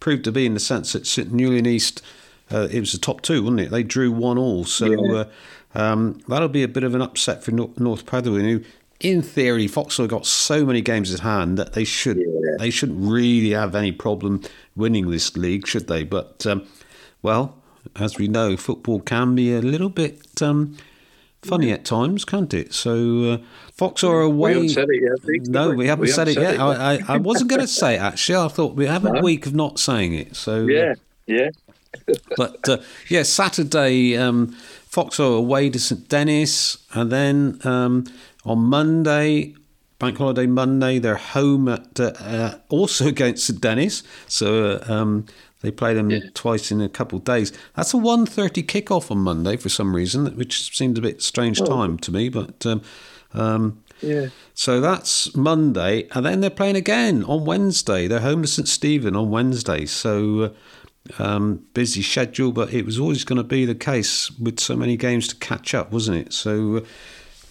proved 0.00 0.24
to 0.24 0.32
be 0.32 0.46
in 0.46 0.54
the 0.54 0.60
sense 0.60 0.92
that 0.92 1.06
St 1.06 1.32
Newlyn 1.32 1.66
East. 1.66 2.02
Uh, 2.52 2.66
it 2.72 2.80
was 2.80 2.92
the 2.92 2.98
top 2.98 3.20
two, 3.22 3.42
wasn't 3.44 3.60
it? 3.60 3.70
They 3.70 3.84
drew 3.84 4.10
one 4.10 4.36
all, 4.36 4.64
so 4.64 4.86
Yeah. 4.86 5.20
uh, 5.20 5.24
um, 5.78 6.20
that'll 6.26 6.48
be 6.48 6.64
a 6.64 6.68
bit 6.68 6.82
of 6.82 6.96
an 6.96 7.02
upset 7.02 7.44
for 7.44 7.52
North, 7.52 7.78
North 7.78 8.08
who, 8.10 8.64
in 8.98 9.22
theory, 9.22 9.68
Foxhole 9.68 10.08
got 10.08 10.26
so 10.26 10.66
many 10.66 10.80
games 10.80 11.14
at 11.14 11.20
hand 11.20 11.56
that 11.58 11.74
they 11.74 11.84
should 11.84 12.18
yeah. 12.18 12.56
they 12.58 12.70
shouldn't 12.70 12.98
really 13.00 13.50
have 13.50 13.76
any 13.76 13.92
problem 13.92 14.42
winning 14.74 15.10
this 15.10 15.36
league, 15.36 15.66
should 15.66 15.86
they? 15.86 16.02
But 16.02 16.44
um, 16.44 16.66
well, 17.22 17.59
as 17.96 18.18
we 18.18 18.28
know, 18.28 18.56
football 18.56 19.00
can 19.00 19.34
be 19.34 19.54
a 19.54 19.60
little 19.60 19.88
bit 19.88 20.42
um, 20.42 20.76
funny 21.42 21.70
at 21.72 21.84
times, 21.84 22.24
can't 22.24 22.52
it? 22.52 22.72
So 22.72 23.32
uh, 23.32 23.38
Fox 23.72 24.04
are 24.04 24.20
away. 24.20 24.56
We 24.56 24.56
haven't 24.56 24.68
said 24.70 24.88
it 24.90 25.02
yet. 25.02 25.48
No, 25.48 25.70
we 25.70 25.86
haven't, 25.86 26.02
we 26.02 26.08
said, 26.08 26.28
haven't 26.28 26.42
it, 26.42 26.52
yet. 26.52 26.60
I, 26.60 26.94
I, 26.94 26.98
I, 27.08 27.16
wasn't 27.18 27.50
going 27.50 27.60
to 27.60 27.66
say 27.66 27.94
it 27.94 28.00
actually. 28.00 28.36
I 28.36 28.48
thought 28.48 28.74
we 28.74 28.86
have 28.86 29.04
no. 29.04 29.14
a 29.14 29.22
week 29.22 29.46
of 29.46 29.54
not 29.54 29.78
saying 29.78 30.14
it. 30.14 30.36
So 30.36 30.66
yeah, 30.66 30.92
uh, 30.92 30.94
yeah. 31.26 31.50
but 32.36 32.68
uh, 32.68 32.78
yeah, 33.08 33.22
Saturday, 33.22 34.16
um, 34.16 34.48
Fox 34.48 35.18
are 35.18 35.32
away 35.32 35.70
to 35.70 35.78
St 35.78 36.08
Dennis, 36.08 36.78
and 36.92 37.10
then 37.10 37.60
um, 37.64 38.06
on 38.44 38.58
Monday. 38.58 39.54
Bank 39.98 40.16
holiday 40.16 40.46
Monday, 40.46 40.98
they're 40.98 41.16
home 41.16 41.68
at 41.68 42.00
uh, 42.00 42.12
uh 42.18 42.58
also 42.70 43.06
against 43.08 43.44
St 43.46 43.60
Dennis. 43.60 44.02
So 44.28 44.80
uh, 44.88 44.90
um, 44.90 45.26
they 45.60 45.70
play 45.70 45.94
them 45.94 46.10
yeah. 46.10 46.20
twice 46.34 46.70
in 46.70 46.80
a 46.80 46.88
couple 46.88 47.18
of 47.18 47.24
days. 47.24 47.52
That's 47.76 47.92
a 47.92 47.98
1.30 47.98 48.64
kickoff 48.64 49.10
on 49.10 49.18
Monday 49.18 49.56
for 49.56 49.68
some 49.68 49.94
reason, 49.94 50.26
which 50.36 50.76
seemed 50.76 50.98
a 50.98 51.02
bit 51.02 51.22
strange 51.22 51.60
oh. 51.60 51.66
time 51.66 51.98
to 51.98 52.12
me. 52.12 52.28
But 52.28 52.64
um, 52.64 52.82
um, 53.34 53.82
yeah. 54.00 54.28
So 54.54 54.80
that's 54.80 55.34
Monday, 55.36 56.08
and 56.12 56.24
then 56.24 56.40
they're 56.40 56.50
playing 56.50 56.76
again 56.76 57.24
on 57.24 57.44
Wednesday. 57.44 58.06
They're 58.06 58.20
home 58.20 58.42
to 58.42 58.48
St 58.48 58.68
Stephen 58.68 59.14
on 59.14 59.30
Wednesday. 59.30 59.86
So 59.86 60.54
uh, 61.18 61.22
um, 61.22 61.66
busy 61.74 62.02
schedule, 62.02 62.52
but 62.52 62.72
it 62.72 62.86
was 62.86 62.98
always 62.98 63.24
going 63.24 63.36
to 63.36 63.44
be 63.44 63.64
the 63.64 63.74
case 63.74 64.30
with 64.38 64.60
so 64.60 64.76
many 64.76 64.96
games 64.96 65.28
to 65.28 65.36
catch 65.36 65.74
up, 65.74 65.92
wasn't 65.92 66.18
it? 66.18 66.32
So. 66.32 66.78
Uh, 66.78 66.80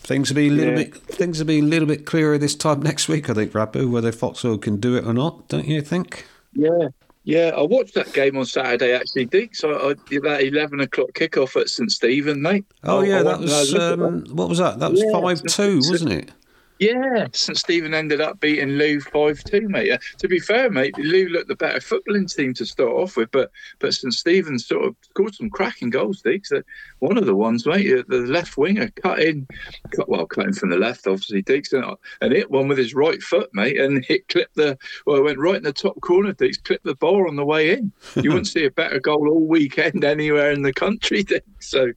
things 0.02 0.30
will 0.30 0.38
be 0.38 0.48
a 0.48 0.52
little 0.52 0.80
yeah. 0.80 0.86
bit 0.86 0.96
things 0.96 1.38
will 1.38 1.46
be 1.46 1.60
a 1.60 1.62
little 1.62 1.88
bit 1.88 2.06
clearer 2.08 2.38
this 2.38 2.56
time 2.56 2.82
next 2.82 3.08
week, 3.08 3.30
I 3.30 3.34
think, 3.34 3.52
Rappo, 3.52 3.88
whether 3.88 4.12
Foxhole 4.12 4.58
can 4.58 4.78
do 4.78 4.96
it 4.96 5.06
or 5.06 5.14
not, 5.14 5.50
don't 5.50 5.68
you 5.68 5.82
think? 5.82 6.26
Yeah, 6.54 6.88
yeah, 7.30 7.52
I 7.56 7.62
watched 7.62 7.94
that 7.94 8.12
game 8.12 8.38
on 8.38 8.46
Saturday 8.46 8.92
actually, 8.92 9.26
Dick. 9.26 9.56
So 9.56 9.92
I, 9.92 9.94
that 10.22 10.42
eleven 10.42 10.80
o'clock 10.80 11.10
kickoff 11.14 11.56
at 11.62 11.70
St 11.70 11.92
Stephen, 11.92 12.42
mate. 12.42 12.66
Oh 12.84 13.02
yeah, 13.02 13.22
that 13.22 13.40
was 13.40 13.76
um, 13.76 14.26
what 14.32 14.50
was 14.50 14.58
that? 14.58 14.80
That 14.80 14.90
was 14.90 15.04
yeah, 15.04 15.12
five 15.12 15.44
two, 15.44 15.78
wasn't 15.78 16.14
it? 16.14 16.32
Yeah, 16.80 17.28
St 17.34 17.58
Stephen 17.58 17.94
ended 17.94 18.22
up 18.22 18.40
beating 18.40 18.70
Looe 18.70 19.02
five 19.02 19.44
two, 19.44 19.68
mate. 19.68 19.92
Uh, 19.92 19.98
to 20.18 20.30
be 20.30 20.40
fair, 20.40 20.70
mate, 20.70 20.98
Looe 20.98 21.28
looked 21.28 21.50
the 21.50 21.56
better 21.56 21.80
footballing 21.80 22.34
team 22.34 22.54
to 22.54 22.66
start 22.66 22.92
off 22.92 23.18
with, 23.18 23.30
but 23.32 23.52
but 23.80 23.94
St 23.94 24.14
Stephen 24.14 24.58
sort 24.58 24.86
of 24.86 24.96
scored 25.02 25.36
some 25.36 25.50
cracking 25.50 25.90
goals. 25.90 26.22
Diggs. 26.22 26.54
One 27.00 27.18
of 27.18 27.26
the 27.26 27.36
ones, 27.36 27.66
mate, 27.66 28.08
the 28.08 28.20
left 28.20 28.58
winger 28.58 28.90
cut 29.02 29.20
in, 29.20 29.46
cut, 29.92 30.08
well, 30.08 30.26
cutting 30.26 30.54
from 30.54 30.70
the 30.70 30.78
left, 30.78 31.06
obviously, 31.06 31.42
Diggs, 31.42 31.74
and, 31.74 31.84
and 32.22 32.32
hit 32.32 32.50
one 32.50 32.70
with 32.70 32.78
his 32.78 32.94
right 32.94 33.22
foot, 33.22 33.50
mate, 33.54 33.80
and 33.80 34.06
it 34.10 34.28
clipped 34.30 34.56
the 34.56 34.78
well, 35.06 35.18
it 35.18 35.24
went 35.24 35.40
right 35.40 35.58
in 35.58 35.64
the 35.64 35.74
top 35.74 36.00
corner. 36.00 36.32
Diggs 36.32 36.58
clipped 36.58 36.86
the 36.86 36.96
ball 36.96 37.28
on 37.28 37.36
the 37.36 37.46
way 37.46 37.72
in. 37.72 37.92
You 38.16 38.30
wouldn't 38.30 38.48
see 38.48 38.64
a 38.64 38.72
better 38.72 39.02
goal 39.02 39.28
all 39.28 39.46
weekend 39.46 40.06
anywhere 40.06 40.52
in 40.52 40.62
the 40.62 40.74
country, 40.74 41.24
Diggs. 41.26 41.44
So, 41.60 41.92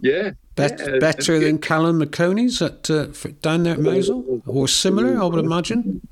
yeah, 0.00 0.30
Bet, 0.54 0.78
yeah, 0.78 0.98
better 0.98 1.38
than 1.38 1.58
Callum 1.58 2.00
McConey's 2.00 2.60
at 2.60 2.90
uh, 2.90 3.06
down 3.40 3.62
there 3.62 3.74
at 3.74 3.80
Mousehole, 3.80 4.42
or 4.46 4.68
similar, 4.68 5.20
I 5.20 5.24
would 5.24 5.42
imagine. 5.42 6.06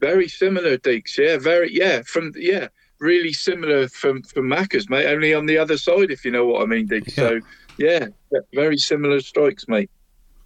Very 0.00 0.28
similar, 0.28 0.78
Deacs. 0.78 1.18
Yeah, 1.18 1.36
very. 1.38 1.74
Yeah, 1.74 2.02
from 2.02 2.32
yeah, 2.36 2.68
really 2.98 3.32
similar 3.32 3.88
from 3.88 4.22
from 4.22 4.48
Macca's, 4.48 4.88
mate. 4.88 5.06
Only 5.06 5.34
on 5.34 5.46
the 5.46 5.58
other 5.58 5.76
side, 5.76 6.10
if 6.10 6.24
you 6.24 6.30
know 6.30 6.46
what 6.46 6.62
I 6.62 6.66
mean, 6.66 6.88
Deacs. 6.88 7.16
Yeah. 7.16 7.28
So 7.28 7.40
yeah, 7.78 8.06
very 8.54 8.78
similar 8.78 9.20
strikes, 9.20 9.68
mate. 9.68 9.90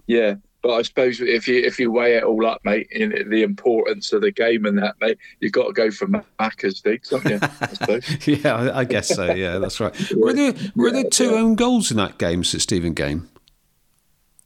Yeah. 0.06 0.34
But 0.62 0.74
I 0.74 0.82
suppose 0.82 1.20
if 1.20 1.48
you 1.48 1.60
if 1.60 1.80
you 1.80 1.90
weigh 1.90 2.16
it 2.16 2.22
all 2.22 2.46
up, 2.46 2.64
mate, 2.64 2.86
in 2.92 3.28
the 3.28 3.42
importance 3.42 4.12
of 4.12 4.20
the 4.20 4.30
game 4.30 4.64
and 4.64 4.78
that, 4.78 4.94
mate, 5.00 5.18
you've 5.40 5.52
got 5.52 5.66
to 5.66 5.72
go 5.72 5.90
for 5.90 6.06
Macca's, 6.06 6.80
Diggs, 6.80 7.10
haven't 7.10 7.32
you? 7.32 7.38
I 7.42 8.00
yeah, 8.26 8.70
I 8.72 8.84
guess 8.84 9.08
so. 9.08 9.32
Yeah, 9.32 9.58
that's 9.58 9.80
right. 9.80 9.92
Were 10.16 10.32
there 10.32 10.54
were 10.76 10.92
there 10.92 11.10
two 11.10 11.34
own 11.34 11.56
goals 11.56 11.90
in 11.90 11.96
that 11.96 12.18
game, 12.18 12.44
St 12.44 12.62
Stephen 12.62 12.94
game? 12.94 13.28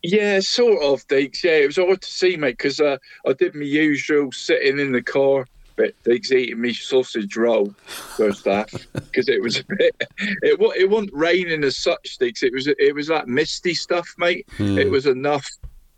Yeah, 0.02 0.40
sort 0.40 0.82
of, 0.82 1.06
Deacs. 1.08 1.42
Yeah, 1.42 1.56
it 1.56 1.66
was 1.66 1.78
odd 1.78 2.00
to 2.00 2.08
see, 2.08 2.36
mate, 2.36 2.58
because 2.58 2.80
uh, 2.80 2.96
I 3.26 3.32
did 3.32 3.54
my 3.54 3.64
usual 3.64 4.30
sitting 4.30 4.78
in 4.78 4.92
the 4.92 5.02
car, 5.02 5.46
but 5.74 5.94
Deacs 6.04 6.32
eating 6.32 6.60
me 6.60 6.72
sausage 6.72 7.36
roll 7.36 7.74
first 7.84 8.44
half 8.44 8.70
because 8.92 9.28
it 9.28 9.42
was 9.42 9.58
a 9.58 9.64
bit. 9.64 9.94
It 10.18 10.58
it 10.76 10.88
wasn't 10.88 11.12
raining 11.12 11.64
as 11.64 11.76
such, 11.76 12.18
Deeks. 12.18 12.42
It 12.42 12.54
was 12.54 12.68
it 12.68 12.94
was 12.94 13.10
like 13.10 13.26
misty 13.26 13.74
stuff, 13.74 14.08
mate. 14.16 14.46
Hmm. 14.56 14.78
It 14.78 14.90
was 14.90 15.06
enough 15.06 15.46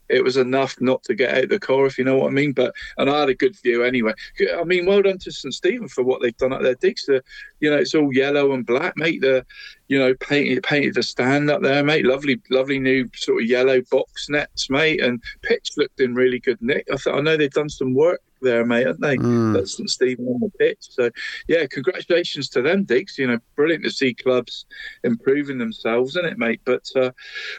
it 0.09 0.25
was 0.25 0.37
enough 0.37 0.81
not 0.81 1.03
to 1.05 1.15
get 1.15 1.37
out 1.37 1.49
the 1.49 1.59
car, 1.59 1.87
if 1.87 1.99
you 1.99 2.05
know 2.05 2.17
what 2.17 2.29
I 2.29 2.31
mean. 2.31 2.53
But 2.53 2.75
and 2.97 3.11
I 3.11 3.21
had 3.21 3.29
a 3.29 3.35
good 3.35 3.57
view 3.57 3.85
anyway. 3.85 4.13
I 4.57 4.65
mean, 4.65 4.87
well 4.87 5.03
done 5.03 5.19
to 5.19 5.33
St 5.33 5.55
Stephen 5.55 5.89
for 5.89 6.03
what 6.03 6.23
they've 6.23 6.37
done 6.37 6.53
at 6.53 6.63
their 6.63 6.75
digs. 6.75 7.07
The, 7.07 7.23
you 7.61 7.71
know, 7.71 7.77
it's 7.77 7.95
all 7.95 8.13
yellow 8.13 8.53
and 8.53 8.67
black, 8.67 8.97
mate. 8.97 9.21
The 9.21 9.45
you 9.89 9.99
know, 9.99 10.15
painted 10.15 10.63
painted 10.63 10.95
the 10.95 11.03
stand 11.03 11.51
up 11.51 11.63
there, 11.63 11.83
mate. 11.83 12.05
Lovely, 12.05 12.41
lovely 12.51 12.79
new 12.79 13.09
sort 13.15 13.43
of 13.43 13.49
yellow 13.49 13.81
box 13.91 14.29
nets, 14.29 14.69
mate. 14.69 15.03
And 15.03 15.23
pitch 15.43 15.73
looked 15.77 16.01
in 16.01 16.15
really 16.15 16.39
good 16.39 16.61
nick. 16.61 16.87
I 16.93 16.97
thought 16.97 17.17
I 17.17 17.21
know 17.23 17.37
they've 17.37 17.51
done 17.51 17.71
some 17.71 17.95
work 17.95 18.21
there, 18.43 18.65
mate, 18.65 18.87
haven't 18.87 19.01
they? 19.01 19.17
Mm. 19.17 19.55
That's 19.55 19.77
St 19.77 19.89
Stephen 19.89 20.27
on 20.27 20.41
the 20.41 20.51
pitch. 20.59 20.79
So 20.81 21.11
yeah, 21.49 21.67
congratulations 21.71 22.49
to 22.51 22.63
them, 22.63 22.85
Dicks. 22.85 23.19
You 23.19 23.29
know, 23.29 23.39
brilliant 23.57 23.85
to 23.85 23.91
see 23.91 24.15
clubs 24.15 24.67
improving 25.05 25.59
themselves, 25.59 26.17
isn't 26.17 26.27
it, 26.33 26.39
mate? 26.39 26.61
But 26.65 26.85
uh, 26.95 27.13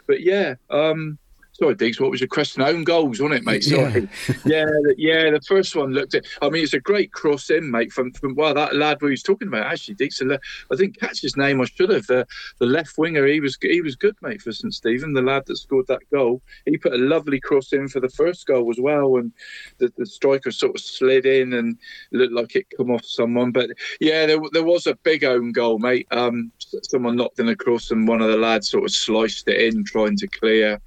but 0.08 0.22
yeah, 0.22 0.56
um, 0.70 1.18
Sorry, 1.60 1.76
Diggs, 1.76 2.00
what 2.00 2.10
was 2.10 2.22
your 2.22 2.30
question? 2.30 2.62
Own 2.62 2.86
goals, 2.86 3.20
wasn't 3.20 3.42
it, 3.42 3.46
mate? 3.46 3.66
Sorry. 3.66 4.08
Yeah, 4.46 4.66
yeah, 4.98 5.24
yeah 5.24 5.32
the 5.32 5.42
first 5.46 5.76
one 5.76 5.92
looked 5.92 6.16
at. 6.16 6.26
I 6.42 6.50
mean, 6.50 6.64
it's 6.64 6.74
a 6.74 6.80
great 6.80 7.12
cross 7.12 7.50
in, 7.50 7.70
mate, 7.70 7.92
from, 7.92 8.14
from 8.14 8.34
well, 8.36 8.54
that 8.54 8.78
lad 8.78 9.02
we 9.02 9.10
was 9.10 9.24
talking 9.24 9.50
about, 9.50 9.66
actually, 9.66 9.96
Diggs. 9.96 10.22
I 10.22 10.76
think 10.78 10.98
catch 10.98 11.22
his 11.22 11.36
name, 11.36 11.60
I 11.60 11.66
should 11.66 11.90
have. 11.90 12.08
The, 12.08 12.26
the 12.60 12.66
left 12.66 12.98
winger, 12.98 13.26
he 13.26 13.42
was 13.42 13.58
he 13.62 13.82
was 13.82 13.98
good, 13.98 14.16
mate, 14.22 14.42
for 14.42 14.54
St. 14.54 14.74
Stephen, 14.74 15.12
the 15.12 15.22
lad 15.22 15.48
that 15.48 15.58
scored 15.58 15.88
that 15.88 16.00
goal. 16.14 16.42
He 16.66 16.78
put 16.78 16.94
a 16.94 16.98
lovely 16.98 17.42
cross 17.42 17.74
in 17.74 17.90
for 17.90 18.00
the 18.00 18.08
first 18.08 18.48
goal 18.48 18.70
as 18.72 18.80
well, 18.80 19.18
and 19.18 19.34
the, 19.80 19.92
the 19.98 20.06
striker 20.06 20.52
sort 20.52 20.76
of 20.76 20.82
slid 20.82 21.26
in 21.26 21.52
and 21.52 21.78
looked 22.14 22.34
like 22.34 22.56
it 22.56 22.68
come 22.78 22.90
off 22.90 23.04
someone. 23.04 23.52
But 23.52 23.72
yeah, 24.00 24.26
there, 24.26 24.40
there 24.54 24.64
was 24.64 24.88
a 24.88 24.96
big 24.96 25.26
own 25.26 25.52
goal, 25.52 25.78
mate. 25.78 26.08
Um, 26.12 26.54
someone 26.84 27.18
knocked 27.18 27.40
in 27.40 27.50
across, 27.50 27.92
and 27.92 28.08
one 28.08 28.22
of 28.22 28.32
the 28.32 28.38
lads 28.38 28.70
sort 28.70 28.86
of 28.86 28.92
sliced 28.92 29.50
it 29.50 29.60
in, 29.60 29.84
trying 29.84 30.16
to 30.16 30.28
clear 30.28 30.80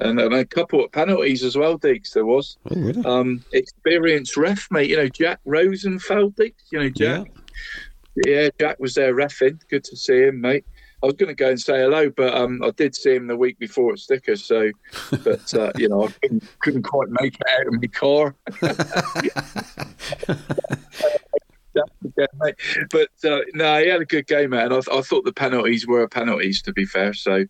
and, 0.00 0.20
and 0.20 0.34
a 0.34 0.44
couple 0.44 0.84
of 0.84 0.92
penalties 0.92 1.42
as 1.42 1.56
well, 1.56 1.76
Diggs. 1.76 2.12
There 2.12 2.26
was 2.26 2.58
oh, 2.70 2.76
really? 2.76 3.04
um, 3.04 3.44
experienced 3.52 4.36
ref, 4.36 4.68
mate. 4.70 4.90
You 4.90 4.96
know, 4.96 5.08
Jack 5.08 5.40
Rosenfeld, 5.44 6.36
Diggs. 6.36 6.62
You 6.70 6.78
know, 6.80 6.90
Jack. 6.90 7.26
Yeah. 8.26 8.32
yeah, 8.32 8.48
Jack 8.58 8.80
was 8.80 8.94
there 8.94 9.14
refing. 9.14 9.60
Good 9.68 9.84
to 9.84 9.96
see 9.96 10.24
him, 10.24 10.40
mate. 10.40 10.64
I 11.02 11.06
was 11.06 11.14
going 11.14 11.28
to 11.28 11.34
go 11.34 11.48
and 11.48 11.58
say 11.58 11.80
hello, 11.80 12.10
but 12.10 12.34
um, 12.34 12.62
I 12.62 12.72
did 12.72 12.94
see 12.94 13.14
him 13.14 13.26
the 13.26 13.36
week 13.36 13.58
before 13.58 13.92
at 13.92 13.98
Sticker. 13.98 14.36
So, 14.36 14.70
but 15.24 15.54
uh, 15.54 15.72
you 15.76 15.88
know, 15.88 16.06
I 16.06 16.10
couldn't, 16.20 16.44
couldn't, 16.60 16.82
quite 16.82 17.08
make 17.08 17.36
it 17.36 17.42
out 17.48 17.66
of 17.66 17.72
my 17.80 17.86
car. 17.88 18.36
but 22.90 23.08
uh, 23.24 23.40
no, 23.54 23.80
he 23.80 23.88
had 23.88 24.00
a 24.00 24.06
good 24.06 24.26
game, 24.26 24.50
man. 24.50 24.72
I, 24.72 24.78
I, 24.92 25.00
thought 25.02 25.24
the 25.24 25.32
penalties 25.32 25.86
were 25.86 26.08
penalties, 26.08 26.62
to 26.62 26.72
be 26.72 26.84
fair. 26.84 27.14
So, 27.14 27.44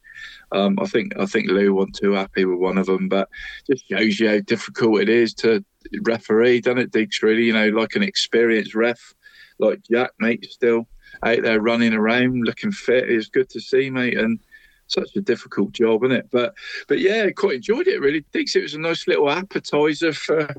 um, 0.53 0.79
I 0.81 0.87
think 0.87 1.13
I 1.19 1.27
think 1.27 1.49
Looe 1.49 1.75
wasn't 1.75 1.97
too 1.97 2.13
happy 2.13 2.45
with 2.45 2.59
one 2.59 2.79
of 2.79 2.87
them, 2.87 3.09
but 3.09 3.29
just 3.67 3.89
shows 3.89 4.21
you 4.21 4.29
how 4.29 4.41
difficult 4.41 5.01
it 5.01 5.09
is 5.09 5.33
to 5.35 5.65
referee, 6.03 6.61
doesn't 6.61 6.79
it, 6.79 6.93
Diggs? 6.93 7.23
Really, 7.23 7.45
you 7.45 7.53
know, 7.53 7.69
like 7.69 7.95
an 7.95 8.03
experienced 8.03 8.75
ref 8.75 9.15
like 9.59 9.83
Jack, 9.91 10.13
mate, 10.19 10.45
still 10.51 10.87
out 11.23 11.43
there 11.43 11.61
running 11.61 11.93
around, 11.93 12.45
looking 12.45 12.73
fit 12.73 13.11
It's 13.11 13.29
good 13.29 13.51
to 13.51 13.61
see, 13.61 13.91
mate, 13.91 14.19
and 14.19 14.39
such 14.87 15.15
a 15.17 15.21
difficult 15.21 15.73
job, 15.73 16.05
isn't 16.05 16.17
it? 16.17 16.29
But 16.31 16.55
but 16.89 16.99
yeah, 16.99 17.31
quite 17.31 17.57
enjoyed 17.57 17.87
it 17.87 18.01
really. 18.01 18.25
Diggs, 18.33 18.57
it 18.57 18.63
was 18.63 18.75
a 18.75 18.81
nice 18.81 19.07
little 19.07 19.31
appetizer 19.31 20.13
for 20.13 20.53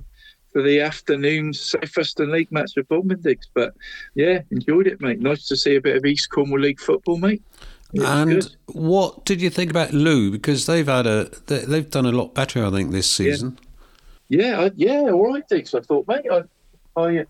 for 0.51 0.61
the 0.61 0.81
afternoon 0.81 1.53
Southwestern 1.53 2.31
League 2.31 2.51
match 2.51 2.71
with 2.75 3.21
Diggs. 3.21 3.49
But 3.53 3.73
yeah, 4.15 4.41
enjoyed 4.51 4.87
it, 4.87 5.01
mate. 5.01 5.19
Nice 5.19 5.47
to 5.47 5.55
see 5.55 5.75
a 5.75 5.81
bit 5.81 5.95
of 5.95 6.05
East 6.05 6.29
Cornwall 6.29 6.59
League 6.59 6.79
football, 6.79 7.17
mate 7.17 7.41
and 7.93 8.31
good. 8.31 8.55
what 8.67 9.25
did 9.25 9.41
you 9.41 9.49
think 9.49 9.69
about 9.69 9.93
Looe? 9.93 10.31
Because 10.31 10.65
they've 10.65 10.87
had 10.87 11.07
a 11.07 11.29
they've 11.47 11.89
done 11.89 12.05
a 12.05 12.11
lot 12.11 12.33
better, 12.33 12.65
I 12.65 12.71
think, 12.71 12.91
this 12.91 13.09
season. 13.09 13.57
Yeah, 14.29 14.69
yeah, 14.75 15.01
yeah 15.03 15.11
all 15.11 15.33
right, 15.33 15.47
Dix. 15.47 15.73
I 15.73 15.81
thought, 15.81 16.07
mate. 16.07 16.25
I, 16.31 16.43
I 16.99 17.19
uh, 17.19 17.23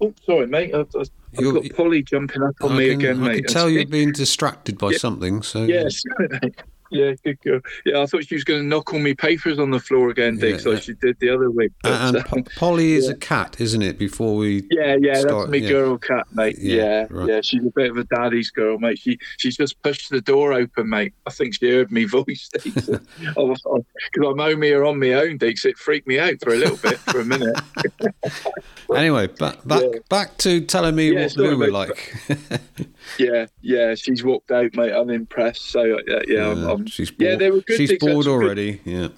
oh, 0.00 0.14
sorry, 0.24 0.46
mate. 0.46 0.74
I, 0.74 0.78
have 0.78 0.88
got 1.36 1.76
Polly 1.76 2.02
jumping 2.02 2.42
up 2.42 2.54
on 2.60 2.72
I 2.72 2.78
me 2.78 2.88
can, 2.90 3.00
again, 3.00 3.22
I 3.22 3.26
mate. 3.26 3.30
I 3.30 3.40
can 3.42 3.44
tell 3.46 3.70
you've 3.70 3.90
been 3.90 4.12
distracted 4.12 4.78
by 4.78 4.90
yeah, 4.90 4.98
something. 4.98 5.42
So 5.42 5.64
yes, 5.64 6.02
Yeah, 6.92 7.12
good 7.24 7.40
girl. 7.40 7.60
Yeah, 7.86 8.02
I 8.02 8.06
thought 8.06 8.24
she 8.24 8.34
was 8.34 8.44
going 8.44 8.60
to 8.60 8.66
knock 8.66 8.92
all 8.92 8.98
my 8.98 9.14
papers 9.14 9.58
on 9.58 9.70
the 9.70 9.80
floor 9.80 10.10
again, 10.10 10.36
Dick, 10.36 10.62
Yeah, 10.62 10.72
like 10.72 10.82
she 10.82 10.92
did 10.94 11.18
the 11.20 11.30
other 11.30 11.50
week. 11.50 11.72
But, 11.82 11.92
And 11.92 12.16
um, 12.18 12.44
Polly 12.56 12.92
is 12.92 13.06
yeah. 13.06 13.12
a 13.12 13.16
cat, 13.16 13.56
isn't 13.58 13.80
it? 13.82 13.98
Before 13.98 14.36
we 14.36 14.62
Yeah, 14.70 14.96
yeah, 15.00 15.14
start, 15.20 15.50
that's 15.50 15.62
my 15.62 15.68
girl 15.68 15.96
cat, 15.98 16.26
mate. 16.32 16.58
Yeah, 16.58 16.76
Yeah, 16.76 17.06
right. 17.10 17.28
yeah, 17.28 17.40
she's 17.42 17.64
a 17.64 17.70
bit 17.74 17.90
of 17.90 17.96
a 17.96 18.04
daddy's 18.04 18.50
girl, 18.50 18.78
mate. 18.78 18.98
She 18.98 19.18
she's 19.38 19.56
just 19.56 19.80
pushed 19.82 20.10
the 20.10 20.20
door 20.20 20.52
open, 20.52 20.88
mate. 20.90 21.14
I 21.26 21.30
think 21.30 21.54
she 21.54 21.70
heard 21.70 21.90
me 21.90 22.04
voice, 22.12 22.50
because 22.52 23.00
I'm 23.18 24.38
home 24.38 24.62
here 24.62 24.84
on 24.84 25.00
my 25.00 25.14
own, 25.14 25.38
Deacs. 25.38 25.64
It 25.64 25.78
freaked 25.78 26.06
me 26.06 26.18
out 26.18 26.34
for 26.42 26.52
a 26.52 26.56
little 26.56 26.76
bit, 26.76 26.98
for 26.98 27.20
a 27.20 27.24
minute. 27.24 27.58
Anyway, 28.94 29.26
back 29.26 29.56
back 29.66 29.82
back 30.10 30.36
to 30.38 30.60
telling 30.60 30.94
me 30.94 31.14
what 31.14 31.30
sorry, 31.30 31.48
Looe 31.48 31.58
were 31.58 31.70
like. 31.70 32.14
Yeah, 33.18 33.46
yeah, 33.60 33.94
she's 33.94 34.22
walked 34.22 34.50
out, 34.52 34.74
mate. 34.74 34.92
I'm 34.92 35.10
impressed. 35.10 35.70
So 35.70 35.82
yeah, 36.06 36.20
yeah, 36.26 36.50
I'm, 36.50 36.64
I'm, 36.68 36.81
she's 36.88 37.12
yeah, 37.18 37.30
bored. 37.30 37.38
they 37.40 37.50
were 37.50 37.60
good. 37.60 37.76
She's 37.76 37.98
bored 37.98 38.24
good. 38.24 38.30
already. 38.30 38.80
Yeah. 38.84 39.08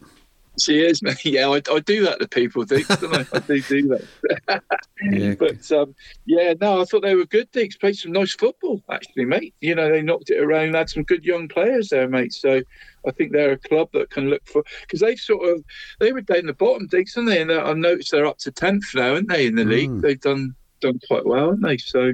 She 0.62 0.80
is, 0.84 1.02
mate. 1.02 1.16
Yeah, 1.24 1.48
I, 1.48 1.60
I 1.68 1.80
do 1.80 2.04
that 2.04 2.20
to 2.20 2.28
people, 2.28 2.64
Deacs, 2.64 3.00
don't 3.00 3.12
I? 3.12 3.26
I 3.36 3.40
do 3.40 3.60
do 3.60 3.88
that. 3.88 4.62
Yeah. 5.10 5.34
But 5.38 5.70
um, 5.72 5.94
yeah, 6.26 6.54
no, 6.60 6.80
I 6.80 6.84
thought 6.84 7.02
they 7.02 7.16
were 7.16 7.26
good. 7.26 7.50
Deacs 7.50 7.78
played 7.78 7.96
some 7.96 8.12
nice 8.12 8.34
football, 8.34 8.80
actually, 8.90 9.24
mate. 9.24 9.52
You 9.60 9.74
know, 9.74 9.90
they 9.90 10.00
knocked 10.00 10.30
it 10.30 10.38
around, 10.40 10.74
had 10.74 10.88
some 10.88 11.02
good 11.02 11.24
young 11.24 11.48
players 11.48 11.88
there, 11.88 12.08
mate. 12.08 12.32
So 12.32 12.62
I 13.06 13.10
think 13.10 13.32
they're 13.32 13.52
a 13.52 13.58
club 13.58 13.88
that 13.94 14.10
can 14.10 14.30
look 14.30 14.46
for 14.46 14.62
because 14.82 15.00
they've 15.00 15.18
sort 15.18 15.48
of 15.48 15.64
they 15.98 16.12
were 16.12 16.20
down 16.20 16.46
the 16.46 16.52
bottom, 16.54 16.88
Deacs, 16.88 17.16
aren't 17.16 17.28
they? 17.30 17.42
And 17.42 17.50
I 17.50 17.72
noticed 17.72 18.12
they're 18.12 18.24
up 18.26 18.38
to 18.38 18.52
tenth 18.52 18.84
now, 18.94 19.14
aren't 19.14 19.28
they, 19.28 19.46
in 19.48 19.56
the 19.56 19.64
Mm. 19.64 19.68
league? 19.70 20.00
They've 20.02 20.20
done 20.20 20.54
done 20.80 21.00
quite 21.08 21.26
well, 21.26 21.46
haven't 21.46 21.62
they? 21.62 21.78
So 21.78 22.12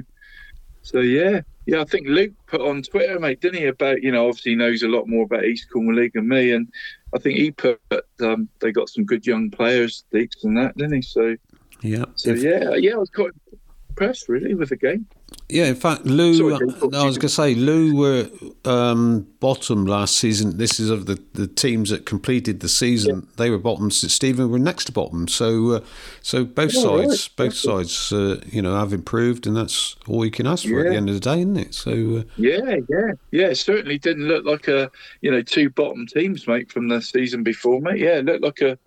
so 0.81 0.99
yeah. 0.99 1.41
Yeah, 1.65 1.81
I 1.81 1.83
think 1.85 2.07
Luke 2.07 2.33
put 2.47 2.61
on 2.61 2.81
Twitter, 2.81 3.19
mate, 3.19 3.39
didn't 3.39 3.59
he? 3.59 3.65
About 3.67 4.01
you 4.01 4.11
know, 4.11 4.27
obviously 4.27 4.53
he 4.53 4.55
knows 4.55 4.81
a 4.83 4.87
lot 4.87 5.07
more 5.07 5.23
about 5.25 5.45
East 5.45 5.67
Cornwall 5.71 5.95
League 5.95 6.13
than 6.13 6.27
me, 6.27 6.51
and 6.51 6.67
I 7.15 7.19
think 7.19 7.37
he 7.37 7.51
put 7.51 7.79
um, 8.21 8.49
they 8.59 8.71
got 8.71 8.89
some 8.89 9.05
good 9.05 9.25
young 9.27 9.51
players, 9.51 10.03
Deacs, 10.13 10.43
and 10.43 10.57
that, 10.57 10.75
didn't 10.75 10.95
he? 10.95 11.01
So 11.01 11.35
Yeah. 11.81 12.05
so 12.15 12.31
If- 12.31 12.41
yeah, 12.43 12.75
yeah, 12.75 12.93
I 12.93 12.97
was 12.97 13.09
quite 13.09 13.31
impressed 13.89 14.27
really 14.27 14.55
with 14.55 14.69
the 14.69 14.77
game. 14.77 15.05
Yeah, 15.51 15.65
in 15.65 15.75
fact, 15.75 16.05
Looe. 16.05 16.33
Sorry, 16.35 16.53
I 16.53 17.03
was 17.03 17.17
going 17.17 17.27
to 17.27 17.29
say 17.29 17.55
Looe 17.55 17.93
were 17.93 18.29
um, 18.63 19.27
bottom 19.41 19.85
last 19.85 20.15
season. 20.15 20.57
This 20.57 20.79
is 20.79 20.89
of 20.89 21.07
the, 21.07 21.21
the 21.33 21.45
teams 21.45 21.89
that 21.89 22.05
completed 22.05 22.61
the 22.61 22.69
season. 22.69 23.27
They 23.35 23.49
were 23.49 23.57
bottom. 23.57 23.91
Stephen 23.91 24.49
were 24.49 24.59
next 24.59 24.85
to 24.85 24.91
bottom. 24.93 25.27
So, 25.27 25.71
uh, 25.71 25.79
so 26.21 26.45
both 26.45 26.73
right. 26.75 27.09
sides, 27.09 27.27
both 27.27 27.53
sides, 27.53 28.13
uh, 28.13 28.39
you 28.45 28.61
know, 28.61 28.75
have 28.75 28.93
improved, 28.93 29.45
and 29.45 29.57
that's 29.57 29.97
all 30.07 30.23
you 30.23 30.31
can 30.31 30.47
ask 30.47 30.65
for 30.65 30.85
at 30.85 30.91
the 30.91 30.95
end 30.95 31.09
of 31.09 31.15
the 31.15 31.19
day, 31.19 31.39
isn't 31.39 31.57
it? 31.57 31.73
So, 31.73 31.91
uh, 31.91 32.23
Yeah, 32.37 32.77
yeah, 32.87 33.11
yeah. 33.31 33.47
It 33.47 33.57
certainly 33.57 33.97
didn't 33.97 34.29
look 34.29 34.45
like 34.45 34.69
a 34.69 34.89
you 35.19 35.31
know 35.31 35.41
two 35.41 35.69
bottom 35.69 36.07
teams, 36.07 36.47
mate, 36.47 36.71
from 36.71 36.87
the 36.87 37.01
season 37.01 37.43
before, 37.43 37.81
mate. 37.81 37.99
Yeah, 37.99 38.19
it 38.19 38.25
looked 38.25 38.43
like 38.43 38.61
a 38.61 38.79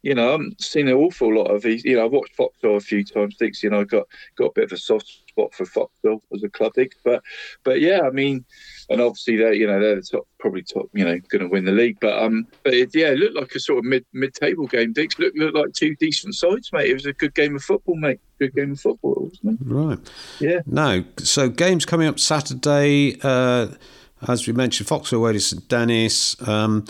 you 0.00 0.14
know 0.14 0.28
I 0.28 0.32
haven't 0.32 0.62
seen 0.62 0.88
an 0.88 0.94
awful 0.94 1.34
lot 1.34 1.50
of 1.54 1.60
these. 1.60 1.84
You 1.84 1.96
know, 1.96 2.06
I've 2.06 2.12
watched 2.12 2.36
Foxhole 2.36 2.78
a 2.78 2.80
few 2.80 3.04
times, 3.04 3.36
Dix. 3.36 3.62
You 3.62 3.68
know, 3.68 3.80
I 3.80 3.84
got 3.84 4.06
got 4.36 4.46
a 4.46 4.52
bit 4.54 4.64
of 4.64 4.72
a 4.72 4.78
soft 4.78 5.25
spot 5.36 5.54
for 5.54 5.66
Foxhole 5.66 6.22
as 6.32 6.42
a 6.42 6.48
club, 6.48 6.72
Dix. 6.74 6.96
But 7.04 7.22
but 7.64 7.80
yeah, 7.80 8.00
I 8.02 8.10
mean, 8.10 8.44
and 8.88 9.00
obviously 9.00 9.36
they're 9.36 9.52
you 9.52 9.66
know 9.66 9.80
they're 9.80 9.96
the 9.96 10.02
top, 10.02 10.26
probably 10.38 10.62
top, 10.62 10.88
you 10.92 11.04
know, 11.04 11.18
going 11.28 11.42
to 11.42 11.48
win 11.48 11.64
the 11.64 11.72
league. 11.72 11.98
But 12.00 12.22
um, 12.22 12.46
but 12.62 12.74
it, 12.74 12.90
yeah, 12.94 13.08
it 13.08 13.18
looked 13.18 13.36
like 13.36 13.54
a 13.54 13.60
sort 13.60 13.78
of 13.78 13.84
mid 13.84 14.04
mid 14.12 14.34
table 14.34 14.66
game, 14.66 14.92
Dix. 14.92 15.18
Looked 15.18 15.36
looked 15.36 15.56
like 15.56 15.72
two 15.72 15.94
decent 15.96 16.34
sides, 16.34 16.72
mate. 16.72 16.90
It 16.90 16.94
was 16.94 17.06
a 17.06 17.12
good 17.12 17.34
game 17.34 17.56
of 17.56 17.62
football, 17.62 17.96
mate. 17.96 18.20
Good 18.38 18.54
game 18.54 18.72
of 18.72 18.80
football, 18.80 19.30
wasn't 19.30 19.60
it? 19.60 19.66
right. 19.66 19.98
Yeah. 20.40 20.60
Now, 20.66 21.04
so 21.18 21.48
games 21.48 21.84
coming 21.84 22.08
up 22.08 22.18
Saturday. 22.18 23.18
Uh, 23.22 23.68
as 24.28 24.46
we 24.46 24.54
mentioned, 24.54 24.88
Foxhole 24.88 25.20
away 25.20 25.34
to 25.34 25.40
St 25.40 25.68
Dennis. 25.68 26.36
Um, 26.48 26.86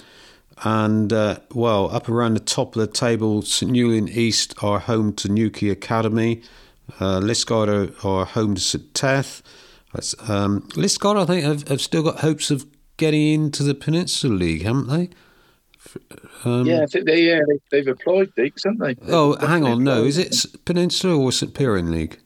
and 0.65 1.13
uh, 1.13 1.41
well, 1.53 1.91
up 1.95 2.09
around 2.09 2.35
the 2.35 2.41
top 2.41 2.77
of 2.77 2.81
the 2.81 2.87
table, 2.87 3.43
St 3.43 3.71
Newlyn 3.71 4.09
East 4.09 4.55
are 4.63 4.79
home 4.79 5.13
to 5.15 5.29
Newquay 5.29 5.69
Academy. 5.69 6.43
Uh, 7.01 7.21
Liskeard 7.21 7.69
are, 7.69 8.09
are 8.09 8.25
home 8.25 8.55
to 8.55 8.61
St 8.61 8.95
Teath. 8.95 9.43
Um, 10.29 10.63
Liskeard, 10.75 11.21
I 11.21 11.25
think, 11.25 11.45
have, 11.45 11.69
have 11.69 11.81
still 11.81 12.03
got 12.03 12.21
hopes 12.21 12.51
of 12.51 12.67
getting 12.97 13.33
into 13.33 13.63
the 13.63 13.75
Peninsula 13.75 14.35
League, 14.35 14.63
haven't 14.63 14.89
they? 14.89 15.09
Um, 16.45 16.67
yeah, 16.67 16.83
I 16.83 16.87
think 16.87 17.07
they 17.07 17.23
yeah 17.23 17.41
they, 17.49 17.59
they've 17.71 17.89
applied, 17.89 18.35
Dix, 18.35 18.65
haven't 18.65 18.81
they? 18.81 18.97
Oh, 19.11 19.35
They've 19.37 19.49
hang 19.49 19.65
on. 19.65 19.85
No, 19.85 20.05
is 20.05 20.19
it 20.19 20.65
Peninsula 20.65 21.17
or 21.17 21.33
St 21.33 21.55
Piran 21.55 21.91
League? 21.91 22.19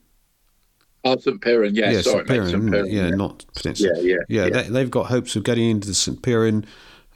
Oh, 1.03 1.17
St. 1.17 1.41
Piran, 1.41 1.73
yeah, 1.73 1.89
yeah, 1.91 2.01
sorry, 2.01 2.17
St. 2.17 2.27
Piran, 2.27 2.49
St. 2.49 2.71
Piran, 2.71 2.87
yeah, 2.91 3.09
not 3.09 3.45
Peninsula. 3.55 3.93
Yeah, 3.95 4.01
yeah, 4.01 4.15
yeah. 4.29 4.43
yeah. 4.45 4.49
They, 4.49 4.69
they've 4.69 4.91
got 4.91 5.07
hopes 5.07 5.35
of 5.35 5.43
getting 5.43 5.69
into 5.69 5.87
the 5.87 5.95
St. 5.95 6.21
Piran. 6.21 6.65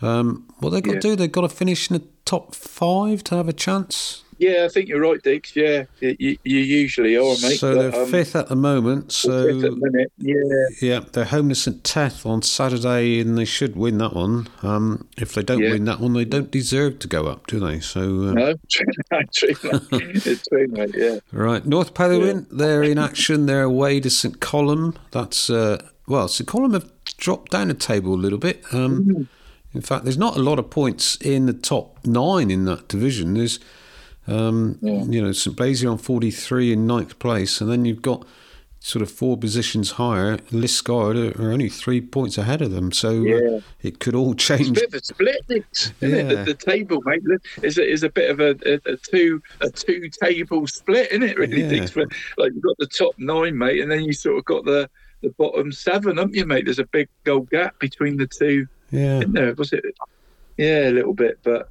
Um, 0.01 0.47
what 0.59 0.71
they've 0.71 0.81
got 0.81 0.95
Yeah. 0.95 0.99
to 1.01 1.07
do, 1.09 1.15
they've 1.15 1.31
got 1.31 1.41
to 1.41 1.49
finish 1.49 1.91
in 1.91 1.97
the 1.97 2.03
top 2.25 2.55
five 2.55 3.23
to 3.25 3.35
have 3.35 3.47
a 3.47 3.53
chance. 3.53 4.23
Yeah, 4.37 4.65
I 4.65 4.67
think 4.69 4.89
you're 4.89 4.99
right, 5.01 5.21
Dix. 5.21 5.55
Yeah, 5.55 5.85
you, 5.99 6.37
you 6.43 6.59
usually 6.59 7.15
are, 7.15 7.23
mate. 7.41 7.57
so 7.59 7.73
but, 7.75 7.91
they're 7.91 8.01
um, 8.03 8.09
fifth 8.11 8.35
at 8.35 8.47
the 8.49 8.55
moment. 8.55 9.11
So 9.11 9.45
fifth 9.45 9.63
at 9.63 9.71
the 9.71 9.89
minute. 9.91 10.11
Yeah, 10.17 10.65
yeah, 10.81 10.99
they're 11.13 11.25
home 11.25 11.49
to 11.49 11.55
St. 11.55 11.83
Teath 11.83 12.25
on 12.25 12.41
Saturday, 12.41 13.19
and 13.19 13.37
they 13.37 13.45
should 13.45 13.75
win 13.75 13.97
that 13.99 14.13
one. 14.13 14.47
Um, 14.63 15.07
if 15.17 15.33
they 15.33 15.43
don't 15.43 15.59
Yeah. 15.61 15.71
win 15.71 15.85
that 15.85 15.99
one, 15.99 16.13
they 16.13 16.25
don't 16.25 16.51
deserve 16.51 16.99
to 16.99 17.07
go 17.07 17.27
up, 17.27 17.47
do 17.47 17.59
they? 17.59 17.79
So 17.79 18.01
uh, 18.01 18.33
no, 18.33 18.53
true, 18.71 18.83
it's 19.11 20.47
true, 20.49 20.67
mate. 20.67 20.91
Yeah, 20.95 21.19
Right, 21.31 21.65
North 21.65 21.93
Petherwin, 21.93 22.47
they're 22.51 22.83
in 22.83 22.97
action. 22.97 23.45
They're 23.45 23.63
away 23.63 23.99
to 24.01 24.09
St 24.09 24.39
Columb. 24.39 24.95
That's 25.11 25.49
uh, 25.49 25.81
well, 26.07 26.27
St 26.27 26.47
Columb 26.47 26.73
have 26.73 26.91
dropped 27.17 27.51
down 27.51 27.69
the 27.69 27.73
table 27.73 28.13
a 28.13 28.15
little 28.15 28.37
bit. 28.37 28.63
Um, 28.71 29.27
in 29.73 29.81
fact, 29.81 30.03
there's 30.05 30.17
not 30.17 30.37
a 30.37 30.41
lot 30.41 30.57
of 30.59 30.69
points 30.69 31.15
in 31.17 31.47
the 31.47 31.53
top 31.53 31.99
nine 32.05 32.49
in 32.49 32.63
that 32.65 32.87
division. 32.87 33.33
There's, 33.33 33.59
um, 34.27 34.77
you 34.81 35.21
know, 35.21 35.31
St 35.31 35.55
Blaise 35.55 35.83
on 35.85 35.97
43 35.97 36.73
in 36.73 36.87
ninth 36.87 37.19
place, 37.19 37.61
and 37.61 37.69
then 37.71 37.85
you've 37.85 38.01
got 38.01 38.25
sort 38.79 39.01
of 39.01 39.09
four 39.09 39.35
positions 39.35 39.91
higher. 39.91 40.37
Liskeard 40.51 41.15
are, 41.35 41.41
are 41.41 41.51
only 41.51 41.69
three 41.69 41.99
points 42.01 42.37
ahead 42.37 42.61
of 42.61 42.71
them, 42.71 42.91
so 42.91 43.11
Yeah. 43.23 43.35
uh, 43.57 43.61
it 43.81 43.99
could 43.99 44.13
all 44.13 44.33
it's 44.33 44.47
a 44.49 44.57
change. 44.57 44.75
bit 44.75 44.87
of 44.89 44.93
a 44.93 45.03
split, 45.03 45.37
Dix. 45.47 45.91
Isn't 46.01 46.19
it? 46.19 46.31
Yeah. 46.31 46.43
The, 46.43 46.53
the 46.53 46.53
table, 46.53 47.01
mate, 47.05 47.23
is 47.63 47.77
a, 47.79 47.83
is 47.91 48.03
a 48.03 48.09
bit 48.09 48.29
of 48.29 48.39
a, 48.39 48.51
a, 48.65 48.93
a 48.93 48.97
two 48.97 49.41
a 49.61 49.69
two 49.71 50.09
table 50.09 50.67
split, 50.67 51.09
isn't 51.11 51.23
it? 51.23 51.37
Really, 51.37 51.63
Yeah. 51.63 51.81
Like 52.37 52.53
you've 52.53 52.61
got 52.61 52.77
the 52.77 52.85
top 52.87 53.15
nine, 53.17 53.57
mate, 53.57 53.81
and 53.81 53.91
then 53.91 54.03
you 54.03 54.13
sort 54.13 54.37
of 54.37 54.45
got 54.45 54.65
the 54.65 54.87
the 55.21 55.29
bottom 55.31 55.71
seven, 55.71 56.17
haven't 56.17 56.35
you, 56.35 56.45
mate? 56.45 56.65
There's 56.65 56.77
a 56.77 56.85
big 56.85 57.07
gold 57.23 57.49
gap 57.49 57.79
between 57.79 58.17
the 58.17 58.27
two. 58.27 58.67
Yeah, 58.91 59.19
Isn't 59.19 59.33
there? 59.33 59.55
Was 59.55 59.73
it? 59.73 59.83
Yeah, 60.57 60.89
a 60.89 60.91
little 60.91 61.13
bit, 61.13 61.39
but 61.43 61.69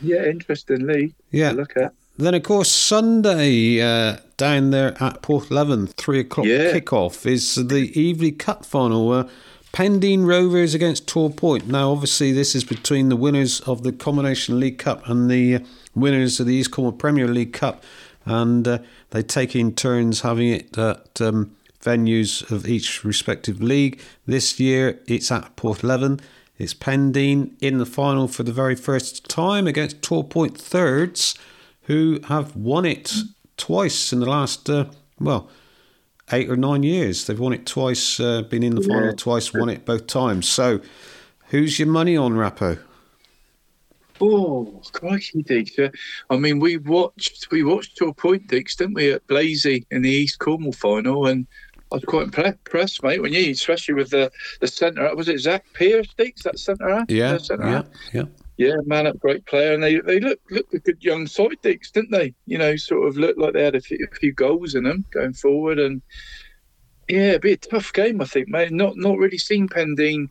yeah, 0.00 0.24
interestingly. 0.24 1.14
yeah. 1.30 1.52
look 1.52 1.76
at. 1.76 1.92
Then, 2.18 2.34
of 2.34 2.44
course, 2.44 2.70
Sunday 2.70 3.80
uh, 3.80 4.16
down 4.38 4.70
there 4.70 4.94
at 5.02 5.20
Porthleven, 5.22 5.92
three 5.96 6.20
o'clock 6.20 6.46
Yeah. 6.46 6.72
kickoff 6.72 7.26
is 7.26 7.56
the 7.56 7.90
Evely 7.92 8.38
Cup 8.38 8.64
final. 8.64 9.12
Uh, 9.12 9.28
Pendeen 9.72 10.24
Rovers 10.24 10.72
against 10.72 11.06
Torpoint. 11.06 11.66
Now, 11.66 11.90
obviously, 11.92 12.32
this 12.32 12.54
is 12.54 12.64
between 12.64 13.10
the 13.10 13.16
winners 13.16 13.60
of 13.60 13.82
the 13.82 13.92
Combination 13.92 14.58
League 14.58 14.78
Cup 14.78 15.06
and 15.06 15.30
the 15.30 15.56
uh, 15.56 15.58
winners 15.94 16.40
of 16.40 16.46
the 16.46 16.54
East 16.54 16.70
Cornwall 16.70 16.92
Premier 16.96 17.28
League 17.28 17.52
Cup, 17.52 17.84
and 18.24 18.66
uh, 18.66 18.78
they 19.10 19.22
take 19.22 19.54
in 19.54 19.74
turns 19.74 20.22
having 20.22 20.48
it 20.48 20.78
at 20.78 21.20
um, 21.20 21.54
venues 21.82 22.50
of 22.50 22.66
each 22.66 23.04
respective 23.04 23.62
league. 23.62 24.00
This 24.24 24.58
year, 24.58 24.98
it's 25.06 25.30
at 25.30 25.54
Porthleven. 25.56 26.20
It's 26.58 26.74
Pendeen 26.74 27.52
in 27.60 27.78
the 27.78 27.86
final 27.86 28.28
for 28.28 28.42
the 28.42 28.52
very 28.52 28.74
first 28.74 29.28
time 29.28 29.66
against 29.66 30.00
Torpoint 30.00 30.56
Thirds 30.56 31.34
who 31.82 32.18
have 32.28 32.56
won 32.56 32.84
it 32.84 33.12
twice 33.56 34.12
in 34.12 34.20
the 34.20 34.28
last, 34.28 34.68
uh, 34.68 34.86
well, 35.20 35.48
eight 36.32 36.50
or 36.50 36.56
nine 36.56 36.82
years. 36.82 37.26
They've 37.26 37.38
won 37.38 37.52
it 37.52 37.66
twice, 37.66 38.18
uh, 38.18 38.42
been 38.42 38.62
in 38.62 38.74
the 38.74 38.82
final 38.82 39.12
twice, 39.12 39.52
won 39.52 39.68
it 39.68 39.84
both 39.84 40.06
times. 40.06 40.48
So, 40.48 40.80
who's 41.48 41.78
your 41.78 41.88
money 41.88 42.16
on, 42.16 42.32
Rappo? 42.32 42.78
Oh, 44.20 44.82
crikey, 44.92 45.42
Diggs. 45.42 45.78
I 46.30 46.36
mean, 46.36 46.58
we 46.58 46.78
watched 46.78 47.50
we 47.50 47.62
watched 47.62 47.98
Torpoint, 47.98 48.48
Diggs, 48.48 48.74
didn't 48.74 48.94
we, 48.94 49.12
at 49.12 49.26
Blazey 49.26 49.84
in 49.90 50.02
the 50.02 50.10
East 50.10 50.38
Cornwall 50.38 50.72
final, 50.72 51.26
and 51.26 51.46
I 51.92 51.96
was 51.96 52.04
quite 52.04 52.28
impressed, 52.36 53.02
mate. 53.02 53.22
When 53.22 53.32
you, 53.32 53.50
especially 53.52 53.94
with 53.94 54.10
the 54.10 54.30
the 54.60 54.66
centre, 54.66 55.14
was 55.14 55.28
it 55.28 55.38
Zach 55.38 55.64
Pierce, 55.74 56.08
Diggs, 56.16 56.42
that 56.42 56.58
centre? 56.58 57.04
Yeah, 57.08 57.38
centre 57.38 57.64
yeah, 57.68 57.82
yeah. 58.12 58.24
yeah, 58.56 58.74
man 58.86 59.06
up, 59.06 59.18
great 59.20 59.46
player, 59.46 59.72
and 59.72 59.82
they 59.82 60.00
they 60.00 60.18
looked 60.18 60.50
looked 60.50 60.74
a 60.74 60.80
good 60.80 61.02
young 61.02 61.26
side, 61.26 61.56
Diggs, 61.62 61.90
didn't 61.92 62.10
they? 62.10 62.34
You 62.46 62.58
know, 62.58 62.74
sort 62.76 63.06
of 63.06 63.16
looked 63.16 63.38
like 63.38 63.52
they 63.52 63.62
had 63.64 63.76
a 63.76 63.80
few, 63.80 64.04
a 64.10 64.14
few 64.16 64.32
goals 64.32 64.74
in 64.74 64.84
them 64.84 65.04
going 65.12 65.32
forward, 65.34 65.78
and 65.78 66.02
yeah, 67.08 67.28
it'd 67.30 67.42
be 67.42 67.52
a 67.52 67.56
tough 67.56 67.92
game, 67.92 68.20
I 68.20 68.24
think, 68.24 68.48
mate. 68.48 68.72
Not 68.72 68.96
not 68.96 69.18
really 69.18 69.38
seen 69.38 69.68
Pendeen 69.68 70.28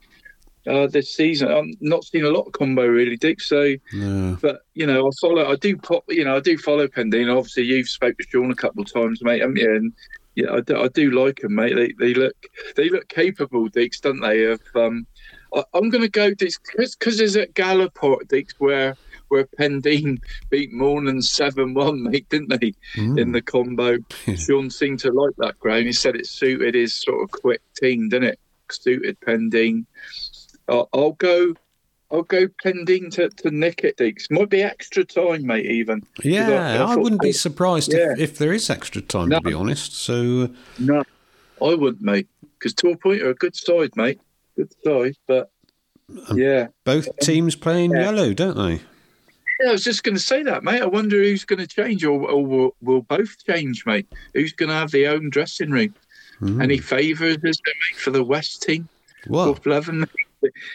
uh, 0.68 0.88
this 0.88 1.16
season. 1.16 1.50
I'm 1.50 1.74
not 1.80 2.04
seen 2.04 2.26
a 2.26 2.30
lot 2.32 2.48
of 2.48 2.52
combo 2.54 2.86
really, 2.86 3.16
Dick. 3.16 3.40
So, 3.40 3.76
No. 3.94 4.38
but 4.42 4.62
you 4.74 4.86
know, 4.86 5.08
I 5.08 5.12
follow. 5.22 5.50
I 5.50 5.56
do 5.56 5.78
pop. 5.78 6.04
You 6.10 6.26
know, 6.26 6.36
I 6.36 6.42
do 6.42 6.58
follow 6.58 6.88
Pendeen. 6.88 7.34
Obviously, 7.34 7.64
you've 7.64 7.88
spoke 7.88 8.18
to 8.18 8.26
Sean 8.30 8.52
a 8.52 8.56
couple 8.56 8.84
of 8.84 8.92
times, 8.92 9.22
mate. 9.24 9.40
haven't 9.40 9.56
you? 9.58 9.74
And 9.74 9.94
yeah, 10.36 10.52
I 10.52 10.62
do, 10.62 10.78
I 10.78 10.88
do 10.90 11.12
like 11.12 11.40
them, 11.40 11.56
mate. 11.56 11.76
They 11.76 11.94
they 11.98 12.14
look 12.14 12.36
they 12.76 12.90
look 12.90 13.08
capable, 13.08 13.68
Dicks, 13.68 14.02
don't 14.02 14.20
they? 14.20 14.44
Of 14.44 14.62
um, 14.76 15.08
I, 15.54 15.64
I'm 15.74 15.90
going 15.90 16.04
to 16.04 16.10
go 16.10 16.32
because 16.32 17.18
there's 17.18 17.38
at 17.38 17.54
Gallowport, 17.54 18.28
Dix, 18.28 18.54
where 18.60 18.98
where 19.30 19.46
Pendeen 19.60 20.22
beat 20.50 20.74
Mawnan 20.74 21.24
seven 21.24 21.74
one, 21.74 22.04
mate, 22.04 22.28
didn't 22.30 22.50
they? 22.50 22.74
Mm. 22.96 23.20
In 23.20 23.32
the 23.32 23.42
combo, 23.42 23.98
Sean 24.36 24.70
seemed 24.70 25.00
to 25.00 25.12
like 25.12 25.36
that 25.38 25.60
ground. 25.60 25.86
He 25.86 25.94
said 25.94 26.16
it 26.16 26.28
suited 26.28 26.76
his 26.76 26.94
sort 26.94 27.24
of 27.24 27.32
quick 27.32 27.62
team, 27.76 28.10
didn't 28.10 28.30
it? 28.30 28.40
Suited 28.70 29.20
Pendeen. 29.22 29.86
I'll, 30.68 30.90
I'll 30.94 31.14
go. 31.14 31.54
I'll 32.12 32.22
go 32.24 32.48
Pendeen 32.64 33.12
to, 33.14 33.30
to 33.30 33.52
nick 33.52 33.84
it, 33.84 33.98
Deacs. 33.98 34.30
Might 34.30 34.50
be 34.50 34.62
extra 34.62 35.04
time, 35.04 35.46
mate. 35.46 35.66
Even 35.66 36.04
Yeah, 36.24 36.50
I- 36.84 36.92
I 36.92 36.94
I, 36.94 36.96
wouldn't 36.96 37.22
be 37.22 37.32
surprised 37.32 37.92
Yeah. 37.94 38.14
if, 38.14 38.20
if 38.20 38.38
there 38.38 38.54
is 38.54 38.70
extra 38.70 39.02
time, 39.02 39.30
No. 39.30 39.40
to 39.40 39.42
be 39.44 39.54
honest. 39.54 39.94
So, 39.96 40.50
No, 40.78 41.04
I 41.62 41.74
wouldn't, 41.74 42.02
mate. 42.02 42.28
Because 42.60 42.74
Torpoint 42.76 43.22
are 43.22 43.30
a 43.32 43.36
good 43.36 43.56
side, 43.56 43.90
mate. 43.96 44.20
Good 44.56 44.72
side, 44.84 45.16
but 45.28 45.50
yeah. 46.34 46.68
both 46.84 47.08
teams 47.20 47.56
playing 47.56 47.92
Yeah. 47.92 48.04
yellow, 48.04 48.34
don't 48.34 48.56
they? 48.58 48.82
Yeah, 49.62 49.70
I 49.70 49.72
was 49.72 49.84
just 49.84 50.04
going 50.04 50.16
to 50.16 50.22
say 50.22 50.44
that, 50.44 50.64
mate. 50.64 50.82
I 50.82 50.86
wonder 50.86 51.18
who's 51.18 51.46
going 51.46 51.60
to 51.60 51.68
change, 51.68 52.04
or, 52.04 52.30
or 52.30 52.46
will, 52.46 52.76
will 52.82 53.02
both 53.02 53.44
change, 53.46 53.86
mate? 53.86 54.08
Who's 54.34 54.54
going 54.54 54.70
to 54.70 54.76
have 54.76 54.92
their 54.92 55.12
own 55.12 55.30
dressing 55.30 55.72
room? 55.72 55.94
Hmm. 56.40 56.62
Any 56.62 56.78
favours, 56.78 57.38
is 57.38 57.42
there, 57.66 57.74
mate, 57.90 57.98
for 57.98 58.12
the 58.12 58.24
West 58.24 58.62
team? 58.64 58.88
Well, 59.28 59.46
Fourth 59.46 59.64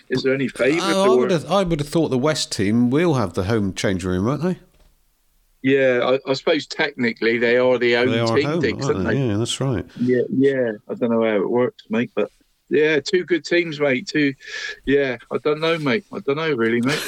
Is 0.08 0.22
there 0.22 0.34
any 0.34 0.48
favours? 0.48 0.82
Oh, 0.82 1.02
I, 1.02 1.12
I 1.12 1.16
would 1.16 1.30
have, 1.30 1.50
I 1.50 1.62
would 1.62 1.80
have 1.80 1.88
thought 1.88 2.08
the 2.08 2.18
West 2.18 2.52
team 2.52 2.90
will 2.90 3.14
have 3.14 3.34
the 3.34 3.44
home 3.44 3.74
change 3.74 4.04
room, 4.04 4.26
won't 4.26 4.42
they? 4.42 4.58
Yeah, 5.62 6.00
I, 6.26 6.30
I 6.30 6.32
suppose 6.34 6.66
technically 6.66 7.38
they 7.38 7.58
are 7.58 7.78
the 7.78 7.96
own 7.96 8.08
They 8.08 8.14
team, 8.24 8.46
home, 8.46 8.82
aren't 8.82 9.04
they? 9.04 9.14
they? 9.14 9.26
Yeah, 9.26 9.36
that's 9.36 9.60
right. 9.60 9.84
Yeah, 9.98 10.22
yeah. 10.30 10.72
I 10.88 10.94
don't 10.94 11.10
know 11.10 11.22
how 11.22 11.36
it 11.36 11.50
works, 11.50 11.84
mate, 11.90 12.10
but 12.14 12.30
yeah, 12.70 13.00
two 13.00 13.24
good 13.24 13.44
teams, 13.44 13.78
mate. 13.78 14.06
Two, 14.06 14.32
yeah. 14.86 15.18
I 15.30 15.38
don't 15.38 15.60
know, 15.60 15.78
mate. 15.78 16.04
I 16.12 16.20
don't 16.20 16.36
know 16.36 16.52
really, 16.52 16.80
mate. 16.80 17.02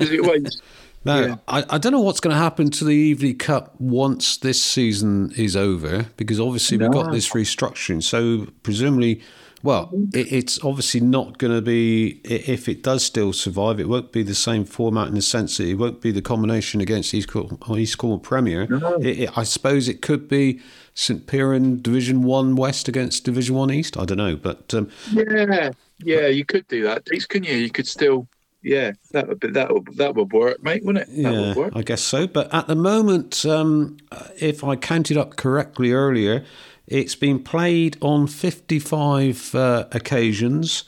Is 0.00 0.10
it 0.10 0.20
always? 0.20 0.60
Now, 1.04 1.20
Yeah. 1.26 1.36
I, 1.46 1.64
I 1.70 1.78
don't 1.78 1.92
know 1.92 2.00
what's 2.00 2.20
going 2.20 2.34
to 2.34 2.40
happen 2.40 2.70
to 2.70 2.84
the 2.84 3.14
Evely 3.14 3.38
Cup 3.38 3.80
once 3.80 4.36
this 4.36 4.62
season 4.62 5.32
is 5.36 5.54
over, 5.54 6.06
because 6.16 6.40
obviously 6.40 6.78
we've 6.78 6.90
got 6.90 7.12
this 7.12 7.30
restructuring. 7.30 8.02
So 8.02 8.48
presumably, 8.62 9.22
well, 9.62 9.90
it, 10.12 10.32
it's 10.32 10.62
obviously 10.64 11.00
not 11.00 11.38
going 11.38 11.54
to 11.54 11.62
be, 11.62 12.20
if 12.24 12.68
it 12.68 12.82
does 12.82 13.04
still 13.04 13.32
survive, 13.32 13.78
it 13.78 13.88
won't 13.88 14.10
be 14.12 14.22
the 14.22 14.34
same 14.34 14.64
format 14.64 15.08
in 15.08 15.14
the 15.14 15.22
sense 15.22 15.56
that 15.58 15.68
it 15.68 15.74
won't 15.74 16.00
be 16.00 16.10
the 16.10 16.22
combination 16.22 16.80
against 16.80 17.14
East 17.14 17.28
Cornwall, 17.28 17.78
East 17.78 17.98
Cornwall 17.98 18.18
Premier. 18.18 18.66
No. 18.66 18.94
It, 18.96 19.20
it, 19.20 19.38
I 19.38 19.44
suppose 19.44 19.88
it 19.88 20.02
could 20.02 20.28
be 20.28 20.60
St 20.94 21.26
Piran 21.26 21.80
Division 21.80 22.22
1 22.24 22.56
West 22.56 22.88
against 22.88 23.24
Division 23.24 23.54
1 23.54 23.70
East. 23.70 23.96
I 23.96 24.04
don't 24.04 24.18
know, 24.18 24.36
but 24.36 24.74
um, 24.74 24.90
Yeah, 25.12 25.70
yeah. 25.98 26.26
You 26.26 26.44
could 26.44 26.66
do 26.68 26.82
that, 26.84 27.04
Dicks, 27.04 27.26
couldn't 27.26 27.48
you? 27.48 27.56
You 27.56 27.70
could 27.70 27.86
still. 27.86 28.28
Yeah, 28.64 28.92
that 29.10 29.26
would 29.26 29.40
be, 29.40 29.50
that 29.50 29.74
would 29.74 29.88
that 29.96 30.14
would 30.14 30.32
work, 30.32 30.62
mate, 30.62 30.84
wouldn't 30.84 31.08
it? 31.08 31.22
That 31.24 31.32
Yeah, 31.32 31.40
would 31.48 31.56
work. 31.56 31.72
I 31.74 31.82
guess 31.82 32.00
so. 32.00 32.28
But 32.28 32.52
at 32.54 32.68
the 32.68 32.76
moment, 32.76 33.44
um, 33.44 33.96
if 34.38 34.62
I 34.62 34.76
counted 34.76 35.16
up 35.16 35.34
correctly 35.36 35.90
earlier, 35.90 36.44
it's 36.86 37.14
been 37.14 37.42
played 37.42 37.96
on 38.00 38.26
55 38.26 39.54
uh, 39.54 39.86
occasions. 39.92 40.84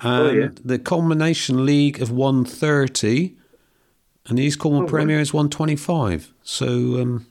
And 0.00 0.12
Oh, 0.26 0.30
yeah. 0.30 0.48
the 0.64 0.78
combination 0.78 1.64
league 1.64 2.00
of 2.02 2.10
130 2.10 3.34
and 4.26 4.38
the 4.38 4.42
East 4.42 4.58
Cornwall 4.58 4.84
Oh. 4.84 4.86
Premier 4.88 5.20
is 5.20 5.32
125. 5.32 6.32
So, 6.42 7.00
um, 7.00 7.26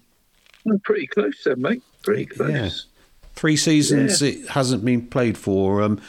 Oh, 0.68 0.80
pretty 0.84 1.06
close, 1.08 1.44
then, 1.44 1.62
mate. 1.62 1.84
Pretty 2.04 2.26
close. 2.26 2.50
yeah, 2.50 2.70
three 3.36 3.56
seasons 3.58 4.22
it 4.24 4.50
hasn't 4.50 4.84
been 4.84 5.06
played 5.06 5.38
for. 5.38 5.82
Um, 5.84 6.02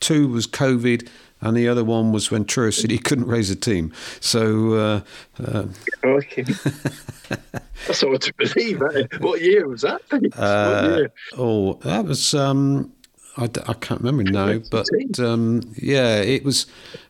two 0.00 0.28
was 0.28 0.46
COVID. 0.46 1.08
And 1.44 1.56
the 1.56 1.68
other 1.68 1.84
one 1.84 2.10
was 2.10 2.30
when 2.30 2.44
Truro 2.44 2.70
City 2.70 2.98
couldn't 2.98 3.26
raise 3.26 3.50
a 3.50 3.56
team. 3.56 3.92
So, 4.20 4.72
uh, 4.72 5.00
uh, 5.44 5.66
Okay. 6.02 6.42
That's 7.86 8.00
hard 8.00 8.20
to 8.22 8.32
believe. 8.34 8.80
eh? 8.82 9.06
What 9.20 9.40
year 9.42 9.68
was 9.68 9.82
that? 9.82 10.00
Uh, 10.36 11.04
oh, 11.36 11.74
that 11.84 12.04
was 12.06 12.34
um, 12.34 12.92
I, 13.36 13.46
d- 13.46 13.60
I 13.66 13.74
can't 13.74 14.00
remember 14.00 14.30
now, 14.30 14.58
but 14.70 14.86
um, 15.20 15.60
yeah, 15.76 16.16
it 16.20 16.44
was. 16.44 16.66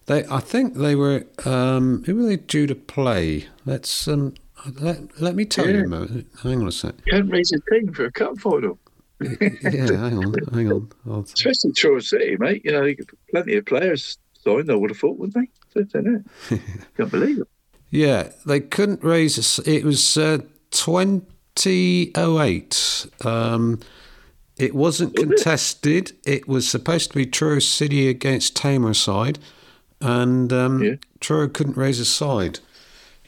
They, 0.07 0.25
I 0.27 0.41
think 0.41 0.75
they 0.75 0.95
were. 0.95 1.25
Um, 1.45 2.03
who 2.05 2.17
were 2.17 2.25
they 2.27 2.37
due 2.37 2.67
to 2.67 2.75
play? 2.75 3.47
Let's 3.67 4.09
um, 4.09 4.35
let, 4.81 5.21
let 5.21 5.35
me 5.37 5.45
tell 5.45 5.69
you 5.69 5.85
a 5.85 5.89
moment. 5.89 6.27
Hang 6.43 6.61
on 6.63 6.69
a 6.69 6.73
sec. 6.73 6.95
Can't 7.07 7.31
raise 7.31 7.53
a 7.53 7.61
team 7.71 7.93
for 7.93 8.05
a 8.07 8.13
cup 8.13 8.39
final. 8.39 8.79
Yeah, 9.21 9.97
hang 9.97 10.19
on, 10.19 10.35
hang 10.53 10.73
on. 10.73 10.91
I'll, 11.09 11.21
Especially 11.35 11.73
Truro 11.73 12.01
City, 12.01 12.37
mate. 12.39 12.63
You 12.65 12.73
know, 12.73 12.93
plenty 13.31 13.57
of 13.57 13.65
players 13.67 14.19
signed, 14.45 14.71
I 14.71 14.75
would 14.75 14.91
have 14.91 14.99
thought, 14.99 15.19
wouldn't 15.19 15.35
they? 15.75 15.83
So, 15.85 15.99
I 15.99 16.03
don't. 16.03 16.27
Can't 16.97 17.11
believe 17.11 17.39
it. 17.41 17.49
yeah, 17.91 18.31
they 18.47 18.61
couldn't 18.61 19.03
raise. 19.03 19.37
a 19.39 19.41
s- 19.41 19.61
It 19.67 19.85
was 19.85 20.17
uh, 20.17 20.39
twenty 20.71 22.13
oh 22.15 22.41
eight. 22.41 23.07
Um, 23.25 23.81
it 24.57 24.75
wasn't 24.75 25.17
contested. 25.17 26.13
It 26.25 26.47
was 26.47 26.69
supposed 26.69 27.11
to 27.11 27.17
be 27.17 27.27
Truro 27.27 27.59
City 27.59 28.09
against 28.09 28.57
Tamarside, 28.57 29.39
and 30.01 30.53
um, 30.53 30.83
Yeah. 30.83 30.95
Truro 31.21 31.49
couldn't 31.49 31.77
raise 31.77 31.99
a 32.01 32.05
side. 32.05 32.61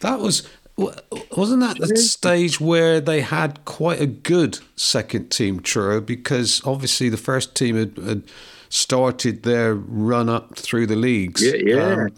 That 0.01 0.20
was 0.20 0.48
wasn't 1.34 1.60
that 1.60 1.78
the 1.78 1.97
stage 1.97 2.60
where 2.60 3.01
they 3.01 3.22
had 3.22 3.64
quite 3.64 3.98
a 4.01 4.06
good 4.06 4.59
second 4.76 5.30
team 5.30 5.60
Truro 5.60 6.02
because 6.02 6.60
obviously 6.66 7.09
the 7.09 7.16
first 7.16 7.55
team 7.55 7.76
had, 7.76 7.97
had 7.97 8.22
started 8.68 9.43
their 9.43 9.74
run 9.74 10.28
up 10.28 10.56
through 10.56 10.86
the 10.86 10.97
leagues. 10.97 11.43
Yeah, 11.43 11.55
yeah. 11.56 11.93
Um, 12.05 12.09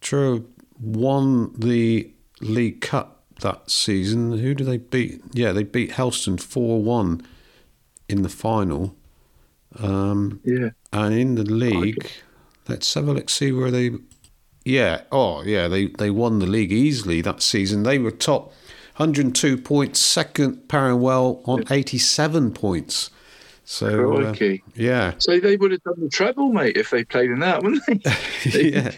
Truro 0.00 0.44
won 0.80 1.52
the 1.58 2.10
League 2.40 2.80
Cup 2.80 3.22
that 3.40 3.70
season. 3.70 4.38
Who 4.38 4.54
did 4.54 4.66
they 4.66 4.78
beat? 4.78 5.20
Yeah, 5.32 5.52
they 5.52 5.62
beat 5.62 5.92
Helston 5.92 6.38
four 6.38 6.82
one 6.82 7.26
in 8.08 8.22
the 8.22 8.28
final. 8.28 8.94
Um, 9.78 10.40
Yeah. 10.44 10.70
and 10.92 11.14
in 11.14 11.34
the 11.34 11.44
league, 11.44 12.10
let's 12.68 12.92
have 12.94 13.08
a 13.08 13.12
look, 13.12 13.28
see 13.30 13.52
where 13.52 13.70
they. 13.70 13.90
Yeah, 14.64 15.02
oh 15.12 15.42
yeah, 15.42 15.68
they 15.68 15.86
they 15.86 16.10
won 16.10 16.38
the 16.40 16.46
league 16.46 16.72
easily 16.72 17.20
that 17.20 17.42
season. 17.42 17.82
They 17.84 17.98
were 17.98 18.10
top, 18.10 18.52
102 18.96 19.58
points, 19.58 20.00
second 20.00 20.66
Perranwell 20.68 21.42
on 21.46 21.64
87 21.70 22.52
points. 22.52 23.10
So 23.68 24.16
uh, 24.18 24.34
yeah, 24.76 25.14
So 25.18 25.40
they 25.40 25.56
would 25.56 25.72
have 25.72 25.82
done 25.82 26.00
the 26.00 26.08
treble, 26.08 26.52
mate, 26.52 26.76
if 26.76 26.90
they 26.90 27.04
played 27.04 27.30
in 27.30 27.40
that, 27.40 27.64
wouldn't 27.64 27.82
they? 27.86 28.70
yeah. 28.70 28.92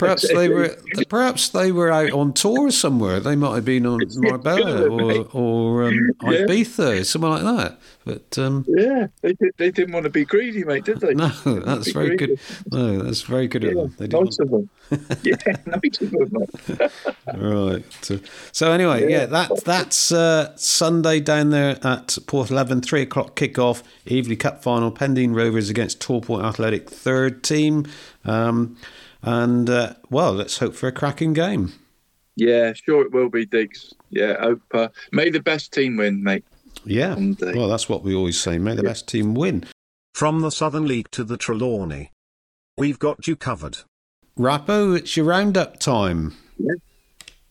Perhaps 0.00 0.28
they 0.28 0.48
were 0.48 0.76
perhaps 1.08 1.50
they 1.50 1.72
were 1.72 1.90
out 1.90 2.10
on 2.12 2.32
tour 2.32 2.70
somewhere. 2.70 3.20
They 3.20 3.36
might 3.36 3.54
have 3.54 3.64
been 3.64 3.86
on 3.86 4.00
Marbella 4.16 4.88
or 4.88 5.28
or 5.32 5.84
um, 5.88 6.10
Yeah. 6.22 6.30
Ibiza, 6.46 7.04
somewhere 7.04 7.32
like 7.32 7.42
that. 7.42 7.78
But 8.06 8.38
um, 8.38 8.64
yeah, 8.66 9.08
they, 9.20 9.34
did, 9.34 9.52
they 9.58 9.70
didn't 9.70 9.92
want 9.92 10.04
to 10.04 10.10
be 10.10 10.24
greedy, 10.24 10.64
mate, 10.64 10.84
did 10.84 11.00
they? 11.00 11.12
no, 11.14 11.28
that's 11.28 11.92
very 11.92 12.16
greedy. 12.16 12.36
good. 12.36 12.40
No, 12.72 12.98
that's 13.02 13.22
very 13.22 13.46
good 13.46 13.62
of 13.64 13.74
them. 13.74 13.94
They 13.98 14.06
didn't 14.06 14.40
of 14.40 14.50
them. 14.50 14.70
yeah, 15.22 15.36
nice 15.66 16.00
of 16.00 16.10
them. 16.10 16.90
Right. 17.36 17.84
So, 18.00 18.18
so 18.52 18.72
anyway, 18.72 19.10
yeah, 19.10 19.26
that 19.26 19.64
that's 19.64 20.10
uh, 20.12 20.56
Sunday 20.56 21.20
down 21.20 21.50
there 21.50 21.72
at 21.84 22.16
Porthleven, 22.26 22.82
three 22.82 23.02
o'clock 23.02 23.36
kickoff. 23.36 23.82
Evely 24.06 24.38
Cup 24.38 24.62
final, 24.62 24.90
Pendeen 24.90 25.34
Rovers 25.34 25.68
against 25.68 26.00
Torpoint 26.00 26.42
Athletic, 26.44 26.88
third 26.88 27.44
team. 27.44 27.86
Um, 28.24 28.76
and 29.22 29.68
uh, 29.70 29.94
well, 30.10 30.32
let's 30.32 30.58
hope 30.58 30.74
for 30.74 30.88
a 30.88 30.92
cracking 30.92 31.32
game. 31.32 31.72
Yeah, 32.36 32.72
sure 32.72 33.02
it 33.02 33.12
will 33.12 33.28
be, 33.28 33.44
Diggs. 33.46 33.92
Yeah, 34.10 34.38
hope, 34.40 34.62
uh, 34.72 34.88
may 35.12 35.30
the 35.30 35.40
best 35.40 35.72
team 35.72 35.96
win, 35.96 36.22
mate. 36.22 36.44
Yeah. 36.84 37.14
Someday. 37.14 37.54
Well, 37.54 37.68
that's 37.68 37.88
what 37.88 38.02
we 38.02 38.14
always 38.14 38.40
say. 38.40 38.56
May 38.58 38.74
the 38.74 38.82
best 38.82 39.06
team 39.08 39.34
win. 39.34 39.64
From 40.14 40.40
the 40.40 40.50
Southern 40.50 40.86
League 40.86 41.10
to 41.10 41.24
the 41.24 41.36
Trelawney. 41.36 42.10
We've 42.78 42.98
got 42.98 43.26
you 43.26 43.36
covered. 43.36 43.78
Rappo, 44.38 44.96
it's 44.96 45.16
your 45.16 45.26
roundup 45.26 45.78
time. 45.80 46.34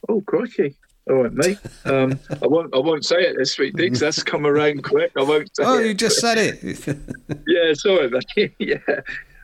Oh, 0.07 0.21
crikey. 0.21 0.75
All 1.09 1.23
right, 1.23 1.33
mate. 1.33 1.57
Um, 1.85 2.19
I 2.41 2.47
won't. 2.47 2.73
I 2.75 2.79
won't 2.79 3.05
say 3.05 3.17
it 3.17 3.35
this 3.37 3.57
week, 3.59 3.75
Diggs. 3.75 3.99
That's 3.99 4.23
come 4.23 4.45
around 4.45 4.83
quick. 4.83 5.11
I 5.17 5.23
won't 5.23 5.49
say 5.55 5.63
Oh, 5.65 5.79
it. 5.79 5.87
you 5.87 5.93
just 5.93 6.19
said 6.19 6.37
it. 6.37 6.61
yeah, 7.47 7.73
sorry, 7.73 8.09
mate. 8.09 8.53
yeah, 8.59 8.77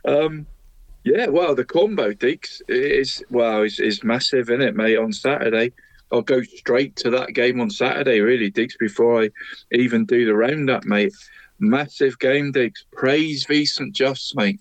um, 0.04 0.46
yeah. 1.06 1.26
Well, 1.28 1.54
the 1.54 1.64
combo, 1.64 2.12
Diggs, 2.12 2.60
is 2.68 3.22
wow, 3.30 3.62
is 3.62 3.78
is 3.78 4.02
massive, 4.02 4.50
isn't 4.50 4.60
it, 4.60 4.76
mate? 4.76 4.98
On 4.98 5.12
Saturday, 5.12 5.72
I'll 6.12 6.22
go 6.22 6.42
straight 6.42 6.96
to 6.96 7.10
that 7.10 7.32
game 7.32 7.60
on 7.60 7.70
Saturday, 7.70 8.20
really, 8.20 8.50
Diggs. 8.50 8.76
Before 8.76 9.22
I 9.22 9.30
even 9.72 10.04
do 10.04 10.26
the 10.26 10.34
roundup, 10.34 10.84
mate. 10.84 11.14
Massive 11.58 12.18
game, 12.18 12.52
Diggs. 12.52 12.84
Praze 12.92 13.46
v 13.46 13.64
St 13.64 13.94
Just, 13.94 14.36
mate. 14.36 14.60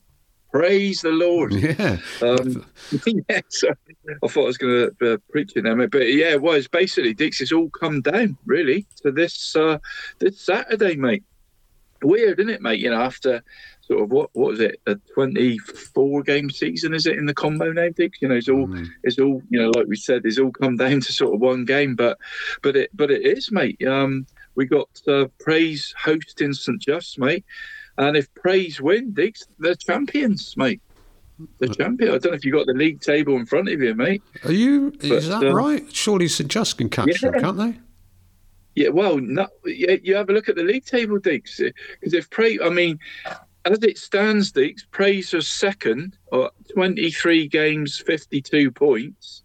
Praise 0.51 1.01
the 1.01 1.09
Lord. 1.09 1.51
yeah. 1.53 1.97
Um, 2.21 2.65
yeah, 3.29 3.41
so 3.49 3.69
I 4.23 4.27
thought 4.27 4.43
I 4.43 4.45
was 4.45 4.57
going 4.57 4.89
to 4.99 5.13
uh, 5.13 5.17
preach 5.29 5.51
it 5.55 5.63
there, 5.63 5.75
mate. 5.75 5.91
but 5.91 6.13
yeah, 6.13 6.31
it 6.31 6.41
was 6.41 6.67
basically 6.67 7.13
Dix. 7.13 7.41
It's 7.41 7.51
all 7.51 7.69
come 7.71 8.01
down 8.01 8.37
really 8.45 8.85
to 9.01 9.11
this 9.11 9.55
uh, 9.55 9.79
this 10.19 10.39
Saturday, 10.39 10.95
mate. 10.95 11.23
weird, 12.01 12.39
isn't 12.39 12.53
it, 12.53 12.61
mate? 12.61 12.79
You 12.79 12.91
know, 12.91 13.01
after 13.01 13.43
sort 13.87 14.01
of 14.03 14.09
what 14.11 14.29
what 14.33 14.53
is 14.55 14.59
it, 14.59 14.79
a 14.87 14.95
twenty 15.13 15.57
four 15.59 16.23
game 16.23 16.49
season 16.49 16.93
is 16.93 17.05
it 17.05 17.17
in 17.17 17.25
the 17.25 17.33
combo 17.33 17.71
now, 17.71 17.89
Dick? 17.95 18.13
You 18.21 18.27
know, 18.29 18.35
it's 18.35 18.49
all 18.49 18.67
Mm. 18.67 18.87
it's 19.03 19.19
all 19.19 19.41
you 19.49 19.61
know, 19.61 19.71
like 19.75 19.87
we 19.87 19.95
said, 19.95 20.21
it's 20.25 20.39
all 20.39 20.51
come 20.51 20.75
down 20.77 21.01
to 21.01 21.13
sort 21.13 21.35
of 21.35 21.41
one 21.41 21.65
game, 21.65 21.95
but 21.95 22.17
but 22.61 22.75
it 22.75 22.89
but 22.93 23.11
it 23.11 23.25
is, 23.25 23.51
mate. 23.51 23.81
Um, 23.85 24.25
we 24.55 24.65
got 24.65 24.89
uh, 25.07 25.25
Praze 25.39 25.93
hosting 26.01 26.53
St 26.53 26.81
Just, 26.81 27.19
mate, 27.19 27.45
and 27.97 28.15
if 28.15 28.33
Praze 28.35 28.79
win, 28.79 29.13
Diggs, 29.13 29.45
they're 29.59 29.75
champions, 29.75 30.55
mate. 30.57 30.81
The 31.59 31.67
champion. 31.67 32.11
I 32.11 32.17
don't 32.17 32.31
know 32.31 32.37
if 32.37 32.45
you 32.45 32.53
got 32.53 32.65
the 32.65 32.73
league 32.73 33.01
table 33.01 33.35
in 33.35 33.45
front 33.45 33.67
of 33.67 33.81
you, 33.81 33.93
mate. 33.93 34.23
Are 34.45 34.53
you? 34.53 34.93
is 35.01 35.27
that 35.27 35.43
um, 35.43 35.53
right? 35.53 35.93
Surely 35.93 36.29
St 36.29 36.49
Just 36.49 36.77
can 36.77 36.89
catch 36.89 37.19
them, 37.19 37.33
can't 37.33 37.57
they? 37.57 37.77
Yeah, 38.75 38.89
well, 38.89 39.17
no, 39.17 39.47
yeah, 39.65 39.95
you 40.03 40.15
have 40.15 40.29
a 40.29 40.33
look 40.33 40.49
at 40.49 40.55
the 40.55 40.63
league 40.63 40.85
table, 40.85 41.17
Diggs. 41.17 41.61
Because 41.99 42.13
if 42.13 42.29
Praze, 42.29 42.59
I 42.63 42.69
mean, 42.69 42.99
as 43.65 43.79
it 43.83 43.97
stands, 43.97 44.51
Diggs, 44.51 44.85
Praze 44.91 45.33
are 45.33 45.41
second, 45.41 46.17
or 46.27 46.51
23 46.73 47.47
games, 47.47 47.97
52 48.05 48.71
points. 48.71 49.41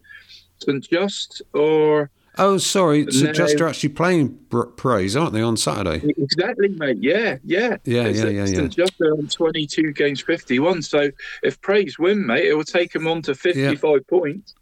St 0.63 0.87
Just 0.89 1.41
or 1.53 2.09
Oh, 2.37 2.57
sorry. 2.57 3.05
St 3.11 3.25
No. 3.25 3.33
Just 3.33 3.59
are 3.59 3.67
actually 3.67 3.89
playing 3.89 4.37
Praze, 4.77 5.17
aren't 5.17 5.33
they, 5.33 5.41
on 5.41 5.57
Saturday? 5.57 6.13
exactly, 6.17 6.69
mate. 6.69 6.97
Yeah, 7.01 7.37
yeah, 7.43 7.75
Yeah, 7.83 8.05
It's- 8.07 8.17
yeah, 8.19 8.29
yeah, 8.29 8.45
St 8.45 8.77
yeah. 8.77 8.85
Just 8.85 9.01
are 9.01 9.11
on 9.13 9.27
22 9.27 9.91
games, 9.91 10.21
51. 10.21 10.81
So 10.81 11.09
if 11.43 11.59
Praze 11.61 11.99
win, 11.99 12.25
mate, 12.25 12.45
it 12.45 12.53
will 12.53 12.63
take 12.63 12.93
them 12.93 13.05
on 13.07 13.21
to 13.23 13.35
55 13.35 14.07
points, 14.07 14.53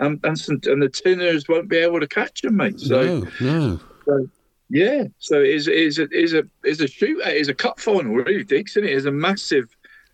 and 0.00 0.20
and, 0.24 0.38
St, 0.38 0.66
and 0.66 0.82
the 0.82 0.88
Tinners 0.90 1.48
won't 1.48 1.68
be 1.68 1.78
able 1.78 2.00
to 2.00 2.08
catch 2.08 2.42
them, 2.42 2.56
mate. 2.56 2.78
So. 2.80 3.02
no, 3.02 3.28
no. 3.40 3.80
So, 4.06 4.28
yeah, 4.70 5.04
so 5.18 5.40
it 5.40 5.48
is 5.48 5.68
a 5.68 6.08
is 6.10 6.34
a 6.34 6.42
is 6.64 6.80
a 6.80 6.84
shootout, 6.84 7.28
it 7.28 7.36
is 7.36 7.48
a 7.48 7.54
cup 7.54 7.78
final, 7.78 8.14
really, 8.14 8.44
Dix, 8.44 8.76
and 8.76 8.84
it 8.84 8.92
is 8.92 9.06
a 9.06 9.12
massive, 9.12 9.66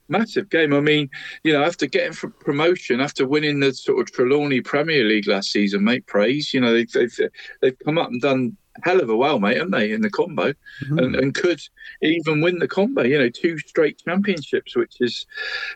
massive 0.08 0.50
game. 0.50 0.74
I 0.74 0.80
mean, 0.80 1.08
you 1.44 1.52
know, 1.52 1.62
after 1.62 1.86
getting 1.86 2.12
for 2.12 2.30
promotion, 2.30 3.00
after 3.00 3.26
winning 3.26 3.60
the 3.60 3.72
sort 3.72 4.00
of 4.00 4.12
Trelawney 4.12 4.60
Premier 4.60 5.04
League 5.04 5.28
last 5.28 5.52
season, 5.52 5.84
mate, 5.84 6.06
Praze. 6.06 6.52
You 6.52 6.60
know, 6.60 6.72
they've 6.72 6.90
they've, 6.90 7.18
they've 7.62 7.78
come 7.84 7.98
up 7.98 8.08
and 8.08 8.20
done 8.20 8.56
hell 8.82 9.00
of 9.00 9.10
a 9.10 9.16
well, 9.16 9.40
mate, 9.40 9.57
haven't 9.57 9.73
they, 9.73 9.92
in 9.92 10.00
the 10.00 10.10
combo, 10.10 10.52
and, 10.90 11.16
and 11.16 11.34
could 11.34 11.60
even 12.02 12.40
win 12.40 12.58
the 12.58 12.68
combo. 12.68 13.02
You 13.02 13.18
know, 13.18 13.28
two 13.28 13.58
straight 13.58 14.02
championships, 14.05 14.76
which 14.76 14.97
is, 15.00 15.26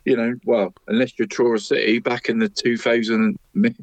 you 0.04 0.16
know, 0.16 0.34
well, 0.44 0.72
unless 0.88 1.18
you're 1.18 1.28
Truro 1.28 1.58
City 1.58 1.98
back 1.98 2.28
in 2.28 2.38
the 2.38 2.48
2000, 2.48 3.38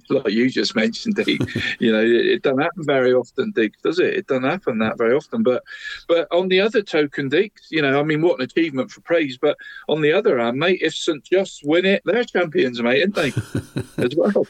like 0.10 0.32
you 0.32 0.50
just 0.50 0.76
mentioned, 0.76 1.16
Deke, 1.16 1.42
you 1.80 1.92
know, 1.92 2.02
it, 2.02 2.26
it 2.26 2.42
doesn't 2.42 2.62
happen 2.62 2.84
very 2.86 3.14
often, 3.14 3.52
Deke, 3.52 3.80
does 3.84 4.00
it? 4.00 4.14
It 4.14 4.28
doesn't 4.28 4.44
happen 4.44 4.80
that 4.80 4.98
very 4.98 5.16
often. 5.16 5.44
But, 5.44 5.64
but 6.08 6.28
on 6.32 6.48
the 6.48 6.62
other 6.62 6.82
token, 6.82 7.30
Deke, 7.30 7.58
you 7.70 7.82
know, 7.82 8.00
I 8.00 8.04
mean, 8.04 8.22
what 8.22 8.40
an 8.40 8.46
achievement 8.46 8.92
for 8.92 9.02
Praze. 9.02 9.38
But 9.38 9.58
on 9.88 10.02
the 10.02 10.14
other 10.14 10.40
hand, 10.40 10.58
mate, 10.58 10.80
if 10.82 10.96
St 10.96 11.24
Just 11.24 11.62
win 11.66 11.86
it, 11.86 12.02
they're 12.06 12.24
champions, 12.24 12.82
mate, 12.82 13.02
aren't 13.02 13.16
they? 13.16 13.34
As 14.04 14.16
well. 14.16 14.46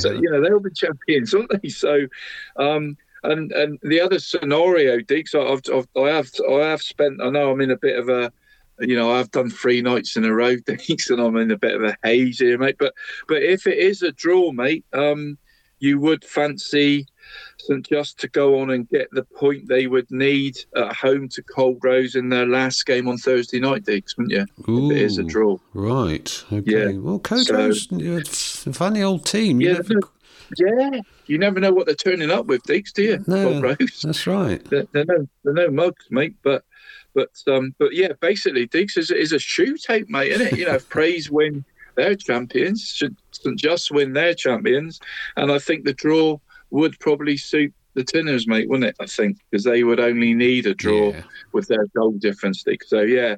So, 0.00 0.12
you 0.12 0.30
know, 0.30 0.40
they'll 0.40 0.60
be 0.60 0.70
champions, 0.70 1.34
aren't 1.34 1.62
they? 1.62 1.68
So, 1.68 2.06
um, 2.56 2.96
and 3.24 3.52
and 3.52 3.78
the 3.82 4.00
other 4.00 4.18
scenario, 4.18 4.98
Deacs, 4.98 5.34
I've, 5.34 5.62
I've 5.74 5.88
I 5.96 6.08
have 6.14 6.30
I 6.50 6.66
have 6.70 6.82
spent. 6.82 7.20
I 7.22 7.30
know 7.30 7.50
I'm 7.50 7.60
in 7.60 7.70
a 7.70 7.76
bit 7.76 7.98
of 7.98 8.08
a, 8.08 8.32
you 8.80 8.96
know, 8.96 9.12
I've 9.12 9.30
done 9.30 9.50
three 9.50 9.82
nights 9.82 10.16
in 10.16 10.24
a 10.24 10.32
row, 10.32 10.56
Deacs, 10.68 11.10
and 11.10 11.20
I'm 11.20 11.36
in 11.36 11.50
a 11.50 11.58
bit 11.58 11.74
of 11.74 11.82
a 11.82 11.96
haze 12.02 12.38
here, 12.38 12.58
mate. 12.58 12.76
But 12.78 12.94
but 13.26 13.42
if 13.42 13.66
it 13.66 13.78
is 13.78 14.02
a 14.02 14.12
draw, 14.12 14.52
mate, 14.52 14.84
um, 14.92 15.36
you 15.80 15.98
would 16.00 16.24
fancy 16.24 17.06
St 17.58 17.86
Just 17.88 18.18
to 18.20 18.28
go 18.28 18.58
on 18.60 18.70
and 18.70 18.88
get 18.88 19.08
the 19.12 19.22
point 19.22 19.68
they 19.68 19.86
would 19.86 20.10
need 20.10 20.56
at 20.74 20.94
home 20.96 21.28
to 21.28 21.42
Culdrose 21.42 22.16
in 22.16 22.30
their 22.30 22.46
last 22.46 22.84
game 22.86 23.06
on 23.06 23.18
Thursday 23.18 23.60
night, 23.60 23.84
Deacs, 23.84 24.16
wouldn't 24.16 24.32
you? 24.32 24.46
if 24.90 24.96
it 24.96 25.02
is 25.02 25.18
a 25.18 25.22
draw. 25.24 25.58
Right. 25.74 26.44
Okay. 26.52 26.92
Yeah. 26.92 26.98
Well, 26.98 27.18
Code 27.18 27.46
So- 27.46 27.54
Rose, 27.54 27.86
it's 27.92 28.66
a 28.66 28.72
funny 28.72 29.02
old 29.02 29.26
team. 29.26 29.60
You 29.60 29.68
Yeah, 29.68 29.74
never- 29.74 30.00
Yeah, 30.56 31.00
you 31.26 31.38
never 31.38 31.60
know 31.60 31.72
what 31.72 31.86
they're 31.86 31.94
turning 31.94 32.30
up 32.30 32.46
with, 32.46 32.62
Deacs, 32.62 32.92
do 32.92 33.02
you? 33.02 33.24
No, 33.26 33.60
that's 34.02 34.26
right. 34.26 34.64
they're, 34.70 34.86
they're 34.92 35.04
no 35.04 35.28
they're 35.44 35.54
no 35.54 35.70
mugs, 35.70 36.06
mate. 36.10 36.36
But 36.42 36.64
but 37.14 37.30
um 37.46 37.74
but 37.78 37.94
yeah, 37.94 38.12
basically 38.20 38.66
Deacs 38.66 38.96
is, 38.96 39.10
is 39.10 39.32
a 39.32 39.76
tape, 39.76 40.08
mate, 40.08 40.32
isn't 40.32 40.46
it? 40.48 40.58
You 40.58 40.66
know, 40.66 40.74
if 40.74 40.88
Praze 40.90 41.30
win 41.30 41.64
their 41.96 42.14
champions, 42.14 42.88
should 42.88 43.16
St 43.32 43.58
Just 43.58 43.90
win 43.90 44.12
their 44.12 44.34
champions, 44.34 45.00
and 45.36 45.52
I 45.52 45.58
think 45.58 45.84
the 45.84 45.94
draw 45.94 46.38
would 46.70 46.98
probably 47.00 47.36
suit 47.36 47.74
the 47.94 48.04
Tinners, 48.04 48.46
mate, 48.46 48.68
wouldn't 48.68 48.88
it? 48.90 48.96
I 49.00 49.06
think 49.06 49.38
because 49.50 49.64
they 49.64 49.82
would 49.82 49.98
only 49.98 50.32
need 50.32 50.66
a 50.66 50.74
draw 50.74 51.12
with 51.52 51.66
their 51.66 51.84
goal 51.96 52.12
difference. 52.12 52.64
So 52.86 53.00
yeah, 53.00 53.36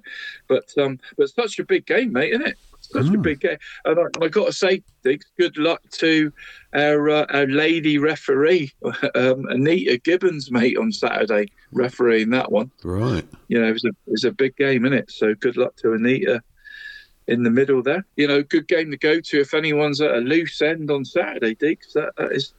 but 0.48 0.66
um 0.78 0.98
but 1.16 1.30
such 1.30 1.58
a 1.58 1.64
big 1.64 1.86
game, 1.86 2.12
mate, 2.12 2.32
isn't 2.32 2.46
it? 2.46 2.58
Such 2.92 3.06
a 3.14 3.18
big 3.18 3.40
game, 3.40 3.58
and 3.84 3.98
I, 3.98 4.24
I 4.24 4.28
got 4.28 4.46
to 4.46 4.52
say, 4.52 4.82
Diggs, 5.04 5.26
good 5.38 5.56
luck 5.56 5.80
to 5.92 6.32
our 6.74 7.08
uh, 7.10 7.26
our 7.30 7.46
lady 7.46 7.98
referee, 7.98 8.72
um, 9.14 9.46
Anita 9.48 9.98
Gibbons, 9.98 10.50
mate, 10.50 10.76
on 10.76 10.92
Saturday, 10.92 11.46
refereeing 11.72 12.30
that 12.30 12.50
one. 12.50 12.70
Right. 12.84 13.24
You 13.48 13.60
know, 13.60 13.68
it 13.68 13.72
was 13.72 13.84
a 13.84 13.88
it 13.88 14.10
was 14.10 14.24
a 14.24 14.32
big 14.32 14.56
game, 14.56 14.82
innit? 14.82 15.10
So 15.10 15.34
good 15.34 15.56
luck 15.56 15.76
to 15.76 15.92
Anita 15.92 16.42
in 17.28 17.42
the 17.44 17.50
middle 17.50 17.82
there. 17.82 18.04
You 18.16 18.26
know, 18.26 18.42
good 18.42 18.66
game 18.66 18.90
to 18.90 18.96
go 18.96 19.20
to 19.20 19.40
if 19.40 19.54
anyone's 19.54 20.00
at 20.00 20.10
a 20.14 20.18
loose 20.18 20.60
end 20.62 20.90
on 20.90 21.04
Saturday, 21.04 21.54
Diggs. 21.54 21.92
That, 21.94 22.12
that 22.16 22.32
is 22.32 22.52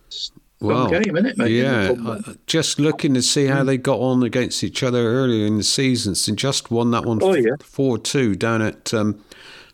Wow. 0.62 0.86
game, 0.88 1.02
innit, 1.16 1.38
mate? 1.38 1.52
Yeah. 1.52 1.90
In 1.90 2.06
uh, 2.06 2.22
Just 2.46 2.80
looking 2.80 3.16
to 3.16 3.22
see 3.24 3.48
how 3.48 3.64
they 3.64 3.78
got 3.78 3.98
on 4.00 4.22
against 4.22 4.64
each 4.64 4.84
other 4.84 5.00
earlier 5.00 5.48
in 5.48 5.58
the 5.58 5.64
season. 5.64 6.14
St 6.14 6.38
Just 6.38 6.70
won 6.70 6.92
that 6.92 7.04
one 7.04 7.18
Oh, 7.24 7.34
yeah. 7.34 7.56
4 7.64 7.98
2 7.98 8.36
down 8.36 8.62
at 8.62 8.94
um, 8.94 9.24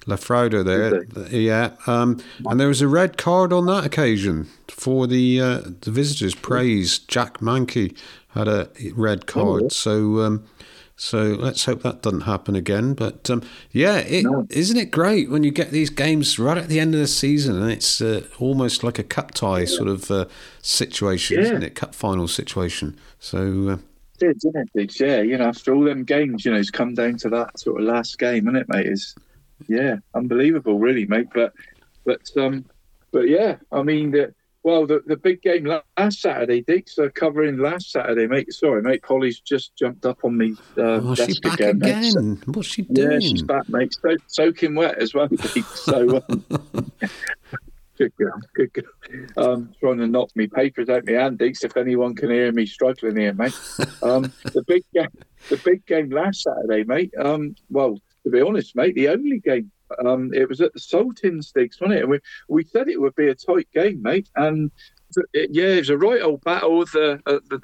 Lafrowda 0.08 0.64
there. 0.66 1.30
Yeah. 1.30 1.72
Um, 1.86 2.22
and 2.45 2.60
there 2.60 2.68
was 2.69 2.82
a 2.82 2.88
red 2.88 3.18
card 3.18 3.52
on 3.53 3.66
that 3.68 3.86
occasion 3.86 4.48
for 4.68 5.06
the 5.08 5.40
uh, 5.42 5.61
the 5.82 5.92
visitors. 5.92 6.34
Praze 6.36 7.00
Jack 7.00 7.40
Mankey 7.40 7.95
had 8.30 8.48
a 8.48 8.69
red 8.95 9.24
Oh, 9.30 9.32
card. 9.60 9.72
So. 9.72 10.19
Um, 10.22 10.45
so 11.00 11.19
let's 11.40 11.66
hope 11.66 11.84
that 11.84 12.02
doesn't 12.02 12.22
happen 12.22 12.56
again. 12.56 12.95
But 12.95 13.30
um, 13.30 13.44
yeah, 13.72 14.00
isn't 14.00 14.77
it 14.77 14.90
great 14.90 15.30
when 15.30 15.44
you 15.44 15.52
get 15.52 15.69
these 15.69 15.92
games 15.92 16.40
right 16.40 16.58
at 16.58 16.69
the 16.69 16.80
end 16.80 16.95
of 16.95 17.00
the 17.00 17.06
season 17.06 17.61
and 17.61 17.72
it's 17.72 18.02
uh, 18.02 18.26
almost 18.40 18.84
like 18.84 18.98
a 18.98 19.03
cup 19.03 19.30
tie 19.36 19.66
sort 19.66 19.90
of 19.90 20.10
uh, 20.10 20.26
situation, 20.64 21.38
Yeah. 21.38 21.44
isn't 21.44 21.61
it? 21.61 21.76
Cup 21.76 21.94
final 21.94 22.27
situation. 22.27 22.98
So 23.19 23.38
uh, 23.69 23.77
did, 24.18 24.40
didn't 24.40 24.72
it, 24.74 25.00
Yeah, 25.00 25.22
you 25.22 25.38
know, 25.38 25.45
after 25.50 25.72
all 25.72 25.84
them 25.84 26.03
games, 26.03 26.44
you 26.44 26.52
know, 26.52 26.58
it's 26.58 26.72
come 26.72 26.95
down 26.95 27.18
to 27.18 27.30
that 27.30 27.60
sort 27.60 27.80
of 27.80 27.86
last 27.88 28.18
game, 28.18 28.48
isn't 28.48 28.56
it, 28.56 28.68
mate? 28.68 28.88
Is 28.88 29.14
yeah, 29.68 29.98
unbelievable, 30.14 30.80
really, 30.80 31.06
mate. 31.06 31.27
But 31.34 31.53
but 32.06 32.22
um, 32.38 32.66
but 33.11 33.27
yeah, 33.27 33.58
I 33.72 33.84
mean, 33.84 34.11
the, 34.11 34.34
well, 34.64 34.86
the 34.86 35.02
the 35.06 35.18
big 35.18 35.42
game 35.42 35.66
last 35.98 36.22
Saturday, 36.22 36.61
Diggs, 36.61 36.98
uh, 37.00 37.10
covering 37.14 37.58
last 37.58 37.92
Saturday, 37.92 38.27
mate. 38.27 38.52
Sorry, 38.53 38.82
mate. 38.82 39.02
Polly's 39.03 39.40
just 39.40 39.76
jumped 39.76 40.06
up 40.06 40.24
on 40.24 40.38
me. 40.38 40.56
Uh, 40.77 41.00
oh, 41.03 41.16
she's 41.16 41.40
desk 41.40 41.42
back 41.44 41.60
again, 41.60 41.80
mate. 41.80 42.11
So- 42.11 42.52
What's 42.52 42.68
she 42.68 42.82
doing? 42.84 43.11
yeah, 43.14 43.19
she's 43.19 43.42
back, 43.44 43.68
mate. 43.69 43.95
So, 44.02 44.16
soaking 44.27 44.76
wet 44.76 44.98
as 45.02 45.14
well. 45.14 45.30
So. 45.76 46.22
Um, 46.30 46.92
Good 47.98 48.16
girl, 48.16 48.40
good 48.53 48.72
girl. 48.74 48.84
Um, 49.38 49.74
trying 49.80 49.98
to 49.98 50.06
knock 50.08 50.30
me 50.36 50.45
papers 50.45 50.88
out 50.88 51.08
my 51.08 51.14
hand, 51.14 51.40
Deacs, 51.40 51.64
if 51.64 51.76
anyone 51.77 52.14
can 52.14 52.30
hear 52.30 52.52
me 52.52 52.68
struggling 52.68 53.16
here, 53.18 53.34
mate. 53.34 53.60
Um, 54.03 54.32
the 54.53 54.64
big 54.68 54.84
game, 54.94 55.08
the 55.50 55.58
big 55.66 55.84
game 55.88 56.11
last 56.11 56.44
Saturday, 56.44 56.84
mate. 56.84 57.11
Um, 57.18 57.56
well, 57.72 58.00
to 58.27 58.31
be 58.31 58.41
honest, 58.41 58.75
mate, 58.75 58.95
the 58.95 59.09
only 59.09 59.39
game. 59.39 59.72
Um, 60.06 60.33
it 60.33 60.49
was 60.49 60.59
at 60.59 60.73
the 60.73 60.80
Saltings, 60.80 61.53
Deacs, 61.53 61.80
wasn't 61.80 61.99
it? 61.99 62.01
And 62.01 62.11
we 62.11 62.19
we 62.49 62.64
said 62.65 62.89
it 62.89 62.99
would 62.99 63.15
be 63.15 63.30
a 63.30 63.35
tight 63.35 63.69
game, 63.73 64.01
mate, 64.01 64.30
and 64.35 64.69
it, 65.33 65.51
yeah, 65.53 65.67
it 65.67 65.80
was 65.80 65.89
a 65.89 65.97
right 65.97 66.22
old 66.22 66.43
battle 66.43 66.81
of 66.81 66.91
the 66.91 67.22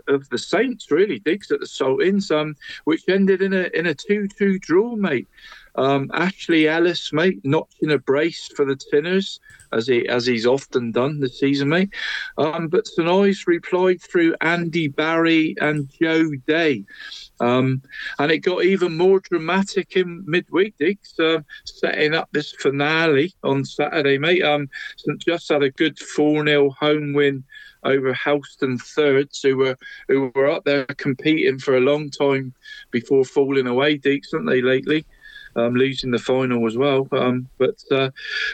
of 0.07 0.29
the, 0.29 0.37
Saints, 0.37 0.89
really, 0.89 1.19
Diggs, 1.19 1.51
at 1.51 1.59
the 1.59 1.67
Saltings, 1.67 2.31
um, 2.31 2.55
which 2.85 3.03
ended 3.09 3.41
in 3.41 3.53
a 3.53 3.69
in 3.73 3.87
a 3.87 3.93
two 3.93 4.27
two 4.27 4.57
draw, 4.59 4.95
mate. 4.95 5.27
Um, 5.75 6.11
Ashley 6.13 6.67
Ellis, 6.67 7.11
mate, 7.11 7.39
notching 7.43 7.91
a 7.91 7.97
brace 7.97 8.47
for 8.55 8.65
the 8.65 8.75
Tinners, 8.75 9.39
as 9.71 9.87
he 9.87 10.07
as 10.07 10.25
he's 10.25 10.45
often 10.45 10.91
done 10.91 11.19
this 11.19 11.39
season, 11.39 11.69
mate. 11.69 11.89
Um, 12.37 12.67
but 12.67 12.87
St 12.87 13.07
Ives 13.07 13.47
replied 13.47 14.01
through 14.01 14.35
Andy 14.41 14.87
Barry 14.87 15.55
and 15.59 15.89
Joe 15.99 16.29
Day. 16.47 16.85
Um, 17.39 17.81
and 18.19 18.31
it 18.31 18.39
got 18.39 18.63
even 18.63 18.97
more 18.97 19.19
dramatic 19.19 19.95
in 19.97 20.23
midweek, 20.27 20.77
Diggs, 20.77 21.19
uh, 21.19 21.39
setting 21.65 22.13
up 22.13 22.29
this 22.31 22.51
finale 22.51 23.33
on 23.43 23.65
Saturday, 23.65 24.17
mate. 24.17 24.43
Um, 24.43 24.69
St 24.97 25.19
Just 25.19 25.49
had 25.49 25.63
a 25.63 25.71
good 25.71 25.97
4 25.97 26.45
0 26.45 26.69
home 26.71 27.13
win 27.13 27.43
over 27.83 28.13
Helston 28.13 28.77
Thirds, 28.77 29.41
who 29.41 29.57
were 29.57 29.77
who 30.07 30.31
were 30.35 30.49
up 30.49 30.63
there 30.63 30.85
competing 30.85 31.59
for 31.59 31.75
a 31.75 31.81
long 31.81 32.09
time 32.09 32.53
before 32.91 33.25
falling 33.25 33.67
away, 33.67 33.97
Diggs, 33.97 34.31
weren't 34.31 34.47
they, 34.47 34.61
lately? 34.61 35.05
Um, 35.55 35.75
losing 35.75 36.11
the 36.11 36.19
final 36.19 36.65
as 36.67 36.77
well. 36.77 37.07
Um, 37.11 37.47
but 37.57 37.75
uh, 37.91 38.09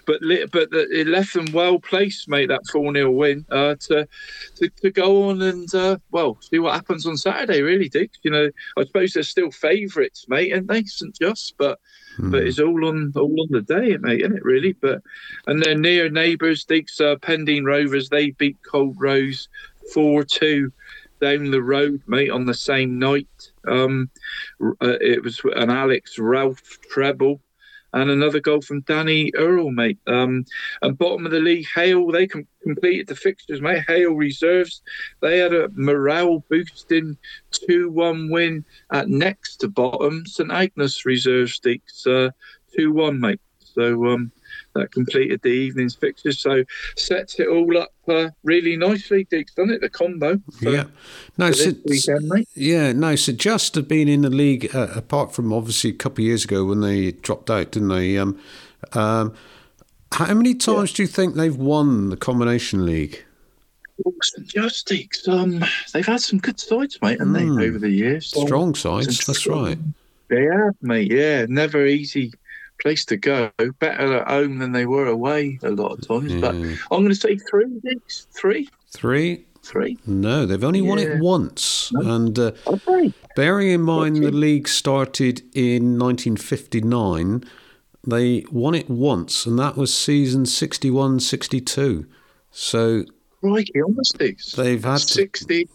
but 0.06 0.20
but 0.52 0.70
it 0.72 1.08
left 1.08 1.34
them 1.34 1.48
well 1.54 1.80
placed, 1.80 2.28
mate. 2.28 2.48
That 2.48 2.66
four 2.72 2.94
0 2.94 3.12
win 3.12 3.46
uh, 3.52 3.76
to, 3.88 4.08
to 4.56 4.70
to 4.70 4.92
go 4.92 5.30
on 5.30 5.42
and 5.42 5.74
uh, 5.74 5.98
well 6.12 6.38
see 6.42 6.60
what 6.60 6.74
happens 6.74 7.06
on 7.06 7.18
Saturday. 7.18 7.62
Really, 7.62 7.90
Dick. 7.90 8.12
You 8.24 8.32
know, 8.32 8.50
I 8.78 8.84
suppose 8.84 9.14
they're 9.14 9.24
still 9.24 9.52
favourites, 9.52 10.26
mate, 10.28 10.54
and 10.54 10.68
they 10.68 10.84
St 10.84 11.18
Just, 11.20 11.56
but. 11.58 11.80
But 12.22 12.44
it's 12.44 12.60
all 12.60 12.86
on 12.86 13.14
all 13.16 13.34
on 13.40 13.48
the 13.50 13.62
day, 13.62 13.96
mate, 13.96 14.20
isn't 14.20 14.36
it? 14.36 14.44
Really, 14.44 14.74
but 14.74 15.02
and 15.48 15.64
their 15.64 15.78
near 15.78 16.10
neighbours, 16.10 16.66
Dick's 16.66 17.00
uh, 17.00 17.16
Pendeen 17.16 17.64
Rovers, 17.64 18.10
they 18.10 18.32
beat 18.32 18.58
Culdrose 18.70 19.48
four 19.94 20.26
two 20.26 20.74
down 21.20 21.52
the 21.52 21.62
road, 21.62 22.02
mate, 22.08 22.30
on 22.30 22.46
the 22.46 22.54
same 22.54 23.00
night. 23.00 23.52
Um, 23.68 24.10
uh, 24.62 24.98
it 25.02 25.24
was 25.24 25.42
an 25.56 25.70
Alex 25.70 26.18
Ralph 26.18 26.80
treble 26.90 27.42
and 27.94 28.10
another 28.10 28.40
goal 28.40 28.62
from 28.62 28.82
Danny 28.82 29.32
Earl, 29.36 29.72
mate. 29.72 29.98
Um, 30.08 30.46
and 30.82 30.98
bottom 30.98 31.26
of 31.26 31.32
the 31.32 31.40
league, 31.40 31.66
Hayle, 31.74 32.12
they 32.12 32.28
com- 32.28 32.48
completed 32.62 33.08
the 33.08 33.16
fixtures, 33.16 33.62
mate. 33.62 33.84
Hayle 33.88 34.14
reserves, 34.14 34.82
they 35.22 35.40
had 35.40 35.54
a 35.54 35.70
morale 35.74 36.44
boosting 36.50 37.18
2 37.52 37.90
1 37.90 38.30
win 38.30 38.66
at 38.92 39.10
next 39.10 39.58
to 39.58 39.68
bottom. 39.68 40.26
St 40.26 40.52
Agnes 40.52 41.06
reserve 41.06 41.50
stakes 41.50 42.06
uh, 42.06 42.30
2 42.78 42.94
1, 42.94 43.20
mate. 43.20 43.42
So 43.60 44.08
um, 44.08 44.32
that 44.76 44.92
completed 44.92 45.42
the 45.42 45.50
evening's 45.50 45.96
fixtures. 45.96 46.40
So 46.40 46.64
sets 46.96 47.40
it 47.40 47.48
all 47.48 47.78
up 47.78 47.92
uh, 48.08 48.30
really 48.44 48.76
nicely, 48.76 49.26
Deacs, 49.26 49.56
doesn't 49.56 49.72
it? 49.74 49.82
The 49.82 49.90
combo. 49.90 50.40
for- 50.60 50.70
yeah. 50.72 50.84
No, 51.38 51.52
so, 51.52 51.72
weekend, 51.86 52.28
mate. 52.28 52.48
yeah, 52.56 52.92
no. 52.92 53.16
So 53.16 53.32
just 53.34 53.76
have 53.76 53.88
been 53.88 54.08
in 54.08 54.22
the 54.22 54.30
league, 54.30 54.74
uh, 54.76 54.88
apart 54.96 55.34
from 55.34 55.54
obviously 55.54 55.90
a 55.92 55.94
couple 55.94 56.24
of 56.24 56.28
years 56.28 56.44
ago 56.46 56.66
when 56.66 56.82
they 56.82 57.12
dropped 57.12 57.50
out, 57.50 57.72
didn't 57.72 57.90
they? 57.90 58.18
Um, 58.18 58.40
um, 58.94 59.34
how 60.14 60.34
many 60.34 60.56
times 60.56 60.92
do 60.94 61.04
you 61.04 61.08
think 61.08 61.36
they've 61.36 61.56
won 61.56 62.10
the 62.10 62.18
combination 62.18 62.86
league? 62.86 63.24
St 64.24 64.48
Justice, 64.48 65.28
um, 65.28 65.64
they've 65.94 66.06
had 66.06 66.22
some 66.22 66.40
good 66.40 66.60
sides, 66.60 66.98
mate, 67.02 67.20
haven't 67.20 67.34
Mm. 67.34 67.60
they, 67.60 67.68
over 67.68 67.80
the 67.80 67.90
years? 67.90 68.28
Strong 68.28 68.76
sides, 68.76 69.26
that's 69.26 69.46
right. 69.46 69.78
They 70.30 70.44
have, 70.46 70.76
mate. 70.82 71.12
Yeah, 71.12 71.46
never 71.50 71.86
easy 71.86 72.32
place 72.82 73.06
to 73.06 73.18
go. 73.18 73.52
Better 73.80 74.18
at 74.18 74.28
home 74.28 74.58
than 74.60 74.72
they 74.72 74.86
were 74.86 75.08
away 75.08 75.60
a 75.64 75.70
lot 75.72 75.92
of 75.94 76.08
times. 76.08 76.34
But 76.42 76.56
I'm 76.56 77.02
going 77.04 77.10
to 77.10 77.16
say 77.16 77.38
three, 77.50 77.66
Dicks. 77.84 78.28
Three, 78.34 78.70
Three? 78.92 79.46
three. 79.62 79.98
No, 80.08 80.46
they've 80.46 80.64
only 80.64 80.82
won 80.82 80.98
it 81.00 81.20
once. 81.20 81.92
And 81.94 82.38
uh, 82.40 82.52
Okay. 82.66 83.14
bearing 83.36 83.70
in 83.70 83.82
mind 83.82 84.16
the 84.18 84.32
league 84.32 84.68
started 84.68 85.42
in 85.54 86.00
1959, 86.00 87.44
they 88.08 88.46
won 88.52 88.74
it 88.76 88.90
once, 88.90 89.46
and 89.46 89.60
that 89.60 89.76
was 89.76 89.94
season 89.94 90.46
61 90.46 91.20
62. 91.20 92.06
So 92.52 93.04
Crikey, 93.42 93.82
on 93.82 93.94
the 93.96 94.06
sticks. 94.06 94.54
they've 94.54 94.84
had 94.84 94.98
to, 95.00 95.08
60. 95.14 95.68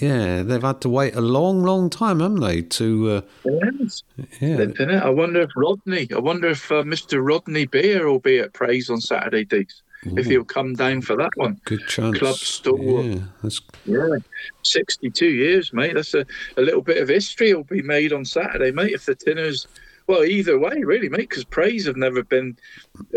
Yeah, 0.00 0.42
they've 0.42 0.62
had 0.62 0.80
to 0.82 0.88
wait 0.88 1.14
a 1.14 1.20
long, 1.20 1.62
long 1.62 1.90
time, 1.90 2.20
haven't 2.20 2.40
they? 2.40 2.62
To 2.62 3.10
uh, 3.10 3.20
Yes. 3.44 4.02
yeah, 4.40 5.00
I 5.02 5.10
wonder 5.10 5.42
if 5.42 5.50
Rodney, 5.56 6.08
I 6.14 6.18
wonder 6.18 6.48
if 6.48 6.70
uh, 6.70 6.82
Mr. 6.82 7.24
Rodney 7.26 7.66
Beer 7.66 8.06
will 8.06 8.20
be 8.20 8.38
at 8.38 8.52
Praze 8.52 8.90
on 8.90 9.00
Saturday, 9.00 9.44
Dicks. 9.44 9.82
If 10.02 10.26
he'll 10.26 10.44
come 10.44 10.74
down 10.74 11.02
for 11.02 11.14
that 11.16 11.32
one. 11.34 11.60
good 11.66 11.86
chance. 11.86 12.18
Club 12.18 12.36
store. 12.36 13.02
Yeah, 13.02 13.18
that's 13.42 13.60
Yeah, 13.84 14.16
62 14.62 15.26
years, 15.26 15.74
mate. 15.74 15.94
That's 15.94 16.14
a, 16.14 16.24
a 16.56 16.62
little 16.62 16.80
bit 16.80 17.02
of 17.02 17.08
history 17.08 17.52
will 17.52 17.64
be 17.64 17.82
made 17.82 18.12
on 18.12 18.24
Saturday, 18.24 18.70
mate, 18.70 18.92
if 18.92 19.04
the 19.04 19.14
Tinners. 19.14 19.66
Well, 20.10 20.24
either 20.24 20.58
way, 20.58 20.82
really, 20.82 21.08
mate, 21.08 21.28
because 21.28 21.44
Praze 21.44 21.86
have 21.86 21.96
never 21.96 22.24
been. 22.24 22.56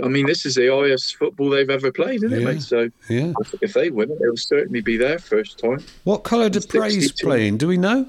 I 0.03 0.07
mean, 0.07 0.27
this 0.27 0.45
is 0.45 0.53
the 0.53 0.67
highest 0.67 1.15
football 1.15 1.49
they've 1.49 1.67
ever 1.67 1.91
played, 1.91 2.23
isn't 2.23 2.31
it, 2.39 2.43
mate? 2.45 2.61
So 2.61 2.87
yeah. 3.09 3.33
I 3.41 3.43
think 3.45 3.63
if 3.63 3.73
they 3.73 3.89
win 3.89 4.11
it, 4.11 4.19
it'll 4.21 4.37
certainly 4.37 4.81
be 4.81 4.95
their 4.97 5.17
first 5.17 5.57
time. 5.57 5.83
What 6.03 6.19
colour 6.19 6.49
do 6.49 6.61
Praze 6.61 6.93
62. 6.93 7.25
play 7.25 7.47
in? 7.47 7.57
Do 7.57 7.67
we 7.67 7.77
know? 7.77 8.05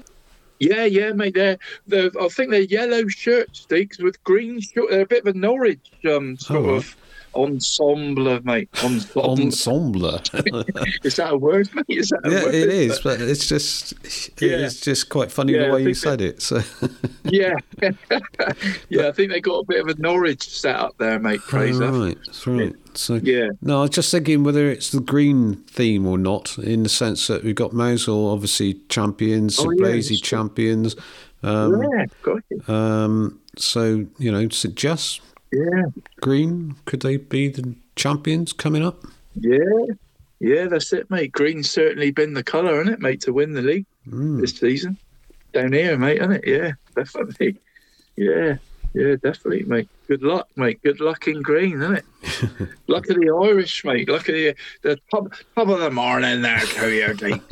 Yeah, 0.59 0.85
yeah, 0.85 1.13
mate. 1.13 1.33
They're, 1.33 1.57
they're 1.87 2.11
I 2.21 2.27
think 2.27 2.51
they're 2.51 2.61
yellow 2.61 3.07
shirts, 3.07 3.61
Sticks, 3.61 3.97
with 3.97 4.23
green 4.23 4.61
shorts. 4.61 4.91
They're 4.91 5.01
a 5.01 5.07
bit 5.07 5.25
of 5.25 5.35
a 5.35 5.37
Norwich 5.37 5.81
um, 6.07 6.37
sort 6.37 6.59
Oh, 6.59 6.69
of 6.75 6.95
ensemble, 7.35 8.39
mate. 8.43 8.69
Ensemble. 8.83 9.31
Ensemble. 9.41 10.15
is 11.03 11.15
that 11.17 11.33
a 11.33 11.37
word, 11.37 11.69
mate? 11.75 11.85
Is 11.89 12.09
that 12.09 12.21
a 12.25 12.31
yeah, 12.31 12.43
word? 12.45 12.55
it 12.55 12.69
is, 12.69 12.99
but 12.99 13.21
it's 13.21 13.47
just 13.47 13.93
Yeah. 14.41 14.65
it's 14.65 14.79
just 14.81 15.09
quite 15.09 15.31
funny 15.31 15.53
Yeah, 15.53 15.67
the 15.67 15.73
way 15.73 15.83
you 15.83 15.93
said 15.93 16.21
it. 16.21 16.41
So 16.41 16.61
Yeah, 17.25 17.55
yeah. 18.89 19.07
I 19.07 19.11
think 19.11 19.31
they 19.31 19.41
got 19.41 19.59
a 19.59 19.65
bit 19.65 19.81
of 19.81 19.87
a 19.87 19.99
Norwich 20.01 20.47
set 20.49 20.75
up 20.75 20.97
there, 20.97 21.19
mate. 21.19 21.41
Praze 21.41 21.79
Oh, 21.81 22.05
right, 22.05 22.17
that's 22.25 22.47
right. 22.47 22.75
So 22.93 23.15
Yeah. 23.15 23.49
no, 23.61 23.79
I 23.79 23.81
was 23.81 23.89
just 23.91 24.11
thinking 24.11 24.43
whether 24.43 24.69
it's 24.69 24.91
the 24.91 25.01
green 25.01 25.55
theme 25.67 26.07
or 26.07 26.17
not, 26.17 26.57
in 26.57 26.83
the 26.83 26.89
sense 26.89 27.27
that 27.27 27.43
we've 27.43 27.55
got 27.55 27.71
Mousehole 27.73 28.31
obviously 28.31 28.75
champions, 28.89 29.59
Oh, 29.59 29.69
yeah, 29.71 29.83
Blazey 29.83 30.21
champions. 30.21 30.95
Um, 31.43 31.83
yeah, 31.93 32.05
got 32.23 32.41
it. 32.49 32.69
um, 32.69 33.39
so 33.57 34.05
you 34.17 34.31
know, 34.31 34.47
St 34.49 34.75
Just 34.75 35.21
Yeah, 35.51 35.83
Green, 36.21 36.75
could 36.85 37.01
they 37.01 37.17
be 37.17 37.47
the 37.49 37.75
champions 37.95 38.51
coming 38.53 38.83
up? 38.83 39.03
yeah, 39.35 39.59
yeah. 40.39 40.65
That's 40.67 40.91
it, 40.93 41.09
mate. 41.09 41.31
Green's 41.31 41.69
certainly 41.69 42.11
been 42.11 42.33
the 42.33 42.43
colour, 42.43 42.81
isn't 42.81 42.93
it, 42.93 42.99
mate, 42.99 43.21
to 43.21 43.33
win 43.33 43.53
the 43.53 43.61
league 43.61 43.85
Mm. 44.09 44.39
this 44.41 44.57
season 44.57 44.97
down 45.53 45.71
here, 45.73 45.97
mate, 45.97 46.17
isn't 46.21 46.31
it? 46.33 46.43
Yeah, 46.47 46.73
definitely. 46.95 47.57
Yeah, 48.17 48.57
yeah, 48.93 49.15
definitely, 49.15 49.63
mate. 49.63 49.89
Good 50.07 50.21
luck, 50.21 50.47
mate. 50.55 50.81
Good 50.83 50.99
luck 50.99 51.27
in 51.27 51.41
green, 51.41 51.81
isn't 51.81 51.95
it? 51.97 52.05
luck 52.87 53.09
of 53.09 53.15
the 53.15 53.29
Irish, 53.43 53.83
mate. 53.83 54.07
Luck 54.09 54.27
of 54.29 54.35
the 54.35 54.55
the 54.83 54.99
top 55.09 55.33
top 55.55 55.67
of 55.69 55.79
the 55.79 55.89
morning 55.91 56.41
there, 56.41 56.59
Coyote. 56.59 57.41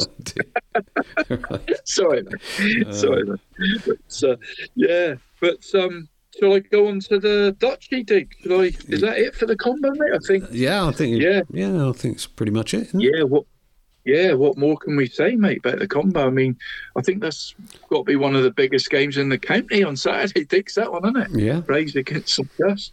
Sorry, 1.86 2.24
mate. 2.24 2.94
Sorry, 2.94 3.24
mate. 3.24 3.40
But, 3.86 4.30
uh, 4.30 4.36
yeah, 4.76 5.16
but 5.42 5.64
um, 5.76 6.08
shall 6.40 6.53
I 6.53 6.60
go 6.60 6.88
on 6.88 7.00
to 7.02 7.20
the 7.20 7.56
Duchy 7.60 8.03
dig? 8.03 8.34
Shall 8.44 8.62
I? 8.62 8.72
Is 8.88 9.02
that 9.02 9.18
it 9.18 9.36
for 9.36 9.45
the 9.45 9.56
combo, 9.56 9.92
mate? 9.92 10.14
I 10.14 10.20
think. 10.26 10.45
Yeah, 10.52 10.88
I 10.88 10.92
think. 10.92 11.22
Yeah. 11.22 11.42
yeah, 11.52 11.90
I 11.90 11.92
think 11.94 12.16
it's 12.16 12.28
pretty 12.28 12.52
much 12.52 12.74
it. 12.74 12.88
isn't 12.88 13.02
it? 13.02 13.16
Yeah, 13.16 13.24
what? 13.24 13.45
Yeah, 14.06 14.33
what 14.33 14.57
more 14.57 14.77
can 14.77 14.95
we 14.95 15.07
say, 15.07 15.35
mate, 15.35 15.59
about 15.59 15.80
the 15.80 15.88
combo? 15.88 16.27
I 16.27 16.30
mean, 16.30 16.57
I 16.95 17.01
think 17.01 17.22
that's 17.22 17.56
got 17.90 17.99
to 17.99 18.03
be 18.03 18.15
one 18.17 18.35
of 18.35 18.43
the 18.43 18.51
biggest 18.51 18.90
games 18.90 19.17
in 19.17 19.30
the 19.30 19.38
county 19.38 19.83
on 19.83 19.95
Saturday. 19.95 20.43
Dicks 20.43 20.75
that 20.75 20.91
one, 20.91 21.06
isn't 21.06 21.35
it? 21.35 21.41
Yeah. 21.41 21.61
Praze 21.61 21.95
against 21.95 22.35
some 22.35 22.49
dust. 22.59 22.91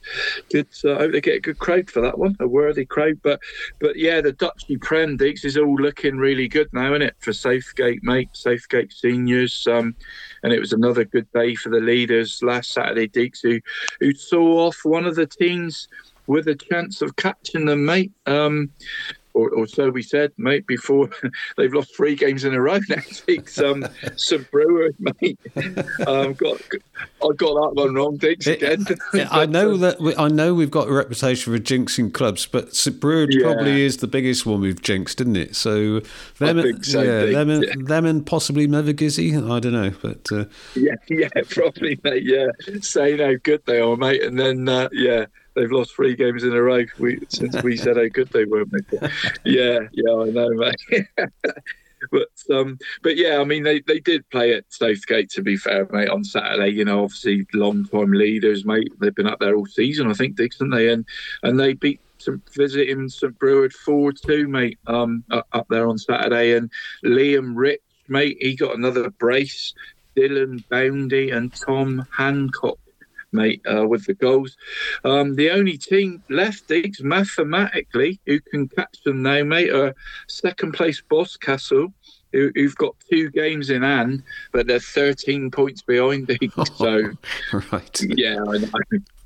Good. 0.50 0.68
Uh, 0.84 0.94
I 0.94 0.98
hope 0.98 1.12
they 1.12 1.20
get 1.20 1.36
a 1.36 1.40
good 1.40 1.58
crowd 1.58 1.90
for 1.90 2.00
that 2.02 2.18
one, 2.18 2.36
a 2.38 2.46
worthy 2.46 2.84
crowd. 2.84 3.18
But, 3.22 3.40
but 3.80 3.96
yeah, 3.96 4.20
the 4.20 4.32
Duchy 4.32 4.76
Prem 4.76 5.16
Dicks 5.16 5.44
is 5.44 5.56
all 5.56 5.74
looking 5.74 6.16
really 6.16 6.46
good 6.46 6.68
now, 6.72 6.92
isn't 6.92 7.02
it? 7.02 7.16
For 7.18 7.32
Southgate, 7.32 8.04
mate, 8.04 8.30
Southgate 8.32 8.92
seniors. 8.92 9.66
Um, 9.66 9.96
and 10.42 10.52
it 10.52 10.60
was 10.60 10.72
another 10.72 11.04
good 11.04 11.30
day 11.32 11.54
for 11.54 11.70
the 11.70 11.80
leaders 11.80 12.40
last 12.42 12.72
Saturday, 12.72 13.08
Deacs, 13.08 13.40
who 13.42 13.60
who 13.98 14.14
saw 14.14 14.68
off 14.68 14.78
one 14.84 15.06
of 15.06 15.16
the 15.16 15.26
teams 15.26 15.88
with 16.26 16.46
a 16.46 16.54
chance 16.54 17.02
of 17.02 17.16
catching 17.16 17.64
them, 17.64 17.84
mate. 17.84 18.12
Um, 18.26 18.70
or, 19.34 19.50
or 19.50 19.66
so 19.66 19.90
we 19.90 20.02
said, 20.02 20.32
mate, 20.38 20.66
before 20.66 21.08
they've 21.56 21.72
lost 21.72 21.94
three 21.96 22.14
games 22.14 22.44
in 22.44 22.54
a 22.54 22.60
row 22.60 22.78
next 22.88 23.26
week. 23.26 23.48
Some 23.48 23.86
some 24.16 24.46
Brewer, 24.50 24.90
mate. 24.98 25.38
Um, 26.06 26.34
got 26.34 26.60
I 27.22 27.28
got 27.36 27.54
that 27.54 27.70
one 27.74 27.94
wrong, 27.94 28.16
Diggs 28.16 28.46
again. 28.46 28.86
Yeah, 29.14 29.28
I 29.32 29.46
know 29.46 29.76
that 29.76 30.00
we, 30.00 30.14
I 30.16 30.28
know 30.28 30.54
we've 30.54 30.70
got 30.70 30.88
a 30.88 30.92
reputation 30.92 31.52
for 31.52 31.58
jinxing 31.58 32.12
clubs, 32.12 32.46
but 32.46 32.74
St 32.74 32.98
Breward 33.00 33.32
Yeah. 33.32 33.52
probably 33.52 33.82
is 33.82 33.98
the 33.98 34.06
biggest 34.06 34.46
one 34.46 34.60
we've 34.60 34.82
jinxed, 34.82 35.20
isn't 35.20 35.36
it? 35.36 35.56
So 35.56 36.00
them, 36.00 36.04
I 36.40 36.48
and- 36.50 36.62
think 36.62 36.84
so, 36.84 37.02
yeah, 37.02 37.20
Dick, 37.26 37.34
them, 37.34 37.62
yeah. 37.62 37.72
them 37.78 38.04
and 38.06 38.26
possibly 38.26 38.66
Mevagissey. 38.66 39.36
I 39.50 39.60
don't 39.60 39.72
know, 39.72 39.92
but 40.02 40.26
uh, 40.32 40.44
Yeah, 40.74 40.94
yeah, 41.08 41.28
probably, 41.48 41.98
mate. 42.04 42.24
Yeah, 42.24 42.46
saying 42.80 43.18
how 43.18 43.34
good 43.42 43.62
they 43.66 43.80
are, 43.80 43.96
mate, 43.96 44.22
and 44.22 44.38
then 44.38 44.68
uh, 44.68 44.88
yeah, 44.92 45.26
they've 45.54 45.70
lost 45.70 45.94
three 45.94 46.14
games 46.14 46.44
in 46.44 46.52
a 46.52 46.62
row 46.62 46.84
we, 46.98 47.20
since 47.28 47.62
we 47.62 47.76
said 47.76 47.96
how 47.96 48.08
good 48.08 48.28
they 48.28 48.44
were, 48.44 48.64
mate. 48.70 49.10
Yeah, 49.44 49.80
yeah, 49.92 50.12
I 50.12 50.30
know, 50.30 50.50
mate. 50.50 51.06
but 52.10 52.28
um, 52.50 52.78
but 53.02 53.16
yeah, 53.16 53.38
I 53.38 53.44
mean, 53.44 53.62
they, 53.62 53.80
they 53.80 54.00
did 54.00 54.28
play 54.30 54.54
at 54.54 54.64
Southgate. 54.72 55.30
To 55.30 55.42
be 55.42 55.56
fair, 55.56 55.86
mate, 55.90 56.08
on 56.08 56.24
Saturday, 56.24 56.68
you 56.68 56.84
know, 56.84 57.04
obviously 57.04 57.46
long 57.52 57.86
time 57.86 58.12
leaders, 58.12 58.64
mate. 58.64 58.92
They've 59.00 59.14
been 59.14 59.26
up 59.26 59.40
there 59.40 59.56
all 59.56 59.66
season, 59.66 60.10
I 60.10 60.14
think, 60.14 60.36
Dixon. 60.36 60.70
They 60.70 60.88
and 60.88 61.04
and 61.42 61.58
they 61.58 61.74
beat. 61.74 62.00
Some 62.18 62.42
visiting 62.54 63.08
St 63.08 63.38
Breward 63.38 63.72
four 63.72 64.12
two, 64.12 64.46
mate. 64.46 64.78
Um, 64.86 65.24
up 65.30 65.66
there 65.70 65.88
on 65.88 65.96
Saturday, 65.96 66.54
and 66.54 66.70
Liam 67.02 67.52
Rich, 67.56 67.80
mate, 68.08 68.36
he 68.38 68.54
got 68.54 68.76
another 68.76 69.08
brace. 69.08 69.72
Dylan 70.16 70.62
Boundy 70.68 71.30
and 71.30 71.54
Tom 71.54 72.06
Hancock, 72.10 72.78
mate, 73.32 73.62
uh, 73.70 73.86
with 73.86 74.04
the 74.06 74.14
goals. 74.14 74.56
Um, 75.04 75.36
the 75.36 75.50
only 75.50 75.78
team 75.78 76.22
left, 76.28 76.68
Diggs, 76.68 77.02
mathematically, 77.02 78.20
who 78.26 78.40
can 78.40 78.68
catch 78.68 79.02
them 79.04 79.22
now, 79.22 79.42
mate, 79.44 79.70
are 79.70 79.94
second 80.28 80.72
place 80.72 81.02
Boscastle 81.10 81.92
who, 82.32 82.50
who've 82.54 82.76
got 82.76 82.94
two 83.10 83.30
games 83.30 83.70
in 83.70 83.82
hand, 83.82 84.22
but 84.52 84.66
they're 84.66 84.78
13 84.80 85.50
points 85.50 85.82
behind 85.82 86.28
Deacs. 86.28 86.70
So, 86.80 87.60
right. 87.72 88.00
yeah, 88.02 88.42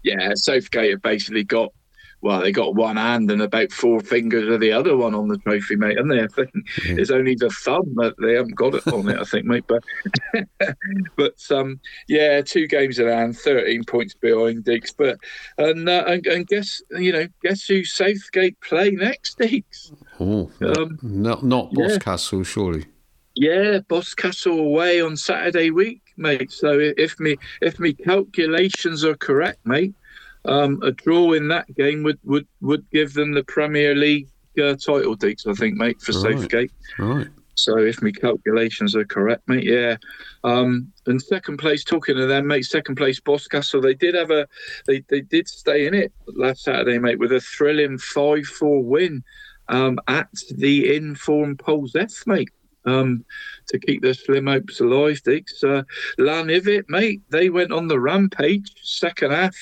yeah, 0.03 0.33
Southgate 0.35 0.93
have 0.93 1.03
basically 1.03 1.45
got 1.45 1.73
well, 2.25 2.41
they 2.41 2.53
got 2.53 2.75
one 2.75 2.97
hand 2.97 3.31
and 3.31 3.43
about 3.43 3.71
four 3.71 4.01
fingers 4.01 4.49
of 4.49 4.59
the 4.59 4.73
other 4.73 4.97
one 4.97 5.15
on 5.15 5.29
the 5.29 5.37
trophy, 5.37 5.77
mate. 5.77 5.99
And 5.99 6.11
they, 6.11 6.23
I 6.23 6.27
think 6.27 6.51
it's 6.79 7.11
only 7.11 7.35
the 7.35 7.51
thumb 7.51 7.93
that 7.97 8.15
they 8.19 8.33
haven't 8.33 8.57
got 8.57 8.75
it 8.75 8.87
on 8.87 9.11
it, 9.11 9.21
I 9.21 9.25
think, 9.25 9.45
mate. 9.45 9.65
But, 9.67 9.85
but 11.17 11.35
um, 11.51 11.79
yeah, 12.09 12.41
two 12.41 12.67
games 12.67 12.99
in 12.99 13.09
hand, 13.09 13.37
thirteen 13.37 13.85
points 13.85 14.15
behind 14.15 14.65
Deacs. 14.65 14.95
But 14.97 15.19
and, 15.59 15.87
uh, 15.87 16.05
and 16.07 16.27
and 16.27 16.47
guess 16.47 16.81
you 16.93 17.13
know 17.13 17.29
guess 17.43 17.67
who 17.67 17.85
Southgate 17.85 18.59
play 18.63 18.93
next, 18.93 19.39
Deacs? 19.39 19.93
Oh, 20.19 20.51
Um, 20.63 20.99
not 21.03 21.45
not 21.45 21.69
yeah. 21.73 21.89
Boscastle, 21.89 22.43
surely. 22.43 22.87
Yeah, 23.35 23.81
Boscastle 23.87 24.61
away 24.61 25.03
on 25.03 25.19
Saturday 25.19 25.71
week, 25.71 26.01
mate. 26.17 26.51
So 26.53 26.79
if 26.81 27.21
me 27.21 27.37
if 27.61 27.79
me 27.79 27.93
calculations 27.93 29.05
are 29.05 29.17
correct, 29.17 29.59
mate, 29.67 29.93
um, 30.45 30.81
a 30.83 30.93
draw 30.93 31.33
in 31.33 31.49
that 31.49 31.73
game 31.75 32.03
would 32.03 32.19
would 32.25 32.47
would 32.61 32.89
give 32.91 33.15
them 33.15 33.33
the 33.33 33.45
Premier 33.45 33.95
League 33.95 34.29
uh, 34.59 34.75
title, 34.75 35.17
Deacs. 35.17 35.47
I 35.47 35.55
think, 35.55 35.77
mate, 35.77 36.01
for 36.01 36.13
Right. 36.13 36.39
Southgate. 36.39 36.73
Right. 36.99 37.29
So 37.57 37.79
if 37.79 38.03
my 38.03 38.11
calculations 38.11 38.97
are 38.97 39.05
correct, 39.05 39.49
mate, 39.49 39.65
yeah. 39.65 39.97
Um, 40.43 40.93
and 41.07 41.23
second 41.23 41.59
place, 41.59 41.85
talking 41.85 42.17
to 42.17 42.27
them, 42.27 42.49
mate. 42.49 42.65
Second 42.65 42.97
place, 42.97 43.21
Boscastle. 43.21 43.81
They 43.81 43.95
did 43.95 44.15
have 44.15 44.31
a, 44.31 44.47
they 44.87 45.05
they 45.09 45.21
did 45.21 45.49
stay 45.49 45.87
in 45.87 45.95
it 45.95 46.13
last 46.27 46.65
Saturday, 46.65 46.99
mate, 46.99 47.19
with 47.19 47.33
a 47.33 47.41
thrilling 47.41 47.99
five-four 47.99 48.83
win 48.83 49.23
um, 49.69 49.99
at 50.09 50.29
the 50.57 50.97
Inform 50.97 51.57
Poles 51.57 51.95
F, 51.95 52.27
mate. 52.27 52.51
Um, 52.87 53.25
to 53.69 53.79
keep 53.79 54.03
their 54.03 54.13
slim 54.13 54.47
hopes 54.47 54.81
alive, 54.81 55.23
Dicks. 55.23 55.65
Uh, 55.65 55.85
Lanivet, 56.19 56.85
mate, 56.89 57.23
they 57.31 57.49
went 57.49 57.73
on 57.73 57.89
the 57.89 57.99
rampage 57.99 58.75
second 58.83 59.31
half 59.31 59.57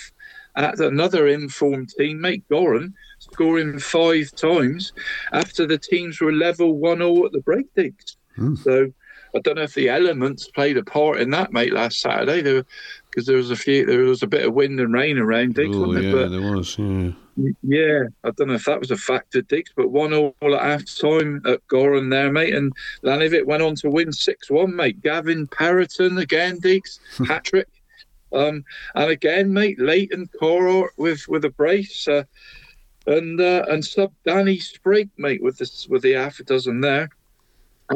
at 0.57 0.81
another 0.81 1.29
informed 1.29 1.91
team, 1.91 2.21
mate, 2.21 2.45
Gorran, 2.51 2.93
scoring 3.19 3.79
five 3.79 4.31
times 4.35 4.93
after 5.33 5.67
the 5.67 5.79
teams 5.79 6.21
were 6.21 6.33
level 6.33 6.77
one 6.77 7.01
all 7.01 7.25
at 7.27 7.33
the 7.33 7.41
break, 7.41 7.73
Dicks. 7.75 8.17
Hmm. 8.37 8.55
So 8.57 8.93
I 9.35 9.39
don't 9.41 9.57
know 9.57 9.63
if 9.63 9.75
the 9.75 9.89
elements 9.89 10.49
played 10.49 10.77
a 10.77 10.85
part 10.85 11.21
in 11.21 11.31
that, 11.31 11.53
mate, 11.53 11.73
last 11.73 12.01
Saturday. 12.01 12.43
Because 13.11 13.27
there 13.27 13.37
was 13.37 13.51
a 13.51 13.57
few, 13.57 13.87
there 13.87 14.05
was 14.05 14.23
a 14.23 14.27
bit 14.27 14.47
of 14.47 14.55
wind 14.55 14.79
and 14.81 14.93
rain 14.93 15.19
around, 15.19 15.55
Dicks, 15.55 15.75
Oh, 15.75 15.87
wasn't 15.87 16.05
yeah. 16.07 16.13
But 16.13 16.29
there 16.31 16.41
was. 16.41 16.79
Yeah. 16.79 17.11
yeah, 17.63 18.03
I 18.25 18.31
don't 18.31 18.49
know 18.49 18.55
if 18.55 18.65
that 18.67 18.81
was 18.81 18.91
a 18.91 18.97
factor, 18.97 19.41
Dix, 19.43 19.71
but 19.75 19.91
one 19.91 20.13
all 20.13 20.35
at 20.43 20.61
half 20.61 20.85
time 20.99 21.43
at 21.47 21.67
Gorran 21.69 22.11
there, 22.11 22.31
mate. 22.31 22.55
And 22.55 22.73
Lanivet 23.03 23.47
went 23.47 23.63
on 23.63 23.75
to 23.77 23.91
win 23.91 24.13
6 24.13 24.51
1, 24.51 24.77
mate. 24.77 25.03
Gavin 25.03 25.47
Parroton 25.47 26.21
again, 26.21 26.59
Dix, 26.61 27.01
hat 27.27 27.45
trick. 27.45 27.69
Um, 28.33 28.65
and 28.95 29.11
again, 29.11 29.53
mate, 29.53 29.79
Leighton 29.79 30.29
Coro 30.39 30.89
with 30.97 31.27
with 31.29 31.45
a 31.45 31.51
brace. 31.51 32.09
Uh, 32.09 32.25
and 33.07 33.41
uh, 33.41 33.65
and 33.69 33.85
sub 33.85 34.13
Danny 34.25 34.59
Sprigg, 34.59 35.11
mate, 35.17 35.43
with 35.43 35.59
this 35.59 35.89
with 35.89 36.03
the 36.03 36.13
half 36.13 36.39
a 36.41 36.45
dozen 36.45 36.81
there. 36.81 37.09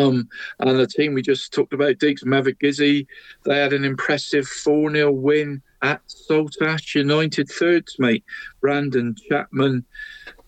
Um, 0.00 0.28
and 0.58 0.78
the 0.78 0.86
team 0.86 1.14
we 1.14 1.22
just 1.22 1.54
talked 1.54 1.72
about, 1.72 1.96
Deacs 1.96 2.24
Mevagissey, 2.24 3.06
they 3.44 3.58
had 3.58 3.72
an 3.72 3.84
impressive 3.84 4.46
4 4.46 4.90
0 4.90 5.10
win 5.10 5.62
at 5.82 6.00
Saltash 6.08 6.94
United 6.94 7.48
thirds, 7.48 7.96
mate. 7.98 8.24
Brandon 8.60 9.14
Chapman, 9.28 9.84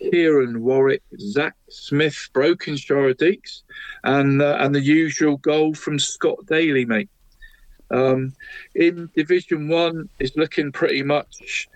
Kieran 0.01 0.63
Warwick, 0.63 1.03
Zach 1.19 1.55
Smith, 1.71 2.29
Brokenshire 2.35 3.15
Deacs, 3.15 3.63
and, 4.05 4.43
uh, 4.43 4.59
and 4.61 4.75
the 4.75 4.83
usual 4.83 5.39
goal 5.39 5.75
from 5.75 5.99
Scott 5.99 6.45
Daly, 6.47 6.85
mate. 6.85 7.09
Um, 7.91 8.35
in 8.75 9.11
Division 9.17 9.69
One, 9.69 10.09
is 10.19 10.37
looking 10.37 10.73
pretty 10.73 11.03
much 11.03 11.69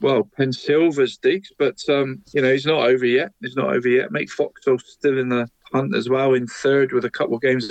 well, 0.00 0.28
Pensilva's 0.38 1.18
Deacs, 1.18 1.48
but 1.58 1.78
um, 1.88 2.22
you 2.32 2.42
know 2.42 2.52
he's 2.52 2.66
not 2.66 2.88
over 2.88 3.06
yet. 3.06 3.32
He's 3.40 3.56
not 3.56 3.74
over 3.74 3.88
yet. 3.88 4.12
Mate, 4.12 4.30
Foxhole's 4.30 4.84
still 4.86 5.18
in 5.18 5.28
the 5.28 5.48
hunt 5.74 5.94
as 5.94 6.08
well, 6.08 6.34
in 6.34 6.46
third 6.46 6.92
with 6.92 7.04
a 7.04 7.10
couple 7.10 7.36
of 7.36 7.42
games 7.42 7.70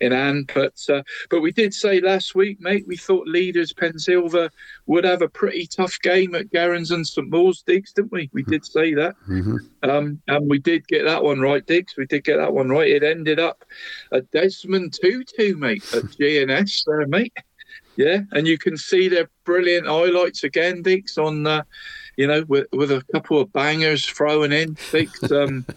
in 0.00 0.12
hand. 0.12 0.50
But 0.54 0.80
uh, 0.88 1.02
but 1.30 1.40
we 1.40 1.52
did 1.52 1.74
say 1.74 2.00
last 2.00 2.34
week, 2.34 2.60
mate, 2.60 2.86
we 2.86 2.96
thought 2.96 3.26
leaders 3.26 3.72
Pensilva 3.72 4.50
would 4.86 5.04
have 5.04 5.22
a 5.22 5.28
pretty 5.28 5.66
tough 5.66 5.98
game 6.02 6.34
at 6.34 6.50
Gerrans 6.50 6.90
and 6.90 7.06
St 7.06 7.28
Mawes 7.28 7.62
Deacs, 7.62 7.92
didn't 7.94 8.12
we? 8.12 8.30
We 8.32 8.42
did 8.42 8.64
say 8.64 8.94
that. 8.94 9.14
Mm-hmm. 9.28 9.56
Um, 9.88 10.20
and 10.28 10.48
we 10.48 10.58
did 10.58 10.86
get 10.88 11.04
that 11.04 11.22
one 11.22 11.40
right, 11.40 11.64
Diggs. 11.66 11.94
We 11.96 12.06
did 12.06 12.24
get 12.24 12.38
that 12.38 12.52
one 12.52 12.68
right. 12.68 12.88
It 12.88 13.02
ended 13.02 13.38
up 13.38 13.64
a 14.10 14.20
Desmond 14.20 14.94
2 15.00 15.24
2, 15.24 15.56
mate, 15.56 15.84
at 15.94 16.04
GNS 16.04 16.84
there, 16.86 17.06
mate. 17.06 17.36
Yeah, 17.96 18.20
and 18.32 18.46
you 18.46 18.56
can 18.56 18.76
see 18.76 19.08
their 19.08 19.28
brilliant 19.44 19.86
highlights 19.86 20.44
again, 20.44 20.82
Diggs, 20.82 21.18
on, 21.18 21.46
uh, 21.46 21.62
you 22.16 22.26
know, 22.26 22.42
with, 22.48 22.66
with 22.72 22.90
a 22.90 23.04
couple 23.12 23.38
of 23.38 23.52
bangers 23.52 24.06
thrown 24.06 24.52
in, 24.52 24.76
Diggs. 24.90 25.30
Um, 25.30 25.66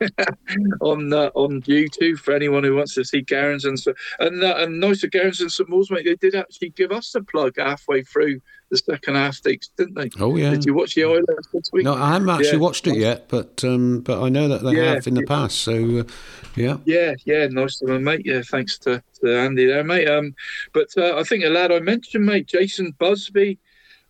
on 0.80 1.12
uh, 1.12 1.30
on 1.34 1.62
YouTube 1.62 2.18
for 2.18 2.32
anyone 2.34 2.64
who 2.64 2.76
wants 2.76 2.94
to 2.94 3.04
see 3.04 3.22
Gerrans 3.22 3.64
and 3.64 3.78
so 3.78 3.92
and 4.18 4.42
uh, 4.42 4.56
and 4.58 4.80
nice 4.80 5.02
of 5.04 5.10
Gerrans 5.10 5.40
and 5.40 5.50
St 5.50 5.68
Mawes 5.68 5.90
mate. 5.90 6.04
They 6.04 6.16
did 6.16 6.34
actually 6.34 6.70
give 6.70 6.92
us 6.92 7.14
a 7.14 7.22
plug 7.22 7.54
halfway 7.58 8.02
through 8.02 8.40
the 8.70 8.76
second 8.78 9.14
half, 9.14 9.40
didn't 9.42 9.94
they? 9.94 10.10
Oh, 10.20 10.36
yeah. 10.36 10.50
Did 10.50 10.66
you 10.66 10.74
watch 10.74 10.94
the 10.94 11.02
highlights 11.02 11.48
this 11.54 11.70
week? 11.72 11.84
No, 11.84 11.94
I 11.94 12.12
haven't 12.12 12.28
actually 12.28 12.50
Yeah. 12.50 12.56
watched 12.56 12.86
it 12.86 12.96
yet, 12.98 13.26
but 13.28 13.64
um, 13.64 14.00
but 14.00 14.22
I 14.22 14.28
know 14.28 14.46
that 14.48 14.62
they 14.62 14.72
Yeah. 14.76 14.94
have 14.94 15.06
in 15.06 15.14
the 15.14 15.22
past. 15.22 15.60
So, 15.60 16.00
uh, 16.00 16.04
yeah. 16.54 16.76
Yeah, 16.84 17.14
yeah, 17.24 17.46
nice 17.46 17.80
of 17.80 17.88
them, 17.88 18.04
mate. 18.04 18.22
Yeah, 18.26 18.42
thanks 18.42 18.78
to, 18.80 19.02
to 19.22 19.38
Andy 19.38 19.64
there, 19.66 19.84
mate. 19.84 20.06
Um, 20.06 20.34
but 20.74 20.88
uh, 20.98 21.16
I 21.16 21.22
think 21.22 21.44
a 21.44 21.48
lad 21.48 21.72
I 21.72 21.80
mentioned, 21.80 22.26
mate, 22.26 22.46
Jason 22.46 22.94
Busby, 22.98 23.58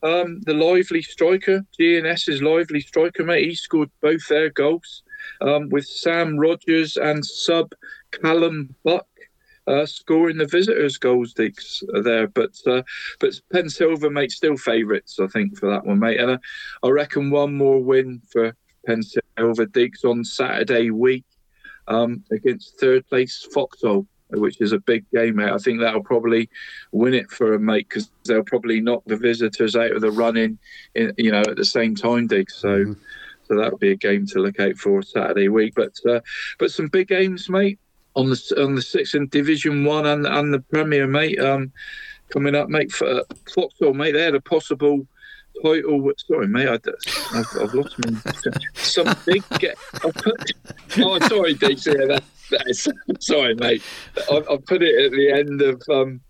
um, 0.02 0.40
the 0.42 0.54
lively 0.54 1.02
striker, 1.02 1.64
GNS's 1.78 2.42
lively 2.42 2.80
striker, 2.80 3.22
mate. 3.24 3.44
He 3.48 3.54
scored 3.54 3.90
both 4.00 4.26
their 4.28 4.50
goals 4.50 5.02
um, 5.40 5.68
with 5.70 5.86
Sam 5.86 6.38
Rogers 6.38 6.96
and 6.96 7.24
sub 7.24 7.72
Callum 8.10 8.74
Buck. 8.84 9.06
Uh, 9.66 9.84
scoring 9.84 10.38
the 10.38 10.46
visitors' 10.46 10.96
goals, 10.96 11.34
Dix, 11.34 11.82
there, 12.02 12.26
but 12.26 12.54
uh, 12.66 12.80
but 13.20 13.38
Pensilva, 13.52 14.10
mate, 14.10 14.32
still 14.32 14.56
favourites, 14.56 15.20
I 15.20 15.26
think, 15.26 15.58
for 15.58 15.68
that 15.68 15.84
one, 15.84 15.98
mate. 15.98 16.18
And 16.18 16.30
uh, 16.30 16.38
I 16.82 16.88
reckon 16.88 17.30
one 17.30 17.54
more 17.54 17.78
win 17.78 18.22
for 18.32 18.54
Pensilva, 18.88 19.70
Diggs 19.70 20.04
on 20.04 20.24
Saturday 20.24 20.90
week 20.90 21.26
um, 21.86 22.24
against 22.32 22.80
third 22.80 23.06
place 23.08 23.46
Foxhole, 23.52 24.06
which 24.30 24.58
is 24.62 24.72
a 24.72 24.78
big 24.78 25.04
game, 25.10 25.36
mate. 25.36 25.50
I 25.50 25.58
think 25.58 25.80
that'll 25.80 26.02
probably 26.02 26.48
win 26.92 27.12
it 27.12 27.30
for 27.30 27.52
a 27.52 27.60
mate, 27.60 27.90
because 27.90 28.10
they'll 28.24 28.42
probably 28.44 28.80
knock 28.80 29.02
the 29.04 29.18
visitors 29.18 29.76
out 29.76 29.92
of 29.92 30.00
the 30.00 30.10
running, 30.10 30.58
in, 30.94 31.12
you 31.18 31.30
know, 31.30 31.42
at 31.42 31.56
the 31.56 31.64
same 31.66 31.94
time, 31.94 32.26
Diggs. 32.26 32.54
So, 32.54 32.96
so 33.48 33.56
that'll 33.56 33.78
be 33.78 33.92
a 33.92 33.96
game 33.96 34.26
to 34.26 34.40
look 34.40 34.60
out 34.60 34.76
for 34.76 35.02
Saturday 35.02 35.48
week. 35.48 35.74
But 35.74 35.94
uh, 36.08 36.20
but 36.58 36.70
some 36.70 36.88
big 36.88 37.08
games, 37.08 37.48
mate, 37.48 37.78
on 38.14 38.30
the 38.30 38.54
on 38.62 38.74
the 38.74 38.82
sixth 38.82 39.14
in 39.14 39.28
Division 39.28 39.84
One 39.84 40.06
and 40.06 40.26
and 40.26 40.52
the 40.52 40.60
Premier, 40.60 41.06
mate. 41.06 41.40
Um, 41.40 41.72
coming 42.30 42.54
up, 42.54 42.68
mate, 42.68 42.92
for 42.92 43.22
Foxhole, 43.54 43.94
mate. 43.94 44.12
They 44.12 44.22
had 44.22 44.34
a 44.34 44.40
possible 44.40 45.06
title. 45.62 46.12
Sorry, 46.18 46.46
mate, 46.46 46.68
I, 46.68 46.72
have 46.72 47.46
I've 47.60 47.74
lost 47.74 47.96
my 47.98 48.32
some 48.74 49.14
big. 49.26 49.42
I 49.52 49.74
put, 50.10 50.52
oh, 50.98 51.18
sorry, 51.28 51.54
DC. 51.54 51.84
That, 51.84 52.08
that's, 52.08 52.37
sorry, 53.20 53.54
mate. 53.54 53.82
I, 54.30 54.36
I 54.36 54.56
put 54.66 54.82
it 54.82 55.04
at 55.04 55.12
the 55.12 55.32
end 55.32 55.62
of. 55.62 55.82
Um, 55.90 56.20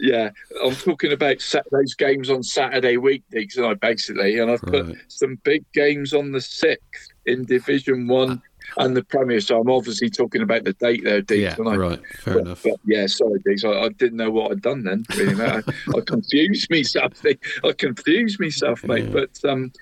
yeah, 0.00 0.30
I'm 0.64 0.74
talking 0.74 1.12
about 1.12 1.40
Sat- 1.40 1.66
those 1.70 1.94
games 1.94 2.30
on 2.30 2.42
Saturday 2.42 2.96
week, 2.96 3.24
Diggs, 3.30 3.56
and 3.56 3.66
I 3.66 3.74
basically, 3.74 4.38
and 4.38 4.50
I've 4.50 4.62
put 4.62 4.96
some 5.08 5.36
big 5.44 5.64
games 5.72 6.14
on 6.14 6.32
the 6.32 6.40
sixth 6.40 7.10
in 7.26 7.44
Division 7.44 8.06
One 8.06 8.40
and 8.76 8.96
the 8.96 9.02
Premier. 9.02 9.40
So 9.40 9.60
I'm 9.60 9.70
obviously 9.70 10.10
talking 10.10 10.42
about 10.42 10.64
the 10.64 10.72
date 10.74 11.02
there, 11.04 11.22
Diggs. 11.22 11.42
Yeah, 11.42 11.54
and 11.58 11.68
I, 11.68 11.76
right. 11.76 12.00
Fair 12.18 12.34
but, 12.34 12.40
enough. 12.40 12.62
but 12.62 12.80
yeah, 12.84 13.06
sorry, 13.06 13.40
Diggs. 13.44 13.64
I, 13.64 13.70
I 13.70 13.88
didn't 13.90 14.16
know 14.16 14.30
what 14.30 14.52
I'd 14.52 14.62
done 14.62 14.84
then. 14.84 15.04
Really. 15.16 15.42
I, 15.44 15.62
I 15.96 16.00
confused 16.00 16.70
myself. 16.70 17.12
I 17.64 17.72
confused 17.72 18.40
myself, 18.40 18.84
mate. 18.84 19.12
But 19.12 19.30
um, 19.44 19.72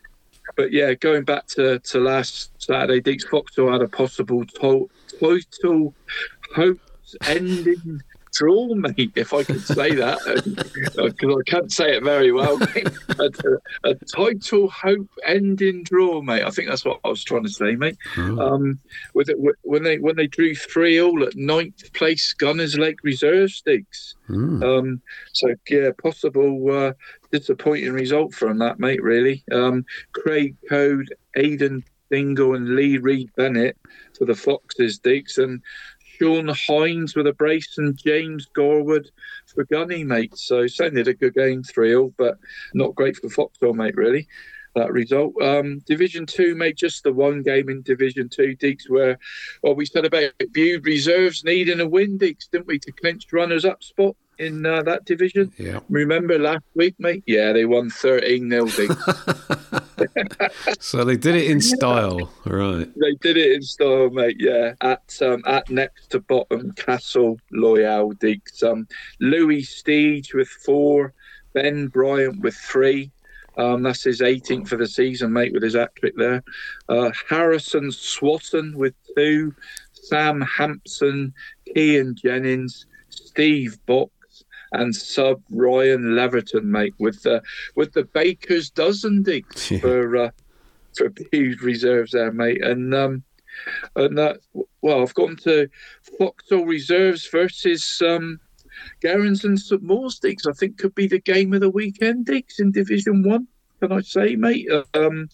but 0.56 0.72
yeah, 0.72 0.94
going 0.94 1.24
back 1.24 1.46
to, 1.48 1.78
to 1.78 2.00
last 2.00 2.50
Saturday, 2.58 3.00
Diggs 3.00 3.24
Foxhole 3.24 3.70
had 3.70 3.82
a 3.82 3.88
possible 3.88 4.44
to- 4.44 4.90
total 5.20 5.94
hopes 6.54 7.14
ending 7.26 8.02
draw, 8.36 8.74
mate, 8.74 9.12
if 9.14 9.32
I 9.32 9.42
could 9.44 9.62
say 9.62 9.94
that, 9.94 10.18
because 10.94 11.36
I 11.36 11.50
can't 11.50 11.72
say 11.72 11.96
it 11.96 12.04
very 12.04 12.32
well. 12.32 12.58
Mate. 12.58 12.88
a, 13.18 13.30
a 13.84 13.94
title 13.94 14.68
hope 14.68 15.08
ending 15.24 15.82
draw, 15.82 16.20
mate. 16.20 16.44
I 16.44 16.50
think 16.50 16.68
that's 16.68 16.84
what 16.84 17.00
I 17.04 17.08
was 17.08 17.24
trying 17.24 17.44
to 17.44 17.48
say, 17.48 17.76
mate. 17.76 17.96
Um, 18.16 18.78
with 19.14 19.28
it, 19.28 19.36
when 19.62 19.82
they 19.82 19.98
when 19.98 20.16
they 20.16 20.26
drew 20.26 20.54
three 20.54 21.00
all 21.00 21.22
at 21.24 21.36
ninth 21.36 21.92
place 21.92 22.34
Gunnislake 22.34 22.98
Reserve 23.02 23.50
Stakes. 23.50 24.14
Um, 24.62 25.00
so 25.32 25.54
yeah, 25.68 25.90
possible 26.00 26.70
uh, 26.70 26.92
disappointing 27.30 27.92
result 27.92 28.34
from 28.34 28.58
that, 28.58 28.78
mate. 28.78 29.02
Really, 29.02 29.44
um, 29.52 29.84
Craig 30.12 30.56
Code, 30.68 31.14
Aidan 31.36 31.84
Dingle, 32.10 32.54
and 32.54 32.76
Lee 32.76 32.98
Reed 32.98 33.30
Bennett 33.36 33.76
for 34.16 34.24
the 34.24 34.34
Foxes, 34.34 34.98
Deacs, 35.00 35.38
and 35.38 35.62
Sean 36.18 36.48
Hines 36.48 37.14
with 37.14 37.26
a 37.26 37.32
brace 37.32 37.78
and 37.78 37.96
James 37.96 38.46
Gorwood 38.56 39.08
for 39.46 39.64
Gunny, 39.64 40.04
mate. 40.04 40.36
So 40.36 40.66
sounded 40.66 41.08
a 41.08 41.14
good 41.14 41.34
game, 41.34 41.62
3 41.62 41.88
0, 41.90 42.14
but 42.16 42.38
not 42.74 42.94
great 42.94 43.16
for 43.16 43.28
Foxhole, 43.28 43.74
mate, 43.74 43.96
really. 43.96 44.26
That 44.74 44.92
result. 44.92 45.34
Um, 45.40 45.78
Division 45.86 46.26
Two 46.26 46.54
made 46.54 46.76
just 46.76 47.02
the 47.02 47.12
one 47.12 47.42
game 47.42 47.70
in 47.70 47.80
Division 47.80 48.28
Two, 48.28 48.54
Deacs, 48.56 48.90
where 48.90 49.18
well 49.62 49.74
we 49.74 49.86
said 49.86 50.04
about 50.04 50.32
viewed 50.52 50.84
reserves 50.84 51.44
needing 51.44 51.80
a 51.80 51.88
win, 51.88 52.18
Deacs, 52.18 52.50
didn't 52.50 52.66
we, 52.66 52.78
to 52.80 52.92
clinch 52.92 53.24
runners 53.32 53.64
up 53.64 53.82
spot 53.82 54.16
in 54.38 54.64
uh, 54.64 54.82
that 54.82 55.04
division? 55.04 55.52
Yeah. 55.58 55.80
Remember 55.88 56.38
last 56.38 56.64
week, 56.74 56.94
mate? 56.98 57.22
Yeah, 57.26 57.52
they 57.52 57.64
won 57.64 57.90
13 57.90 58.50
0, 58.50 58.66
Deacs. 58.66 59.82
So 60.80 61.04
they 61.04 61.16
did 61.16 61.34
it 61.34 61.50
in 61.50 61.60
style, 61.60 62.30
right? 62.44 62.88
They 62.96 63.14
did 63.20 63.36
it 63.36 63.52
in 63.52 63.62
style, 63.62 64.10
mate. 64.10 64.36
Yeah, 64.38 64.74
at 64.80 65.18
um, 65.22 65.42
at 65.46 65.70
next 65.70 66.10
to 66.10 66.20
bottom 66.20 66.72
Castle 66.72 67.38
Loyal 67.50 68.12
Deacs. 68.14 68.62
Um, 68.62 68.86
Louis 69.20 69.62
Steege 69.62 70.34
with 70.34 70.48
four, 70.48 71.14
Ben 71.54 71.88
Bryant 71.88 72.40
with 72.40 72.54
three. 72.54 73.10
Um, 73.56 73.82
that's 73.82 74.04
his 74.04 74.20
18th 74.20 74.68
for 74.68 74.76
the 74.76 74.86
season, 74.86 75.32
mate, 75.32 75.52
with 75.52 75.62
his 75.62 75.74
hat 75.74 75.94
trick 75.96 76.14
there. 76.16 76.42
Uh, 76.88 77.10
Harrison 77.28 77.90
Swatton 77.90 78.76
with 78.76 78.94
two, 79.16 79.54
Sam 79.92 80.42
Hampson, 80.42 81.32
Kean 81.74 82.14
Jennings, 82.14 82.86
Steve 83.08 83.78
Box, 83.86 84.12
and 84.72 84.94
sub 84.94 85.42
Ryan 85.50 86.14
Leverton, 86.14 86.64
mate, 86.64 86.94
with 86.98 87.22
the 87.22 87.42
with 87.74 87.92
the 87.92 88.04
Baker's 88.04 88.70
dozen 88.70 89.22
Deacs 89.24 89.70
Yeah. 89.70 89.78
for 89.80 90.16
uh, 90.16 90.30
for 90.96 91.12
huge 91.32 91.60
reserves 91.60 92.12
there, 92.12 92.32
mate. 92.32 92.62
And 92.64 92.94
um, 92.94 93.22
and 93.94 94.18
that 94.18 94.38
well, 94.82 95.02
I've 95.02 95.14
gone 95.14 95.36
to 95.44 95.68
Foxhole 96.18 96.66
reserves 96.66 97.26
versus 97.28 98.02
um, 98.04 98.38
and 99.02 99.38
St 99.60 99.82
Mawes 99.82 100.20
Deacs. 100.20 100.48
I 100.48 100.52
think 100.52 100.78
could 100.78 100.94
be 100.94 101.06
the 101.06 101.20
game 101.20 101.52
of 101.54 101.60
the 101.60 101.70
weekend, 101.70 102.26
Deacs, 102.26 102.58
in 102.58 102.72
Division 102.72 103.22
One. 103.22 103.46
Can 103.80 103.92
I 103.92 104.00
say, 104.00 104.36
mate? 104.36 104.68
Um, 104.94 105.28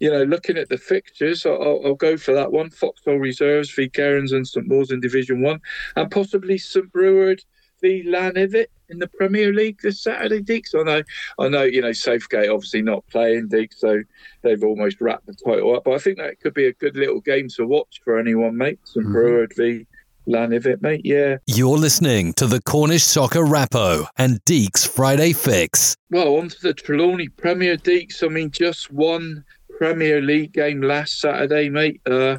you 0.00 0.10
know, 0.10 0.22
looking 0.24 0.56
at 0.56 0.68
the 0.70 0.78
fixtures, 0.78 1.44
I'll, 1.44 1.80
I'll- 1.84 1.94
go 1.94 2.16
for 2.16 2.32
that 2.32 2.52
one. 2.52 2.70
Foxhole 2.70 3.16
reserves 3.18 3.70
v 3.70 3.88
Gerrans 3.88 4.32
and 4.32 4.46
St 4.46 4.66
Mawes 4.66 4.90
in 4.90 5.00
Division 5.00 5.42
One, 5.42 5.60
and 5.96 6.10
possibly 6.10 6.56
St 6.56 6.90
Breward 6.92 7.42
v 7.80 8.04
Lanivet 8.06 8.66
in 8.88 8.98
the 8.98 9.08
Premier 9.08 9.52
League 9.52 9.80
this 9.82 10.02
Saturday, 10.02 10.42
Deacs. 10.42 10.74
I 10.74 10.82
know, 10.82 11.02
I 11.38 11.48
know, 11.48 11.62
you 11.62 11.80
know, 11.80 11.92
Southgate 11.92 12.50
obviously 12.50 12.82
not 12.82 13.06
playing, 13.06 13.48
Deacs, 13.48 13.78
so 13.78 14.02
they've 14.42 14.62
almost 14.62 15.00
wrapped 15.00 15.26
the 15.26 15.34
title 15.34 15.76
up. 15.76 15.84
But 15.84 15.94
I 15.94 15.98
think 15.98 16.18
that 16.18 16.40
could 16.40 16.54
be 16.54 16.66
a 16.66 16.72
good 16.74 16.96
little 16.96 17.20
game 17.20 17.48
to 17.56 17.66
watch 17.66 18.00
for 18.04 18.18
anyone, 18.18 18.56
mate. 18.56 18.80
St 18.84 19.06
Breward 19.06 19.52
v 19.56 19.86
Lanivet, 20.26 20.82
mate. 20.82 21.02
Yeah. 21.04 21.38
You're 21.46 21.78
listening 21.78 22.32
to 22.34 22.46
the 22.46 22.60
Cornish 22.60 23.04
Soccer 23.04 23.44
Rappo 23.44 24.06
and 24.18 24.42
Deacs 24.44 24.86
Friday 24.86 25.32
Fix. 25.32 25.96
Well, 26.10 26.36
on 26.36 26.48
to 26.48 26.60
the 26.60 26.74
Trelawney 26.74 27.28
Premier 27.28 27.76
Deacs. 27.76 28.22
I 28.22 28.28
mean, 28.28 28.50
just 28.50 28.92
one 28.92 29.44
Premier 29.80 30.20
League 30.20 30.52
game 30.52 30.82
last 30.82 31.20
Saturday, 31.20 31.70
mate, 31.70 32.02
uh, 32.06 32.38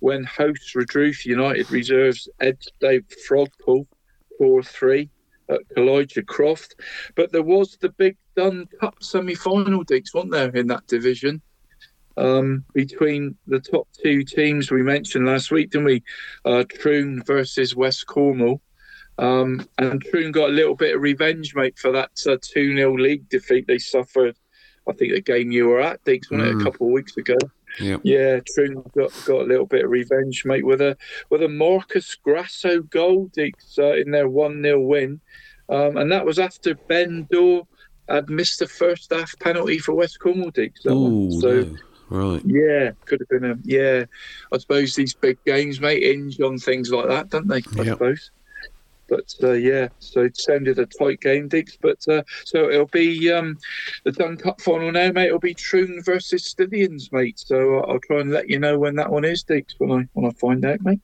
when 0.00 0.24
hosts 0.24 0.74
Redruth 0.74 1.24
United 1.24 1.70
reserves 1.70 2.28
Edstave 2.42 3.06
Frogpool 3.26 3.86
4 4.42 4.60
3 4.64 5.08
at 5.50 5.60
Elijah 5.76 6.22
Croft. 6.22 6.74
But 7.14 7.30
there 7.30 7.44
was 7.44 7.76
the 7.80 7.90
big 7.90 8.16
Dun 8.34 8.66
Cup 8.80 8.96
semi 9.00 9.36
final, 9.36 9.84
Deacs, 9.84 10.12
wasn't 10.12 10.32
there, 10.32 10.50
in 10.56 10.66
that 10.66 10.84
division? 10.88 11.40
Um, 12.16 12.64
between 12.74 13.36
the 13.46 13.60
top 13.60 13.86
two 14.02 14.24
teams 14.24 14.72
we 14.72 14.82
mentioned 14.82 15.26
last 15.26 15.52
week, 15.52 15.70
didn't 15.70 15.86
we? 15.86 16.02
Uh, 16.44 16.64
Troon 16.68 17.22
versus 17.24 17.76
West 17.76 18.06
Cornwall. 18.08 18.60
Um, 19.18 19.64
and 19.78 20.02
Troon 20.02 20.32
got 20.32 20.50
a 20.50 20.52
little 20.52 20.74
bit 20.74 20.96
of 20.96 21.02
revenge, 21.02 21.54
mate, 21.54 21.78
for 21.78 21.92
that 21.92 22.10
uh, 22.26 22.36
2 22.42 22.74
0 22.76 22.98
league 22.98 23.28
defeat 23.28 23.68
they 23.68 23.78
suffered. 23.78 24.36
I 24.88 24.92
think 24.94 25.12
the 25.14 25.20
game 25.20 25.52
you 25.52 25.68
were 25.68 25.80
at, 25.80 26.04
Deacs, 26.04 26.32
wasn't 26.32 26.48
it, 26.48 26.54
Mm. 26.56 26.60
a 26.60 26.64
couple 26.64 26.88
of 26.88 26.92
weeks 26.92 27.16
ago? 27.16 27.36
Yeah. 27.80 27.96
Yeah, 28.02 28.40
Troon 28.54 28.82
got, 28.96 29.12
got 29.26 29.42
a 29.42 29.44
little 29.44 29.66
bit 29.66 29.84
of 29.84 29.90
revenge, 29.90 30.44
mate, 30.44 30.66
with 30.66 30.80
a 30.80 30.96
with 31.30 31.42
a 31.42 31.48
Marcus 31.48 32.14
Grasso 32.16 32.82
goal, 32.82 33.30
uh, 33.38 33.92
in 33.94 34.10
their 34.10 34.28
1 34.28 34.62
0 34.62 34.80
win. 34.80 35.20
Um, 35.68 35.96
and 35.96 36.10
that 36.12 36.24
was 36.26 36.38
after 36.38 36.74
Ben 36.74 37.26
Dorr 37.30 37.66
had 38.08 38.28
missed 38.28 38.58
the 38.58 38.68
first 38.68 39.12
half 39.12 39.38
penalty 39.38 39.78
for 39.78 39.94
West 39.94 40.20
Cornwall, 40.20 40.50
that 40.50 40.70
one. 40.84 41.32
So, 41.40 41.62
no. 41.62 41.76
right. 42.10 42.42
yeah, 42.44 42.90
could 43.06 43.20
have 43.20 43.28
been 43.28 43.50
a 43.50 43.56
yeah. 43.64 44.04
I 44.52 44.58
suppose 44.58 44.94
these 44.94 45.14
big 45.14 45.38
games, 45.44 45.80
mate, 45.80 46.02
hinge 46.02 46.40
on 46.40 46.58
things 46.58 46.90
like 46.90 47.08
that, 47.08 47.30
don't 47.30 47.48
they? 47.48 47.62
I 47.78 47.84
Yep. 47.84 47.86
suppose. 47.86 48.30
But 49.08 49.28
uh, 49.42 49.52
yeah, 49.52 49.88
so 49.98 50.22
it 50.22 50.36
sounded 50.36 50.78
a 50.78 50.86
tight 50.86 51.20
game, 51.20 51.48
Diggs. 51.48 51.76
But 51.80 51.98
uh, 52.08 52.22
so 52.44 52.70
it'll 52.70 52.86
be 52.86 53.30
um, 53.30 53.58
the 54.04 54.12
Dun 54.12 54.36
Cup 54.36 54.60
final 54.60 54.90
now, 54.90 55.12
mate. 55.12 55.26
It'll 55.26 55.38
be 55.38 55.54
Troon 55.54 56.02
versus 56.02 56.54
Stithians, 56.54 57.12
mate. 57.12 57.38
So 57.38 57.78
uh, 57.78 57.92
I'll 57.92 58.00
try 58.00 58.20
and 58.20 58.30
let 58.30 58.48
you 58.48 58.58
know 58.58 58.78
when 58.78 58.96
that 58.96 59.10
one 59.10 59.24
is, 59.24 59.42
Diggs, 59.42 59.74
when 59.78 59.90
I 59.92 60.08
when 60.12 60.26
I 60.26 60.32
find 60.40 60.64
out, 60.64 60.80
mate. 60.82 61.00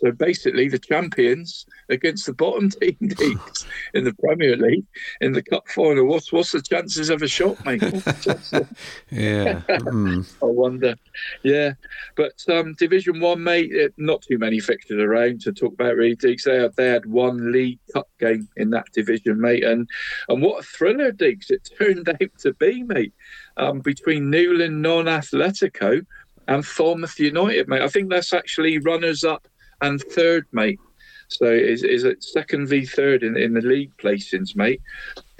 So 0.00 0.12
basically, 0.12 0.68
the 0.68 0.78
champions 0.78 1.66
against 1.90 2.26
the 2.26 2.32
bottom 2.32 2.70
team, 2.82 2.96
Diggs, 3.00 3.66
in 3.92 4.04
the 4.04 4.14
Premier 4.14 4.56
League 4.56 4.86
in 5.20 5.32
the 5.32 5.42
cup 5.42 5.68
final. 5.68 6.06
What's 6.06 6.32
what's 6.32 6.52
the 6.52 6.62
chances 6.62 7.10
of 7.10 7.22
a 7.22 7.28
shot, 7.28 7.62
mate? 7.64 7.82
What's 7.82 8.04
the 8.04 8.12
chances? 8.12 8.66
Yeah. 9.10 9.60
Mm. 9.68 10.32
I 10.42 10.46
wonder. 10.46 10.94
Yeah, 11.42 11.72
but 12.16 12.32
um, 12.48 12.74
Division 12.74 13.20
One, 13.20 13.42
mate, 13.42 13.72
it, 13.72 13.92
not 13.96 14.22
too 14.22 14.38
many 14.38 14.60
fixtures 14.60 15.02
around 15.02 15.40
to 15.42 15.52
talk 15.52 15.74
about. 15.74 15.96
Really, 15.96 16.16
Deacs. 16.16 16.44
They 16.44 16.56
had, 16.56 16.76
they 16.76 16.88
had 16.88 17.06
one 17.06 17.52
League 17.52 17.80
Cup 17.92 18.08
game 18.18 18.48
in 18.56 18.70
that 18.70 18.86
division, 18.92 19.40
mate, 19.40 19.64
and 19.64 19.88
and 20.28 20.42
what 20.42 20.60
a 20.60 20.66
thriller, 20.66 21.12
Deacs, 21.12 21.50
it 21.50 21.68
turned 21.78 22.08
out 22.08 22.38
to 22.38 22.54
be, 22.54 22.82
mate, 22.82 23.12
um, 23.56 23.80
between 23.80 24.30
Newlyn 24.30 24.80
Non 24.80 25.06
Atletico 25.06 26.04
and 26.48 26.66
Falmouth 26.66 27.18
United, 27.18 27.68
mate. 27.68 27.82
I 27.82 27.88
think 27.88 28.10
that's 28.10 28.32
actually 28.32 28.78
runners 28.78 29.24
up 29.24 29.46
and 29.80 30.00
third, 30.00 30.46
mate. 30.52 30.80
So 31.28 31.46
is 31.46 31.84
is 31.84 32.04
it 32.04 32.24
second 32.24 32.66
v 32.66 32.84
third 32.84 33.22
in, 33.22 33.36
in 33.36 33.52
the 33.54 33.60
league 33.60 33.96
placings, 33.98 34.56
mate? 34.56 34.82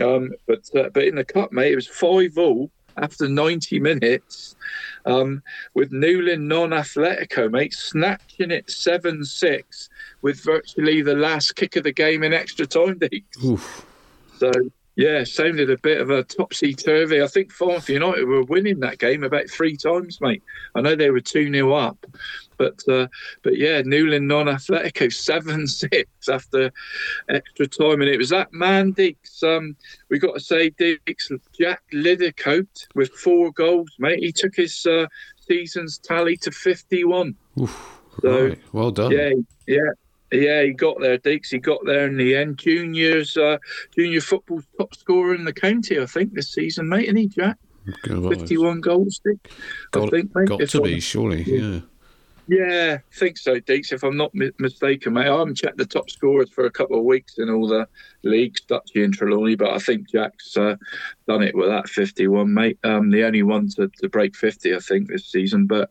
Um, 0.00 0.30
but 0.46 0.68
uh, 0.76 0.88
but 0.90 1.04
in 1.04 1.16
the 1.16 1.24
cup, 1.24 1.52
mate, 1.52 1.72
it 1.72 1.76
was 1.76 1.88
five 1.88 2.38
all 2.38 2.70
after 2.96 3.28
ninety 3.28 3.80
minutes, 3.80 4.54
um, 5.06 5.42
with 5.74 5.90
Newlyn 5.90 6.42
non-Atletico, 6.42 7.50
mate, 7.50 7.74
snatching 7.74 8.50
it 8.50 8.70
seven 8.70 9.24
six 9.24 9.88
with 10.22 10.42
virtually 10.44 11.02
the 11.02 11.14
last 11.14 11.56
kick 11.56 11.76
of 11.76 11.84
the 11.84 11.92
game 11.92 12.22
in 12.22 12.32
extra 12.32 12.66
time. 12.66 13.00
So 14.38 14.52
yeah, 15.00 15.24
sounded 15.24 15.70
a 15.70 15.78
bit 15.78 15.98
of 15.98 16.10
a 16.10 16.22
topsy 16.22 16.74
turvy. 16.74 17.22
I 17.22 17.26
think 17.26 17.52
Falmouth 17.52 17.88
United 17.88 18.26
were 18.26 18.42
winning 18.42 18.80
that 18.80 18.98
game 18.98 19.24
about 19.24 19.48
three 19.48 19.74
times, 19.74 20.20
mate. 20.20 20.42
I 20.74 20.82
know 20.82 20.94
they 20.94 21.08
were 21.10 21.22
two 21.22 21.50
0 21.50 21.72
up, 21.72 22.04
but 22.58 22.86
uh, 22.86 23.06
but 23.42 23.56
yeah, 23.56 23.80
Newlyn 23.80 24.24
non 24.24 24.44
Atletico 24.44 25.10
seven 25.12 25.66
six 25.66 26.28
after 26.28 26.70
extra 27.30 27.66
time, 27.66 28.02
and 28.02 28.10
it 28.10 28.18
was 28.18 28.28
that 28.28 28.52
man 28.52 28.92
Dix. 28.92 29.42
Um, 29.42 29.74
we 30.10 30.18
got 30.18 30.34
to 30.34 30.40
say 30.40 30.68
Dix 30.68 31.30
Jack 31.58 31.82
Lidercote 31.94 32.86
with 32.94 33.10
four 33.12 33.52
goals, 33.52 33.88
mate. 33.98 34.18
He 34.18 34.32
took 34.32 34.54
his 34.54 34.84
uh, 34.84 35.06
season's 35.48 35.96
tally 35.96 36.36
to 36.36 36.50
fifty 36.50 37.04
one. 37.04 37.34
Oof. 37.58 38.00
So, 38.20 38.48
right. 38.48 38.60
Well 38.74 38.90
done. 38.90 39.12
Yeah, 39.12 39.30
yeah. 39.66 39.92
Yeah, 40.32 40.62
he 40.62 40.72
got 40.72 41.00
there, 41.00 41.18
Deacs. 41.18 41.50
He 41.50 41.58
got 41.58 41.80
there 41.84 42.06
in 42.06 42.16
the 42.16 42.36
end. 42.36 42.58
Juniors, 42.58 43.36
uh, 43.36 43.58
junior 43.94 44.20
football's 44.20 44.66
top 44.78 44.94
scorer 44.94 45.34
in 45.34 45.44
the 45.44 45.52
county, 45.52 45.98
I 46.00 46.06
think, 46.06 46.34
this 46.34 46.52
season, 46.52 46.88
mate. 46.88 47.04
Isn't 47.04 47.16
he, 47.16 47.26
Jack? 47.26 47.56
Fifty-one 48.04 48.80
goals, 48.80 49.20
Dick. 49.24 49.52
I 49.94 50.06
think, 50.08 50.34
mate. 50.34 50.48
got 50.48 50.68
to 50.68 50.82
be, 50.82 51.00
surely. 51.00 51.42
Yeah. 51.42 51.80
Yeah, 52.50 52.98
I 52.98 53.14
think 53.16 53.38
so, 53.38 53.60
Deacs. 53.60 53.92
If 53.92 54.02
I'm 54.02 54.16
not 54.16 54.34
mi- 54.34 54.50
mistaken, 54.58 55.12
mate. 55.12 55.28
I 55.28 55.38
haven't 55.38 55.54
checked 55.54 55.76
the 55.76 55.86
top 55.86 56.10
scorers 56.10 56.50
for 56.50 56.64
a 56.64 56.70
couple 56.70 56.98
of 56.98 57.04
weeks 57.04 57.38
in 57.38 57.48
all 57.48 57.68
the 57.68 57.86
leagues, 58.24 58.60
Duchy 58.62 59.04
and 59.04 59.14
Trelawney, 59.14 59.54
but 59.54 59.70
I 59.70 59.78
think 59.78 60.10
Jack's 60.10 60.56
uh, 60.56 60.74
done 61.28 61.44
it 61.44 61.54
with 61.54 61.68
that 61.68 61.88
51, 61.88 62.52
mate. 62.52 62.76
Um, 62.82 63.10
the 63.10 63.22
only 63.22 63.44
one 63.44 63.68
to, 63.76 63.88
to 64.00 64.08
break 64.08 64.34
50, 64.34 64.74
I 64.74 64.80
think, 64.80 65.06
this 65.08 65.26
season. 65.30 65.68
But 65.68 65.90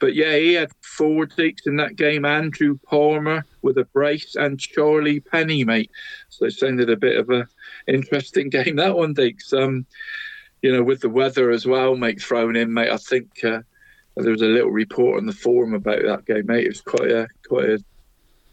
but 0.00 0.14
yeah, 0.14 0.34
he 0.34 0.54
had 0.54 0.70
four 0.80 1.26
Deacs 1.26 1.66
in 1.66 1.76
that 1.76 1.96
game. 1.96 2.24
Andrew 2.24 2.78
Palmer 2.86 3.44
with 3.60 3.76
a 3.76 3.84
brace 3.84 4.34
and 4.34 4.58
Charlie 4.58 5.20
Penny, 5.20 5.62
mate. 5.62 5.90
So 6.30 6.46
it 6.46 6.52
sounded 6.52 6.88
a 6.88 6.96
bit 6.96 7.18
of 7.18 7.28
a 7.28 7.46
interesting 7.86 8.48
game 8.48 8.76
that 8.76 8.96
one, 8.96 9.14
Deacs. 9.14 9.52
Um, 9.52 9.84
you 10.62 10.72
know, 10.72 10.82
with 10.82 11.02
the 11.02 11.10
weather 11.10 11.50
as 11.50 11.66
well, 11.66 11.96
mate, 11.96 12.22
thrown 12.22 12.56
in, 12.56 12.72
mate. 12.72 12.90
I 12.90 12.96
think. 12.96 13.44
Uh, 13.44 13.60
there 14.22 14.32
was 14.32 14.42
a 14.42 14.46
little 14.46 14.70
report 14.70 15.18
on 15.18 15.26
the 15.26 15.32
forum 15.32 15.74
about 15.74 16.02
that 16.02 16.26
game, 16.26 16.46
mate. 16.46 16.64
It 16.64 16.68
was 16.68 16.80
quite 16.80 17.10
a 17.10 17.28
quite 17.48 17.70
a 17.70 17.78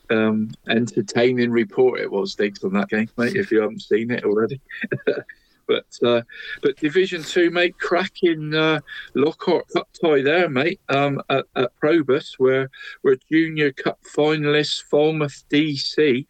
um, 0.09 0.51
entertaining 0.69 1.51
report. 1.51 1.99
It 1.99 2.11
was, 2.11 2.35
Diggs, 2.35 2.63
on 2.63 2.73
that 2.73 2.89
game, 2.89 3.09
mate. 3.17 3.35
If 3.35 3.51
you 3.51 3.61
haven't 3.61 3.81
seen 3.81 4.11
it 4.11 4.23
already, 4.23 4.61
But 5.67 5.85
uh, 6.03 6.21
but 6.61 6.77
Division 6.77 7.23
Two, 7.23 7.49
mate, 7.49 7.77
cracking 7.79 8.53
uh, 8.53 8.81
Lockhart 9.13 9.67
Cup 9.69 9.89
tie 9.99 10.21
there, 10.21 10.49
mate, 10.49 10.79
um, 10.89 11.21
at, 11.29 11.45
at 11.55 11.71
Probus, 11.79 12.35
where 12.37 12.69
we're 13.03 13.17
Junior 13.31 13.71
Cup 13.71 13.99
finalists 14.03 14.83
Falmouth 14.83 15.43
DC 15.49 16.25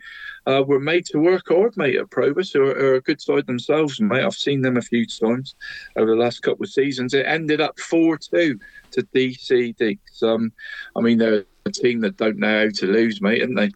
uh, 0.48 0.64
were 0.66 0.80
made 0.80 1.06
to 1.06 1.20
work 1.20 1.48
hard, 1.48 1.76
mate, 1.78 1.96
at 1.96 2.10
Probus, 2.10 2.52
who 2.52 2.64
are, 2.64 2.76
are 2.76 2.96
a 2.96 3.02
good 3.02 3.22
side 3.22 3.48
themselves, 3.48 4.00
mate. 4.00 4.24
I've 4.24 4.34
seen 4.34 4.62
them 4.62 4.78
a 4.78 4.82
few 4.82 5.06
times 5.06 5.56
over 5.96 6.12
the 6.12 6.18
last 6.18 6.42
couple 6.42 6.64
of 6.64 6.70
seasons. 6.70 7.14
It 7.14 7.26
ended 7.26 7.62
up 7.62 7.80
4 7.80 8.18
2 8.18 8.60
to 8.92 9.04
DC 9.04 9.76
Deacs. 9.78 10.24
Um, 10.24 10.52
I 10.96 11.02
mean, 11.02 11.18
they're 11.18 11.46
a 11.66 11.72
team 11.72 12.02
that 12.02 12.18
don't 12.18 12.38
know 12.38 12.66
how 12.66 12.70
to 12.70 12.86
lose, 12.86 13.22
mate, 13.22 13.42
aren't 13.42 13.56
they? 13.58 13.72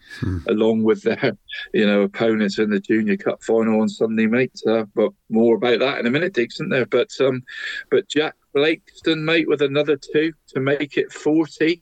Along 0.48 0.84
with 0.84 1.02
their, 1.02 1.38
you 1.74 1.86
know, 1.86 2.02
opponents 2.04 2.60
in 2.60 2.70
the 2.70 2.80
Junior 2.80 3.18
Cup 3.18 3.44
final 3.44 3.82
on 3.82 3.90
Sunday, 3.90 4.28
mate. 4.28 4.62
Uh, 4.68 4.84
but 4.94 5.12
more 5.30 5.56
about 5.56 5.80
that 5.80 6.00
in 6.00 6.06
a 6.06 6.12
minute, 6.12 6.34
Deacs, 6.34 6.56
isn't 6.56 6.70
there? 6.70 6.86
But 6.86 7.10
um, 7.20 7.44
but 7.90 8.08
Jack 8.08 8.36
Blakeston, 8.54 9.26
mate, 9.26 9.48
with 9.48 9.62
another 9.62 9.98
two 9.98 10.34
to 10.50 10.60
make 10.60 10.98
it 10.98 11.12
40 11.12 11.82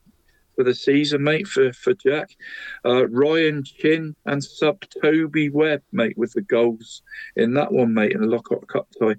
for 0.57 0.63
the 0.63 0.73
season, 0.75 1.23
mate, 1.23 1.47
for, 1.47 1.71
for 1.71 1.93
Jack. 1.93 2.35
Uh, 2.83 3.07
Ryan 3.07 3.63
Chin 3.63 4.15
and 4.25 4.43
sub 4.43 4.83
Toby 5.01 5.49
Webb, 5.49 5.83
mate, 5.91 6.17
with 6.17 6.33
the 6.33 6.41
goals 6.41 7.03
in 7.35 7.53
that 7.53 7.71
one, 7.71 7.93
mate, 7.93 8.11
in 8.11 8.21
the 8.21 8.27
Lockhart 8.27 8.67
Cup 8.67 8.87
tie. 8.99 9.15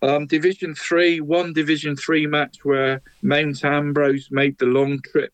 Um, 0.00 0.26
Division 0.26 0.74
3, 0.74 1.20
one 1.20 1.52
Division 1.52 1.96
3 1.96 2.26
match 2.26 2.64
where 2.64 3.02
Mount 3.22 3.62
Ambrose 3.62 4.28
made 4.30 4.58
the 4.58 4.66
long 4.66 5.00
trip 5.02 5.32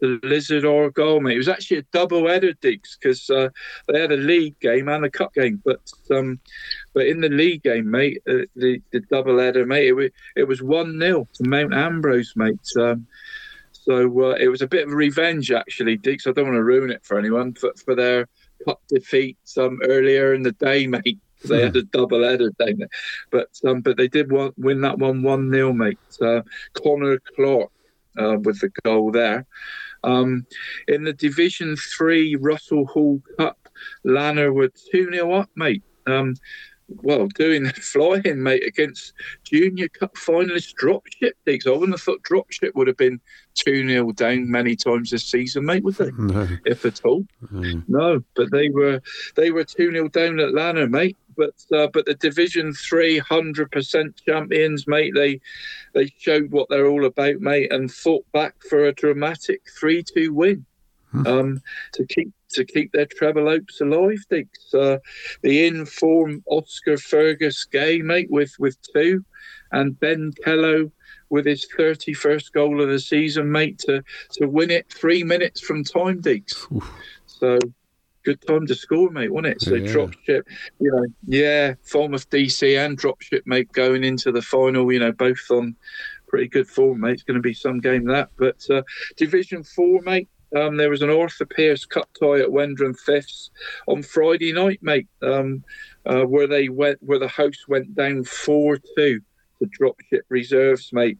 the 0.00 0.20
Lizard 0.22 0.64
Argyle, 0.64 1.20
mate. 1.20 1.34
It 1.34 1.38
was 1.38 1.48
actually 1.48 1.78
a 1.78 1.86
double 1.92 2.28
header, 2.28 2.52
Diggs, 2.60 2.98
because 3.00 3.30
uh, 3.30 3.48
they 3.88 4.00
had 4.00 4.12
a 4.12 4.16
league 4.16 4.58
game 4.60 4.88
and 4.88 5.04
a 5.04 5.10
cup 5.10 5.32
game. 5.34 5.62
But 5.64 5.80
um, 6.10 6.40
but 6.92 7.06
in 7.06 7.20
the 7.20 7.28
league 7.28 7.62
game, 7.62 7.90
mate, 7.90 8.22
uh, 8.28 8.44
the, 8.56 8.82
the 8.92 9.00
double 9.10 9.38
header, 9.38 9.64
mate, 9.64 9.88
it, 9.88 9.92
wa- 9.92 10.08
it 10.36 10.44
was 10.44 10.62
1 10.62 10.98
0 11.00 11.28
to 11.34 11.48
Mount 11.48 11.72
Ambrose, 11.72 12.34
mate. 12.36 12.68
Um, 12.78 13.06
so 13.84 14.30
uh, 14.30 14.36
it 14.40 14.48
was 14.48 14.62
a 14.62 14.66
bit 14.66 14.86
of 14.86 14.94
revenge, 14.94 15.50
actually, 15.50 15.98
Diggs. 15.98 16.26
I 16.26 16.32
don't 16.32 16.46
want 16.46 16.56
to 16.56 16.64
ruin 16.64 16.90
it 16.90 17.04
for 17.04 17.18
anyone 17.18 17.52
for, 17.52 17.70
for 17.84 17.94
their 17.94 18.26
cup 18.64 18.80
defeats 18.88 19.58
um, 19.58 19.78
earlier 19.84 20.32
in 20.32 20.42
the 20.42 20.52
day, 20.52 20.86
mate. 20.86 21.20
They 21.46 21.60
had 21.60 21.76
a 21.76 21.82
double 21.82 22.24
header 22.24 22.48
day, 22.58 22.72
mate. 22.72 22.88
but 23.30 23.50
um, 23.66 23.82
but 23.82 23.98
they 23.98 24.08
did 24.08 24.32
win 24.32 24.80
that 24.80 24.96
one 24.96 25.22
one 25.22 25.50
0 25.50 25.74
mate. 25.74 25.98
Uh, 26.18 26.40
Connor 26.72 27.18
Clark 27.36 27.70
uh, 28.18 28.38
with 28.40 28.60
the 28.60 28.70
goal 28.82 29.10
there. 29.10 29.44
Um, 30.04 30.46
in 30.88 31.04
the 31.04 31.12
Division 31.12 31.76
Three 31.76 32.36
Russell 32.36 32.86
Hall 32.86 33.20
Cup, 33.36 33.68
Lanner 34.04 34.54
were 34.54 34.70
two 34.90 35.10
0 35.12 35.32
up, 35.34 35.50
mate. 35.54 35.82
Um, 36.06 36.34
well, 36.88 37.26
doing 37.28 37.64
the 37.64 37.72
flying, 37.74 38.42
mate, 38.42 38.66
against 38.66 39.12
Junior 39.44 39.88
Cup 39.88 40.14
finalist 40.14 40.74
Dropship. 40.74 41.32
Diggs. 41.46 41.66
I 41.66 41.70
wouldn't 41.70 41.92
have 41.92 42.02
thought 42.02 42.22
Dropship 42.22 42.74
would 42.74 42.88
have 42.88 42.96
been 42.96 43.20
2 43.54 43.88
0 43.88 44.12
down 44.12 44.50
many 44.50 44.76
times 44.76 45.10
this 45.10 45.24
season, 45.24 45.64
mate, 45.64 45.84
would 45.84 45.96
they? 45.96 46.10
No. 46.18 46.48
If 46.64 46.84
at 46.84 47.04
all. 47.04 47.26
No, 47.88 48.22
but 48.34 48.50
they 48.50 48.68
were 48.70 49.00
they 49.36 49.50
were 49.50 49.64
2 49.64 49.92
0 49.92 50.08
down 50.08 50.40
at 50.40 50.54
Lanner, 50.54 50.88
mate. 50.88 51.16
But 51.36 51.54
uh, 51.72 51.88
but 51.88 52.06
the 52.06 52.14
Division 52.14 52.72
Three 52.72 53.18
hundred 53.18 53.72
percent 53.72 54.20
champions, 54.24 54.86
mate. 54.86 55.14
They 55.14 55.40
they 55.92 56.12
showed 56.16 56.52
what 56.52 56.68
they're 56.68 56.86
all 56.86 57.06
about, 57.06 57.40
mate, 57.40 57.72
and 57.72 57.92
fought 57.92 58.24
back 58.32 58.54
for 58.68 58.84
a 58.84 58.92
dramatic 58.92 59.62
three 59.76 60.04
two 60.04 60.32
win 60.32 60.64
um, 61.26 61.60
to 61.92 62.06
keep 62.06 62.32
to 62.54 62.64
keep 62.64 62.92
their 62.92 63.06
treble 63.06 63.46
hopes 63.46 63.80
alive. 63.80 64.18
Diggs. 64.30 64.72
Uh, 64.72 64.98
the 65.42 65.66
in-form 65.66 66.42
Oscar 66.46 66.96
Fergus 66.96 67.64
Gay, 67.64 67.98
mate, 67.98 68.28
with 68.30 68.54
with 68.58 68.76
two, 68.94 69.24
and 69.72 69.98
Ben 70.00 70.32
Kello 70.44 70.90
with 71.30 71.46
his 71.46 71.66
thirty-first 71.76 72.52
goal 72.52 72.80
of 72.80 72.88
the 72.88 72.98
season, 72.98 73.50
mate, 73.50 73.78
to 73.80 74.02
to 74.32 74.46
win 74.46 74.70
it 74.70 74.90
three 74.92 75.22
minutes 75.22 75.60
from 75.60 75.84
time, 75.84 76.20
Diggs. 76.20 76.66
So. 77.26 77.58
Good 78.24 78.40
time 78.46 78.66
to 78.68 78.74
score, 78.74 79.10
mate, 79.10 79.30
wasn't 79.30 79.52
it? 79.52 79.60
So 79.60 79.74
Yeah. 79.74 79.92
dropship, 79.92 80.44
you 80.80 80.90
know, 80.90 81.04
yeah, 81.26 81.74
Falmouth 81.82 82.30
DC 82.30 82.74
and 82.82 82.98
dropship, 82.98 83.42
mate, 83.44 83.70
going 83.72 84.02
into 84.02 84.32
the 84.32 84.40
final, 84.40 84.90
you 84.90 84.98
know, 84.98 85.12
both 85.12 85.50
on 85.50 85.76
pretty 86.26 86.48
good 86.48 86.66
form, 86.66 87.00
mate. 87.00 87.12
It's 87.12 87.22
going 87.22 87.34
to 87.36 87.42
be 87.42 87.52
some 87.52 87.80
game 87.80 88.06
that. 88.06 88.30
But 88.38 88.64
uh, 88.70 88.80
Division 89.18 89.62
Four, 89.62 90.00
mate. 90.00 90.28
Um, 90.54 90.76
there 90.76 90.90
was 90.90 91.02
an 91.02 91.10
Arthur 91.10 91.46
Pierce 91.46 91.84
Cup 91.84 92.08
tie 92.18 92.40
at 92.40 92.50
Wendron 92.50 92.98
Fifths 92.98 93.50
on 93.86 94.02
Friday 94.02 94.52
night, 94.52 94.80
mate, 94.82 95.08
um, 95.22 95.64
uh, 96.06 96.22
where 96.22 96.46
they 96.46 96.68
went, 96.68 97.02
where 97.02 97.18
the 97.18 97.28
house 97.28 97.66
went 97.68 97.94
down 97.94 98.24
four 98.24 98.78
two 98.96 99.20
to 99.60 99.66
dropship 99.66 100.22
reserves, 100.28 100.92
mate. 100.92 101.18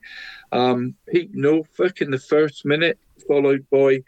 Um, 0.53 0.95
Pete 1.09 1.35
Norfolk 1.35 2.01
in 2.01 2.11
the 2.11 2.19
first 2.19 2.65
minute, 2.65 2.99
followed 3.27 3.67
by 3.71 4.03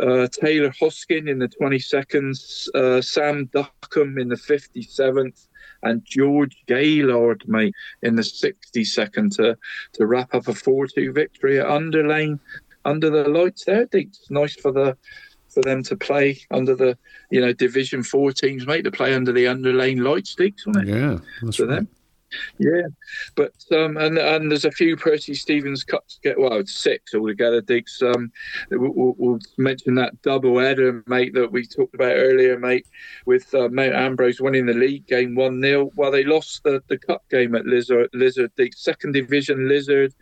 uh, 0.00 0.28
Taylor 0.28 0.70
Hoskin 0.70 1.28
in 1.28 1.38
the 1.38 1.48
22nd, 1.48 2.68
uh, 2.74 3.02
Sam 3.02 3.46
Duckham 3.46 4.20
in 4.20 4.28
the 4.28 4.36
57th, 4.36 5.48
and 5.82 6.04
George 6.04 6.56
Gaylord, 6.66 7.44
mate, 7.46 7.74
in 8.02 8.16
the 8.16 8.22
62nd 8.22 9.36
to, 9.36 9.56
to 9.94 10.06
wrap 10.06 10.34
up 10.34 10.48
a 10.48 10.54
4 10.54 10.86
2 10.86 11.12
victory 11.12 11.60
at 11.60 11.66
Underlane 11.66 12.38
under 12.88 13.10
the 13.10 13.28
lights 13.28 13.64
there. 13.64 13.82
I 13.82 13.86
think 13.86 14.08
it's 14.08 14.30
nice 14.30 14.54
for 14.56 14.72
the 14.72 14.96
for 15.48 15.62
them 15.62 15.82
to 15.84 15.96
play 15.96 16.38
under 16.50 16.74
the 16.74 16.96
you 17.30 17.40
know 17.40 17.52
Division 17.52 18.02
Four 18.02 18.32
teams, 18.32 18.66
mate, 18.66 18.82
to 18.82 18.90
play 18.90 19.14
under 19.14 19.32
the 19.32 19.44
Underlane 19.46 20.02
lights, 20.02 20.34
Diggs, 20.34 20.66
wasn't 20.66 20.88
it? 20.88 20.92
Yeah, 20.96 21.18
that's 21.42 21.56
for 21.56 21.66
right. 21.66 21.76
them. 21.76 21.88
Yeah, 22.58 22.82
but 23.36 23.54
um, 23.72 23.96
and 23.96 24.18
and 24.18 24.50
there's 24.50 24.66
a 24.66 24.70
few 24.70 24.98
Percy 24.98 25.32
Stevens 25.32 25.82
Cups 25.82 26.20
get 26.22 26.38
well, 26.38 26.58
it's 26.58 26.74
six 26.74 27.14
altogether. 27.14 27.62
Diggs. 27.62 28.02
Um, 28.02 28.30
we'll, 28.70 28.92
we'll- 28.94 29.14
we'll 29.16 29.38
mention 29.56 29.94
that 29.94 30.20
double 30.20 30.58
header, 30.58 31.02
mate, 31.06 31.32
that 31.32 31.50
we 31.50 31.64
talked 31.66 31.94
about 31.94 32.12
earlier, 32.16 32.58
mate, 32.58 32.86
with 33.24 33.54
uh, 33.54 33.70
Mount 33.70 33.94
Ambrose 33.94 34.42
winning 34.42 34.66
the 34.66 34.74
league 34.74 35.06
game 35.06 35.34
one 35.34 35.62
0 35.62 35.90
While 35.94 36.10
they 36.10 36.22
lost 36.24 36.62
the, 36.64 36.82
the 36.88 36.98
cup 36.98 37.22
game 37.30 37.54
at 37.54 37.64
Lizard. 37.64 38.10
Lizard, 38.12 38.52
the 38.56 38.70
second 38.76 39.12
division 39.12 39.66
Lizard 39.66 40.12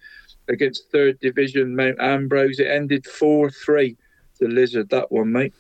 against 0.49 0.91
third 0.91 1.18
division 1.20 1.75
Mount 1.75 2.00
Ambrose. 2.00 2.58
It 2.58 2.68
ended 2.68 3.07
four 3.07 3.50
three 3.50 3.97
to 4.39 4.49
Lizard. 4.49 4.91
That 4.91 5.10
one, 5.10 5.33
mate. 5.33 5.55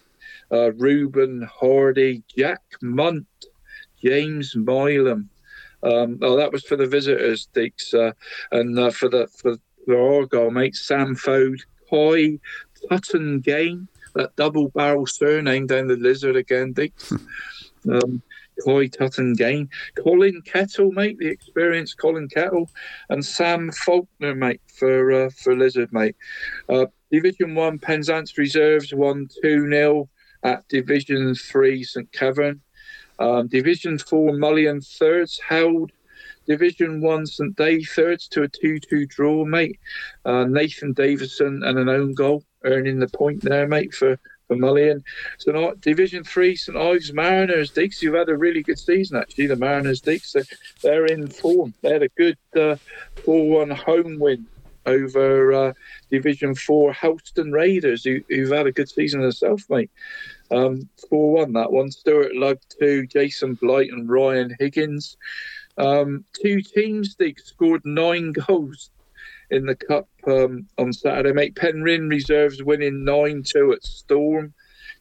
Uh, 0.50 0.72
Ruben 0.72 1.42
Hardy, 1.42 2.22
Jack 2.36 2.62
Munt, 2.82 3.26
James 4.02 4.54
Milam. 4.54 5.28
Um, 5.82 6.18
oh, 6.22 6.36
that 6.36 6.52
was 6.52 6.64
for 6.64 6.76
the 6.76 6.86
visitors, 6.86 7.48
Deacs, 7.54 7.94
uh, 7.94 8.12
and 8.52 8.78
uh, 8.78 8.90
for 8.90 9.08
the 9.08 9.28
for 9.28 9.56
the 9.86 9.98
Argyle 9.98 10.50
mate, 10.50 10.74
Sam 10.74 11.14
Fode, 11.14 11.60
Coy, 11.88 12.38
Tutton 12.88 13.40
Gain, 13.40 13.88
that 14.14 14.34
double 14.36 14.68
barrel 14.68 15.06
surname 15.06 15.66
down 15.66 15.86
the 15.86 15.96
lizard 15.96 16.36
again, 16.36 16.74
Deacs. 16.74 17.12
um, 17.90 18.22
Coy 18.64 18.88
Tutton 18.88 19.34
Gain, 19.34 19.68
Colin 19.96 20.42
Kettle, 20.42 20.92
mate, 20.92 21.18
the 21.18 21.28
experienced 21.28 21.98
Colin 21.98 22.28
Kettle, 22.28 22.70
and 23.08 23.24
Sam 23.24 23.70
Faulkner, 23.72 24.34
mate, 24.34 24.60
for 24.78 25.12
uh, 25.12 25.30
for 25.30 25.56
Lizard, 25.56 25.92
mate. 25.92 26.16
Uh, 26.68 26.86
Division 27.10 27.54
One 27.54 27.78
Penzance 27.78 28.36
Reserves 28.38 28.92
won 28.92 29.28
two 29.42 29.68
0 29.70 30.08
at 30.42 30.66
Division 30.68 31.34
Three 31.34 31.84
St 31.84 32.10
Keverne. 32.12 32.60
Um, 33.18 33.48
Division 33.48 33.98
4 33.98 34.34
Mullion 34.34 34.80
thirds 34.80 35.40
held 35.40 35.90
Division 36.46 37.00
1 37.00 37.26
St 37.26 37.56
Day 37.56 37.82
thirds 37.82 38.28
to 38.28 38.42
a 38.42 38.48
2 38.48 38.78
2 38.78 39.06
draw, 39.06 39.44
mate. 39.44 39.78
Uh, 40.24 40.44
Nathan 40.44 40.92
Davison 40.92 41.62
and 41.64 41.78
an 41.78 41.88
own 41.88 42.14
goal 42.14 42.44
earning 42.64 42.98
the 42.98 43.08
point 43.08 43.42
there, 43.42 43.66
mate, 43.66 43.94
for, 43.94 44.18
for 44.46 44.56
Mullion. 44.56 45.04
So 45.38 45.74
Division 45.80 46.24
3 46.24 46.56
St 46.56 46.78
Ives 46.78 47.12
Mariners, 47.12 47.72
Deacs, 47.72 48.02
you've 48.02 48.14
had 48.14 48.28
a 48.28 48.36
really 48.36 48.62
good 48.62 48.78
season, 48.78 49.16
actually. 49.16 49.46
The 49.46 49.56
Mariners, 49.56 50.00
Deacs, 50.00 50.32
they're, 50.32 50.44
they're 50.82 51.06
in 51.06 51.28
form. 51.28 51.74
They 51.82 51.92
had 51.92 52.02
a 52.02 52.08
good 52.08 52.38
4 52.52 52.78
1 53.24 53.70
home 53.70 54.18
win 54.18 54.46
over 54.86 55.52
uh, 55.52 55.72
Division 56.10 56.54
4 56.54 56.92
Helston 56.92 57.52
Raiders, 57.52 58.04
who, 58.04 58.20
who've 58.28 58.52
had 58.52 58.66
a 58.66 58.72
good 58.72 58.88
season 58.88 59.20
themselves, 59.20 59.68
mate. 59.68 59.90
Um, 60.50 60.88
4 61.10 61.32
1 61.32 61.52
that 61.54 61.72
one. 61.72 61.90
Stuart 61.90 62.36
Lug 62.36 62.58
2, 62.80 63.06
Jason 63.06 63.54
Blight 63.54 63.90
and 63.90 64.08
Ryan 64.08 64.54
Higgins. 64.58 65.16
Um, 65.78 66.24
two 66.32 66.62
teams, 66.62 67.16
they 67.16 67.34
scored 67.34 67.82
nine 67.84 68.32
goals 68.32 68.90
in 69.50 69.66
the 69.66 69.76
Cup 69.76 70.08
um, 70.26 70.66
on 70.78 70.92
Saturday, 70.92 71.32
mate. 71.32 71.54
Penryn 71.54 72.08
Reserves 72.08 72.62
winning 72.62 73.04
9 73.04 73.42
2 73.44 73.72
at 73.72 73.84
Storm 73.84 74.52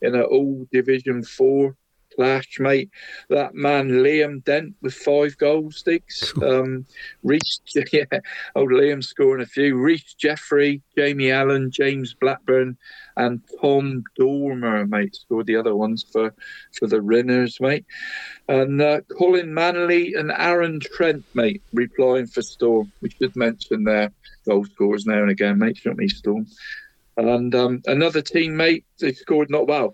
in 0.01 0.15
an 0.15 0.23
all 0.23 0.67
Division 0.71 1.23
4 1.23 1.75
clash, 2.15 2.57
mate. 2.59 2.89
That 3.29 3.55
man 3.55 3.89
Liam 3.89 4.43
Dent 4.43 4.75
with 4.81 4.93
five 4.93 5.37
goals, 5.37 5.77
sticks. 5.77 6.33
Um, 6.45 6.85
Reese, 7.23 7.59
yeah, 7.91 8.05
old 8.55 8.69
Liam 8.69 9.03
scoring 9.03 9.41
a 9.41 9.47
few. 9.47 9.75
Reese 9.77 10.13
Jeffrey, 10.13 10.81
Jamie 10.95 11.31
Allen, 11.31 11.71
James 11.71 12.13
Blackburn, 12.13 12.77
and 13.17 13.41
Tom 13.59 14.03
Dormer, 14.15 14.85
mate, 14.85 15.15
scored 15.15 15.47
the 15.47 15.55
other 15.55 15.75
ones 15.75 16.05
for 16.11 16.33
for 16.77 16.87
the 16.87 17.01
Rinners, 17.01 17.59
mate. 17.59 17.85
And 18.47 18.81
uh, 18.81 19.01
Colin 19.17 19.53
Manley 19.53 20.13
and 20.13 20.31
Aaron 20.31 20.79
Trent, 20.79 21.25
mate, 21.33 21.63
replying 21.73 22.27
for 22.27 22.43
Storm. 22.43 22.91
We 23.01 23.09
should 23.09 23.35
mention 23.35 23.85
their 23.85 24.11
goal 24.47 24.65
scorers 24.65 25.05
now 25.05 25.21
and 25.21 25.31
again, 25.31 25.57
mate, 25.57 25.77
shouldn't 25.77 25.97
we, 25.97 26.09
Storm? 26.09 26.45
And 27.17 27.55
um, 27.55 27.81
another 27.85 28.21
teammate, 28.21 28.83
they 28.99 29.13
scored 29.13 29.49
not 29.49 29.67
well. 29.67 29.93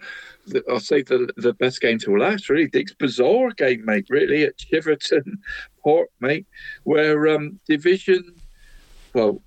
I'll 0.69 0.79
say 0.79 1.03
the 1.03 1.31
the 1.37 1.53
best 1.53 1.81
game 1.81 1.99
to 1.99 2.17
last, 2.17 2.49
really. 2.49 2.67
Dick's 2.67 2.93
bizarre 2.93 3.51
game, 3.51 3.85
mate, 3.85 4.07
really, 4.09 4.43
at 4.43 4.57
Chiverton 4.57 5.37
Park, 5.83 6.09
mate, 6.19 6.47
where 6.83 7.27
um, 7.27 7.59
Division, 7.67 8.33
well, 9.13 9.39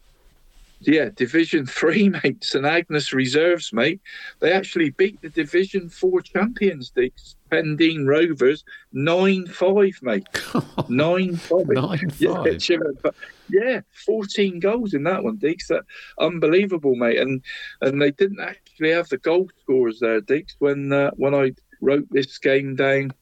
yeah, 0.81 1.09
Division 1.15 1.67
Three, 1.67 2.09
mate, 2.25 2.45
St 2.45 2.65
Agnes 2.65 3.13
Reserves, 3.13 3.73
mate. 3.73 4.01
They 4.39 4.53
actually 4.53 4.91
beat 4.91 5.21
the 5.21 5.31
Division 5.31 5.89
Four 5.89 6.21
champions, 6.21 6.91
Dick's 6.91 7.35
Pendeen 7.55 8.07
Rovers, 8.07 8.65
nine 8.93 9.47
five, 9.47 9.99
mate. 10.03 10.27
nine 10.89 11.37
five. 11.37 11.67
Nine 11.69 12.11
Yeah, 12.19 12.35
five. 12.35 12.45
Chiverton- 12.59 13.15
yeah, 13.49 13.81
fourteen 14.07 14.59
goals 14.61 14.95
in 14.95 15.05
that 15.05 15.23
one, 15.23 15.39
Deacs. 15.39 15.69
That 15.69 15.85
unbelievable, 16.19 16.97
mate. 16.97 17.19
And 17.19 17.43
and 17.81 18.01
they 18.01 18.11
didn't 18.11 18.41
actually 18.41 18.91
have 18.91 19.09
the 19.09 19.19
goal 19.19 19.49
scorers 19.63 20.01
there, 20.01 20.21
Deacs, 20.21 20.55
when 20.59 20.93
uh, 20.93 21.11
when 21.17 21.35
I 21.35 21.53
wrote 21.81 22.07
this 22.11 22.39
game 22.39 22.75
down 22.77 23.13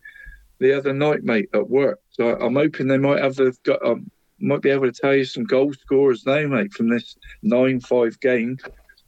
the 0.60 0.76
other 0.76 0.92
night, 0.92 1.24
mate, 1.24 1.48
at 1.54 1.68
work. 1.68 2.00
So 2.10 2.36
I'm 2.38 2.54
hoping 2.54 2.86
they 2.86 2.98
might 2.98 3.22
have 3.22 3.36
the 3.36 3.56
got 3.64 3.84
um, 3.84 4.10
might 4.38 4.62
be 4.62 4.70
able 4.70 4.90
to 4.90 4.92
tell 4.92 5.14
you 5.14 5.24
some 5.24 5.44
goal 5.44 5.72
scorers 5.72 6.24
now, 6.26 6.46
mate, 6.46 6.72
from 6.72 6.88
this 6.88 7.16
nine 7.42 7.80
five 7.80 8.18
game. 8.20 8.58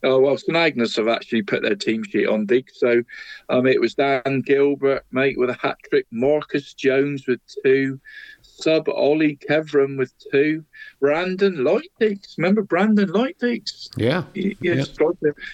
Oh 0.05 0.19
well, 0.19 0.37
St 0.37 0.55
Agnes 0.55 0.95
have 0.97 1.07
actually 1.07 1.41
put 1.41 1.63
their 1.63 1.75
team 1.75 2.03
sheet 2.03 2.27
on 2.27 2.45
Dig. 2.45 2.69
So 2.71 3.01
um, 3.49 3.65
it 3.65 3.81
was 3.81 3.95
Dan 3.95 4.43
Gilbert, 4.45 5.03
mate, 5.11 5.37
with 5.37 5.49
a 5.49 5.55
hat 5.55 5.77
trick. 5.89 6.05
Marcus 6.11 6.75
Jones 6.75 7.25
with 7.27 7.39
two. 7.63 7.99
Sub 8.43 8.87
Ollie 8.87 9.37
Kevram 9.49 9.97
with 9.97 10.13
two. 10.31 10.63
Brandon 10.99 11.55
Lightdix. 11.55 12.37
Remember 12.37 12.61
Brandon 12.61 13.09
Lightdix? 13.09 13.89
Yeah. 13.97 14.23
Yes, 14.35 14.93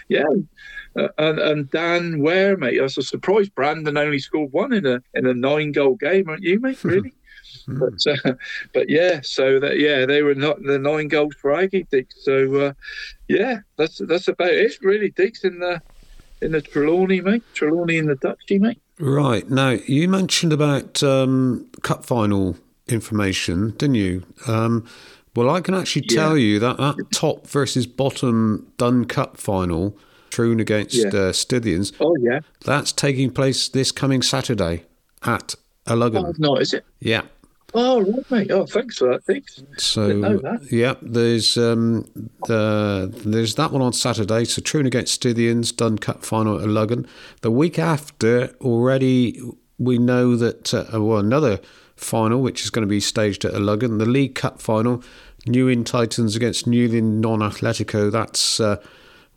yeah. 0.09 0.25
Uh, 0.97 1.07
and 1.17 1.39
and 1.39 1.71
Dan 1.71 2.21
Ware, 2.21 2.57
mate. 2.57 2.77
I 2.77 2.83
was 2.83 3.07
surprised 3.07 3.55
Brandon 3.55 3.97
only 3.97 4.19
scored 4.19 4.51
one 4.51 4.73
in 4.73 4.85
a 4.85 5.01
in 5.13 5.25
a 5.25 5.33
nine 5.33 5.71
goal 5.71 5.95
game, 5.95 6.27
aren't 6.29 6.43
you, 6.43 6.59
mate? 6.59 6.83
Really? 6.83 7.13
But 7.67 8.05
uh, 8.07 8.33
but 8.73 8.89
yeah, 8.89 9.21
so 9.21 9.59
that 9.59 9.77
yeah, 9.79 10.05
they 10.05 10.21
were 10.23 10.35
not 10.35 10.61
the 10.63 10.79
nine 10.79 11.07
goals 11.07 11.35
for 11.35 11.53
Aggie 11.53 11.87
Dix. 11.91 12.23
So 12.23 12.55
uh, 12.55 12.73
yeah, 13.27 13.59
that's 13.77 13.99
that's 14.07 14.27
about 14.27 14.51
it, 14.51 14.73
really. 14.81 15.09
Dix 15.11 15.43
in 15.43 15.59
the 15.59 15.81
in 16.41 16.51
the 16.53 16.61
Trelawney, 16.61 17.21
mate. 17.21 17.43
Trelawney 17.53 17.97
in 17.97 18.07
the 18.07 18.15
Duchy, 18.15 18.59
mate. 18.59 18.81
Right. 18.99 19.49
Now, 19.49 19.69
you 19.87 20.07
mentioned 20.07 20.53
about 20.53 21.01
um, 21.03 21.67
cup 21.81 22.05
final 22.05 22.57
information, 22.87 23.71
didn't 23.71 23.95
you? 23.95 24.23
Um, 24.47 24.85
well, 25.35 25.49
I 25.49 25.61
can 25.61 25.73
actually 25.73 26.03
tell 26.03 26.37
you 26.37 26.59
that 26.59 26.77
that 26.77 26.97
top 27.13 27.47
versus 27.47 27.87
bottom 27.87 28.71
Dun 28.77 29.05
Cup 29.05 29.37
final, 29.37 29.97
Troon 30.29 30.59
against 30.59 30.95
Yeah. 30.95 31.07
uh, 31.07 31.31
Stithians, 31.31 31.93
Oh 31.99 32.15
yeah. 32.19 32.39
that's 32.65 32.91
taking 32.91 33.31
place 33.31 33.69
this 33.69 33.91
coming 33.91 34.21
Saturday 34.21 34.83
at 35.23 35.55
Eluggan. 35.87 36.25
Oh, 36.27 36.33
no, 36.37 36.57
is 36.57 36.73
it? 36.73 36.83
Yeah. 36.99 37.21
Oh 37.73 38.01
right, 38.01 38.31
mate. 38.31 38.51
Oh, 38.51 38.65
thanks 38.65 38.97
for 38.97 39.09
that, 39.09 39.23
Thanks. 39.23 39.63
So 39.77 40.19
that. 40.21 40.67
yeah, 40.71 40.95
there's 41.01 41.57
um, 41.57 42.05
the 42.47 43.11
there's 43.25 43.55
that 43.55 43.71
one 43.71 43.81
on 43.81 43.93
Saturday. 43.93 44.45
So 44.45 44.61
Troon 44.61 44.85
against 44.85 45.21
Stithians, 45.21 45.75
Dun 45.75 45.97
Cup 45.97 46.23
final 46.25 46.59
at 46.59 46.67
Luggan. 46.67 47.07
The 47.41 47.51
week 47.51 47.79
after, 47.79 48.47
already 48.61 49.41
we 49.77 49.97
know 49.97 50.35
that 50.35 50.73
uh, 50.73 50.85
well 51.01 51.19
another 51.19 51.59
final 51.95 52.41
which 52.41 52.63
is 52.63 52.69
going 52.69 52.85
to 52.85 52.89
be 52.89 52.99
staged 52.99 53.45
at 53.45 53.53
Luggan, 53.53 53.99
the 53.99 54.05
League 54.05 54.35
Cup 54.35 54.61
final, 54.61 55.03
New 55.45 55.69
Inn 55.69 55.83
Titans 55.83 56.35
against 56.35 56.67
Newlyn 56.67 57.19
Non 57.19 57.39
Atletico. 57.39 58.11
That's 58.11 58.59
uh, 58.59 58.81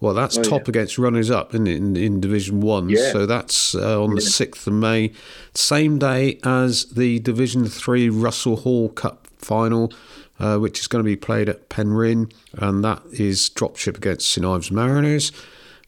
well, 0.01 0.13
that's 0.15 0.37
Oh, 0.39 0.43
top 0.43 0.63
yeah. 0.67 0.71
against 0.73 0.99
runners 0.99 1.31
up 1.31 1.55
in, 1.55 1.67
in 1.67 1.97
in 1.97 2.21
Division 2.21 2.61
One. 2.61 2.89
Yeah. 2.89 3.13
So 3.13 3.27
that's 3.27 3.75
uh, 3.75 4.03
on 4.03 4.15
the 4.15 4.21
sixth 4.21 4.67
of 4.67 4.73
May, 4.75 5.13
same 5.55 5.99
day 5.99 6.39
as 6.45 6.85
the 6.87 7.21
Division 7.21 7.67
Three 7.67 8.09
Russell 8.09 8.57
Hall 8.57 8.89
Cup 8.91 9.27
final, 9.39 9.93
uh, 10.39 10.59
which 10.59 10.81
is 10.81 10.87
going 10.89 11.03
to 11.03 11.09
be 11.09 11.17
played 11.17 11.49
at 11.49 11.69
Penryn, 11.69 12.31
and 12.55 12.85
that 12.85 13.03
is 13.13 13.49
dropship 13.51 13.97
against 13.97 14.29
St 14.29 14.45
Ives 14.47 14.71
Mariners. 14.71 15.33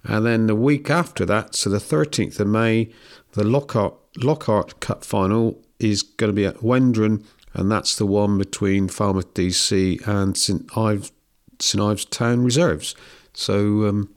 And 0.05 0.25
then 0.25 0.47
the 0.47 0.55
week 0.55 0.89
after 0.89 1.27
that, 1.27 1.55
so 1.55 1.69
the 1.69 1.81
thirteenth 1.81 2.39
of 2.41 2.47
May, 2.47 2.91
the 3.33 3.45
Lockhart 3.45 3.95
Lockhart 4.17 4.81
Cup 4.81 5.05
final 5.05 5.61
is 5.79 6.03
going 6.03 6.31
to 6.31 6.35
be 6.35 6.47
at 6.47 6.63
Wendron, 6.63 7.23
and 7.53 7.71
that's 7.71 7.97
the 7.97 8.07
one 8.07 8.39
between 8.39 8.89
Falmouth 8.89 9.35
DC 9.35 10.07
and 10.07 10.37
St 10.39 10.65
Ives 10.77 11.13
St 11.59 11.83
Ives 11.83 12.05
Town 12.07 12.45
Reserves. 12.45 12.95
So 13.37 13.87
um, 13.87 14.09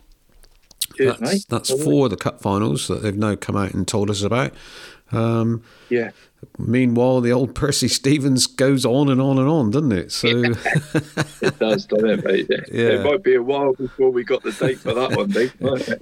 Cheers, 0.95 1.19
that's, 1.19 1.33
mate. 1.33 1.45
that's 1.49 1.69
Lovely. 1.71 1.85
four 1.85 2.05
of 2.05 2.09
the 2.11 2.17
cup 2.17 2.41
finals 2.41 2.87
that 2.87 3.03
they've 3.03 3.15
now 3.15 3.35
come 3.35 3.57
out 3.57 3.73
and 3.73 3.87
told 3.87 4.09
us 4.09 4.23
about. 4.23 4.53
Um, 5.11 5.61
Yeah. 5.89 6.11
Meanwhile, 6.57 7.21
the 7.21 7.31
old 7.31 7.55
Percy 7.55 7.87
Stevens 7.87 8.47
goes 8.47 8.85
on 8.85 9.09
and 9.09 9.21
on 9.21 9.37
and 9.37 9.47
on, 9.47 9.71
doesn't 9.71 9.91
it? 9.91 10.11
So 10.11 10.27
It 11.41 11.57
does, 11.59 11.85
doesn't 11.85 12.09
it, 12.09 12.23
mate? 12.25 12.47
Yeah. 12.71 12.87
It 12.89 13.03
might 13.03 13.23
be 13.23 13.35
a 13.35 13.41
while 13.41 13.73
before 13.73 14.09
we 14.11 14.23
got 14.23 14.43
the 14.43 14.51
date 14.51 14.79
for 14.79 14.93
that 14.93 15.15
one, 15.15 15.29
Dix. 15.29 15.53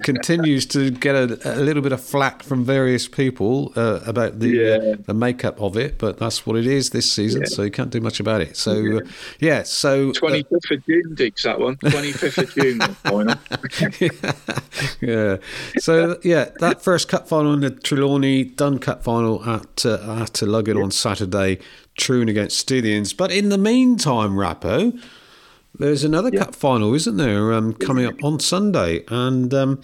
continues 0.02 0.66
to 0.66 0.90
get 0.90 1.14
a, 1.14 1.56
a 1.56 1.60
little 1.60 1.82
bit 1.82 1.92
of 1.92 2.00
flack 2.02 2.42
from 2.42 2.64
various 2.64 3.06
people 3.08 3.72
uh, 3.76 4.00
about 4.06 4.40
the 4.40 4.48
Yeah. 4.48 4.94
the 5.06 5.14
makeup 5.14 5.60
of 5.60 5.76
it, 5.76 5.98
but 5.98 6.18
that's 6.18 6.44
what 6.46 6.56
it 6.56 6.66
is 6.66 6.90
this 6.90 7.10
season, 7.10 7.46
so 7.46 7.62
you 7.62 7.70
can't 7.70 7.90
do 7.90 8.00
much 8.00 8.18
about 8.20 8.40
it. 8.40 8.56
So 8.56 8.98
uh, 8.98 9.00
yeah, 9.40 9.62
so 9.62 10.10
uh, 10.10 10.12
25th 10.12 10.70
of 10.76 10.86
June, 10.86 11.14
Dix, 11.14 11.42
that 11.44 11.60
one. 11.60 11.76
25th 11.76 12.38
of 12.38 12.54
June, 12.54 12.80
final. 13.04 13.36
yeah. 15.00 15.36
So 15.78 16.18
yeah, 16.22 16.50
that 16.60 16.82
first 16.82 17.08
cup 17.08 17.28
final 17.28 17.52
in 17.54 17.60
the 17.60 17.70
Trelawney 17.70 18.44
Dun 18.44 18.78
Cup 18.78 19.02
final 19.04 19.44
at 19.48 19.84
uh, 20.30 20.44
at 20.44 20.48
Luggan 20.48 20.76
on 20.76 20.90
Saturday, 20.90 21.58
Troon 21.96 22.28
against 22.28 22.66
Stithians. 22.66 23.16
But 23.16 23.30
in 23.30 23.48
the 23.48 23.58
meantime, 23.58 24.32
Rappo, 24.32 25.00
there's 25.78 26.04
another 26.04 26.30
cup 26.30 26.54
final, 26.54 26.94
isn't 26.94 27.16
there? 27.16 27.52
Um, 27.52 27.72
coming 27.72 28.06
up 28.06 28.22
on 28.24 28.40
Sunday, 28.40 29.04
and 29.08 29.52
um, 29.54 29.80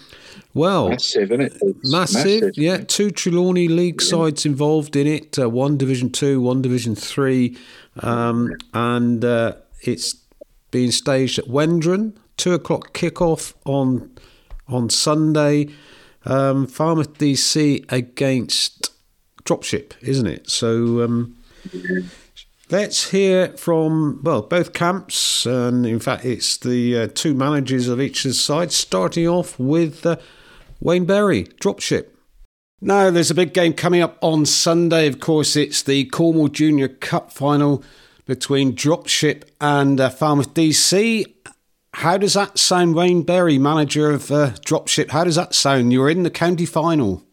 well, 0.52 0.88
Massive, 0.88 1.30
isn't 1.30 1.40
it? 1.40 1.56
It's 1.60 1.92
Massive, 1.92 2.52
yeah. 2.56 2.78
Two 2.78 3.10
Trelawney 3.10 3.68
League 3.68 4.02
sides 4.02 4.44
involved 4.44 4.96
in 4.96 5.06
it. 5.06 5.38
Uh, 5.38 5.48
one 5.48 5.76
Division 5.76 6.10
Two, 6.10 6.40
one 6.40 6.62
Division 6.62 6.94
Three, 6.94 7.56
um, 8.00 8.52
and 8.72 9.24
uh, 9.24 9.54
it's 9.82 10.16
being 10.70 10.90
staged 10.90 11.38
at 11.38 11.46
Wendron. 11.46 12.16
Two 12.36 12.54
o'clock 12.54 12.92
kickoff 12.92 13.54
on 13.64 14.10
on 14.66 14.90
Sunday. 14.90 15.68
Um, 16.26 16.66
Falmouth 16.66 17.18
DC 17.18 17.84
against 17.92 18.83
Dropship, 19.44 19.92
isn't 20.00 20.26
it? 20.26 20.48
So 20.48 21.02
um, 21.02 21.36
let's 22.70 23.10
hear 23.10 23.48
from 23.56 24.20
well 24.22 24.42
both 24.42 24.72
camps, 24.72 25.46
and 25.46 25.86
in 25.86 26.00
fact 26.00 26.24
it's 26.24 26.56
the 26.56 26.98
uh, 26.98 27.08
two 27.14 27.34
managers 27.34 27.88
of 27.88 28.00
each 28.00 28.22
side. 28.22 28.72
Starting 28.72 29.28
off 29.28 29.58
with 29.58 30.06
uh, 30.06 30.16
Wayne 30.80 31.04
Berry, 31.04 31.44
Dropship. 31.60 32.08
Now, 32.80 33.10
there's 33.10 33.30
a 33.30 33.34
big 33.34 33.54
game 33.54 33.72
coming 33.72 34.02
up 34.02 34.18
on 34.20 34.44
Sunday. 34.44 35.06
Of 35.06 35.18
course, 35.18 35.56
it's 35.56 35.82
the 35.82 36.04
Cornwall 36.04 36.48
Junior 36.48 36.88
Cup 36.88 37.32
final 37.32 37.82
between 38.26 38.74
Dropship 38.74 39.44
and 39.58 39.98
uh, 39.98 40.10
Falmouth 40.10 40.52
DC. 40.52 41.24
How 41.94 42.18
does 42.18 42.34
that 42.34 42.58
sound, 42.58 42.94
Wayne 42.94 43.22
Berry, 43.22 43.56
manager 43.56 44.10
of 44.10 44.30
uh, 44.30 44.50
Dropship? 44.66 45.12
How 45.12 45.24
does 45.24 45.36
that 45.36 45.54
sound? 45.54 45.94
You're 45.94 46.10
in 46.10 46.24
the 46.24 46.30
county 46.30 46.66
final. 46.66 47.23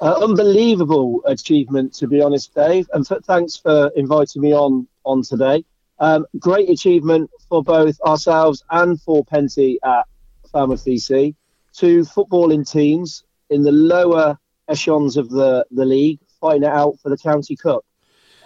Uh, 0.00 0.14
unbelievable 0.22 1.22
achievement, 1.26 1.92
to 1.92 2.06
be 2.06 2.22
honest, 2.22 2.54
Dave. 2.54 2.88
And 2.92 3.06
th- 3.06 3.22
thanks 3.24 3.56
for 3.56 3.90
inviting 3.96 4.42
me 4.42 4.52
on 4.52 4.86
on 5.04 5.22
today. 5.22 5.64
Um, 5.98 6.26
great 6.38 6.70
achievement 6.70 7.30
for 7.48 7.62
both 7.62 8.00
ourselves 8.02 8.62
and 8.70 9.00
for 9.00 9.24
Penty 9.24 9.78
at 9.84 10.06
Falmouth 10.52 10.84
DC. 10.84 11.34
Two 11.72 12.02
footballing 12.02 12.70
teams 12.70 13.24
in 13.50 13.62
the 13.62 13.72
lower 13.72 14.38
echelons 14.68 15.16
of 15.16 15.30
the, 15.30 15.66
the 15.70 15.84
league 15.84 16.20
fighting 16.40 16.62
it 16.62 16.70
out 16.70 16.98
for 17.00 17.08
the 17.08 17.16
county 17.16 17.56
cup. 17.56 17.84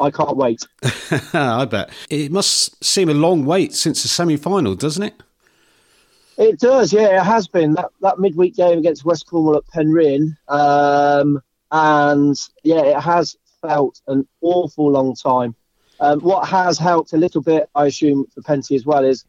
I 0.00 0.10
can't 0.10 0.36
wait. 0.36 0.66
I 1.32 1.64
bet. 1.66 1.90
It 2.08 2.32
must 2.32 2.82
seem 2.82 3.08
a 3.08 3.14
long 3.14 3.44
wait 3.44 3.74
since 3.74 4.02
the 4.02 4.08
semi 4.08 4.36
final, 4.36 4.74
doesn't 4.74 5.02
it? 5.02 5.14
It 6.38 6.58
does, 6.58 6.92
yeah, 6.92 7.20
it 7.20 7.24
has 7.24 7.46
been 7.46 7.74
that 7.74 7.90
that 8.00 8.18
midweek 8.18 8.54
game 8.54 8.78
against 8.78 9.04
West 9.04 9.26
Cornwall 9.26 9.56
at 9.56 9.66
Penryn. 9.66 10.36
Um, 10.48 11.42
and 11.70 12.36
yeah, 12.62 12.82
it 12.82 13.00
has 13.00 13.36
felt 13.60 14.00
an 14.06 14.26
awful 14.40 14.90
long 14.90 15.14
time. 15.14 15.54
Um, 16.00 16.20
what 16.20 16.48
has 16.48 16.78
helped 16.78 17.12
a 17.12 17.16
little 17.16 17.42
bit, 17.42 17.68
I 17.74 17.86
assume, 17.86 18.26
for 18.34 18.42
Penty 18.42 18.74
as 18.74 18.84
well, 18.84 19.04
is 19.04 19.24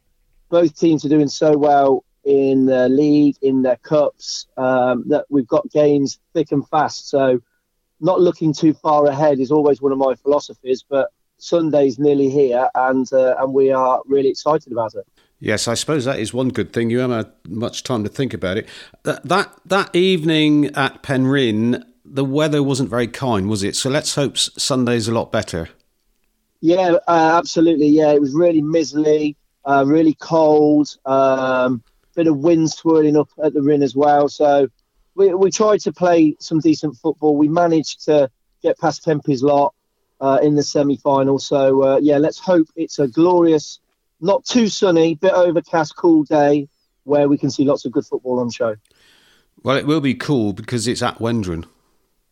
both 0.49 0.77
teams 0.77 1.05
are 1.05 1.09
doing 1.09 1.27
so 1.27 1.57
well 1.57 2.03
in 2.23 2.65
the 2.65 2.89
league, 2.89 3.35
in 3.41 3.61
their 3.61 3.75
cups, 3.77 4.47
um, 4.57 5.03
that 5.07 5.25
we've 5.29 5.47
got 5.47 5.69
games 5.69 6.19
thick 6.33 6.51
and 6.51 6.67
fast. 6.69 7.09
So, 7.09 7.41
not 7.99 8.21
looking 8.21 8.53
too 8.53 8.73
far 8.73 9.05
ahead 9.05 9.39
is 9.39 9.51
always 9.51 9.81
one 9.81 9.91
of 9.91 9.97
my 9.97 10.15
philosophies. 10.15 10.83
But 10.87 11.09
Sunday's 11.37 11.99
nearly 11.99 12.29
here, 12.29 12.69
and 12.75 13.11
uh, 13.13 13.35
and 13.39 13.53
we 13.53 13.71
are 13.71 14.01
really 14.05 14.29
excited 14.29 14.71
about 14.71 14.95
it. 14.95 15.05
Yes, 15.43 15.67
I 15.67 15.73
suppose 15.73 16.05
that 16.05 16.19
is 16.19 16.33
one 16.33 16.49
good 16.49 16.71
thing. 16.71 16.89
You 16.89 16.99
haven't 16.99 17.17
had 17.17 17.31
much 17.49 17.83
time 17.83 18.05
to 18.05 18.09
think 18.09 18.33
about 18.33 18.55
it. 18.55 18.65
That 19.03 19.23
that, 19.25 19.53
that 19.65 19.93
evening 19.93 20.67
at 20.73 21.03
Penryn, 21.03 21.83
the 22.05 22.23
weather 22.23 22.63
wasn't 22.63 22.89
very 22.89 23.09
kind, 23.09 23.49
was 23.49 23.61
it? 23.61 23.75
So 23.75 23.89
let's 23.89 24.15
hope 24.15 24.37
Sunday's 24.37 25.09
a 25.09 25.13
lot 25.13 25.33
better. 25.33 25.67
Yeah, 26.61 26.93
uh, 27.09 27.37
absolutely. 27.37 27.87
Yeah, 27.87 28.13
it 28.13 28.21
was 28.21 28.33
really 28.33 28.61
miserly, 28.61 29.35
uh, 29.65 29.83
really 29.85 30.13
cold. 30.13 30.95
Um, 31.05 31.83
bit 32.15 32.27
of 32.27 32.37
wind 32.37 32.71
swirling 32.71 33.17
up 33.17 33.29
at 33.43 33.53
the 33.53 33.61
Rhin 33.61 33.83
as 33.83 33.97
well. 33.97 34.29
So 34.29 34.69
we, 35.15 35.33
we 35.33 35.51
tried 35.51 35.81
to 35.81 35.91
play 35.91 36.37
some 36.39 36.61
decent 36.61 36.95
football. 36.95 37.35
We 37.35 37.49
managed 37.49 38.05
to 38.05 38.29
get 38.61 38.79
past 38.79 39.03
Tempe's 39.03 39.43
lot 39.43 39.73
uh, 40.21 40.39
in 40.41 40.55
the 40.55 40.63
semi 40.63 40.95
final. 40.95 41.37
So, 41.37 41.83
uh, 41.83 41.99
yeah, 42.01 42.17
let's 42.17 42.39
hope 42.39 42.67
it's 42.77 42.97
a 42.97 43.09
glorious, 43.09 43.79
not 44.21 44.45
too 44.45 44.67
sunny, 44.67 45.15
bit 45.15 45.33
overcast, 45.33 45.95
cool 45.95 46.23
day 46.23 46.67
where 47.03 47.27
we 47.27 47.37
can 47.37 47.51
see 47.51 47.65
lots 47.65 47.85
of 47.85 47.91
good 47.91 48.05
football 48.05 48.39
on 48.39 48.49
show. 48.49 48.75
Well, 49.63 49.77
it 49.77 49.85
will 49.85 50.01
be 50.01 50.13
cool 50.13 50.53
because 50.53 50.87
it's 50.87 51.01
at 51.01 51.19
Wendron. 51.19 51.65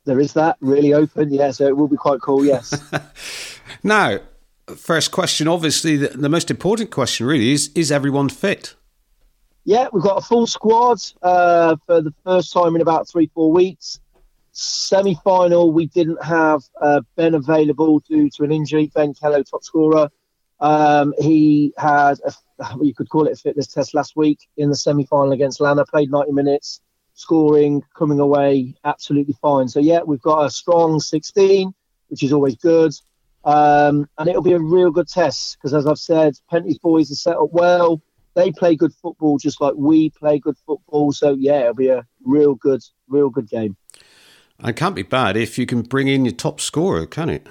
There 0.05 0.19
is 0.19 0.33
that 0.33 0.57
really 0.61 0.93
open, 0.93 1.31
yeah. 1.31 1.51
So 1.51 1.67
it 1.67 1.77
will 1.77 1.87
be 1.87 1.97
quite 1.97 2.21
cool, 2.21 2.43
yes. 2.43 2.81
now, 3.83 4.19
first 4.75 5.11
question. 5.11 5.47
Obviously, 5.47 5.97
the, 5.97 6.09
the 6.09 6.29
most 6.29 6.49
important 6.49 6.91
question 6.91 7.27
really 7.27 7.51
is: 7.51 7.69
Is 7.75 7.91
everyone 7.91 8.29
fit? 8.29 8.75
Yeah, 9.63 9.89
we've 9.93 10.03
got 10.03 10.17
a 10.17 10.21
full 10.21 10.47
squad 10.47 10.97
uh, 11.21 11.75
for 11.85 12.01
the 12.01 12.13
first 12.23 12.51
time 12.51 12.75
in 12.75 12.81
about 12.81 13.07
three, 13.07 13.29
four 13.33 13.51
weeks. 13.51 13.99
Semi 14.53 15.15
final, 15.23 15.71
we 15.71 15.85
didn't 15.85 16.21
have 16.23 16.63
uh, 16.81 17.01
Ben 17.15 17.35
available 17.35 17.99
due 17.99 18.29
to 18.31 18.43
an 18.43 18.51
injury. 18.51 18.91
Ben 18.93 19.13
Kello, 19.13 19.47
top 19.47 19.63
scorer. 19.63 20.09
Um, 20.61 21.13
he 21.19 21.73
had, 21.77 22.19
a, 22.25 22.33
you 22.81 22.93
could 22.93 23.09
call 23.09 23.27
it 23.27 23.33
a 23.33 23.35
fitness 23.35 23.67
test 23.67 23.93
last 23.93 24.15
week 24.15 24.47
in 24.57 24.69
the 24.69 24.75
semi 24.75 25.05
final 25.05 25.33
against 25.33 25.59
Lanner, 25.59 25.85
played 25.85 26.11
90 26.11 26.31
minutes, 26.31 26.81
scoring, 27.13 27.83
coming 27.97 28.19
away 28.19 28.75
absolutely 28.85 29.35
fine. 29.41 29.67
So, 29.67 29.79
yeah, 29.79 30.01
we've 30.05 30.21
got 30.21 30.45
a 30.45 30.49
strong 30.49 30.99
16, 30.99 31.73
which 32.07 32.23
is 32.23 32.31
always 32.31 32.55
good. 32.55 32.93
Um, 33.43 34.07
and 34.17 34.29
it'll 34.29 34.43
be 34.43 34.53
a 34.53 34.59
real 34.59 34.91
good 34.91 35.07
test 35.07 35.57
because, 35.57 35.73
as 35.73 35.87
I've 35.87 35.97
said, 35.97 36.35
Penty's 36.49 36.77
boys 36.77 37.11
are 37.11 37.15
set 37.15 37.37
up 37.37 37.49
well 37.51 38.01
they 38.33 38.51
play 38.51 38.75
good 38.75 38.93
football 38.93 39.37
just 39.37 39.61
like 39.61 39.73
we 39.75 40.09
play 40.09 40.39
good 40.39 40.57
football. 40.65 41.11
So 41.11 41.35
yeah, 41.39 41.61
it'll 41.61 41.73
be 41.73 41.89
a 41.89 42.05
real 42.23 42.55
good, 42.55 42.81
real 43.07 43.29
good 43.29 43.49
game. 43.49 43.75
And 44.59 44.69
it 44.69 44.75
can't 44.75 44.95
be 44.95 45.03
bad 45.03 45.37
if 45.37 45.57
you 45.57 45.65
can 45.65 45.81
bring 45.81 46.07
in 46.07 46.25
your 46.25 46.33
top 46.33 46.61
scorer, 46.61 47.05
can 47.05 47.29
it? 47.29 47.47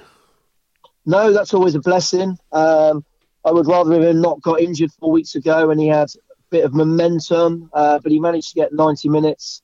No, 1.05 1.33
that's 1.33 1.53
always 1.53 1.75
a 1.75 1.79
blessing. 1.79 2.37
Um, 2.51 3.03
I 3.43 3.51
would 3.51 3.67
rather 3.67 3.93
have 3.93 4.03
him 4.03 4.21
not 4.21 4.41
got 4.41 4.61
injured 4.61 4.91
four 4.91 5.11
weeks 5.11 5.35
ago 5.35 5.71
and 5.71 5.79
he 5.79 5.87
had 5.87 6.09
a 6.09 6.33
bit 6.49 6.63
of 6.63 6.73
momentum, 6.73 7.69
uh, 7.73 7.99
but 7.99 8.11
he 8.11 8.19
managed 8.19 8.49
to 8.49 8.55
get 8.55 8.73
90 8.73 9.09
minutes, 9.09 9.61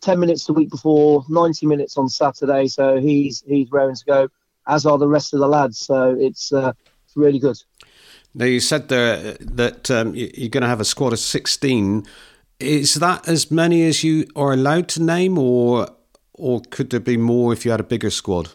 10 0.00 0.18
minutes 0.18 0.46
the 0.46 0.52
week 0.52 0.70
before, 0.70 1.24
90 1.28 1.66
minutes 1.66 1.96
on 1.96 2.08
Saturday. 2.08 2.66
So 2.66 3.00
he's 3.00 3.44
he's 3.46 3.70
raring 3.70 3.94
to 3.94 4.04
go, 4.04 4.28
as 4.66 4.84
are 4.84 4.98
the 4.98 5.08
rest 5.08 5.32
of 5.32 5.40
the 5.40 5.48
lads. 5.48 5.78
So 5.78 6.16
it's 6.18 6.52
uh, 6.52 6.72
it's 7.04 7.16
really 7.16 7.38
good. 7.38 7.58
Now 8.34 8.46
you 8.46 8.60
said 8.60 8.88
there 8.88 9.34
that 9.40 9.90
um, 9.90 10.14
you're 10.14 10.48
going 10.48 10.62
to 10.62 10.68
have 10.68 10.80
a 10.80 10.84
squad 10.84 11.12
of 11.12 11.18
16. 11.18 12.06
Is 12.60 12.94
that 12.94 13.28
as 13.28 13.50
many 13.50 13.84
as 13.86 14.04
you 14.04 14.26
are 14.36 14.52
allowed 14.52 14.88
to 14.88 15.02
name, 15.02 15.38
or 15.38 15.88
or 16.34 16.62
could 16.70 16.90
there 16.90 17.00
be 17.00 17.16
more 17.16 17.52
if 17.52 17.64
you 17.64 17.70
had 17.70 17.80
a 17.80 17.84
bigger 17.84 18.10
squad? 18.10 18.50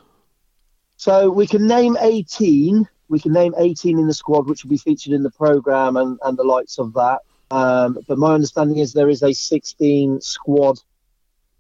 So 1.06 1.30
we 1.30 1.46
can 1.46 1.68
name 1.68 1.96
18. 2.02 2.90
We 3.10 3.20
can 3.20 3.32
name 3.32 3.54
18 3.56 4.00
in 4.00 4.08
the 4.08 4.14
squad, 4.16 4.50
which 4.50 4.64
will 4.64 4.72
be 4.72 4.78
featured 4.80 5.14
in 5.14 5.22
the 5.22 5.30
program 5.30 5.98
and, 5.98 6.18
and 6.24 6.36
the 6.36 6.44
likes 6.44 6.80
of 6.80 6.94
that. 6.94 7.20
Um, 7.52 8.00
but 8.08 8.18
my 8.18 8.34
understanding 8.34 8.80
is 8.80 8.92
there 8.92 9.08
is 9.08 9.22
a 9.22 9.32
16 9.32 10.20
squad, 10.22 10.80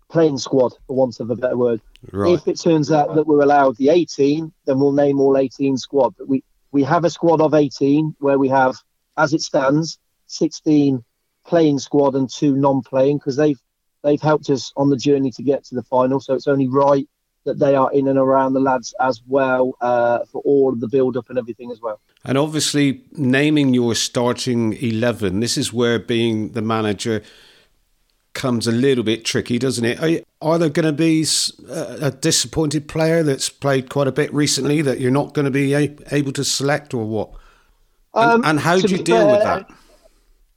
playing 0.09 0.39
squad, 0.39 0.73
for 0.87 0.95
want 0.95 1.19
of 1.19 1.29
a 1.29 1.35
better 1.35 1.57
word. 1.57 1.79
Right. 2.11 2.33
If 2.33 2.47
it 2.47 2.59
turns 2.59 2.91
out 2.91 3.13
that 3.13 3.27
we're 3.27 3.43
allowed 3.43 3.77
the 3.77 3.89
18, 3.89 4.51
then 4.65 4.79
we'll 4.79 4.93
name 4.93 5.19
all 5.19 5.37
18 5.37 5.77
squad. 5.77 6.15
But 6.17 6.27
we, 6.27 6.43
we 6.71 6.81
have 6.81 7.05
a 7.05 7.11
squad 7.11 7.39
of 7.39 7.53
18 7.53 8.15
where 8.17 8.39
we 8.39 8.47
have, 8.47 8.75
as 9.15 9.35
it 9.35 9.41
stands, 9.41 9.99
16 10.25 11.05
playing 11.45 11.77
squad 11.77 12.15
and 12.15 12.27
two 12.31 12.55
non-playing 12.55 13.19
because 13.19 13.35
they've 13.35 13.61
they've 14.01 14.21
helped 14.21 14.49
us 14.49 14.73
on 14.75 14.89
the 14.89 14.97
journey 14.97 15.29
to 15.33 15.43
get 15.43 15.65
to 15.65 15.75
the 15.75 15.83
final. 15.83 16.19
So 16.19 16.33
it's 16.33 16.47
only 16.47 16.67
right 16.67 17.07
that 17.45 17.59
they 17.59 17.75
are 17.75 17.91
in 17.93 18.07
and 18.07 18.19
around 18.19 18.53
the 18.53 18.59
lads 18.59 18.93
as 18.99 19.21
well 19.27 19.73
uh, 19.81 20.19
for 20.31 20.41
all 20.43 20.73
of 20.73 20.79
the 20.79 20.87
build-up 20.87 21.29
and 21.29 21.37
everything 21.39 21.71
as 21.71 21.79
well. 21.79 21.99
And 22.23 22.37
obviously, 22.37 23.01
naming 23.13 23.73
your 23.73 23.95
starting 23.95 24.73
eleven, 24.73 25.39
this 25.39 25.57
is 25.57 25.71
where 25.71 25.99
being 25.99 26.51
the 26.51 26.61
manager 26.61 27.21
comes 28.33 28.67
a 28.67 28.71
little 28.71 29.03
bit 29.03 29.23
tricky, 29.23 29.57
doesn't 29.57 29.85
it? 29.85 30.01
Are, 30.03 30.21
are 30.41 30.59
there 30.59 30.69
going 30.69 30.85
to 30.85 30.91
be 30.91 31.25
a, 31.69 32.11
disappointed 32.11 32.87
player 32.87 33.23
that's 33.23 33.47
played 33.47 33.89
quite 33.89 34.07
a 34.07 34.11
bit 34.11 34.33
recently 34.33 34.81
that 34.81 34.99
you're 34.99 35.09
not 35.09 35.33
going 35.33 35.45
to 35.45 35.51
be 35.51 35.73
able 35.73 36.33
to 36.33 36.43
select, 36.43 36.93
or 36.93 37.05
what? 37.05 37.31
And, 38.13 38.31
um, 38.31 38.41
and 38.43 38.59
how 38.59 38.77
do 38.77 38.87
you 38.87 39.01
deal 39.01 39.17
fair, 39.17 39.31
with 39.31 39.43
that? 39.43 39.71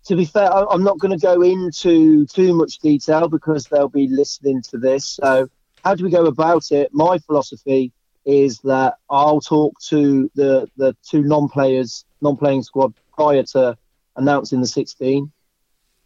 To 0.07 0.17
be 0.17 0.25
fair, 0.25 0.51
I'm 0.51 0.83
not 0.83 0.99
going 0.99 1.17
to 1.17 1.23
go 1.25 1.43
into 1.43 2.27
too 2.27 2.55
much 2.55 2.79
detail 2.79 3.29
because 3.29 3.67
they'll 3.67 3.89
be 3.89 4.09
listening 4.09 4.63
to 4.71 4.79
this. 4.79 5.05
So, 5.05 5.49
how 5.89 5.95
do 5.95 6.05
we 6.05 6.11
go 6.11 6.27
about 6.27 6.71
it? 6.71 6.91
My 6.93 7.17
philosophy 7.17 7.93
is 8.27 8.59
that 8.59 8.97
I'll 9.09 9.41
talk 9.41 9.81
to 9.89 10.31
the 10.35 10.69
the 10.77 10.95
two 11.03 11.23
non-players, 11.23 12.05
non-playing 12.21 12.63
squad 12.65 12.93
prior 13.15 13.43
to 13.55 13.75
announcing 14.15 14.61
the 14.61 14.67
16 14.67 15.33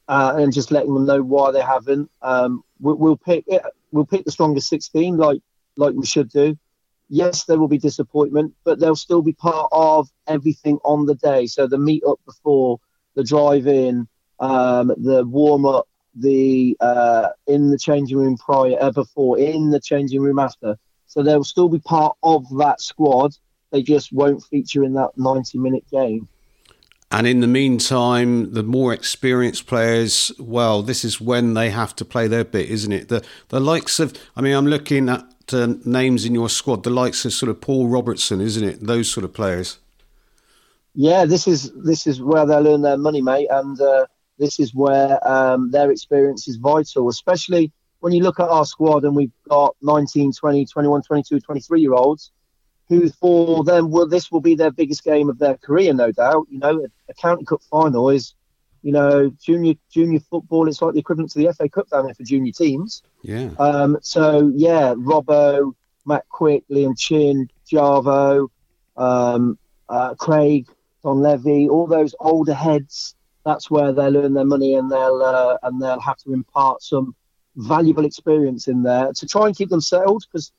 uh, 0.06 0.34
and 0.36 0.52
just 0.52 0.70
letting 0.70 0.94
them 0.94 1.04
know 1.04 1.20
why 1.20 1.50
they 1.50 1.62
haven't. 1.62 2.08
Um, 2.20 2.62
we'll, 2.78 2.94
we'll, 2.94 3.16
pick 3.16 3.44
we'll 3.90 4.06
pick 4.06 4.24
the 4.24 4.30
strongest 4.30 4.68
16 4.68 5.16
like 5.16 5.40
like 5.76 5.94
we 5.94 6.06
should 6.06 6.28
do. 6.28 6.56
Yes, 7.08 7.44
there 7.46 7.58
will 7.58 7.66
be 7.66 7.78
disappointment, 7.78 8.54
but 8.62 8.78
they'll 8.78 8.94
still 8.94 9.22
be 9.22 9.32
part 9.32 9.68
of 9.72 10.08
everything 10.28 10.78
on 10.84 11.06
the 11.06 11.16
day. 11.16 11.46
So 11.46 11.66
the 11.66 11.76
meet 11.76 12.04
up 12.06 12.20
before, 12.24 12.78
the 13.16 13.24
drive 13.24 13.66
in, 13.66 14.06
um, 14.38 14.92
the 14.96 15.24
warm 15.26 15.66
up, 15.66 15.88
the 16.14 16.76
uh, 16.80 17.28
in 17.46 17.70
the 17.70 17.78
changing 17.78 18.18
room 18.18 18.36
prior 18.36 18.76
uh, 18.80 18.90
before, 18.90 19.38
in 19.38 19.70
the 19.70 19.80
changing 19.80 20.20
room 20.20 20.38
after. 20.38 20.78
So 21.06 21.22
they'll 21.22 21.44
still 21.44 21.68
be 21.68 21.78
part 21.78 22.16
of 22.22 22.44
that 22.56 22.80
squad. 22.80 23.36
They 23.70 23.82
just 23.82 24.12
won't 24.12 24.42
feature 24.42 24.84
in 24.84 24.94
that 24.94 25.10
90 25.16 25.58
minute 25.58 25.84
game. 25.90 26.28
And 27.10 27.26
in 27.26 27.40
the 27.40 27.46
meantime, 27.46 28.54
the 28.54 28.62
more 28.62 28.94
experienced 28.94 29.66
players, 29.66 30.32
well, 30.38 30.82
this 30.82 31.04
is 31.04 31.20
when 31.20 31.52
they 31.52 31.68
have 31.68 31.94
to 31.96 32.06
play 32.06 32.26
their 32.26 32.44
bit, 32.44 32.70
isn't 32.70 32.92
it? 32.92 33.08
The 33.08 33.22
the 33.48 33.60
likes 33.60 34.00
of, 34.00 34.14
I 34.34 34.40
mean, 34.40 34.54
I'm 34.54 34.66
looking 34.66 35.10
at 35.10 35.26
uh, 35.52 35.74
names 35.84 36.24
in 36.24 36.34
your 36.34 36.48
squad, 36.48 36.84
the 36.84 36.90
likes 36.90 37.26
of 37.26 37.34
sort 37.34 37.50
of 37.50 37.60
Paul 37.60 37.88
Robertson, 37.88 38.40
isn't 38.40 38.64
it? 38.64 38.80
Those 38.80 39.10
sort 39.10 39.24
of 39.24 39.34
players. 39.34 39.78
Yeah, 40.94 41.26
this 41.26 41.46
is 41.46 41.70
this 41.72 42.06
is 42.06 42.22
where 42.22 42.46
they'll 42.46 42.66
earn 42.66 42.80
their 42.80 42.96
money, 42.96 43.20
mate, 43.20 43.48
and 43.50 43.78
uh, 43.78 44.06
this 44.38 44.58
is 44.58 44.74
where 44.74 45.26
um, 45.28 45.70
their 45.70 45.90
experience 45.90 46.48
is 46.48 46.56
vital, 46.56 47.08
especially 47.08 47.72
when 48.00 48.12
you 48.12 48.22
look 48.22 48.40
at 48.40 48.48
our 48.48 48.64
squad 48.64 49.04
and 49.04 49.14
we've 49.14 49.32
got 49.48 49.76
19, 49.82 50.32
20, 50.32 50.66
21, 50.66 51.02
22, 51.02 51.40
23 51.40 51.80
year 51.80 51.94
olds 51.94 52.32
who 52.88 53.08
for 53.08 53.64
them 53.64 53.90
will 53.90 54.06
this 54.06 54.30
will 54.30 54.40
be 54.40 54.54
their 54.54 54.70
biggest 54.70 55.02
game 55.04 55.30
of 55.30 55.38
their 55.38 55.56
career, 55.56 55.94
no 55.94 56.12
doubt. 56.12 56.46
You 56.50 56.58
know, 56.58 56.84
a, 56.84 57.10
a 57.10 57.14
county 57.14 57.44
cup 57.44 57.62
final 57.62 58.10
is, 58.10 58.34
you 58.82 58.92
know, 58.92 59.30
junior 59.40 59.74
junior 59.90 60.20
football. 60.20 60.68
It's 60.68 60.82
like 60.82 60.92
the 60.94 61.00
equivalent 61.00 61.30
to 61.32 61.38
the 61.38 61.52
FA 61.54 61.68
Cup 61.68 61.88
down 61.88 62.06
there 62.06 62.14
for 62.14 62.24
junior 62.24 62.52
teams. 62.52 63.02
Yeah. 63.22 63.50
Um. 63.58 63.98
So 64.02 64.52
yeah, 64.54 64.94
Robbo, 64.94 65.72
Matt 66.04 66.28
Quick, 66.28 66.64
Liam 66.70 66.98
Chin, 66.98 67.48
Javo, 67.70 68.48
um, 68.96 69.58
uh, 69.88 70.14
Craig, 70.14 70.66
Don 71.02 71.20
Levy, 71.20 71.68
all 71.68 71.86
those 71.86 72.14
older 72.20 72.54
heads. 72.54 73.14
That's 73.44 73.70
where 73.70 73.92
they'll 73.92 74.16
earn 74.16 74.34
their 74.34 74.44
money, 74.44 74.74
and 74.74 74.90
they'll 74.90 75.22
uh, 75.22 75.58
and 75.62 75.80
they'll 75.82 76.00
have 76.00 76.18
to 76.18 76.32
impart 76.32 76.82
some 76.82 77.14
valuable 77.56 78.04
experience 78.04 78.68
in 78.68 78.82
there 78.82 79.12
to 79.12 79.26
try 79.26 79.46
and 79.46 79.56
keep 79.56 79.68
them 79.68 79.80
settled 79.80 80.24
because 80.30 80.52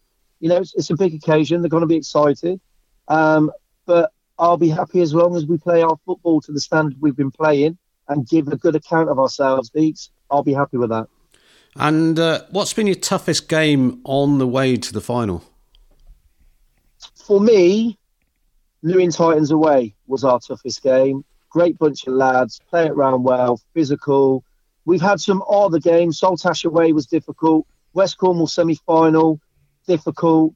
you 0.43 0.49
know, 0.49 0.57
it's, 0.57 0.75
it's 0.75 0.89
a 0.89 0.95
big 0.97 1.13
occasion. 1.13 1.61
They're 1.61 1.69
going 1.69 1.81
to 1.81 1.87
be 1.87 1.95
excited. 1.95 2.59
Um, 3.07 3.49
but 3.85 4.11
I'll 4.37 4.57
be 4.57 4.67
happy 4.67 4.99
as 4.99 5.13
long 5.13 5.37
as 5.37 5.45
we 5.45 5.57
play 5.57 5.81
our 5.81 5.97
football 6.05 6.41
to 6.41 6.51
the 6.51 6.59
standard 6.59 6.97
we've 6.99 7.15
been 7.15 7.31
playing 7.31 7.77
and 8.09 8.27
give 8.27 8.49
a 8.49 8.57
good 8.57 8.75
account 8.75 9.07
of 9.07 9.17
ourselves, 9.19 9.69
Beats. 9.69 10.11
I'll 10.29 10.43
be 10.43 10.51
happy 10.51 10.75
with 10.75 10.89
that. 10.89 11.07
And 11.77 12.19
uh, 12.19 12.41
what's 12.51 12.73
been 12.73 12.87
your 12.87 12.97
toughest 12.97 13.47
game 13.47 14.01
on 14.03 14.37
the 14.37 14.47
way 14.47 14.75
to 14.75 14.91
the 14.91 14.99
final? 14.99 15.45
For 17.15 17.39
me, 17.39 17.97
New 18.81 18.99
Inn 18.99 19.11
Titans 19.11 19.51
away 19.51 19.95
was 20.07 20.25
our 20.25 20.41
toughest 20.41 20.83
game. 20.83 21.23
Great 21.53 21.77
bunch 21.77 22.07
of 22.07 22.13
lads, 22.13 22.59
play 22.67 22.87
it 22.87 22.95
round 22.95 23.23
well, 23.23 23.61
physical. 23.75 24.43
We've 24.85 24.99
had 25.01 25.21
some 25.21 25.43
other 25.47 25.77
games. 25.77 26.19
Saltash 26.19 26.65
away 26.65 26.91
was 26.93 27.05
difficult. 27.05 27.67
West 27.93 28.17
Cornwall 28.17 28.47
semi 28.47 28.73
final, 28.87 29.39
difficult. 29.85 30.55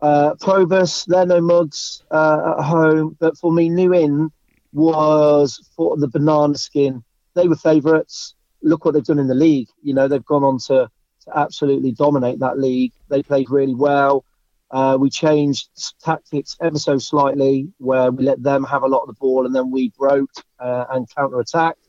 Uh, 0.00 0.34
Probus, 0.40 1.04
they're 1.04 1.26
no 1.26 1.42
mugs 1.42 2.02
uh, 2.10 2.54
at 2.58 2.64
home. 2.64 3.18
But 3.20 3.36
for 3.36 3.52
me, 3.52 3.68
New 3.68 3.92
Inn 3.92 4.30
was 4.72 5.68
for 5.76 5.98
the 5.98 6.08
banana 6.08 6.56
skin. 6.56 7.04
They 7.34 7.46
were 7.46 7.56
favourites. 7.56 8.34
Look 8.62 8.86
what 8.86 8.94
they've 8.94 9.04
done 9.04 9.18
in 9.18 9.28
the 9.28 9.34
league. 9.34 9.68
You 9.82 9.92
know, 9.92 10.08
they've 10.08 10.24
gone 10.24 10.42
on 10.42 10.58
to, 10.68 10.90
to 11.24 11.38
absolutely 11.38 11.92
dominate 11.92 12.38
that 12.38 12.58
league. 12.58 12.92
They 13.10 13.22
played 13.22 13.50
really 13.50 13.74
well. 13.74 14.24
Uh, 14.70 14.96
we 15.00 15.10
changed 15.10 15.68
tactics 16.00 16.56
ever 16.60 16.78
so 16.78 16.98
slightly, 16.98 17.68
where 17.78 18.10
we 18.10 18.24
let 18.24 18.42
them 18.42 18.62
have 18.64 18.82
a 18.82 18.86
lot 18.86 19.00
of 19.00 19.08
the 19.08 19.14
ball 19.14 19.44
and 19.46 19.54
then 19.54 19.70
we 19.70 19.92
broke 19.98 20.30
uh, 20.60 20.84
and 20.90 21.12
counter 21.14 21.40
attacked. 21.40 21.88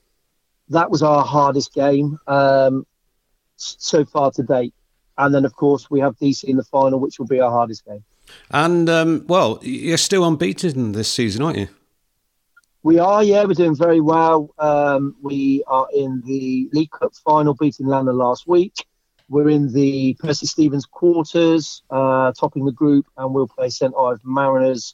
That 0.69 0.90
was 0.90 1.03
our 1.03 1.24
hardest 1.24 1.74
game 1.74 2.18
um, 2.27 2.88
so 3.58 4.06
far 4.06 4.32
to 4.32 4.43
date. 4.43 4.74
And 5.18 5.35
then, 5.35 5.45
of 5.45 5.56
course, 5.56 5.92
we 5.92 6.00
have 6.00 6.18
DC 6.18 6.45
in 6.45 6.58
the 6.58 6.64
final, 6.64 7.00
which 7.00 7.19
will 7.19 7.27
be 7.27 7.40
our 7.40 7.51
hardest 7.51 7.85
game. 7.85 8.03
And, 8.50 8.90
um, 8.90 9.26
well, 9.27 9.60
you're 9.61 9.98
still 9.98 10.26
unbeaten 10.26 10.93
this 10.93 11.11
season, 11.11 11.43
aren't 11.43 11.58
you? 11.58 11.68
We 12.84 12.98
are, 12.98 13.24
yeah, 13.24 13.43
we're 13.43 13.53
doing 13.53 13.76
very 13.76 14.01
well. 14.01 14.56
Um, 14.58 15.16
we 15.22 15.64
are 15.68 15.88
in 15.93 16.24
the 16.26 16.68
League 16.74 16.90
Cup 16.90 17.14
final, 17.24 17.53
beating 17.53 17.85
London 17.85 18.18
last 18.18 18.48
week. 18.48 18.74
We're 19.32 19.50
in 19.50 19.72
the 19.72 20.14
Percy 20.19 20.45
Stevens 20.45 20.85
quarters, 20.85 21.84
uh, 21.90 22.34
topping 22.34 22.66
the 22.66 22.74
group, 22.74 23.06
and 23.16 23.34
we'll 23.34 23.48
play 23.48 23.69
St 23.69 23.93
Ives 23.98 24.19
Mariners 24.26 24.93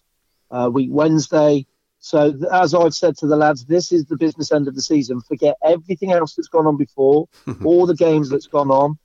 uh, 0.52 0.70
week 0.72 0.90
Wednesday. 0.92 1.66
So, 1.98 2.32
th- 2.32 2.44
as 2.54 2.76
I've 2.76 2.94
said 2.94 3.18
to 3.18 3.26
the 3.26 3.36
lads, 3.36 3.66
this 3.66 3.92
is 3.92 4.06
the 4.06 4.16
business 4.16 4.52
end 4.52 4.68
of 4.68 4.76
the 4.76 4.82
season. 4.84 5.22
Forget 5.22 5.56
everything 5.66 6.12
else 6.12 6.36
that's 6.36 6.50
gone 6.50 6.68
on 6.68 6.78
before, 6.78 7.28
all 7.66 7.88
the 7.88 7.96
games 7.96 8.30
that's 8.30 8.46
gone 8.46 8.70
on. 8.70 9.00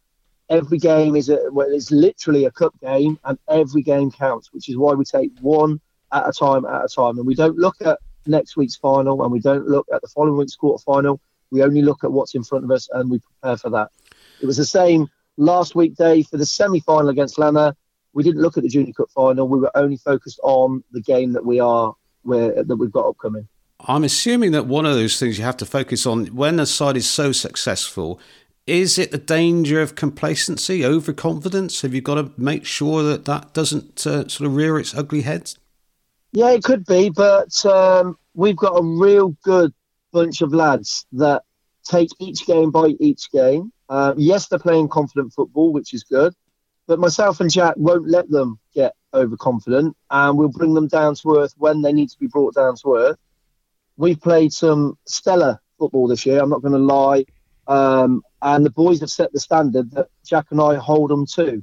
Every 0.50 0.76
game 0.76 1.16
is 1.16 1.30
a 1.30 1.38
well, 1.50 1.66
it's 1.70 1.90
literally 1.90 2.44
a 2.44 2.50
cup 2.50 2.78
game, 2.82 3.18
and 3.24 3.38
every 3.48 3.80
game 3.80 4.10
counts, 4.10 4.52
which 4.52 4.68
is 4.68 4.76
why 4.76 4.92
we 4.92 5.06
take 5.06 5.30
one 5.40 5.80
at 6.12 6.28
a 6.28 6.32
time 6.32 6.66
at 6.66 6.84
a 6.84 6.88
time, 6.88 7.16
and 7.16 7.26
we 7.26 7.34
don't 7.34 7.56
look 7.56 7.76
at 7.80 7.98
next 8.26 8.58
week's 8.58 8.76
final, 8.76 9.22
and 9.22 9.32
we 9.32 9.40
don't 9.40 9.66
look 9.66 9.86
at 9.94 10.02
the 10.02 10.08
following 10.08 10.36
week's 10.36 10.56
quarter 10.56 10.82
final. 10.84 11.22
We 11.50 11.62
only 11.62 11.80
look 11.80 12.04
at 12.04 12.12
what's 12.12 12.34
in 12.34 12.44
front 12.44 12.64
of 12.64 12.70
us, 12.70 12.90
and 12.92 13.10
we 13.10 13.18
prepare 13.18 13.56
for 13.56 13.70
that. 13.70 13.88
It 14.42 14.46
was 14.46 14.58
the 14.58 14.66
same 14.66 15.08
last 15.36 15.74
weekday 15.74 16.22
for 16.22 16.36
the 16.36 16.46
semi-final 16.46 17.08
against 17.08 17.38
Lanner. 17.38 17.74
We 18.12 18.22
didn't 18.22 18.42
look 18.42 18.56
at 18.56 18.62
the 18.62 18.68
Junior 18.68 18.92
Cup 18.92 19.10
final. 19.10 19.48
We 19.48 19.58
were 19.58 19.74
only 19.76 19.96
focused 19.96 20.40
on 20.42 20.84
the 20.92 21.00
game 21.00 21.32
that 21.32 21.44
we 21.44 21.60
are 21.60 21.94
where 22.22 22.62
that 22.62 22.76
we've 22.76 22.92
got 22.92 23.06
upcoming. 23.06 23.48
I'm 23.80 24.04
assuming 24.04 24.52
that 24.52 24.66
one 24.66 24.86
of 24.86 24.94
those 24.94 25.18
things 25.18 25.38
you 25.38 25.44
have 25.44 25.56
to 25.56 25.66
focus 25.66 26.06
on 26.06 26.26
when 26.26 26.60
a 26.60 26.66
side 26.66 26.96
is 26.96 27.08
so 27.08 27.32
successful. 27.32 28.20
Is 28.64 28.96
it 28.96 29.10
the 29.10 29.18
danger 29.18 29.82
of 29.82 29.96
complacency, 29.96 30.84
overconfidence? 30.84 31.82
Have 31.82 31.94
you 31.94 32.00
got 32.00 32.14
to 32.14 32.30
make 32.36 32.64
sure 32.64 33.02
that 33.02 33.24
that 33.24 33.52
doesn't 33.54 34.06
uh, 34.06 34.28
sort 34.28 34.46
of 34.46 34.54
rear 34.54 34.78
its 34.78 34.94
ugly 34.94 35.22
head? 35.22 35.52
Yeah, 36.30 36.50
it 36.50 36.62
could 36.62 36.86
be, 36.86 37.10
but 37.10 37.64
um, 37.66 38.16
we've 38.34 38.56
got 38.56 38.78
a 38.78 38.82
real 38.82 39.30
good 39.42 39.74
bunch 40.12 40.42
of 40.42 40.54
lads 40.54 41.04
that 41.12 41.42
take 41.84 42.10
each 42.18 42.46
game 42.46 42.70
by 42.70 42.88
each 43.00 43.30
game. 43.30 43.72
Uh, 43.88 44.14
yes, 44.16 44.48
they're 44.48 44.58
playing 44.58 44.88
confident 44.88 45.32
football, 45.32 45.72
which 45.72 45.92
is 45.92 46.04
good, 46.04 46.34
but 46.86 46.98
myself 46.98 47.40
and 47.40 47.50
Jack 47.50 47.74
won't 47.76 48.08
let 48.08 48.28
them 48.30 48.58
get 48.74 48.94
overconfident, 49.14 49.96
and 50.10 50.38
we'll 50.38 50.48
bring 50.48 50.74
them 50.74 50.88
down 50.88 51.14
to 51.16 51.36
earth 51.38 51.54
when 51.58 51.82
they 51.82 51.92
need 51.92 52.08
to 52.08 52.18
be 52.18 52.26
brought 52.26 52.54
down 52.54 52.76
to 52.76 52.94
earth. 52.96 53.18
We've 53.96 54.20
played 54.20 54.52
some 54.52 54.96
stellar 55.06 55.60
football 55.78 56.08
this 56.08 56.24
year. 56.24 56.40
I'm 56.40 56.48
not 56.50 56.62
going 56.62 56.72
to 56.72 56.78
lie, 56.78 57.26
um, 57.66 58.22
and 58.40 58.64
the 58.64 58.70
boys 58.70 59.00
have 59.00 59.10
set 59.10 59.32
the 59.32 59.40
standard 59.40 59.90
that 59.92 60.08
Jack 60.24 60.46
and 60.50 60.60
I 60.60 60.76
hold 60.76 61.10
them 61.10 61.26
to. 61.26 61.62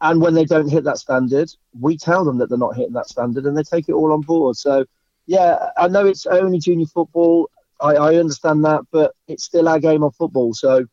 And 0.00 0.20
when 0.20 0.34
they 0.34 0.44
don't 0.44 0.68
hit 0.68 0.82
that 0.84 0.98
standard, 0.98 1.48
we 1.78 1.96
tell 1.96 2.24
them 2.24 2.38
that 2.38 2.48
they're 2.48 2.58
not 2.58 2.76
hitting 2.76 2.94
that 2.94 3.08
standard, 3.08 3.46
and 3.46 3.56
they 3.56 3.62
take 3.62 3.88
it 3.88 3.92
all 3.92 4.12
on 4.12 4.22
board. 4.22 4.56
So, 4.56 4.84
yeah, 5.26 5.70
I 5.76 5.86
know 5.86 6.06
it's 6.06 6.26
only 6.26 6.58
junior 6.58 6.86
football. 6.86 7.48
I, 7.82 7.94
I 7.94 8.16
understand 8.16 8.64
that, 8.64 8.82
but 8.90 9.12
it's 9.26 9.44
still 9.44 9.68
our 9.68 9.80
game 9.80 10.02
of 10.02 10.14
football. 10.14 10.54
So 10.54 10.86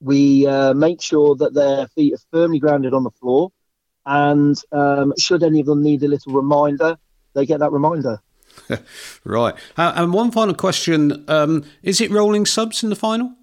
we 0.00 0.46
uh, 0.46 0.74
make 0.74 1.02
sure 1.02 1.36
that 1.36 1.54
their 1.54 1.88
feet 1.88 2.14
are 2.14 2.18
firmly 2.32 2.58
grounded 2.58 2.94
on 2.94 3.04
the 3.04 3.10
floor. 3.10 3.52
And 4.04 4.56
um, 4.72 5.12
should 5.18 5.42
any 5.42 5.60
of 5.60 5.66
them 5.66 5.82
need 5.82 6.02
a 6.02 6.08
little 6.08 6.32
reminder, 6.32 6.96
they 7.34 7.44
get 7.44 7.60
that 7.60 7.72
reminder. 7.72 8.20
right. 9.24 9.54
Uh, 9.76 9.92
and 9.96 10.12
one 10.12 10.30
final 10.30 10.54
question: 10.54 11.24
um, 11.28 11.64
Is 11.82 12.00
it 12.00 12.10
rolling 12.10 12.46
subs 12.46 12.82
in 12.82 12.88
the 12.88 12.96
final? 12.96 13.34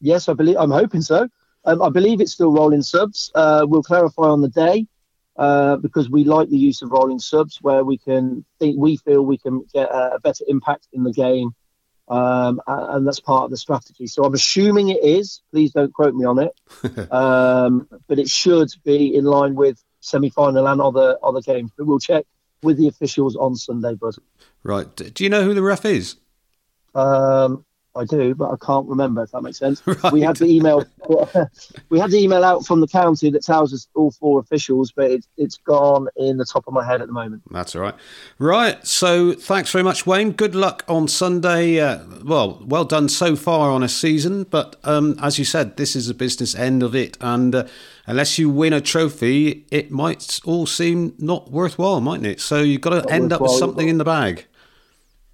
Yes, 0.00 0.28
I 0.28 0.32
believe. 0.32 0.56
I'm 0.58 0.70
hoping 0.70 1.02
so. 1.02 1.28
Um, 1.66 1.82
I 1.82 1.90
believe 1.90 2.20
it's 2.20 2.32
still 2.32 2.52
rolling 2.52 2.82
subs. 2.82 3.30
Uh, 3.34 3.64
we'll 3.68 3.82
clarify 3.82 4.24
on 4.24 4.40
the 4.40 4.48
day 4.48 4.86
uh, 5.36 5.76
because 5.76 6.10
we 6.10 6.24
like 6.24 6.48
the 6.48 6.58
use 6.58 6.82
of 6.82 6.90
rolling 6.90 7.18
subs, 7.18 7.58
where 7.60 7.84
we 7.84 7.98
can 7.98 8.44
think 8.58 8.76
we 8.78 8.96
feel 8.96 9.22
we 9.22 9.38
can 9.38 9.64
get 9.72 9.90
a, 9.90 10.14
a 10.14 10.20
better 10.20 10.44
impact 10.48 10.88
in 10.92 11.04
the 11.04 11.12
game 11.12 11.54
um, 12.08 12.60
and 12.66 13.06
that's 13.06 13.20
part 13.20 13.44
of 13.44 13.50
the 13.50 13.56
strategy. 13.56 14.06
So 14.06 14.24
I'm 14.24 14.34
assuming 14.34 14.90
it 14.90 15.02
is. 15.02 15.40
Please 15.52 15.72
don't 15.72 15.92
quote 15.92 16.14
me 16.14 16.24
on 16.24 16.38
it, 16.38 17.10
um, 17.12 17.88
but 18.06 18.18
it 18.18 18.28
should 18.28 18.70
be 18.84 19.14
in 19.14 19.24
line 19.24 19.54
with 19.54 19.82
semi-final 20.00 20.66
and 20.66 20.80
other 20.80 21.16
other 21.22 21.40
games. 21.40 21.70
But 21.76 21.86
we'll 21.86 21.98
check 21.98 22.26
with 22.62 22.78
the 22.78 22.88
officials 22.88 23.36
on 23.36 23.56
Sunday, 23.56 23.94
bud. 23.94 24.14
Right. 24.62 24.94
Do 24.96 25.24
you 25.24 25.30
know 25.30 25.44
who 25.44 25.54
the 25.54 25.62
ref 25.62 25.84
is? 25.84 26.16
Um, 26.94 27.64
I 27.96 28.04
do, 28.04 28.34
but 28.34 28.50
I 28.50 28.56
can't 28.64 28.88
remember 28.88 29.22
if 29.22 29.30
that 29.30 29.42
makes 29.42 29.58
sense. 29.58 29.82
Right. 30.02 30.12
We 30.12 30.20
had 30.22 30.36
the 30.36 30.46
email. 30.46 30.84
we 31.88 31.98
had 32.00 32.10
the 32.10 32.18
email 32.18 32.42
out 32.44 32.66
from 32.66 32.80
the 32.80 32.88
county 32.88 33.30
that 33.30 33.44
tells 33.44 33.72
us 33.72 33.86
all 33.94 34.10
four 34.10 34.40
officials, 34.40 34.90
but 34.90 35.10
it, 35.10 35.26
it's 35.36 35.56
gone 35.56 36.08
in 36.16 36.36
the 36.36 36.44
top 36.44 36.66
of 36.66 36.74
my 36.74 36.84
head 36.84 37.00
at 37.00 37.06
the 37.06 37.12
moment. 37.12 37.42
That's 37.50 37.76
all 37.76 37.82
right. 37.82 37.94
Right. 38.38 38.84
So 38.84 39.32
thanks 39.32 39.70
very 39.70 39.84
much, 39.84 40.04
Wayne. 40.04 40.32
Good 40.32 40.54
luck 40.54 40.84
on 40.88 41.06
Sunday. 41.06 41.80
Uh, 41.80 42.04
well, 42.24 42.60
well 42.66 42.84
done 42.84 43.08
so 43.08 43.36
far 43.36 43.70
on 43.70 43.82
a 43.82 43.88
season, 43.88 44.44
but 44.44 44.76
um, 44.84 45.16
as 45.22 45.38
you 45.38 45.44
said, 45.44 45.76
this 45.76 45.94
is 45.94 46.08
the 46.08 46.14
business 46.14 46.54
end 46.54 46.82
of 46.82 46.94
it, 46.94 47.16
and 47.20 47.54
uh, 47.54 47.66
unless 48.06 48.38
you 48.38 48.50
win 48.50 48.72
a 48.72 48.80
trophy, 48.80 49.64
it 49.70 49.90
might 49.90 50.40
all 50.44 50.66
seem 50.66 51.14
not 51.18 51.50
worthwhile, 51.50 52.00
mightn't 52.00 52.26
it? 52.26 52.40
So 52.40 52.60
you've 52.60 52.80
got 52.80 52.90
to 52.90 52.96
not 52.96 53.10
end 53.10 53.32
up 53.32 53.40
with 53.40 53.52
something 53.52 53.88
in 53.88 53.98
the 53.98 54.04
bag. 54.04 54.46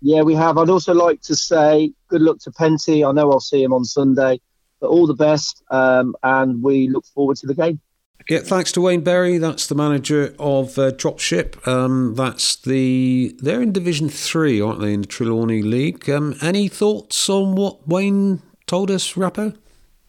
Yeah, 0.03 0.23
we 0.23 0.35
have. 0.35 0.57
I'd 0.57 0.71
also 0.71 0.95
like 0.95 1.21
to 1.23 1.37
say 1.37 1.93
good 2.09 2.23
luck 2.23 2.39
to 2.41 2.51
Penty. 2.51 3.05
I 3.05 3.13
know 3.13 3.31
I'll 3.31 3.41
see 3.41 3.63
him 3.63 3.73
on 3.73 3.85
Sunday, 3.85 4.41
but 4.81 4.89
all 4.89 5.07
the 5.07 5.15
best, 5.15 5.63
um, 5.71 6.15
and 6.23 6.63
we 6.63 6.89
look 6.89 7.05
forward 7.07 7.37
to 7.39 7.47
the 7.47 7.55
game. 7.55 7.81
Yeah, 8.29 8.41
thanks 8.41 8.71
to 8.73 8.81
Wayne 8.81 9.01
Berry. 9.03 9.39
That's 9.39 9.67
the 9.67 9.75
manager 9.75 10.35
of 10.39 10.79
uh, 10.79 10.93
Dropship. 10.93 11.67
Um, 11.67 12.15
that's 12.15 12.57
the 12.57 13.37
they're 13.41 13.63
in 13.63 13.73
Division 13.73 14.09
Three, 14.09 14.61
aren't 14.61 14.81
they, 14.81 14.93
in 14.93 15.03
the 15.03 15.07
Trelawney 15.07 15.63
League? 15.63 16.09
Um, 16.09 16.37
any 16.41 16.69
thoughts 16.69 17.29
on 17.29 17.55
what 17.55 17.89
Wayne 17.89 18.41
told 18.67 18.91
us, 18.91 19.15
Rappo? 19.15 19.57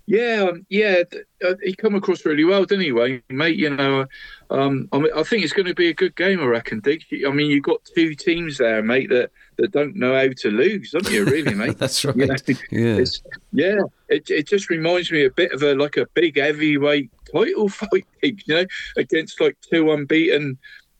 Yeah, 0.08 0.48
um, 0.50 0.66
yeah, 0.70 1.04
uh, 1.46 1.54
he 1.64 1.74
come 1.74 1.96
across 1.96 2.26
really 2.26 2.44
well, 2.44 2.66
didn't 2.66 2.84
he, 2.84 2.92
Wayne, 2.92 3.24
mate? 3.30 3.58
You 3.58 3.70
know, 3.70 4.06
um, 4.50 4.90
I, 4.92 4.98
mean, 4.98 5.12
I 5.16 5.24
think 5.24 5.44
it's 5.44 5.54
going 5.54 5.68
to 5.68 5.74
be 5.74 5.88
a 5.88 5.94
good 5.94 6.16
game, 6.16 6.42
I 6.42 6.46
reckon, 6.46 6.82
Dick. 6.82 7.04
I 7.26 7.32
mean, 7.32 7.50
you've 7.50 7.64
got 7.64 7.88
two 7.96 8.14
teams 8.16 8.58
there, 8.58 8.84
mate, 8.84 9.10
that, 9.10 9.32
that 9.62 9.72
don't 9.72 9.96
know 9.96 10.16
how 10.16 10.28
to 10.28 10.50
lose, 10.50 10.92
haven't 10.92 11.14
you, 11.14 11.24
really, 11.24 11.54
mate? 11.54 11.78
That's 11.78 12.04
right. 12.04 12.16
You 12.16 12.26
know, 12.26 12.36
yeah, 12.72 13.06
yeah. 13.54 13.82
It, 14.10 14.30
it 14.30 14.48
just 14.48 14.70
reminds 14.70 15.12
me 15.12 15.26
a 15.26 15.30
bit 15.30 15.52
of 15.54 15.62
a 15.64 15.76
like 15.76 15.98
a 15.98 16.08
big 16.14 16.38
heavyweight 16.38 17.12
title 17.32 17.70
fight, 17.70 18.06
you 18.22 18.36
know, 18.48 18.66
against 18.98 19.40
like 19.40 19.56
two 19.62 19.92
unbeaten 19.92 20.58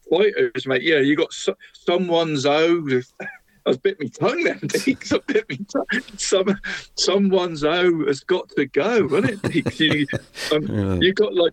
fighters, 0.08 0.66
mate. 0.66 0.82
Yeah, 0.82 0.98
you 0.98 1.16
got 1.16 1.32
so, 1.32 1.54
someone's 1.72 2.46
owed 2.46 3.04
I 3.64 3.70
was 3.70 3.78
bit 3.78 4.00
my 4.00 4.08
tongue 4.08 4.42
then, 4.42 4.58
Deacs. 4.58 5.14
I 5.14 5.20
bit 5.32 5.48
me 5.48 5.58
tongue. 5.72 6.02
Some, 6.16 6.58
someone's 6.96 7.62
O 7.62 8.06
has 8.06 8.20
got 8.20 8.48
to 8.50 8.66
go, 8.66 9.08
hasn't 9.08 9.30
it, 9.30 9.42
Deacs? 9.42 9.78
You, 9.78 10.06
um, 10.56 10.66
yeah. 10.66 10.94
you 11.00 11.12
got 11.12 11.34
like 11.34 11.52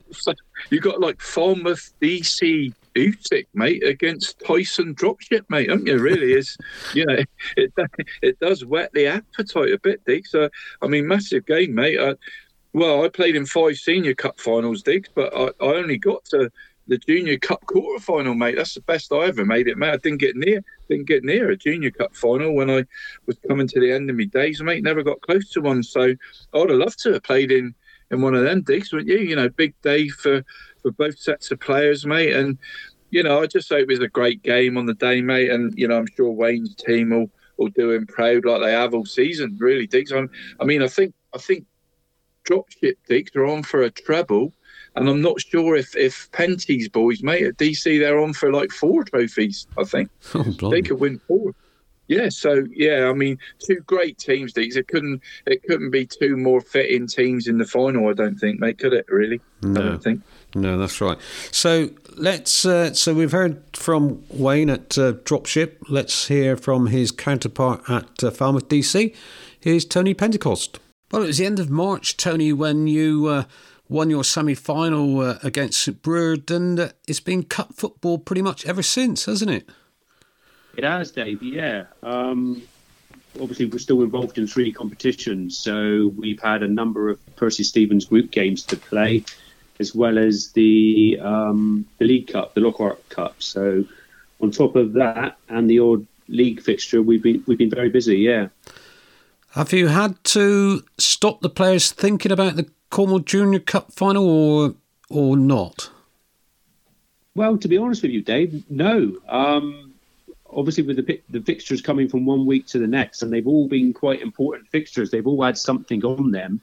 you 0.71 0.79
got 0.79 0.99
like 0.99 1.21
Falmouth 1.21 1.93
DC 2.01 2.73
Usyk, 2.95 3.47
mate, 3.53 3.83
against 3.83 4.39
Tyson 4.45 4.95
Dropship, 4.95 5.45
mate, 5.49 5.69
haven't 5.69 5.87
you? 5.87 5.99
Really 5.99 6.33
is, 6.33 6.57
you 6.93 7.05
know, 7.05 7.23
it 7.57 7.73
it 8.21 8.39
does 8.39 8.65
whet 8.65 8.91
the 8.93 9.07
appetite 9.07 9.71
a 9.71 9.79
bit, 9.79 10.03
Deacs. 10.05 10.27
So, 10.27 10.49
I 10.81 10.87
mean, 10.87 11.07
massive 11.07 11.45
game, 11.45 11.75
mate. 11.75 11.99
Well, 12.71 13.03
I 13.03 13.09
played 13.09 13.35
in 13.35 13.45
five 13.45 13.77
senior 13.77 14.13
cup 14.13 14.39
finals, 14.39 14.83
Diggs, 14.83 15.09
but 15.13 15.33
I, 15.35 15.47
I 15.63 15.75
only 15.75 15.97
got 15.97 16.23
to 16.25 16.51
the 16.89 16.97
Junior 16.97 17.37
Cup 17.37 17.65
quarter 17.67 18.03
final, 18.03 18.33
mate. 18.33 18.55
That's 18.55 18.73
the 18.73 18.81
best 18.81 19.13
I 19.13 19.25
ever 19.25 19.45
made 19.45 19.67
it, 19.67 19.77
mate. 19.77 19.93
I 19.93 19.97
didn't 19.97 20.19
get 20.19 20.35
near, 20.35 20.61
didn't 20.89 21.07
get 21.07 21.23
near 21.23 21.51
a 21.51 21.55
Junior 21.55 21.91
Cup 21.91 22.15
final 22.15 22.53
when 22.53 22.69
I 22.69 22.83
was 23.27 23.37
coming 23.47 23.67
to 23.67 23.79
the 23.79 23.91
end 23.91 24.09
of 24.09 24.17
my 24.17 24.25
days, 24.25 24.61
mate. 24.61 24.83
Never 24.83 25.03
got 25.03 25.21
close 25.21 25.49
to 25.51 25.61
one. 25.61 25.83
So 25.83 26.01
I'd 26.01 26.69
have 26.69 26.79
loved 26.79 26.99
to 27.03 27.13
have 27.13 27.23
played 27.23 27.51
in 27.51 27.75
in 28.11 28.21
one 28.21 28.35
of 28.35 28.43
them 28.43 28.61
digs, 28.61 28.91
wouldn't 28.91 29.09
you? 29.09 29.19
You 29.19 29.35
know, 29.35 29.49
big 29.49 29.79
day 29.81 30.09
for 30.09 30.43
for 30.81 30.91
both 30.91 31.19
sets 31.19 31.51
of 31.51 31.59
players, 31.59 32.05
mate. 32.05 32.35
And 32.35 32.57
you 33.11 33.23
know, 33.23 33.41
I 33.41 33.47
just 33.47 33.69
hope 33.69 33.81
it 33.81 33.87
was 33.87 33.99
a 33.99 34.07
great 34.07 34.43
game 34.43 34.77
on 34.77 34.85
the 34.85 34.93
day, 34.93 35.21
mate. 35.21 35.51
And 35.51 35.73
you 35.77 35.87
know, 35.87 35.97
I'm 35.97 36.07
sure 36.15 36.31
Wayne's 36.31 36.75
team 36.75 37.09
will 37.09 37.29
will 37.57 37.69
do 37.69 37.91
him 37.91 38.07
proud 38.07 38.45
like 38.45 38.61
they 38.61 38.71
have 38.71 38.93
all 38.93 39.05
season. 39.05 39.57
Really, 39.59 39.87
digs. 39.87 40.11
I, 40.11 40.25
I 40.59 40.65
mean, 40.65 40.81
I 40.81 40.87
think 40.87 41.13
I 41.33 41.37
think 41.37 41.65
dropship 42.45 42.95
digs 43.07 43.35
are 43.35 43.45
on 43.45 43.63
for 43.63 43.83
a 43.83 43.91
treble. 43.91 44.53
And 44.95 45.07
I'm 45.07 45.21
not 45.21 45.39
sure 45.39 45.75
if 45.75 45.95
if 45.95 46.31
Penty's 46.31 46.89
boys, 46.89 47.21
mate, 47.21 47.45
at 47.45 47.57
DC, 47.57 47.99
they're 47.99 48.19
on 48.19 48.33
for 48.33 48.51
like 48.51 48.71
four 48.71 49.03
trophies. 49.03 49.67
I 49.77 49.83
think 49.83 50.09
Oh, 50.33 50.43
they 50.69 50.81
could 50.81 50.99
win 50.99 51.19
four. 51.19 51.53
Yeah, 52.09 52.27
so 52.29 52.65
yeah, 52.71 53.07
I 53.09 53.13
mean, 53.13 53.37
two 53.59 53.77
great 53.85 54.17
teams. 54.17 54.53
These 54.53 54.75
it 54.75 54.87
couldn't 54.89 55.21
it 55.45 55.63
couldn't 55.63 55.91
be 55.91 56.05
two 56.05 56.35
more 56.35 56.59
fitting 56.59 57.07
teams 57.07 57.47
in 57.47 57.59
the 57.59 57.65
final. 57.65 58.09
I 58.09 58.13
don't 58.13 58.35
think, 58.35 58.59
mate. 58.59 58.79
Could 58.79 58.93
it 58.93 59.05
really? 59.07 59.39
I 59.63 59.67
No. 59.67 59.81
don't 59.81 60.03
think. 60.03 60.21
No, 60.55 60.77
that's 60.79 60.99
right. 60.99 61.17
So 61.51 61.91
let's. 62.17 62.65
Uh, 62.65 62.93
so 62.93 63.13
we've 63.13 63.31
heard 63.31 63.61
from 63.73 64.23
Wayne 64.29 64.69
at 64.71 64.97
uh, 64.97 65.13
Dropship. 65.13 65.75
Let's 65.87 66.27
hear 66.27 66.57
from 66.57 66.87
his 66.87 67.11
counterpart 67.11 67.87
at 67.89 68.23
uh, 68.23 68.31
Falmouth 68.31 68.67
DC. 68.67 69.15
Here's 69.59 69.85
Tony 69.85 70.13
Pentecost. 70.15 70.79
Well, 71.11 71.23
it 71.23 71.27
was 71.27 71.37
the 71.37 71.45
end 71.45 71.59
of 71.59 71.69
March, 71.69 72.17
Tony, 72.17 72.51
when 72.53 72.87
you 72.87 73.27
uh, 73.27 73.43
won 73.87 74.09
your 74.09 74.23
semi-final 74.23 75.19
uh, 75.21 75.37
against 75.43 75.81
St 75.81 76.01
Brood, 76.01 76.49
and 76.49 76.79
uh, 76.79 76.89
it's 77.07 77.19
been 77.19 77.43
cup 77.43 77.73
football 77.75 78.17
pretty 78.17 78.41
much 78.41 78.65
ever 78.65 78.81
since, 78.83 79.25
hasn't 79.25 79.51
it? 79.51 79.69
It 80.79 80.85
has, 80.85 81.11
Dave. 81.11 81.43
Yeah. 81.43 81.87
Um, 82.03 82.61
obviously, 83.35 83.65
we're 83.65 83.79
still 83.79 84.01
involved 84.01 84.37
in 84.37 84.47
three 84.47 84.71
competitions, 84.71 85.57
so 85.57 86.13
we've 86.15 86.39
had 86.39 86.63
a 86.63 86.69
number 86.69 87.09
of 87.09 87.19
Percy 87.35 87.65
Stevens 87.65 88.05
group 88.05 88.31
games 88.31 88.63
to 88.63 88.77
play, 88.77 89.25
as 89.81 89.93
well 89.93 90.17
as 90.17 90.53
the 90.53 91.19
um, 91.21 91.85
the 91.97 92.05
League 92.05 92.29
Cup, 92.29 92.53
the 92.53 92.61
Lockhart 92.61 93.09
Cup. 93.09 93.43
So, 93.43 93.83
on 94.39 94.51
top 94.51 94.77
of 94.77 94.93
that 94.93 95.37
and 95.49 95.69
the 95.69 95.79
odd 95.79 96.07
league 96.29 96.61
fixture, 96.61 97.01
we've 97.01 97.21
been 97.21 97.43
we've 97.45 97.57
been 97.57 97.69
very 97.69 97.89
busy. 97.89 98.19
Yeah. 98.19 98.47
Have 99.55 99.73
you 99.73 99.87
had 99.87 100.23
to 100.35 100.85
stop 100.97 101.41
the 101.41 101.49
players 101.49 101.91
thinking 101.91 102.31
about 102.31 102.55
the 102.55 102.69
Cornwall 102.89 103.19
Junior 103.19 103.59
Cup 103.59 103.91
final, 103.91 104.25
or 104.29 104.75
or 105.09 105.35
not? 105.35 105.89
Well, 107.35 107.57
to 107.57 107.67
be 107.67 107.77
honest 107.77 108.01
with 108.01 108.11
you, 108.11 108.21
Dave, 108.21 108.63
no. 108.69 109.17
Um, 109.27 109.88
obviously, 110.51 110.83
with 110.83 110.97
the 110.97 111.21
the 111.29 111.41
fixtures 111.41 111.81
coming 111.81 112.07
from 112.07 112.25
one 112.25 112.45
week 112.45 112.67
to 112.67 112.79
the 112.79 112.87
next, 112.87 113.21
and 113.21 113.31
they've 113.31 113.47
all 113.47 113.67
been 113.67 113.93
quite 113.93 114.21
important 114.21 114.67
fixtures. 114.69 115.11
They've 115.11 115.25
all 115.25 115.43
had 115.43 115.57
something 115.57 116.03
on 116.03 116.31
them. 116.31 116.61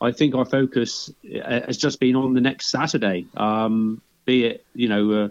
I 0.00 0.12
think 0.12 0.34
our 0.34 0.44
focus 0.44 1.10
uh, 1.24 1.60
has 1.66 1.76
just 1.76 1.98
been 1.98 2.14
on 2.14 2.34
the 2.34 2.40
next 2.40 2.70
Saturday, 2.70 3.26
um, 3.36 4.00
be 4.24 4.44
it 4.44 4.64
you 4.74 4.88
know 4.88 5.12
uh, 5.12 5.28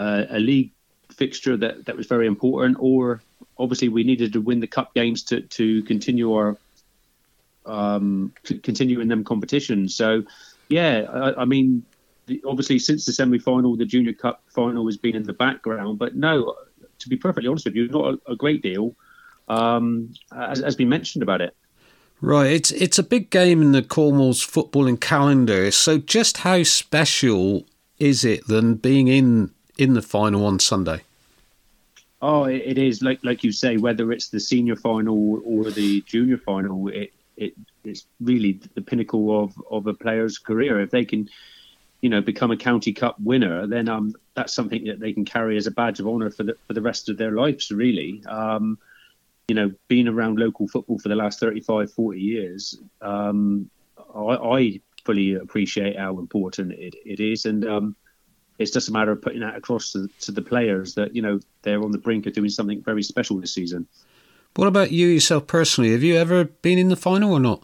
uh, 0.00 0.24
a 0.30 0.38
league 0.38 0.72
fixture 1.12 1.56
that, 1.56 1.86
that 1.86 1.96
was 1.96 2.06
very 2.06 2.26
important, 2.26 2.78
or 2.80 3.22
obviously 3.58 3.88
we 3.88 4.02
needed 4.02 4.32
to 4.32 4.40
win 4.40 4.60
the 4.60 4.66
cup 4.66 4.94
games 4.94 5.22
to 5.24 5.42
to 5.42 5.82
continue 5.84 6.32
our 6.32 6.56
um, 7.66 8.32
continue 8.44 9.00
in 9.00 9.08
them 9.08 9.24
competitions. 9.24 9.94
So, 9.94 10.24
yeah, 10.68 11.06
I, 11.08 11.42
I 11.42 11.44
mean, 11.44 11.84
obviously 12.46 12.78
since 12.78 13.06
the 13.06 13.12
semi 13.12 13.38
final, 13.38 13.76
the 13.76 13.84
Junior 13.84 14.12
Cup 14.12 14.42
final 14.48 14.86
has 14.86 14.96
been 14.96 15.16
in 15.16 15.24
the 15.24 15.32
background. 15.32 15.98
But 15.98 16.16
no, 16.16 16.56
to 17.02 17.08
be 17.08 17.16
perfectly 17.16 17.48
honest 17.48 17.64
with 17.64 17.76
you, 17.76 17.88
not 17.88 18.14
a, 18.14 18.32
a 18.32 18.36
great 18.36 18.62
deal 18.62 18.94
um, 19.48 20.12
has, 20.32 20.60
has 20.60 20.76
been 20.76 20.88
mentioned 20.88 21.22
about 21.22 21.40
it. 21.40 21.54
Right, 22.20 22.52
it's 22.52 22.70
it's 22.70 23.00
a 23.00 23.02
big 23.02 23.30
game 23.30 23.60
in 23.60 23.72
the 23.72 23.82
Cornwall's 23.82 24.46
footballing 24.46 25.00
calendar. 25.00 25.70
So, 25.72 25.98
just 25.98 26.38
how 26.38 26.62
special 26.62 27.66
is 27.98 28.24
it 28.24 28.46
than 28.46 28.76
being 28.76 29.08
in 29.08 29.50
in 29.76 29.94
the 29.94 30.02
final 30.02 30.46
on 30.46 30.60
Sunday? 30.60 31.02
Oh, 32.20 32.44
it, 32.44 32.62
it 32.64 32.78
is 32.78 33.02
like 33.02 33.18
like 33.24 33.42
you 33.42 33.50
say, 33.50 33.76
whether 33.76 34.12
it's 34.12 34.28
the 34.28 34.38
senior 34.38 34.76
final 34.76 35.42
or 35.44 35.72
the 35.72 36.02
junior 36.02 36.38
final, 36.38 36.86
it 36.88 37.12
it 37.36 37.54
it's 37.82 38.06
really 38.20 38.60
the 38.74 38.82
pinnacle 38.82 39.42
of 39.42 39.60
of 39.68 39.88
a 39.88 39.94
player's 39.94 40.38
career. 40.38 40.80
If 40.80 40.90
they 40.90 41.04
can, 41.04 41.28
you 42.02 42.10
know, 42.10 42.20
become 42.20 42.50
a 42.50 42.56
county 42.56 42.92
cup 42.92 43.16
winner, 43.20 43.66
then 43.66 43.88
um 43.88 44.14
that's 44.34 44.52
something 44.52 44.84
that 44.84 45.00
they 45.00 45.12
can 45.12 45.24
carry 45.24 45.56
as 45.56 45.66
a 45.66 45.70
badge 45.70 46.00
of 46.00 46.06
honour 46.06 46.30
for 46.30 46.42
the 46.42 46.56
for 46.66 46.74
the 46.74 46.82
rest 46.82 47.08
of 47.08 47.16
their 47.16 47.30
lives. 47.30 47.70
Really, 47.70 48.22
um, 48.26 48.76
you 49.48 49.54
know, 49.54 49.72
being 49.88 50.08
around 50.08 50.38
local 50.38 50.68
football 50.68 50.98
for 50.98 51.08
the 51.08 51.14
last 51.14 51.40
35, 51.40 51.92
40 51.92 52.20
years, 52.20 52.78
um, 53.00 53.70
I, 54.14 54.20
I 54.20 54.80
fully 55.04 55.34
appreciate 55.34 55.98
how 55.98 56.18
important 56.18 56.72
it, 56.72 56.94
it 57.04 57.20
is, 57.20 57.44
and 57.44 57.64
um, 57.66 57.96
it's 58.58 58.72
just 58.72 58.88
a 58.88 58.92
matter 58.92 59.12
of 59.12 59.22
putting 59.22 59.40
that 59.40 59.56
across 59.56 59.92
to, 59.92 60.08
to 60.20 60.32
the 60.32 60.42
players 60.42 60.94
that 60.94 61.14
you 61.14 61.22
know 61.22 61.38
they're 61.62 61.82
on 61.82 61.92
the 61.92 61.98
brink 61.98 62.26
of 62.26 62.32
doing 62.32 62.48
something 62.48 62.82
very 62.82 63.04
special 63.04 63.40
this 63.40 63.54
season. 63.54 63.86
What 64.56 64.68
about 64.68 64.90
you 64.90 65.06
yourself 65.06 65.46
personally? 65.46 65.92
Have 65.92 66.02
you 66.02 66.16
ever 66.16 66.44
been 66.44 66.78
in 66.78 66.88
the 66.88 66.96
final 66.96 67.32
or 67.32 67.40
not? 67.40 67.62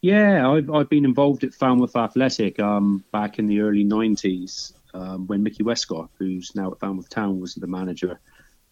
Yeah, 0.00 0.48
I've, 0.48 0.70
I've 0.70 0.88
been 0.88 1.04
involved 1.04 1.44
at 1.44 1.54
Falmouth 1.54 1.96
Athletic 1.96 2.60
um, 2.60 3.04
back 3.12 3.38
in 3.38 3.46
the 3.46 3.60
early 3.60 3.84
90s 3.84 4.72
um, 4.94 5.26
when 5.26 5.42
Mickey 5.42 5.62
Westcott, 5.62 6.10
who's 6.18 6.54
now 6.54 6.70
at 6.70 6.78
Falmouth 6.78 7.08
Town, 7.08 7.40
was 7.40 7.54
the 7.54 7.66
manager. 7.66 8.20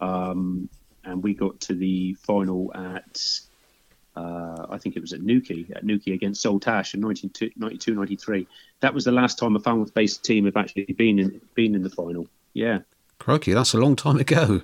Um, 0.01 0.69
and 1.05 1.23
we 1.23 1.35
got 1.35 1.61
to 1.63 1.75
the 1.75 2.15
final 2.15 2.73
at, 2.75 3.41
uh, 4.17 4.67
I 4.71 4.79
think 4.79 4.97
it 4.97 5.01
was 5.01 5.13
at 5.13 5.23
Newquay, 5.23 5.67
at 5.75 5.85
Newquay 5.85 6.13
against 6.13 6.45
Saltash 6.45 6.95
in 6.95 7.01
1992 7.01 7.95
93. 7.95 8.47
That 8.81 8.95
was 8.95 9.05
the 9.05 9.13
last 9.13 9.39
time 9.39 9.57
a 9.57 9.61
Falmouth 9.61 9.93
based 9.95 10.25
team 10.25 10.45
have 10.45 10.57
actually 10.57 10.85
been 10.85 11.19
in, 11.19 11.41
been 11.55 11.75
in 11.75 11.83
the 11.83 11.91
final. 11.91 12.27
Yeah, 12.53 12.81
Crikey, 13.19 13.53
that's 13.55 13.75
a 13.75 13.79
long 13.79 13.97
time 13.97 14.19
ago. 14.19 14.63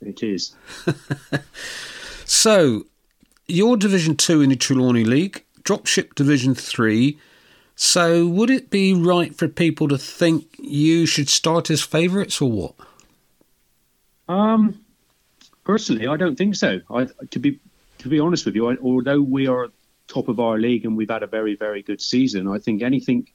it 0.00 0.22
is. 0.22 0.54
So, 2.32 2.84
you're 3.48 3.76
Division 3.76 4.16
Two 4.16 4.40
in 4.40 4.50
the 4.50 4.56
Trelawney 4.56 5.02
League, 5.02 5.44
Dropship 5.64 6.14
Division 6.14 6.54
Three. 6.54 7.18
So, 7.76 8.26
would 8.26 8.50
it 8.50 8.68
be 8.68 8.92
right 8.92 9.34
for 9.34 9.48
people 9.48 9.88
to 9.88 9.96
think 9.96 10.54
you 10.58 11.06
should 11.06 11.30
start 11.30 11.70
as 11.70 11.80
favourites 11.80 12.40
or 12.40 12.50
what? 12.50 12.74
Um, 14.28 14.84
personally, 15.64 16.06
I 16.06 16.16
don't 16.16 16.36
think 16.36 16.56
so. 16.56 16.80
I, 16.90 17.06
to 17.30 17.38
be 17.38 17.58
to 17.98 18.08
be 18.08 18.20
honest 18.20 18.44
with 18.44 18.54
you, 18.54 18.70
I, 18.70 18.76
although 18.82 19.20
we 19.20 19.46
are 19.46 19.68
top 20.08 20.28
of 20.28 20.40
our 20.40 20.58
league 20.58 20.84
and 20.84 20.96
we've 20.96 21.10
had 21.10 21.22
a 21.22 21.26
very 21.26 21.54
very 21.54 21.82
good 21.82 22.00
season, 22.02 22.48
I 22.48 22.58
think 22.58 22.82
anything, 22.82 23.28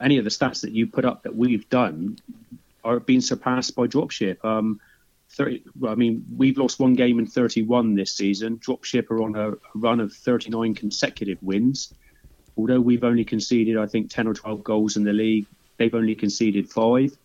any 0.00 0.18
of 0.18 0.24
the 0.24 0.30
stats 0.30 0.62
that 0.62 0.72
you 0.72 0.86
put 0.86 1.04
up 1.04 1.22
that 1.24 1.36
we've 1.36 1.68
done 1.68 2.18
are 2.84 3.00
being 3.00 3.20
surpassed 3.20 3.74
by 3.74 3.86
Dropship. 3.86 4.44
Um, 4.44 4.80
30, 5.36 5.64
well, 5.78 5.92
I 5.92 5.94
mean, 5.94 6.24
we've 6.36 6.58
lost 6.58 6.78
one 6.78 6.94
game 6.94 7.18
in 7.18 7.26
31 7.26 7.94
this 7.94 8.12
season. 8.12 8.58
Dropship 8.58 9.10
are 9.10 9.22
on 9.22 9.34
a, 9.34 9.52
a 9.52 9.56
run 9.74 10.00
of 10.00 10.12
39 10.12 10.74
consecutive 10.74 11.38
wins. 11.42 11.92
Although 12.56 12.80
we've 12.80 13.04
only 13.04 13.24
conceded, 13.24 13.76
I 13.76 13.86
think, 13.86 14.10
10 14.10 14.28
or 14.28 14.34
12 14.34 14.62
goals 14.62 14.96
in 14.96 15.04
the 15.04 15.12
league, 15.12 15.46
they've 15.76 15.94
only 15.94 16.14
conceded 16.14 16.70
five. 16.70 17.16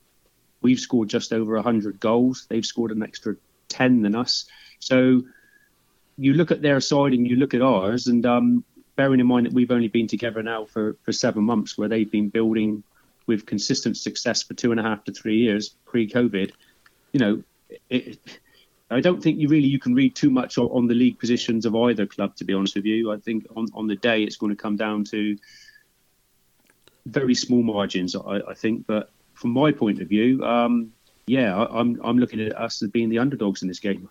We've 0.62 0.80
scored 0.80 1.10
just 1.10 1.32
over 1.32 1.54
100 1.56 2.00
goals. 2.00 2.48
They've 2.50 2.66
scored 2.66 2.92
an 2.92 3.04
extra 3.04 3.36
10 3.70 4.02
than 4.02 4.16
us. 4.16 4.46
So 4.80 5.24
you 6.18 6.34
look 6.34 6.52
at 6.52 6.62
their 6.62 6.82
side 6.82 7.14
and 7.14 7.28
you 7.28 7.36
look 7.36 7.54
at 7.54 7.62
ours, 7.62 8.08
and 8.08 8.26
um, 8.26 8.64
bearing 8.96 9.20
in 9.20 9.28
mind 9.28 9.46
that 9.46 9.54
we've 9.54 9.72
only 9.72 9.88
been 9.88 10.08
together 10.08 10.42
now 10.42 10.66
for, 10.66 10.96
for 11.04 11.12
seven 11.12 11.44
months, 11.44 11.78
where 11.78 11.88
they've 11.88 12.12
been 12.12 12.30
building 12.30 12.84
with 13.28 13.46
consistent 13.46 13.96
success 13.96 14.42
for 14.42 14.56
two 14.56 14.72
and 14.72 14.80
a 14.80 14.84
half 14.84 15.04
to 15.04 15.14
three 15.14 15.38
years 15.38 15.70
pre-COVID, 15.86 16.52
you 17.14 17.20
know, 17.20 17.44
it, 17.90 18.20
I 18.92 19.02
don't 19.02 19.22
think 19.22 19.40
you 19.40 19.48
really 19.48 19.68
you 19.68 19.80
can 19.80 19.94
read 19.94 20.16
too 20.16 20.30
much 20.30 20.58
on, 20.58 20.68
on 20.68 20.88
the 20.88 20.96
league 20.96 21.20
positions 21.20 21.66
of 21.66 21.76
either 21.76 22.06
club. 22.06 22.36
To 22.38 22.44
be 22.44 22.54
honest 22.54 22.76
with 22.76 22.86
you, 22.86 23.12
I 23.12 23.18
think 23.18 23.46
on, 23.56 23.68
on 23.74 23.88
the 23.88 23.96
day 23.96 24.24
it's 24.24 24.38
going 24.38 24.56
to 24.56 24.62
come 24.62 24.76
down 24.76 25.04
to 25.06 25.38
very 27.06 27.36
small 27.36 27.62
margins. 27.62 28.16
I, 28.16 28.42
I 28.48 28.54
think, 28.54 28.88
but 28.88 29.12
from 29.34 29.52
my 29.52 29.72
point 29.72 30.02
of 30.02 30.08
view, 30.08 30.44
um, 30.44 30.94
yeah, 31.28 31.56
I, 31.56 31.80
I'm 31.80 32.00
I'm 32.04 32.18
looking 32.18 32.42
at 32.42 32.58
us 32.60 32.82
as 32.82 32.90
being 32.90 33.10
the 33.10 33.20
underdogs 33.20 33.62
in 33.62 33.68
this 33.68 33.80
game. 33.80 34.10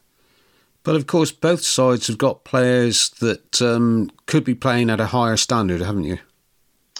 But 0.84 0.94
of 0.94 1.06
course, 1.06 1.32
both 1.32 1.62
sides 1.62 2.06
have 2.06 2.18
got 2.18 2.44
players 2.44 3.10
that 3.20 3.60
um, 3.60 4.10
could 4.26 4.44
be 4.44 4.54
playing 4.54 4.90
at 4.90 5.00
a 5.00 5.06
higher 5.06 5.36
standard, 5.36 5.80
haven't 5.80 6.04
you? 6.04 6.18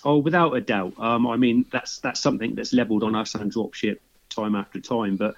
Oh, 0.05 0.19
without 0.19 0.53
a 0.53 0.61
doubt. 0.61 0.95
Um, 0.99 1.27
I 1.27 1.37
mean, 1.37 1.65
that's 1.71 1.99
that's 2.01 2.21
something 2.21 2.55
that's 2.55 2.73
levelled 2.73 3.03
on 3.03 3.15
us 3.15 3.35
and 3.35 3.53
dropship 3.53 3.99
time 4.29 4.55
after 4.57 4.81
time. 4.81 5.17
But 5.17 5.37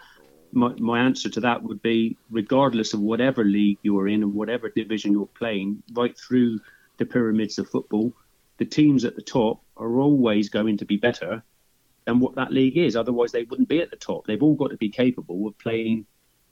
my, 0.52 0.72
my 0.78 1.00
answer 1.00 1.28
to 1.30 1.40
that 1.40 1.62
would 1.62 1.82
be, 1.82 2.16
regardless 2.30 2.94
of 2.94 3.00
whatever 3.00 3.44
league 3.44 3.78
you're 3.82 4.08
in 4.08 4.22
and 4.22 4.34
whatever 4.34 4.68
division 4.68 5.12
you're 5.12 5.26
playing, 5.26 5.82
right 5.92 6.16
through 6.16 6.60
the 6.98 7.06
pyramids 7.06 7.58
of 7.58 7.68
football, 7.68 8.12
the 8.58 8.64
teams 8.64 9.04
at 9.04 9.16
the 9.16 9.22
top 9.22 9.62
are 9.76 10.00
always 10.00 10.48
going 10.48 10.76
to 10.78 10.84
be 10.84 10.96
better 10.96 11.42
than 12.04 12.20
what 12.20 12.34
that 12.34 12.52
league 12.52 12.76
is. 12.76 12.96
Otherwise, 12.96 13.32
they 13.32 13.44
wouldn't 13.44 13.68
be 13.68 13.80
at 13.80 13.90
the 13.90 13.96
top. 13.96 14.26
They've 14.26 14.42
all 14.42 14.54
got 14.54 14.70
to 14.70 14.76
be 14.76 14.90
capable 14.90 15.46
of 15.46 15.58
playing 15.58 16.06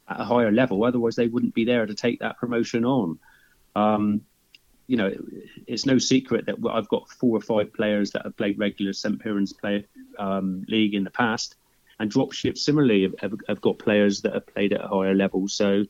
at 0.08 0.20
a 0.20 0.24
higher 0.24 0.52
level. 0.52 0.84
Otherwise, 0.84 1.16
they 1.16 1.28
wouldn't 1.28 1.54
be 1.54 1.64
there 1.64 1.86
to 1.86 1.94
take 1.94 2.20
that 2.20 2.38
promotion 2.38 2.84
on. 2.84 3.18
Um, 3.76 4.22
you 4.86 4.96
know, 4.96 5.14
it's 5.66 5.84
no 5.84 5.98
secret 5.98 6.46
that 6.46 6.56
I've 6.70 6.88
got 6.88 7.10
four 7.10 7.36
or 7.36 7.42
five 7.42 7.74
players 7.74 8.10
that 8.12 8.24
have 8.24 8.36
played 8.36 8.58
regular 8.58 8.94
St. 8.94 9.20
Piran's 9.20 9.52
play 9.52 9.86
um, 10.18 10.64
league 10.66 10.94
in 10.94 11.04
the 11.04 11.10
past, 11.10 11.56
and 11.98 12.12
Dropship 12.12 12.56
similarly 12.56 13.02
have, 13.20 13.34
have, 13.48 13.60
got 13.60 13.78
players 13.78 14.22
that 14.22 14.34
have 14.34 14.46
played 14.46 14.72
at 14.72 14.84
a 14.84 14.88
higher 14.88 15.14
level. 15.14 15.48
So, 15.48 15.84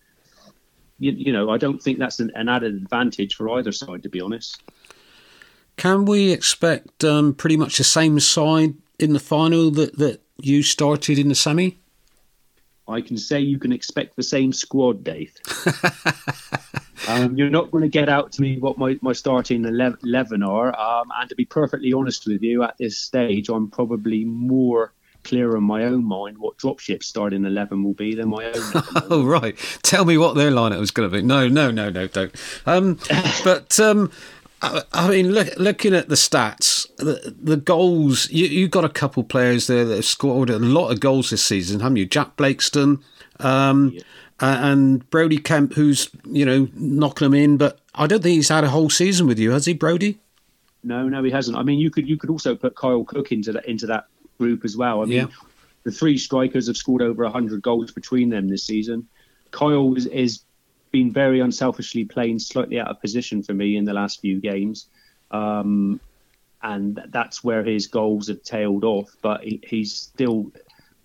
you, 0.98 1.12
you 1.12 1.32
know, 1.32 1.50
I 1.50 1.58
don't 1.58 1.82
think 1.82 1.98
that's 1.98 2.20
an, 2.20 2.32
an, 2.34 2.48
added 2.48 2.74
advantage 2.74 3.34
for 3.34 3.50
either 3.58 3.72
side, 3.72 4.02
to 4.04 4.08
be 4.08 4.20
honest. 4.20 4.62
Can 5.76 6.06
we 6.06 6.32
expect 6.32 7.04
um, 7.04 7.34
pretty 7.34 7.56
much 7.56 7.78
the 7.78 7.84
same 7.84 8.18
side 8.20 8.74
in 8.98 9.12
the 9.12 9.20
final 9.20 9.70
that, 9.72 9.98
that 9.98 10.22
you 10.38 10.62
started 10.62 11.18
in 11.18 11.28
the 11.28 11.34
semi? 11.34 11.78
I 12.88 13.02
can 13.02 13.18
say 13.18 13.40
you 13.40 13.58
can 13.58 13.70
expect 13.70 14.16
the 14.16 14.22
same 14.22 14.52
squad, 14.52 15.04
Dave. 15.04 15.34
um, 17.08 17.36
you're 17.36 17.50
not 17.50 17.70
going 17.70 17.82
to 17.82 17.88
get 17.88 18.08
out 18.08 18.32
to 18.32 18.42
me 18.42 18.58
what 18.58 18.78
my, 18.78 18.98
my 19.02 19.12
starting 19.12 19.66
11 19.66 20.42
are. 20.42 20.80
Um, 20.80 21.12
and 21.14 21.28
to 21.28 21.36
be 21.36 21.44
perfectly 21.44 21.92
honest 21.92 22.26
with 22.26 22.42
you, 22.42 22.62
at 22.62 22.78
this 22.78 22.96
stage, 22.96 23.50
I'm 23.50 23.68
probably 23.68 24.24
more 24.24 24.94
clear 25.24 25.56
in 25.56 25.62
my 25.62 25.84
own 25.84 26.04
mind 26.04 26.38
what 26.38 26.56
dropship 26.56 27.02
starting 27.02 27.44
11 27.44 27.82
will 27.82 27.94
be 27.94 28.14
than 28.14 28.28
my 28.28 28.46
own. 28.46 28.54
oh, 29.10 29.24
right. 29.24 29.56
Tell 29.82 30.04
me 30.04 30.18
what 30.18 30.34
their 30.34 30.50
lineup 30.50 30.80
was 30.80 30.90
going 30.90 31.10
to 31.10 31.16
be. 31.16 31.22
No, 31.22 31.48
no, 31.48 31.70
no, 31.70 31.90
no, 31.90 32.06
don't. 32.06 32.34
Um, 32.66 32.98
but. 33.44 33.78
Um, 33.78 34.10
I 34.60 35.08
mean, 35.08 35.30
look, 35.30 35.56
looking 35.56 35.94
at 35.94 36.08
the 36.08 36.16
stats, 36.16 36.88
the, 36.96 37.32
the 37.40 37.56
goals, 37.56 38.28
you, 38.28 38.46
you've 38.46 38.72
got 38.72 38.84
a 38.84 38.88
couple 38.88 39.22
players 39.22 39.68
there 39.68 39.84
that 39.84 39.94
have 39.94 40.04
scored 40.04 40.50
a 40.50 40.58
lot 40.58 40.90
of 40.90 40.98
goals 40.98 41.30
this 41.30 41.44
season, 41.44 41.78
haven't 41.78 41.94
you? 41.94 42.06
Jack 42.06 42.34
Blakeston 42.36 42.98
um, 43.38 43.92
yeah. 43.94 44.02
and 44.40 45.08
Brody 45.10 45.38
Kemp, 45.38 45.74
who's, 45.74 46.10
you 46.24 46.44
know, 46.44 46.68
knocking 46.74 47.26
them 47.26 47.34
in, 47.34 47.56
but 47.56 47.78
I 47.94 48.08
don't 48.08 48.20
think 48.20 48.34
he's 48.34 48.48
had 48.48 48.64
a 48.64 48.70
whole 48.70 48.90
season 48.90 49.28
with 49.28 49.38
you, 49.38 49.52
has 49.52 49.66
he, 49.66 49.74
Brody? 49.74 50.18
No, 50.82 51.08
no, 51.08 51.22
he 51.22 51.30
hasn't. 51.30 51.56
I 51.56 51.62
mean, 51.62 51.78
you 51.78 51.90
could 51.90 52.08
you 52.08 52.16
could 52.16 52.30
also 52.30 52.54
put 52.54 52.76
Kyle 52.76 53.04
Cook 53.04 53.32
into 53.32 53.52
that 53.52 53.66
into 53.66 53.86
that 53.86 54.06
group 54.38 54.64
as 54.64 54.76
well. 54.76 55.02
I 55.02 55.04
mean, 55.04 55.18
yeah. 55.18 55.26
the 55.84 55.90
three 55.90 56.18
strikers 56.18 56.66
have 56.68 56.76
scored 56.76 57.02
over 57.02 57.28
hundred 57.28 57.62
goals 57.62 57.90
between 57.90 58.30
them 58.30 58.48
this 58.48 58.64
season. 58.64 59.08
Kyle 59.50 59.94
is, 59.94 60.06
is 60.06 60.42
been 60.90 61.12
very 61.12 61.40
unselfishly 61.40 62.04
playing 62.04 62.38
slightly 62.38 62.80
out 62.80 62.88
of 62.88 63.00
position 63.00 63.42
for 63.42 63.54
me 63.54 63.76
in 63.76 63.84
the 63.84 63.92
last 63.92 64.20
few 64.20 64.40
games. 64.40 64.86
Um, 65.30 66.00
and 66.62 67.00
that's 67.08 67.44
where 67.44 67.62
his 67.62 67.86
goals 67.86 68.28
have 68.28 68.42
tailed 68.42 68.84
off, 68.84 69.14
but 69.22 69.44
he, 69.44 69.60
he's 69.66 69.94
still 69.94 70.50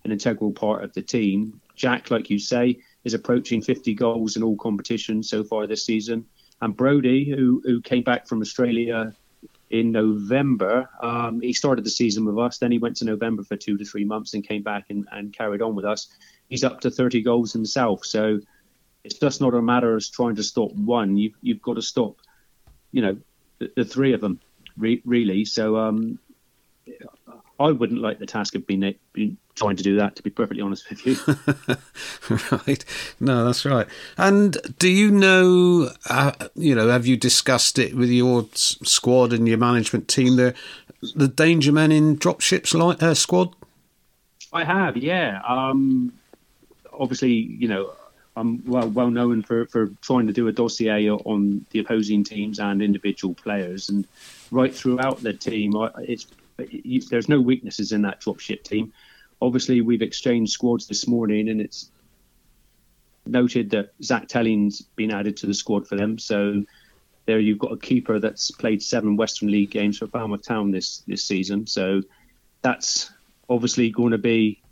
an 0.04 0.10
integral 0.10 0.52
part 0.52 0.82
of 0.82 0.92
the 0.94 1.02
team. 1.02 1.60
Jack, 1.76 2.10
like 2.10 2.30
you 2.30 2.38
say, 2.38 2.78
is 3.04 3.14
approaching 3.14 3.62
50 3.62 3.94
goals 3.94 4.36
in 4.36 4.42
all 4.42 4.56
competitions 4.56 5.28
so 5.28 5.44
far 5.44 5.66
this 5.66 5.84
season. 5.84 6.24
And 6.60 6.76
Brody, 6.76 7.30
who, 7.30 7.62
who 7.64 7.80
came 7.80 8.02
back 8.02 8.26
from 8.26 8.40
Australia 8.40 9.14
in 9.74 9.90
November, 9.90 10.88
um, 11.02 11.40
he 11.40 11.52
started 11.52 11.84
the 11.84 11.90
season 11.90 12.24
with 12.24 12.38
us. 12.38 12.58
Then 12.58 12.70
he 12.70 12.78
went 12.78 12.96
to 12.98 13.04
November 13.04 13.42
for 13.42 13.56
two 13.56 13.76
to 13.76 13.84
three 13.84 14.04
months 14.04 14.32
and 14.32 14.46
came 14.46 14.62
back 14.62 14.84
and, 14.88 15.04
and 15.10 15.32
carried 15.32 15.62
on 15.62 15.74
with 15.74 15.84
us. 15.84 16.06
He's 16.48 16.62
up 16.62 16.80
to 16.82 16.92
30 16.92 17.22
goals 17.22 17.52
himself. 17.52 18.04
So 18.04 18.38
it's 19.02 19.18
just 19.18 19.40
not 19.40 19.52
a 19.52 19.60
matter 19.60 19.96
of 19.96 20.12
trying 20.12 20.36
to 20.36 20.44
stop 20.44 20.70
one. 20.74 21.16
You've 21.16 21.34
you've 21.42 21.60
got 21.60 21.74
to 21.74 21.82
stop, 21.82 22.20
you 22.92 23.02
know, 23.02 23.16
the, 23.58 23.72
the 23.74 23.84
three 23.84 24.12
of 24.12 24.20
them 24.20 24.38
re- 24.76 25.02
really. 25.04 25.44
So 25.44 25.76
um, 25.76 26.20
I 27.58 27.70
wouldn't 27.70 28.00
like 28.00 28.18
the 28.18 28.26
task 28.26 28.54
of 28.54 28.66
being, 28.66 28.94
being 29.12 29.36
trying 29.54 29.76
to 29.76 29.82
do 29.82 29.96
that. 29.96 30.16
To 30.16 30.22
be 30.22 30.30
perfectly 30.30 30.62
honest 30.62 30.88
with 30.90 31.06
you. 31.06 31.16
right. 32.66 32.84
No, 33.20 33.44
that's 33.44 33.64
right. 33.64 33.86
And 34.16 34.56
do 34.78 34.88
you 34.88 35.10
know? 35.10 35.90
Uh, 36.08 36.32
you 36.54 36.74
know, 36.74 36.88
have 36.88 37.06
you 37.06 37.16
discussed 37.16 37.78
it 37.78 37.94
with 37.94 38.10
your 38.10 38.46
squad 38.52 39.32
and 39.32 39.46
your 39.46 39.58
management 39.58 40.08
team 40.08 40.36
The 40.36 40.54
The 41.14 41.28
danger 41.28 41.72
men 41.72 41.92
in 41.92 42.16
dropships 42.16 42.74
like 42.74 43.02
uh, 43.02 43.14
squad. 43.14 43.54
I 44.52 44.64
have, 44.64 44.96
yeah. 44.96 45.40
Um, 45.46 46.12
obviously, 46.92 47.32
you 47.32 47.68
know, 47.68 47.92
I'm 48.36 48.64
well 48.64 48.88
well 48.88 49.10
known 49.10 49.42
for, 49.42 49.66
for 49.66 49.88
trying 50.00 50.26
to 50.26 50.32
do 50.32 50.48
a 50.48 50.52
dossier 50.52 51.10
on 51.10 51.66
the 51.70 51.80
opposing 51.80 52.24
teams 52.24 52.58
and 52.58 52.82
individual 52.82 53.34
players, 53.34 53.88
and 53.88 54.06
right 54.50 54.74
throughout 54.74 55.22
the 55.22 55.32
team, 55.32 55.76
I, 55.76 55.90
it's 55.98 56.26
there's 56.56 57.28
no 57.28 57.40
weaknesses 57.40 57.92
in 57.92 58.02
that 58.02 58.20
dropship 58.20 58.62
team. 58.62 58.92
Obviously, 59.42 59.80
we've 59.80 60.02
exchanged 60.02 60.52
squads 60.52 60.86
this 60.86 61.06
morning, 61.06 61.48
and 61.48 61.60
it's 61.60 61.90
noted 63.26 63.70
that 63.70 63.92
Zach 64.02 64.28
Telling's 64.28 64.82
been 64.82 65.10
added 65.10 65.36
to 65.38 65.46
the 65.46 65.54
squad 65.54 65.86
for 65.88 65.96
them. 65.96 66.18
So 66.18 66.64
there, 67.26 67.40
you've 67.40 67.58
got 67.58 67.72
a 67.72 67.76
keeper 67.76 68.18
that's 68.18 68.50
played 68.50 68.82
seven 68.82 69.16
Western 69.16 69.50
League 69.50 69.70
games 69.70 69.98
for 69.98 70.06
Falmouth 70.06 70.42
Town 70.42 70.70
this 70.70 70.98
this 71.06 71.24
season. 71.24 71.66
So 71.66 72.02
that's 72.62 73.10
obviously 73.48 73.90
going 73.90 74.12
to 74.12 74.18
be 74.18 74.62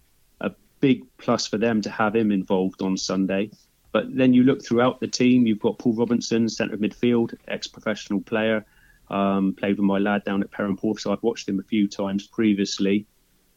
a 0.41 0.53
big 0.81 1.05
plus 1.19 1.47
for 1.47 1.59
them 1.59 1.83
to 1.83 1.91
have 1.91 2.15
him 2.15 2.31
involved 2.31 2.83
on 2.83 2.97
Sunday. 2.97 3.51
But 3.93 4.15
then 4.15 4.33
you 4.33 4.43
look 4.43 4.65
throughout 4.65 5.01
the 5.01 5.09
team, 5.09 5.47
you've 5.47 5.61
got 5.61 5.79
Paul 5.79 5.95
Robinson, 5.95 6.49
centre 6.49 6.79
midfield, 6.79 7.35
ex 7.49 7.67
professional 7.67 8.21
player, 8.21 8.65
um, 9.11 9.55
played 9.55 9.77
with 9.77 9.85
my 9.85 9.99
lad 9.99 10.25
down 10.25 10.43
at 10.43 10.51
Perranporth, 10.51 11.01
so 11.01 11.13
I've 11.13 11.23
watched 11.23 11.49
him 11.49 11.59
a 11.59 11.63
few 11.63 11.89
times 11.89 12.27
previously. 12.27 13.07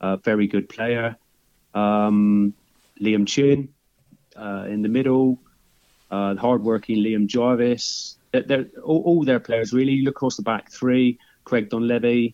Uh, 0.01 0.17
very 0.17 0.47
good 0.47 0.67
player. 0.67 1.15
Um, 1.73 2.53
Liam 3.01 3.27
Chin 3.27 3.69
uh, 4.35 4.65
in 4.67 4.81
the 4.81 4.89
middle, 4.89 5.39
uh, 6.11 6.35
hard-working 6.35 6.97
Liam 6.97 7.27
Jarvis. 7.27 8.17
They're, 8.31 8.43
they're 8.43 8.65
all, 8.83 9.01
all, 9.03 9.23
their 9.23 9.39
players 9.39 9.73
really. 9.73 9.93
You 9.93 10.03
look 10.03 10.15
across 10.17 10.35
the 10.37 10.43
back 10.43 10.71
three: 10.71 11.19
Craig 11.43 11.69
Donlevy, 11.69 12.33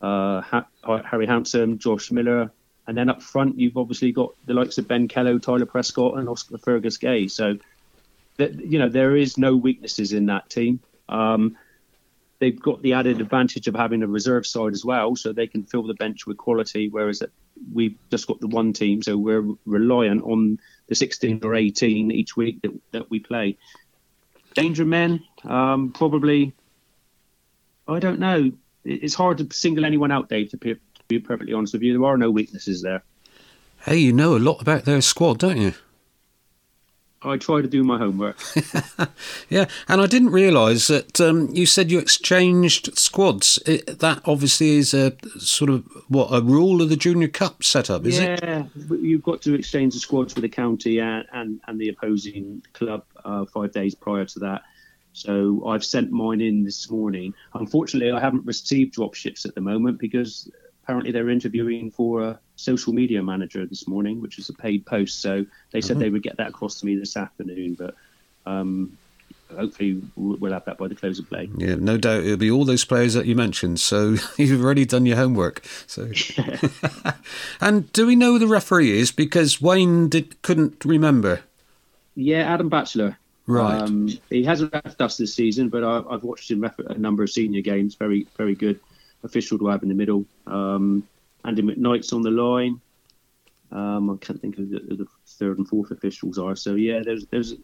uh, 0.00 0.40
ha- 0.40 0.66
Harry 1.04 1.26
Hanson, 1.26 1.78
Josh 1.78 2.10
Miller, 2.10 2.50
and 2.86 2.96
then 2.96 3.08
up 3.08 3.22
front, 3.22 3.58
you've 3.58 3.76
obviously 3.76 4.12
got 4.12 4.34
the 4.46 4.54
likes 4.54 4.78
of 4.78 4.86
Ben 4.86 5.08
Kello, 5.08 5.40
Tyler 5.40 5.66
Prescott, 5.66 6.18
and 6.18 6.28
Oscar 6.28 6.58
Fergus 6.58 6.98
Gay. 6.98 7.28
So, 7.28 7.58
that, 8.36 8.54
you 8.60 8.78
know, 8.78 8.88
there 8.88 9.16
is 9.16 9.38
no 9.38 9.56
weaknesses 9.56 10.12
in 10.12 10.26
that 10.26 10.50
team. 10.50 10.80
Um, 11.08 11.56
they've 12.38 12.60
got 12.60 12.82
the 12.82 12.92
added 12.92 13.20
advantage 13.20 13.68
of 13.68 13.74
having 13.74 14.02
a 14.02 14.06
reserve 14.06 14.46
side 14.46 14.72
as 14.72 14.84
well, 14.84 15.16
so 15.16 15.32
they 15.32 15.46
can 15.46 15.64
fill 15.64 15.84
the 15.84 15.94
bench 15.94 16.26
with 16.26 16.36
quality. 16.36 16.88
Whereas 16.88 17.22
we've 17.72 17.96
just 18.10 18.26
got 18.26 18.40
the 18.40 18.48
one 18.48 18.72
team, 18.72 19.02
so 19.02 19.16
we're 19.16 19.44
reliant 19.66 20.22
on 20.24 20.58
the 20.88 20.94
16 20.94 21.40
or 21.42 21.54
18 21.54 22.10
each 22.10 22.36
week 22.36 22.60
that, 22.62 22.72
that 22.92 23.10
we 23.10 23.20
play. 23.20 23.56
Danger 24.54 24.84
men, 24.84 25.22
um, 25.44 25.92
probably. 25.92 26.52
I 27.86 27.98
don't 27.98 28.20
know. 28.20 28.52
It's 28.84 29.14
hard 29.14 29.38
to 29.38 29.48
single 29.54 29.84
anyone 29.84 30.10
out, 30.10 30.28
Dave, 30.28 30.50
to 30.50 30.56
be 31.08 31.18
perfectly 31.18 31.52
honest 31.52 31.72
with 31.72 31.82
you. 31.82 31.92
There 31.92 32.08
are 32.08 32.16
no 32.16 32.30
weaknesses 32.30 32.82
there. 32.82 33.02
Hey, 33.84 33.98
you 33.98 34.12
know 34.12 34.36
a 34.36 34.38
lot 34.38 34.62
about 34.62 34.84
their 34.84 35.00
squad, 35.00 35.38
don't 35.38 35.58
you? 35.58 35.74
I 37.24 37.38
try 37.38 37.62
to 37.62 37.68
do 37.68 37.82
my 37.82 37.98
homework. 37.98 38.38
yeah, 39.48 39.66
and 39.88 40.00
I 40.00 40.06
didn't 40.06 40.30
realise 40.30 40.88
that 40.88 41.20
um, 41.20 41.48
you 41.52 41.66
said 41.66 41.90
you 41.90 41.98
exchanged 41.98 42.96
squads. 42.98 43.58
It, 43.66 44.00
that 44.00 44.20
obviously 44.26 44.76
is 44.76 44.94
a 44.94 45.16
sort 45.38 45.70
of 45.70 45.84
what 46.08 46.28
a 46.30 46.42
rule 46.42 46.82
of 46.82 46.88
the 46.88 46.96
Junior 46.96 47.28
Cup 47.28 47.64
setup, 47.64 48.04
is 48.04 48.18
yeah, 48.18 48.34
it? 48.34 48.40
Yeah, 48.42 48.64
you've 49.00 49.22
got 49.22 49.42
to 49.42 49.54
exchange 49.54 49.94
the 49.94 50.00
squads 50.00 50.34
with 50.34 50.42
the 50.42 50.48
county 50.48 51.00
and 51.00 51.24
and, 51.32 51.60
and 51.66 51.80
the 51.80 51.88
opposing 51.88 52.62
club 52.72 53.04
uh, 53.24 53.44
five 53.46 53.72
days 53.72 53.94
prior 53.94 54.24
to 54.26 54.38
that. 54.40 54.62
So 55.12 55.62
I've 55.66 55.84
sent 55.84 56.10
mine 56.10 56.40
in 56.40 56.64
this 56.64 56.90
morning. 56.90 57.34
Unfortunately, 57.54 58.10
I 58.10 58.20
haven't 58.20 58.44
received 58.44 58.96
dropships 58.96 59.46
at 59.46 59.54
the 59.54 59.60
moment 59.60 59.98
because 59.98 60.50
apparently 60.82 61.12
they're 61.12 61.30
interviewing 61.30 61.90
for 61.90 62.22
a 62.22 62.40
social 62.56 62.92
media 62.92 63.22
manager 63.22 63.66
this 63.66 63.88
morning, 63.88 64.20
which 64.20 64.38
is 64.38 64.48
a 64.48 64.52
paid 64.52 64.86
post. 64.86 65.20
So 65.20 65.44
they 65.72 65.80
said 65.80 65.94
mm-hmm. 65.94 66.00
they 66.00 66.10
would 66.10 66.22
get 66.22 66.36
that 66.36 66.48
across 66.48 66.80
to 66.80 66.86
me 66.86 66.96
this 66.96 67.16
afternoon, 67.16 67.74
but 67.74 67.94
um, 68.46 68.96
hopefully 69.54 70.00
we'll 70.16 70.52
have 70.52 70.64
that 70.64 70.78
by 70.78 70.88
the 70.88 70.94
close 70.94 71.18
of 71.18 71.28
play. 71.28 71.48
Yeah, 71.56 71.76
no 71.76 71.96
doubt 71.96 72.24
it'll 72.24 72.36
be 72.36 72.50
all 72.50 72.64
those 72.64 72.84
players 72.84 73.14
that 73.14 73.26
you 73.26 73.34
mentioned. 73.34 73.80
So 73.80 74.16
you've 74.36 74.62
already 74.62 74.84
done 74.84 75.06
your 75.06 75.16
homework. 75.16 75.64
So, 75.86 76.10
and 77.60 77.92
do 77.92 78.06
we 78.06 78.16
know 78.16 78.32
who 78.32 78.38
the 78.38 78.46
referee 78.46 78.98
is? 78.98 79.10
Because 79.10 79.60
Wayne 79.60 80.08
did 80.08 80.40
couldn't 80.42 80.84
remember. 80.84 81.40
Yeah, 82.14 82.52
Adam 82.52 82.68
Batchelor. 82.68 83.18
Right. 83.46 83.82
Um, 83.82 84.08
he 84.30 84.44
hasn't 84.44 84.72
left 84.72 85.00
us 85.02 85.16
this 85.16 85.34
season, 85.34 85.68
but 85.68 85.84
I, 85.84 85.96
have 86.10 86.22
watched 86.22 86.50
him 86.50 86.60
ref 86.60 86.78
a 86.78 86.96
number 86.96 87.22
of 87.22 87.30
senior 87.30 87.60
games. 87.60 87.94
Very, 87.94 88.26
very 88.36 88.54
good 88.54 88.80
official 89.22 89.58
to 89.58 89.66
have 89.66 89.82
in 89.82 89.88
the 89.88 89.94
middle. 89.94 90.24
Um, 90.46 91.06
Andy 91.44 91.62
McKnight's 91.62 92.12
on 92.12 92.22
the 92.22 92.30
line. 92.30 92.80
Um, 93.72 94.10
I 94.10 94.16
can't 94.24 94.40
think 94.40 94.58
of 94.58 94.70
the, 94.70 94.78
the, 94.80 95.06
third 95.26 95.58
and 95.58 95.68
fourth 95.68 95.90
officials 95.90 96.38
are. 96.38 96.54
So 96.54 96.74
yeah, 96.74 97.00
there's 97.04 97.26
there's 97.26 97.54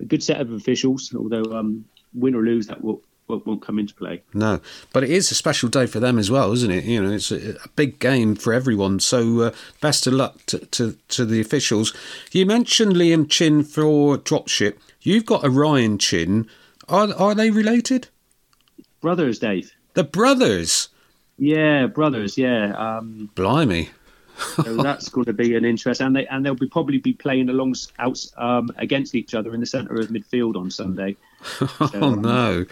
a 0.00 0.04
good 0.04 0.22
set 0.22 0.40
of 0.40 0.52
officials. 0.52 1.14
Although 1.14 1.56
um, 1.56 1.84
win 2.12 2.34
or 2.34 2.42
lose, 2.42 2.66
that 2.66 2.82
will, 2.82 3.02
won't 3.28 3.62
come 3.62 3.78
into 3.78 3.94
play. 3.94 4.22
No, 4.34 4.60
but 4.92 5.04
it 5.04 5.10
is 5.10 5.30
a 5.30 5.34
special 5.34 5.68
day 5.68 5.86
for 5.86 6.00
them 6.00 6.18
as 6.18 6.30
well, 6.30 6.52
isn't 6.52 6.70
it? 6.70 6.84
You 6.84 7.02
know, 7.02 7.12
it's 7.12 7.30
a, 7.30 7.56
a 7.64 7.68
big 7.76 8.00
game 8.00 8.34
for 8.34 8.52
everyone. 8.52 8.98
So 8.98 9.40
uh, 9.40 9.52
best 9.80 10.06
of 10.08 10.14
luck 10.14 10.44
to, 10.46 10.58
to, 10.58 10.96
to 11.08 11.24
the 11.24 11.40
officials. 11.40 11.94
You 12.32 12.46
mentioned 12.46 12.94
Liam 12.94 13.28
Chin 13.28 13.62
for 13.62 14.18
dropship. 14.18 14.76
You've 15.02 15.26
got 15.26 15.44
a 15.44 15.50
Ryan 15.50 15.98
Chin. 15.98 16.48
Are 16.88 17.14
are 17.14 17.34
they 17.34 17.50
related? 17.50 18.08
brothers, 19.00 19.38
Dave. 19.38 19.72
The 19.94 20.04
brothers. 20.04 20.88
Yeah, 21.40 21.86
brothers. 21.86 22.36
Yeah. 22.36 22.74
Um, 22.74 23.30
Blimey. 23.34 23.88
so 24.62 24.76
that's 24.82 25.08
going 25.08 25.24
to 25.24 25.32
be 25.32 25.56
an 25.56 25.64
interest, 25.64 26.00
and 26.02 26.14
they 26.14 26.26
and 26.26 26.44
they'll 26.44 26.54
be 26.54 26.68
probably 26.68 26.98
be 26.98 27.14
playing 27.14 27.48
along 27.48 27.74
out 27.98 28.24
um, 28.36 28.70
against 28.76 29.14
each 29.14 29.34
other 29.34 29.52
in 29.54 29.60
the 29.60 29.66
centre 29.66 29.98
of 29.98 30.08
midfield 30.08 30.54
on 30.56 30.70
Sunday. 30.70 31.16
oh 31.94 32.14
no! 32.14 32.66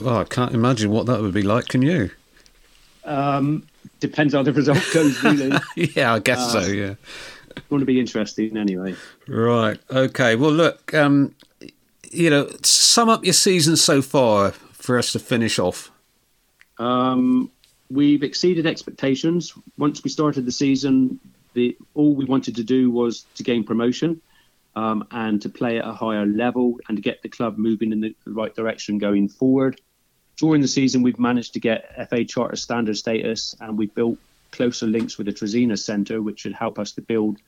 Well, 0.00 0.18
I 0.18 0.24
can't 0.24 0.52
imagine 0.52 0.90
what 0.90 1.06
that 1.06 1.22
would 1.22 1.32
be 1.32 1.42
like. 1.42 1.68
Can 1.68 1.80
you? 1.82 2.10
Um, 3.04 3.66
depends 4.00 4.34
how 4.34 4.42
the 4.42 4.52
result 4.52 4.86
goes, 4.92 5.22
really. 5.24 5.58
yeah, 5.96 6.12
I 6.12 6.18
guess 6.18 6.54
Uh, 6.54 6.62
so. 6.62 6.70
Yeah. 6.70 6.94
It's 7.56 7.66
going 7.68 7.80
to 7.80 7.86
be 7.86 7.98
interesting 7.98 8.56
anyway. 8.56 8.94
Right. 9.26 9.80
Okay. 9.90 10.36
Well, 10.36 10.52
look. 10.52 10.92
Um, 10.94 11.34
you 12.12 12.28
know, 12.28 12.50
sum 12.62 13.08
up 13.08 13.24
your 13.24 13.32
season 13.32 13.76
so 13.76 14.02
far 14.02 14.50
for 14.50 14.98
us 14.98 15.12
to 15.12 15.18
finish 15.18 15.58
off. 15.58 15.90
Um, 16.80 17.50
we've 17.90 18.22
exceeded 18.22 18.66
expectations. 18.66 19.52
Once 19.76 20.02
we 20.02 20.10
started 20.10 20.46
the 20.46 20.52
season, 20.52 21.20
the 21.52 21.76
all 21.94 22.14
we 22.14 22.24
wanted 22.24 22.56
to 22.56 22.64
do 22.64 22.90
was 22.90 23.26
to 23.34 23.42
gain 23.42 23.64
promotion 23.64 24.20
um, 24.74 25.06
and 25.10 25.42
to 25.42 25.48
play 25.48 25.78
at 25.78 25.86
a 25.86 25.92
higher 25.92 26.24
level 26.24 26.78
and 26.88 26.96
to 26.96 27.02
get 27.02 27.22
the 27.22 27.28
club 27.28 27.58
moving 27.58 27.92
in 27.92 28.00
the 28.00 28.14
right 28.26 28.54
direction 28.54 28.98
going 28.98 29.28
forward. 29.28 29.80
During 30.36 30.62
the 30.62 30.68
season, 30.68 31.02
we've 31.02 31.18
managed 31.18 31.52
to 31.54 31.60
get 31.60 32.08
FA 32.08 32.24
Charter 32.24 32.56
standard 32.56 32.96
status 32.96 33.54
and 33.60 33.76
we've 33.76 33.94
built 33.94 34.18
closer 34.52 34.86
links 34.86 35.18
with 35.18 35.26
the 35.26 35.32
Trazina 35.32 35.78
Centre, 35.78 36.22
which 36.22 36.40
should 36.40 36.54
help 36.54 36.78
us 36.78 36.92
to 36.92 37.02
build 37.02 37.38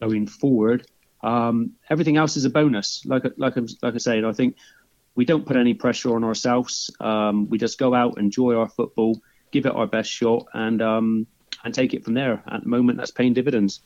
going 0.00 0.28
forward. 0.28 0.86
Um, 1.20 1.72
everything 1.90 2.16
else 2.16 2.36
is 2.36 2.44
a 2.44 2.50
bonus. 2.50 3.04
Like 3.04 3.24
like 3.36 3.56
like 3.82 3.94
I 3.94 3.98
say, 3.98 4.22
I 4.22 4.32
think 4.32 4.56
we 5.18 5.24
don't 5.24 5.44
put 5.44 5.56
any 5.56 5.74
pressure 5.74 6.14
on 6.14 6.22
ourselves. 6.22 6.92
Um, 7.00 7.48
we 7.48 7.58
just 7.58 7.76
go 7.76 7.92
out, 7.92 8.18
enjoy 8.18 8.54
our 8.54 8.68
football, 8.68 9.20
give 9.50 9.66
it 9.66 9.72
our 9.74 9.88
best 9.88 10.08
shot, 10.08 10.46
and 10.54 10.80
um, 10.80 11.26
and 11.64 11.74
take 11.74 11.92
it 11.92 12.04
from 12.04 12.14
there. 12.14 12.40
At 12.46 12.62
the 12.62 12.68
moment, 12.68 12.98
that's 12.98 13.10
paying 13.10 13.34
dividends. 13.34 13.80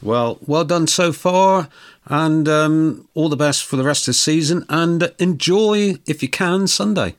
Well, 0.00 0.38
well 0.46 0.64
done 0.64 0.86
so 0.86 1.12
far, 1.12 1.68
and 2.06 2.48
um, 2.48 3.06
all 3.12 3.28
the 3.28 3.36
best 3.36 3.66
for 3.66 3.76
the 3.76 3.84
rest 3.84 4.04
of 4.04 4.06
the 4.06 4.14
season. 4.14 4.64
And 4.70 5.12
enjoy, 5.18 5.96
if 6.06 6.22
you 6.22 6.30
can, 6.30 6.66
Sunday. 6.66 7.16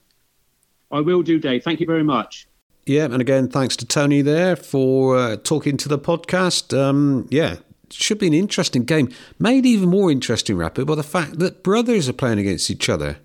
I 0.92 1.02
will 1.02 1.22
do, 1.22 1.38
Dave. 1.38 1.64
Thank 1.64 1.80
you 1.80 1.86
very 1.86 2.04
much. 2.04 2.48
Yeah, 2.88 3.06
and 3.06 3.22
again, 3.22 3.48
thanks 3.48 3.76
to 3.78 3.86
Tony 3.86 4.24
there 4.24 4.56
for 4.56 5.16
uh, 5.16 5.36
talking 5.36 5.78
to 5.78 5.88
the 5.88 6.00
podcast. 6.00 6.76
Um, 6.76 7.28
yeah, 7.30 7.58
should 7.92 8.18
be 8.18 8.26
an 8.26 8.34
interesting 8.34 8.86
game. 8.86 9.12
Made 9.38 9.68
even 9.68 9.88
more 9.88 10.10
interesting, 10.10 10.56
Rappo, 10.56 10.84
by 10.84 10.96
the 10.96 11.04
fact 11.04 11.38
that 11.38 11.62
brothers 11.62 12.10
are 12.10 12.14
playing 12.14 12.40
against 12.40 12.72
each 12.72 12.90
other. 12.90 13.20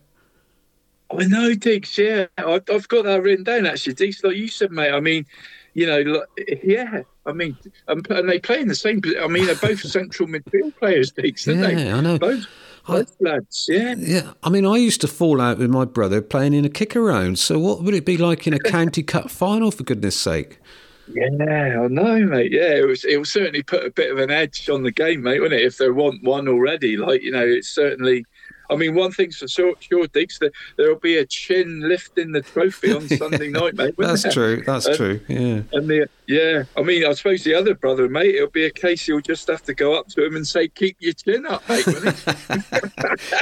I 1.10 1.24
know, 1.24 1.54
Diggs. 1.54 1.96
Yeah, 1.96 2.26
I, 2.38 2.60
I've 2.72 2.88
got 2.88 3.04
that 3.04 3.22
written 3.22 3.44
down 3.44 3.66
actually, 3.66 3.94
Diggs. 3.94 4.22
Like 4.24 4.36
you 4.36 4.48
said, 4.48 4.72
mate. 4.72 4.92
I 4.92 5.00
mean, 5.00 5.26
you 5.74 5.86
know, 5.86 6.00
like, 6.00 6.60
yeah. 6.62 7.02
I 7.26 7.32
mean, 7.32 7.56
um, 7.88 8.02
and 8.08 8.28
they 8.28 8.38
play 8.38 8.60
in 8.60 8.68
the 8.68 8.74
same. 8.74 9.02
I 9.20 9.26
mean, 9.26 9.46
they're 9.46 9.56
both 9.56 9.80
central 9.88 10.28
midfield 10.28 10.76
players, 10.76 11.12
Diggs. 11.12 11.46
Aren't 11.46 11.60
they? 11.60 11.84
Yeah, 11.84 11.96
I 11.96 12.00
know. 12.00 12.18
Both, 12.18 12.46
both 12.86 13.16
lads. 13.20 13.66
Yeah. 13.68 13.94
Yeah, 13.98 14.32
I 14.42 14.50
mean, 14.50 14.64
I 14.64 14.76
used 14.76 15.00
to 15.02 15.08
fall 15.08 15.40
out 15.40 15.58
with 15.58 15.70
my 15.70 15.84
brother 15.84 16.22
playing 16.22 16.54
in 16.54 16.64
a 16.64 16.68
kick 16.68 16.96
around. 16.96 17.38
So, 17.38 17.58
what 17.58 17.82
would 17.82 17.94
it 17.94 18.04
be 18.04 18.16
like 18.16 18.46
in 18.46 18.54
a 18.54 18.58
county 18.70 19.02
cup 19.02 19.30
final, 19.30 19.70
for 19.70 19.82
goodness 19.82 20.18
sake? 20.18 20.60
Yeah, 21.12 21.82
I 21.82 21.88
know, 21.88 22.18
mate. 22.18 22.52
Yeah, 22.52 22.74
it 22.74 22.86
was. 22.86 23.04
It 23.04 23.16
will 23.16 23.24
certainly 23.24 23.62
put 23.62 23.84
a 23.84 23.90
bit 23.90 24.10
of 24.10 24.18
an 24.18 24.30
edge 24.30 24.68
on 24.68 24.82
the 24.82 24.90
game, 24.90 25.22
mate, 25.22 25.40
wouldn't 25.40 25.60
it? 25.60 25.64
If 25.64 25.78
they 25.78 25.90
want 25.90 26.22
one 26.24 26.48
already, 26.48 26.96
like 26.96 27.22
you 27.22 27.30
know, 27.30 27.46
it's 27.46 27.68
certainly. 27.68 28.24
I 28.70 28.76
mean, 28.76 28.94
one 28.94 29.12
thing's 29.12 29.36
for 29.38 29.48
sure, 29.48 29.74
sure 29.80 30.06
Diggs, 30.08 30.38
that 30.40 30.52
there'll 30.76 30.98
be 30.98 31.16
a 31.18 31.26
chin 31.26 31.80
lifting 31.88 32.32
the 32.32 32.42
trophy 32.42 32.92
on 32.92 33.08
Sunday 33.08 33.48
night, 33.48 33.74
mate. 33.74 33.94
That's 33.98 34.22
there? 34.24 34.32
true. 34.32 34.62
That's 34.66 34.86
And- 34.86 34.96
true. 34.96 35.20
Yeah. 35.28 35.62
And 35.72 35.88
the 35.88 36.08
yeah, 36.28 36.64
I 36.76 36.82
mean, 36.82 37.04
I 37.04 37.12
suppose 37.12 37.44
the 37.44 37.54
other 37.54 37.74
brother, 37.74 38.08
mate, 38.08 38.34
it'll 38.34 38.50
be 38.50 38.64
a 38.64 38.70
case 38.70 39.06
you'll 39.06 39.20
just 39.20 39.46
have 39.46 39.62
to 39.64 39.74
go 39.74 39.94
up 39.94 40.08
to 40.08 40.24
him 40.24 40.34
and 40.34 40.44
say, 40.46 40.66
"Keep 40.66 40.96
your 40.98 41.12
chin 41.12 41.46
up, 41.46 41.62
mate." 41.68 41.84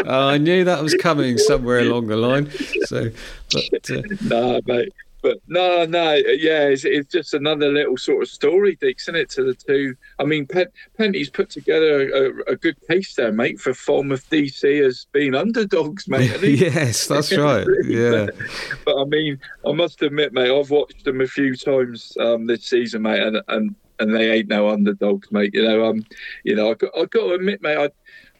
Oh, 0.04 0.28
I 0.28 0.36
knew 0.38 0.64
that 0.64 0.82
was 0.82 0.94
coming 0.94 1.38
somewhere 1.38 1.78
along 1.80 2.08
the 2.08 2.16
line. 2.16 2.50
So, 2.84 3.10
but 3.50 3.90
uh, 3.90 4.02
no, 4.22 4.60
mate. 4.66 4.92
But 5.24 5.38
no, 5.48 5.86
no, 5.86 6.12
yeah, 6.12 6.64
it's, 6.64 6.84
it's 6.84 7.10
just 7.10 7.32
another 7.32 7.72
little 7.72 7.96
sort 7.96 8.22
of 8.22 8.28
story, 8.28 8.76
Dix, 8.78 9.04
isn't 9.04 9.16
it? 9.16 9.30
To 9.30 9.42
the 9.42 9.54
two. 9.54 9.96
I 10.18 10.24
mean, 10.24 10.46
Pen, 10.46 10.66
Penty's 10.98 11.30
put 11.30 11.48
together 11.48 12.10
a, 12.10 12.52
a 12.52 12.56
good 12.56 12.76
case 12.86 13.14
there, 13.14 13.32
mate, 13.32 13.58
for 13.58 13.72
Falmouth 13.72 14.28
DC 14.28 14.86
as 14.86 15.06
being 15.12 15.34
underdogs, 15.34 16.06
mate. 16.08 16.42
yes, 16.42 17.06
that's 17.06 17.34
right. 17.34 17.66
Yeah. 17.86 18.26
but 18.84 18.98
I 18.98 19.04
mean, 19.04 19.40
I 19.66 19.72
must 19.72 20.02
admit, 20.02 20.34
mate, 20.34 20.50
I've 20.50 20.68
watched 20.68 21.06
them 21.06 21.22
a 21.22 21.26
few 21.26 21.56
times 21.56 22.14
um, 22.20 22.46
this 22.46 22.64
season, 22.66 23.00
mate, 23.00 23.22
and 23.22 23.40
and 23.48 23.74
and 24.00 24.14
they 24.14 24.30
ain't 24.30 24.48
no 24.48 24.68
underdogs, 24.68 25.32
mate. 25.32 25.54
You 25.54 25.62
know, 25.62 25.86
um, 25.86 26.04
you 26.42 26.54
know, 26.54 26.70
I 26.70 26.74
got 26.74 26.90
I 26.94 27.06
got 27.06 27.28
to 27.28 27.32
admit, 27.32 27.62
mate, 27.62 27.78
I, 27.78 27.88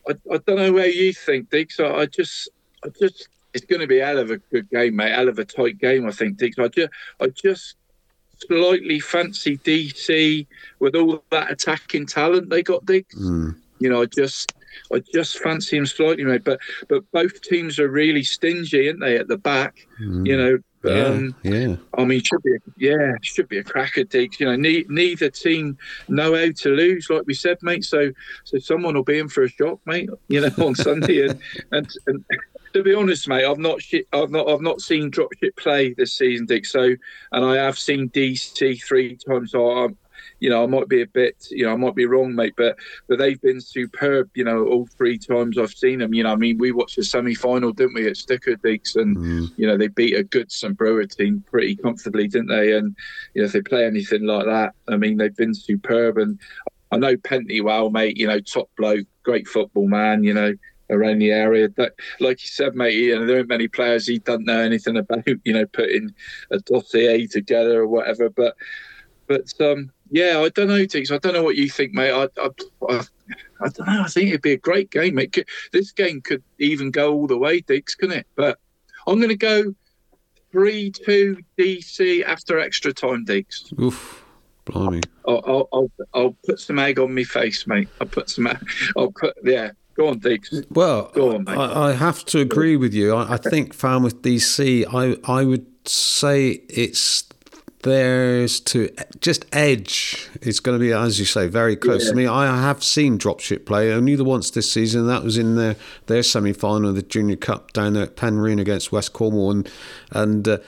I 0.07 0.15
I 0.31 0.37
don't 0.47 0.57
know 0.57 0.73
where 0.75 0.91
you 0.91 1.15
think, 1.15 1.49
Diggs. 1.49 1.81
I, 1.81 1.87
I 1.87 2.05
just 2.05 2.51
I 2.85 2.91
just 3.01 3.29
it's 3.55 3.65
going 3.65 3.81
to 3.81 3.87
be 3.87 3.99
hell 3.99 4.19
of 4.19 4.31
a 4.31 4.39
good 4.39 4.69
game, 4.71 4.97
mate. 4.97 5.13
Hell 5.13 5.29
of 5.29 5.39
a 5.39 5.45
tight 5.45 5.79
game, 5.79 6.07
I 6.07 6.11
think, 6.11 6.37
Diggs. 6.37 6.59
I 6.59 6.69
just 6.69 6.91
I 7.21 7.29
just 7.29 7.77
slightly 8.47 9.01
fancy 9.01 9.59
DC 9.59 10.47
with 10.81 10.97
all 10.97 11.23
that 11.31 11.51
attacking 11.51 12.07
talent 12.07 12.51
they 12.51 12.63
got, 12.63 12.85
Diggs. 12.85 13.15
Mm. 13.15 13.57
You 13.79 13.89
know, 13.91 14.03
I 14.03 14.07
just 14.07 14.53
I 14.93 15.03
just 15.13 15.39
fancy 15.39 15.77
him 15.77 15.87
slightly, 15.87 16.25
mate. 16.25 16.45
But 16.45 16.61
but 16.89 17.11
both 17.13 17.41
teams 17.43 17.79
are 17.79 17.89
really 17.89 18.25
stingy, 18.25 18.89
aren't 18.89 19.01
they, 19.01 19.17
at 19.17 19.29
the 19.29 19.39
back? 19.39 19.87
Mm. 20.01 20.27
You 20.27 20.37
know, 20.37 20.59
Yeah, 20.85 21.05
um, 21.05 21.35
yeah. 21.43 21.77
I 21.97 22.05
mean, 22.05 22.23
should 22.23 22.43
be 22.43 22.57
yeah, 22.77 23.13
should 23.23 23.49
be 23.49 23.59
a 23.59 23.65
cracker, 23.65 24.05
Diggs. 24.05 24.39
You 24.41 24.47
know, 24.47 24.57
ne- 24.57 24.87
neither 24.89 25.31
team 25.31 25.79
know 26.09 26.35
how 26.35 26.51
to 26.51 26.69
lose, 26.69 27.09
like 27.09 27.23
we 27.27 27.35
said, 27.35 27.59
mate. 27.63 27.85
So 27.85 28.11
so 28.45 28.59
someone 28.59 28.95
will 28.95 29.05
be 29.05 29.19
in 29.19 29.29
for 29.29 29.45
a 29.45 29.49
shock, 29.49 29.81
mate. 29.87 30.11
You 30.29 30.43
know, 30.43 30.51
on 30.65 30.75
Sunday, 30.75 31.27
and, 31.27 31.41
and 31.73 31.89
and 32.07 32.25
to 32.75 32.83
be 32.83 32.95
honest, 32.95 33.29
mate, 33.29 33.45
I've 33.45 33.59
not 33.59 33.81
shit, 33.81 34.09
I've 34.13 34.31
not 34.31 34.49
I've 34.49 34.61
not 34.61 34.81
seen 34.81 35.11
dropship 35.11 35.57
play 35.57 35.95
this 35.95 36.13
season, 36.13 36.47
Dick. 36.47 36.67
So 36.67 36.95
and 37.33 37.45
I 37.45 37.57
have 37.57 37.79
seen 37.79 38.11
DC 38.11 38.83
three 38.83 39.17
times. 39.17 39.53
So 39.53 39.71
I'm, 39.71 39.97
you 40.41 40.51
know, 40.51 40.65
I 40.65 40.67
might 40.67 40.89
be 40.89 41.01
a 41.01 41.07
bit, 41.07 41.47
you 41.53 41.65
know, 41.65 41.73
I 41.73 41.77
might 41.77 41.95
be 41.95 42.07
wrong, 42.07 42.35
mate, 42.35 42.55
but 42.57 42.77
but 43.09 43.19
they've 43.19 43.41
been 43.41 43.61
superb. 43.61 44.29
You 44.35 44.45
know, 44.45 44.67
all 44.67 44.87
three 44.87 45.19
times 45.19 45.57
I've 45.57 45.71
seen 45.71 46.01
them. 46.01 46.15
You 46.15 46.25
know, 46.25 46.33
I 46.33 46.37
mean, 46.37 46.59
we 46.59 46.73
watched 46.73 46.97
the 46.97 47.05
semi 47.05 47.37
final, 47.37 47.73
didn't 47.73 47.95
we, 47.95 48.09
at 48.09 48.17
Sticker 48.17 48.57
Dicks, 48.57 48.97
and 48.97 49.17
mm. 49.17 49.51
you 49.57 49.69
know 49.69 49.77
they 49.77 49.89
beat 49.89 50.17
a 50.17 50.25
good 50.25 50.51
St 50.51 50.77
Breward 50.77 51.13
team 51.13 51.45
pretty 51.49 51.77
comfortably, 51.77 52.27
didn't 52.27 52.49
they? 52.49 52.73
And 52.73 52.97
you 53.35 53.43
know, 53.43 53.47
if 53.47 53.53
they 53.53 53.63
play 53.63 53.87
anything 53.87 54.25
like 54.25 54.47
that, 54.47 54.75
I 54.89 54.97
mean, 54.97 55.17
they've 55.17 55.37
been 55.37 55.55
superb. 55.55 56.19
And 56.19 56.41
I 56.91 56.97
know 56.97 57.17
Penty 57.19 57.61
well, 57.61 57.91
mate. 57.91 58.17
You 58.17 58.27
know, 58.27 58.41
top 58.41 58.69
bloke, 58.77 59.07
great 59.23 59.47
football 59.47 59.87
man. 59.87 60.25
You 60.25 60.35
know. 60.35 60.55
Around 60.91 61.21
the 61.21 61.31
area, 61.31 61.69
that, 61.77 61.95
like 62.21 62.43
you 62.43 62.49
said, 62.49 62.75
mate, 62.75 62.93
you 62.95 63.19
know, 63.19 63.25
there 63.25 63.39
aren't 63.39 63.49
many 63.49 63.69
players 63.69 64.07
he 64.07 64.19
doesn't 64.19 64.45
know 64.45 64.61
anything 64.61 64.97
about. 64.99 65.25
You 65.45 65.55
know, 65.55 65.67
putting 65.67 66.13
a 66.51 66.59
dossier 66.59 67.27
together 67.27 67.81
or 67.81 67.87
whatever. 67.87 68.29
But, 68.29 68.55
but 69.27 69.51
um, 69.61 69.91
yeah, 70.11 70.41
I 70.41 70.51
don't 70.51 70.69
know, 70.69 70.85
Diggs. 70.85 71.11
I 71.11 71.17
don't 71.19 71.33
know 71.33 71.43
what 71.43 71.57
you 71.57 71.71
think, 71.71 71.95
mate. 71.95 72.13
I, 72.13 72.25
I, 72.39 72.49
I, 72.91 72.97
I 73.61 73.69
don't 73.71 73.87
know. 73.87 74.03
I 74.05 74.09
think 74.09 74.29
it'd 74.29 74.43
be 74.43 74.53
a 74.53 74.59
great 74.59 74.91
game, 74.91 75.15
mate. 75.15 75.33
Could- 75.33 75.49
This 75.73 75.91
game 75.91 76.21
could 76.21 76.43
even 76.59 76.91
go 76.91 77.15
all 77.15 77.27
the 77.27 77.39
way, 77.39 77.61
Diggs, 77.61 77.95
couldn't 77.95 78.19
it? 78.19 78.27
But 78.37 78.59
I'm 79.07 79.17
going 79.17 79.31
to 79.31 79.37
go 79.37 79.75
three-two 80.53 81.39
DC 81.59 82.25
after 82.25 82.59
extra 82.59 82.93
time, 82.93 83.25
Diggs. 83.25 83.73
Oof, 83.81 84.23
blimey. 84.67 85.01
I'll, 85.27 85.43
I'll, 85.47 85.69
I'll, 85.73 85.91
I'll 86.13 86.37
put 86.47 86.61
some 86.61 86.79
egg 86.79 86.99
on 86.99 87.15
my 87.15 87.25
face, 87.25 87.67
mate. 87.67 87.89
I'll 88.01 88.07
put 88.07 88.29
some. 88.31 88.49
I'll 88.97 89.13
put 89.13 89.35
yeah. 89.43 89.71
Go 89.95 90.09
on, 90.09 90.19
Diggs. 90.19 90.65
Well, 90.71 91.11
Go 91.15 91.35
on. 91.35 91.49
I, 91.49 91.91
I 91.91 91.93
have 91.93 92.25
to 92.27 92.41
agree 92.41 92.77
with 92.77 92.93
you. 92.93 93.15
I, 93.15 93.35
I 93.35 93.37
think 93.37 93.73
Falmouth 93.73 94.23
DC, 94.23 94.85
I, 94.93 95.33
I 95.33 95.45
would 95.45 95.67
say 95.89 96.63
it's 96.69 97.25
theirs 97.85 98.59
to 98.61 98.91
just 99.21 99.45
edge. 99.53 100.29
It's 100.43 100.59
going 100.59 100.79
to 100.79 100.85
be, 100.85 100.93
as 100.93 101.21
you 101.21 101.25
say, 101.25 101.47
very 101.47 101.77
close. 101.77 102.07
Yeah. 102.07 102.13
I 102.13 102.15
mean, 102.15 102.29
I 102.29 102.63
have 102.63 102.83
seen 102.83 103.19
dropship 103.19 103.67
play 103.67 103.93
only 103.93 104.17
the 104.17 104.25
once 104.25 104.51
this 104.51 104.71
season. 104.71 105.07
That 105.07 105.23
was 105.23 105.39
in 105.39 105.55
their, 105.55 105.77
their 106.07 106.23
semi 106.23 106.53
final 106.53 106.91
of 106.91 106.97
the 106.97 107.03
Junior 107.03 107.37
Cup 107.37 107.73
down 107.73 107.93
there 107.93 108.05
at 108.05 108.17
Penryn 108.17 108.59
against 108.59 108.91
West 108.91 109.13
Cornwall. 109.13 109.53
And, 109.53 109.71
and 110.11 110.49
uh, 110.49 110.59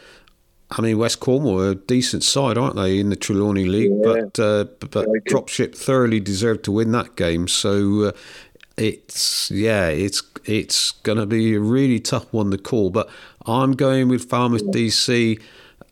I 0.71 0.83
mean, 0.83 0.99
West 0.99 1.21
Cornwall 1.21 1.61
are 1.63 1.71
a 1.71 1.75
decent 1.75 2.25
side, 2.25 2.59
aren't 2.59 2.75
they, 2.77 2.99
in 2.99 3.11
the 3.11 3.17
Trelawney 3.17 3.67
League? 3.67 4.03
But 4.03 4.39
uh, 4.39 4.65
but, 4.81 4.91
but 4.91 5.09
Dropship 5.29 5.77
thoroughly 5.77 6.19
deserved 6.19 6.65
to 6.65 6.73
win 6.73 6.91
that 6.93 7.15
game. 7.15 7.47
So 7.47 8.03
uh, 8.03 8.13
it's 8.77 9.51
yeah, 9.51 9.89
it's 9.89 10.23
it's 10.45 10.93
going 10.93 11.19
to 11.19 11.27
be 11.27 11.55
a 11.55 11.61
really 11.61 12.01
tough 12.01 12.33
one 12.33 12.51
to 12.51 12.59
call. 12.59 12.91
But 12.91 13.09
I'm 13.47 13.73
going 13.73 14.09
with 14.09 14.29
Falmouth 14.29 14.67
DC 14.67 15.41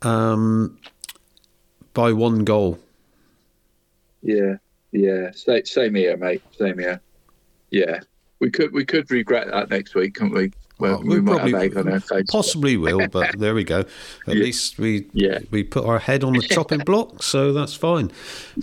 um, 0.02 0.78
by 1.94 2.12
one 2.12 2.44
goal. 2.44 2.78
Yeah, 4.22 4.56
yeah. 4.92 5.30
Same, 5.32 5.64
same 5.64 5.94
here, 5.94 6.16
mate. 6.16 6.42
Same 6.58 6.78
here. 6.78 7.00
Yeah, 7.70 8.00
we 8.38 8.50
could 8.50 8.72
we 8.72 8.84
could 8.84 9.10
regret 9.10 9.48
that 9.48 9.70
next 9.70 9.94
week, 9.94 10.14
couldn't 10.14 10.34
we? 10.34 10.52
Well, 10.84 11.02
we 11.02 11.08
we, 11.16 11.20
might 11.20 11.32
probably 11.36 11.52
have 11.52 11.62
egg 11.62 11.76
on 11.76 11.88
our 11.92 12.00
face. 12.00 12.26
possibly 12.28 12.76
will, 12.76 13.06
but 13.12 13.38
there 13.38 13.54
we 13.54 13.64
go. 13.64 13.80
At 14.26 14.36
least 14.36 14.78
we 14.78 15.06
Yeah. 15.12 15.38
we 15.50 15.62
put 15.64 15.84
our 15.84 15.98
head 15.98 16.22
on 16.24 16.34
the 16.34 16.42
chopping 16.50 16.80
block, 16.80 17.22
so 17.22 17.52
that's 17.52 17.74
fine. 17.74 18.10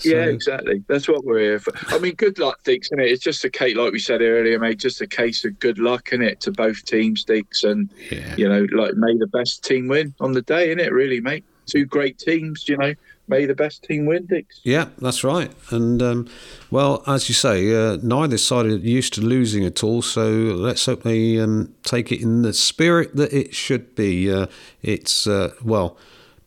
Yeah, 0.04 0.26
exactly. 0.26 0.84
That's 0.88 1.08
what 1.08 1.24
we're 1.26 1.40
here 1.40 1.60
for. 1.60 1.74
I 1.88 2.00
mean, 2.00 2.16
good 2.16 2.40
luck, 2.40 2.64
Dix, 2.64 2.88
isn't 2.88 3.00
it? 3.00 3.12
It's 3.12 3.24
just 3.24 3.44
a 3.44 3.50
case, 3.50 3.76
like 3.76 3.92
we 3.92 4.00
said 4.00 4.22
earlier, 4.22 4.60
mate, 4.60 4.80
just 4.80 5.02
a 5.02 5.08
case 5.08 5.46
of 5.46 5.60
good 5.60 5.80
luck, 5.80 6.10
is 6.14 6.20
it, 6.22 6.40
to 6.42 6.52
both 6.52 6.84
teams, 6.86 7.24
Dix, 7.24 7.64
and, 7.64 7.90
you 8.38 8.48
know, 8.48 8.66
like, 8.72 8.94
may 8.96 9.18
the 9.18 9.28
best 9.28 9.64
team 9.64 9.88
win 9.88 10.14
on 10.20 10.34
the 10.34 10.42
day, 10.42 10.74
innit, 10.76 10.92
really, 10.92 11.20
mate? 11.22 11.44
Two 11.66 11.86
great 11.86 12.18
teams, 12.18 12.68
you 12.68 12.78
know, 12.78 12.94
may 13.32 13.46
the 13.46 13.56
best 13.56 13.84
team 13.84 14.06
win, 14.06 14.28
Dix. 14.28 14.60
Yeah, 14.64 14.90
that's 15.00 15.24
right. 15.24 15.52
And 15.72 16.02
um, 16.04 16.28
well, 16.70 17.02
as 17.08 17.30
you 17.30 17.34
say, 17.34 17.74
uh, 17.74 17.98
neither 18.04 18.38
side 18.38 18.66
are 18.68 18.76
used 18.76 19.14
to 19.14 19.22
losing 19.22 19.66
at 19.66 19.84
all. 19.84 20.02
So 20.02 20.30
let's 20.30 20.86
hope 20.86 21.04
they 21.04 21.40
um, 21.40 21.74
take 21.84 22.12
it 22.12 22.22
in 22.22 22.44
the 22.44 22.54
spirit 22.54 23.16
that 23.16 23.34
it 23.34 23.56
should 23.56 23.96
be. 23.96 24.32
Uh, 24.32 24.48
it's 24.84 25.26
uh, 25.26 25.54
well, 25.64 25.98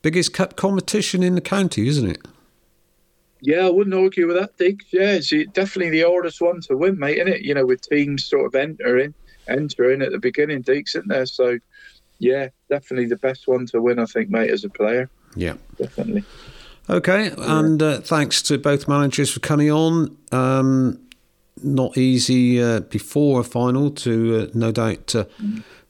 biggest 0.03 0.35
cup 0.35 0.57
competition 0.57 1.23
in 1.23 1.35
the 1.35 1.41
county, 1.41 1.89
isn't 1.89 2.09
it? 2.09 2.21
Yeah, 3.41 3.67
I 3.67 3.71
wouldn't 3.71 3.95
argue 3.95 4.27
with 4.27 4.37
that, 4.37 4.57
Diggs. 4.57 4.87
Yeah, 4.91 5.13
it's 5.13 5.31
definitely 5.53 5.91
the 5.91 6.09
hardest 6.09 6.41
one 6.41 6.61
to 6.63 6.77
win, 6.77 6.99
mate, 6.99 7.19
isn't 7.19 7.33
it? 7.33 7.43
You 7.43 7.55
know, 7.55 7.67
with 7.67 7.83
teams 7.83 8.25
sort 8.25 8.47
of 8.47 8.55
entering, 8.55 9.13
entering 9.49 10.01
at 10.01 10.13
the 10.13 10.19
beginning, 10.19 10.63
Diggs, 10.63 10.95
isn't 10.95 11.09
there? 11.09 11.27
So, 11.27 11.59
yeah, 12.19 12.49
definitely 12.71 13.07
the 13.07 13.17
best 13.17 13.47
one 13.47 13.67
to 13.67 13.83
win, 13.83 13.99
I 13.99 14.07
think, 14.07 14.31
mate, 14.31 14.51
as 14.51 14.65
a 14.65 14.71
player. 14.71 15.11
Yeah. 15.37 15.55
Definitely. 15.77 16.25
Okay, 16.89 17.31
and 17.39 17.83
uh, 17.83 18.01
thanks 18.01 18.43
to 18.43 18.59
both 18.59 18.87
managers 18.87 19.31
for 19.31 19.41
coming 19.41 19.71
on. 19.71 20.17
Um, 20.33 21.01
not 21.63 21.97
easy 21.97 22.63
uh, 22.63 22.81
before 22.81 23.41
a 23.41 23.45
final 23.45 23.91
to 23.91 24.43
uh, 24.43 24.51
no 24.53 24.71
doubt 24.71 25.15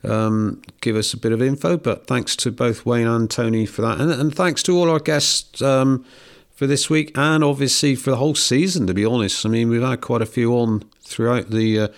um, 0.04 0.62
give 0.80 0.94
us 0.94 1.12
a 1.12 1.16
bit 1.16 1.32
of 1.32 1.42
info, 1.42 1.76
but 1.76 2.06
thanks 2.06 2.36
to 2.36 2.52
both 2.52 2.86
Wayne 2.86 3.06
and 3.06 3.30
Tony 3.30 3.66
for 3.66 3.82
that, 3.82 4.00
and, 4.00 4.12
and 4.12 4.34
thanks 4.34 4.62
to 4.64 4.76
all 4.76 4.88
our 4.88 5.00
guests 5.00 5.60
um, 5.62 6.04
for 6.52 6.66
this 6.66 6.88
week, 6.88 7.10
and 7.16 7.42
obviously 7.42 7.96
for 7.96 8.10
the 8.10 8.16
whole 8.16 8.34
season. 8.34 8.86
To 8.86 8.94
be 8.94 9.04
honest, 9.04 9.44
I 9.44 9.48
mean 9.48 9.68
we've 9.68 9.82
had 9.82 10.00
quite 10.00 10.22
a 10.22 10.26
few 10.26 10.52
on 10.52 10.84
throughout 11.00 11.50
the 11.50 11.80
uh, 11.80 11.88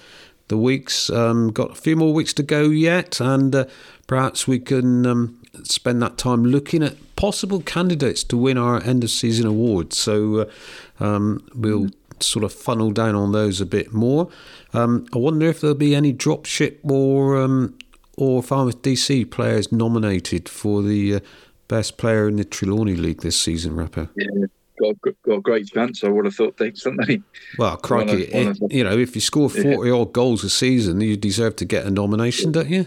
the 0.48 0.56
weeks. 0.56 1.10
Um, 1.10 1.50
got 1.50 1.72
a 1.72 1.74
few 1.74 1.96
more 1.96 2.14
weeks 2.14 2.32
to 2.34 2.42
go 2.42 2.62
yet, 2.62 3.20
and 3.20 3.54
uh, 3.54 3.64
perhaps 4.06 4.46
we 4.46 4.58
can 4.58 5.04
um, 5.04 5.35
spend 5.64 6.02
that 6.02 6.18
time 6.18 6.44
looking 6.44 6.82
at 6.82 6.94
possible 7.16 7.60
candidates 7.60 8.22
to 8.24 8.36
win 8.36 8.58
our 8.58 8.82
end 8.82 9.02
of 9.04 9.10
season 9.10 9.46
awards. 9.46 9.96
So 9.98 10.48
uh, 11.00 11.04
um, 11.04 11.46
we'll 11.54 11.88
sort 12.20 12.44
of 12.44 12.52
funnel 12.52 12.90
down 12.92 13.14
on 13.14 13.32
those 13.32 13.60
a 13.60 13.66
bit 13.66 13.92
more. 13.92 14.28
Um, 14.72 15.06
I 15.14 15.18
wonder 15.18 15.46
if 15.46 15.60
there'll 15.60 15.76
be 15.76 15.94
any 15.94 16.12
dropship 16.12 16.78
or 16.82 17.36
um, 17.40 17.76
or 18.16 18.42
Falmouth 18.42 18.80
DC 18.82 19.30
players 19.30 19.70
nominated 19.70 20.48
for 20.48 20.82
the 20.82 21.16
uh, 21.16 21.20
best 21.68 21.96
player 21.98 22.26
in 22.28 22.36
the 22.36 22.44
Trelawney 22.44 22.96
League 22.96 23.20
this 23.20 23.38
season, 23.38 23.74
Rappo. 23.76 24.08
Yeah, 24.16 24.46
got, 24.80 25.00
got, 25.02 25.14
got 25.22 25.34
a 25.36 25.40
great 25.40 25.66
chance, 25.68 26.02
I 26.04 26.08
would 26.08 26.24
have 26.24 26.34
thought, 26.34 26.56
they? 26.56 26.72
Well, 27.58 27.76
crikey, 27.76 28.30
One 28.32 28.46
of- 28.48 28.60
one 28.60 28.70
it- 28.70 28.76
you 28.76 28.84
know, 28.84 28.96
if 28.96 29.14
you 29.14 29.20
score 29.20 29.50
Yeah. 29.54 29.74
40 29.74 29.90
odd 29.90 30.12
goals 30.14 30.44
a 30.44 30.50
season, 30.50 31.00
you 31.02 31.16
deserve 31.18 31.56
to 31.56 31.64
get 31.66 31.84
a 31.84 31.90
nomination, 31.90 32.52
don't 32.52 32.70
you? 32.70 32.86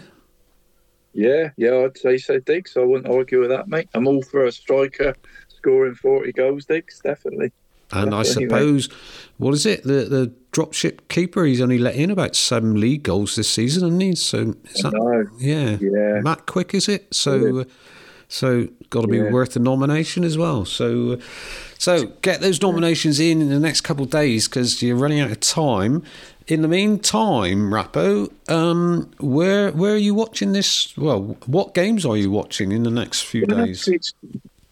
Yeah, 1.12 1.50
yeah, 1.56 1.84
I'd 1.84 1.98
say 1.98 2.18
so, 2.18 2.38
Diggs. 2.38 2.76
I 2.76 2.80
wouldn't 2.84 3.12
argue 3.12 3.40
with 3.40 3.50
that, 3.50 3.68
mate. 3.68 3.88
I'm 3.94 4.06
all 4.06 4.22
for 4.22 4.44
a 4.44 4.52
striker 4.52 5.14
scoring 5.48 5.94
40 5.94 6.32
goals, 6.32 6.66
Diggs, 6.66 7.00
definitely. 7.02 7.52
And 7.92 8.14
I 8.14 8.22
Definitely, 8.22 8.44
mate. 8.44 8.50
suppose, 8.50 8.88
what 9.38 9.52
is 9.54 9.66
it? 9.66 9.82
The 9.82 10.04
the 10.04 10.32
dropship 10.52 11.08
keeper, 11.08 11.44
he's 11.44 11.60
only 11.60 11.78
let 11.78 11.96
in 11.96 12.10
about 12.12 12.36
seven 12.36 12.78
league 12.78 13.02
goals 13.02 13.34
this 13.34 13.50
season, 13.50 13.82
hasn't 13.82 14.02
he? 14.02 14.14
So, 14.14 14.54
is 14.72 14.82
that, 14.82 15.28
yeah. 15.40 15.76
Yeah. 15.80 16.20
Matt 16.20 16.46
Quick, 16.46 16.72
is 16.74 16.88
it? 16.88 17.12
So, 17.12 17.60
uh, 17.60 17.64
so 18.28 18.68
got 18.90 19.00
to 19.02 19.08
be 19.08 19.16
Yeah. 19.18 19.32
worth 19.32 19.56
a 19.56 19.58
nomination 19.58 20.22
as 20.22 20.38
well. 20.38 20.64
So, 20.64 21.14
uh, 21.14 21.16
so 21.80 22.08
get 22.20 22.42
those 22.42 22.60
nominations 22.60 23.18
in 23.18 23.40
in 23.40 23.48
the 23.48 23.58
next 23.58 23.80
couple 23.80 24.04
of 24.04 24.10
days 24.10 24.46
because 24.46 24.82
you're 24.82 24.96
running 24.96 25.18
out 25.18 25.30
of 25.30 25.40
time. 25.40 26.02
In 26.46 26.60
the 26.60 26.68
meantime, 26.68 27.70
Rappo, 27.70 28.30
um, 28.50 29.10
where 29.18 29.72
where 29.72 29.94
are 29.94 29.96
you 29.96 30.14
watching 30.14 30.52
this? 30.52 30.94
Well, 30.98 31.38
what 31.46 31.72
games 31.72 32.04
are 32.04 32.18
you 32.18 32.30
watching 32.30 32.70
in 32.70 32.82
the 32.82 32.90
next 32.90 33.22
few 33.22 33.46
days? 33.46 33.88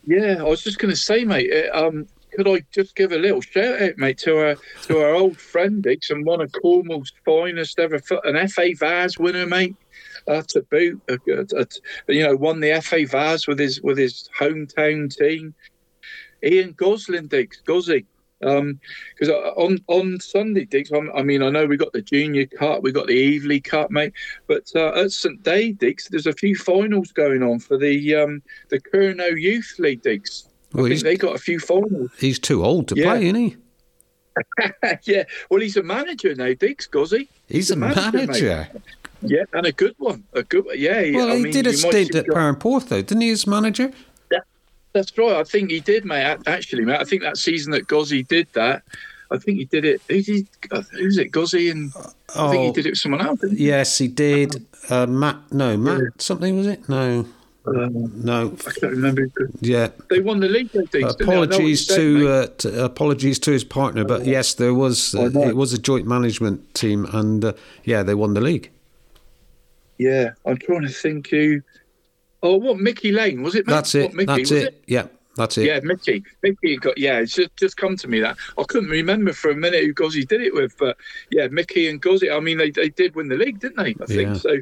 yeah, 0.05 0.37
I 0.39 0.43
was 0.43 0.63
just 0.63 0.79
going 0.79 0.91
to 0.91 1.01
say, 1.01 1.25
mate. 1.25 1.51
uh, 1.51 1.87
Um, 1.87 2.07
could 2.33 2.47
I 2.47 2.63
just 2.73 2.95
give 2.95 3.13
a 3.13 3.17
little 3.17 3.41
shout 3.41 3.81
out, 3.81 3.97
mate, 3.97 4.19
to 4.19 4.37
our 4.37 4.57
to 4.83 4.99
our 4.99 5.15
old 5.15 5.39
friend 5.39 5.83
Diggs 5.83 6.11
and 6.11 6.27
one 6.27 6.43
of 6.43 6.53
Cornwall's 6.53 7.15
finest 7.25 7.79
ever, 7.79 8.03
an 8.25 8.49
FA 8.49 8.75
Vase 8.79 9.19
winner, 9.19 9.47
mate. 9.47 9.77
Uh, 10.27 10.43
to 10.49 10.61
boot, 10.61 11.01
uh, 11.09 11.17
uh, 11.57 11.65
you 12.07 12.23
know, 12.23 12.37
won 12.37 12.61
the 12.61 12.79
FA 12.83 13.07
Vase 13.07 13.47
with 13.47 13.59
his 13.59 13.81
with 13.81 13.97
his 13.97 14.29
hometown 14.39 15.11
team. 15.17 15.55
Ian 16.45 16.73
Gosling 16.77 17.27
Diggs, 17.27 17.63
Gozzy. 17.67 18.05
Because 18.41 19.29
on 19.57 19.79
on 19.89 20.21
Sunday, 20.21 20.65
Diggs, 20.65 20.93
I'm- 20.93 21.11
mean, 21.27 21.43
I 21.43 21.51
know 21.51 21.67
we 21.67 21.77
got 21.77 21.93
the 21.93 22.03
Junior 22.03 22.47
Cup, 22.47 22.83
we 22.83 22.93
got 22.93 23.09
the 23.09 23.41
Evely 23.41 23.63
Cup, 23.63 23.91
mate, 23.91 24.13
but 24.47 24.71
uh, 24.77 24.93
at 24.95 25.11
St 25.11 25.43
Day, 25.43 25.73
Diggs, 25.73 26.07
there's 26.09 26.27
a 26.29 26.33
few 26.33 26.55
finals 26.55 27.11
going 27.11 27.43
on 27.43 27.59
for 27.59 27.77
the 27.77 28.15
um, 28.15 28.41
the 28.69 28.79
Curnow 28.81 29.41
Youth 29.41 29.75
League, 29.81 30.03
Diggs. 30.03 30.45
Well, 30.73 30.87
I 30.87 30.91
he's- 30.91 31.03
think 31.03 31.19
they 31.21 31.27
got 31.27 31.35
a 31.35 31.39
few 31.41 31.59
finals. 31.59 32.11
He's 32.19 32.39
too 32.39 32.65
old 32.65 32.87
to 32.89 32.95
Yeah. 32.97 33.05
play, 33.15 33.25
isn't 33.27 33.35
he? 33.35 33.57
yeah, 35.05 35.25
well, 35.51 35.61
he's 35.61 35.77
a 35.77 35.83
manager 35.83 36.33
now, 36.37 36.53
Diggs, 36.55 36.87
Gozzy. 36.87 37.27
He's 37.49 37.73
a 37.73 37.77
manager. 37.77 38.69
mate. 38.71 38.83
Yeah, 39.23 39.43
and 39.53 39.67
a 39.67 39.73
good 39.73 39.97
one. 39.99 40.23
A 40.35 40.45
good. 40.45 40.65
Yeah. 40.77 41.01
Well, 41.17 41.33
I 41.33 41.37
he 41.39 41.43
mean, 41.43 41.53
did 41.53 41.67
a 41.67 41.73
stint 41.73 42.15
at 42.15 42.27
Perranporth, 42.27 42.89
though, 42.89 43.03
didn't 43.03 43.23
he, 43.23 43.31
as 43.31 43.49
manager? 43.49 43.91
That's 44.99 45.17
right. 45.17 45.37
I 45.37 45.45
think 45.45 45.71
he 45.71 45.79
did, 45.79 46.05
mate. 46.05 46.39
Actually, 46.47 46.85
mate, 46.85 46.99
I 47.01 47.05
think 47.05 47.23
that 47.23 47.37
season 47.37 47.71
that 47.73 47.87
Gozzy 47.87 48.27
did 48.27 48.49
that, 48.55 48.83
I 49.31 49.39
think 49.39 49.59
he 49.59 49.65
did 49.65 49.85
it. 49.85 50.01
Who's, 50.09 50.27
he, 50.27 50.47
who's 50.93 51.19
it? 51.19 51.31
Gozzy 51.31 51.71
and 51.71 51.93
I 52.35 52.51
think 52.51 52.63
he 52.63 52.69
Oh. 52.69 52.73
did 52.73 52.87
it 52.87 52.91
with 52.91 52.99
someone 52.99 53.21
else. 53.21 53.41
He? 53.43 53.67
Yes, 53.67 53.97
he 53.99 54.09
did. 54.09 54.67
Uh, 54.91 55.07
Matt, 55.07 55.37
no, 55.53 55.77
Matt 55.77 56.21
something 56.21 56.57
was 56.57 56.67
it? 56.67 56.89
No, 56.89 57.27
no. 57.65 58.57
I 58.67 58.71
can't 58.73 58.93
remember. 58.93 59.29
Yeah. 59.61 59.89
They 60.11 60.19
won 60.21 60.41
the 60.41 60.49
league. 60.49 60.73
Those 60.73 60.89
days, 60.91 61.05
didn't 61.15 61.19
they? 61.19 61.25
I 61.27 61.35
know 61.35 61.41
what 61.41 61.51
you 61.51 61.55
Apologies 61.57 61.87
to, 61.87 62.29
uh, 62.29 62.47
to 62.59 62.85
apologies 62.85 63.39
to 63.41 63.51
his 63.53 63.63
partner, 63.63 64.05
but 64.05 64.27
yes, 64.27 64.55
there 64.55 64.75
was 64.75 65.15
uh, 65.15 65.31
it 65.35 65.57
was 65.57 65.73
a 65.73 65.79
joint 65.79 66.07
management 66.09 66.75
team, 66.75 67.05
and 67.13 67.45
uh, 67.45 67.53
yeah, 67.85 68.03
they 68.03 68.15
won 68.15 68.35
the 68.35 68.41
league. 68.41 68.71
Yeah, 69.99 70.31
I'm 70.47 70.57
trying 70.57 70.83
to 70.83 70.89
think 70.89 71.29
who. 71.29 71.61
Oh, 72.43 72.57
what 72.57 72.79
Mickey 72.79 73.13
Lane 73.13 73.43
was 73.43 73.55
it? 73.55 73.67
That's 73.67 73.95
it. 73.95 74.03
What, 74.05 74.15
Mickey, 74.15 74.27
That's 74.27 74.51
was 74.51 74.63
it. 74.65 74.85
Yeah, 74.87 75.07
that's 75.37 75.59
it. 75.59 75.65
Yeah, 75.67 75.81
Mickey. 75.83 76.23
Mickey 76.43 76.77
got 76.77 76.97
yeah. 76.99 77.19
It's 77.19 77.33
just, 77.35 77.57
just 77.57 77.77
come 77.77 77.97
to 77.97 78.09
me 78.09 78.21
that 78.21 78.37
I 78.57 78.63
couldn't 78.65 78.91
remember 78.91 79.33
for 79.33 79.51
a 79.51 79.57
minute 79.57 79.85
who 79.85 79.93
Gozzy 79.95 80.27
did 80.27 80.41
it 80.43 80.55
with, 80.55 80.77
but 80.79 80.97
yeah, 81.31 81.49
Mickey 81.49 81.89
and 81.89 82.01
Gozzy. 82.01 82.35
I 82.35 82.41
mean, 82.41 82.59
they, 82.59 82.71
they 82.71 82.91
did 82.91 83.15
win 83.17 83.29
the 83.29 83.37
league, 83.37 83.59
didn't 83.61 83.77
they? 83.83 83.95
I 84.01 84.07
think 84.07 84.29
Yeah. 84.29 84.35
so. 84.35 84.57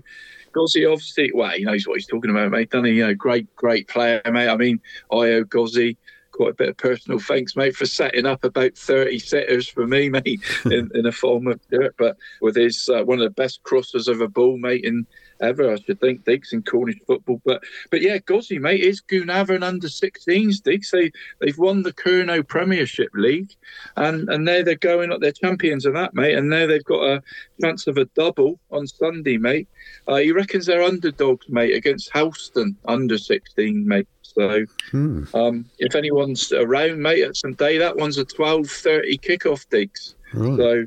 Gozzy 0.55 0.91
obviously, 0.91 1.31
well, 1.35 1.51
he 1.51 1.65
knows 1.65 1.87
what 1.87 1.97
he's 1.99 2.07
talking 2.07 2.31
about, 2.31 2.51
mate. 2.51 2.71
Doesn't 2.71 2.87
he? 2.87 2.93
You 2.93 3.09
know, 3.09 3.15
great, 3.15 3.55
great 3.57 3.89
player, 3.89 4.23
mate. 4.31 4.49
I 4.49 4.57
mean, 4.57 4.81
I 5.13 5.17
owe 5.17 5.45
Gozzy 5.45 5.99
quite 6.33 6.51
a 6.53 6.55
bit 6.55 6.69
of 6.71 6.77
personal 6.79 7.19
thanks, 7.19 7.57
mate, 7.57 7.77
for 7.77 7.85
setting 7.85 8.25
up 8.27 8.43
about 8.45 8.75
30 8.77 9.19
sitters 9.19 9.69
for 9.69 9.87
me, 9.87 10.09
mate, 10.11 10.41
in, 10.65 10.91
in 10.95 11.05
a 11.05 11.13
form 11.13 11.47
of 11.47 11.61
dirt. 11.71 11.95
But 11.99 12.17
with 12.41 12.57
his 12.57 12.89
uh, 12.89 13.05
one 13.05 13.19
of 13.19 13.25
the 13.25 13.31
best 13.43 13.63
crossers 13.65 14.09
of 14.09 14.23
a 14.23 14.29
ball, 14.29 14.57
mate, 14.57 14.85
in 14.85 15.07
ever, 15.41 15.73
I 15.73 15.77
should 15.77 16.01
think, 16.01 16.25
Diggs 16.25 16.53
in 16.53 16.63
Cornish 16.63 16.99
football. 17.07 17.41
But 17.45 17.63
but 17.91 18.03
yeah, 18.03 18.19
Gozzy, 18.19 18.61
mate, 18.61 18.81
is 18.81 19.03
Goonhavern 19.03 19.63
under 19.63 19.89
16s, 19.89 20.63
Diggs. 20.63 20.91
They 20.91 21.11
they've 21.41 21.59
won 21.59 21.83
the 21.83 21.93
Curnow 21.93 22.47
Premiership 22.47 23.11
League, 23.15 23.53
and 23.97 24.29
and 24.29 24.45
now 24.45 24.63
they're 24.63 24.77
going 24.77 25.13
up. 25.13 25.21
They're 25.21 25.33
champions 25.33 25.87
of 25.87 25.95
that, 25.95 26.15
mate. 26.15 26.37
And 26.37 26.49
now 26.49 26.67
they've 26.67 26.85
got 26.85 27.03
a 27.05 27.23
chance 27.61 27.87
of 27.87 27.97
a 27.97 28.07
double 28.17 28.59
on 28.71 28.87
Sunday, 28.87 29.37
mate. 29.39 29.69
Uh, 30.07 30.17
he 30.17 30.33
reckons 30.33 30.67
they're 30.67 30.83
underdogs, 30.83 31.47
mate, 31.49 31.75
against 31.75 32.11
Helston 32.13 32.77
under 32.87 33.19
16, 33.19 33.87
mate. 33.87 34.09
So 34.23 34.65
Hmm. 34.91 35.25
um, 35.35 35.65
if 35.79 35.95
anyone's 35.95 36.53
around, 36.53 37.01
mate, 37.01 37.23
at 37.23 37.37
St 37.37 37.57
Day, 37.57 37.79
that 37.79 37.97
one's 37.97 38.19
a 38.19 38.25
12.30 38.25 39.19
kickoff, 39.21 39.67
Diggs. 39.71 40.15
Right. 40.35 40.57
So 40.59 40.87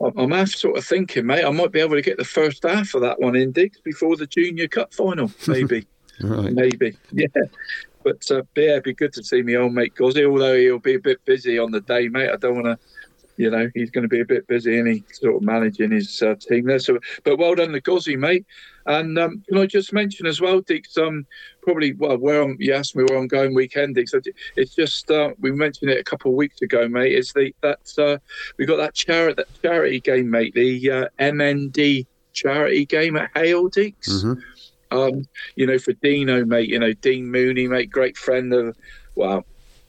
I'm- 0.00 0.30
half 0.30 0.50
sort 0.50 0.78
of 0.78 0.84
thinking, 0.84 1.26
mate, 1.26 1.44
I 1.44 1.50
might 1.50 1.72
be 1.72 1.80
able 1.80 1.96
to 1.96 2.02
get 2.02 2.18
the 2.18 2.24
first 2.24 2.62
half 2.62 2.94
of 2.94 3.02
that 3.02 3.20
one 3.20 3.36
in, 3.36 3.52
Diggs, 3.52 3.80
before 3.80 4.16
the 4.16 4.26
Junior 4.26 4.68
Cup 4.68 4.94
final, 4.94 5.30
maybe. 5.48 5.86
Right. 6.20 6.52
Maybe, 6.52 6.96
yeah. 7.12 7.26
But 8.04 8.22
uh, 8.30 8.42
yeah, 8.56 8.72
it'd 8.72 8.84
be 8.84 8.94
good 8.94 9.12
to 9.14 9.24
see 9.24 9.42
me 9.42 9.56
old 9.56 9.74
mate 9.74 9.94
Gozzy, 9.94 10.28
although 10.28 10.56
he'll 10.56 10.78
be 10.78 10.94
a 10.94 11.00
bit 11.00 11.24
busy 11.24 11.58
on 11.58 11.72
the 11.72 11.80
day, 11.80 12.08
mate. 12.08 12.30
I 12.30 12.36
don't 12.36 12.54
want 12.54 12.66
to, 12.66 12.78
you 13.38 13.48
know, 13.48 13.70
he's 13.72 13.90
going 13.90 14.02
to 14.02 14.08
be 14.08 14.20
a 14.20 14.24
bit 14.24 14.46
busy 14.48 14.78
and 14.78 14.88
he's 14.88 15.02
sort 15.12 15.36
of 15.36 15.42
managing 15.42 15.92
his 15.92 16.20
uh, 16.22 16.34
team 16.34 16.66
there. 16.66 16.80
So, 16.80 16.98
but 17.22 17.38
well 17.38 17.54
done 17.54 17.72
to 17.72 17.80
Gozzy, 17.80 18.18
mate. 18.18 18.44
And 18.86 19.16
um, 19.16 19.42
can 19.48 19.58
I 19.58 19.66
just 19.66 19.92
mention 19.92 20.26
as 20.26 20.40
well, 20.40 20.60
Dix, 20.60 20.98
um, 20.98 21.24
probably, 21.62 21.94
well, 21.94 22.18
where 22.18 22.42
I'm, 22.42 22.56
you 22.58 22.74
asked 22.74 22.96
me 22.96 23.04
where 23.04 23.16
I'm 23.16 23.28
going 23.28 23.54
weekend, 23.54 23.94
Dix. 23.94 24.12
It's 24.56 24.74
just, 24.74 25.08
uh, 25.10 25.30
we 25.38 25.52
mentioned 25.52 25.90
it 25.90 26.00
a 26.00 26.04
couple 26.04 26.32
of 26.32 26.36
weeks 26.36 26.62
ago, 26.62 26.88
mate. 26.88 27.12
It's 27.12 27.32
the, 27.32 27.54
that, 27.62 27.92
uh, 27.96 28.18
we 28.56 28.66
got 28.66 28.78
that 28.78 28.94
charity, 28.94 29.34
that 29.34 29.62
charity 29.62 30.00
game, 30.00 30.30
mate, 30.30 30.54
the 30.54 30.90
uh, 30.90 31.06
MND 31.20 32.06
charity 32.32 32.86
game 32.86 33.16
at 33.16 33.30
Hayle 33.34 33.70
Deacs. 33.70 34.08
Mhm. 34.08 34.42
Um, 34.90 35.28
you 35.54 35.66
know, 35.66 35.78
for 35.78 35.92
Dino, 35.92 36.44
mate, 36.44 36.70
you 36.70 36.78
know, 36.78 36.92
Dean 36.94 37.30
Mooney, 37.30 37.68
mate, 37.68 37.90
great 37.90 38.16
friend 38.16 38.52
of, 38.52 38.76
well, 39.14 39.44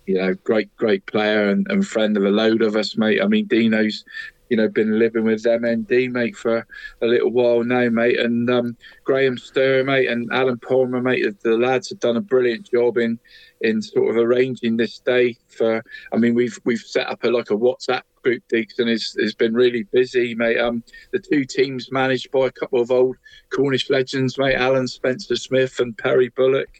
you 0.09 0.15
know, 0.15 0.33
great, 0.43 0.75
great 0.75 1.05
player 1.05 1.49
and, 1.49 1.67
and 1.69 1.85
friend 1.85 2.17
of 2.17 2.25
a 2.25 2.31
load 2.31 2.63
of 2.63 2.75
us, 2.75 2.97
mate. 2.97 3.21
I 3.21 3.27
mean, 3.27 3.45
Dino's, 3.45 4.03
you 4.49 4.57
know, 4.57 4.67
been 4.67 4.97
living 4.97 5.23
with 5.23 5.43
MND, 5.43 6.09
mate, 6.11 6.35
for 6.35 6.65
a 7.03 7.05
little 7.05 7.29
while 7.29 7.63
now, 7.63 7.89
mate. 7.89 8.19
And 8.19 8.49
um, 8.49 8.75
Graham 9.03 9.37
Stir, 9.37 9.83
mate, 9.83 10.09
and 10.09 10.27
Alan 10.33 10.57
Palmer, 10.57 10.99
mate, 10.99 11.21
the, 11.21 11.49
the 11.51 11.57
lads 11.57 11.89
have 11.89 11.99
done 11.99 12.17
a 12.17 12.21
brilliant 12.21 12.71
job 12.71 12.97
in 12.97 13.19
in 13.61 13.83
sort 13.83 14.09
of 14.09 14.17
arranging 14.17 14.77
this 14.77 14.97
day 14.97 15.37
for. 15.47 15.83
I 16.11 16.17
mean, 16.17 16.33
we've 16.33 16.57
we've 16.65 16.79
set 16.79 17.05
up 17.05 17.23
a 17.23 17.27
like 17.27 17.51
a 17.51 17.55
WhatsApp 17.55 18.01
group, 18.23 18.41
Deacs, 18.51 18.79
and 18.79 18.89
it's, 18.89 19.15
it's 19.15 19.35
been 19.35 19.53
really 19.53 19.83
busy, 19.83 20.33
mate. 20.33 20.57
Um, 20.59 20.83
the 21.11 21.19
two 21.19 21.45
teams 21.45 21.91
managed 21.91 22.31
by 22.31 22.47
a 22.47 22.51
couple 22.51 22.81
of 22.81 22.89
old 22.89 23.15
Cornish 23.51 23.91
legends, 23.91 24.39
mate, 24.39 24.55
Alan 24.55 24.87
Spencer 24.87 25.35
Smith 25.35 25.79
and 25.79 25.95
Perry 25.95 26.29
Bullock. 26.29 26.78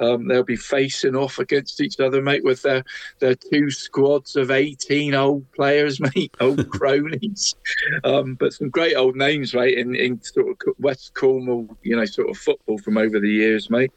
Um, 0.00 0.28
they'll 0.28 0.44
be 0.44 0.56
facing 0.56 1.16
off 1.16 1.38
against 1.38 1.80
each 1.80 1.98
other, 2.00 2.22
mate, 2.22 2.44
with 2.44 2.62
their 2.62 2.84
their 3.18 3.34
two 3.34 3.70
squads 3.70 4.36
of 4.36 4.50
eighteen 4.50 5.14
old 5.14 5.50
players, 5.52 6.00
mate, 6.14 6.34
old 6.40 6.68
cronies. 6.70 7.54
Um, 8.04 8.34
but 8.34 8.52
some 8.52 8.70
great 8.70 8.94
old 8.94 9.16
names, 9.16 9.54
mate, 9.54 9.78
in, 9.78 9.94
in 9.94 10.22
sort 10.22 10.48
of 10.50 10.74
West 10.78 11.14
Cornwall, 11.14 11.68
you 11.82 11.96
know, 11.96 12.04
sort 12.04 12.30
of 12.30 12.36
football 12.36 12.78
from 12.78 12.98
over 12.98 13.18
the 13.18 13.30
years, 13.30 13.70
mate. 13.70 13.92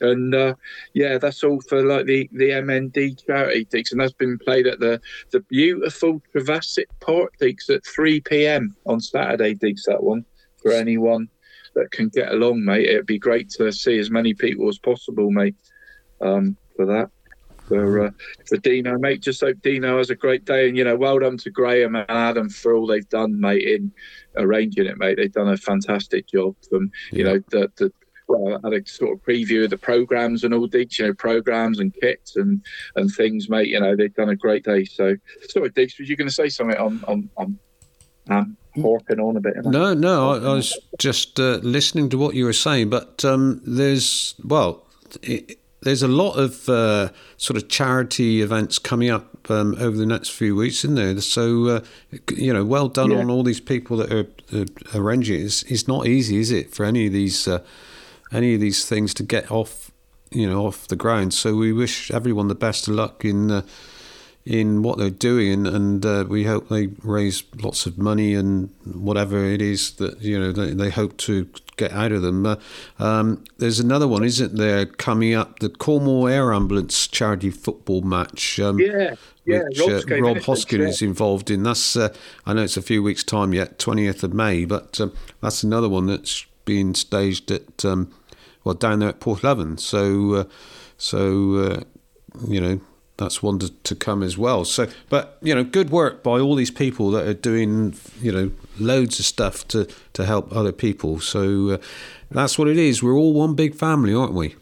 And 0.00 0.34
uh, 0.34 0.54
yeah, 0.92 1.18
that's 1.18 1.44
all 1.44 1.60
for 1.68 1.82
like 1.82 2.06
the, 2.06 2.28
the 2.32 2.50
MND 2.50 3.24
charity 3.24 3.64
Deacs, 3.66 3.92
and 3.92 4.00
that's 4.00 4.12
been 4.12 4.38
played 4.38 4.66
at 4.66 4.80
the 4.80 5.00
the 5.30 5.40
beautiful 5.40 6.20
Trevassack 6.34 6.86
Park 7.00 7.34
Deacs 7.40 7.70
at 7.70 7.86
3 7.86 8.20
p.m. 8.20 8.76
on 8.86 9.00
Saturday 9.00 9.54
digs 9.54 9.84
That 9.84 10.02
one 10.02 10.24
for 10.62 10.72
anyone 10.72 11.28
that 11.74 11.90
can 11.90 12.08
get 12.08 12.32
along, 12.32 12.64
mate. 12.64 12.88
It'd 12.88 13.06
be 13.06 13.18
great 13.18 13.50
to 13.50 13.72
see 13.72 13.98
as 13.98 14.10
many 14.10 14.34
people 14.34 14.68
as 14.68 14.78
possible, 14.78 15.30
mate. 15.30 15.56
Um, 16.20 16.56
for 16.76 16.86
that. 16.86 17.10
For 17.68 18.06
uh, 18.06 18.10
for 18.46 18.58
Dino, 18.58 18.98
mate. 18.98 19.22
Just 19.22 19.40
hope 19.40 19.56
Dino 19.62 19.96
has 19.96 20.10
a 20.10 20.14
great 20.14 20.44
day, 20.44 20.68
and 20.68 20.76
you 20.76 20.84
know, 20.84 20.96
well 20.96 21.18
done 21.18 21.38
to 21.38 21.50
Graham 21.50 21.96
and 21.96 22.10
Adam 22.10 22.50
for 22.50 22.74
all 22.74 22.86
they've 22.86 23.08
done, 23.08 23.40
mate, 23.40 23.66
in 23.66 23.90
arranging 24.36 24.86
it, 24.86 24.98
mate. 24.98 25.16
They've 25.16 25.32
done 25.32 25.48
a 25.48 25.56
fantastic 25.56 26.28
job. 26.28 26.56
From 26.68 26.90
you 27.10 27.24
know, 27.24 27.40
the, 27.50 27.72
the 27.76 27.90
well, 28.28 28.60
I 28.62 28.68
had 28.68 28.82
a 28.82 28.86
sort 28.86 29.12
of 29.12 29.24
preview 29.24 29.64
of 29.64 29.70
the 29.70 29.78
programs 29.78 30.44
and 30.44 30.52
all 30.52 30.68
these, 30.68 30.98
you 30.98 31.06
know, 31.06 31.14
programs 31.14 31.78
and 31.78 31.94
kits 31.94 32.36
and 32.36 32.62
and 32.96 33.10
things, 33.10 33.48
mate. 33.48 33.68
You 33.68 33.80
know, 33.80 33.96
they've 33.96 34.14
done 34.14 34.30
a 34.30 34.36
great 34.36 34.64
day. 34.64 34.84
So, 34.84 35.16
sorry, 35.48 35.70
Diggs, 35.70 35.98
was 35.98 36.08
you 36.08 36.16
going 36.16 36.28
to 36.28 36.34
say 36.34 36.50
something 36.50 36.76
on 36.76 37.02
on 37.08 37.30
on 37.38 37.58
um, 38.28 38.56
harping 38.80 39.20
on 39.20 39.36
a 39.36 39.40
bit? 39.40 39.54
No, 39.64 39.94
no, 39.94 40.30
I, 40.32 40.36
I 40.36 40.54
was 40.54 40.78
just 40.98 41.38
uh, 41.40 41.58
listening 41.62 42.08
to 42.10 42.18
what 42.18 42.34
you 42.34 42.44
were 42.44 42.52
saying, 42.52 42.90
but 42.90 43.24
um, 43.24 43.60
there's 43.66 44.34
well, 44.44 44.86
it, 45.22 45.58
there's 45.82 46.02
a 46.02 46.08
lot 46.08 46.32
of 46.38 46.66
uh, 46.68 47.10
sort 47.36 47.56
of 47.58 47.68
charity 47.68 48.40
events 48.40 48.78
coming 48.78 49.10
up 49.10 49.50
um, 49.50 49.74
over 49.78 49.96
the 49.96 50.06
next 50.06 50.30
few 50.30 50.56
weeks, 50.56 50.76
isn't 50.84 50.94
there? 50.96 51.20
So 51.20 51.66
uh, 51.66 51.80
you 52.34 52.52
know, 52.52 52.64
well 52.64 52.88
done 52.88 53.10
Yeah. 53.10 53.18
on 53.18 53.30
all 53.30 53.42
these 53.42 53.60
people 53.60 53.98
that 53.98 54.12
are 54.12 54.26
uh, 54.52 54.64
arranging 54.94 55.40
it. 55.40 55.44
It's, 55.44 55.62
it's 55.64 55.86
not 55.86 56.06
easy, 56.06 56.38
is 56.38 56.50
it, 56.50 56.74
for 56.74 56.84
any 56.86 57.06
of 57.06 57.12
these 57.12 57.46
uh, 57.46 57.62
any 58.32 58.54
of 58.54 58.60
these 58.60 58.86
things 58.86 59.12
to 59.14 59.22
get 59.22 59.50
off, 59.50 59.90
you 60.32 60.48
know, 60.48 60.66
off 60.66 60.88
the 60.88 60.96
ground. 60.96 61.34
So 61.34 61.54
we 61.54 61.72
wish 61.72 62.10
everyone 62.10 62.48
the 62.48 62.54
best 62.54 62.88
of 62.88 62.94
luck 62.94 63.24
in. 63.24 63.62
In 64.46 64.82
what 64.82 64.98
they're 64.98 65.08
doing, 65.08 65.66
and 65.66 66.04
uh, 66.04 66.26
we 66.28 66.44
hope 66.44 66.68
they 66.68 66.88
raise 67.02 67.44
lots 67.62 67.86
of 67.86 67.96
money 67.96 68.34
and 68.34 68.68
whatever 68.84 69.42
it 69.42 69.62
is 69.62 69.92
that 69.92 70.20
you 70.20 70.38
know 70.38 70.52
they, 70.52 70.74
they 70.74 70.90
hope 70.90 71.16
to 71.18 71.48
get 71.76 71.92
out 71.92 72.12
of 72.12 72.20
them. 72.20 72.44
Uh, 72.44 72.56
um, 72.98 73.42
there's 73.56 73.80
another 73.80 74.06
one, 74.06 74.22
isn't 74.22 74.56
there, 74.56 74.84
coming 74.84 75.32
up? 75.32 75.60
The 75.60 75.70
Cornwall 75.70 76.28
Air 76.28 76.52
Ambulance 76.52 77.08
charity 77.08 77.50
football 77.50 78.02
match. 78.02 78.60
Um, 78.60 78.78
Yeah, 78.78 79.14
yeah, 79.46 79.62
Which 79.62 79.80
uh, 79.80 80.20
Rob 80.20 80.36
in, 80.36 80.42
Hoskin 80.42 80.80
yeah. 80.80 80.88
is 80.88 81.02
involved 81.02 81.50
in. 81.50 81.62
That's 81.62 81.96
uh, 81.96 82.12
I 82.44 82.52
know 82.52 82.62
it's 82.62 82.76
a 82.76 82.82
few 82.82 83.02
weeks' 83.02 83.24
time 83.24 83.54
yet, 83.54 83.78
twentieth 83.78 84.22
of 84.22 84.34
May, 84.34 84.66
but 84.66 85.00
um, 85.00 85.14
that's 85.40 85.62
another 85.62 85.88
one 85.88 86.06
that's 86.06 86.44
being 86.64 86.94
staged 86.94 87.50
at 87.50 87.84
um, 87.84 88.12
well 88.62 88.74
down 88.74 88.98
there 88.98 89.08
at 89.08 89.20
Porthleven. 89.20 89.78
So 89.80 90.34
uh, 90.34 90.44
so 90.96 91.54
uh, 91.56 91.80
you 92.46 92.60
know 92.60 92.80
that's 93.16 93.42
one 93.42 93.58
to, 93.60 93.70
to 93.84 93.94
come 93.94 94.22
as 94.22 94.36
well. 94.36 94.64
So, 94.64 94.88
but 95.08 95.38
you 95.42 95.54
know, 95.54 95.64
good 95.64 95.90
work 95.90 96.22
by 96.22 96.40
all 96.40 96.54
these 96.54 96.70
people 96.70 97.10
that 97.12 97.26
are 97.26 97.34
doing 97.34 97.94
you 98.20 98.32
know 98.32 98.50
loads 98.78 99.18
of 99.18 99.24
stuff 99.24 99.66
to 99.68 99.88
to 100.14 100.24
help 100.24 100.54
other 100.54 100.72
people. 100.72 101.20
So 101.20 101.70
uh, 101.70 101.78
that's 102.30 102.58
what 102.58 102.68
it 102.68 102.76
is. 102.76 103.02
We're 103.02 103.16
all 103.16 103.32
one 103.32 103.54
big 103.54 103.74
family, 103.74 104.14
aren't 104.14 104.32
we? 104.34 104.56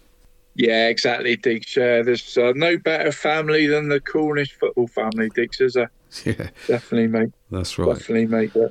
Yeah, 0.54 0.88
exactly. 0.88 1.40
Yeah, 1.74 2.02
there's 2.02 2.36
uh, 2.36 2.52
no 2.54 2.76
better 2.76 3.10
family 3.10 3.66
than 3.66 3.88
the 3.88 4.00
Cornish 4.00 4.52
football 4.58 4.86
family, 4.88 5.30
Diggs. 5.34 5.60
Is 5.60 5.74
there? 5.74 5.90
Yeah, 6.26 6.50
Definitely, 6.66 7.06
mate. 7.08 7.30
that's 7.50 7.78
right. 7.78 7.96
Definitely, 7.96 8.26
mate. 8.26 8.50
Yeah. 8.54 8.66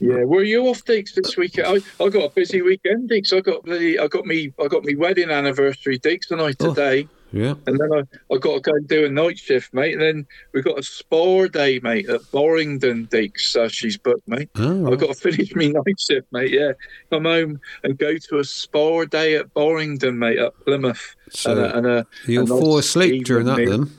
Yeah, 0.00 0.24
were 0.24 0.42
you 0.44 0.68
off, 0.68 0.84
Diggs, 0.84 1.14
this 1.14 1.36
weekend? 1.36 1.66
I, 1.66 2.04
I 2.04 2.08
got 2.10 2.24
a 2.24 2.28
busy 2.28 2.60
weekend, 2.62 3.08
Diggs. 3.08 3.32
I 3.32 3.40
got 3.40 3.64
the 3.64 3.98
I 3.98 4.06
got 4.06 4.26
me 4.26 4.52
I 4.62 4.68
got 4.68 4.84
me 4.84 4.94
wedding 4.94 5.30
anniversary, 5.30 5.96
Diggs, 5.98 6.26
tonight 6.26 6.56
Oh. 6.60 6.68
today. 6.68 7.08
Yeah. 7.32 7.54
And 7.66 7.78
then 7.78 7.92
I, 7.92 8.34
I 8.34 8.38
got 8.38 8.54
to 8.54 8.60
go 8.60 8.72
and 8.72 8.88
do 8.88 9.04
a 9.04 9.08
night 9.08 9.38
shift, 9.38 9.74
mate. 9.74 9.92
And 9.92 10.02
then 10.02 10.26
we've 10.52 10.64
got 10.64 10.78
a 10.78 10.82
spore 10.82 11.48
day, 11.48 11.78
mate, 11.80 12.08
at 12.08 12.22
Boringdon, 12.32 13.08
Diggs. 13.10 13.54
Uh, 13.54 13.68
she's 13.68 13.98
booked, 13.98 14.26
mate. 14.26 14.48
Oh, 14.56 14.92
I've 14.92 14.98
got 14.98 15.08
to 15.08 15.14
finish 15.32 15.54
my 15.54 15.66
night 15.66 16.00
shift, 16.00 16.26
mate. 16.32 16.52
Yeah, 16.52 16.72
come 17.10 17.24
home 17.24 17.60
and 17.84 17.98
go 17.98 18.16
to 18.16 18.38
a 18.38 18.44
spore 18.44 19.06
day 19.06 19.36
at 19.36 19.52
Boringdon, 19.54 20.16
mate, 20.16 20.38
at 20.38 20.54
Plymouth. 20.64 21.16
So 21.30 21.52
and 21.52 21.60
a, 21.60 21.76
and 21.76 21.86
a, 21.86 22.06
You'll 22.26 22.46
fall 22.46 22.78
asleep 22.78 23.24
during 23.24 23.46
that 23.46 23.58
meal. 23.58 23.70
then. 23.70 23.90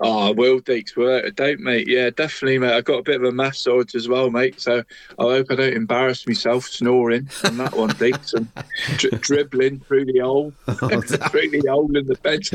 Oh, 0.00 0.32
will, 0.32 0.60
Deacs, 0.60 0.96
without 0.96 1.24
a 1.24 1.32
doubt, 1.32 1.58
mate. 1.58 1.88
Yeah, 1.88 2.10
definitely, 2.10 2.58
mate. 2.58 2.72
I 2.72 2.82
got 2.82 3.00
a 3.00 3.02
bit 3.02 3.16
of 3.16 3.24
a 3.24 3.32
massage 3.32 3.96
as 3.96 4.06
well, 4.08 4.30
mate. 4.30 4.60
So 4.60 4.84
I 5.18 5.22
hope 5.22 5.48
I 5.50 5.56
don't 5.56 5.72
embarrass 5.72 6.24
myself 6.26 6.66
snoring 6.66 7.28
on 7.44 7.56
that 7.56 7.74
one, 7.74 7.90
Deacs, 7.90 8.32
and 8.34 8.48
dri- 8.96 9.10
dribbling 9.20 9.80
through 9.80 10.04
the 10.04 10.20
hole, 10.20 10.52
through 10.66 11.50
the 11.50 11.64
hole 11.68 11.96
in 11.96 12.06
the 12.06 12.14
bench 12.22 12.52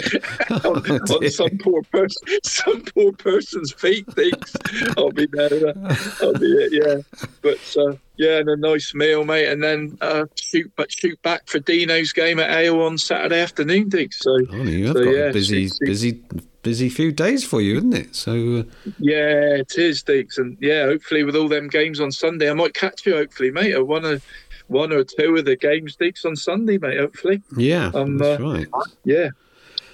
on, 0.64 1.02
on 1.12 1.30
some 1.30 1.58
poor 1.58 1.84
person, 1.84 2.28
some 2.44 2.82
poor 2.84 3.12
person's 3.12 3.74
feet, 3.74 4.06
Deacs. 4.08 4.98
I'll 4.98 5.12
be 5.12 5.26
there. 5.26 5.68
uh, 5.68 5.96
I'll 6.22 6.34
be 6.34 6.46
it, 6.46 6.72
yeah. 6.72 7.28
But 7.42 7.60
uh, 7.78 7.98
yeah, 8.16 8.38
and 8.38 8.48
a 8.48 8.56
nice 8.56 8.94
meal, 8.94 9.26
mate, 9.26 9.50
and 9.50 9.62
then 9.62 9.98
uh, 10.00 10.26
shoot, 10.36 10.72
but 10.78 10.92
shoot 10.94 11.22
back 11.24 11.48
for 11.48 11.60
Dino's 11.60 12.14
game 12.14 12.40
at 12.40 12.52
Ale 12.52 12.82
on 12.82 12.98
Saturday 12.98 13.42
afternoon, 13.42 13.90
Deacs. 13.90 14.14
So, 14.14 14.38
You've 14.38 14.94
so 14.94 15.04
got 15.04 15.14
yeah, 15.14 15.26
a 15.26 15.34
busy, 15.34 15.70
busy, 15.82 16.24
busy 16.64 16.90
few 16.90 17.12
days 17.12 17.44
for 17.44 17.62
you, 17.62 17.78
isn't 17.78 17.94
it? 17.94 18.16
So 18.16 18.32
uh, 18.60 18.64
Yeah, 19.00 19.56
it 19.58 19.78
is, 19.78 20.04
Deacs, 20.04 20.38
and 20.38 20.58
yeah, 20.60 20.86
hopefully 20.86 21.24
with 21.24 21.36
all 21.36 21.48
them 21.48 21.68
games 21.68 22.00
on 22.00 22.12
Sunday, 22.12 22.50
I 22.50 22.54
might 22.54 22.74
catch 22.74 23.06
you. 23.06 23.16
Hopefully, 23.16 23.52
mate, 23.52 23.74
or 23.76 23.84
one 23.84 24.06
or 24.06 24.20
one 24.68 24.92
or 24.92 25.04
two 25.04 25.36
of 25.36 25.46
the 25.46 25.56
games, 25.56 25.96
Deacs, 25.98 26.26
on 26.26 26.36
Sunday, 26.36 26.78
mate. 26.78 26.98
Hopefully, 27.00 27.42
yeah, 27.58 27.92
Um, 27.94 28.18
that's 28.18 28.42
uh, 28.42 28.44
right. 28.44 28.68
yeah, 29.04 29.30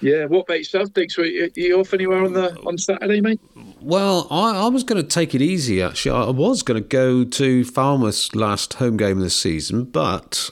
yeah. 0.00 0.24
What 0.26 0.42
about 0.42 0.58
yourself, 0.58 0.90
Deacs? 0.90 1.18
Are 1.18 1.24
you, 1.24 1.50
you 1.54 1.80
off 1.80 1.92
anywhere 1.92 2.24
on 2.24 2.32
the 2.32 2.58
on 2.60 2.78
Saturday, 2.78 3.20
mate? 3.20 3.40
Well, 3.80 4.28
I, 4.30 4.64
I 4.64 4.68
was 4.68 4.84
going 4.84 5.02
to 5.02 5.06
take 5.06 5.34
it 5.34 5.42
easy. 5.42 5.82
Actually, 5.82 6.24
I 6.26 6.30
was 6.30 6.62
going 6.62 6.80
to 6.82 6.88
go 6.88 7.24
to 7.24 7.64
Falmouth's 7.64 8.34
last 8.34 8.74
home 8.74 8.96
game 8.96 9.18
of 9.18 9.24
the 9.24 9.30
season, 9.30 9.84
but 9.84 10.50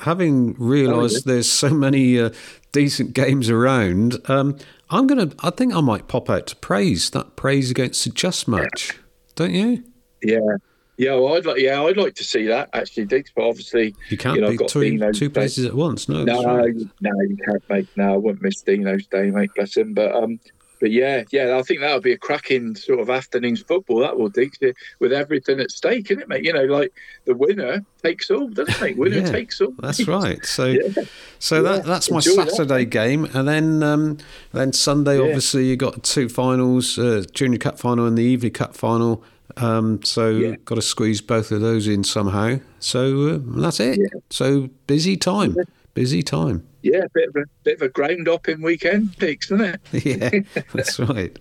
having 0.00 0.54
realised 0.58 1.24
there's 1.26 1.50
so 1.50 1.70
many 1.70 2.18
uh, 2.18 2.30
decent 2.72 3.12
games 3.14 3.48
around, 3.48 4.18
um, 4.28 4.58
I'm 4.92 5.06
to. 5.30 5.36
I 5.40 5.50
think 5.50 5.74
I 5.74 5.80
might 5.80 6.06
pop 6.08 6.28
out 6.30 6.46
to 6.48 6.56
Praze 6.56 7.10
that 7.10 7.34
Praze 7.36 7.70
against 7.70 8.04
the 8.04 8.10
Just 8.10 8.46
match. 8.46 8.92
Don't 9.34 9.52
you? 9.52 9.82
Yeah, 10.22 10.38
yeah. 10.98 11.14
Well, 11.14 11.34
I'd 11.36 11.46
like, 11.46 11.58
yeah, 11.60 11.82
I'd 11.82 11.96
like 11.96 12.14
to 12.16 12.24
see 12.24 12.46
that 12.46 12.68
actually, 12.74 13.06
Deacs. 13.06 13.30
But 13.34 13.48
obviously, 13.48 13.94
You 14.10 14.16
can't 14.18 14.40
know, 14.40 14.48
I've 14.48 14.58
be 14.58 14.66
two 14.66 14.80
Dino's 14.82 15.18
two 15.18 15.28
day. 15.28 15.32
places 15.34 15.64
at 15.64 15.74
once. 15.74 16.08
No, 16.08 16.22
No, 16.24 16.44
right. 16.44 16.74
no, 17.00 17.10
you 17.22 17.36
can't 17.48 17.62
make. 17.70 17.96
No, 17.96 18.14
I 18.14 18.16
wouldn't 18.16 18.42
miss 18.42 18.60
Dino's 18.60 19.06
day, 19.06 19.30
mate. 19.30 19.50
Bless 19.56 19.76
him. 19.76 19.94
But 19.94 20.14
um, 20.14 20.38
but 20.82 20.90
yeah, 20.90 21.22
yeah, 21.30 21.56
I 21.56 21.62
think 21.62 21.78
that 21.78 21.94
would 21.94 22.02
be 22.02 22.10
a 22.12 22.18
cracking 22.18 22.74
sort 22.74 22.98
of 22.98 23.08
afternoon's 23.08 23.62
football. 23.62 24.00
That 24.00 24.18
will, 24.18 24.28
Deacs, 24.28 24.74
with 24.98 25.12
everything 25.12 25.60
at 25.60 25.70
stake, 25.70 26.10
isn't 26.10 26.24
it, 26.24 26.28
mate? 26.28 26.44
You 26.44 26.52
know, 26.52 26.64
like 26.64 26.92
the 27.24 27.36
winner 27.36 27.84
takes 28.02 28.32
all, 28.32 28.48
doesn't 28.48 28.82
it. 28.82 28.96
Winner 28.96 29.18
Yeah, 29.18 29.30
takes 29.30 29.60
all. 29.60 29.72
That's 29.78 30.08
right. 30.08 30.44
So, 30.44 30.66
Yeah. 30.66 31.04
so 31.38 31.62
that 31.62 31.84
that's 31.84 32.10
my 32.10 32.16
enjoy 32.16 32.34
that, 32.34 32.50
Saturday 32.50 32.84
game, 32.84 33.26
and 33.32 33.46
then 33.46 33.84
um, 33.84 34.18
then 34.52 34.72
Sunday, 34.72 35.18
Yeah. 35.18 35.22
obviously, 35.22 35.66
you 35.66 35.76
got 35.76 36.02
two 36.02 36.28
finals: 36.28 36.98
uh, 36.98 37.22
Junior 37.32 37.58
Cup 37.60 37.78
final 37.78 38.04
and 38.04 38.18
the 38.18 38.36
Evely 38.36 38.52
Cup 38.52 38.74
final. 38.74 39.22
Um, 39.58 40.02
so, 40.02 40.56
got 40.64 40.74
to 40.74 40.82
squeeze 40.82 41.20
both 41.20 41.52
of 41.52 41.60
those 41.60 41.86
in 41.86 42.02
somehow. 42.02 42.58
So 42.80 43.28
uh, 43.28 43.38
that's 43.60 43.78
it. 43.78 44.00
So 44.30 44.68
busy 44.88 45.16
time, 45.16 45.56
busy 45.94 46.22
time. 46.22 46.66
Yeah, 46.82 47.04
bit 47.14 47.28
of 47.28 47.36
a 47.36 47.44
bit 47.64 47.76
of 47.76 47.82
a 47.82 47.88
ground 47.88 48.28
up 48.28 48.48
in 48.48 48.60
weekend, 48.62 49.10
Deacs, 49.18 49.44
isn't 49.52 49.60
it? 49.60 49.80
yeah, 50.56 50.62
that's 50.72 50.98
right. 50.98 51.38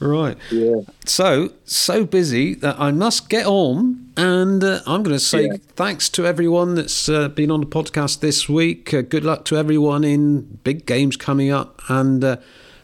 Right. 0.00 0.36
Yeah. 0.52 0.82
So, 1.06 1.52
so 1.64 2.04
busy 2.04 2.54
that 2.54 2.78
I 2.78 2.92
must 2.92 3.28
get 3.28 3.46
on. 3.46 4.12
And 4.16 4.62
uh, 4.62 4.80
I'm 4.86 5.02
going 5.02 5.16
to 5.16 5.20
say 5.20 5.46
Yeah. 5.46 5.56
thanks 5.74 6.08
to 6.10 6.24
everyone 6.24 6.76
that's 6.76 7.08
uh, 7.08 7.28
been 7.28 7.50
on 7.50 7.60
the 7.60 7.66
podcast 7.66 8.20
this 8.20 8.48
week. 8.48 8.94
Uh, 8.94 9.02
good 9.02 9.24
luck 9.24 9.44
to 9.46 9.56
everyone 9.56 10.04
in 10.04 10.60
big 10.62 10.86
games 10.86 11.16
coming 11.16 11.50
up. 11.50 11.82
And, 11.88 12.22
uh, 12.22 12.36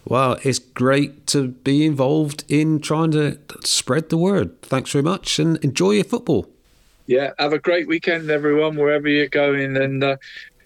wow, 0.04 0.38
it's 0.42 0.58
great 0.58 1.28
to 1.28 1.48
be 1.48 1.86
involved 1.86 2.42
in 2.48 2.80
trying 2.80 3.12
to 3.12 3.38
spread 3.62 4.08
the 4.08 4.18
word. 4.18 4.60
Thanks 4.62 4.90
very 4.90 5.04
much 5.04 5.38
and 5.38 5.56
enjoy 5.58 5.92
your 5.92 6.04
football. 6.04 6.48
Yeah, 7.06 7.32
have 7.38 7.52
a 7.52 7.58
great 7.60 7.86
weekend, 7.86 8.28
everyone, 8.30 8.76
wherever 8.76 9.08
you're 9.08 9.28
going, 9.28 9.76
and 9.76 10.02
uh, 10.02 10.16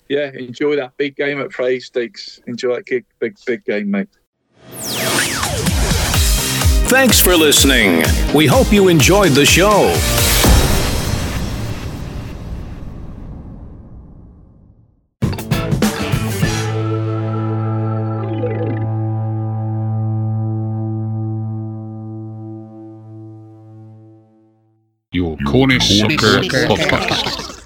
yeah, 0.09 0.31
enjoy 0.33 0.77
that 0.77 0.97
big 0.97 1.17
game 1.17 1.41
at 1.41 1.51
Prey 1.51 1.81
Stakes. 1.81 2.41
Enjoy 2.47 2.77
that 2.77 2.87
big, 2.87 3.05
big, 3.19 3.37
big 3.47 3.65
game, 3.65 3.91
mate. 3.91 4.09
Thanks 6.89 7.21
for 7.21 7.37
listening. 7.37 8.03
We 8.35 8.47
hope 8.47 8.73
you 8.73 8.89
enjoyed 8.89 9.33
the 9.33 9.45
show. 9.45 9.95
Your 25.13 25.37
Cornish 25.47 26.01
Soccer 26.01 26.41
Podcast. 26.69 27.58